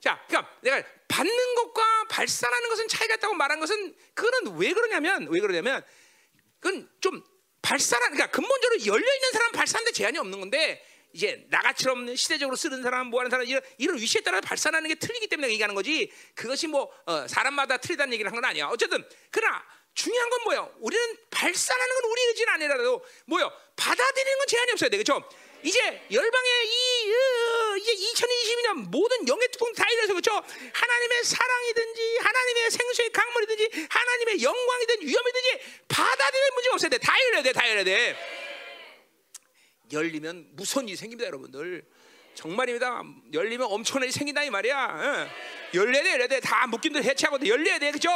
자, 0.00 0.24
그러니까 0.26 0.52
내가 0.62 0.82
받는 1.06 1.54
것과 1.54 2.04
발산하는 2.08 2.68
것은 2.70 2.88
차이가 2.88 3.14
있다고 3.14 3.34
말한 3.34 3.60
것은 3.60 3.94
그거는 4.14 4.58
왜 4.58 4.72
그러냐면 4.72 5.28
왜 5.28 5.38
그러냐면 5.40 5.84
그건 6.58 6.88
좀 7.00 7.22
발산한 7.60 8.12
그러니까 8.12 8.30
근본적으로 8.30 8.86
열려 8.86 9.14
있는 9.14 9.32
사람 9.32 9.52
발산하는데 9.52 9.92
제한이 9.92 10.18
없는 10.18 10.40
건데 10.40 10.84
이제 11.12 11.44
나같이럼 11.50 12.16
시대적으로 12.16 12.56
쓰는 12.56 12.82
사람, 12.82 13.08
뭐하는 13.08 13.30
사람 13.30 13.46
이런, 13.46 13.60
이런 13.78 13.96
위치에 13.98 14.22
따라 14.22 14.40
발산하는 14.40 14.88
게 14.88 14.94
틀리기 14.94 15.28
때문에 15.28 15.50
얘기하는 15.52 15.74
거지. 15.74 16.10
그것이 16.34 16.66
뭐 16.66 16.90
어, 17.06 17.26
사람마다 17.28 17.76
틀리다는 17.78 18.12
얘기를 18.14 18.30
한 18.30 18.34
건 18.34 18.44
아니야. 18.46 18.66
어쨌든 18.68 19.06
그러나 19.30 19.62
중요한 19.94 20.30
건 20.30 20.42
뭐예요? 20.44 20.74
우리는 20.80 21.16
발산하는 21.30 21.94
건 22.00 22.10
우리 22.10 22.22
의지는 22.28 22.52
아니라도 22.54 23.04
뭐요? 23.26 23.52
받아들이는 23.76 24.38
건 24.38 24.46
제한이 24.46 24.72
없어야 24.72 24.88
돼, 24.88 24.96
그렇죠? 24.96 25.22
이제 25.64 25.78
열방의 26.10 26.66
이 26.66 27.12
어, 27.12 27.76
이제 27.76 27.92
2022년 27.94 28.88
모든 28.90 29.28
영의 29.28 29.48
특공 29.52 29.72
다 29.74 29.84
이래서 29.92 30.14
그렇죠? 30.14 30.32
하나님의 30.72 31.24
사랑이든지 31.24 32.18
하나님의 32.20 32.70
생수의 32.70 33.10
강물이든지 33.12 33.86
하나님의 33.88 34.42
영광이든 34.42 35.02
위험이든지 35.02 35.60
받아들이는 35.88 36.54
문제가 36.54 36.74
없어야 36.74 36.88
돼. 36.90 36.98
다 36.98 37.12
열려야 37.26 37.42
돼, 37.42 37.52
다 37.52 37.68
열려야 37.68 37.84
돼. 37.84 38.51
열리면 39.92 40.56
일이 40.88 40.96
생깁니다, 40.96 41.26
여러분들. 41.26 41.84
정말입니다. 42.34 43.02
열리면 43.32 43.68
일이 44.02 44.10
생긴다 44.10 44.42
이 44.42 44.50
말이야. 44.50 44.98
응. 45.00 45.28
열려야 45.74 46.02
돼, 46.02 46.12
열려야 46.12 46.28
돼. 46.28 46.40
다 46.40 46.66
묶임들 46.66 47.04
해체하고 47.04 47.46
열려야 47.46 47.78
돼, 47.78 47.92
그죠? 47.92 48.10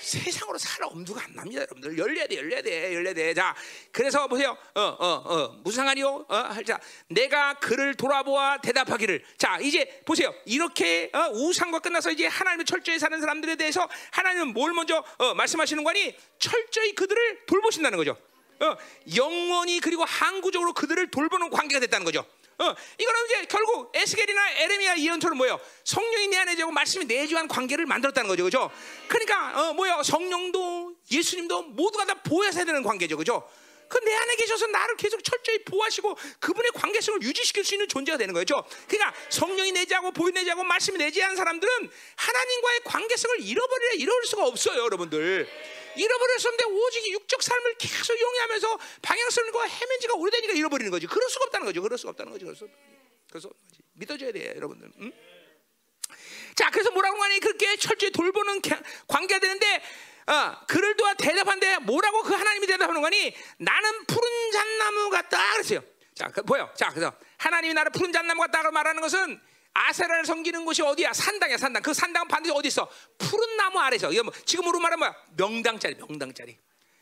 세상으로 0.00 0.58
살아 0.58 0.86
엄두가 0.88 1.22
안 1.22 1.34
납니다, 1.34 1.60
여러분들. 1.60 1.96
열려야 1.96 2.26
돼, 2.26 2.36
열려야 2.38 2.62
돼, 2.62 2.94
열려야 2.94 3.14
돼. 3.14 3.34
자, 3.34 3.54
그래서 3.92 4.26
보세요. 4.26 4.56
어, 4.74 4.80
어, 4.80 5.06
어, 5.06 5.60
무슨 5.62 5.76
상관이요? 5.76 6.26
어, 6.28 6.62
자, 6.66 6.80
내가 7.08 7.54
그를 7.54 7.94
돌아보아 7.94 8.58
대답하기를. 8.58 9.22
자, 9.36 9.58
이제 9.60 10.02
보세요. 10.04 10.34
이렇게 10.46 11.10
어, 11.12 11.28
우상과 11.32 11.80
끝나서 11.80 12.10
이제 12.10 12.26
하나님을 12.26 12.64
철저히 12.64 12.98
사는 12.98 13.20
사람들에 13.20 13.56
대해서 13.56 13.88
하나님은 14.12 14.48
뭘 14.48 14.72
먼저 14.72 15.04
어, 15.18 15.34
말씀하시는 15.34 15.84
거니? 15.84 16.16
철저히 16.38 16.94
그들을 16.94 17.44
돌보신다는 17.46 17.98
거죠. 17.98 18.16
어, 18.60 18.76
영원히 19.16 19.80
그리고 19.80 20.04
항구적으로 20.04 20.72
그들을 20.72 21.10
돌보는 21.10 21.50
관계가 21.50 21.80
됐다는 21.80 22.04
거죠. 22.04 22.24
어, 22.58 22.74
이거는 22.98 23.24
이제 23.24 23.46
결국 23.48 23.90
에스겔이나 23.94 24.50
에레미야 24.50 24.94
이언처럼 24.96 25.38
뭐요? 25.38 25.58
성령이 25.84 26.28
내 26.28 26.36
안에 26.36 26.56
되고 26.56 26.70
말씀이 26.70 27.06
내주한 27.06 27.48
관계를 27.48 27.86
만들었다는 27.86 28.28
거죠, 28.28 28.44
그죠? 28.44 28.70
그러니까 29.08 29.70
어, 29.70 29.72
뭐요? 29.72 30.02
성령도 30.02 30.94
예수님도 31.10 31.62
모두가 31.62 32.04
다 32.04 32.14
보호해야 32.22 32.50
되는 32.52 32.82
관계죠, 32.82 33.16
그죠? 33.16 33.48
그 33.90 34.00
내 34.10 34.14
안에 34.14 34.34
계셔서 34.36 34.66
나를 34.66 34.96
계속 34.96 35.22
철저히 35.22 35.62
보호하시고 35.64 36.16
그분의 36.40 36.72
관계성을 36.74 37.22
유지시킬 37.22 37.64
수 37.64 37.74
있는 37.74 37.86
존재가 37.88 38.18
되는 38.18 38.34
거죠. 38.34 38.64
그러니까 38.88 39.14
성령이 39.28 39.72
내지하고 39.72 40.10
보이 40.10 40.32
내지하고 40.32 40.64
말씀이 40.64 40.98
내지한 40.98 41.36
사람들은 41.36 41.90
하나님과의 42.16 42.80
관계성을 42.84 43.40
잃어버리려 43.40 43.92
잃어버릴 43.94 44.26
수가 44.26 44.46
없어요, 44.46 44.82
여러분들. 44.82 45.48
잃어버렸었는데 45.96 46.64
오직 46.64 47.12
육적 47.12 47.42
삶을 47.42 47.74
계속 47.78 48.18
용해하면서 48.20 48.78
방향성과 49.02 49.64
헤맨지가 49.64 50.14
오래되니까 50.14 50.54
잃어버리는 50.54 50.90
거지. 50.90 51.06
그럴 51.06 51.28
수가 51.28 51.44
없다는 51.46 51.66
거죠. 51.66 51.82
그럴 51.82 51.98
수가 51.98 52.10
없다는 52.10 52.32
거죠. 52.32 52.46
그래서 52.46 52.66
그래서 53.30 53.50
믿어줘야 53.92 54.32
돼, 54.32 54.54
여러분들. 54.56 54.90
응? 55.00 55.12
자, 56.56 56.70
그래서 56.70 56.90
뭐라고 56.90 57.22
하니 57.22 57.38
그렇게 57.38 57.76
철저히 57.76 58.10
돌보는 58.10 58.60
관계가 59.06 59.40
되는데 59.40 59.82
어, 60.30 60.56
그를 60.68 60.96
도와 60.96 61.14
대답한데 61.14 61.78
뭐라고 61.78 62.22
그 62.22 62.32
하나님이 62.32 62.66
대답하는 62.68 63.02
거니? 63.02 63.34
나는 63.58 64.06
푸른 64.06 64.52
잣나무 64.52 65.10
같다 65.10 65.52
그랬어요. 65.54 65.82
자, 66.14 66.28
그, 66.28 66.42
보여. 66.42 66.72
자, 66.74 66.90
그래서 66.90 67.12
하나님이 67.36 67.74
나를 67.74 67.90
푸른 67.90 68.12
잣나무 68.12 68.40
같다고 68.42 68.70
말하는 68.70 69.00
것은 69.00 69.40
아세라를 69.72 70.24
섬기는 70.24 70.64
곳이 70.64 70.82
어디야? 70.82 71.12
산당이야, 71.12 71.56
산당. 71.56 71.82
그 71.82 71.92
산당은 71.92 72.28
반드시 72.28 72.54
어디 72.54 72.68
있어? 72.68 72.88
푸른 73.18 73.56
나무 73.56 73.80
아래서. 73.80 74.12
이거 74.12 74.22
뭐, 74.22 74.32
지금으로 74.44 74.78
말하면 74.78 74.98
뭐야? 74.98 75.14
명당 75.36 75.80
자리, 75.80 75.96
명당 75.96 76.32
자리. 76.32 76.56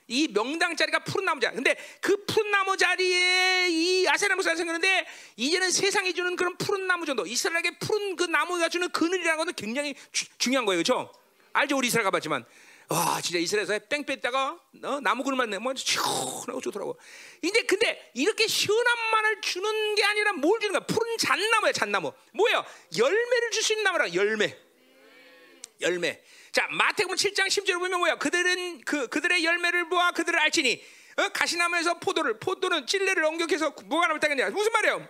이 0.06 0.28
명당 0.28 0.74
자리가 0.76 1.00
푸른 1.00 1.26
나무 1.26 1.38
자리. 1.38 1.54
근데 1.54 1.76
그 2.00 2.24
푸른 2.24 2.50
나무 2.50 2.78
자리에 2.78 3.68
이 3.68 4.08
아세라 4.08 4.36
목사가 4.36 4.56
생겼는데 4.56 5.06
이제는 5.36 5.70
세상이 5.70 6.14
주는 6.14 6.34
그런 6.34 6.56
푸른 6.56 6.86
나무 6.86 7.04
정도. 7.04 7.26
이스라엘에게 7.26 7.78
푸른 7.78 8.16
그 8.16 8.24
나무가 8.24 8.70
주는 8.70 8.88
그늘이라는 8.88 9.36
것은 9.36 9.52
굉장히 9.54 9.94
주, 10.12 10.24
중요한 10.38 10.64
거예요, 10.64 10.82
그렇죠? 10.82 11.12
알죠? 11.52 11.76
우리 11.76 11.88
이스라엘 11.88 12.04
가봤지만 12.04 12.46
와 12.90 13.20
진짜 13.20 13.38
이스라엘에서 13.38 13.78
뺑 13.88 14.04
뺐다가 14.04 14.58
어, 14.82 15.00
나무 15.00 15.22
그늘만 15.22 15.50
내면 15.50 15.76
시원하고 15.76 16.60
좋더라고. 16.62 16.98
이제 17.42 17.62
근데 17.62 18.10
이렇게 18.14 18.46
시원함만을 18.46 19.40
주는 19.42 19.94
게 19.94 20.04
아니라 20.04 20.32
뭘 20.32 20.58
주는 20.58 20.72
거야? 20.72 20.86
푸른 20.86 21.18
잣나무야 21.18 21.72
잣나무. 21.72 22.12
뭐예요? 22.32 22.64
열매를 22.96 23.50
줄 23.50 23.62
수 23.62 23.72
있는 23.74 23.84
나무라 23.84 24.12
열매. 24.14 24.56
열매. 25.82 26.22
자 26.50 26.66
마태복음 26.70 27.16
7장 27.16 27.46
10절을 27.48 27.74
보면 27.78 27.98
뭐야? 27.98 28.14
그들은 28.16 28.80
그 28.86 29.06
그들의 29.08 29.44
열매를 29.44 29.88
보아 29.90 30.12
그들을 30.12 30.38
알지니 30.38 30.82
어? 31.18 31.28
가시나무에서 31.28 31.98
포도를 31.98 32.38
포도는 32.38 32.86
찔레를 32.86 33.22
엉격해서 33.24 33.74
뭐가 33.84 34.06
남을 34.06 34.20
따겠냐? 34.20 34.48
무슨 34.50 34.72
말이에요? 34.72 35.06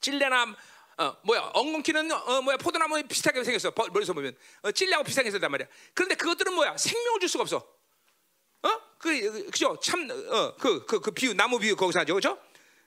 찔레나 0.00 0.56
어, 0.96 1.16
뭐야 1.22 1.50
엉겅퀴는 1.54 2.10
어, 2.12 2.42
뭐야 2.42 2.56
포도나무 2.56 3.02
비슷하게 3.04 3.42
생겼어 3.44 3.72
머리서 3.92 4.12
보면 4.12 4.36
어, 4.62 4.70
찔레하고 4.70 5.04
비슷하게 5.04 5.30
생겼단 5.30 5.50
말이야. 5.50 5.66
그런데 5.92 6.14
그것들은 6.14 6.54
뭐야 6.54 6.76
생명을 6.76 7.20
줄 7.20 7.28
수가 7.28 7.42
없어. 7.42 7.56
어? 7.56 8.80
그 8.98 9.50
그죠? 9.50 9.78
참어그그 9.82 10.86
그, 10.86 11.00
그 11.00 11.10
비유 11.10 11.34
나무 11.34 11.58
비유 11.58 11.76
거기서 11.76 12.00
하죠, 12.00 12.14
그죠? 12.14 12.38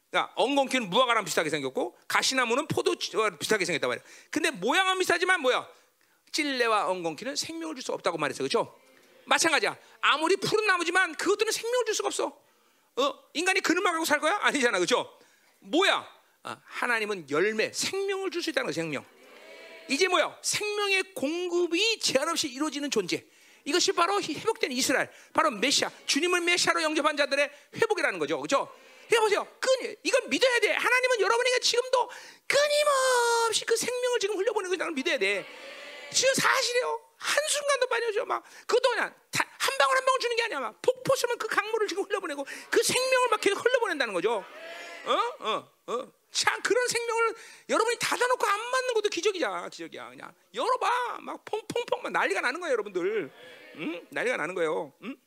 그러니까 0.10 0.34
엉겅퀴는 0.36 0.90
무화과랑 0.90 1.26
비슷하게 1.26 1.50
생겼고 1.50 1.98
가시나무는 2.08 2.68
포도 2.68 2.96
비슷하게 2.96 3.66
생겼단 3.66 3.90
말이야. 3.90 4.04
근데 4.32 4.52
모양은 4.52 4.98
비슷하지만 5.00 5.42
뭐야 5.42 5.68
찔레와 6.32 6.88
엉겅퀴는 6.90 7.36
생명을 7.36 7.76
줄 7.76 7.84
수 7.84 7.92
없다고 7.94 8.18
말했어, 8.18 8.44
그죠? 8.44 8.74
마찬가지야. 9.26 9.78
아무리 10.02 10.38
푸른 10.38 10.66
나무지만 10.68 11.16
그것들은 11.16 11.52
생명을 11.52 11.86
줄 11.86 11.96
수가 11.96 12.08
없어. 12.08 12.28
어? 12.96 13.14
인간이 13.34 13.60
그늘만 13.60 13.94
갖고 13.94 14.06
살 14.06 14.20
거야? 14.20 14.40
아니잖아, 14.42 14.80
그죠? 14.80 15.20
뭐야? 15.60 16.17
아, 16.48 16.58
하나님은 16.64 17.30
열매, 17.30 17.74
생명을 17.74 18.32
줄 18.32 18.42
수 18.42 18.52
있다는 18.52 18.68
거 18.68 18.72
생명. 18.72 19.06
이제 19.90 20.08
뭐야? 20.08 20.38
생명의 20.42 21.04
공급이 21.14 22.00
제한 22.00 22.30
없이 22.30 22.48
이루어지는 22.48 22.90
존재. 22.90 23.26
이것이 23.66 23.92
바로 23.92 24.22
회복된 24.22 24.72
이스라엘, 24.72 25.12
바로 25.34 25.52
메시아, 25.52 25.92
주님을 26.06 26.40
메시아로 26.40 26.82
영접한 26.84 27.18
자들의 27.18 27.52
회복이라는 27.76 28.18
거죠, 28.20 28.38
그렇죠? 28.38 28.74
해보세요. 29.12 29.46
끈, 29.60 29.96
이건 30.04 30.30
믿어야 30.30 30.60
돼. 30.60 30.72
하나님은 30.72 31.20
여러분에게 31.20 31.60
지금도 31.60 32.10
끊임없이 32.48 33.66
그 33.66 33.76
생명을 33.76 34.20
지금 34.20 34.38
흘려보내는 34.38 34.78
걸 34.78 34.92
믿어야 34.92 35.18
돼. 35.18 35.46
지금 36.14 36.34
사실이요. 36.34 37.02
한 37.18 37.44
순간도 37.50 37.88
빠져줘. 37.88 38.26
막 38.26 38.44
그것도 38.66 38.90
그냥 38.90 39.14
한 39.34 39.78
방울 39.78 39.98
한 39.98 40.06
방울 40.06 40.20
주는 40.22 40.36
게 40.38 40.44
아니야. 40.44 40.60
막 40.62 40.82
폭포수면 40.82 41.38
그 41.38 41.48
강물을 41.48 41.88
지금 41.90 42.04
흘려보내고 42.04 42.46
그 42.70 42.84
생명을 42.84 43.30
막 43.30 43.42
계속 43.42 43.66
흘려보낸다는 43.66 44.14
거죠. 44.14 44.46
어, 45.06 45.14
어, 45.40 45.72
어. 45.88 46.12
참 46.38 46.62
그런 46.62 46.88
생명을 46.88 47.36
여러분이 47.70 47.98
닫아놓고 48.00 48.46
안 48.46 48.60
맞는 48.60 48.94
것도 48.94 49.10
기적이야, 49.10 49.70
기적이야. 49.70 50.10
그냥 50.10 50.32
열어봐, 50.54 51.18
막 51.22 51.44
퐁퐁퐁 51.46 52.04
막 52.04 52.12
난리가 52.12 52.42
나는 52.42 52.60
거예요, 52.60 52.74
여러분들. 52.74 53.32
응? 53.78 54.08
난리가 54.12 54.38
나는 54.38 54.54
거예요. 54.54 54.94
응? 55.02 55.18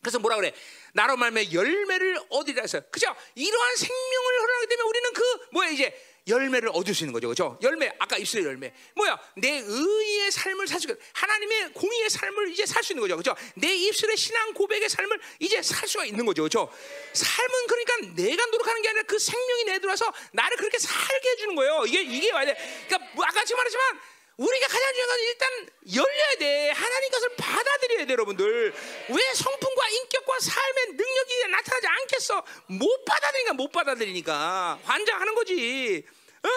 그래서 0.00 0.18
뭐라 0.18 0.36
그래? 0.36 0.52
나로 0.92 1.16
말면 1.16 1.52
열매를 1.52 2.18
얻으라 2.30 2.62
해서 2.62 2.80
그죠? 2.90 3.14
이러한 3.36 3.76
생명을 3.76 4.40
허락하기 4.40 4.66
때문에 4.66 4.88
우리는 4.88 5.12
그 5.12 5.22
뭐야 5.52 5.68
이제 5.68 6.09
열매를 6.30 6.70
얻을 6.72 6.94
수 6.94 7.02
있는 7.04 7.12
거죠. 7.12 7.26
그렇죠? 7.28 7.58
열매 7.62 7.92
아까 7.98 8.16
입술의 8.16 8.46
열매. 8.46 8.72
뭐야? 8.94 9.18
내 9.36 9.62
의의 9.66 10.30
삶을 10.30 10.66
살 10.66 10.80
수 10.80 10.86
있는 10.86 10.98
하나님의 11.12 11.72
공의의 11.74 12.08
삶을 12.08 12.50
이제 12.52 12.64
살 12.64 12.82
수 12.82 12.92
있는 12.92 13.02
거죠. 13.02 13.16
그렇죠? 13.16 13.36
내 13.56 13.74
입술의 13.74 14.16
신앙 14.16 14.54
고백의 14.54 14.88
삶을 14.88 15.20
이제 15.40 15.60
살 15.62 15.86
수가 15.88 16.04
있는 16.06 16.24
거죠. 16.24 16.42
그렇죠? 16.42 16.72
삶은 17.12 17.66
그러니까 17.66 18.22
내가 18.22 18.46
노력하는 18.46 18.80
게 18.82 18.88
아니라 18.88 19.04
그 19.04 19.18
생명이 19.18 19.64
내 19.64 19.78
들어와서 19.80 20.12
나를 20.32 20.56
그렇게 20.56 20.78
살게 20.78 21.28
해 21.28 21.36
주는 21.36 21.54
거예요. 21.56 21.84
이게 21.86 22.02
이게 22.02 22.30
와야 22.32 22.46
돼. 22.46 22.54
그러니까 22.86 23.12
뭐 23.14 23.24
아까 23.26 23.44
지금 23.44 23.58
말했지만 23.58 24.00
우리가 24.40 24.68
가장 24.68 24.92
중요한 24.94 25.08
건 25.08 25.18
일단 25.20 25.50
열려야 25.96 26.34
돼. 26.38 26.70
하나님 26.70 27.10
것을 27.10 27.28
받아들여야 27.36 28.06
돼, 28.06 28.12
여러분들. 28.14 28.72
왜 29.10 29.34
성품과 29.34 29.88
인격과 29.90 30.38
삶의 30.40 30.86
능력이 30.96 31.48
나타나지 31.50 31.86
않겠어? 31.86 32.42
못 32.68 33.04
받아들이니까 33.04 33.52
못 33.52 33.70
받아들이니까 33.70 34.80
환장하는 34.82 35.34
거지. 35.34 36.06
어? 36.42 36.48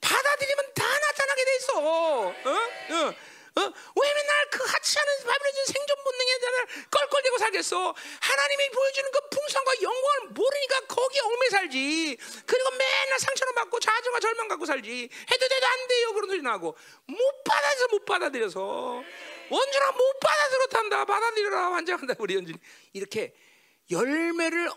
받아들이면 0.00 0.74
다 0.74 0.84
나타나게 0.86 1.44
돼 1.44 1.56
있어. 1.56 1.78
어? 1.78 2.28
어? 2.28 3.14
어? 3.58 3.72
왜 3.96 4.14
맨날 4.14 4.50
그 4.50 4.62
하찮은 4.62 5.24
바빌론인 5.24 5.64
생존 5.64 5.96
본능에 6.04 6.38
대한 6.38 6.66
껄껄대고 6.90 7.38
살게 7.38 7.56
모르겠어. 7.56 7.94
하나님이 8.20 8.70
보여주는 8.70 9.10
그 9.10 9.28
풍성과 9.30 9.72
영광을 9.82 10.28
모르니까 10.30 10.80
거기에 10.86 11.20
얽매 11.20 11.48
살지. 11.50 12.16
그리고 12.46 12.70
맨날 12.70 13.18
상처를 13.18 13.54
받고 13.54 13.80
좌절과 13.80 14.20
절망 14.20 14.48
갖고 14.48 14.66
살지. 14.66 15.08
해도 15.30 15.48
돼도 15.48 15.66
안 15.66 15.88
돼요. 15.88 16.12
그런 16.12 16.30
소리 16.30 16.42
나고 16.42 16.76
못 17.06 17.44
받아서 17.44 17.88
못 17.88 18.04
받아들여서 18.04 19.02
원준아 19.48 19.92
못 19.92 20.20
받아서 20.20 20.58
그렇단다. 20.58 21.04
받아들여라 21.04 21.72
환장한다 21.72 22.14
우리 22.18 22.34
연준이 22.34 22.58
이렇게 22.92 23.34
열매를 23.90 24.70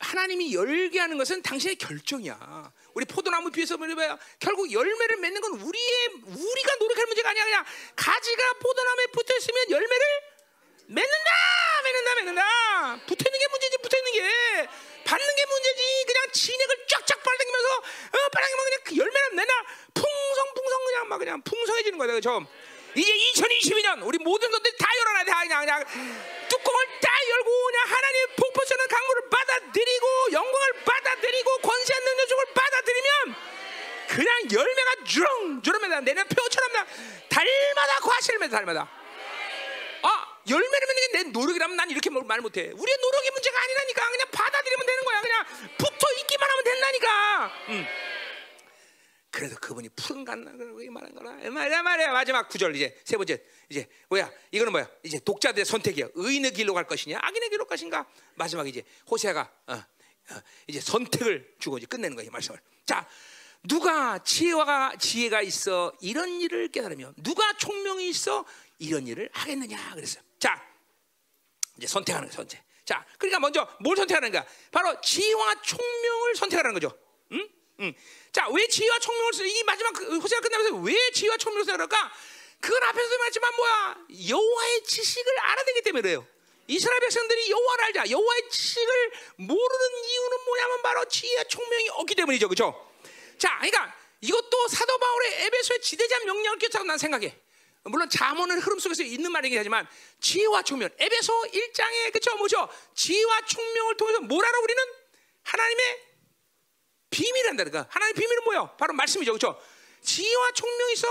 하나님이 0.00 0.54
열게 0.54 0.98
하는 0.98 1.18
것은 1.18 1.42
당신의 1.42 1.76
결정이야. 1.76 2.72
우리 2.96 3.04
포도나무 3.04 3.50
뒤에서 3.50 3.76
보면 3.76 3.94
결국 4.40 4.72
열매를 4.72 5.18
맺는 5.18 5.42
건 5.42 5.60
우리의 5.60 6.08
우리가 6.24 6.76
노력할 6.76 7.04
문제가 7.04 7.28
아니야. 7.28 7.44
그냥 7.44 7.64
가지가 7.94 8.54
포도나무에 8.54 9.06
붙어 9.12 9.36
있으면 9.36 9.70
열매를 9.70 10.06
맺는다, 10.86 11.30
맺는다, 11.84 12.14
맺는다. 12.14 13.00
붙어 13.06 13.28
있는 13.28 13.38
게 13.38 13.48
문제지, 13.48 13.78
붙어 13.82 13.98
있는 13.98 14.12
게 14.12 14.68
받는 15.04 15.36
게 15.36 15.44
문제지. 15.44 16.04
그냥 16.06 16.32
진액을 16.32 16.86
쫙쫙 16.88 17.22
빨아당기면서 17.22 17.68
어, 17.76 18.28
빨아당기면 18.32 18.64
그냥 18.64 18.80
그 18.84 18.96
열매를 18.96 19.36
내나 19.36 19.52
풍성 19.92 20.54
풍성 20.54 20.84
그냥 20.86 21.08
막 21.08 21.18
그냥 21.18 21.42
풍성해지는 21.42 21.98
거야, 21.98 22.14
그죠? 22.14 22.46
이제 22.96 23.12
2022년 23.12 24.00
우리 24.06 24.18
모든 24.18 24.50
것들 24.50 24.72
다 24.78 24.86
열어놔야 24.98 25.24
돼, 25.24 25.32
그냥 25.48 25.60
그냥 25.60 25.84
뚜껑을 26.48 26.86
다 27.00 27.08
열고 27.30 27.64
그냥 27.66 27.82
하나님의 27.88 28.26
폭포처럼 28.36 28.88
강물을 28.88 29.22
받아들이고 29.30 30.06
영광을 30.32 30.72
받아들이고 30.84 31.58
권세한 31.58 32.04
능력을 32.04 32.44
받아들이면 32.54 33.36
그냥 34.08 34.50
열매가 34.52 34.90
주렁 35.04 35.62
주렁매다. 35.62 36.00
내는 36.00 36.24
표처럼 36.28 36.72
나 36.72 36.86
달마다 37.28 37.98
과실을 38.00 38.38
맺다 38.40 38.56
달마다. 38.56 38.88
아 40.02 40.38
열매를 40.48 40.86
맺는 40.88 41.02
게 41.02 41.06
내 41.16 41.22
노력이라면 41.24 41.76
난 41.76 41.90
이렇게 41.90 42.10
말 42.10 42.40
못해. 42.40 42.60
우리의 42.74 42.98
노력이 43.00 43.30
문제가 43.30 43.58
아니라니까. 43.62 44.10
그냥 44.10 44.26
받아들이면 44.30 44.86
되는 44.86 45.04
거야. 45.04 45.20
그냥 45.22 45.44
붙어 45.78 46.06
있기만 46.20 46.50
하면 46.50 46.64
된다니까. 46.64 47.52
음. 47.70 47.86
그래서 49.36 49.54
그분이 49.58 49.90
푸른 49.90 50.24
간나그라고 50.24 50.80
말한 50.90 51.14
거라. 51.14 51.50
말이야 51.50 51.82
말이야. 51.82 52.10
마지막 52.10 52.48
구절 52.48 52.74
이제 52.74 52.98
세 53.04 53.18
번째 53.18 53.42
이제 53.68 53.86
뭐야? 54.08 54.32
이거는 54.50 54.72
뭐야? 54.72 54.88
이제 55.02 55.18
독자들의 55.18 55.66
선택이야. 55.66 56.08
의인의 56.14 56.54
길로 56.54 56.72
갈 56.72 56.86
것이냐? 56.86 57.18
악인의 57.20 57.50
길로 57.50 57.66
갈 57.66 57.76
것인가? 57.76 58.06
마지막 58.34 58.66
이제 58.66 58.82
호세아가 59.10 59.52
어, 59.66 59.74
어, 59.74 60.42
이제 60.66 60.80
선택을 60.80 61.54
주고 61.58 61.76
이제 61.76 61.86
끝내는 61.86 62.16
거예요 62.16 62.30
말씀을. 62.30 62.58
자 62.86 63.06
누가 63.62 64.18
지혜가 64.22 64.96
지혜가 64.96 65.42
있어? 65.42 65.92
이런 66.00 66.40
일을 66.40 66.68
깨달으며 66.68 67.12
누가 67.18 67.52
총명이 67.58 68.08
있어? 68.08 68.46
이런 68.78 69.06
일을 69.06 69.28
하겠느냐? 69.34 69.96
그랬어요. 69.96 70.22
자 70.38 70.66
이제 71.76 71.86
선택하는 71.86 72.28
거예요 72.28 72.36
선택. 72.36 72.62
자 72.86 73.04
그러니까 73.18 73.38
먼저 73.40 73.68
뭘 73.80 73.98
선택하는 73.98 74.30
거야? 74.30 74.46
바로 74.72 74.98
지혜와 74.98 75.60
총명을 75.60 76.36
선택하는 76.36 76.72
거죠. 76.72 76.98
응? 77.32 77.46
응. 77.80 77.94
자, 78.32 78.48
왜 78.48 78.66
지혜와 78.66 78.98
총명을 78.98 79.32
쓰? 79.34 79.46
이 79.46 79.62
마지막 79.64 79.92
그 79.92 80.18
호세가 80.18 80.40
끝나면서 80.40 80.76
왜 80.76 80.94
지혜와 81.12 81.36
총명을 81.36 81.64
쓰을까? 81.64 82.12
그건 82.60 82.82
앞에서도 82.82 83.18
말했지만 83.18 83.56
뭐야? 83.56 83.96
여호와의 84.30 84.84
지식을 84.84 85.38
알아야 85.38 85.64
되기 85.64 85.82
때문에 85.82 86.02
그래요. 86.02 86.26
이스라엘 86.68 87.00
백성들이 87.00 87.50
여호와를 87.50 87.84
알자. 87.84 88.10
여호와의 88.10 88.50
지식을 88.50 89.12
모르는 89.36 90.04
이유는 90.04 90.44
뭐냐면 90.44 90.82
바로 90.82 91.04
지혜와 91.04 91.44
총명이 91.44 91.88
없기 91.90 92.14
때문이죠. 92.14 92.48
그렇죠? 92.48 92.92
자, 93.38 93.56
그러니까 93.58 93.94
이것도 94.20 94.68
사도 94.68 94.98
바울의 94.98 95.44
에베소의 95.44 95.80
지대자 95.82 96.18
명령을 96.24 96.58
끼쳤다고 96.58 96.84
난 96.86 96.98
생각해. 96.98 97.36
물론 97.84 98.10
자문은 98.10 98.58
흐름 98.58 98.80
속에서 98.80 99.04
있는 99.04 99.30
말이긴 99.30 99.58
하지만 99.58 99.86
지혜와 100.20 100.62
총명. 100.62 100.88
에베소 100.98 101.42
1장에 101.42 102.12
그쵸 102.12 102.34
뭐죠? 102.36 102.68
지혜와 102.94 103.42
총명을 103.46 103.96
통해서 103.96 104.20
뭘 104.20 104.44
알아 104.44 104.58
우리는 104.60 104.82
하나님의 105.44 106.05
비밀한다니까. 107.10 107.86
하나님의 107.88 108.14
비밀은 108.14 108.44
뭐예요? 108.44 108.74
바로 108.78 108.92
말씀이죠. 108.94 109.32
그렇죠? 109.32 109.60
지혜와 110.02 110.52
총명이 110.52 110.92
있어 110.94 111.08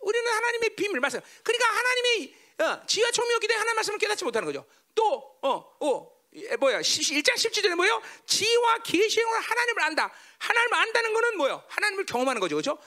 우리는 0.00 0.32
하나님의 0.32 0.70
비밀 0.76 1.00
말씀. 1.00 1.20
그러니까 1.42 1.68
하나님의 1.68 2.34
어, 2.58 2.86
지혜와 2.86 3.10
총명이기 3.10 3.46
때문에 3.46 3.58
하나님 3.58 3.76
말씀을 3.76 3.98
깨닫지 3.98 4.24
못하는 4.24 4.46
거죠. 4.46 4.66
또 4.94 5.38
어, 5.42 5.76
어, 5.80 6.12
뭐야? 6.58 6.80
1장 6.80 7.34
17절에 7.34 7.74
뭐예요? 7.74 8.02
지혜와 8.26 8.78
계시형으로 8.78 9.38
하나님을 9.38 9.82
안다. 9.82 10.12
하나님을 10.38 10.78
안다는 10.78 11.12
거는 11.12 11.36
뭐예요? 11.36 11.62
하나님을 11.68 12.06
경험하는 12.06 12.40
거죠. 12.40 12.56
그렇죠? 12.56 12.78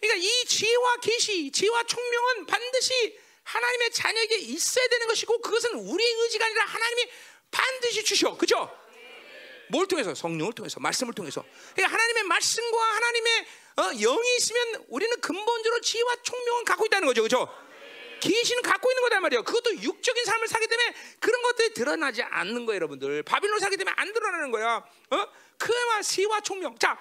그러니까 0.00 0.26
이 0.26 0.44
지혜와 0.46 0.96
계시, 0.96 1.52
지혜와 1.52 1.84
총명은 1.84 2.46
반드시 2.46 3.18
하나님의 3.44 3.90
자녀에게 3.92 4.36
있어야 4.36 4.86
되는 4.88 5.06
것이고 5.06 5.40
그것은 5.40 5.74
우리의 5.74 6.12
의지가 6.12 6.46
아니라 6.46 6.64
하나님이 6.64 7.10
반드시 7.50 8.04
주셔. 8.04 8.36
그죠? 8.36 8.70
뭘 9.70 9.86
통해서? 9.86 10.14
성령을 10.14 10.52
통해서, 10.52 10.80
말씀을 10.80 11.14
통해서. 11.14 11.44
그러니까 11.74 11.94
하나님의 11.94 12.22
말씀과 12.24 12.78
하나님의 12.78 13.46
어, 13.76 13.82
영이 13.92 14.36
있으면 14.36 14.84
우리는 14.88 15.20
근본적으로 15.20 15.80
지혜와 15.80 16.16
총명을 16.22 16.64
갖고 16.64 16.86
있다는 16.86 17.06
거죠, 17.06 17.22
그렇죠? 17.22 17.48
계시는 18.20 18.62
갖고 18.62 18.90
있는 18.90 19.02
거단 19.02 19.22
말이에요. 19.22 19.42
그것도 19.42 19.82
육적인 19.82 20.24
삶을 20.24 20.48
살기 20.48 20.66
때문에 20.66 20.94
그런 21.20 21.40
것들이 21.42 21.72
드러나지 21.72 22.22
않는 22.22 22.66
거예요, 22.66 22.76
여러분들. 22.76 23.22
바빌론 23.22 23.58
살기 23.58 23.76
때문에 23.78 23.94
안 23.96 24.12
드러나는 24.12 24.50
거야. 24.50 24.76
어? 25.10 25.26
그와 25.56 26.02
지혜와 26.02 26.40
총명. 26.40 26.78
자, 26.78 26.98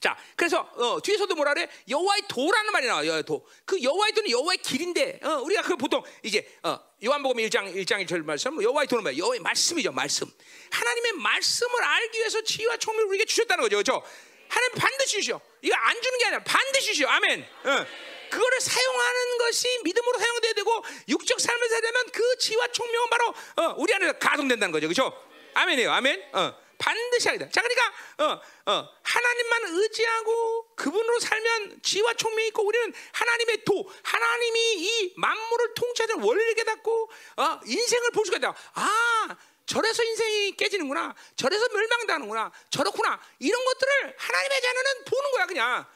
자, 0.00 0.16
그래서 0.36 0.60
어, 0.76 1.00
뒤에서도 1.02 1.34
뭐라 1.34 1.54
그래? 1.54 1.68
여호와의 1.88 2.22
도라는 2.28 2.72
말이 2.72 2.86
나와. 2.86 3.04
여호와의 3.04 3.24
도. 3.24 3.44
그 3.64 3.82
여호와의 3.82 4.12
도는 4.12 4.30
여호와의 4.30 4.58
길인데 4.58 5.20
어, 5.24 5.40
우리가 5.42 5.62
그 5.62 5.76
보통 5.76 6.02
이제 6.22 6.46
어, 6.62 6.78
요한복음 7.04 7.36
1장 7.38 7.74
1장 7.74 8.06
1절 8.06 8.24
말씀 8.24 8.62
여호와의 8.62 8.86
도는 8.86 9.02
뭐야? 9.02 9.16
여호와의 9.16 9.40
말씀이죠, 9.40 9.90
말씀. 9.90 10.30
하나님의 10.70 11.12
말씀을 11.14 11.82
알기 11.82 12.18
위해서 12.18 12.40
지혜와 12.42 12.76
총명을 12.76 13.08
우리에게 13.08 13.24
주셨다는 13.24 13.62
거죠. 13.62 13.76
그렇죠? 13.76 14.02
하나님 14.48 14.74
반드시 14.76 15.20
주셔. 15.20 15.40
이거 15.62 15.74
안 15.76 16.00
주는 16.00 16.18
게 16.18 16.24
아니라 16.26 16.44
반드시 16.44 16.94
주셔. 16.94 17.08
아멘. 17.08 17.42
어. 17.64 17.86
그거를 18.30 18.60
사용하는 18.60 19.38
것이 19.38 19.80
믿음으로 19.84 20.18
사용돼야 20.18 20.52
되고 20.52 20.84
육적 21.08 21.40
삶을 21.40 21.68
살야 21.68 21.80
되면 21.80 22.06
그 22.12 22.38
지혜와 22.38 22.68
총명은 22.68 23.10
바로 23.10 23.34
어, 23.56 23.74
우리 23.78 23.92
안에서 23.94 24.12
가동된다는 24.12 24.70
거죠. 24.70 24.86
그렇죠? 24.86 25.12
아멘이에요. 25.54 25.90
아멘. 25.90 26.24
어. 26.34 26.67
반드시 26.78 27.28
하게 27.28 27.38
돼. 27.38 27.50
자, 27.50 27.60
그러니까 27.60 27.92
어, 28.18 28.72
어, 28.72 28.88
하나님만 29.02 29.62
의지하고 29.66 30.74
그분으로 30.76 31.18
살면 31.18 31.80
지와 31.82 32.14
총명이 32.14 32.48
있고 32.48 32.64
우리는 32.64 32.94
하나님의 33.12 33.64
도, 33.64 33.90
하나님이 34.02 34.74
이 34.76 35.14
만물을 35.16 35.74
통치하는 35.74 36.22
원리를 36.22 36.54
깨닫고 36.54 37.10
어, 37.36 37.60
인생을 37.66 38.10
볼 38.12 38.24
수가 38.24 38.38
있다. 38.38 38.54
아, 38.74 39.36
저래서 39.66 40.02
인생이 40.02 40.56
깨지는구나. 40.56 41.14
저래서 41.36 41.68
멸망당하는구나. 41.68 42.50
저렇구나. 42.70 43.20
이런 43.38 43.64
것들을 43.64 44.14
하나님의 44.16 44.60
자녀는 44.62 45.04
보는 45.04 45.30
거야, 45.32 45.46
그냥. 45.46 45.86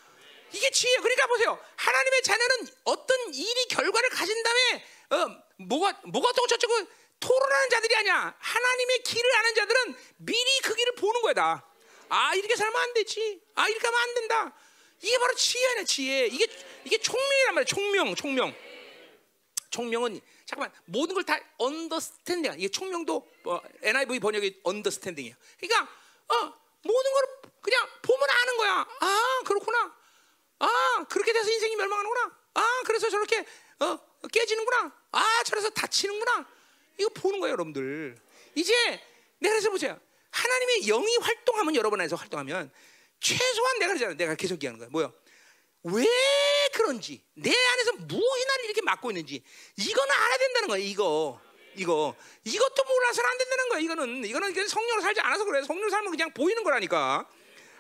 이게 0.53 0.71
지혜. 0.71 0.97
그러니까 0.99 1.27
보세요. 1.27 1.59
하나님의 1.77 2.23
자녀는 2.23 2.69
어떤 2.85 3.35
일이 3.35 3.65
결과를 3.69 4.11
가진 4.11 4.43
다음에 4.43 4.85
어, 5.11 5.43
뭐가 5.57 6.01
뭐가 6.05 6.33
저쩌고 6.49 6.87
토론하는 7.23 7.71
자들이 7.71 7.95
아니야. 7.97 8.35
하나님의 8.39 9.03
길을 9.05 9.35
아는 9.37 9.55
자들은 9.55 9.97
미리 10.19 10.61
그 10.63 10.75
길을 10.75 10.95
보는 10.97 11.23
거다. 11.23 11.65
아 12.09 12.35
이렇게 12.35 12.57
살면 12.57 12.77
안 12.83 12.93
되지. 12.95 13.41
아 13.55 13.69
이렇게 13.69 13.87
하면 13.87 14.01
안 14.01 14.15
된다. 14.15 14.53
이게 15.01 15.19
바로 15.19 15.35
지혜네 15.35 15.85
지혜. 15.85 16.27
이게 16.27 16.47
이게 16.85 16.99
총명이란 16.99 17.55
말이야. 17.55 17.65
총명, 17.67 18.15
총명. 18.15 18.55
총명은 19.71 20.21
잠깐만 20.45 20.73
모든 20.85 21.15
걸 21.15 21.25
다 21.25 21.39
understanding. 21.59 22.55
이게 22.59 22.69
총명도 22.69 23.27
뭐, 23.45 23.63
NIV 23.83 24.19
번역이 24.21 24.61
understanding이야. 24.65 25.35
그러니까 25.59 25.91
어, 26.29 26.55
모든 26.83 27.13
걸 27.13 27.23
그냥 27.63 27.89
보면 28.03 28.29
아는 28.29 28.57
거야. 28.59 28.87
아 29.01 29.41
그렇구나. 29.47 29.97
아 30.59 31.07
그렇게 31.09 31.33
돼서 31.33 31.51
인생이 31.51 31.77
멸망하는구나. 31.77 32.37
아 32.55 32.83
그래서 32.85 33.09
저렇게 33.09 33.47
어, 33.81 33.99
깨지는구나. 34.31 34.93
아 35.13 35.43
저래서 35.45 35.71
다치는구나. 35.71 36.47
이거 36.99 37.09
보는 37.11 37.41
거예요, 37.41 37.53
여러분들. 37.53 38.17
이제 38.55 38.73
내가 39.39 39.55
그래서 39.55 39.71
보세요. 39.71 39.99
하나님의 40.31 40.83
영이 40.83 41.17
활동하면 41.19 41.75
여러분 41.77 42.01
안에서 42.01 42.17
활동하면 42.17 42.71
최소한 43.21 43.79
내가 43.79 43.93
그러잖아요. 43.93 44.17
내가 44.17 44.35
계속 44.35 44.55
얘기하는 44.55 44.79
거야. 44.79 44.89
뭐야? 44.91 45.13
왜 45.85 46.07
그런지 46.75 47.23
내 47.35 47.51
안에서 47.55 47.93
무엇이 47.95 48.47
나를 48.47 48.65
이렇게 48.67 48.83
막고 48.83 49.11
있는지 49.11 49.43
이거는 49.77 50.15
알아야 50.15 50.39
된다는 50.39 50.69
거야. 50.69 50.79
이거 50.79 51.41
이거 51.75 52.15
이것도 52.45 52.85
몰라서는 52.85 53.31
안 53.31 53.39
된다는 53.39 53.69
거야. 53.69 53.79
이거는 53.81 54.25
이거는 54.25 54.69
성령으로 54.69 55.03
살지 55.03 55.21
않아서 55.21 55.45
그래. 55.45 55.63
성령으로 55.63 55.91
살면 55.91 56.11
그냥 56.11 56.33
보이는 56.33 56.63
거라니까. 56.63 57.29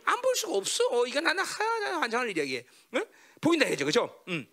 안 0.04 0.20
볼 0.20 0.34
수가 0.34 0.54
없어. 0.54 0.88
어, 0.90 1.06
이건 1.06 1.22
나는 1.24 1.44
하야 1.44 2.00
환장할 2.00 2.28
일이야 2.30 2.44
이게. 2.44 2.66
응? 2.94 3.04
보인다 3.40 3.66
해죠, 3.66 3.84
그렇죠? 3.84 4.22
음. 4.28 4.46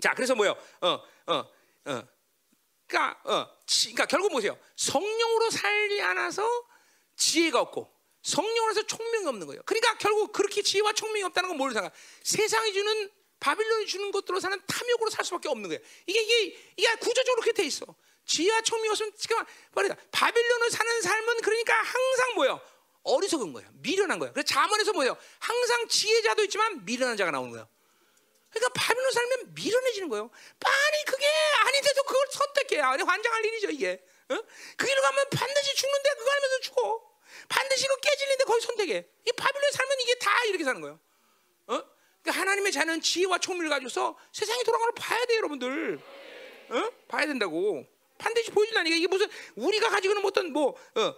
자, 0.00 0.14
그래서 0.14 0.34
뭐요? 0.36 0.56
어, 0.80 1.00
어, 1.26 1.44
어. 1.86 2.08
그러니까, 2.94 3.18
어, 3.24 3.50
지, 3.66 3.86
그러니까 3.92 4.06
결국 4.06 4.30
보세요. 4.30 4.56
성령으로 4.76 5.50
살지 5.50 6.00
않아서 6.00 6.48
지혜가 7.16 7.60
없고 7.60 7.92
성령으로서 8.22 8.82
총명이 8.84 9.26
없는 9.26 9.46
거예요. 9.48 9.62
그러니까 9.66 9.98
결국 9.98 10.32
그렇게 10.32 10.62
지혜와 10.62 10.92
총명이 10.92 11.24
없다는 11.24 11.48
건 11.48 11.58
뭘로 11.58 11.74
생각? 11.74 11.92
세상이 12.22 12.72
주는 12.72 13.10
바빌론이 13.40 13.86
주는 13.86 14.10
것들로 14.12 14.40
사는 14.40 14.58
탐욕으로 14.66 15.10
살 15.10 15.24
수밖에 15.24 15.48
없는 15.48 15.68
거예요. 15.68 15.82
이게 16.06 16.22
이게 16.22 16.56
이게 16.76 16.94
구조적으로 16.94 17.42
그렇게 17.42 17.62
돼 17.62 17.66
있어. 17.66 17.84
지혜와 18.24 18.62
총명이 18.62 18.90
없으면 18.90 19.12
말이다. 19.72 19.96
바빌론을 20.12 20.70
사는 20.70 21.02
삶은 21.02 21.40
그러니까 21.42 21.74
항상 21.74 22.34
뭐요? 22.36 22.60
어리석은 23.02 23.52
거예요. 23.52 23.68
미련한 23.74 24.18
거예요. 24.18 24.32
그래서 24.32 24.46
자문에서 24.46 24.92
뭐예요? 24.94 25.16
항상 25.40 25.88
지혜자도 25.88 26.44
있지만 26.44 26.84
미련한 26.86 27.16
자가 27.18 27.32
나오는 27.32 27.50
거예요. 27.50 27.68
그러니까 28.54 28.68
바빌론 28.74 29.12
살면 29.12 29.54
미련해지는 29.54 30.08
거예요. 30.08 30.30
아니 30.64 31.04
그게 31.04 31.26
아닌데도 31.66 32.02
그걸 32.04 32.26
선택해. 32.30 32.80
아니 32.80 33.02
환장할 33.02 33.44
일이죠 33.44 33.70
이게. 33.70 34.00
어? 34.30 34.34
그 34.76 34.86
길로 34.86 35.02
가면 35.02 35.26
반드시 35.30 35.74
죽는데 35.74 36.14
그거 36.14 36.30
하면서 36.30 36.60
죽어. 36.60 37.14
반드시 37.48 37.86
그 37.88 37.96
깨질린데 38.00 38.44
거기 38.44 38.60
선택해. 38.60 39.06
이 39.26 39.32
바빌론 39.32 39.72
살면 39.72 40.00
이게 40.00 40.14
다 40.14 40.44
이렇게 40.44 40.64
사는 40.64 40.80
거예요. 40.80 41.00
어? 41.66 41.82
그러니까 42.22 42.40
하나님의 42.40 42.72
자는 42.72 43.00
지혜와 43.00 43.38
총명을 43.38 43.68
가져서 43.68 44.16
세상이 44.32 44.62
돌아가는 44.64 44.94
걸 44.94 45.04
봐야 45.04 45.24
돼요, 45.26 45.38
여러분들. 45.38 46.00
어? 46.70 46.90
봐야 47.08 47.26
된다고. 47.26 47.84
반드시 48.16 48.50
보여준다니까 48.52 48.96
이게 48.96 49.06
무슨 49.08 49.28
우리가 49.56 49.90
가지고는 49.90 50.24
어떤 50.24 50.52
뭐 50.52 50.76
어, 50.94 51.14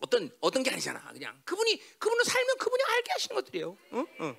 어떤 0.00 0.30
어떤 0.40 0.62
게 0.62 0.70
아니잖아. 0.70 1.12
그냥 1.12 1.40
그분이 1.44 1.80
그분은 1.98 2.24
살면 2.24 2.58
그분이 2.58 2.82
알게 2.82 3.12
하시는 3.12 3.36
것들이에요. 3.36 3.76
어? 3.92 4.04
어. 4.18 4.36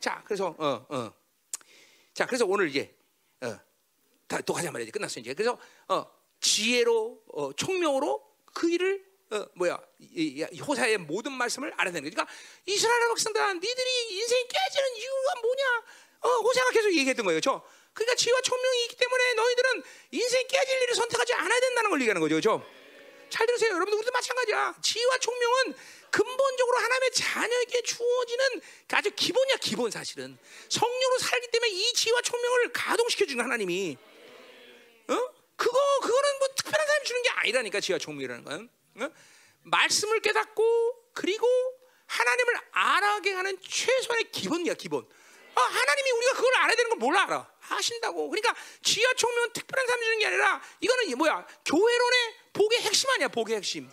자, 0.00 0.22
그래서 0.26 0.54
어, 0.58 0.86
어. 0.88 1.19
자, 2.14 2.26
그래서 2.26 2.44
오늘 2.46 2.68
이제 2.68 2.94
어, 3.42 3.58
다, 4.26 4.40
또 4.42 4.52
가자 4.52 4.70
말이지. 4.70 4.92
끝났어 4.92 5.20
이제. 5.20 5.34
그래서 5.34 5.58
어, 5.88 6.06
지혜로 6.40 7.22
어, 7.32 7.52
총명으로 7.52 8.24
그 8.52 8.70
일을 8.70 9.04
어, 9.30 9.46
뭐야 9.54 9.78
이, 10.00 10.44
이, 10.50 10.60
호사의 10.60 10.98
모든 10.98 11.32
말씀을 11.32 11.72
알아야 11.74 11.92
되는 11.92 12.02
거니까 12.02 12.24
그러니까 12.24 12.34
이스라엘 12.66 13.08
백성들 13.08 13.54
니들이 13.54 14.18
인생이 14.18 14.42
깨지는 14.48 14.96
이유가 14.96 15.40
뭐냐? 15.40 15.84
어, 16.22 16.28
호사가 16.42 16.70
계속 16.70 16.88
얘기했던 16.90 17.24
거예요. 17.24 17.40
저 17.40 17.62
그러니까 17.92 18.16
지혜와 18.16 18.40
총명이 18.40 18.84
있기 18.84 18.96
때문에 18.96 19.34
너희들은 19.34 19.82
인생 20.12 20.46
깨질 20.48 20.82
일을 20.82 20.94
선택하지 20.94 21.34
않아야 21.34 21.60
된다는 21.60 21.90
걸 21.90 22.00
얘기하는 22.00 22.20
거죠, 22.20 22.34
그렇죠? 22.34 22.79
잘 23.30 23.46
들으세요, 23.46 23.70
여러분들 23.70 23.96
우리도 23.98 24.12
마찬가지야. 24.12 24.74
지혜와 24.82 25.18
총명은 25.18 25.74
근본적으로 26.10 26.78
하나님의 26.78 27.10
자녀에게 27.12 27.82
주어지는 27.82 28.60
아주 28.92 29.10
기본이야, 29.12 29.56
기본 29.56 29.90
사실은 29.90 30.36
성령으로 30.68 31.18
살기 31.18 31.48
때문에 31.48 31.70
이 31.70 31.92
지혜와 31.92 32.20
총명을 32.22 32.72
가동시켜 32.72 33.26
주는 33.26 33.44
하나님이, 33.44 33.96
어? 35.08 35.14
그거 35.56 36.00
그거는 36.00 36.38
뭐 36.38 36.48
특별한 36.56 36.86
사람이 36.86 37.06
주는 37.06 37.22
게 37.22 37.28
아니라니까 37.30 37.80
지혜와 37.80 37.98
총명이라는 37.98 38.44
건. 38.44 38.70
어? 38.96 39.10
말씀을 39.62 40.20
깨닫고 40.20 41.12
그리고 41.12 41.46
하나님을 42.06 42.54
알아게 42.72 43.32
하는 43.32 43.56
최소한의 43.62 44.30
기본이야, 44.32 44.74
기본. 44.74 45.06
어, 45.54 45.60
하나님이 45.60 46.10
우리가 46.12 46.32
그걸 46.34 46.54
알아야 46.56 46.76
되는 46.76 46.90
걸 46.90 46.98
몰라 46.98 47.22
알아. 47.24 47.50
하신다고. 47.60 48.30
그러니까 48.30 48.54
지하 48.82 49.12
총명은 49.14 49.52
특별한 49.52 49.86
사람이 49.86 50.04
주는 50.04 50.18
게 50.18 50.26
아니라 50.26 50.62
이거는 50.80 51.18
뭐야? 51.18 51.46
교회론의 51.64 52.39
복의 52.52 52.80
핵심 52.80 53.10
아니야, 53.10 53.28
복의 53.28 53.56
핵심. 53.56 53.90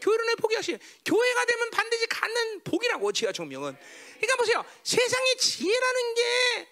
교회론의 0.00 0.36
복의 0.36 0.58
핵심. 0.58 0.78
교회가 1.04 1.44
되면 1.46 1.70
반드시 1.70 2.06
갖는 2.06 2.60
복이라고 2.64 3.12
지하 3.12 3.32
총명은. 3.32 3.76
그러니까 4.16 4.36
보세요. 4.36 4.64
세상의 4.82 5.36
지혜라는 5.38 6.14
게 6.14 6.68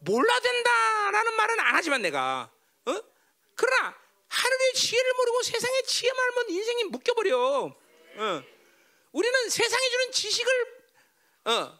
몰라 0.00 0.38
된다라는 0.40 1.34
말은 1.34 1.60
안 1.60 1.74
하지만 1.74 2.02
내가. 2.02 2.50
어? 2.86 3.00
그러나 3.54 3.96
하늘의 4.28 4.74
지혜를 4.74 5.12
모르고 5.14 5.42
세상의 5.42 5.82
지혜만 5.84 6.24
알면 6.24 6.50
인생이 6.50 6.84
묶여버려. 6.84 7.38
어. 7.38 8.42
우리는 9.12 9.48
세상이 9.48 9.90
주는 9.90 10.12
지식을 10.12 10.78
어, 11.46 11.78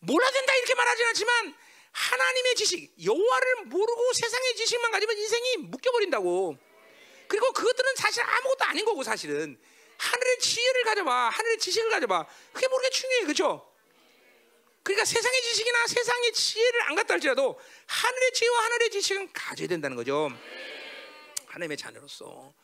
몰라 0.00 0.30
된다 0.30 0.54
이렇게 0.56 0.74
말하지는 0.74 1.08
않지만 1.10 1.54
하나님의 1.92 2.54
지식, 2.56 2.92
여호와를 3.02 3.54
모르고 3.66 4.12
세상의 4.12 4.56
지식만 4.56 4.90
가지면 4.90 5.16
인생이 5.16 5.56
묶여버린다고. 5.58 6.58
그리고 7.28 7.52
그것들은 7.52 7.96
사실 7.96 8.22
아무것도 8.22 8.64
아닌 8.64 8.84
거고 8.84 9.02
사실은 9.02 9.58
하늘의 9.98 10.38
지혜를 10.38 10.84
가져봐, 10.84 11.28
하늘의 11.30 11.58
지식을 11.58 11.90
가져봐. 11.90 12.26
그게 12.52 12.68
모르게 12.68 12.90
중요해, 12.90 13.22
그렇죠? 13.22 13.72
그러니까 14.82 15.04
세상의 15.04 15.42
지식이나 15.42 15.86
세상의 15.88 16.32
지혜를 16.32 16.82
안 16.82 16.94
갖다 16.94 17.14
할지라도 17.14 17.58
하늘의 17.86 18.32
지혜와 18.34 18.64
하늘의 18.64 18.90
지식은 18.90 19.32
가져야 19.32 19.66
된다는 19.66 19.96
거죠. 19.96 20.30
하나님의 21.46 21.76
자녀로서 21.76 22.54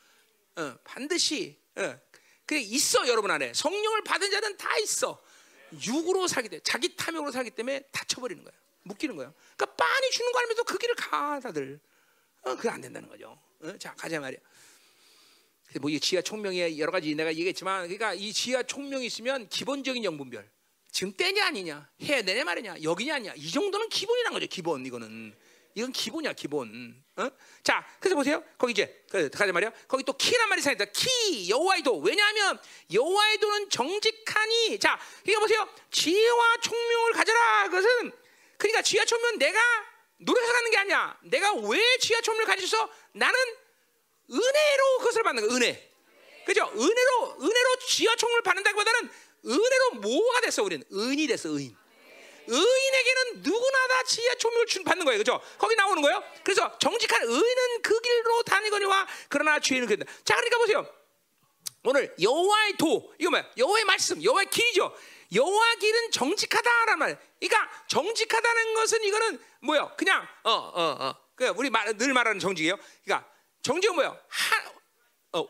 어, 0.56 0.78
반드시 0.84 1.58
어, 1.76 1.98
그게 2.46 2.60
있어 2.60 3.08
여러분 3.08 3.30
안에 3.30 3.52
성령을 3.54 4.04
받은 4.04 4.30
자는 4.30 4.56
다 4.56 4.78
있어. 4.78 5.20
육으로 5.84 6.28
살기 6.28 6.48
때문에 6.50 6.62
자기 6.62 6.94
탐욕으로 6.94 7.32
살기 7.32 7.50
때문에 7.50 7.80
다쳐버리는 7.90 8.44
거예요. 8.44 8.56
묶이는 8.82 9.16
거예요. 9.16 9.34
그러니까 9.56 9.76
빤히 9.76 10.10
주는 10.10 10.30
거 10.30 10.38
알면서 10.40 10.62
그 10.64 10.78
길을 10.78 10.94
가 10.94 11.40
다들. 11.40 11.80
어, 12.42 12.54
그게 12.54 12.68
안 12.68 12.80
된다는 12.80 13.08
거죠. 13.08 13.36
어? 13.62 13.78
자 13.78 13.94
가자 13.94 14.20
말이야. 14.20 14.38
뭐 15.80 15.90
이 15.90 16.00
지하 16.00 16.22
총명이 16.22 16.78
여러 16.78 16.92
가지 16.92 17.14
내가 17.14 17.30
얘기했지만, 17.30 17.82
그러니까 17.82 18.14
이 18.14 18.32
지하 18.32 18.62
총명이 18.62 19.06
있으면 19.06 19.48
기본적인 19.48 20.04
영분별. 20.04 20.48
지금 20.90 21.12
때냐 21.12 21.46
아니냐, 21.46 21.88
해야 22.02 22.22
되냐 22.22 22.44
말이냐, 22.44 22.82
여기냐 22.82 23.14
아니냐, 23.14 23.32
이 23.36 23.50
정도는 23.50 23.88
기본이란 23.88 24.32
거죠. 24.32 24.46
기본 24.46 24.84
이거는. 24.84 25.34
이건 25.74 25.90
기본이야 25.92 26.34
기본. 26.34 27.02
어? 27.16 27.30
자, 27.62 27.86
그래서 27.98 28.14
보세요. 28.14 28.44
거기 28.58 28.72
이제 28.72 29.04
그 29.10 29.30
가자 29.30 29.52
말이야. 29.52 29.72
거기 29.88 30.04
또 30.04 30.12
키란 30.12 30.50
말이 30.50 30.60
생겼다. 30.60 30.90
키 30.92 31.48
여호와의 31.48 31.82
도. 31.82 31.98
왜냐하면 31.98 32.60
여호와의 32.92 33.38
도는 33.38 33.70
정직하니. 33.70 34.78
자, 34.78 35.00
이거 35.26 35.40
보세요. 35.40 35.66
지혜와 35.90 36.58
총명을 36.62 37.12
가져라. 37.12 37.64
그것은 37.70 38.12
그러니까 38.58 38.82
지혜와 38.82 39.06
총명 39.06 39.38
내가 39.38 39.58
노력해서 40.18 40.52
갖는 40.52 40.70
게 40.70 40.76
아니야. 40.76 41.18
내가 41.22 41.54
왜 41.54 41.80
지혜와 42.00 42.20
총명을 42.20 42.46
가지서 42.46 42.90
나는 43.12 43.38
은혜로 44.30 44.98
그것을 44.98 45.22
받는 45.22 45.46
거야. 45.46 45.56
은혜. 45.56 45.90
그죠? 46.44 46.70
은혜로 46.74 47.36
은혜로 47.40 47.76
지혜와 47.86 48.16
총명을 48.16 48.42
받는다기보다는 48.42 49.10
은혜로 49.46 49.90
뭐가 50.00 50.40
됐어 50.40 50.62
우리는 50.62 50.84
은이 50.92 51.26
됐어 51.26 51.50
은. 51.50 51.76
의인에게는 52.46 53.42
누구나 53.42 53.88
다 53.88 54.02
지혜 54.04 54.34
총명을 54.36 54.66
받는 54.84 55.04
거예요. 55.04 55.18
그죠? 55.18 55.40
거기 55.58 55.76
나오는 55.76 56.02
거예요. 56.02 56.22
그래서 56.42 56.76
정직한 56.78 57.22
의인은 57.22 57.82
그 57.82 58.00
길로 58.00 58.42
다니거니와 58.42 59.06
그러나 59.28 59.60
죄인은 59.60 59.86
그다. 59.86 60.04
자, 60.24 60.34
그러니까 60.34 60.58
보세요. 60.58 60.86
오늘 61.84 62.14
여호와의 62.20 62.76
도 62.76 63.12
이거 63.18 63.30
뭐야? 63.30 63.44
여호와의 63.56 63.84
말씀, 63.84 64.22
여호와의 64.22 64.50
길이죠. 64.50 64.94
여호와 65.34 65.74
길은 65.76 66.10
정직하다라는 66.10 66.98
말. 66.98 67.18
그러니까 67.40 67.70
정직하다는 67.88 68.74
것은 68.74 69.04
이거는 69.04 69.40
뭐요? 69.60 69.92
그냥 69.96 70.26
어어 70.42 70.72
어, 70.74 70.96
어. 71.00 71.16
그 71.34 71.46
우리 71.56 71.70
말, 71.70 71.96
늘 71.96 72.12
말하는 72.12 72.38
정직이에요. 72.38 72.76
그러니까 73.04 73.31
정직은 73.62 73.94
뭐요? 73.94 74.18
하, 74.28 75.38
어, 75.38 75.48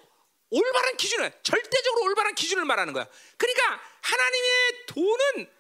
올바른 0.50 0.96
기준을 0.96 1.32
절대적으로 1.42 2.04
올바른 2.04 2.34
기준을 2.34 2.64
말하는 2.64 2.92
거야. 2.92 3.06
그러니까 3.36 3.80
하나님의 4.02 4.86
도는 4.86 5.50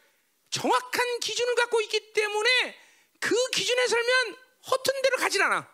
정확한 0.50 1.20
기준을 1.20 1.54
갖고 1.54 1.80
있기 1.80 2.12
때문에 2.12 2.78
그 3.20 3.34
기준에 3.50 3.86
설면 3.86 4.36
허튼 4.70 5.02
대로 5.02 5.16
가진 5.16 5.40
않아. 5.42 5.68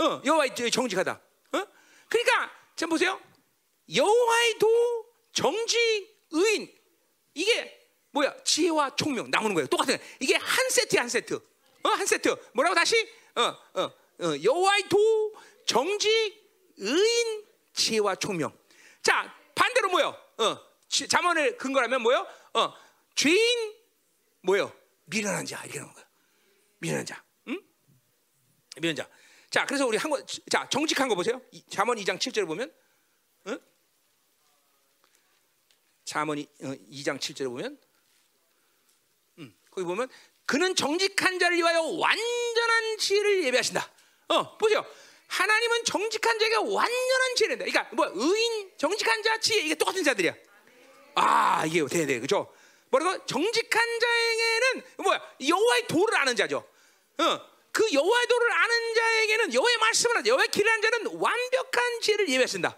어, 0.00 0.22
여호와의 0.24 0.54
정직하다. 0.70 1.12
어? 1.52 1.66
그러니까 2.08 2.52
자 2.76 2.86
보세요. 2.86 3.20
여호와의 3.94 4.58
도 4.58 5.06
정직 5.32 5.78
의인 6.30 6.72
이게 7.34 7.78
뭐야? 8.12 8.34
지혜와 8.44 8.96
총명 8.96 9.30
나오는 9.30 9.54
거예요. 9.54 9.66
똑같은. 9.68 9.98
이게 10.18 10.34
한 10.36 10.68
세트야 10.68 11.02
한 11.02 11.08
세트. 11.08 11.34
어, 11.34 11.88
한 11.88 12.06
세트. 12.06 12.34
뭐라고 12.52 12.74
다시? 12.74 12.96
어, 13.36 13.42
어, 13.74 13.82
어, 13.82 14.42
여호와의 14.42 14.88
도 14.88 15.34
정직 15.70 16.10
의인 16.78 17.46
지혜와 17.74 18.16
총명. 18.16 18.52
자 19.02 19.32
반대로 19.54 19.88
뭐요? 19.90 20.08
어, 20.38 20.58
자문을 20.88 21.58
근거라면 21.58 22.02
뭐요? 22.02 22.26
어, 22.54 22.74
죄인 23.14 23.38
뭐요? 24.42 24.76
미련한 25.04 25.46
자 25.46 25.62
이렇게 25.62 25.78
나오는 25.78 25.94
거야. 25.94 26.04
미련한 26.80 27.06
자, 27.06 27.22
응? 27.46 27.62
미련한 28.80 28.96
자. 28.96 29.08
자, 29.48 29.64
그래서 29.64 29.86
우리 29.86 29.96
한 29.96 30.10
거, 30.10 30.20
자 30.50 30.68
정직한 30.68 31.08
거 31.08 31.14
보세요. 31.14 31.40
잠언 31.68 31.98
2장 31.98 32.18
7절 32.18 32.48
보면, 32.48 32.72
응? 33.46 33.58
잠언 36.04 36.38
2장 36.38 37.20
7절 37.20 37.44
보면, 37.44 37.78
음, 39.38 39.56
거기 39.70 39.84
보면 39.84 40.08
그는 40.46 40.74
정직한 40.74 41.38
자를 41.38 41.56
위하여 41.56 41.80
완전한 41.82 42.98
지혜를 42.98 43.44
예배하신다. 43.44 43.88
어, 44.30 44.58
보세요. 44.58 44.84
하나님은 45.30 45.84
정직한 45.84 46.38
자에게 46.40 46.56
완전한 46.56 47.34
지혜를 47.36 47.58
낸다. 47.58 47.70
그러니까 47.70 47.94
뭐 47.94 48.10
의인, 48.12 48.72
정직한 48.76 49.22
자, 49.22 49.38
지혜 49.38 49.60
이게 49.62 49.76
똑같은 49.76 50.02
자들이야. 50.02 50.34
아, 51.14 51.64
이게 51.66 51.86
돼, 51.86 52.04
돼, 52.04 52.18
그죠? 52.18 52.52
뭐라고 52.90 53.24
정직한 53.26 54.00
자에게는 54.00 54.82
뭐야 55.04 55.36
여호와의 55.46 55.86
도를 55.86 56.16
아는 56.16 56.34
자죠. 56.34 56.68
어, 57.18 57.40
그 57.70 57.92
여호와의 57.92 58.26
도를 58.26 58.52
아는 58.52 58.94
자에게는 58.94 59.54
여호와의 59.54 59.78
말씀을 59.78 60.26
여호와의 60.26 60.48
길을 60.48 60.68
아는 60.68 60.82
자는 60.82 61.06
완벽한 61.20 62.00
지혜를 62.00 62.28
예배하신다. 62.28 62.76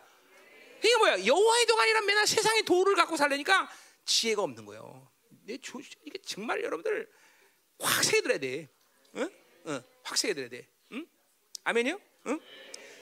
이게 0.85 0.97
뭐야 0.99 1.25
여호와의 1.25 1.65
도가 1.65 1.83
아니라 1.85 2.03
맨날 2.03 2.27
세상의 2.27 2.65
도를 2.65 2.95
갖고 2.97 3.17
살려니까 3.17 3.71
지혜가 4.05 4.43
없는 4.43 4.67
거예요. 4.67 5.11
이게 5.47 6.19
정말 6.27 6.63
여러분들 6.63 7.09
확 7.81 8.05
새겨들어야 8.05 8.39
돼. 8.39 8.69
응? 9.17 9.31
응, 9.69 9.83
확 10.03 10.19
새겨들어야 10.19 10.51
돼. 10.51 10.69
응? 10.93 11.07
아멘이요? 11.65 12.12
응? 12.27 12.41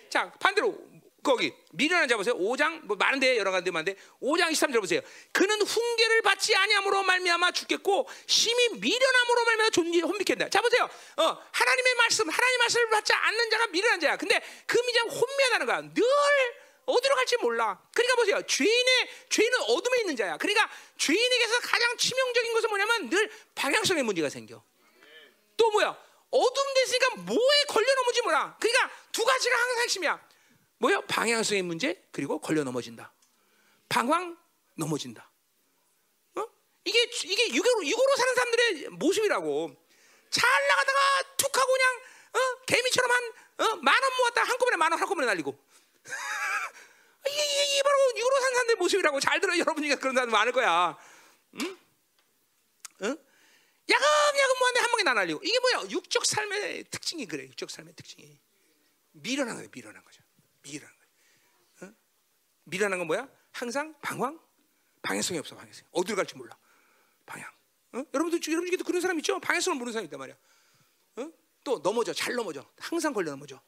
자 0.09 0.31
반대로 0.41 0.91
거기 1.23 1.53
미련한 1.73 2.09
자 2.09 2.17
보세요. 2.17 2.35
5장 2.35 2.85
뭐 2.85 2.97
많은데 2.97 3.37
여러 3.37 3.51
가지 3.51 3.71
많은데 3.71 3.99
5장 4.23 4.51
23절 4.51 4.81
보세요. 4.81 5.01
그는 5.33 5.61
훈계를 5.61 6.23
받지 6.23 6.55
아니함으로 6.55 7.03
말미암아 7.03 7.53
죽겠고 7.53 8.09
심히 8.27 8.69
미련함으로 8.79 9.45
말미암아 9.45 9.71
존재 9.71 10.01
혼미겠다. 10.01 10.49
자 10.49 10.61
보세요. 10.61 10.85
어, 11.17 11.39
하나님의 11.53 11.95
말씀, 11.97 12.29
하나님의 12.29 12.59
말씀을 12.59 12.91
받지 12.91 13.13
않는 13.13 13.51
자가 13.51 13.67
미련한 13.69 14.01
자야. 14.01 14.17
근데 14.17 14.43
그 14.67 14.79
미장 14.79 15.09
혼미하다는 15.09 15.67
거야. 15.67 15.81
늘 15.83 16.05
어디로 16.87 17.15
갈지 17.15 17.37
몰라. 17.39 17.81
그러니까 17.95 18.17
보세요. 18.17 18.43
죄인의 18.43 19.09
죄인은 19.29 19.61
어둠에 19.69 20.01
있는 20.01 20.17
자야. 20.17 20.37
그러니까 20.39 20.69
죄인에게서 20.97 21.61
가장 21.61 21.97
치명적인 21.97 22.53
것은 22.55 22.69
뭐냐면 22.69 23.11
늘 23.11 23.31
방향성의 23.55 24.03
문제가 24.03 24.29
생겨. 24.29 24.63
또 25.57 25.71
뭐야? 25.71 25.97
어둠 26.31 26.75
됐으니까 26.75 27.17
뭐에 27.23 27.65
걸려 27.69 27.95
넘어지 27.95 28.23
뭐라. 28.23 28.57
그러니까 28.61 28.91
두 29.13 29.25
가지가 29.25 29.57
항상 29.57 29.83
핵심이야. 29.83 30.29
뭐요? 30.79 31.03
방향성의 31.03 31.63
문제 31.63 32.07
그리고 32.13 32.41
걸려 32.41 32.65
넘어진다. 32.65 33.13
방황 33.89 34.39
넘어진다. 34.77 35.31
어? 36.37 36.47
이게 36.85 37.03
이게 37.25 37.55
유교로 37.55 37.87
유고로 37.87 38.17
사는 38.17 38.35
사람들의 38.35 38.89
모습이라고. 38.91 39.77
잘 40.31 40.49
나가다가 40.69 41.01
툭 41.37 41.59
하고 41.59 41.73
그냥 41.73 42.01
어? 42.35 42.63
개미처럼 42.67 43.11
한만원 43.59 44.05
어? 44.13 44.17
모았다 44.19 44.43
한꺼번에 44.45 44.77
만 44.77 44.93
원 44.93 45.01
한꺼번에 45.01 45.27
날리고. 45.27 45.59
이게, 47.29 47.45
이게, 47.45 47.65
이게, 47.75 47.83
바로 47.83 47.97
유로 48.17 48.41
산 48.41 48.53
사람들의 48.53 48.77
모습이라고 48.77 49.21
잘 49.21 49.41
들어 49.41 49.53
여러분이 49.59 49.89
그런 49.97 50.15
사람 50.15 50.31
많을 50.31 50.53
거야. 50.53 50.97
응? 51.61 51.79
응? 53.03 53.17
야금야금 53.91 54.59
모았는데 54.59 54.81
한 54.81 54.91
방에 54.91 55.03
나 55.03 55.15
날리고 55.15 55.41
이게 55.43 55.59
뭐야? 55.59 55.91
육적 55.91 56.25
삶의 56.25 56.85
특징이 56.91 57.27
그래. 57.27 57.45
육적 57.45 57.71
삶의 57.71 57.95
특징이 57.95 58.39
미련한 59.13 59.57
거예요. 59.57 59.69
미련한 59.73 60.05
거죠. 60.05 60.23
미련한 60.63 60.95
거예요. 60.97 61.93
어? 61.93 61.97
미련한 62.65 62.99
건 62.99 63.07
뭐야? 63.07 63.29
항상 63.53 63.95
방황, 64.01 64.39
방향성이 65.03 65.39
없어. 65.39 65.57
방향성. 65.57 65.87
어디로 65.91 66.17
갈지 66.17 66.37
몰라. 66.37 66.57
방향. 67.27 67.51
어? 67.93 68.05
여러분들 68.15 68.41
여러분 68.53 68.67
중에도 68.67 68.85
그런 68.85 69.01
사람 69.01 69.19
있죠? 69.19 69.41
방향성을 69.41 69.77
모르는 69.79 69.93
사람 69.93 70.05
있단 70.05 70.19
말이야. 70.19 70.37
어? 71.17 71.33
또 71.65 71.81
넘어져, 71.83 72.13
잘 72.13 72.35
넘어져. 72.35 72.71
항상 72.79 73.13
걸려 73.13 73.31
넘어져. 73.31 73.61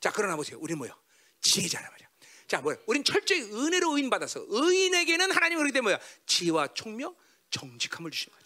자, 0.00 0.10
그러나 0.12 0.36
보세요. 0.36 0.58
우리 0.60 0.74
뭐야? 0.74 0.96
지혜자란 1.40 1.90
말이야. 1.90 2.08
자, 2.48 2.60
뭐야? 2.60 2.76
우린 2.86 3.04
철저히 3.04 3.42
은혜로 3.42 3.96
의인 3.96 4.10
받아서 4.10 4.44
의인에게는 4.48 5.30
하나님 5.30 5.58
그렇기 5.58 5.72
때문에 5.72 5.94
뭐야? 5.94 6.06
지혜와 6.26 6.74
총명, 6.74 7.14
정직함을 7.50 8.10
주시는 8.10 8.36
거죠. 8.36 8.43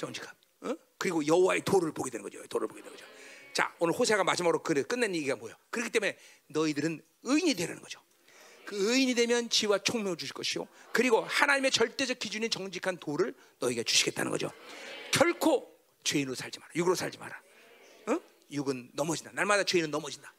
정직함. 0.00 0.34
어? 0.62 0.74
그리고 0.98 1.26
여호와의 1.26 1.62
도를 1.62 1.92
보게 1.92 2.10
되는 2.10 2.22
거죠. 2.22 2.44
도를 2.46 2.66
보게 2.66 2.80
되는 2.82 2.96
거죠. 2.96 3.06
자, 3.52 3.74
오늘 3.78 3.94
호세아가 3.94 4.24
마지막으로 4.24 4.62
그래 4.62 4.82
끝낸 4.82 5.14
얘기가 5.14 5.36
뭐예요? 5.36 5.56
그렇기 5.70 5.90
때문에 5.90 6.18
너희들은 6.48 7.02
의인이 7.24 7.54
되라는 7.54 7.82
거죠. 7.82 8.00
그 8.64 8.92
의인이 8.92 9.14
되면 9.14 9.50
지와 9.50 9.78
총명을 9.78 10.16
주실 10.16 10.32
것이요. 10.32 10.66
그리고 10.92 11.20
하나님의 11.22 11.70
절대적 11.70 12.18
기준인 12.18 12.50
정직한 12.50 12.96
도를 12.96 13.34
너희가 13.58 13.82
주시겠다는 13.82 14.30
거죠. 14.30 14.50
결코 15.12 15.76
죄인으로 16.04 16.34
살지 16.34 16.58
마라. 16.60 16.72
육으로 16.76 16.94
살지 16.94 17.18
마라. 17.18 17.42
어? 18.06 18.20
육은 18.50 18.90
넘어진다. 18.94 19.32
날마다 19.32 19.64
죄인은 19.64 19.90
넘어진다. 19.90 20.32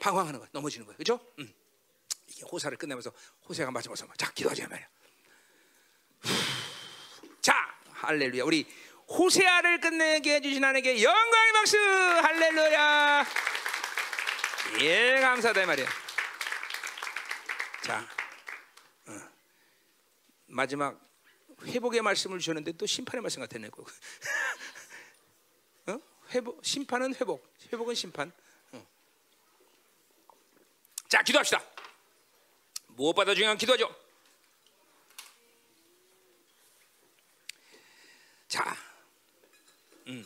방황하는 0.00 0.40
거야. 0.40 0.48
넘어지는 0.52 0.86
거야. 0.86 0.96
그죠? 0.96 1.18
음. 1.38 1.52
이게 2.28 2.42
호사를 2.42 2.76
끝내면서 2.76 3.12
호세가 3.48 3.70
마지막으로 3.70 4.12
자 4.16 4.30
기도하자 4.32 4.68
말이야. 4.68 4.88
자 7.40 7.75
할렐루야. 8.06 8.44
우리 8.44 8.66
호세아를 9.08 9.80
끝내게 9.80 10.36
해주신 10.36 10.64
하나님께 10.64 11.02
영광의 11.02 11.52
박수 11.52 11.76
할렐루야 11.78 13.26
예 14.80 15.20
감사다 15.20 15.62
이 15.62 15.66
말이야 15.66 15.86
자 17.82 18.08
어. 19.06 19.12
마지막 20.46 21.00
회복의 21.64 22.02
말씀을 22.02 22.40
주셨는데 22.40 22.72
또 22.72 22.86
심판의 22.86 23.22
말씀 23.22 23.40
같았네 23.40 23.70
어? 25.86 26.00
회복 26.30 26.64
심판은 26.64 27.14
회복 27.14 27.54
회복은 27.72 27.94
심판 27.94 28.32
어. 28.72 28.86
자 31.08 31.22
기도합시다 31.22 31.62
무엇보다 32.88 33.34
중요한 33.34 33.56
기도죠 33.56 34.05
자 38.48 38.76
음. 40.08 40.24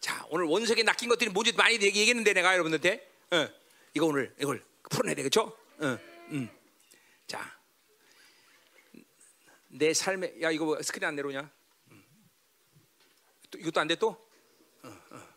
자, 0.00 0.24
오늘 0.30 0.46
원석에 0.46 0.82
낚인 0.82 1.08
것들이 1.08 1.30
뭔지 1.30 1.52
많이 1.52 1.74
얘기했는데 1.74 2.32
내가 2.32 2.52
여러분들한테 2.54 3.10
어, 3.32 3.48
이거 3.94 4.06
오늘 4.06 4.34
이걸 4.40 4.64
풀어내야 4.88 5.14
되겠죠? 5.16 5.42
어, 5.78 5.98
음. 6.30 6.48
자, 7.26 7.58
내 9.68 9.92
삶에 9.92 10.40
야 10.42 10.50
이거 10.50 10.64
뭐 10.64 10.82
스크린 10.82 11.08
안 11.08 11.16
내려오냐? 11.16 11.50
음. 11.90 12.04
또, 13.50 13.58
이것도 13.58 13.80
안 13.80 13.88
돼 13.88 13.94
또? 13.96 14.08
어, 14.82 14.88
어. 15.10 15.28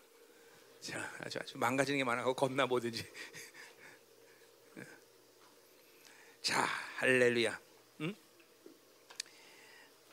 자, 0.80 1.12
아주, 1.20 1.40
아주 1.40 1.58
망가지는 1.58 1.98
게 1.98 2.04
많아. 2.04 2.24
겁나 2.34 2.66
뭐든지. 2.66 3.06
자, 6.42 6.62
할렐루야. 6.98 7.60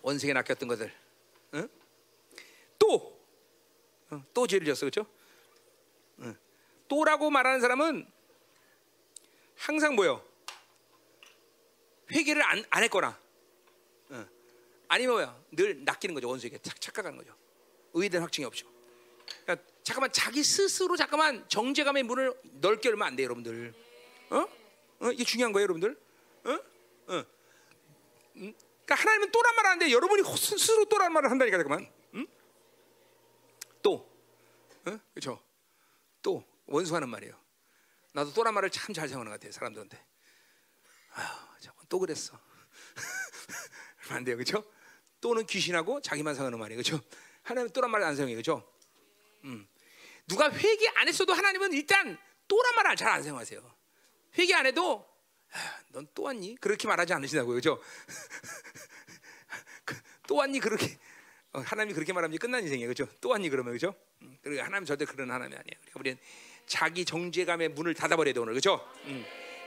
응? 0.00 0.02
원색에 0.02 0.32
낚였던 0.32 0.68
것들. 0.68 0.92
응? 1.54 1.68
또, 2.78 3.20
어, 4.10 4.24
또 4.32 4.46
죄를 4.46 4.66
졌어, 4.66 4.80
그렇죠? 4.80 5.06
또라고 6.90 7.30
말하는 7.30 7.60
사람은 7.60 8.04
항상 9.56 9.94
뭐요? 9.94 10.26
회개를 12.10 12.42
안, 12.42 12.64
안 12.68 12.82
했거나, 12.82 13.16
어. 14.08 14.26
아니면 14.88 15.14
뭐야? 15.14 15.40
늘 15.52 15.84
낚이는 15.84 16.14
거죠 16.16 16.28
원수에게 16.28 16.58
착, 16.58 16.80
착각하는 16.80 17.16
거죠. 17.16 17.32
의된 17.94 18.20
확증이 18.20 18.44
없죠. 18.44 18.66
그러니까 19.44 19.64
잠깐만 19.84 20.12
자기 20.12 20.42
스스로 20.42 20.96
잠깐만 20.96 21.48
정제감의 21.48 22.02
문을 22.02 22.34
넓게 22.60 22.88
열면 22.88 23.06
안 23.06 23.14
돼, 23.14 23.22
여러분들. 23.22 23.72
어? 24.30 24.48
어? 24.98 25.10
이게 25.12 25.22
중요한 25.22 25.52
거예요, 25.52 25.62
여러분들. 25.64 25.96
어? 26.44 26.58
어. 27.14 27.24
음? 28.36 28.54
그러니까 28.90 28.94
하나님은 28.94 29.30
또란 29.30 29.54
말 29.54 29.66
하는데 29.66 29.92
여러분이 29.92 30.22
스스로 30.36 30.84
또란 30.86 31.12
말을 31.12 31.30
한다니까 31.30 31.58
잠깐만. 31.58 31.92
또, 33.82 34.12
어? 34.84 35.00
그렇죠? 35.14 35.40
또 36.20 36.44
원수하는 36.66 37.08
말이에요. 37.08 37.40
나도 38.12 38.32
또란 38.32 38.52
말을 38.52 38.68
참 38.70 38.92
잘 38.92 39.08
사용하는 39.08 39.30
것 39.30 39.38
같아요 39.38 39.52
사람들한테. 39.52 40.04
아휴, 41.12 41.60
저건 41.60 41.84
또 41.88 41.98
그랬어. 42.00 42.38
안 44.10 44.24
돼요, 44.24 44.36
그렇죠? 44.36 44.68
또는 45.20 45.46
귀신하고 45.46 46.00
자기만 46.00 46.34
사용하는 46.34 46.58
말이에요, 46.58 46.82
그렇죠? 46.82 47.00
하나님은 47.42 47.72
또란 47.72 47.92
말을 47.92 48.04
안 48.04 48.16
사용해요, 48.16 48.36
그렇죠? 48.36 48.68
음. 49.44 49.68
누가 50.26 50.50
회개 50.50 50.88
안 50.96 51.06
했어도 51.06 51.32
하나님은 51.32 51.72
일단 51.74 52.18
또란 52.48 52.74
말을 52.74 52.96
잘 52.96 53.08
안 53.08 53.22
사용하세요. 53.22 53.62
회개 54.36 54.52
안 54.52 54.66
해도 54.66 55.06
아, 55.06 55.09
넌 55.92 56.06
또 56.14 56.22
왔니? 56.24 56.56
그렇게 56.60 56.86
말하지 56.88 57.12
않으시다고요, 57.14 57.60
그렇죠? 57.60 57.82
또 60.28 60.36
왔니? 60.36 60.60
그렇게 60.60 60.96
어, 61.52 61.60
하나님이 61.60 61.94
그렇게 61.94 62.12
말하면 62.12 62.38
끝난 62.38 62.62
인생이에요, 62.62 62.88
그렇죠? 62.92 63.12
또 63.20 63.30
왔니 63.30 63.48
그러면 63.48 63.76
그렇죠? 63.76 63.94
음, 64.22 64.38
그리고 64.42 64.62
하나님 64.62 64.86
절대 64.86 65.04
그런 65.04 65.30
하나님이 65.30 65.56
아니에요. 65.56 65.80
그러니까 65.80 65.98
우리는 66.00 66.18
자기 66.66 67.04
정죄감의 67.04 67.70
문을 67.70 67.94
닫아버려야 67.94 68.32
돼 68.32 68.40
오늘, 68.40 68.52
그렇죠? 68.52 68.88
음. 69.06 69.24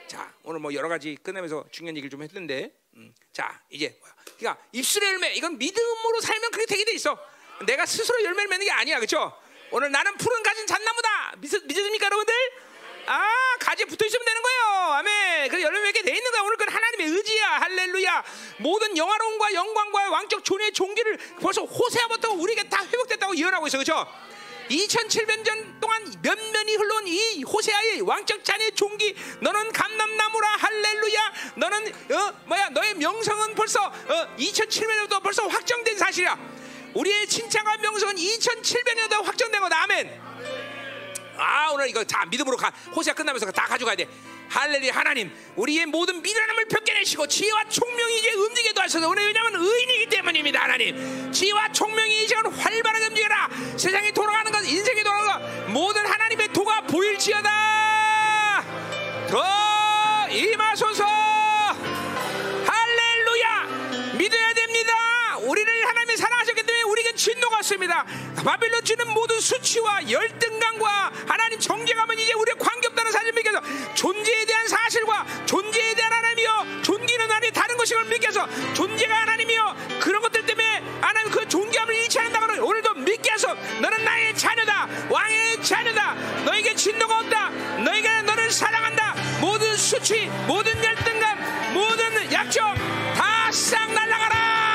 자, 0.08 0.34
오늘 0.44 0.62
뭐 0.62 0.74
여러 0.74 0.88
가지 0.88 1.18
끝내면서 1.22 1.66
중요한 1.72 1.98
얘기를 1.98 2.10
좀 2.10 2.24
했는데, 2.24 2.74
음. 2.96 3.14
자 3.34 3.62
이제 3.70 3.98
뭐야? 4.00 4.16
그러니까 4.38 4.66
입술의 4.72 5.10
열매 5.14 5.34
이건 5.34 5.58
믿음으로 5.58 6.22
살면 6.22 6.52
그렇게 6.52 6.68
되게 6.68 6.86
돼 6.86 6.94
있어. 6.94 7.18
내가 7.66 7.86
스스로 7.86 8.24
열매를 8.24 8.48
맺는 8.48 8.66
게 8.66 8.72
아니야, 8.72 8.98
그렇죠? 8.98 9.38
오늘 9.72 9.92
나는 9.92 10.16
푸른 10.18 10.42
가진 10.44 10.66
잣나무다. 10.68 11.36
믿, 11.40 11.52
믿으십니까, 11.66 12.06
여러분들? 12.06 12.34
아 13.06 13.30
가지에 13.60 13.86
붙어 13.86 14.06
있으면 14.06 14.26
되는 14.26 14.42
거예요. 14.42 14.94
아멘. 14.94 15.50
그래서 15.50 15.66
열매 15.66 15.80
맺게 15.82 16.02
돼 16.04 16.16
있는 16.16 16.32
거야. 16.32 16.42
오늘 16.42 16.56
그건 16.58 16.74
하나님의 16.74 17.08
의지야. 17.08 17.48
할렐루야. 17.60 18.24
모든 18.60 18.96
영화로움과 18.96 19.54
영광과 19.54 20.10
왕적 20.10 20.44
존의 20.44 20.72
종기를 20.74 21.18
벌써 21.42 21.64
호세아부터 21.64 22.32
우리에게 22.34 22.70
다 22.70 22.84
회복됐다고 22.86 23.36
예언하고 23.36 23.68
있어. 23.68 23.78
그렇죠? 23.78 24.08
2700년 24.70 25.80
동안 25.80 26.04
면면이 26.22 26.76
흘러온 26.76 27.08
이 27.08 27.44
호세아의 27.44 28.02
왕적 28.02 28.44
잔의 28.46 28.72
종기 28.74 29.14
너는 29.42 29.72
감남나무라 29.74 30.48
할렐루야 30.58 31.34
너는 31.56 31.88
어 32.14 32.34
뭐야 32.46 32.70
너의 32.70 32.94
명성은 32.96 33.56
벌써 33.56 33.84
어 33.86 34.36
2700년도 34.38 35.22
벌써 35.22 35.46
확정된 35.48 35.98
사실이야 35.98 36.40
우리의 36.94 37.28
칭찬과 37.28 37.78
명성은 37.78 38.16
2700년도 38.16 39.24
확정된 39.24 39.62
거다 39.62 39.84
아멘 39.84 40.33
아 41.38 41.72
오늘 41.72 41.90
이거 41.90 42.04
다 42.04 42.26
믿음으로 42.26 42.58
가. 42.58 42.72
호세가 42.96 43.16
끝나면서 43.16 43.52
다 43.52 43.66
가져가야 43.66 43.96
돼. 43.96 44.08
할렐리 44.50 44.90
하나님. 44.90 45.32
우리의 45.56 45.86
모든 45.88 46.22
미련함을 46.22 46.66
벗겨내시고 46.68 47.28
지혜와 47.28 47.70
총명이 47.70 48.20
이제 48.20 48.32
움직이게도 48.34 48.82
하셔서 48.82 49.08
오늘 49.10 49.26
왜냐하면 49.26 49.56
의인이기 49.62 50.10
때문입니다 50.10 50.62
하나님. 50.62 51.32
지혜와 51.32 51.72
총명이 51.72 52.24
이제 52.24 52.36
활발하게 52.36 53.06
움직여라. 53.08 53.50
세상이 53.78 54.12
돌아가는 54.12 54.52
것 54.52 54.64
인생이 54.64 55.04
돌아가는 55.04 55.42
것 55.66 55.72
모든 55.72 56.06
하나님의 56.06 56.54
도가 56.54 56.82
보일지어다. 56.82 58.64
더 59.30 60.30
임하소서. 60.30 61.33
맞습니다. 67.64 68.06
바빌론 68.44 68.84
주는 68.84 69.08
모든 69.14 69.40
수치와 69.40 70.10
열등감과 70.10 71.12
하나님 71.28 71.60
정죄감은 71.60 72.20
이제 72.20 72.34
우리의 72.34 72.58
관계없다는 72.60 73.12
사실을 73.12 73.34
믿겨서 73.34 73.62
존재에 73.94 74.46
대한 74.46 74.68
사실과 74.68 75.26
존재에 75.46 75.94
대한 75.96 76.12
하나님이여 76.12 76.82
존귀는 76.84 77.26
하나님 77.26 77.54
다른 77.54 77.78
것임을 77.78 78.06
믿겨서 78.06 78.48
존재가 78.74 79.16
하나님이여 79.16 79.76
그런 80.02 80.22
것들 80.22 80.46
때문에 80.46 80.84
하나님 81.00 81.32
그 81.32 81.48
존귀함을 81.48 81.96
잃지 81.96 82.20
않는다고 82.20 82.48
는 82.48 82.60
오늘도 82.62 82.94
믿게 82.96 83.32
해서 83.32 83.54
너는 83.54 84.04
나의 84.04 84.36
자녀다 84.36 84.90
왕의 85.10 85.64
자녀다 85.64 86.16
너에게 86.44 86.76
진노가 86.76 87.20
없다 87.20 87.50
너에게 87.80 88.22
너를 88.24 88.52
사랑한다 88.52 89.16
모든 89.40 89.76
수치 89.78 90.26
모든 90.48 90.84
열등감 90.84 91.74
모든 91.74 92.32
약점 92.34 92.76
다 93.16 93.34
싹 93.54 93.94
날아가라 93.94 94.73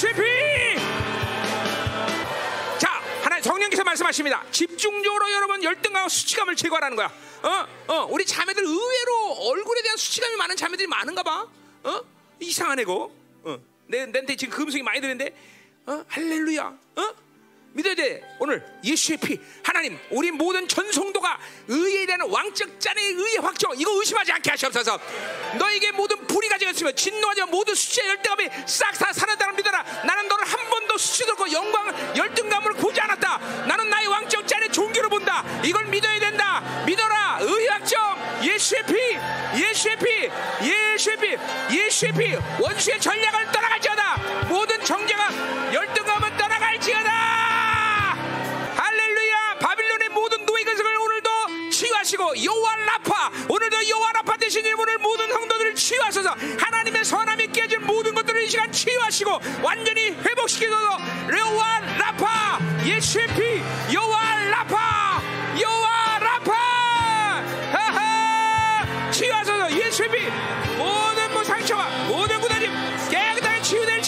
예수의 0.00 0.14
피 0.14 0.80
자, 2.78 2.90
하나님 3.22 3.42
성령께서 3.42 3.84
말씀하십니다. 3.84 4.44
집중적으로 4.50 5.30
여러분 5.32 5.62
열등감과 5.62 6.08
수치감을 6.08 6.56
제거하라는 6.56 6.96
거야. 6.96 7.12
어, 7.42 7.66
어, 7.86 8.06
우리 8.10 8.24
자매들 8.24 8.64
의외로 8.64 9.32
얼굴에 9.50 9.82
대한 9.82 9.98
수치감이 9.98 10.36
많은 10.36 10.56
자매들이 10.56 10.86
많은가 10.86 11.22
봐. 11.22 11.46
어, 11.82 12.00
이상한 12.38 12.78
애고. 12.80 13.14
어, 13.44 13.58
내, 13.88 14.06
내한테 14.06 14.36
지금 14.36 14.56
금속이 14.56 14.82
많이 14.82 15.00
드는데, 15.02 15.34
어, 15.86 16.02
할렐루야. 16.08 16.62
어, 16.96 17.14
믿어야 17.72 17.94
돼. 17.94 18.22
오늘 18.38 18.64
예수의 18.82 19.18
피, 19.18 19.38
하나님, 19.62 19.98
우리 20.10 20.30
모든 20.30 20.66
전성도가 20.66 21.38
의에 21.68 22.04
대한 22.04 22.20
왕적 22.22 22.80
잔의 22.80 23.04
의의 23.04 23.36
확정, 23.38 23.72
이거 23.78 23.92
의심하지 24.00 24.32
않게 24.32 24.50
하시옵소서. 24.50 24.98
너에게 25.58 25.92
모든 25.92 26.26
불의가 26.26 26.58
되었으면 26.58 26.96
진노하지 26.96 27.42
모든 27.44 27.74
수치와 27.74 28.08
열등감이 28.08 28.48
싹 28.66 28.98
다 28.98 29.12
사라다는 29.12 29.56
믿어라. 29.56 29.82
나는 30.04 30.28
너를 30.28 30.44
한 30.44 30.68
번도 30.68 30.98
수치들고 30.98 31.50
영광, 31.52 32.16
열등감을 32.16 32.72
보지 32.74 33.00
않았다. 33.00 33.38
나는 33.66 33.88
나의 33.88 34.08
왕적 34.08 34.46
잔의 34.46 34.70
종교를 34.72 35.08
본다. 35.08 35.44
이걸 35.64 35.86
믿어야 35.86 36.18
된다. 36.18 36.84
믿어라. 36.84 37.38
의의 37.40 37.68
확정, 37.68 38.42
예수의 38.42 38.84
피, 38.84 38.94
예수의 39.62 39.96
피, 39.96 40.30
예수의 40.68 41.16
피, 41.16 41.76
예수의 41.76 42.12
피, 42.12 42.34
원수의 42.60 43.00
전략을 43.00 43.52
떠나갈지어다. 43.52 44.46
모든 44.48 44.84
정죄가 44.84 45.72
열등감은 45.72 46.36
떠나갈지어다. 46.36 47.59
하시고 52.00 52.42
여호와 52.42 52.76
라파 52.76 53.30
오늘도 53.48 53.88
여호와 53.88 54.12
라파 54.12 54.36
대신 54.38 54.64
오늘 54.74 54.98
모든 54.98 55.30
성도들을 55.30 55.74
치유하소서. 55.74 56.34
하나님의 56.58 57.04
선함이 57.04 57.48
깨진 57.48 57.84
모든 57.86 58.14
것들을 58.14 58.42
이 58.42 58.48
시간 58.48 58.72
치유하시고 58.72 59.40
완전히 59.62 60.10
회복시키소서. 60.10 60.98
여호와 61.36 61.80
라파 61.98 62.58
예수의 62.86 63.26
피 63.28 63.94
여호와 63.94 64.34
라파 64.50 65.22
여호와 65.60 66.18
라파! 66.20 66.52
치유하소서. 69.10 69.72
예수의 69.72 70.10
피 70.10 70.30
모든 70.78 71.32
뭐 71.32 71.44
상처와 71.44 71.86
모든 72.08 72.40
구단이 72.40 72.66
깨끗하게 73.10 73.62
치유될 73.62 74.02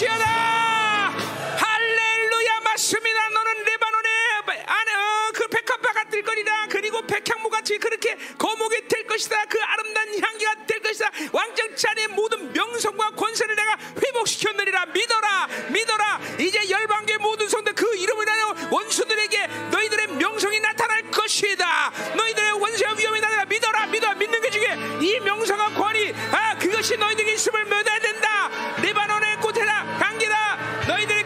백합화가 5.53 6.09
뜰 6.09 6.23
거리라 6.23 6.65
그리고 6.67 7.05
백향목같이 7.05 7.77
그렇게 7.77 8.17
거목이 8.39 8.87
될 8.87 9.05
것이다. 9.05 9.45
그 9.45 9.61
아름다운 9.61 10.19
향기가 10.19 10.55
될 10.65 10.79
것이다. 10.81 11.11
왕정 11.31 11.75
잔의 11.75 12.07
모든 12.07 12.51
명성과 12.51 13.11
권세를 13.11 13.55
내가 13.55 13.77
회복시켰느니라. 14.03 14.87
믿어라. 14.87 15.47
믿어라. 15.69 16.19
이제 16.39 16.67
열방계 16.69 17.17
모든 17.17 17.47
성들 17.47 17.73
그 17.73 17.95
이름을 17.95 18.27
하여 18.27 18.55
원수들에게 18.71 19.47
너희들의 19.71 20.07
명성이 20.15 20.59
나타날 20.59 21.11
것이다. 21.11 21.91
너희들의 22.15 22.51
원수와 22.53 22.93
위험이 22.97 23.21
나타나 23.21 23.45
믿어라. 23.45 23.85
믿어. 23.87 24.13
믿는 24.15 24.41
게 24.41 24.49
중에 24.49 24.77
이 25.01 25.19
명성과 25.19 25.69
권위 25.79 26.13
아 26.31 26.57
그것이 26.57 26.97
너희들에게 26.97 27.33
있음을 27.33 27.65
믿어야 27.65 27.99
된다. 27.99 28.49
레바논의 28.81 29.37
꽃에다 29.37 29.71
향기다. 29.99 30.85
너희들 30.87 31.22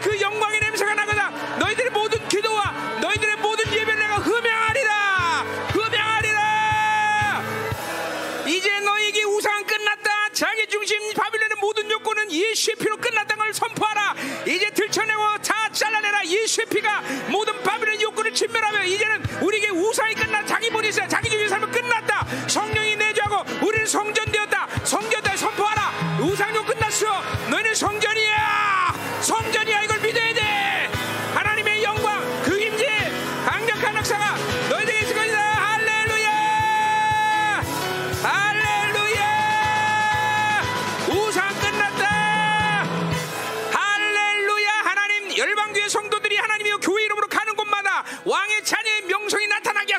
자기 10.38 10.68
중심 10.68 10.96
바빌론의 11.14 11.56
모든 11.60 11.90
욕구는 11.90 12.30
예수의 12.30 12.76
피로 12.76 12.96
끝났다는 12.96 13.42
걸 13.42 13.52
선포하라. 13.52 14.14
이제 14.46 14.70
들춰내고 14.70 15.20
다 15.38 15.68
잘라내라. 15.72 16.26
예수의 16.26 16.66
피가 16.68 17.02
모든 17.28 17.60
바빌론 17.64 18.00
욕구를 18.00 18.32
진멸하며 18.32 18.84
이제는 18.84 19.24
우리에게 19.42 19.70
우상이 19.70 20.14
끝나 20.14 20.46
자기 20.46 20.70
본이 20.70 20.90
있어야 20.90 21.08
자기 21.08 21.28
중심 21.28 21.48
삶은 21.48 21.72
끝났다. 21.72 22.24
성령이 22.48 22.94
내주하고 22.94 23.66
우리는 23.66 23.84
성전되었다. 23.84 24.84
성전다 24.84 25.36
선포하라. 25.36 26.18
우상욕 26.20 26.66
끝났어. 26.68 27.20
너희는 27.50 27.74
성전이야 27.74 28.47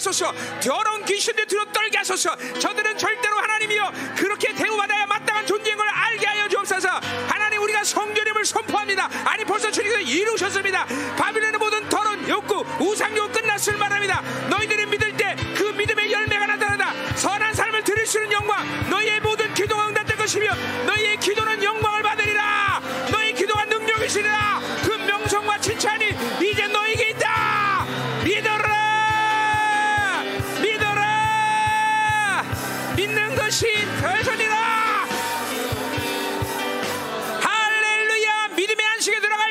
하소서. 0.10 0.34
더러운 0.62 1.06
귀신들 1.06 1.46
뒤로 1.46 1.66
떨게 1.72 1.98
하소서. 2.00 2.36
저들은 2.60 2.98
절대로 2.98 3.38
하나님이여 3.38 3.92
그렇게 4.18 4.54
대우받아야 4.54 5.06
마땅한 5.06 5.46
존재인 5.46 5.78
걸 5.78 5.88
알게 5.88 6.26
하여 6.26 6.48
주옵소서. 6.48 6.90
하나님 7.28 7.62
우리가 7.62 7.84
성전임을 7.84 8.46
선포합니다. 8.46 9.10
아니 9.26 9.46
벌써 9.46 9.72
주님께서 9.72 10.02
이루셨습니다. 10.02 10.86
바빌론의 11.18 11.60
모든 11.60 11.88
더러운 11.90 12.28
욕구 12.28 12.66
우상욕 12.80 13.32
끝났을 13.32 13.78
만합니다. 13.78 14.22
너희들이 14.50 14.86
믿을 14.88 15.16
때 15.16 15.30
그 15.56 15.64
믿음의 15.64 16.12
열매가 16.12 16.46
나타나다. 16.48 17.16
선한 17.16 17.54
삶을 17.54 17.84
들을 17.84 18.06
수 18.06 18.18
있는 18.18 18.32
영광. 18.32 18.90
너희의 18.90 19.20
모든 19.22 19.54
기도가 19.54 19.88
응답될 19.88 20.18
것이며 20.18 20.54
너희의 20.86 21.18
기도는 21.18 21.64
영광을 21.64 22.02
받으리라. 22.02 22.82
너희 23.12 23.34
기도가 23.34 23.66
능력이시리라 23.66 24.62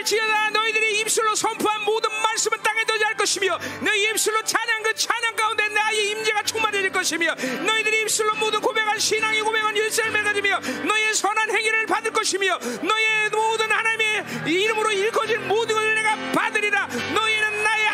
지어다 0.09 0.49
너희들이 0.51 1.01
입술로 1.01 1.35
선포한 1.35 1.83
모든 1.85 2.11
말씀은 2.23 2.62
땅에 2.62 2.83
던지 2.87 3.05
할 3.05 3.15
것이며 3.15 3.59
너희 3.83 4.09
입술로 4.09 4.43
찬양 4.43 4.83
그 4.83 4.95
찬양 4.95 5.37
가운데 5.37 5.69
나의 5.69 6.11
임재가 6.12 6.45
충만해질 6.45 6.91
것이며 6.91 7.35
너희들이 7.35 8.01
입술로 8.01 8.35
모든 8.37 8.59
고백한 8.59 8.99
신앙의 8.99 9.43
고백한 9.43 9.77
일생을 9.77 10.25
가지며 10.25 10.61
너희의 10.61 11.12
선한 11.12 11.51
행위를 11.51 11.85
받을 11.85 12.11
것이며 12.11 12.57
너희의 12.57 13.28
모든 13.33 13.70
하나님의 13.70 14.25
이름으로 14.47 14.93
일거진 14.93 15.47
모든 15.47 15.75
것을 15.75 15.95
내가 15.95 16.17
받으리라. 16.33 16.87
너희는 16.87 17.62
나의 17.62 17.88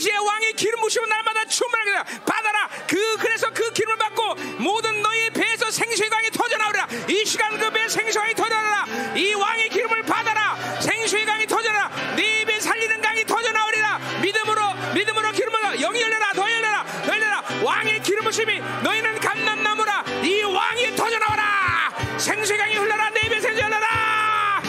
이제 0.00 0.16
왕의 0.16 0.54
기름 0.54 0.80
부심은 0.80 1.06
날마다 1.10 1.44
충만하게 1.44 2.20
받아라. 2.24 2.70
그 2.88 3.18
그래서 3.18 3.50
그 3.52 3.70
기름을 3.70 3.98
받고 3.98 4.34
모든 4.58 5.02
너희 5.02 5.28
배에서 5.28 5.70
생수의 5.70 6.08
강이 6.08 6.30
터져 6.30 6.56
나오리라. 6.56 6.88
이 7.06 7.22
시간 7.26 7.58
그 7.58 7.70
배에 7.70 7.86
생수의 7.86 8.14
강이 8.14 8.34
터져 8.34 8.54
나오라. 8.54 8.86
이 9.14 9.34
왕의 9.34 9.68
기름을 9.68 10.02
받아라. 10.04 10.56
생수의 10.80 11.26
강이 11.26 11.46
터져라. 11.46 11.90
네 12.16 12.40
입에 12.40 12.58
살리는 12.60 12.98
강이 13.02 13.26
터져 13.26 13.52
나오리라. 13.52 13.98
믿음으로 14.22 14.72
믿음으로 14.94 15.32
기름을 15.32 15.76
영이 15.80 16.00
열려라. 16.00 16.32
더 16.32 16.50
열려라. 16.50 16.84
더 17.04 17.12
열려라. 17.12 17.44
왕의 17.62 18.02
기름 18.02 18.24
부심이 18.24 18.58
너희는 18.82 19.20
감람나무라. 19.20 20.04
이 20.24 20.42
왕이 20.44 20.96
터져 20.96 21.18
나오라. 21.18 21.90
생수의 22.16 22.58
강이 22.58 22.74
흘러라. 22.76 23.10
네 23.10 23.20
입에 23.26 23.38
생수 23.38 23.60
열려라. 23.60 24.62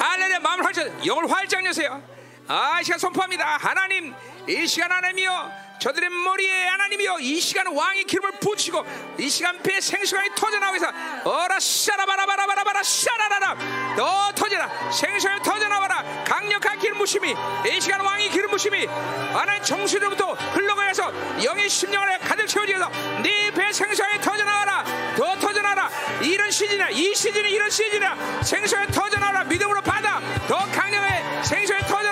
할렐루야. 0.00 0.40
마음을 0.40 0.64
활짝 0.64 1.06
영을 1.06 1.30
활짝 1.30 1.64
여세요 1.64 2.15
아, 2.48 2.80
이 2.80 2.84
시간 2.84 2.98
선포합니다. 2.98 3.56
하나님, 3.60 4.14
이 4.48 4.66
시간 4.66 4.92
하나님이여, 4.92 5.50
저들의 5.80 6.08
머리에 6.08 6.66
하나님이여 6.68 7.18
이 7.20 7.40
시간 7.40 7.66
왕의 7.66 8.04
기름을 8.04 8.38
부치고 8.40 8.84
이 9.18 9.28
시간 9.28 9.60
배에 9.62 9.78
생수강이 9.80 10.30
터져나오고 10.34 10.76
있어 10.76 10.86
어라 11.24 11.60
샤라바라바라바라바라 11.60 12.82
샤라라라. 12.82 13.94
너 13.96 14.32
터져라. 14.34 14.90
생수강이 14.90 15.42
터져나와라. 15.42 16.24
강력한 16.24 16.78
기름 16.78 16.96
부심이 16.98 17.34
이 17.70 17.80
시간 17.80 18.00
왕의 18.00 18.30
기름 18.30 18.50
부심이 18.50 18.86
하나님 18.86 19.62
정수로부터 19.64 20.32
흘러가서 20.32 21.12
영의 21.44 21.68
심령을 21.68 22.18
가득 22.20 22.46
채워지어서 22.46 22.88
네 23.22 23.50
배 23.56 23.72
생수강이 23.72 24.20
터져나와라. 24.20 24.84
더 25.16 25.34
터져나와라. 25.38 25.90
이런 26.22 26.50
시즌이야. 26.50 26.88
이 26.90 27.14
시즌이 27.14 27.50
이런 27.50 27.68
시즌이야. 27.70 28.42
생수강이 28.42 28.86
터져나와라. 28.92 29.44
믿음으로 29.44 29.80
받아. 29.82 30.20
더 30.48 30.56
강력해 30.72 31.42
생수강이 31.42 31.82
터져라 31.86 32.05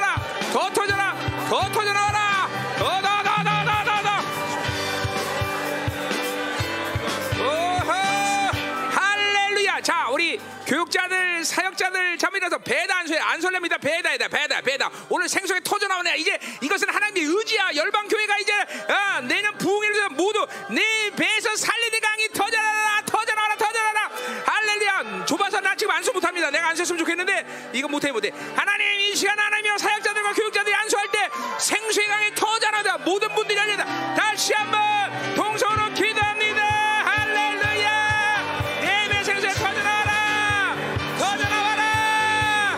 더 1.54 1.60
터져나와라! 1.70 2.48
더더 2.76 3.22
더 3.22 3.30
더 3.46 3.50
더 3.86 4.02
더 4.02 4.08
오호! 7.38 7.90
할렐루야! 8.90 9.80
자 9.82 10.08
우리 10.10 10.40
교육자들 10.66 11.44
사역자들 11.44 12.18
잠이라서 12.18 12.58
배다 12.58 12.98
안소에 12.98 13.18
안 13.20 13.38
설렙니다. 13.40 13.80
배다이다 13.80 14.26
배다 14.26 14.60
배다. 14.62 14.90
오늘 15.08 15.28
생수에 15.28 15.60
터져 15.62 15.86
나오네. 15.86 16.16
이제 16.16 16.36
이것은 16.60 16.88
하나님의 16.88 17.22
의지야. 17.22 17.70
열방 17.76 18.08
교회가 18.08 18.36
이제 18.38 18.52
어, 18.88 19.20
내년 19.20 19.56
부흥회를 19.56 20.08
모두 20.10 20.44
내 20.70 20.82
배에서 21.14 21.54
살리는 21.54 22.00
강이 22.00 22.28
터져나라 22.30 23.00
터져나라 23.06 23.56
터져나라 23.56 23.93
할렐루야 24.94 25.26
좁아서 25.26 25.60
나 25.60 25.74
지금 25.74 25.92
안수 25.92 26.12
못합니다. 26.12 26.50
내가 26.50 26.68
안수했으면 26.68 26.98
좋겠는데 27.00 27.70
이거 27.72 27.88
못해 27.88 28.12
못해. 28.12 28.30
하나님 28.54 29.00
이 29.00 29.14
시간 29.16 29.38
하나님이여 29.38 29.78
사역자들과 29.78 30.32
교육자들이 30.34 30.74
안수할 30.74 31.08
때 31.10 31.30
생수의 31.58 32.06
강이 32.06 32.34
터져나다 32.34 32.98
모든 32.98 33.34
분들이 33.34 33.58
열린다 33.58 34.14
다시 34.14 34.52
한번 34.52 34.80
동서로 35.34 35.92
기도합니다. 35.94 36.62
할렐루야. 37.04 37.94
예배 38.82 39.24
생수에 39.24 39.50
터져나와라. 39.50 40.76
터져나와라. 41.18 42.76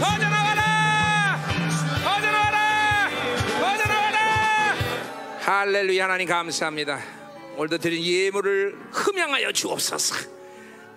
터져나와라. 0.00 1.40
터져나와라. 2.04 3.10
터져나와라. 3.60 4.76
할렐루야. 5.40 6.04
하나님 6.04 6.28
감사합니다. 6.28 7.00
오늘도 7.56 7.78
드린 7.78 8.02
예물을 8.02 8.78
흠양하여 8.92 9.52
주옵소서 9.52 10.37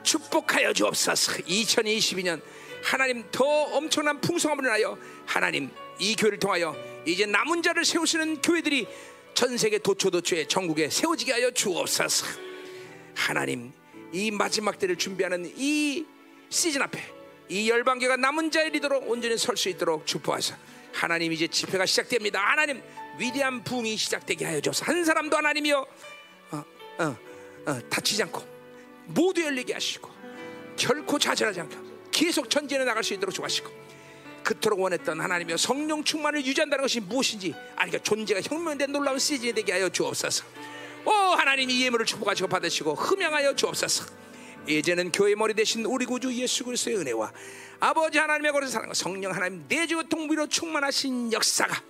축복하여 0.04 0.74
주옵소서. 0.74 1.44
2022년 1.44 2.42
하나님 2.84 3.24
더 3.32 3.44
엄청난 3.46 4.20
풍성함을 4.22 4.66
인하여 4.66 4.98
하나님 5.26 5.70
이 6.00 6.16
교회를 6.16 6.40
통하여 6.40 6.76
이제 7.06 7.26
남은 7.26 7.62
자를 7.62 7.86
세우시는 7.86 8.42
교회들이 8.42 8.88
전 9.34 9.58
세계 9.58 9.78
도초도초에 9.78 10.48
전국에 10.48 10.90
세워지게 10.90 11.32
하여 11.32 11.52
주옵소서. 11.52 12.26
하나님 13.16 13.72
이 14.12 14.32
마지막 14.32 14.78
때를 14.80 14.98
준비하는 14.98 15.52
이 15.56 16.06
시즌 16.50 16.82
앞에 16.82 17.02
이 17.50 17.70
열방교가 17.70 18.18
남은 18.18 18.52
자의 18.52 18.72
리더로 18.72 19.02
온전히 19.06 19.38
설 19.38 19.56
수 19.58 19.70
있도록 19.70 20.06
축복하소서. 20.08 20.56
하나님 20.94 21.32
이제 21.32 21.48
집회가 21.48 21.86
시작됩니다. 21.86 22.42
하나님 22.42 22.82
위대한 23.18 23.64
부흥이 23.64 23.96
시작되게 23.96 24.46
하여 24.46 24.60
주옵소서. 24.60 24.92
한 24.92 25.06
사람도 25.06 25.38
하나님이여 25.38 25.88
어, 26.52 26.64
어, 27.00 27.18
어, 27.66 27.80
다치지 27.90 28.24
않고 28.24 28.51
모두 29.14 29.44
열리게 29.44 29.74
하시고 29.74 30.10
결코 30.78 31.20
좌절하지 31.20 31.62
않고 31.62 31.78
계속 32.12 32.50
전진해 32.50 32.84
나갈 32.84 33.04
수 33.04 33.14
있도록 33.14 33.34
주하시고 33.34 33.70
그토록 34.44 34.80
원했던 34.80 35.20
하나님의 35.20 35.58
성령 35.58 36.04
충만을 36.04 36.46
유지한다는 36.46 36.84
것이 36.84 37.00
무엇인지 37.00 37.54
아니 37.76 37.92
그 37.92 38.02
존재가 38.02 38.42
혁명된 38.42 38.92
놀라운 38.92 39.20
시즌이 39.20 39.54
되게 39.54 39.72
하여 39.74 39.90
주옵소서. 39.90 40.44
오 41.06 41.12
하나님 41.12 41.70
이 41.70 41.84
예물을 41.84 42.06
축복하시고 42.06 42.48
받으시고 42.48 42.96
흠양하여 42.96 43.56
주옵소서. 43.56 44.06
이제는 44.68 45.12
교회 45.12 45.34
머리 45.36 45.54
대신 45.54 45.86
우리 45.86 46.06
구주 46.06 46.34
예수 46.36 46.64
그리스도의 46.64 46.98
은혜와 46.98 47.32
아버지 47.80 48.20
하나님의 48.20 48.52
거룩한 48.52 48.72
사랑과 48.72 48.94
성령 48.94 49.34
하나님 49.34 49.66
내주 49.68 50.04
동비로 50.08 50.48
충만하신 50.48 51.34
역사가 51.34 51.82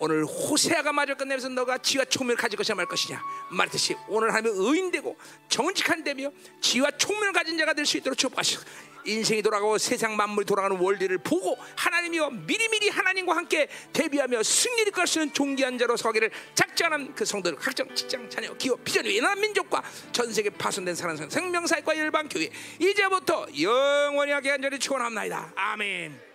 오늘 0.00 0.24
호세아가 0.24 0.92
마저 0.92 1.14
끝내면서 1.14 1.50
너가 1.50 1.76
지와 1.76 2.06
총명을 2.06 2.36
가질 2.36 2.56
것이냐 2.56 2.74
말 2.74 2.86
것이냐? 2.86 3.22
말했듯이 3.50 3.94
오늘 4.08 4.32
하나님 4.32 4.52
의인되고 4.56 5.16
정직한 5.50 6.02
되며 6.02 6.30
지와 6.62 6.90
총명을 6.92 7.32
가진 7.32 7.58
자가 7.58 7.74
될 7.74 7.84
수 7.84 7.96
있도록 7.98 8.16
축복하시고 8.16 8.62
인생이 9.04 9.42
돌아가고 9.42 9.78
세상 9.78 10.14
만물이 10.16 10.46
돌아가는 10.46 10.76
원리를 10.76 11.18
보고 11.18 11.56
하나님이여 11.76 12.30
미리미리 12.30 12.90
하나님과 12.90 13.34
함께 13.34 13.68
대비하며 13.92 14.42
승리를 14.42 14.92
끌 14.92 15.06
수 15.06 15.20
있는 15.20 15.32
존귀한 15.32 15.78
자로 15.78 15.96
서기를 15.96 16.30
작정한 16.54 17.14
그 17.14 17.24
성도들 17.24 17.58
각종 17.58 17.92
직장 17.94 18.28
자녀 18.28 18.54
기업 18.54 18.84
비전이 18.84 19.18
연한 19.18 19.40
민족과 19.40 19.82
전 20.12 20.32
세계 20.32 20.50
파손된 20.50 20.94
사랑 20.94 21.16
생명사회과 21.16 21.98
열방 21.98 22.28
교회 22.28 22.50
이제부터 22.78 23.46
영원히 23.60 24.32
하게 24.32 24.50
한절히 24.50 24.78
축원합니다. 24.78 25.52
아멘. 25.56 26.29